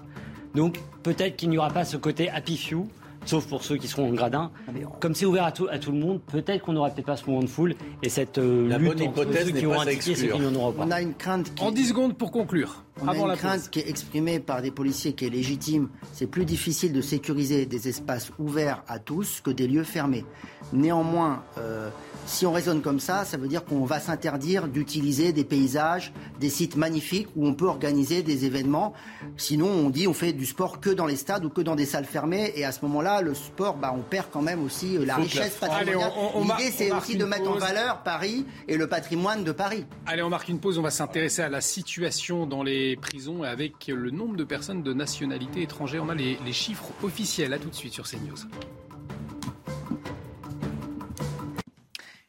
Donc, 0.53 0.79
peut-être 1.03 1.35
qu'il 1.35 1.49
n'y 1.49 1.57
aura 1.57 1.69
pas 1.69 1.85
ce 1.85 1.97
côté 1.97 2.29
happy 2.29 2.57
few 2.57 2.87
sauf 3.25 3.47
pour 3.47 3.63
ceux 3.63 3.77
qui 3.77 3.87
seront 3.87 4.09
en 4.09 4.13
gradin. 4.13 4.51
Ah, 4.67 4.71
Comme 4.99 5.15
c'est 5.15 5.25
ouvert 5.25 5.45
à 5.45 5.51
tout, 5.51 5.67
à 5.69 5.79
tout 5.79 5.91
le 5.91 5.97
monde, 5.97 6.21
peut-être 6.21 6.63
qu'on 6.63 6.73
n'aura 6.73 6.89
peut-être 6.91 7.07
pas 7.07 7.17
ce 7.17 7.25
mouvement 7.25 7.43
de 7.43 7.49
foule 7.49 7.75
et 8.03 8.09
cette 8.09 8.37
euh, 8.37 8.69
La 8.69 8.77
lutte 8.77 8.97
bonne 8.97 9.03
hypothèse 9.03 9.51
qui 9.51 9.65
auront 9.65 9.81
indiqué 9.81 10.15
ceux 10.15 10.27
qui 10.27 10.39
n'en 10.39 10.53
auront 10.55 10.71
pas. 10.71 10.85
On 10.85 10.91
a 10.91 11.01
une 11.01 11.13
crainte 11.13 11.51
En 11.59 11.71
10 11.71 11.89
secondes 11.89 12.17
pour 12.17 12.31
conclure. 12.31 12.84
On 13.01 13.07
a 13.09 13.15
une 13.15 13.35
crainte 13.35 13.69
qui 13.69 13.79
est 13.79 13.89
exprimée 13.89 14.39
par 14.39 14.61
des 14.61 14.71
policiers 14.71 15.13
qui 15.13 15.25
est 15.25 15.29
légitime. 15.29 15.89
C'est 16.13 16.27
plus 16.27 16.45
difficile 16.45 16.93
de 16.93 17.01
sécuriser 17.01 17.65
des 17.65 17.89
espaces 17.89 18.31
ouverts 18.39 18.83
à 18.87 18.99
tous 18.99 19.41
que 19.41 19.51
des 19.51 19.67
lieux 19.67 19.83
fermés. 19.83 20.25
Néanmoins, 20.71 21.43
euh, 21.57 21.89
si 22.25 22.45
on 22.45 22.53
raisonne 22.53 22.81
comme 22.81 23.01
ça, 23.01 23.25
ça 23.25 23.37
veut 23.37 23.49
dire 23.49 23.65
qu'on 23.65 23.83
va 23.83 23.99
s'interdire 23.99 24.67
d'utiliser 24.67 25.33
des 25.33 25.43
paysages, 25.43 26.13
des 26.39 26.49
sites 26.49 26.77
magnifiques 26.77 27.27
où 27.35 27.45
on 27.45 27.53
peut 27.53 27.67
organiser 27.67 28.23
des 28.23 28.45
événements. 28.45 28.93
Sinon, 29.35 29.67
on 29.67 29.89
dit 29.89 30.07
on 30.07 30.13
fait 30.13 30.31
du 30.31 30.45
sport 30.45 30.79
que 30.79 30.89
dans 30.89 31.05
les 31.05 31.17
stades 31.17 31.43
ou 31.43 31.49
que 31.49 31.61
dans 31.61 31.75
des 31.75 31.85
salles 31.85 32.05
fermées. 32.05 32.53
Et 32.55 32.63
à 32.63 32.71
ce 32.71 32.79
moment-là, 32.83 33.21
le 33.21 33.33
sport, 33.35 33.75
bah, 33.75 33.93
on 33.95 34.01
perd 34.01 34.27
quand 34.31 34.41
même 34.41 34.63
aussi 34.63 34.97
euh, 34.97 35.05
la 35.05 35.17
richesse 35.17 35.55
patrimoniale. 35.59 36.11
L'idée, 36.41 36.71
c'est 36.71 36.91
aussi 36.93 37.17
de 37.17 37.25
mettre 37.25 37.49
en 37.49 37.57
valeur 37.57 38.03
Paris 38.03 38.45
et 38.69 38.77
le 38.77 38.87
patrimoine 38.87 39.43
de 39.43 39.51
Paris. 39.51 39.85
Allez, 40.05 40.23
on 40.23 40.29
marque 40.29 40.47
une 40.47 40.59
pause. 40.59 40.79
On 40.79 40.81
va 40.81 40.91
s'intéresser 40.91 41.41
à 41.41 41.49
la 41.49 41.61
situation 41.61 42.45
dans 42.45 42.63
les 42.63 42.84
prisons 42.95 43.43
avec 43.43 43.87
le 43.87 44.11
nombre 44.11 44.35
de 44.37 44.43
personnes 44.43 44.83
de 44.83 44.93
nationalité 44.93 45.61
étrangère. 45.61 46.03
On 46.03 46.09
a 46.09 46.15
les, 46.15 46.37
les 46.45 46.53
chiffres 46.53 46.91
officiels. 47.03 47.53
À 47.53 47.59
tout 47.59 47.69
de 47.69 47.75
suite 47.75 47.93
sur 47.93 48.07
CNews. 48.07 48.37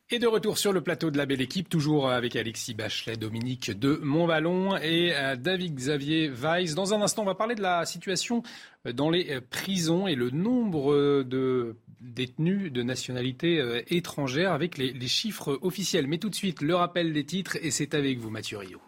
Et 0.08 0.20
de 0.20 0.28
retour 0.28 0.56
sur 0.56 0.72
le 0.72 0.82
plateau 0.82 1.10
de 1.10 1.18
la 1.18 1.26
belle 1.26 1.40
équipe, 1.40 1.68
toujours 1.68 2.08
avec 2.10 2.36
Alexis 2.36 2.74
Bachelet, 2.74 3.16
Dominique 3.16 3.76
de 3.76 3.98
Montvalon 4.04 4.76
et 4.76 5.12
euh, 5.12 5.34
David 5.34 5.74
Xavier 5.74 6.28
Weiss. 6.28 6.76
Dans 6.76 6.94
un 6.94 7.02
instant, 7.02 7.22
on 7.22 7.26
va 7.26 7.34
parler 7.34 7.56
de 7.56 7.60
la 7.60 7.84
situation 7.84 8.44
euh, 8.86 8.92
dans 8.92 9.10
les 9.10 9.32
euh, 9.32 9.40
prisons 9.50 10.06
et 10.06 10.14
le 10.14 10.30
nombre 10.30 11.24
de 11.24 11.74
détenus 12.00 12.70
de 12.70 12.84
nationalité 12.84 13.82
étrangère 13.88 14.52
avec 14.52 14.78
les, 14.78 14.92
les 14.92 15.08
chiffres 15.08 15.58
officiels. 15.60 16.06
Mais 16.06 16.18
tout 16.18 16.30
de 16.30 16.36
suite, 16.36 16.62
le 16.62 16.76
rappel 16.76 17.12
des 17.12 17.24
titres 17.24 17.56
et 17.60 17.72
c'est 17.72 17.92
avec 17.92 18.18
vous, 18.18 18.30
Mathieu 18.30 18.58
Rio. 18.58 18.80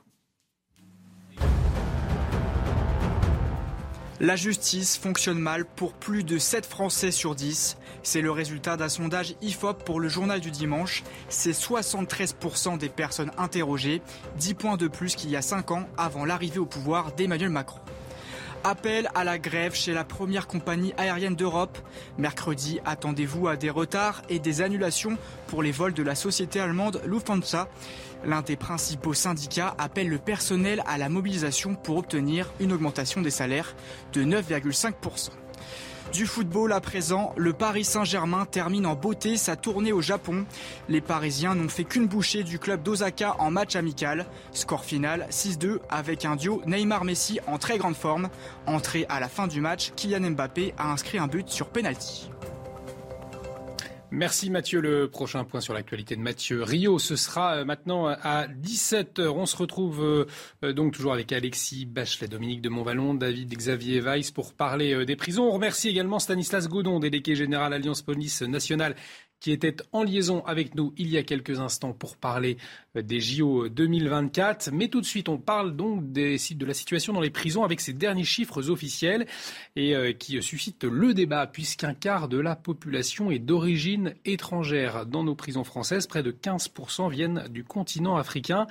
La 4.21 4.35
justice 4.35 4.97
fonctionne 4.97 5.39
mal 5.39 5.65
pour 5.65 5.93
plus 5.93 6.25
de 6.25 6.39
7 6.39 6.67
Français 6.67 7.13
sur 7.13 7.37
10. 7.37 7.77
C'est 8.03 8.21
le 8.21 8.33
résultat 8.33 8.77
d'un 8.77 8.89
sondage 8.89 9.37
IFOP 9.43 9.85
pour 9.85 10.01
le 10.01 10.09
journal 10.09 10.41
du 10.41 10.51
dimanche. 10.51 11.05
C'est 11.29 11.53
73% 11.53 12.79
des 12.79 12.89
personnes 12.89 13.31
interrogées, 13.39 14.03
10 14.39 14.55
points 14.55 14.77
de 14.77 14.89
plus 14.89 15.15
qu'il 15.15 15.31
y 15.31 15.37
a 15.37 15.43
5 15.43 15.71
ans 15.71 15.89
avant 15.97 16.25
l'arrivée 16.25 16.59
au 16.59 16.67
pouvoir 16.67 17.13
d'Emmanuel 17.13 17.51
Macron. 17.51 17.79
Appel 18.65 19.09
à 19.15 19.23
la 19.23 19.39
grève 19.39 19.75
chez 19.75 19.93
la 19.93 20.03
première 20.03 20.49
compagnie 20.49 20.93
aérienne 20.99 21.37
d'Europe. 21.37 21.79
Mercredi, 22.19 22.81
attendez-vous 22.85 23.47
à 23.47 23.55
des 23.55 23.71
retards 23.71 24.23
et 24.29 24.41
des 24.41 24.63
annulations 24.63 25.17
pour 25.47 25.63
les 25.63 25.71
vols 25.71 25.95
de 25.95 26.03
la 26.03 26.17
société 26.17 26.59
allemande 26.59 27.01
Lufthansa. 27.07 27.69
L'un 28.25 28.43
des 28.43 28.57
principaux 28.57 29.15
syndicats 29.15 29.75
appelle 29.79 30.09
le 30.09 30.19
personnel 30.19 30.83
à 30.87 30.99
la 30.99 31.09
mobilisation 31.09 31.75
pour 31.75 31.97
obtenir 31.97 32.53
une 32.61 32.73
augmentation 32.73 33.21
des 33.21 33.31
salaires 33.31 33.75
de 34.13 34.25
9,5%. 34.25 35.31
Du 36.13 36.25
football 36.25 36.73
à 36.73 36.81
présent, 36.81 37.35
le 37.37 37.53
Paris 37.53 37.85
Saint-Germain 37.85 38.47
termine 38.47 38.87
en 38.87 38.95
beauté 38.95 39.37
sa 39.37 39.57
tournée 39.57 39.93
au 39.93 40.01
Japon. 40.01 40.47
Les 40.89 41.03
Parisiens 41.03 41.55
n'ont 41.55 41.69
fait 41.69 41.85
qu'une 41.85 42.07
bouchée 42.07 42.45
du 42.45 42.59
club 42.59 42.83
d'Osaka 42.83 43.37
en 43.39 43.51
match 43.51 43.77
amical. 43.77 44.25
Score 44.53 44.85
final 44.85 45.27
6-2 45.31 45.81
avec 45.91 46.25
un 46.25 46.37
duo 46.37 46.63
Neymar-Messi 46.67 47.41
en 47.47 47.59
très 47.59 47.77
grande 47.77 47.95
forme. 47.95 48.31
Entré 48.67 49.05
à 49.11 49.21
la 49.21 49.29
fin 49.29 49.49
du 49.49 49.61
match, 49.61 49.93
Kylian 49.97 50.31
Mbappé 50.31 50.75
a 50.79 50.91
inscrit 50.91 51.19
un 51.19 51.27
but 51.27 51.51
sur 51.51 51.69
penalty. 51.69 52.31
Merci 54.11 54.49
Mathieu. 54.49 54.81
Le 54.81 55.11
prochain 55.11 55.45
point 55.45 55.61
sur 55.61 55.75
l'actualité 55.75 56.17
de 56.17 56.23
Mathieu 56.23 56.63
Rio, 56.63 56.99
ce 56.99 57.15
sera 57.15 57.57
euh, 57.57 57.65
maintenant 57.67 58.07
à 58.07 58.47
17h. 58.47 59.29
On 59.29 59.45
se 59.45 59.55
retrouve 59.55 60.27
euh, 60.65 60.73
donc 60.73 60.95
toujours 60.95 61.13
avec 61.13 61.31
Alexis 61.31 61.85
Bachelet, 61.85 62.27
Dominique 62.27 62.63
de 62.63 62.71
Montvalon, 62.71 63.13
David 63.13 63.55
Xavier 63.55 64.01
Weiss 64.01 64.31
pour 64.31 64.55
parler 64.55 64.95
euh, 64.95 65.05
des 65.05 65.15
prisons. 65.15 65.45
On 65.45 65.51
remercie 65.51 65.91
également 65.91 66.19
Stanislas 66.19 66.69
Godon, 66.69 67.01
délégué 67.01 67.35
général 67.35 67.75
Alliance 67.75 68.01
Police 68.01 68.41
Nationale 68.41 68.97
qui 69.41 69.53
était 69.53 69.77
en 69.93 70.03
liaison 70.03 70.45
avec 70.45 70.75
nous 70.75 70.93
il 70.97 71.09
y 71.09 71.17
a 71.17 71.23
quelques 71.23 71.61
instants 71.61 71.93
pour 71.93 72.17
parler 72.17 72.57
euh, 72.97 73.03
des 73.03 73.21
JO 73.21 73.69
2024. 73.69 74.71
Mais 74.73 74.89
tout 74.89 75.01
de 75.01 75.07
suite, 75.07 75.29
on 75.29 75.39
parle 75.39 75.77
donc 75.77 76.13
de 76.13 76.67
la 76.67 76.75
situation 76.75 77.13
dans 77.13 77.21
les 77.21 77.31
prisons 77.31 77.65
avec 77.65 77.81
ces 77.81 77.93
derniers 77.93 78.25
chiffres 78.25 78.71
officiels 78.71 79.27
et 79.77 79.95
euh, 79.95 80.13
qui 80.13 80.43
suscitent 80.43 80.85
le 80.85 81.15
débat 81.15 81.47
puisqu'un 81.47 81.95
quart 81.95 82.29
de 82.29 82.39
la 82.39 82.57
population 82.57 83.31
est 83.31 83.39
d'origine 83.39 84.15
étrangère. 84.25 85.07
Dans 85.07 85.25
nos 85.25 85.35
prisons 85.35 85.65
françaises, 85.65 86.07
près 86.07 86.23
de 86.23 86.33
15% 86.33 87.11
viennent 87.11 87.45
du 87.51 87.65
continent 87.65 88.17
africain. 88.17 88.67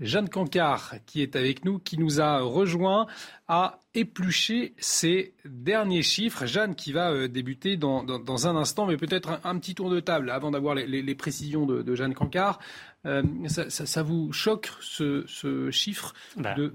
Jeanne 0.00 0.28
Cancard, 0.28 0.94
qui 1.06 1.22
est 1.22 1.34
avec 1.34 1.64
nous, 1.64 1.78
qui 1.78 1.98
nous 1.98 2.20
a 2.20 2.40
rejoint, 2.40 3.06
a 3.48 3.80
épluché 3.94 4.74
ces 4.78 5.34
derniers 5.44 6.02
chiffres. 6.02 6.46
Jeanne, 6.46 6.74
qui 6.74 6.92
va 6.92 7.10
euh, 7.10 7.28
débuter 7.28 7.76
dans, 7.76 8.46
un 8.46 8.56
instant, 8.56 8.86
mais 8.86 8.96
peut-être 8.96 9.40
un, 9.44 9.58
petit 9.58 9.74
tour 9.74 9.90
de 9.90 10.00
table 10.00 10.30
avant 10.30 10.52
d'avoir 10.52 10.74
les, 10.74 11.14
précisions 11.14 11.66
de, 11.66 11.94
Jeanne 11.94 12.14
Cancard. 12.14 12.60
Euh, 13.06 13.22
ça, 13.48 14.02
vous 14.02 14.32
choque 14.32 14.70
ce, 14.80 15.68
chiffre 15.70 16.14
bah. 16.36 16.54
de 16.54 16.74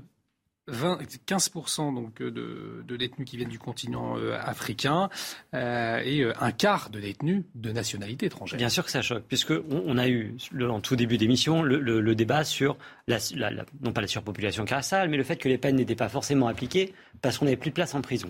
20, 0.67 0.99
15% 1.27 1.93
donc 1.93 2.21
euh, 2.21 2.83
de, 2.87 2.95
détenus 2.95 3.27
qui 3.27 3.35
viennent 3.37 3.49
du 3.49 3.59
continent 3.59 4.17
euh, 4.17 4.37
africain 4.39 5.09
euh, 5.53 5.99
et 6.05 6.23
un 6.39 6.51
quart 6.51 6.89
de 6.89 6.99
détenus 6.99 7.43
de 7.55 7.71
nationalité 7.71 8.27
étrangère. 8.27 8.57
Bien 8.57 8.69
sûr 8.69 8.85
que 8.85 8.91
ça 8.91 9.01
choque, 9.01 9.23
puisque 9.27 9.53
on, 9.69 9.97
a 9.97 10.07
eu 10.07 10.35
en 10.61 10.79
tout 10.79 10.95
début 10.95 11.17
d'émission 11.17 11.63
le, 11.63 12.15
débat 12.15 12.43
sur 12.43 12.77
non 13.07 13.91
pas 13.91 14.01
la 14.01 14.07
surpopulation 14.07 14.65
carcérale, 14.65 15.09
mais 15.09 15.17
le 15.17 15.23
fait 15.23 15.35
que 15.35 15.49
les 15.49 15.57
peines 15.57 15.75
n'étaient 15.75 15.95
pas 15.95 16.09
forcément 16.09 16.47
appliquées 16.47 16.93
parce 17.21 17.37
qu'on 17.37 17.45
n'avait 17.45 17.57
plus 17.57 17.71
de 17.71 17.75
place 17.75 17.93
en 17.93 18.01
prison. 18.01 18.29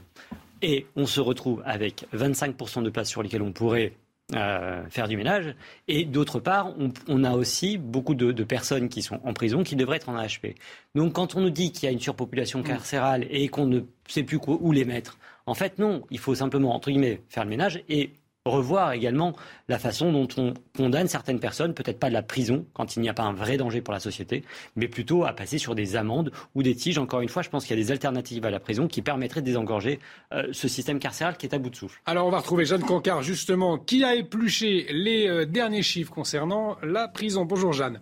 Et 0.62 0.88
on 0.96 1.06
se 1.06 1.20
retrouve 1.20 1.62
avec 1.66 2.06
25% 2.14 2.84
de 2.84 2.90
places 2.90 3.10
sur 3.10 3.22
lesquelles 3.22 3.42
on 3.42 3.52
pourrait 3.52 3.94
euh, 4.34 4.84
faire 4.90 5.08
du 5.10 5.18
ménage. 5.18 5.54
Et 5.88 6.06
d'autre 6.06 6.40
part, 6.40 6.74
on, 7.08 7.24
a 7.24 7.34
aussi 7.34 7.78
beaucoup 7.78 8.16
de, 8.16 8.44
personnes 8.44 8.88
qui 8.88 9.02
sont 9.02 9.20
en 9.24 9.34
prison 9.34 9.64
qui 9.64 9.76
devraient 9.76 9.98
être 9.98 10.10
en 10.10 10.16
AHP. 10.16 10.56
Donc 10.96 11.14
quand 11.14 11.36
on 11.36 11.42
nous 11.42 11.50
dit 11.50 11.72
qu'il 11.72 11.84
y 11.84 11.90
a 11.90 11.92
une 11.92 12.00
surpopulation 12.00 12.60
mm. 12.60 12.64
carcérale 12.64 13.28
et 13.30 13.50
qu'on 13.50 13.66
ne 13.66 13.82
sait 14.08 14.24
plus 14.24 14.40
où 14.48 14.72
les 14.72 14.86
mettre, 14.86 15.18
en 15.46 15.54
fait 15.54 15.78
non, 15.78 16.04
il 16.10 16.20
faut 16.20 16.36
simplement, 16.36 16.74
entre 16.74 16.90
guillemets, 16.90 17.22
faire 17.28 17.44
le 17.44 17.50
ménage 17.50 17.84
et 17.90 18.14
revoir 18.46 18.92
également 18.92 19.36
la 19.70 19.80
façon 19.80 20.12
dont 20.12 20.28
on 20.38 20.54
condamne 20.76 21.08
certaines 21.08 21.40
personnes, 21.40 21.74
peut-être 21.74 22.00
pas 22.00 22.10
de 22.10 22.14
la 22.14 22.24
prison 22.24 22.66
quand 22.74 22.96
il 22.96 23.02
n'y 23.02 23.10
a 23.10 23.14
pas 23.14 23.24
un 23.24 23.34
vrai 23.34 23.58
danger 23.58 23.82
pour 23.82 23.94
la 23.94 24.02
société, 24.02 24.44
mais 24.76 24.88
plutôt 24.88 25.24
à 25.24 25.34
passer 25.34 25.58
sur 25.58 25.76
des 25.76 25.96
amendes 25.96 26.32
ou 26.56 26.64
des 26.64 26.76
tiges. 26.76 26.98
Encore 26.98 27.22
une 27.22 27.30
fois, 27.30 27.42
je 27.42 27.50
pense 27.50 27.66
qu'il 27.66 27.78
y 27.78 27.82
a 27.82 27.84
des 27.84 27.92
alternatives 27.92 28.46
à 28.46 28.50
la 28.50 28.60
prison 28.60 28.88
qui 28.88 29.02
permettraient 29.02 29.42
de 29.42 29.46
désengorger 29.46 30.00
euh, 30.34 30.48
ce 30.52 30.68
système 30.68 31.00
carcéral 31.00 31.38
qui 31.38 31.46
est 31.46 31.56
à 31.56 31.58
bout 31.58 31.70
de 31.70 31.76
souffle. 31.76 32.02
Alors 32.06 32.28
on 32.28 32.32
va 32.32 32.40
retrouver 32.40 32.66
Jeanne 32.66 32.84
Cancard 32.84 33.24
justement 33.24 33.78
qui 33.78 34.04
a 34.04 34.16
épluché 34.16 34.88
les 34.92 35.28
euh, 35.28 35.46
derniers 35.46 35.84
chiffres 35.84 36.12
concernant 36.12 36.78
la 36.84 37.08
prison. 37.08 37.46
Bonjour 37.46 37.72
Jeanne. 37.72 38.02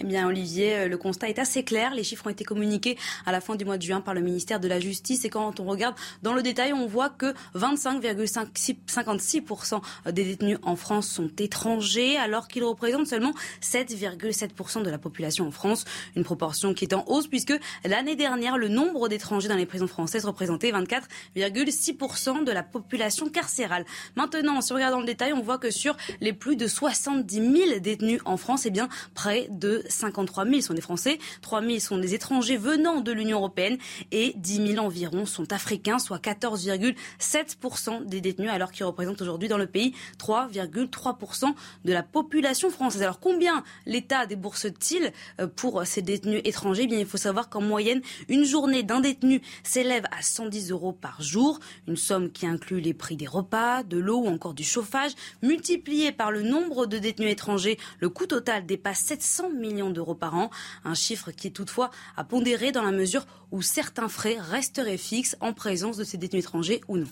Eh 0.00 0.04
bien, 0.04 0.26
Olivier, 0.26 0.74
euh, 0.74 0.88
le 0.88 0.98
constat 0.98 1.28
est 1.28 1.38
assez 1.38 1.62
clair. 1.62 1.94
Les 1.94 2.02
chiffres 2.02 2.26
ont 2.26 2.30
été 2.30 2.42
communiqués 2.42 2.98
à 3.26 3.32
la 3.32 3.40
fin 3.40 3.54
du 3.54 3.64
mois 3.64 3.78
de 3.78 3.82
juin 3.82 4.00
par 4.00 4.12
le 4.12 4.22
ministère 4.22 4.58
de 4.58 4.66
la 4.66 4.80
Justice. 4.80 5.24
Et 5.24 5.30
quand 5.30 5.60
on 5.60 5.64
regarde 5.64 5.94
dans 6.22 6.34
le 6.34 6.42
détail, 6.42 6.72
on 6.72 6.86
voit 6.86 7.10
que 7.10 7.32
25,56% 7.54 9.80
des 10.06 10.24
détenus 10.24 10.58
en 10.62 10.74
France 10.74 11.06
sont 11.06 11.30
étrangers, 11.38 12.16
alors 12.16 12.48
qu'ils 12.48 12.64
représentent 12.64 13.06
seulement 13.06 13.34
7,7% 13.62 14.82
de 14.82 14.90
la 14.90 14.98
population 14.98 15.46
en 15.46 15.52
France. 15.52 15.84
Une 16.16 16.24
proportion 16.24 16.74
qui 16.74 16.86
est 16.86 16.94
en 16.94 17.04
hausse 17.06 17.28
puisque 17.28 17.54
l'année 17.84 18.16
dernière, 18.16 18.58
le 18.58 18.66
nombre 18.68 19.08
d'étrangers 19.08 19.46
dans 19.48 19.54
les 19.54 19.66
prisons 19.66 19.86
françaises 19.86 20.24
représentait 20.24 20.72
24,6% 20.72 22.42
de 22.44 22.50
la 22.50 22.64
population 22.64 23.28
carcérale. 23.28 23.84
Maintenant, 24.16 24.60
si 24.60 24.72
on 24.72 24.74
regarde 24.74 24.94
dans 24.94 25.00
le 25.00 25.06
détail, 25.06 25.32
on 25.32 25.42
voit 25.42 25.58
que 25.58 25.70
sur 25.70 25.96
les 26.20 26.32
plus 26.32 26.56
de 26.56 26.66
70 26.66 27.36
000 27.36 27.78
détenus 27.78 28.20
en 28.24 28.36
France, 28.36 28.66
eh 28.66 28.70
bien, 28.70 28.88
près 29.14 29.46
de 29.50 29.83
53 29.88 30.46
000 30.46 30.60
sont 30.60 30.74
des 30.74 30.80
Français, 30.80 31.18
3 31.42 31.62
000 31.62 31.78
sont 31.78 31.98
des 31.98 32.14
étrangers 32.14 32.56
venant 32.56 33.00
de 33.00 33.12
l'Union 33.12 33.38
européenne 33.38 33.78
et 34.12 34.32
10 34.36 34.74
000 34.74 34.84
environ 34.84 35.26
sont 35.26 35.52
africains, 35.52 35.98
soit 35.98 36.22
14,7% 36.22 38.04
des 38.06 38.20
détenus, 38.20 38.50
alors 38.50 38.72
qu'ils 38.72 38.84
représentent 38.84 39.22
aujourd'hui 39.22 39.48
dans 39.48 39.58
le 39.58 39.66
pays 39.66 39.94
3,3% 40.18 41.54
de 41.84 41.92
la 41.92 42.02
population 42.02 42.70
française. 42.70 43.02
Alors 43.02 43.20
combien 43.20 43.64
l'État 43.86 44.26
débourse-t-il 44.26 45.12
euh, 45.40 45.46
pour 45.46 45.86
ces 45.86 46.02
détenus 46.02 46.40
étrangers? 46.44 46.82
Eh 46.84 46.86
bien, 46.86 46.98
Il 46.98 47.06
faut 47.06 47.16
savoir 47.16 47.48
qu'en 47.48 47.60
moyenne, 47.60 48.02
une 48.28 48.44
journée 48.44 48.82
d'un 48.82 49.00
détenu 49.00 49.40
s'élève 49.62 50.04
à 50.10 50.22
110 50.22 50.70
euros 50.70 50.92
par 50.92 51.22
jour, 51.22 51.60
une 51.86 51.96
somme 51.96 52.30
qui 52.30 52.46
inclut 52.46 52.80
les 52.80 52.94
prix 52.94 53.16
des 53.16 53.26
repas, 53.26 53.82
de 53.82 53.98
l'eau 53.98 54.20
ou 54.20 54.28
encore 54.28 54.54
du 54.54 54.64
chauffage, 54.64 55.12
multiplié 55.42 56.12
par 56.12 56.30
le 56.30 56.42
nombre 56.42 56.86
de 56.86 56.98
détenus 56.98 57.30
étrangers, 57.30 57.78
le 58.00 58.08
coût 58.08 58.26
total 58.26 58.66
dépasse 58.66 59.00
700 59.00 59.50
millions 59.74 59.90
d'euros 59.90 60.14
par 60.14 60.34
an. 60.34 60.50
Un 60.84 60.94
chiffre 60.94 61.30
qui 61.30 61.48
est 61.48 61.50
toutefois 61.50 61.90
à 62.16 62.24
pondérer 62.24 62.72
dans 62.72 62.82
la 62.82 62.92
mesure 62.92 63.26
où 63.50 63.62
certains 63.62 64.08
frais 64.08 64.36
resteraient 64.40 64.96
fixes 64.96 65.36
en 65.40 65.52
présence 65.52 65.96
de 65.96 66.04
ces 66.04 66.16
détenus 66.16 66.44
étrangers 66.44 66.80
ou 66.88 66.96
non. 66.98 67.08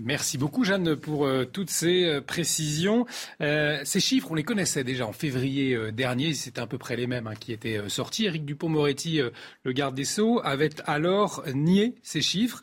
Merci 0.00 0.38
beaucoup 0.38 0.62
Jeanne 0.62 0.94
pour 0.94 1.26
euh, 1.26 1.44
toutes 1.44 1.70
ces 1.70 2.04
euh, 2.04 2.20
précisions. 2.20 3.04
Euh, 3.40 3.80
ces 3.84 3.98
chiffres, 3.98 4.30
on 4.30 4.34
les 4.34 4.44
connaissait 4.44 4.84
déjà 4.84 5.06
en 5.06 5.12
février 5.12 5.76
dernier, 5.92 6.34
c'était 6.34 6.60
à 6.60 6.68
peu 6.68 6.78
près 6.78 6.94
les 6.94 7.08
mêmes 7.08 7.26
hein, 7.26 7.34
qui 7.34 7.52
étaient 7.52 7.80
sortis. 7.88 8.26
Éric 8.26 8.44
Dupont-Moretti, 8.44 9.20
le 9.64 9.72
garde 9.72 9.94
des 9.96 10.04
Sceaux, 10.04 10.40
avait 10.44 10.70
alors 10.86 11.42
nié 11.52 11.96
ces 12.02 12.20
chiffres. 12.20 12.60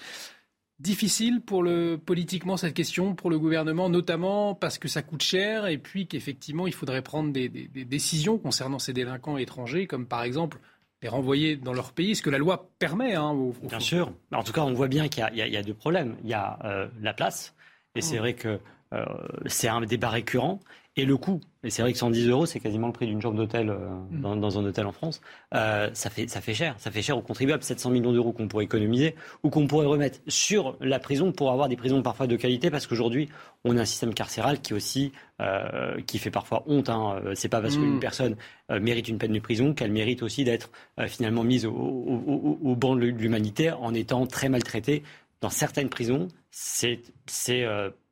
Difficile 0.80 1.40
pour 1.40 1.64
le 1.64 1.98
politiquement 1.98 2.58
cette 2.58 2.74
question 2.74 3.16
pour 3.16 3.30
le 3.30 3.40
gouvernement, 3.40 3.90
notamment 3.90 4.56
parce 4.56 4.78
que 4.78 4.90
ça 4.90 5.02
coûte 5.02 5.22
cher 5.22 5.68
et 5.68 5.78
puis 5.78 6.06
qu'effectivement 6.06 6.68
il 6.68 6.74
faudrait 6.74 7.02
prendre 7.02 7.32
des, 7.32 7.48
décisions 7.48 8.38
concernant 8.38 8.78
ces 8.78 8.92
délinquants 8.92 9.38
étrangers, 9.38 9.88
comme 9.88 10.06
par 10.06 10.24
exemple 10.24 10.60
les 11.02 11.08
renvoyer 11.08 11.56
dans 11.56 11.72
leur 11.72 11.94
pays, 11.94 12.14
ce 12.14 12.22
que 12.22 12.30
la 12.30 12.38
loi 12.38 12.70
permet. 12.78 13.16
Hein, 13.16 13.34
bien 13.64 13.80
sûr. 13.80 14.12
En 14.34 14.44
tout 14.44 14.52
cas, 14.52 14.64
on 14.64 14.74
voit 14.74 14.90
bien 14.90 15.08
qu'il 15.08 15.24
y, 15.34 15.58
a 15.58 15.64
deux 15.64 15.74
problèmes. 15.74 16.18
Il 16.24 16.30
y 16.30 16.34
a 16.34 16.60
euh, 16.66 16.88
la 17.02 17.14
place, 17.14 17.56
et 17.96 18.02
c'est 18.02 18.16
mmh. 18.16 18.20
vrai 18.20 18.34
que 18.34 18.60
euh, 18.94 19.06
c'est 19.46 19.70
un 19.70 19.82
débat 19.82 20.10
récurrent, 20.10 20.60
et 20.98 21.06
le 21.06 21.16
coût. 21.16 21.40
Et 21.66 21.72
c'est 21.72 21.82
vrai 21.82 21.94
que 21.94 21.98
110 21.98 22.30
euros, 22.30 22.46
c'est 22.46 22.60
quasiment 22.60 22.88
le 22.88 22.94
prix 22.94 23.08
d'une 23.08 23.20
chambre 23.20 23.38
d'hôtel 23.38 23.72
euh, 23.72 23.90
mm. 24.12 24.40
dans, 24.40 24.60
un 24.60 24.66
hôtel 24.66 24.86
en 24.86 24.92
France. 24.92 25.20
Euh, 25.56 25.90
ça, 25.94 26.12
fait, 26.12 26.30
ça 26.30 26.40
fait 26.40 26.54
cher. 26.54 26.76
Ça 26.78 26.92
fait 26.92 27.02
cher 27.02 27.18
aux 27.18 27.24
contribuables. 27.24 27.64
700 27.64 27.90
millions 27.90 28.14
d'euros 28.14 28.34
qu'on 28.34 28.48
pourrait 28.48 28.66
économiser 28.66 29.16
ou 29.42 29.50
qu'on 29.50 29.66
pourrait 29.66 29.88
remettre 29.88 30.20
sur 30.28 30.78
la 30.80 31.00
prison 31.00 31.32
pour 31.32 31.52
avoir 31.52 31.68
des 31.68 31.76
prisons 31.76 32.04
parfois 32.04 32.28
de 32.28 32.36
qualité. 32.36 32.70
Parce 32.70 32.86
qu'aujourd'hui, 32.86 33.30
on 33.64 33.78
a 33.78 33.82
un 33.82 33.86
système 33.86 34.14
carcéral 34.14 34.62
qui 34.62 34.76
aussi 34.76 35.12
euh, 35.42 36.00
qui 36.06 36.20
fait 36.20 36.30
parfois 36.30 36.64
honte. 36.68 36.90
Hein. 36.90 37.20
C'est 37.34 37.50
pas 37.50 37.62
parce 37.62 37.76
qu'une 37.78 37.96
mm. 37.96 38.00
personne 38.00 38.36
mérite 38.70 39.08
une 39.08 39.18
peine 39.18 39.34
de 39.34 39.40
prison 39.40 39.74
qu'elle 39.74 39.92
mérite 39.92 40.22
aussi 40.22 40.44
d'être 40.44 40.70
finalement 41.08 41.44
mise 41.44 41.66
au, 41.66 41.72
au, 41.72 42.76
banc 42.76 42.96
de 42.96 43.06
l'humanitaire 43.06 43.82
en 43.82 43.94
étant 43.96 44.28
très 44.28 44.50
maltraitée. 44.50 45.02
Dans 45.42 45.50
certaines 45.50 45.90
prisons, 45.90 46.28
c'est 46.52 47.02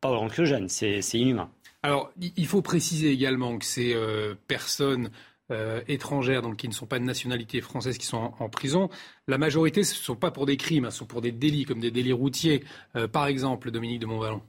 pas 0.02 0.10
anxiogène, 0.10 0.70
c'est 0.70 1.00
inhumain. 1.14 1.50
Alors, 1.84 2.14
il 2.38 2.48
faut 2.48 2.62
préciser 2.62 3.12
également 3.12 3.58
que 3.58 3.66
ces 3.66 3.94
euh, 3.94 4.36
personnes 4.48 5.12
euh, 5.52 5.82
étrangères, 5.90 6.42
donc 6.42 6.56
qui 6.56 6.70
ne 6.70 6.74
sont 6.74 6.86
pas 6.86 6.98
de 6.98 7.04
nationalité 7.04 7.60
française, 7.60 7.98
qui 7.98 8.06
sont 8.06 8.34
en, 8.40 8.48
prison, 8.48 8.90
la 9.28 9.38
majorité, 9.38 9.84
ce 9.84 10.00
ne 10.00 10.04
sont 10.04 10.16
pas 10.16 10.32
pour 10.32 10.46
des 10.46 10.56
crimes, 10.56 10.90
ce 10.90 11.00
sont 11.00 11.06
pour 11.06 11.20
des 11.20 11.34
délits, 11.34 11.66
comme 11.66 11.82
des 11.82 11.92
délits 11.92 12.14
routiers. 12.14 12.64
Euh, 12.96 13.10
par 13.10 13.28
exemple, 13.28 13.70
Dominique 13.70 14.00
de 14.00 14.06
Montvalon. 14.06 14.42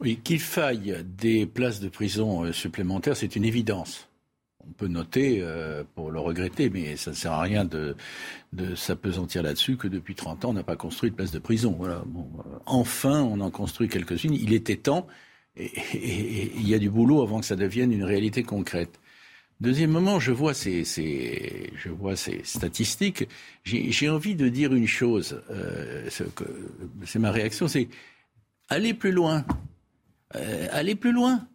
Oui, 0.00 0.18
qu'il 0.24 0.40
faille 0.40 1.04
des 1.04 1.46
places 1.46 1.78
de 1.78 1.88
prison 1.88 2.52
supplémentaires, 2.52 3.16
c'est 3.16 3.36
une 3.36 3.44
évidence. 3.44 4.08
On 4.66 4.72
peut 4.72 4.88
noter, 4.88 5.44
pour 5.94 6.10
le 6.10 6.18
regretter, 6.18 6.68
mais 6.68 6.96
ça 6.96 7.12
ne 7.12 7.14
sert 7.14 7.32
à 7.32 7.42
rien 7.42 7.64
de, 7.64 7.94
s'apesantir 8.74 9.44
là-dessus, 9.44 9.76
que 9.76 9.86
depuis 9.86 10.16
30 10.16 10.46
ans, 10.46 10.50
on 10.50 10.54
n'a 10.54 10.64
pas 10.64 10.74
construit 10.74 11.10
de 11.10 11.14
places 11.14 11.30
de 11.30 11.38
prison. 11.38 11.76
Voilà. 11.78 12.02
enfin, 12.66 13.22
on 13.22 13.38
en 13.40 13.50
construit 13.50 13.88
quelques-unes. 13.88 14.34
Il 14.34 14.52
était 14.52 14.76
temps. 14.76 15.06
Et 15.56 16.50
il 16.56 16.68
y 16.68 16.74
a 16.74 16.78
du 16.78 16.90
boulot 16.90 17.22
avant 17.22 17.40
que 17.40 17.46
ça 17.46 17.56
devienne 17.56 17.92
une 17.92 18.04
réalité 18.04 18.42
concrète. 18.42 19.00
Deuxièmement, 19.60 20.18
je 20.18 20.32
vois 20.32 20.52
ces, 20.52 20.82
je 20.84 21.88
vois 21.88 22.16
ces 22.16 22.40
statistiques. 22.42 23.28
J'ai 23.62 24.08
envie 24.08 24.34
de 24.34 24.48
dire 24.48 24.74
une 24.74 24.88
chose. 24.88 25.40
Euh, 25.50 26.08
c'est 27.04 27.18
ma 27.20 27.30
réaction, 27.30 27.68
c'est 27.68 27.88
aller 28.68 28.94
plus 28.94 29.12
loin. 29.12 29.44
Euh, 30.34 30.66
aller 30.72 30.96
plus 30.96 31.12
loin. 31.12 31.46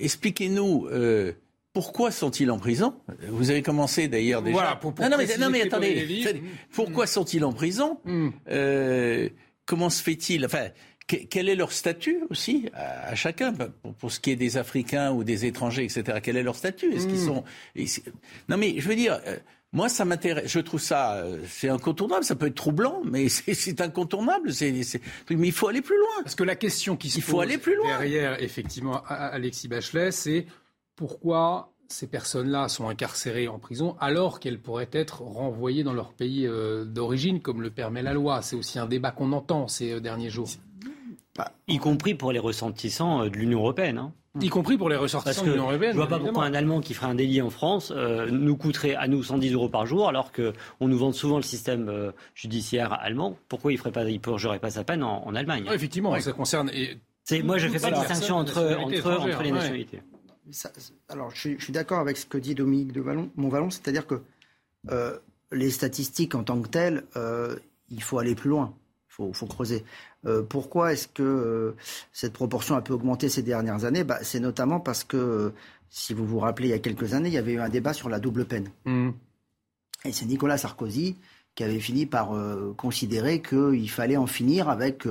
Expliquez-nous. 0.00 0.88
Euh, 0.90 1.32
pourquoi 1.72 2.10
sont-ils 2.10 2.50
en 2.50 2.58
prison? 2.58 2.94
Vous 3.28 3.50
avez 3.50 3.62
commencé 3.62 4.08
d'ailleurs 4.08 4.42
déjà. 4.42 4.52
Voilà, 4.54 4.76
pour, 4.76 4.92
non, 5.00 5.16
mais, 5.16 5.36
non, 5.38 5.50
mais 5.50 5.62
attendez. 5.62 6.24
Pourquoi 6.72 7.06
sont-ils 7.06 7.44
en 7.44 7.52
prison? 7.52 8.00
Mm. 8.04 8.28
euh, 8.48 9.28
Comment 9.66 9.90
se 9.90 10.02
fait-il? 10.02 10.44
Enfin, 10.44 10.68
quel 11.06 11.48
est 11.48 11.54
leur 11.54 11.72
statut 11.72 12.20
aussi 12.30 12.70
à, 12.72 13.14
chacun 13.14 13.52
pour, 13.98 14.10
ce 14.10 14.20
qui 14.20 14.30
est 14.30 14.36
des 14.36 14.56
Africains 14.56 15.12
ou 15.12 15.24
des 15.24 15.44
étrangers, 15.44 15.84
etc. 15.84 16.18
Quel 16.22 16.36
est 16.36 16.42
leur 16.42 16.56
statut? 16.56 16.92
Est-ce 16.92 17.06
qu'ils 17.06 17.20
hmm. 17.20 17.42
sont 17.76 18.04
Non, 18.48 18.56
mais 18.56 18.74
je 18.78 18.88
veux 18.88 18.96
dire. 18.96 19.20
Euh, 19.26 19.36
moi, 19.72 19.88
ça 19.88 20.04
m'intéresse. 20.04 20.44
Je 20.46 20.60
trouve 20.60 20.80
ça, 20.80 21.16
euh, 21.16 21.42
c'est 21.48 21.68
incontournable. 21.68 22.24
Ça 22.24 22.36
peut 22.36 22.46
être 22.46 22.54
troublant, 22.54 23.02
mais 23.04 23.28
c'est 23.28 23.80
incontournable. 23.80 24.50
mais 24.60 25.48
il 25.48 25.52
faut 25.52 25.66
aller 25.66 25.82
plus 25.82 25.98
loin. 25.98 26.22
Parce 26.22 26.36
que 26.36 26.44
la 26.44 26.54
question 26.54 26.96
qui 26.96 27.10
se 27.10 27.18
il 27.18 27.22
faut 27.22 27.40
aller 27.40 27.58
plus 27.58 27.74
loin. 27.74 27.88
derrière, 27.88 28.40
effectivement, 28.40 29.02
Alexis 29.08 29.66
Bachelet, 29.66 30.12
c'est 30.12 30.46
pourquoi 30.94 31.72
ces 31.88 32.06
personnes-là 32.06 32.68
sont 32.68 32.88
incarcérées 32.88 33.48
en 33.48 33.58
prison 33.58 33.96
alors 34.00 34.40
qu'elles 34.40 34.60
pourraient 34.60 34.88
être 34.92 35.22
renvoyées 35.22 35.82
dans 35.82 35.92
leur 35.92 36.12
pays 36.12 36.46
euh, 36.46 36.84
d'origine, 36.84 37.42
comme 37.42 37.60
le 37.60 37.70
permet 37.70 38.02
la 38.02 38.14
loi? 38.14 38.42
C'est 38.42 38.54
aussi 38.54 38.78
un 38.78 38.86
débat 38.86 39.10
qu'on 39.10 39.32
entend 39.32 39.66
ces 39.66 40.00
derniers 40.00 40.30
jours. 40.30 40.50
Y 41.66 41.78
compris 41.78 42.14
pour 42.14 42.32
les 42.32 42.38
ressentissants 42.38 43.22
euh, 43.22 43.30
de 43.30 43.36
l'Union 43.36 43.60
européenne. 43.60 43.98
Hein. 43.98 44.12
Y 44.40 44.48
compris 44.48 44.76
pour 44.76 44.88
les 44.88 44.96
ressortissants 44.96 45.44
de 45.44 45.50
l'Union 45.50 45.68
européenne. 45.68 45.92
Je 45.92 45.96
ne 45.96 46.06
vois 46.06 46.08
pas 46.08 46.18
pourquoi 46.18 46.44
un 46.44 46.54
Allemand 46.54 46.80
qui 46.80 46.92
ferait 46.92 47.06
un 47.06 47.14
délit 47.14 47.40
en 47.40 47.50
France 47.50 47.92
euh, 47.94 48.28
nous 48.30 48.56
coûterait 48.56 48.96
à 48.96 49.06
nous 49.06 49.22
110 49.22 49.52
euros 49.52 49.68
par 49.68 49.86
jour, 49.86 50.08
alors 50.08 50.32
qu'on 50.32 50.88
nous 50.88 50.98
vend 50.98 51.12
souvent 51.12 51.36
le 51.36 51.42
système 51.42 51.88
euh, 51.88 52.10
judiciaire 52.34 52.92
allemand. 52.92 53.36
Pourquoi 53.48 53.72
il 53.72 53.80
ne 53.84 53.90
pas, 53.90 54.04
il 54.04 54.20
purgerait 54.20 54.58
pas 54.58 54.70
sa 54.70 54.82
peine 54.82 55.04
en, 55.04 55.34
Allemagne? 55.34 55.68
Effectivement, 55.72 56.18
ça 56.20 56.32
concerne. 56.32 56.70
moi, 57.44 57.58
je 57.58 57.68
ne 57.68 57.72
fais 57.72 57.78
pas 57.78 57.92
de 57.92 58.00
distinction 58.00 58.36
entre, 58.36 58.76
entre, 58.76 59.42
les 59.42 59.52
nationalités. 59.52 60.02
alors, 61.08 61.30
je, 61.30 61.56
suis 61.58 61.72
d'accord 61.72 62.00
avec 62.00 62.16
ce 62.16 62.26
que 62.26 62.38
dit 62.38 62.56
Dominique 62.56 62.92
de 62.92 63.04
Montvalon, 63.36 63.70
c'est-à-dire 63.70 64.06
que 64.06 64.20
les 65.52 65.70
statistiques 65.70 66.34
en 66.34 66.42
tant 66.42 66.60
que 66.60 66.68
telles, 66.68 67.04
il 67.90 68.02
faut 68.02 68.18
aller 68.18 68.34
plus 68.34 68.50
loin. 68.50 68.74
Il 69.18 69.34
faut, 69.34 69.46
creuser. 69.46 69.84
Euh, 70.26 70.42
pourquoi 70.42 70.92
est-ce 70.92 71.06
que 71.06 71.22
euh, 71.22 71.76
cette 72.12 72.32
proportion 72.32 72.74
a 72.74 72.82
pu 72.82 72.92
augmenter 72.92 73.28
ces 73.28 73.42
dernières 73.42 73.84
années? 73.84 74.02
Bah, 74.02 74.18
C'est 74.22 74.40
notamment 74.40 74.80
parce 74.80 75.04
que, 75.04 75.16
euh, 75.16 75.50
si 75.90 76.14
vous 76.14 76.26
vous 76.26 76.40
rappelez, 76.40 76.68
il 76.68 76.70
y 76.72 76.74
a 76.74 76.80
quelques 76.80 77.14
années, 77.14 77.28
il 77.28 77.34
y 77.34 77.38
avait 77.38 77.52
eu 77.52 77.60
un 77.60 77.68
débat 77.68 77.92
sur 77.92 78.08
la 78.08 78.18
double 78.18 78.44
peine. 78.44 78.70
Mmh. 78.84 79.10
Et 80.04 80.12
c'est 80.12 80.26
Nicolas 80.26 80.58
Sarkozy 80.58 81.16
qui 81.54 81.62
avait 81.62 81.78
fini 81.78 82.04
par 82.04 82.32
considérer 82.76 83.40
qu'il 83.40 83.88
fallait 83.88 84.16
en 84.16 84.26
finir 84.26 84.68
avec 84.68 85.04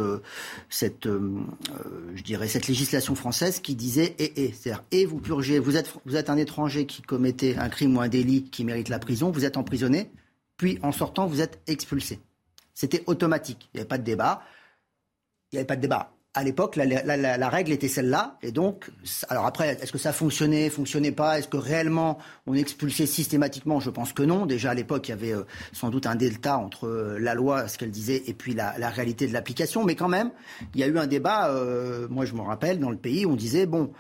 cette, 0.70 1.08
je 1.08 2.22
dirais, 2.22 2.50
cette 2.50 2.68
législation 2.68 3.16
française 3.16 3.62
qui 3.62 3.76
disait 3.76 4.14
et, 4.20 4.44
et, 4.44 4.52
c'est-à-dire 4.52 4.84
et 4.92 5.06
vous 5.06 5.20
purgez, 5.20 5.58
vous 5.58 5.78
êtes, 5.78 5.94
vous 6.06 6.18
êtes 6.18 6.30
un 6.30 6.36
étranger 6.36 6.86
qui 6.86 7.02
commettait 7.02 7.56
un 7.56 7.70
crime 7.70 7.96
ou 7.96 8.02
un 8.02 8.10
délit 8.10 8.44
qui 8.44 8.66
mérite 8.66 8.90
la 8.90 9.00
prison, 9.00 9.32
vous 9.32 9.46
êtes 9.46 9.56
emprisonné, 9.56 10.12
puis 10.58 10.80
en 10.84 10.92
sortant, 10.92 11.28
vous 11.28 11.40
êtes 11.40 11.62
expulsé. 11.66 12.20
C'était 12.74 13.04
automatique, 13.08 13.70
il 13.74 13.78
n'y 13.78 13.82
avait 13.82 13.88
pas 13.88 13.98
de 13.98 14.04
débat 14.04 14.44
il 15.54 15.58
n'y 15.58 15.60
avait 15.60 15.68
pas 15.68 15.76
de 15.76 15.82
débat. 15.82 16.10
à 16.36 16.44
l'époque, 16.44 16.78
la, 16.78 17.50
règle 17.50 17.72
était 17.72 17.88
celle-là. 17.88 18.40
Et 18.42 18.52
donc, 18.52 18.90
alors 19.30 19.46
après, 19.46 19.78
est-ce 19.80 19.92
que 19.92 20.00
ça 20.00 20.12
fonctionnait, 20.12 20.72
fonctionnait 20.72 21.12
pas? 21.12 21.38
Est-ce 21.38 21.48
que 21.48 21.58
réellement 21.58 22.18
on 22.48 22.56
expulsait 22.56 23.06
systématiquement? 23.06 23.80
Je 23.80 23.92
pense 23.92 24.14
que 24.14 24.24
non. 24.24 24.48
Déjà 24.48 24.72
à 24.72 24.74
l'époque, 24.74 25.08
il 25.08 25.12
y 25.12 25.14
avait 25.14 25.36
euh, 25.36 25.44
sans 25.72 25.92
doute 25.92 26.08
un 26.08 26.16
delta 26.16 26.58
entre 26.58 26.88
euh, 26.88 27.20
la 27.20 27.36
loi, 27.36 27.68
ce 27.68 27.78
qu'elle 27.78 27.92
disait, 27.92 28.24
et 28.26 28.34
puis 28.34 28.56
la, 28.56 28.72
réalité 28.90 29.28
de 29.28 29.34
l'application. 29.34 29.84
Mais 29.84 29.96
quand 29.96 30.08
même, 30.08 30.32
il 30.74 30.82
y 30.82 30.84
a 30.84 30.88
eu 30.88 30.98
un 30.98 31.06
débat. 31.06 31.52
Euh, 31.52 32.08
moi, 32.10 32.26
je 32.26 32.34
me 32.34 32.42
rappelle 32.42 32.80
dans 32.80 32.90
le 32.90 32.98
pays, 32.98 33.28
on 33.28 33.36
disait 33.36 33.68
bon. 33.68 33.94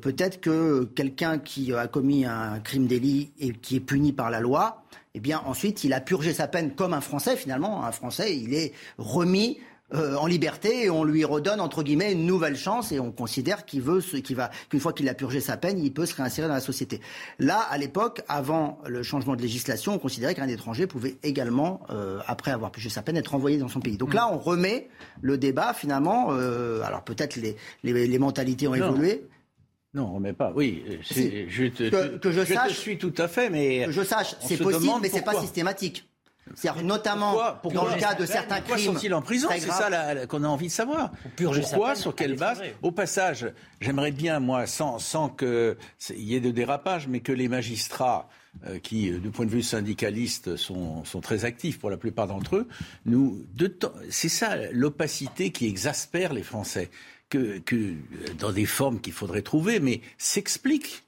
Peut-être 0.00 0.40
que 0.40 0.84
quelqu'un 0.84 1.38
qui 1.38 1.74
a 1.74 1.86
commis 1.88 2.24
un 2.24 2.58
crime 2.60 2.86
délit 2.86 3.32
et 3.38 3.52
qui 3.52 3.76
est 3.76 3.80
puni 3.80 4.14
par 4.14 4.30
la 4.30 4.40
loi, 4.40 4.82
eh 5.14 5.20
bien 5.20 5.42
ensuite 5.46 5.84
il 5.84 5.92
a 5.92 6.00
purgé 6.00 6.34
sa 6.34 6.48
peine 6.48 6.74
comme 6.74 6.92
un 6.92 7.00
Français 7.00 7.36
finalement. 7.36 7.84
Un 7.84 7.92
Français, 7.92 8.36
il 8.36 8.54
est 8.54 8.72
remis 8.98 9.58
euh, 9.92 10.16
en 10.16 10.26
liberté 10.26 10.84
et 10.84 10.90
on 10.90 11.04
lui 11.04 11.24
redonne 11.24 11.60
entre 11.60 11.82
guillemets 11.82 12.12
une 12.12 12.26
nouvelle 12.26 12.56
chance 12.56 12.90
et 12.90 12.98
on 12.98 13.12
considère 13.12 13.64
qu'il 13.64 13.82
veut 13.82 14.00
ce, 14.00 14.16
qu'il 14.16 14.34
va 14.34 14.50
qu'une 14.70 14.80
fois 14.80 14.92
qu'il 14.92 15.08
a 15.08 15.14
purgé 15.14 15.40
sa 15.40 15.56
peine, 15.56 15.78
il 15.78 15.92
peut 15.92 16.06
se 16.06 16.16
réinsérer 16.16 16.48
dans 16.48 16.54
la 16.54 16.60
société. 16.60 17.00
Là, 17.38 17.58
à 17.70 17.78
l'époque, 17.78 18.22
avant 18.26 18.78
le 18.86 19.02
changement 19.02 19.36
de 19.36 19.42
législation, 19.42 19.94
on 19.94 19.98
considérait 19.98 20.34
qu'un 20.34 20.48
étranger 20.48 20.86
pouvait 20.86 21.16
également, 21.22 21.82
euh, 21.90 22.18
après 22.26 22.50
avoir 22.50 22.72
purgé 22.72 22.88
sa 22.88 23.02
peine, 23.02 23.16
être 23.16 23.34
envoyé 23.34 23.58
dans 23.58 23.68
son 23.68 23.80
pays. 23.80 23.98
Donc 23.98 24.14
là, 24.14 24.28
on 24.32 24.38
remet 24.38 24.88
le 25.20 25.38
débat 25.38 25.74
finalement. 25.74 26.28
Euh, 26.30 26.82
alors 26.82 27.04
peut-être 27.04 27.36
les, 27.36 27.56
les, 27.84 28.18
mentalités 28.18 28.66
ont 28.66 28.74
évolué. 28.74 29.26
Non, 29.94 30.06
on 30.06 30.14
remet 30.14 30.32
pas. 30.32 30.52
Oui, 30.54 30.84
je, 31.02 31.68
te, 31.68 32.16
que, 32.18 32.32
je, 32.32 32.44
sache, 32.44 32.72
suis 32.72 32.98
tout 32.98 33.14
à 33.16 33.28
fait, 33.28 33.48
mais 33.48 33.84
que 33.86 33.92
je 33.92 34.02
sache, 34.02 34.34
c'est 34.40 34.56
possible, 34.56 34.98
mais 35.00 35.08
c'est 35.08 35.22
pas 35.22 35.40
systématique. 35.40 36.04
C'est-à-dire 36.54 36.84
notamment 36.84 37.34
dans 37.72 37.86
le 37.86 37.98
cas 37.98 38.14
de 38.14 38.26
certains 38.26 38.56
pourquoi 38.56 38.76
crimes. 38.76 38.92
sont-ils 38.92 39.14
en 39.14 39.22
prison 39.22 39.48
C'est 39.50 39.60
ça 39.60 40.26
qu'on 40.26 40.44
a 40.44 40.48
envie 40.48 40.66
de 40.66 40.72
savoir. 40.72 41.10
Pourquoi 41.36 41.94
Sur 41.94 42.14
quelle 42.14 42.36
base 42.36 42.62
Au 42.82 42.90
passage, 42.90 43.50
j'aimerais 43.80 44.12
bien, 44.12 44.40
moi, 44.40 44.66
sans, 44.66 44.98
sans 44.98 45.28
qu'il 45.28 45.76
y 46.16 46.34
ait 46.34 46.40
de 46.40 46.50
dérapage, 46.50 47.08
mais 47.08 47.20
que 47.20 47.32
les 47.32 47.48
magistrats 47.48 48.28
euh, 48.66 48.78
qui, 48.78 49.10
euh, 49.10 49.18
du 49.18 49.30
point 49.30 49.46
de 49.46 49.50
vue 49.50 49.62
syndicaliste, 49.62 50.56
sont, 50.56 51.04
sont 51.04 51.20
très 51.20 51.44
actifs 51.44 51.80
pour 51.80 51.90
la 51.90 51.96
plupart 51.96 52.28
d'entre 52.28 52.56
eux, 52.56 52.68
nous, 53.04 53.44
c'est 54.10 54.28
ça 54.28 54.70
l'opacité 54.70 55.50
qui 55.50 55.66
exaspère 55.66 56.32
les 56.32 56.44
Français, 56.44 56.90
que, 57.34 57.94
dans 58.38 58.52
des 58.52 58.66
formes 58.66 59.00
qu'il 59.00 59.12
faudrait 59.12 59.42
trouver, 59.42 59.80
mais 59.80 60.00
s'explique 60.18 61.04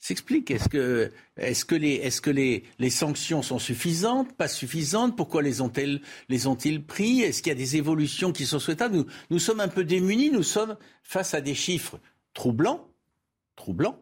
s'explique. 0.00 0.50
Est-ce 0.50 0.68
que, 0.68 1.12
est-ce 1.36 1.64
que, 1.64 1.74
les, 1.74 1.94
est-ce 1.96 2.20
que 2.20 2.30
les, 2.30 2.64
les, 2.78 2.90
sanctions 2.90 3.42
sont 3.42 3.58
suffisantes, 3.58 4.32
pas 4.32 4.48
suffisantes? 4.48 5.14
Pourquoi 5.14 5.42
les 5.42 5.60
ont-ils 5.60 6.82
pris? 6.84 7.20
Est-ce 7.20 7.42
qu'il 7.42 7.50
y 7.50 7.54
a 7.54 7.58
des 7.58 7.76
évolutions 7.76 8.32
qui 8.32 8.46
sont 8.46 8.58
souhaitables? 8.58 8.96
Nous, 8.96 9.06
nous 9.28 9.38
sommes 9.38 9.60
un 9.60 9.68
peu 9.68 9.84
démunis. 9.84 10.30
Nous 10.30 10.42
sommes 10.42 10.76
face 11.02 11.34
à 11.34 11.40
des 11.40 11.54
chiffres 11.54 12.00
troublants, 12.32 12.88
troublants, 13.56 13.98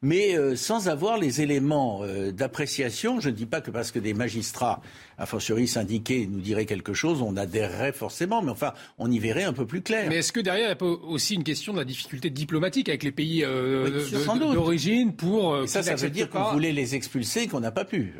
mais 0.00 0.36
euh, 0.36 0.56
sans 0.56 0.88
avoir 0.88 1.18
les 1.18 1.42
éléments 1.42 2.02
euh, 2.02 2.32
d'appréciation. 2.32 3.20
Je 3.20 3.28
ne 3.28 3.34
dis 3.34 3.46
pas 3.46 3.60
que 3.60 3.70
parce 3.70 3.92
que 3.92 3.98
des 3.98 4.14
magistrats, 4.14 4.80
a 5.18 5.26
fortiori 5.26 5.66
syndiqués, 5.66 6.28
nous 6.30 6.40
diraient 6.40 6.66
quelque 6.66 6.94
chose, 6.94 7.22
on 7.22 7.36
adhérerait 7.36 7.92
forcément, 7.92 8.42
mais 8.42 8.50
enfin, 8.50 8.72
on 8.98 9.10
y 9.10 9.18
verrait 9.18 9.44
un 9.44 9.52
peu 9.52 9.66
plus 9.66 9.82
clair. 9.82 10.06
Mais 10.08 10.16
est-ce 10.16 10.32
que 10.32 10.40
derrière, 10.40 10.64
il 10.64 10.68
n'y 10.68 10.72
a 10.72 10.76
pas 10.76 10.86
aussi 10.86 11.34
une 11.34 11.44
question 11.44 11.72
de 11.72 11.78
la 11.78 11.84
difficulté 11.84 12.30
diplomatique 12.30 12.88
avec 12.88 13.02
les 13.02 13.12
pays 13.12 13.44
euh, 13.44 14.04
d'origine 14.38 15.14
pour... 15.14 15.68
ça, 15.68 15.82
ça 15.82 15.94
veut 15.94 16.10
dire 16.10 16.28
qu'on 16.30 16.52
voulait 16.52 16.72
les 16.72 16.94
expulser 16.94 17.42
et 17.42 17.46
qu'on 17.48 17.60
n'a 17.60 17.72
pas 17.72 17.84
pu. 17.84 18.14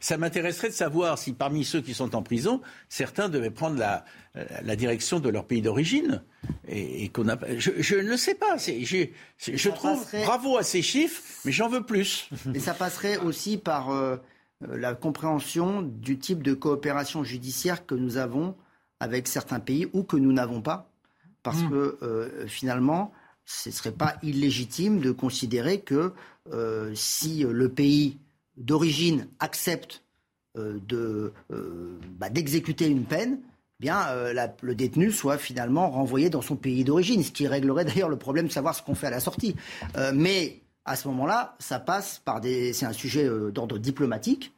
Ça 0.00 0.16
m'intéresserait 0.16 0.68
de 0.68 0.74
savoir 0.74 1.18
si 1.18 1.32
parmi 1.32 1.64
ceux 1.64 1.80
qui 1.80 1.94
sont 1.94 2.14
en 2.14 2.22
prison, 2.22 2.60
certains 2.88 3.28
devaient 3.28 3.50
prendre 3.50 3.78
la, 3.78 4.04
la 4.62 4.76
direction 4.76 5.20
de 5.20 5.28
leur 5.28 5.44
pays 5.44 5.62
d'origine 5.62 6.22
et, 6.68 7.08
qu'on 7.08 7.28
a. 7.28 7.38
Je, 7.56 7.96
ne 7.96 8.16
sais 8.16 8.34
pas. 8.34 8.56
Je, 8.56 9.06
je 9.38 9.68
trouve 9.70 10.06
bravo 10.24 10.56
à 10.56 10.62
ces 10.62 10.82
chiffres, 10.82 11.22
mais 11.44 11.52
j'en 11.52 11.68
veux 11.68 11.82
plus. 11.82 12.28
Et 12.54 12.60
ça 12.60 12.74
passerait 12.74 13.18
aussi 13.18 13.58
par 13.58 13.90
euh, 13.90 14.16
la 14.60 14.94
compréhension 14.94 15.82
du 15.82 16.18
type 16.18 16.42
de 16.42 16.54
coopération 16.54 17.22
judiciaire 17.22 17.86
que 17.86 17.94
nous 17.94 18.16
avons 18.16 18.54
avec 19.00 19.28
certains 19.28 19.60
pays 19.60 19.86
ou 19.92 20.02
que 20.02 20.16
nous 20.16 20.32
n'avons 20.32 20.60
pas, 20.60 20.90
parce 21.42 21.62
hmm. 21.62 21.70
que 21.70 21.98
euh, 22.02 22.46
finalement, 22.46 23.12
ce 23.44 23.68
ne 23.68 23.74
serait 23.74 23.92
pas 23.92 24.16
illégitime 24.22 25.00
de 25.00 25.12
considérer 25.12 25.80
que 25.80 26.12
euh, 26.52 26.92
si 26.94 27.44
le 27.48 27.68
pays 27.68 28.18
d'origine 28.56 29.28
accepte 29.38 30.02
de, 30.56 31.32
bah, 32.18 32.30
d'exécuter 32.30 32.88
une 32.88 33.04
peine, 33.04 33.38
bien 33.80 34.08
euh, 34.08 34.48
le 34.60 34.74
détenu 34.74 35.12
soit 35.12 35.38
finalement 35.38 35.90
renvoyé 35.90 36.30
dans 36.30 36.42
son 36.42 36.56
pays 36.56 36.84
d'origine, 36.84 37.22
ce 37.22 37.30
qui 37.30 37.46
réglerait 37.46 37.84
d'ailleurs 37.84 38.08
le 38.08 38.16
problème 38.16 38.48
de 38.48 38.52
savoir 38.52 38.74
ce 38.74 38.82
qu'on 38.82 38.94
fait 38.94 39.06
à 39.06 39.10
la 39.10 39.20
sortie. 39.20 39.54
Euh, 39.96 40.12
mais 40.14 40.60
à 40.88 40.96
ce 40.96 41.08
moment-là, 41.08 41.56
ça 41.58 41.78
passe 41.78 42.20
par 42.24 42.40
des, 42.40 42.72
c'est 42.72 42.86
un 42.86 42.92
sujet 42.92 43.24
euh, 43.24 43.50
d'ordre 43.50 43.78
diplomatique 43.78 44.52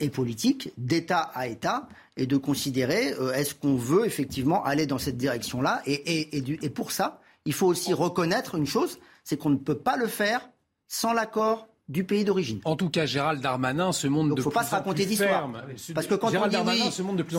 et 0.00 0.08
politique, 0.08 0.72
d'État 0.76 1.30
à 1.34 1.46
État, 1.46 1.88
et 2.16 2.26
de 2.26 2.36
considérer 2.36 3.14
est-ce 3.36 3.54
qu'on 3.54 3.76
veut 3.76 4.06
effectivement 4.06 4.64
aller 4.64 4.88
dans 4.88 4.98
cette 4.98 5.16
direction-là. 5.16 5.82
Et, 5.86 5.92
et, 5.92 6.36
et, 6.36 6.58
et 6.64 6.68
pour 6.68 6.90
ça, 6.90 7.20
il 7.44 7.52
faut 7.52 7.68
aussi 7.68 7.94
reconnaître 7.94 8.56
une 8.56 8.66
chose, 8.66 8.98
c'est 9.22 9.36
qu'on 9.36 9.50
ne 9.50 9.56
peut 9.56 9.78
pas 9.78 9.96
le 9.96 10.08
faire 10.08 10.50
sans 10.88 11.12
l'accord 11.12 11.68
du 11.88 12.04
pays 12.04 12.24
d'origine. 12.24 12.60
En 12.64 12.76
tout 12.76 12.90
cas, 12.90 13.06
Gérald 13.06 13.40
Darmanin 13.40 13.92
se 13.92 14.06
montre 14.06 14.34
de 14.34 14.42
faut 14.42 14.50
pas 14.50 14.64
se 14.64 14.72
raconter 14.72 15.06
d'histoire. 15.06 15.50
Parce 15.94 16.06
que 16.06 16.14
quand 16.14 16.30
on 16.34 16.46
dit 16.46 16.56
oui, 16.66 16.82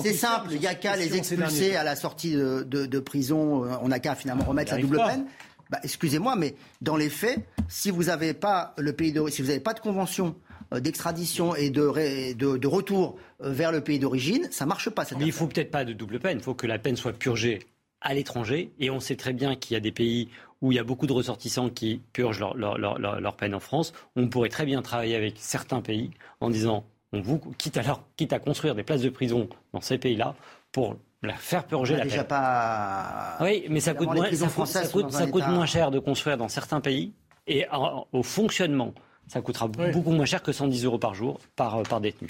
c'est 0.03 0.13
simple, 0.13 0.49
il 0.51 0.59
n'y 0.59 0.67
a 0.67 0.75
qu'à 0.75 0.95
les 0.95 1.15
expulser 1.15 1.75
à 1.75 1.83
la 1.83 1.95
sortie 1.95 2.33
de, 2.33 2.99
prison, 2.99 3.63
euh, 3.65 3.75
on 3.81 3.89
n'a 3.89 3.99
qu'à 3.99 4.15
finalement 4.15 4.43
remettre 4.43 4.73
la 4.73 4.81
double 4.81 4.97
peine. 4.97 5.25
Bah, 5.69 5.79
excusez-moi, 5.83 6.35
mais 6.35 6.55
dans 6.81 6.97
les 6.97 7.09
faits, 7.09 7.39
si 7.67 7.91
vous 7.91 8.05
n'avez 8.05 8.33
pas 8.33 8.73
le 8.77 8.93
pays 8.93 9.13
si 9.29 9.41
vous 9.41 9.49
n'avez 9.49 9.59
pas 9.59 9.73
de 9.73 9.79
convention 9.79 10.35
euh, 10.73 10.79
d'extradition 10.79 11.55
et 11.55 11.69
de, 11.69 12.33
de, 12.33 12.67
retour 12.67 13.17
euh, 13.41 13.51
vers 13.51 13.71
le 13.71 13.81
pays 13.81 13.99
d'origine, 13.99 14.47
ça 14.51 14.65
marche 14.65 14.89
pas. 14.89 15.05
mais 15.17 15.25
il 15.25 15.31
faut 15.31 15.47
peut-être 15.47 15.71
pas 15.71 15.85
de 15.85 15.93
double 15.93 16.19
peine. 16.19 16.37
Il 16.39 16.43
faut 16.43 16.55
que 16.55 16.67
la 16.67 16.79
peine 16.79 16.95
soit 16.95 17.13
purgée 17.13 17.59
à 18.01 18.13
l'étranger. 18.13 18.71
Et 18.79 18.89
on 18.89 18.99
sait 18.99 19.15
très 19.15 19.33
bien 19.33 19.55
qu'il 19.55 19.73
y 19.73 19.77
a 19.77 19.79
des 19.79 19.91
pays 19.91 20.29
où 20.61 20.71
il 20.71 20.75
y 20.75 20.79
a 20.79 20.83
beaucoup 20.83 21.07
de 21.07 21.13
ressortissants 21.13 21.69
qui 21.69 22.01
purgent 22.13 22.53
leur, 22.55 23.35
peine 23.37 23.55
en 23.55 23.59
France. 23.59 23.93
On 24.15 24.27
pourrait 24.27 24.49
très 24.49 24.65
bien 24.65 24.81
travailler 24.81 25.15
avec 25.15 25.35
certains 25.37 25.81
pays 25.81 26.11
en 26.41 26.49
disant, 26.49 26.85
on 27.13 27.21
vous, 27.21 27.39
quitte, 27.57 27.77
à 27.77 28.03
quitte 28.17 28.33
à 28.33 28.39
construire 28.39 28.75
des 28.75 28.83
places 28.83 29.01
de 29.01 29.09
prison 29.09 29.49
dans 29.73 29.81
ces 29.81 29.97
pays-là, 29.97 30.35
pour 30.71 30.97
la 31.21 31.35
faire 31.35 31.65
purger 31.65 31.97
la 31.97 32.03
déjà 32.03 32.23
pas. 32.23 33.37
Oui, 33.41 33.65
mais 33.69 33.79
ça 33.79 33.93
coûte, 33.93 34.09
moins, 34.13 34.31
ça 34.31 35.27
coûte, 35.27 35.47
moins 35.47 35.65
cher 35.65 35.91
de 35.91 35.99
construire 35.99 36.37
dans 36.37 36.47
certains 36.47 36.81
pays 36.81 37.13
et 37.47 37.65
au 38.11 38.23
fonctionnement 38.23 38.93
ça 39.27 39.41
coûtera 39.41 39.67
beaucoup 39.67 40.11
moins 40.11 40.25
cher 40.25 40.41
que 40.41 40.51
110 40.51 40.85
euros 40.85 40.97
par 40.97 41.13
jour 41.13 41.39
par, 41.55 41.83
par 41.83 42.01
détenu. 42.01 42.29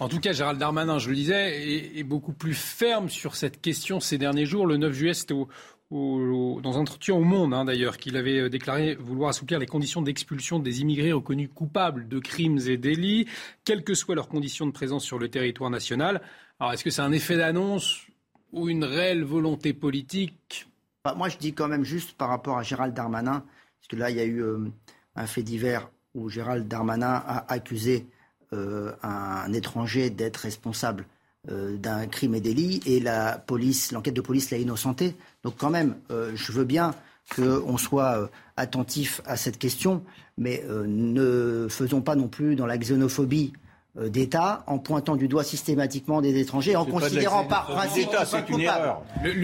En 0.00 0.08
tout 0.08 0.20
cas, 0.20 0.32
Gérald 0.32 0.58
Darmanin, 0.58 0.98
je 0.98 1.08
le 1.08 1.16
disais, 1.16 1.96
est, 1.96 2.02
beaucoup 2.02 2.34
plus 2.34 2.52
ferme 2.52 3.08
sur 3.08 3.36
cette 3.36 3.62
question 3.62 4.00
ces 4.00 4.18
derniers 4.18 4.44
jours. 4.44 4.66
Le 4.66 4.76
9 4.76 4.92
juillet, 4.92 5.14
c'était 5.14 5.32
au, 5.32 6.60
dans 6.60 6.76
un 6.76 6.80
entretien 6.80 7.14
au 7.14 7.22
Monde, 7.22 7.54
hein, 7.54 7.64
d'ailleurs, 7.64 7.96
qu'il 7.96 8.18
avait 8.18 8.40
euh, 8.40 8.48
déclaré 8.50 8.96
vouloir 8.96 9.30
assouplir 9.30 9.58
les 9.58 9.66
conditions 9.66 10.02
d'expulsion 10.02 10.58
des 10.58 10.82
immigrés 10.82 11.12
reconnus 11.12 11.48
coupables 11.54 12.06
de 12.06 12.18
crimes 12.18 12.58
et 12.66 12.76
délits, 12.76 13.26
quelles 13.64 13.84
que 13.84 13.94
soient 13.94 14.14
leurs 14.14 14.28
conditions 14.28 14.66
de 14.66 14.72
présence 14.72 15.04
sur 15.04 15.18
le 15.18 15.28
territoire 15.28 15.70
national. 15.70 16.20
Alors, 16.60 16.74
est-ce 16.74 16.84
que 16.84 16.90
c'est 16.90 17.02
un 17.02 17.12
effet 17.12 17.36
d'annonce 17.36 18.06
ou 18.56 18.68
une 18.70 18.84
réelle 18.84 19.22
volonté 19.22 19.72
politique 19.74 20.66
bah, 21.04 21.14
Moi, 21.16 21.28
je 21.28 21.36
dis 21.36 21.52
quand 21.52 21.68
même 21.68 21.84
juste 21.84 22.14
par 22.16 22.30
rapport 22.30 22.58
à 22.58 22.62
Gérald 22.62 22.94
Darmanin, 22.94 23.44
parce 23.78 23.88
que 23.88 23.96
là, 23.96 24.10
il 24.10 24.16
y 24.16 24.20
a 24.20 24.24
eu 24.24 24.42
euh, 24.42 24.58
un 25.14 25.26
fait 25.26 25.42
divers 25.42 25.88
où 26.14 26.30
Gérald 26.30 26.66
Darmanin 26.66 27.22
a 27.26 27.52
accusé 27.52 28.06
euh, 28.54 28.92
un 29.02 29.52
étranger 29.52 30.08
d'être 30.08 30.38
responsable 30.38 31.04
euh, 31.50 31.76
d'un 31.76 32.06
crime 32.06 32.34
et 32.34 32.40
délit 32.40 32.80
et 32.86 32.98
la 32.98 33.36
police, 33.38 33.92
l'enquête 33.92 34.14
de 34.14 34.22
police 34.22 34.50
l'a 34.50 34.56
innocenté. 34.56 35.14
Donc 35.44 35.56
quand 35.58 35.70
même, 35.70 35.96
je 36.08 36.52
veux 36.52 36.64
bien 36.64 36.94
qu'on 37.34 37.76
soit 37.76 38.30
attentif 38.56 39.20
à 39.26 39.36
cette 39.36 39.58
question, 39.58 40.02
mais 40.38 40.64
ne 40.68 41.66
faisons 41.68 42.00
pas 42.00 42.14
non 42.14 42.28
plus 42.28 42.56
dans 42.56 42.66
la 42.66 42.78
xénophobie 42.78 43.52
d'État 43.96 44.62
en 44.66 44.78
pointant 44.78 45.16
du 45.16 45.28
doigt 45.28 45.44
systématiquement 45.44 46.20
des 46.20 46.38
étrangers, 46.38 46.76
en 46.76 46.84
considérant 46.84 47.44
par 47.44 47.66
principe 47.66 48.10
qu'ils 48.10 48.26
sont 48.26 48.42
coupables 48.42 48.94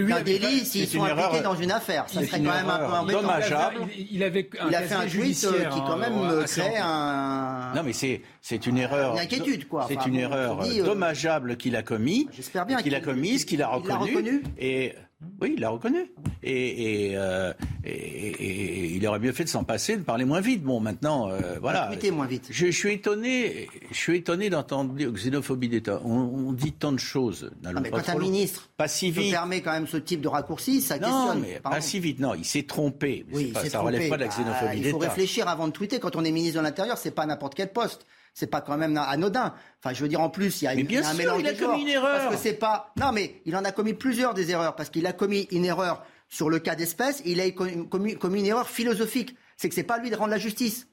d'un 0.09 0.23
délit 0.23 0.65
s'ils 0.65 0.89
sont 0.89 1.05
impliqués 1.05 1.43
dans 1.43 1.55
une 1.55 1.73
affaire. 1.73 2.05
Ça 2.09 2.25
serait 2.25 2.39
quand 2.39 2.53
même 2.53 2.69
un 2.69 2.79
peu 2.79 2.95
embêtant. 2.95 3.23
Dommageable. 3.23 3.81
Il, 4.11 4.23
avait 4.23 4.49
il 4.69 4.75
a 4.75 4.83
fait 4.83 4.95
un 4.95 5.07
tweet 5.07 5.45
euh, 5.45 5.65
qui 5.71 5.81
quand 5.81 5.97
même 5.97 6.13
hein, 6.15 6.45
crée 6.47 6.79
un... 6.79 7.73
Non 7.75 7.83
mais 7.85 7.93
c'est 7.93 8.67
une 8.67 8.79
erreur... 8.79 9.15
Une 9.15 9.21
inquiétude 9.21 9.69
quoi. 9.69 9.87
C'est 9.89 10.07
une 10.07 10.17
erreur 10.17 10.61
euh, 10.63 10.85
dommageable 10.85 11.57
qu'il 11.57 11.77
a 11.77 11.83
commis. 11.83 12.29
J'espère 12.33 12.67
bien 12.67 12.83
qu'il 12.83 12.95
a 12.95 13.01
commise, 13.01 13.45
qu'il 13.45 13.63
a 13.63 13.69
reconnu. 13.69 14.43
Et 14.59 14.95
oui, 15.41 15.55
il 15.57 15.61
l'a 15.61 15.71
reconnu. 15.71 16.13
Et, 16.43 17.13
et, 17.13 17.19
et, 17.85 17.91
et, 17.91 18.95
il 18.95 19.07
aurait 19.07 19.19
mieux 19.19 19.33
fait 19.33 19.45
de 19.45 19.49
s'en 19.49 19.65
passer, 19.65 19.97
de 19.97 20.03
parler 20.03 20.25
moins 20.25 20.41
vite. 20.41 20.63
Bon, 20.63 20.81
maintenant, 20.81 21.31
euh, 21.31 21.59
voilà. 21.61 21.91
moins 22.13 22.27
vite. 22.27 22.47
Je, 22.51 22.71
suis 22.71 22.93
étonné, 22.93 23.69
je 23.91 23.97
suis 23.97 24.19
étonné 24.19 24.51
d'entendre 24.51 24.93
dire 24.95 25.11
xénophobie 25.13 25.69
d'État. 25.69 26.01
On, 26.05 26.53
dit 26.53 26.73
tant 26.73 26.93
de 26.93 26.99
choses. 26.99 27.51
Ah, 27.65 27.73
mais 27.81 27.91
quand 27.91 28.09
un 28.09 28.19
ministre 28.19 28.69
pas 28.77 28.89
si 28.89 29.11
vite. 29.11 29.33
permet 29.33 29.63
quand 29.63 29.73
même 29.73 29.87
ce 29.87 29.97
type 29.97 30.21
de 30.21 30.29
raccourci, 30.29 30.81
ça 30.81 30.99
non, 30.99 31.09
questionne. 31.09 31.41
mais 31.41 31.61
pas 31.61 31.81
si 31.81 31.99
vite. 31.99 32.21
Non, 32.21 32.35
il 32.35 32.45
s'est 32.45 32.65
trompé. 32.65 33.25
Oui, 33.33 33.47
pas, 33.53 33.65
ça 33.69 33.81
relève 33.81 34.09
pas 34.09 34.17
de 34.17 34.23
la 34.23 34.29
xénophobie 34.29 34.67
bah, 34.67 34.75
d'État. 34.75 34.89
Il 34.89 34.91
faut 34.91 34.99
réfléchir 34.99 35.49
avant 35.49 35.67
de 35.67 35.73
tweeter. 35.73 35.99
Quand 35.99 36.17
on 36.17 36.25
est 36.25 36.31
ministre 36.31 36.59
de 36.59 36.65
l'Intérieur, 36.65 36.99
c'est 36.99 37.11
pas 37.11 37.27
n'importe 37.27 37.55
quel 37.55 37.73
poste 37.73 38.07
c'est 38.35 38.47
pas 38.47 38.61
quand 38.61 38.77
même 38.77 38.97
anodin. 38.97 39.55
Enfin, 39.83 39.95
je 39.95 40.03
veux 40.03 40.09
dire, 40.09 40.21
en 40.21 40.31
plus, 40.31 40.63
il 40.63 40.65
y 40.65 40.69
a, 40.69 40.75
mais 40.75 40.85
bien 40.85 41.01
un 41.01 41.09
sûr, 41.09 41.19
mélange 41.19 41.41
il 41.41 41.49
a 41.49 41.55
commis 41.55 41.83
une 41.83 41.89
erreur. 41.89 42.19
Parce 42.19 42.37
que 42.37 42.43
c'est 42.43 42.55
pas. 42.55 42.93
Non, 42.99 43.13
mais 43.13 43.41
il 43.45 43.57
en 43.57 43.65
a 43.65 43.73
commis 43.73 43.95
plusieurs 43.95 44.35
des 44.35 44.51
erreurs 44.51 44.75
parce 44.75 44.91
qu'il 44.91 45.07
a 45.07 45.13
commis 45.13 45.49
une 45.51 45.65
erreur 45.65 46.05
sur 46.29 46.49
le 46.49 46.59
cas 46.59 46.75
d'espèce. 46.75 47.23
Il 47.25 47.41
a 47.41 47.51
commis, 47.51 48.17
une 48.23 48.47
erreur 48.47 48.69
philosophique. 48.69 49.37
C'est 49.57 49.69
que 49.69 49.75
c'est 49.75 49.83
pas 49.83 49.99
lui 49.99 50.11
de 50.11 50.17
rendre 50.17 50.31
la 50.31 50.39
justice. 50.39 50.89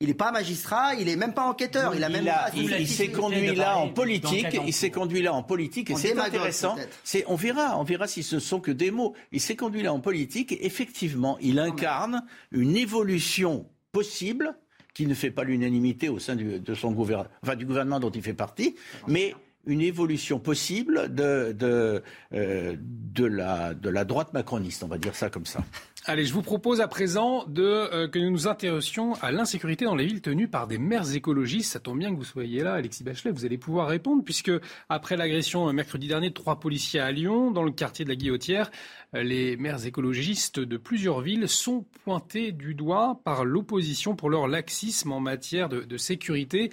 Il 0.00 0.08
n'est 0.08 0.14
pas 0.14 0.32
magistrat, 0.32 0.94
il 0.96 1.06
n'est 1.06 1.16
même 1.16 1.34
pas 1.34 1.44
enquêteur. 1.44 1.94
Il 1.94 2.02
a 2.04 2.08
même. 2.08 2.28
il, 2.54 2.88
s'est 2.88 3.10
conduit 3.10 3.54
là 3.54 3.78
en 3.78 3.88
politique. 3.88 4.46
Il 4.66 4.72
s'est 4.72 4.90
conduit 4.90 5.22
là 5.22 5.32
en 5.32 5.42
politique 5.42 5.90
et 5.90 5.96
c'est 5.96 6.18
intéressant. 6.18 6.76
C'est, 7.04 7.24
on 7.26 7.36
verra, 7.36 7.78
on 7.78 7.84
verra 7.84 8.06
si 8.06 8.22
ce 8.22 8.38
sont 8.38 8.60
que 8.60 8.70
des 8.70 8.90
mots. 8.90 9.14
Il 9.32 9.40
s'est 9.40 9.56
conduit 9.56 9.82
là 9.82 9.92
en 9.92 10.00
politique. 10.00 10.52
Et 10.52 10.66
effectivement, 10.66 11.38
il 11.40 11.58
incarne 11.58 12.24
une 12.50 12.76
évolution 12.76 13.66
possible 13.92 14.56
qui 14.94 15.06
ne 15.06 15.14
fait 15.14 15.30
pas 15.30 15.44
l'unanimité 15.44 16.08
au 16.08 16.18
sein 16.18 16.36
du, 16.36 16.60
de 16.60 16.74
son 16.74 16.92
gouvernement, 16.92 17.28
enfin, 17.42 17.56
du 17.56 17.66
gouvernement 17.66 18.00
dont 18.00 18.10
il 18.10 18.22
fait 18.22 18.32
partie, 18.32 18.76
mais 19.08 19.34
une 19.66 19.80
évolution 19.80 20.38
possible 20.38 21.12
de, 21.14 21.52
de, 21.52 22.02
euh, 22.32 22.76
de, 22.78 23.24
la, 23.24 23.74
de 23.74 23.88
la 23.88 24.04
droite 24.04 24.32
macroniste, 24.32 24.84
on 24.84 24.88
va 24.88 24.98
dire 24.98 25.14
ça 25.14 25.30
comme 25.30 25.46
ça. 25.46 25.64
Allez, 26.06 26.26
je 26.26 26.34
vous 26.34 26.42
propose 26.42 26.82
à 26.82 26.86
présent 26.86 27.46
de, 27.46 27.62
euh, 27.62 28.08
que 28.08 28.18
nous 28.18 28.28
nous 28.28 28.46
intéressions 28.46 29.14
à 29.22 29.32
l'insécurité 29.32 29.86
dans 29.86 29.94
les 29.94 30.04
villes 30.04 30.20
tenues 30.20 30.48
par 30.48 30.66
des 30.66 30.76
maires 30.76 31.14
écologistes. 31.14 31.72
Ça 31.72 31.80
tombe 31.80 31.98
bien 31.98 32.10
que 32.10 32.18
vous 32.18 32.24
soyez 32.24 32.62
là, 32.62 32.74
Alexis 32.74 33.02
Bachelet. 33.02 33.30
Vous 33.30 33.46
allez 33.46 33.56
pouvoir 33.56 33.88
répondre 33.88 34.22
puisque 34.22 34.52
après 34.90 35.16
l'agression 35.16 35.66
euh, 35.66 35.72
mercredi 35.72 36.06
dernier 36.06 36.28
de 36.28 36.34
trois 36.34 36.60
policiers 36.60 37.00
à 37.00 37.10
Lyon, 37.10 37.52
dans 37.52 37.62
le 37.62 37.70
quartier 37.70 38.04
de 38.04 38.10
la 38.10 38.16
Guillotière, 38.16 38.70
euh, 39.14 39.22
les 39.22 39.56
maires 39.56 39.86
écologistes 39.86 40.60
de 40.60 40.76
plusieurs 40.76 41.22
villes 41.22 41.48
sont 41.48 41.86
pointés 42.04 42.52
du 42.52 42.74
doigt 42.74 43.22
par 43.24 43.46
l'opposition 43.46 44.14
pour 44.14 44.28
leur 44.28 44.46
laxisme 44.46 45.10
en 45.10 45.20
matière 45.20 45.70
de, 45.70 45.80
de 45.84 45.96
sécurité. 45.96 46.70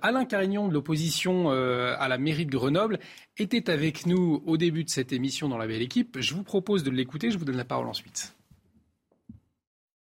Alain 0.00 0.24
Carignon 0.24 0.68
de 0.68 0.72
l'opposition 0.72 1.50
à 1.50 2.08
la 2.08 2.16
mairie 2.16 2.46
de 2.46 2.50
Grenoble 2.50 2.98
était 3.36 3.68
avec 3.68 4.06
nous 4.06 4.42
au 4.46 4.56
début 4.56 4.84
de 4.84 4.90
cette 4.90 5.12
émission 5.12 5.50
dans 5.50 5.58
la 5.58 5.66
belle 5.66 5.82
équipe. 5.82 6.16
Je 6.18 6.34
vous 6.34 6.44
propose 6.44 6.82
de 6.82 6.90
l'écouter. 6.90 7.30
Je 7.30 7.36
vous 7.36 7.44
donne 7.44 7.58
la 7.58 7.64
parole 7.66 7.86
ensuite. 7.86 8.34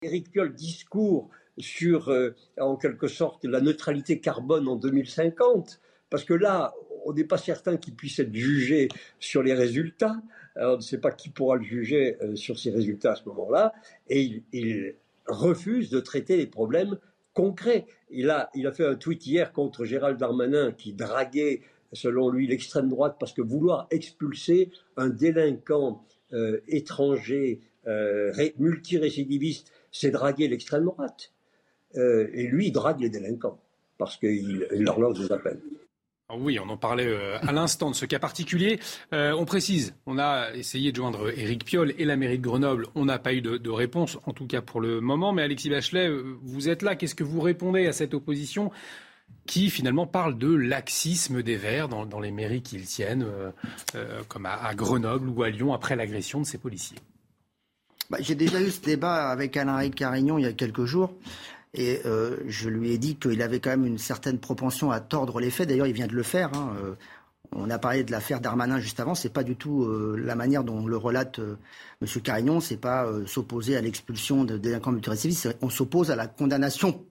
Éric 0.03 0.31
Piolle 0.31 0.53
discours 0.53 1.29
sur, 1.57 2.09
euh, 2.09 2.35
en 2.59 2.75
quelque 2.75 3.07
sorte, 3.07 3.45
la 3.45 3.61
neutralité 3.61 4.19
carbone 4.19 4.67
en 4.67 4.75
2050, 4.75 5.79
parce 6.09 6.23
que 6.23 6.33
là, 6.33 6.73
on 7.05 7.13
n'est 7.13 7.23
pas 7.23 7.37
certain 7.37 7.77
qu'il 7.77 7.95
puisse 7.95 8.19
être 8.19 8.33
jugé 8.33 8.87
sur 9.19 9.43
les 9.43 9.53
résultats. 9.53 10.21
on 10.55 10.77
ne 10.77 10.81
sait 10.81 10.99
pas 10.99 11.11
qui 11.11 11.29
pourra 11.29 11.57
le 11.57 11.63
juger 11.63 12.17
euh, 12.21 12.35
sur 12.35 12.59
ces 12.59 12.71
résultats 12.71 13.13
à 13.13 13.15
ce 13.15 13.25
moment-là. 13.25 13.73
Et 14.09 14.43
il, 14.51 14.95
refuse 15.25 15.89
de 15.89 16.01
traiter 16.01 16.35
les 16.35 16.47
problèmes 16.47 16.97
concrets. 17.33 17.85
Il 18.11 18.29
a, 18.29 18.49
il 18.55 18.67
a 18.67 18.73
fait 18.73 18.85
un 18.85 18.95
tweet 18.95 19.25
hier 19.25 19.53
contre 19.53 19.85
Gérald 19.85 20.19
Darmanin 20.19 20.73
qui 20.73 20.91
draguait, 20.91 21.61
selon 21.93 22.29
lui, 22.29 22.45
l'extrême 22.45 22.89
droite 22.89 23.15
parce 23.17 23.31
que 23.31 23.41
vouloir 23.41 23.87
expulser 23.89 24.69
un 24.97 25.07
délinquant 25.07 26.03
euh, 26.33 26.59
étranger 26.67 27.61
multirécidiviste 28.57 29.71
c'est 29.93 30.11
draguer 30.11 30.49
l'extrême 30.49 30.83
droite. 30.83 31.31
Euh, 31.95 32.27
et 32.33 32.47
lui, 32.47 32.67
il 32.67 32.71
drague 32.73 32.99
les 32.99 33.09
délinquants, 33.09 33.59
parce 33.97 34.17
qu'il 34.17 34.67
leur 34.71 34.99
lance 34.99 35.19
des 35.19 35.31
appels. 35.31 35.61
Ah 36.29 36.35
oui, 36.37 36.57
on 36.59 36.67
en 36.69 36.77
parlait 36.77 37.05
euh, 37.05 37.37
à 37.41 37.51
l'instant 37.51 37.91
de 37.91 37.95
ce 37.95 38.05
cas 38.05 38.17
particulier. 38.17 38.79
Euh, 39.13 39.33
on 39.33 39.45
précise, 39.45 39.93
on 40.07 40.17
a 40.17 40.51
essayé 40.55 40.91
de 40.91 40.95
joindre 40.95 41.29
Éric 41.37 41.63
Piolle 41.63 41.93
et 41.97 42.05
la 42.05 42.15
mairie 42.15 42.39
de 42.39 42.43
Grenoble. 42.43 42.87
On 42.95 43.05
n'a 43.05 43.19
pas 43.19 43.33
eu 43.33 43.41
de, 43.41 43.69
réponse, 43.69 44.17
en 44.25 44.33
tout 44.33 44.47
cas 44.47 44.61
pour 44.61 44.81
le 44.81 44.99
moment. 44.99 45.31
Mais 45.31 45.43
Alexis 45.43 45.69
Bachelet, 45.69 46.09
vous 46.41 46.69
êtes 46.69 46.81
là. 46.81 46.95
Qu'est-ce 46.95 47.15
que 47.15 47.23
vous 47.23 47.41
répondez 47.41 47.85
à 47.85 47.93
cette 47.93 48.15
opposition 48.15 48.71
qui 49.45 49.69
finalement 49.69 50.07
parle 50.07 50.37
de 50.37 50.53
laxisme 50.53 51.43
des 51.43 51.57
Verts 51.57 51.89
dans, 51.89 52.19
les 52.19 52.31
mairies 52.31 52.61
qu'ils 52.61 52.85
tiennent, 52.85 53.27
comme 54.29 54.45
à 54.45 54.73
Grenoble 54.73 55.27
ou 55.27 55.43
à 55.43 55.49
Lyon, 55.49 55.73
après 55.73 55.95
l'agression 55.95 56.39
de 56.39 56.45
ces 56.45 56.57
policiers? 56.57 56.97
Bah, 58.09 58.17
j'ai 58.21 58.35
déjà 58.35 58.61
eu 58.61 58.69
ce 58.69 58.81
débat 58.81 59.29
avec 59.29 59.57
Alain 59.57 59.89
Carignon 59.89 60.37
il 60.37 60.43
y 60.43 60.47
a 60.47 60.53
quelques 60.53 60.85
jours. 60.85 61.13
Et 61.73 62.01
euh, 62.05 62.37
je 62.47 62.69
lui 62.69 62.91
ai 62.91 62.97
dit 62.97 63.15
qu'il 63.15 63.41
avait 63.41 63.59
quand 63.59 63.71
même 63.71 63.85
une 63.85 63.97
certaine 63.97 64.37
propension 64.37 64.91
à 64.91 64.99
tordre 64.99 65.39
les 65.39 65.49
faits. 65.49 65.67
D'ailleurs, 65.67 65.87
il 65.87 65.93
vient 65.93 66.07
de 66.07 66.13
le 66.13 66.23
faire. 66.23 66.51
Hein. 66.53 66.75
Euh, 66.83 66.93
on 67.51 67.69
a 67.69 67.79
parlé 67.79 68.03
de 68.03 68.11
l'affaire 68.11 68.41
Darmanin 68.41 68.79
juste 68.79 68.99
avant. 68.99 69.15
C'est 69.15 69.33
pas 69.33 69.43
du 69.43 69.55
tout 69.55 69.83
euh, 69.83 70.15
la 70.23 70.35
manière 70.35 70.63
dont 70.63 70.85
le 70.85 70.97
relate 70.97 71.39
M. 72.01 72.07
Carignon. 72.21 72.59
C'est 72.59 72.77
pas 72.77 73.07
s'opposer 73.25 73.75
à 73.75 73.81
l'expulsion 73.81 74.43
de 74.43 74.57
délinquants 74.57 74.91
multirécidivistes. 74.91 75.57
On 75.61 75.69
s'oppose 75.69 76.11
à 76.11 76.15
la 76.15 76.27
condamnation 76.27 77.03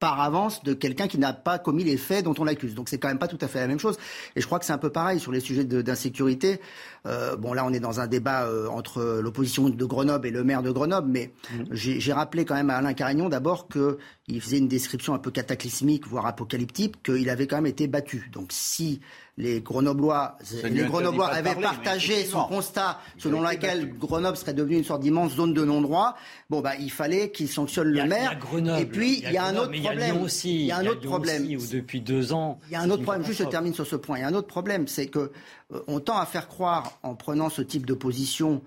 par 0.00 0.20
avance 0.20 0.62
de 0.62 0.74
quelqu'un 0.74 1.08
qui 1.08 1.18
n'a 1.18 1.32
pas 1.32 1.58
commis 1.58 1.84
les 1.84 1.96
faits 1.96 2.24
dont 2.24 2.34
on 2.38 2.44
l'accuse. 2.44 2.74
Donc 2.74 2.88
c'est 2.88 2.98
quand 2.98 3.08
même 3.08 3.18
pas 3.18 3.28
tout 3.28 3.38
à 3.40 3.48
fait 3.48 3.60
la 3.60 3.66
même 3.66 3.78
chose. 3.78 3.96
Et 4.36 4.40
je 4.40 4.46
crois 4.46 4.58
que 4.58 4.64
c'est 4.64 4.72
un 4.72 4.78
peu 4.78 4.90
pareil 4.90 5.18
sur 5.18 5.32
les 5.32 5.40
sujets 5.40 5.64
d'insécurité. 5.64 6.60
Euh, 7.06 7.36
bon 7.36 7.52
là 7.52 7.64
on 7.64 7.72
est 7.72 7.80
dans 7.80 8.00
un 8.00 8.06
débat 8.06 8.44
euh, 8.44 8.68
entre 8.68 9.20
l'opposition 9.22 9.68
de 9.68 9.84
Grenoble 9.84 10.26
et 10.26 10.30
le 10.30 10.44
maire 10.44 10.62
de 10.62 10.70
Grenoble, 10.70 11.08
mais 11.10 11.32
mmh. 11.52 11.64
j'ai 11.72 12.12
rappelé 12.12 12.44
quand 12.44 12.54
même 12.54 12.70
à 12.70 12.76
Alain 12.76 12.94
Carignon 12.94 13.28
d'abord 13.28 13.68
qu'il 13.68 14.40
faisait 14.40 14.58
une 14.58 14.68
description 14.68 15.14
un 15.14 15.18
peu 15.18 15.30
cataclysmique, 15.30 16.06
voire 16.06 16.26
apocalyptique, 16.26 17.02
qu'il 17.02 17.28
avait 17.30 17.46
quand 17.46 17.56
même 17.56 17.66
été 17.66 17.86
battu. 17.86 18.30
Donc 18.32 18.48
si 18.50 19.00
les 19.38 19.60
Grenoblois, 19.60 20.36
les 20.64 20.82
Grenoblois 20.82 21.28
avaient 21.28 21.54
partagé 21.54 22.24
son 22.24 22.42
constat 22.46 22.98
selon 23.18 23.40
lequel 23.40 23.96
Grenoble 23.96 24.36
serait 24.36 24.52
devenu 24.52 24.78
une 24.78 24.84
sorte 24.84 25.00
d'immense 25.00 25.36
zone 25.36 25.54
de 25.54 25.64
non-droit. 25.64 26.16
Bon, 26.50 26.60
bah, 26.60 26.72
il 26.78 26.90
fallait 26.90 27.30
qu'il 27.30 27.48
sanctionne 27.48 27.88
le 27.88 28.04
maire. 28.04 28.36
et 28.78 28.84
puis, 28.84 29.22
il 29.24 29.32
y 29.32 29.36
a, 29.36 29.44
un 29.44 29.56
autre 29.56 29.80
problème. 29.80 30.26
Il 30.44 30.64
y 30.66 30.72
a 30.72 30.78
un 30.78 30.86
autre 30.86 31.06
problème. 31.06 31.46
depuis 31.46 32.00
deux 32.00 32.32
ans. 32.32 32.58
Il 32.66 32.72
y 32.72 32.76
a 32.76 32.80
un 32.80 32.90
autre 32.90 33.04
problème. 33.04 33.24
Juste, 33.24 33.44
je 33.44 33.48
termine 33.48 33.74
sur 33.74 33.86
ce 33.86 33.94
point. 33.94 34.18
Il 34.18 34.22
y 34.22 34.24
a 34.24 34.28
un 34.28 34.34
autre 34.34 34.48
problème, 34.48 34.88
c'est 34.88 35.06
que 35.06 35.30
euh, 35.72 35.80
on 35.86 36.00
tend 36.00 36.18
à 36.18 36.26
faire 36.26 36.48
croire, 36.48 36.98
en 37.04 37.14
prenant 37.14 37.48
ce 37.48 37.62
type 37.62 37.86
de 37.86 37.94
position, 37.94 38.60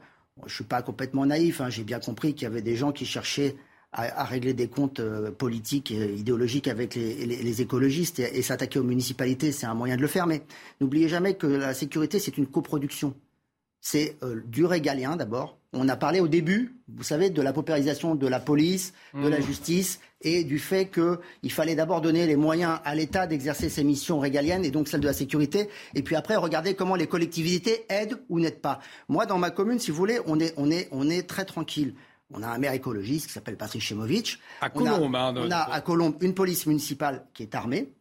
je 0.46 0.56
suis 0.56 0.64
pas 0.64 0.82
complètement 0.82 1.26
naïf. 1.26 1.60
Hein, 1.60 1.70
j'ai 1.70 1.84
bien 1.84 2.00
compris 2.00 2.34
qu'il 2.34 2.44
y 2.44 2.48
avait 2.48 2.62
des 2.62 2.78
gens 2.78 2.94
qui 2.94 3.06
cherchaient 3.06 3.58
à, 3.94 4.24
régler 4.24 4.54
des 4.54 4.68
comptes 4.68 5.02
euh, 5.02 5.32
politiques 5.32 5.92
et 5.92 6.14
idéologiques 6.14 6.68
avec 6.68 6.96
les, 6.96 7.62
écologistes 7.62 8.20
et, 8.20 8.42
s'attaquer 8.42 8.80
aux 8.80 8.84
municipalités, 8.84 9.52
c'est 9.52 9.66
un 9.66 9.74
moyen 9.74 9.98
de 9.98 10.02
le 10.02 10.08
faire. 10.08 10.28
Mais 10.28 10.44
n'oubliez 10.80 11.10
jamais 11.10 11.34
que 11.34 11.48
la 11.48 11.74
sécurité, 11.74 12.20
c'est 12.20 12.38
une 12.38 12.48
coproduction. 12.48 13.14
C'est 13.82 14.16
euh, 14.24 14.42
du 14.46 14.64
régalien 14.64 15.16
d'abord. 15.16 15.58
On 15.74 15.90
a 15.90 15.96
parlé 15.96 16.20
au 16.20 16.28
début, 16.28 16.76
vous 16.90 17.04
savez, 17.04 17.30
de 17.30 17.42
la 17.42 17.54
paupérisation 17.54 18.16
de 18.16 18.28
la 18.28 18.40
police, 18.40 18.94
de 19.14 19.28
la 19.28 19.40
mmh. 19.40 19.44
justice 19.44 20.00
et 20.22 20.44
du 20.44 20.60
fait 20.60 20.92
qu'il 20.92 21.52
fallait 21.52 21.76
d'abord 21.76 22.02
donner 22.02 22.28
les 22.28 22.36
moyens 22.36 22.80
à 22.84 22.94
l'État 22.94 23.26
d'exercer 23.26 23.70
ses 23.70 23.86
missions 23.86 24.20
régaliennes 24.20 24.66
et 24.66 24.72
donc 24.72 24.90
celles 24.90 25.00
de 25.00 25.08
la 25.08 25.14
sécurité. 25.14 25.70
Et 25.96 26.04
puis 26.04 26.16
après, 26.16 26.36
regarder 26.36 26.74
comment 26.74 26.96
les 26.96 27.08
collectivités 27.08 27.86
aident 27.90 28.18
ou 28.28 28.40
n'aident 28.40 28.60
pas. 28.62 28.80
Moi, 29.08 29.26
dans 29.26 29.38
ma 29.38 29.50
commune, 29.50 29.80
si 29.80 29.92
vous 29.92 29.98
voulez, 29.98 30.20
on 30.26 30.40
est, 30.42 30.54
on 30.58 30.70
est, 30.70 30.90
on 30.92 31.10
est 31.10 31.24
très 31.24 31.46
tranquille. 31.46 31.96
On 32.34 32.44
a 32.44 32.48
un 32.48 32.58
maire 32.58 32.74
écologiste 32.74 33.28
qui 33.28 33.34
s'appelle 33.34 33.58
Patrick 33.58 33.82
Chemovitch. 33.82 34.40
À 34.62 34.70
Colombe, 34.70 35.16
hein, 35.16 35.34
on 35.38 35.52
a, 35.52 35.58
à 35.58 35.82
Colombe 35.82 36.16
une 36.22 36.34
police 36.34 36.66
municipale 36.66 37.26
qui 37.34 37.44
est 37.44 37.56
armée. 37.56 37.94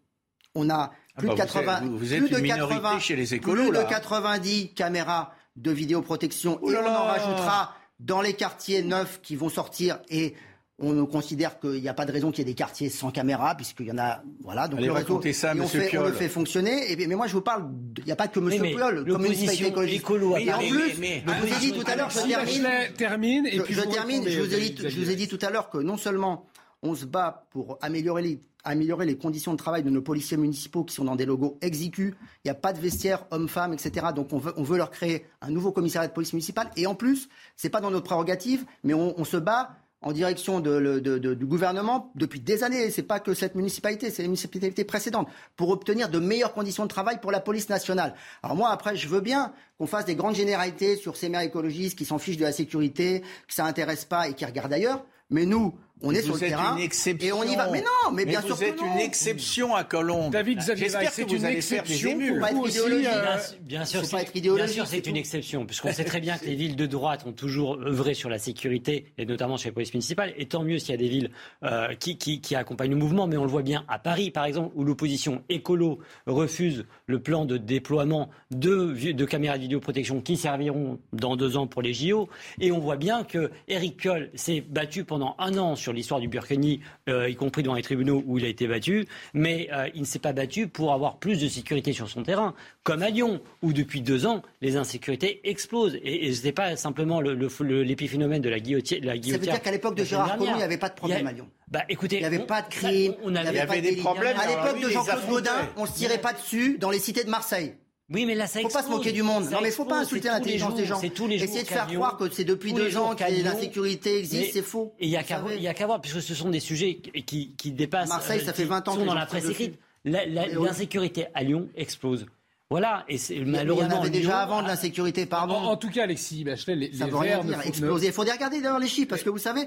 On 0.55 0.71
a 0.71 0.93
plus 1.17 1.29
de 1.29 1.35
80, 1.35 1.81
plus 1.99 2.29
de 2.29 2.41
80, 2.41 2.99
chez 2.99 3.17
les 3.17 3.35
écolos, 3.35 3.71
plus 3.71 3.79
de 3.79 3.83
90 3.83 4.75
caméras 4.75 5.35
de 5.57 5.71
vidéoprotection 5.71 6.61
et 6.67 6.77
on 6.77 6.87
en 6.87 7.05
rajoutera 7.05 7.75
dans 7.99 8.23
les 8.23 8.33
quartiers 8.35 8.83
neufs 8.83 9.21
qui 9.21 9.37
vont 9.37 9.49
sortir 9.49 9.99
et 10.09 10.35
on 10.81 11.07
considère 11.07 11.61
qu'il 11.61 11.81
n'y 11.81 11.89
a 11.89 11.95
pas 11.95 12.07
de 12.07 12.13
raison 12.13 12.31
qu'il 12.31 12.39
y 12.39 12.43
ait 12.43 12.53
des 12.53 12.55
quartiers 12.55 12.89
sans 12.89 13.11
caméra, 13.11 13.55
puisqu'il 13.55 13.87
y 13.87 13.93
en 13.93 13.99
a. 13.99 14.23
Voilà, 14.43 14.67
donc 14.67 14.81
le 14.81 14.93
réseau. 14.93 15.21
Ça, 15.33 15.53
on, 15.59 15.67
fait, 15.67 15.97
on, 15.99 16.07
le 16.07 16.13
fait 16.13 16.29
fonctionner. 16.29 16.91
Et, 16.91 17.07
mais 17.07 17.15
moi, 17.15 17.27
je 17.27 17.35
vous 17.35 17.41
parle. 17.43 17.71
Il 17.99 18.05
n'y 18.05 18.13
a 18.13 18.17
pas 18.17 18.29
que 18.29 18.41
M. 18.41 18.49
Piolle, 18.49 19.05
comme 19.07 19.23
municipalité 19.23 19.67
écologiste. 19.67 20.01
Écolo, 20.03 20.37
et 20.37 20.53
en 20.53 20.59
plus, 20.59 20.95
je 20.95 21.41
vous 21.41 21.55
ai 21.55 21.59
dit 21.61 21.73
tout 21.73 21.85
à 21.87 21.97
l'heure, 21.97 22.11
je 22.11 22.93
termine. 22.95 23.47
et 23.47 23.61
puis 23.61 23.75
je, 23.75 23.81
termine. 23.83 24.29
Je 24.29 24.41
vous, 24.41 24.55
ai 24.55 24.61
dit, 24.61 24.77
je 24.89 25.01
vous 25.01 25.11
ai 25.11 25.17
dit 25.17 25.29
tout 25.29 25.39
à 25.43 25.51
l'heure 25.51 25.71
que 25.71 25.79
non 25.79 25.97
seulement 25.97 26.47
on 26.83 26.95
se 26.95 27.05
bat 27.05 27.47
pour 27.51 27.79
améliorer 27.83 28.23
les, 28.23 28.41
améliorer 28.65 29.07
les 29.07 29.17
conditions 29.17 29.53
de 29.53 29.59
travail 29.59 29.83
de 29.83 29.91
nos 29.91 30.03
policiers 30.03 30.37
municipaux 30.37 30.85
qui 30.85 30.95
sont 30.95 31.05
dans 31.05 31.17
des 31.17 31.27
logos 31.27 31.59
exigus. 31.61 32.15
Il 32.45 32.49
n'y 32.49 32.51
a 32.51 32.55
pas 32.55 32.73
de 32.73 32.81
vestiaire 32.81 33.27
hommes-femmes, 33.31 33.75
etc. 33.75 34.07
Donc 34.15 34.33
on 34.33 34.39
veut, 34.39 34.55
on 34.57 34.63
veut 34.63 34.79
leur 34.79 34.91
créer 34.91 35.27
un 35.43 35.51
nouveau 35.51 35.73
commissariat 35.73 36.09
de 36.09 36.15
police 36.15 36.33
municipale. 36.33 36.71
Et 36.77 36.87
en 36.87 36.95
plus, 36.95 37.29
c'est 37.57 37.71
pas 37.71 37.81
dans 37.81 37.91
notre 37.91 38.07
prérogative, 38.07 38.65
mais 38.83 38.95
on, 38.95 39.19
on 39.19 39.25
se 39.25 39.37
bat 39.37 39.77
en 40.03 40.13
direction 40.13 40.61
du 40.61 41.47
gouvernement 41.47 42.11
depuis 42.15 42.41
des 42.41 42.65
années. 42.65 42.91
C'est 42.91 43.03
pas 43.03 43.21
que 43.21 43.35
cette 43.35 43.55
municipalité, 43.55 44.11
c'est 44.11 44.23
les 44.23 44.29
municipalités 44.29 44.85
précédentes 44.85 45.29
pour 45.57 45.71
obtenir 45.71 46.09
de 46.09 46.19
meilleures 46.19 46.55
conditions 46.55 46.85
de 46.85 46.89
travail 46.89 47.21
pour 47.21 47.31
la 47.31 47.41
police 47.41 47.69
nationale. 47.69 48.15
Alors 48.43 48.57
moi, 48.57 48.71
après, 48.71 48.97
je 48.97 49.09
veux 49.09 49.21
bien 49.21 49.53
qu'on 49.79 49.87
fasse 49.87 50.07
des 50.07 50.15
grandes 50.15 50.35
généralités 50.35 50.97
sur 50.97 51.17
ces 51.17 51.29
maires 51.29 51.43
écologistes 51.43 51.99
qui 51.99 52.05
s'en 52.05 52.19
fichent 52.19 52.39
de 52.39 52.45
la 52.45 52.53
sécurité, 52.53 53.21
que 53.47 53.55
ça 53.55 53.65
intéresse 53.65 54.05
pas 54.05 54.29
et 54.29 54.35
qui 54.35 54.45
regardent 54.45 54.73
ailleurs. 54.73 55.05
Mais 55.29 55.47
nous, 55.47 55.75
on 56.03 56.13
est 56.13 56.21
vous 56.21 56.27
sur 56.27 56.35
le 56.37 56.43
êtes 56.45 56.49
terrain 56.51 56.77
une 56.77 56.83
exception. 56.83 57.29
et 57.29 57.33
on 57.33 57.43
y 57.45 57.57
va. 57.57 57.69
Mais 57.71 57.81
non, 57.81 58.13
mais, 58.13 58.25
bien 58.25 58.41
sûr 58.41 58.57
vous 58.57 58.63
êtes 58.65 58.77
que 58.77 58.85
non. 58.85 58.95
une 58.95 59.01
exception 59.01 59.75
à 59.75 59.85
Colombe. 59.85 60.33
David 60.33 60.59
Xavier 60.59 60.85
J'espère 60.85 61.01
Weiss, 61.01 61.11
que 61.11 61.15
c'est 61.17 61.25
vous 61.25 61.37
une 61.37 61.45
allez 61.45 61.61
faire 61.61 61.83
des 61.83 61.93
exception 61.93 62.41
pas 62.41 64.23
être 64.23 64.37
idéologique. 64.37 64.75
Bien, 64.77 64.85
sûr, 64.85 64.87
c'est- 64.87 65.07
une 65.07 65.17
exception, 65.17 65.67
puisqu'on 65.67 65.93
sait 65.93 66.05
très 66.05 66.21
bien 66.21 66.39
que 66.39 66.45
les 66.47 66.55
villes 66.55 66.77
de 66.77 66.87
droite 66.87 67.25
ont 67.27 67.33
toujours 67.33 67.79
œuvré 67.83 68.15
sur 68.15 68.29
la 68.29 68.39
sécurité, 68.39 69.07
et 69.19 69.27
notamment 69.27 69.57
chez 69.57 69.69
la 69.69 69.73
police 69.75 69.93
municipale. 69.95 70.33
Et 70.37 70.47
tant 70.47 70.63
mieux 70.63 70.79
s'il 70.79 70.91
y 70.91 70.95
a 70.95 70.97
des 70.97 71.09
villes 71.09 71.31
euh, 71.65 71.95
qui, 71.95 72.17
qui, 72.19 72.41
qui 72.41 72.55
accompagnent 72.55 72.91
le 72.91 72.97
mouvement, 72.97 73.27
mais 73.27 73.37
on 73.37 73.45
le 73.45 73.51
voit 73.51 73.63
bien 73.63 73.85
à 73.89 73.99
Paris, 73.99 74.31
par 74.31 74.45
exemple, 74.45 74.73
où 74.75 74.85
l'opposition 74.85 75.43
écolo 75.49 75.99
refuse 76.27 76.87
le 77.07 77.21
plan 77.21 77.45
de 77.45 77.57
déploiement 77.57 78.31
de, 78.51 79.25
caméras 79.25 79.57
de 79.57 79.63
vidéoprotection 79.63 80.21
qui 80.21 80.37
serviront 80.37 80.99
dans 81.13 81.37
deux 81.37 81.57
ans 81.57 81.67
pour 81.67 81.83
les 81.83 81.93
JO. 81.95 82.29
Et 82.61 82.73
on 82.73 82.79
voit 82.79 82.97
bien 82.97 83.25
que 83.25 83.51
Eric 83.69 83.97
Piolle 83.97 84.31
s'est 84.35 84.61
battu 84.61 85.05
pendant 85.05 85.35
un 85.39 85.57
an 85.59 85.77
sur 85.77 85.90
l'histoire 85.93 86.21
du 86.21 86.29
Burkini, 86.29 86.81
euh, 87.09 87.29
y 87.29 87.35
compris 87.37 87.63
dans 87.63 87.75
les 87.75 87.83
tribunaux 87.83 88.23
où 88.27 88.39
il 88.39 88.45
a 88.45 88.49
été 88.49 88.67
battu, 88.67 89.07
mais 89.35 89.69
euh, 89.73 89.89
il 89.95 90.01
ne 90.01 90.07
s'est 90.07 90.19
pas 90.19 90.33
battu 90.33 90.69
pour 90.69 90.93
avoir 90.93 91.19
plus 91.19 91.41
de 91.41 91.49
sécurité 91.49 91.93
sur 91.93 92.09
son 92.09 92.23
terrain, 92.23 92.55
comme 92.83 93.03
à 93.03 93.11
Lyon, 93.11 93.41
où 93.63 93.73
depuis 93.73 94.01
deux 94.01 94.27
ans, 94.27 94.43
les 94.61 94.77
insécurités 94.77 95.41
explosent. 95.45 95.97
Et, 96.03 96.27
et 96.27 96.33
ce 96.33 96.45
n'est 96.45 96.53
pas 96.53 96.77
simplement 96.77 97.21
le- 97.21 97.35
le- 97.35 97.49
le- 97.61 97.83
l'épiphénomène 97.83 98.43
de 98.43 98.49
la 98.49 98.61
guillotière. 98.61 99.01
La 99.03 99.09
Ça 99.09 99.15
veut 99.15 99.21
guillotière 99.21 99.55
dire 99.55 99.63
qu'à 99.63 99.71
l'époque 99.71 99.95
de 99.97 100.05
Gérard 100.05 100.37
Collomb, 100.37 100.53
il 100.55 100.57
n'y 100.59 100.63
avait 100.63 100.77
pas 100.79 100.89
de 100.89 100.95
problème 100.95 101.25
y 101.27 101.29
à 101.29 101.33
Lyon. 101.33 101.49
Bah, 101.69 101.83
écoutez, 101.89 102.17
Il 102.17 102.21
n'y 102.21 102.25
avait 102.27 102.39
on- 102.41 102.47
pas 102.47 102.63
de 102.63 102.69
crime, 102.69 103.15
on 103.23 103.29
il 103.29 103.33
n'y 103.33 103.39
avait 103.39 103.67
pas 103.67 103.77
de 103.77 103.81
des 103.81 103.97
problèmes, 103.97 104.37
À 104.39 104.47
l'époque 104.47 104.81
de 104.83 104.89
Jean-Claude. 104.89 105.21
Gaudin, 105.29 105.69
on 105.77 105.83
ne 105.83 105.87
se 105.87 105.95
tirait 105.95 106.19
pas 106.21 106.33
dessus 106.33 106.79
dans 106.79 106.91
les 106.91 106.99
cités 106.99 107.25
de 107.25 107.31
Marseille. 107.31 107.75
Oui, 108.11 108.27
mais 108.27 108.35
là, 108.35 108.47
ça 108.47 108.61
faut 108.61 108.67
pas 108.67 108.73
se 108.73 108.79
explose. 108.79 108.99
moquer 108.99 109.13
du 109.13 109.23
monde. 109.23 109.45
Ça 109.45 109.51
non, 109.53 109.59
mais 109.63 109.69
il 109.69 109.73
faut 109.73 109.85
pas 109.85 110.01
explose, 110.01 110.19
insulter 110.19 110.29
l'intelligence 110.29 110.75
des 110.75 110.85
gens. 110.85 110.99
c'est 111.01 111.11
tous 111.11 111.29
les 111.29 111.39
jours 111.39 111.49
Essayer 111.49 111.63
de 111.63 111.69
faire 111.69 111.87
Lyon, 111.87 112.01
croire 112.01 112.17
que 112.17 112.29
c'est 112.31 112.45
depuis 112.45 112.73
deux 112.73 112.97
ans 112.97 113.15
que 113.15 113.43
l'insécurité 113.43 114.19
existe, 114.19 114.53
c'est 114.53 114.63
faux. 114.63 114.95
Et 114.99 115.07
il 115.07 115.17
a 115.17 115.23
qu'à 115.23 115.43
y 115.59 115.69
a 115.69 115.75
qu'à 115.75 115.87
voir, 115.87 116.01
puisque 116.01 116.21
ce 116.21 116.35
sont 116.35 116.51
des 116.51 116.61
sujets 116.61 116.97
qui, 116.97 117.55
dépassent. 117.67 118.09
Marseille, 118.09 118.41
ça 118.41 118.51
euh, 118.51 118.55
fait 118.55 118.65
qui 118.65 118.69
20 118.69 118.89
ans 118.89 118.95
sont 118.95 119.01
que 119.01 119.07
dans 119.07 119.15
la 119.15 119.27
presse 119.27 119.49
écrite. 119.49 119.79
L'insécurité 120.05 121.27
à 121.35 121.43
Lyon 121.43 121.69
explose. 121.77 122.27
Voilà, 122.71 123.05
et 123.09 123.19
c'est 123.19 123.35
Mais 123.35 123.41
il 123.41 123.47
y 123.47 123.49
en 123.49 123.53
malheureusement. 123.53 124.01
avait 124.01 124.11
déjà 124.11 124.29
Lyon 124.29 124.39
avant 124.39 124.63
de 124.63 124.69
l'insécurité, 124.69 125.27
pardon. 125.27 125.55
En, 125.55 125.73
en 125.73 125.77
tout 125.77 125.91
cas, 125.91 126.05
Alexis 126.05 126.45
Bachelet, 126.45 126.77
les, 126.77 126.93
Ça 126.93 127.07
les 127.07 127.11
veut 127.11 127.17
rien 127.19 127.43
dire, 127.43 127.61
exploser. 127.63 128.07
Il 128.07 128.13
faudrait 128.13 128.35
regarder 128.35 128.61
d'ailleurs 128.61 128.79
les 128.79 128.87
chiffres, 128.87 129.09
parce 129.09 129.25
que 129.25 129.31
vous 129.31 129.39
savez, 129.39 129.63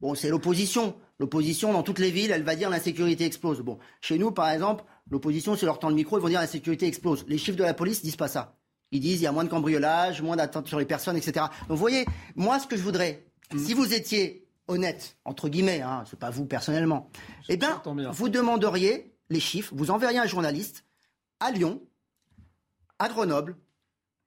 bon, 0.00 0.14
c'est 0.14 0.28
l'opposition. 0.28 0.94
L'opposition, 1.18 1.72
dans 1.72 1.82
toutes 1.82 1.98
les 1.98 2.12
villes, 2.12 2.30
elle 2.30 2.44
va 2.44 2.54
dire 2.54 2.70
l'insécurité 2.70 3.24
explose. 3.24 3.60
Bon, 3.60 3.78
chez 4.00 4.16
nous, 4.16 4.30
par 4.30 4.48
exemple, 4.48 4.84
l'opposition, 5.10 5.56
c'est 5.56 5.66
leur 5.66 5.78
temps 5.78 5.88
le 5.88 5.94
micro, 5.94 6.18
ils 6.18 6.22
vont 6.22 6.28
dire 6.28 6.40
l'insécurité 6.40 6.86
explose. 6.86 7.24
Les 7.28 7.38
chiffres 7.38 7.58
de 7.58 7.64
la 7.64 7.74
police 7.74 8.02
disent 8.02 8.16
pas 8.16 8.28
ça. 8.28 8.56
Ils 8.92 9.00
disent 9.00 9.20
il 9.20 9.24
y 9.24 9.26
a 9.26 9.32
moins 9.32 9.44
de 9.44 9.48
cambriolage, 9.48 10.22
moins 10.22 10.36
d'attentes 10.36 10.66
sur 10.66 10.78
les 10.78 10.84
personnes, 10.84 11.16
etc. 11.16 11.46
Donc, 11.68 11.70
vous 11.70 11.76
voyez, 11.76 12.06
moi, 12.34 12.58
ce 12.58 12.66
que 12.66 12.76
je 12.76 12.82
voudrais, 12.82 13.24
si 13.56 13.74
vous 13.74 13.94
étiez 13.94 14.46
honnête, 14.68 15.16
entre 15.24 15.48
guillemets, 15.48 15.82
hein, 15.82 16.04
c'est 16.08 16.18
pas 16.18 16.30
vous 16.30 16.46
personnellement, 16.46 17.10
eh 17.48 17.56
bien, 17.56 17.82
bien. 17.84 18.10
vous 18.10 18.28
demanderiez 18.28 19.12
les 19.28 19.40
chiffres, 19.40 19.72
vous 19.76 19.90
enverriez 19.90 20.18
un 20.18 20.26
journaliste 20.26 20.84
à 21.40 21.50
Lyon, 21.50 21.80
à 22.98 23.08
Grenoble, 23.08 23.56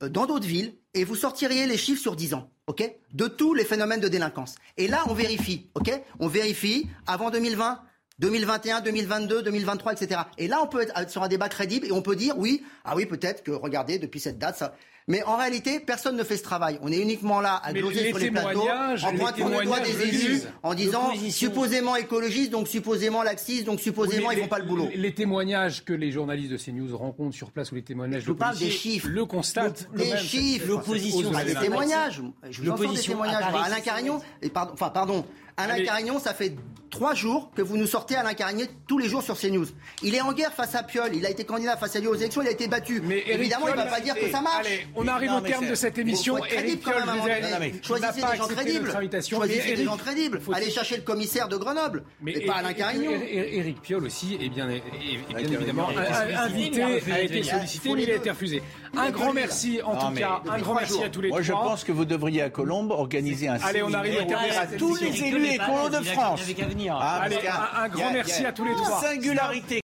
euh, 0.01 0.09
dans 0.09 0.25
d'autres 0.25 0.47
villes, 0.47 0.75
et 0.93 1.03
vous 1.03 1.15
sortiriez 1.15 1.67
les 1.67 1.77
chiffres 1.77 2.01
sur 2.01 2.15
10 2.15 2.33
ans, 2.33 2.49
ok? 2.67 2.83
De 3.13 3.27
tous 3.27 3.53
les 3.53 3.65
phénomènes 3.65 3.99
de 3.99 4.07
délinquance. 4.07 4.55
Et 4.77 4.87
là, 4.87 5.03
on 5.07 5.13
vérifie, 5.13 5.69
ok? 5.75 5.91
On 6.19 6.27
vérifie 6.27 6.87
avant 7.07 7.31
2020, 7.31 7.81
2021, 8.19 8.81
2022, 8.81 9.41
2023, 9.43 9.93
etc. 9.93 10.21
Et 10.37 10.47
là, 10.47 10.59
on 10.63 10.67
peut 10.67 10.81
être 10.81 11.09
sur 11.09 11.23
un 11.23 11.27
débat 11.27 11.49
crédible 11.49 11.87
et 11.87 11.91
on 11.91 12.01
peut 12.01 12.15
dire, 12.15 12.35
oui, 12.37 12.63
ah 12.85 12.95
oui, 12.95 13.05
peut-être 13.05 13.43
que, 13.43 13.51
regardez, 13.51 13.99
depuis 13.99 14.19
cette 14.19 14.37
date, 14.37 14.57
ça... 14.57 14.75
Mais 15.09 15.21
en 15.23 15.35
réalité, 15.35 15.81
personne 15.81 16.15
ne 16.15 16.23
fait 16.23 16.37
ce 16.37 16.43
travail. 16.43 16.79
On 16.81 16.89
est 16.89 16.97
uniquement 16.97 17.41
là 17.41 17.59
à 17.61 17.73
gloser 17.73 18.03
les 18.03 18.09
sur 18.11 18.19
les 18.19 18.31
plateaux, 18.31 18.61
témoignages- 18.61 19.03
en 19.03 19.11
les 19.11 19.17
pointant 19.17 19.49
le 19.49 19.65
doigt 19.65 19.79
des 19.81 20.01
élus, 20.01 20.41
en 20.61 20.73
disant 20.73 21.11
supposément 21.29 21.97
écologistes, 21.97 22.51
donc 22.51 22.69
supposément 22.69 23.21
laxistes, 23.21 23.65
donc 23.65 23.81
supposément 23.81 24.29
Oui, 24.29 24.35
ils 24.35 24.37
mais 24.37 24.43
font 24.43 24.47
pas 24.47 24.59
le 24.59 24.65
boulot. 24.65 24.87
Les, 24.91 24.95
les 24.97 25.13
témoignages 25.13 25.83
que 25.83 25.91
les 25.91 26.09
journalistes 26.09 26.51
de 26.53 26.57
CNews 26.57 26.95
rencontrent 26.95 27.35
sur 27.35 27.51
place 27.51 27.73
ou 27.73 27.75
les 27.75 27.83
témoignages 27.83 28.21
Je 28.23 28.29
de 28.29 28.33
parle 28.37 28.57
des 28.57 28.69
chiffres. 28.69 29.09
le 29.09 29.25
constatent. 29.25 29.89
Des 29.93 30.07
même, 30.07 30.17
chiffres. 30.19 30.67
L'opposition, 30.69 31.31
Ah, 31.35 31.43
des 31.43 31.55
témoignages. 31.55 32.21
Je 32.49 32.57
vous 32.59 32.61
des 32.63 32.67
L'opposition 32.69 33.21
à 33.21 33.25
témoignages. 33.27 33.51
Paris, 33.51 33.63
Alain 33.65 33.81
Carignon, 33.81 34.21
et 34.41 34.49
pardon, 34.49 34.71
enfin 34.73 34.89
pardon, 34.89 35.25
Alain 35.57 35.75
Allez. 35.75 35.85
Carignon, 35.85 36.19
ça 36.19 36.33
fait 36.33 36.55
trois 36.89 37.15
jours 37.15 37.49
que 37.55 37.61
vous 37.63 37.75
nous 37.75 37.87
sortez 37.87 38.15
Alain 38.15 38.35
Carignon 38.35 38.65
tous 38.87 38.99
les 38.99 39.07
jours 39.09 39.23
sur 39.23 39.35
CNews. 39.35 39.65
Il 40.03 40.13
est 40.13 40.21
en 40.21 40.31
guerre 40.31 40.53
face 40.53 40.75
à 40.75 40.83
Piolle. 40.83 41.11
Il 41.15 41.25
a 41.25 41.29
été 41.31 41.43
candidat 41.43 41.75
face 41.75 41.95
à 41.95 41.99
lui 41.99 42.07
aux 42.07 42.13
élections. 42.15 42.41
Il 42.43 42.47
a 42.47 42.51
été 42.51 42.67
battu. 42.67 43.01
Mais 43.03 43.23
Évidemment, 43.27 43.67
il 43.67 43.73
Piolle, 43.73 43.85
va 43.85 43.91
pas 43.91 43.99
dire 43.99 44.13
que 44.15 44.29
ça 44.29 44.41
marche. 44.41 44.67
Allez, 44.67 44.87
on 44.95 45.07
arrive 45.07 45.31
Non, 45.31 45.37
au 45.37 45.41
terme 45.41 45.67
de 45.67 45.73
cette 45.75 45.97
émission. 45.97 46.37
Éric 46.37 46.49
crédible 46.51 46.81
quand 46.83 46.91
Piolle 46.91 47.59
même, 47.59 47.73
Choisissez 47.83 48.21
pas 48.21 48.31
des 48.31 48.37
gens 48.37 48.47
crédibles. 48.47 48.91
Choisissez 49.27 49.75
des 49.75 49.83
gens 49.85 49.97
crédibles. 49.97 50.41
Allez 50.53 50.69
chercher 50.69 50.97
le 50.97 51.01
commissaire 51.01 51.47
de 51.47 51.57
Grenoble. 51.57 52.03
Mais, 52.21 52.39
pas 52.41 52.53
Alain 52.57 52.73
Carignon. 52.73 53.11
Éric 53.11 53.81
Piolle 53.81 54.05
aussi, 54.05 54.37
et 54.39 54.49
bien, 54.49 54.69
et- 54.69 54.83
et 55.31 55.43
bien 55.43 55.51
évidemment, 55.59 55.89
invité, 55.89 56.83
a 56.83 57.21
été 57.21 57.41
sollicité, 57.43 57.89
mais 57.95 58.03
il 58.03 58.11
a 58.11 58.15
été 58.15 58.29
refusé. 58.29 58.61
Un 58.95 59.07
est 59.07 59.11
grand 59.11 59.33
merci, 59.33 59.81
en 59.83 59.95
tout 59.95 60.15
cas, 60.15 60.41
un 60.47 60.59
grand 60.59 60.61
trois 60.61 60.75
merci 60.81 61.03
à 61.03 61.09
tous 61.09 61.21
les 61.21 61.29
Moi, 61.29 61.41
je 61.41 61.51
trois. 61.51 61.63
pense 61.63 61.83
que 61.83 61.91
vous 61.91 62.05
devriez 62.05 62.43
à 62.43 62.49
Colombe 62.51 62.91
organiser 62.91 63.47
un 63.47 63.55
Allez, 63.55 63.81
on 63.81 63.91
arrive 63.93 64.15
au 64.15 64.19
séminaire 64.19 64.59
à 64.61 64.67
tous 64.67 64.95
les 64.97 65.23
élus 65.23 65.42
Écolos 65.49 65.89
pas- 65.89 65.99
de 65.99 66.03
France. 66.03 66.39
il 66.41 66.43
avait 66.43 66.53
qu'à 66.53 66.65
venir. 66.67 66.97
Ah, 66.99 67.21
Allez, 67.23 67.37
un- 67.47 67.83
un 67.83 67.87
grand 67.89 68.07
a 68.07 68.11
merci 68.11 68.45
à 68.45 68.51
tous 68.51 68.65
les 68.65 68.73
trois. 68.75 69.01
Singularité 69.01 69.81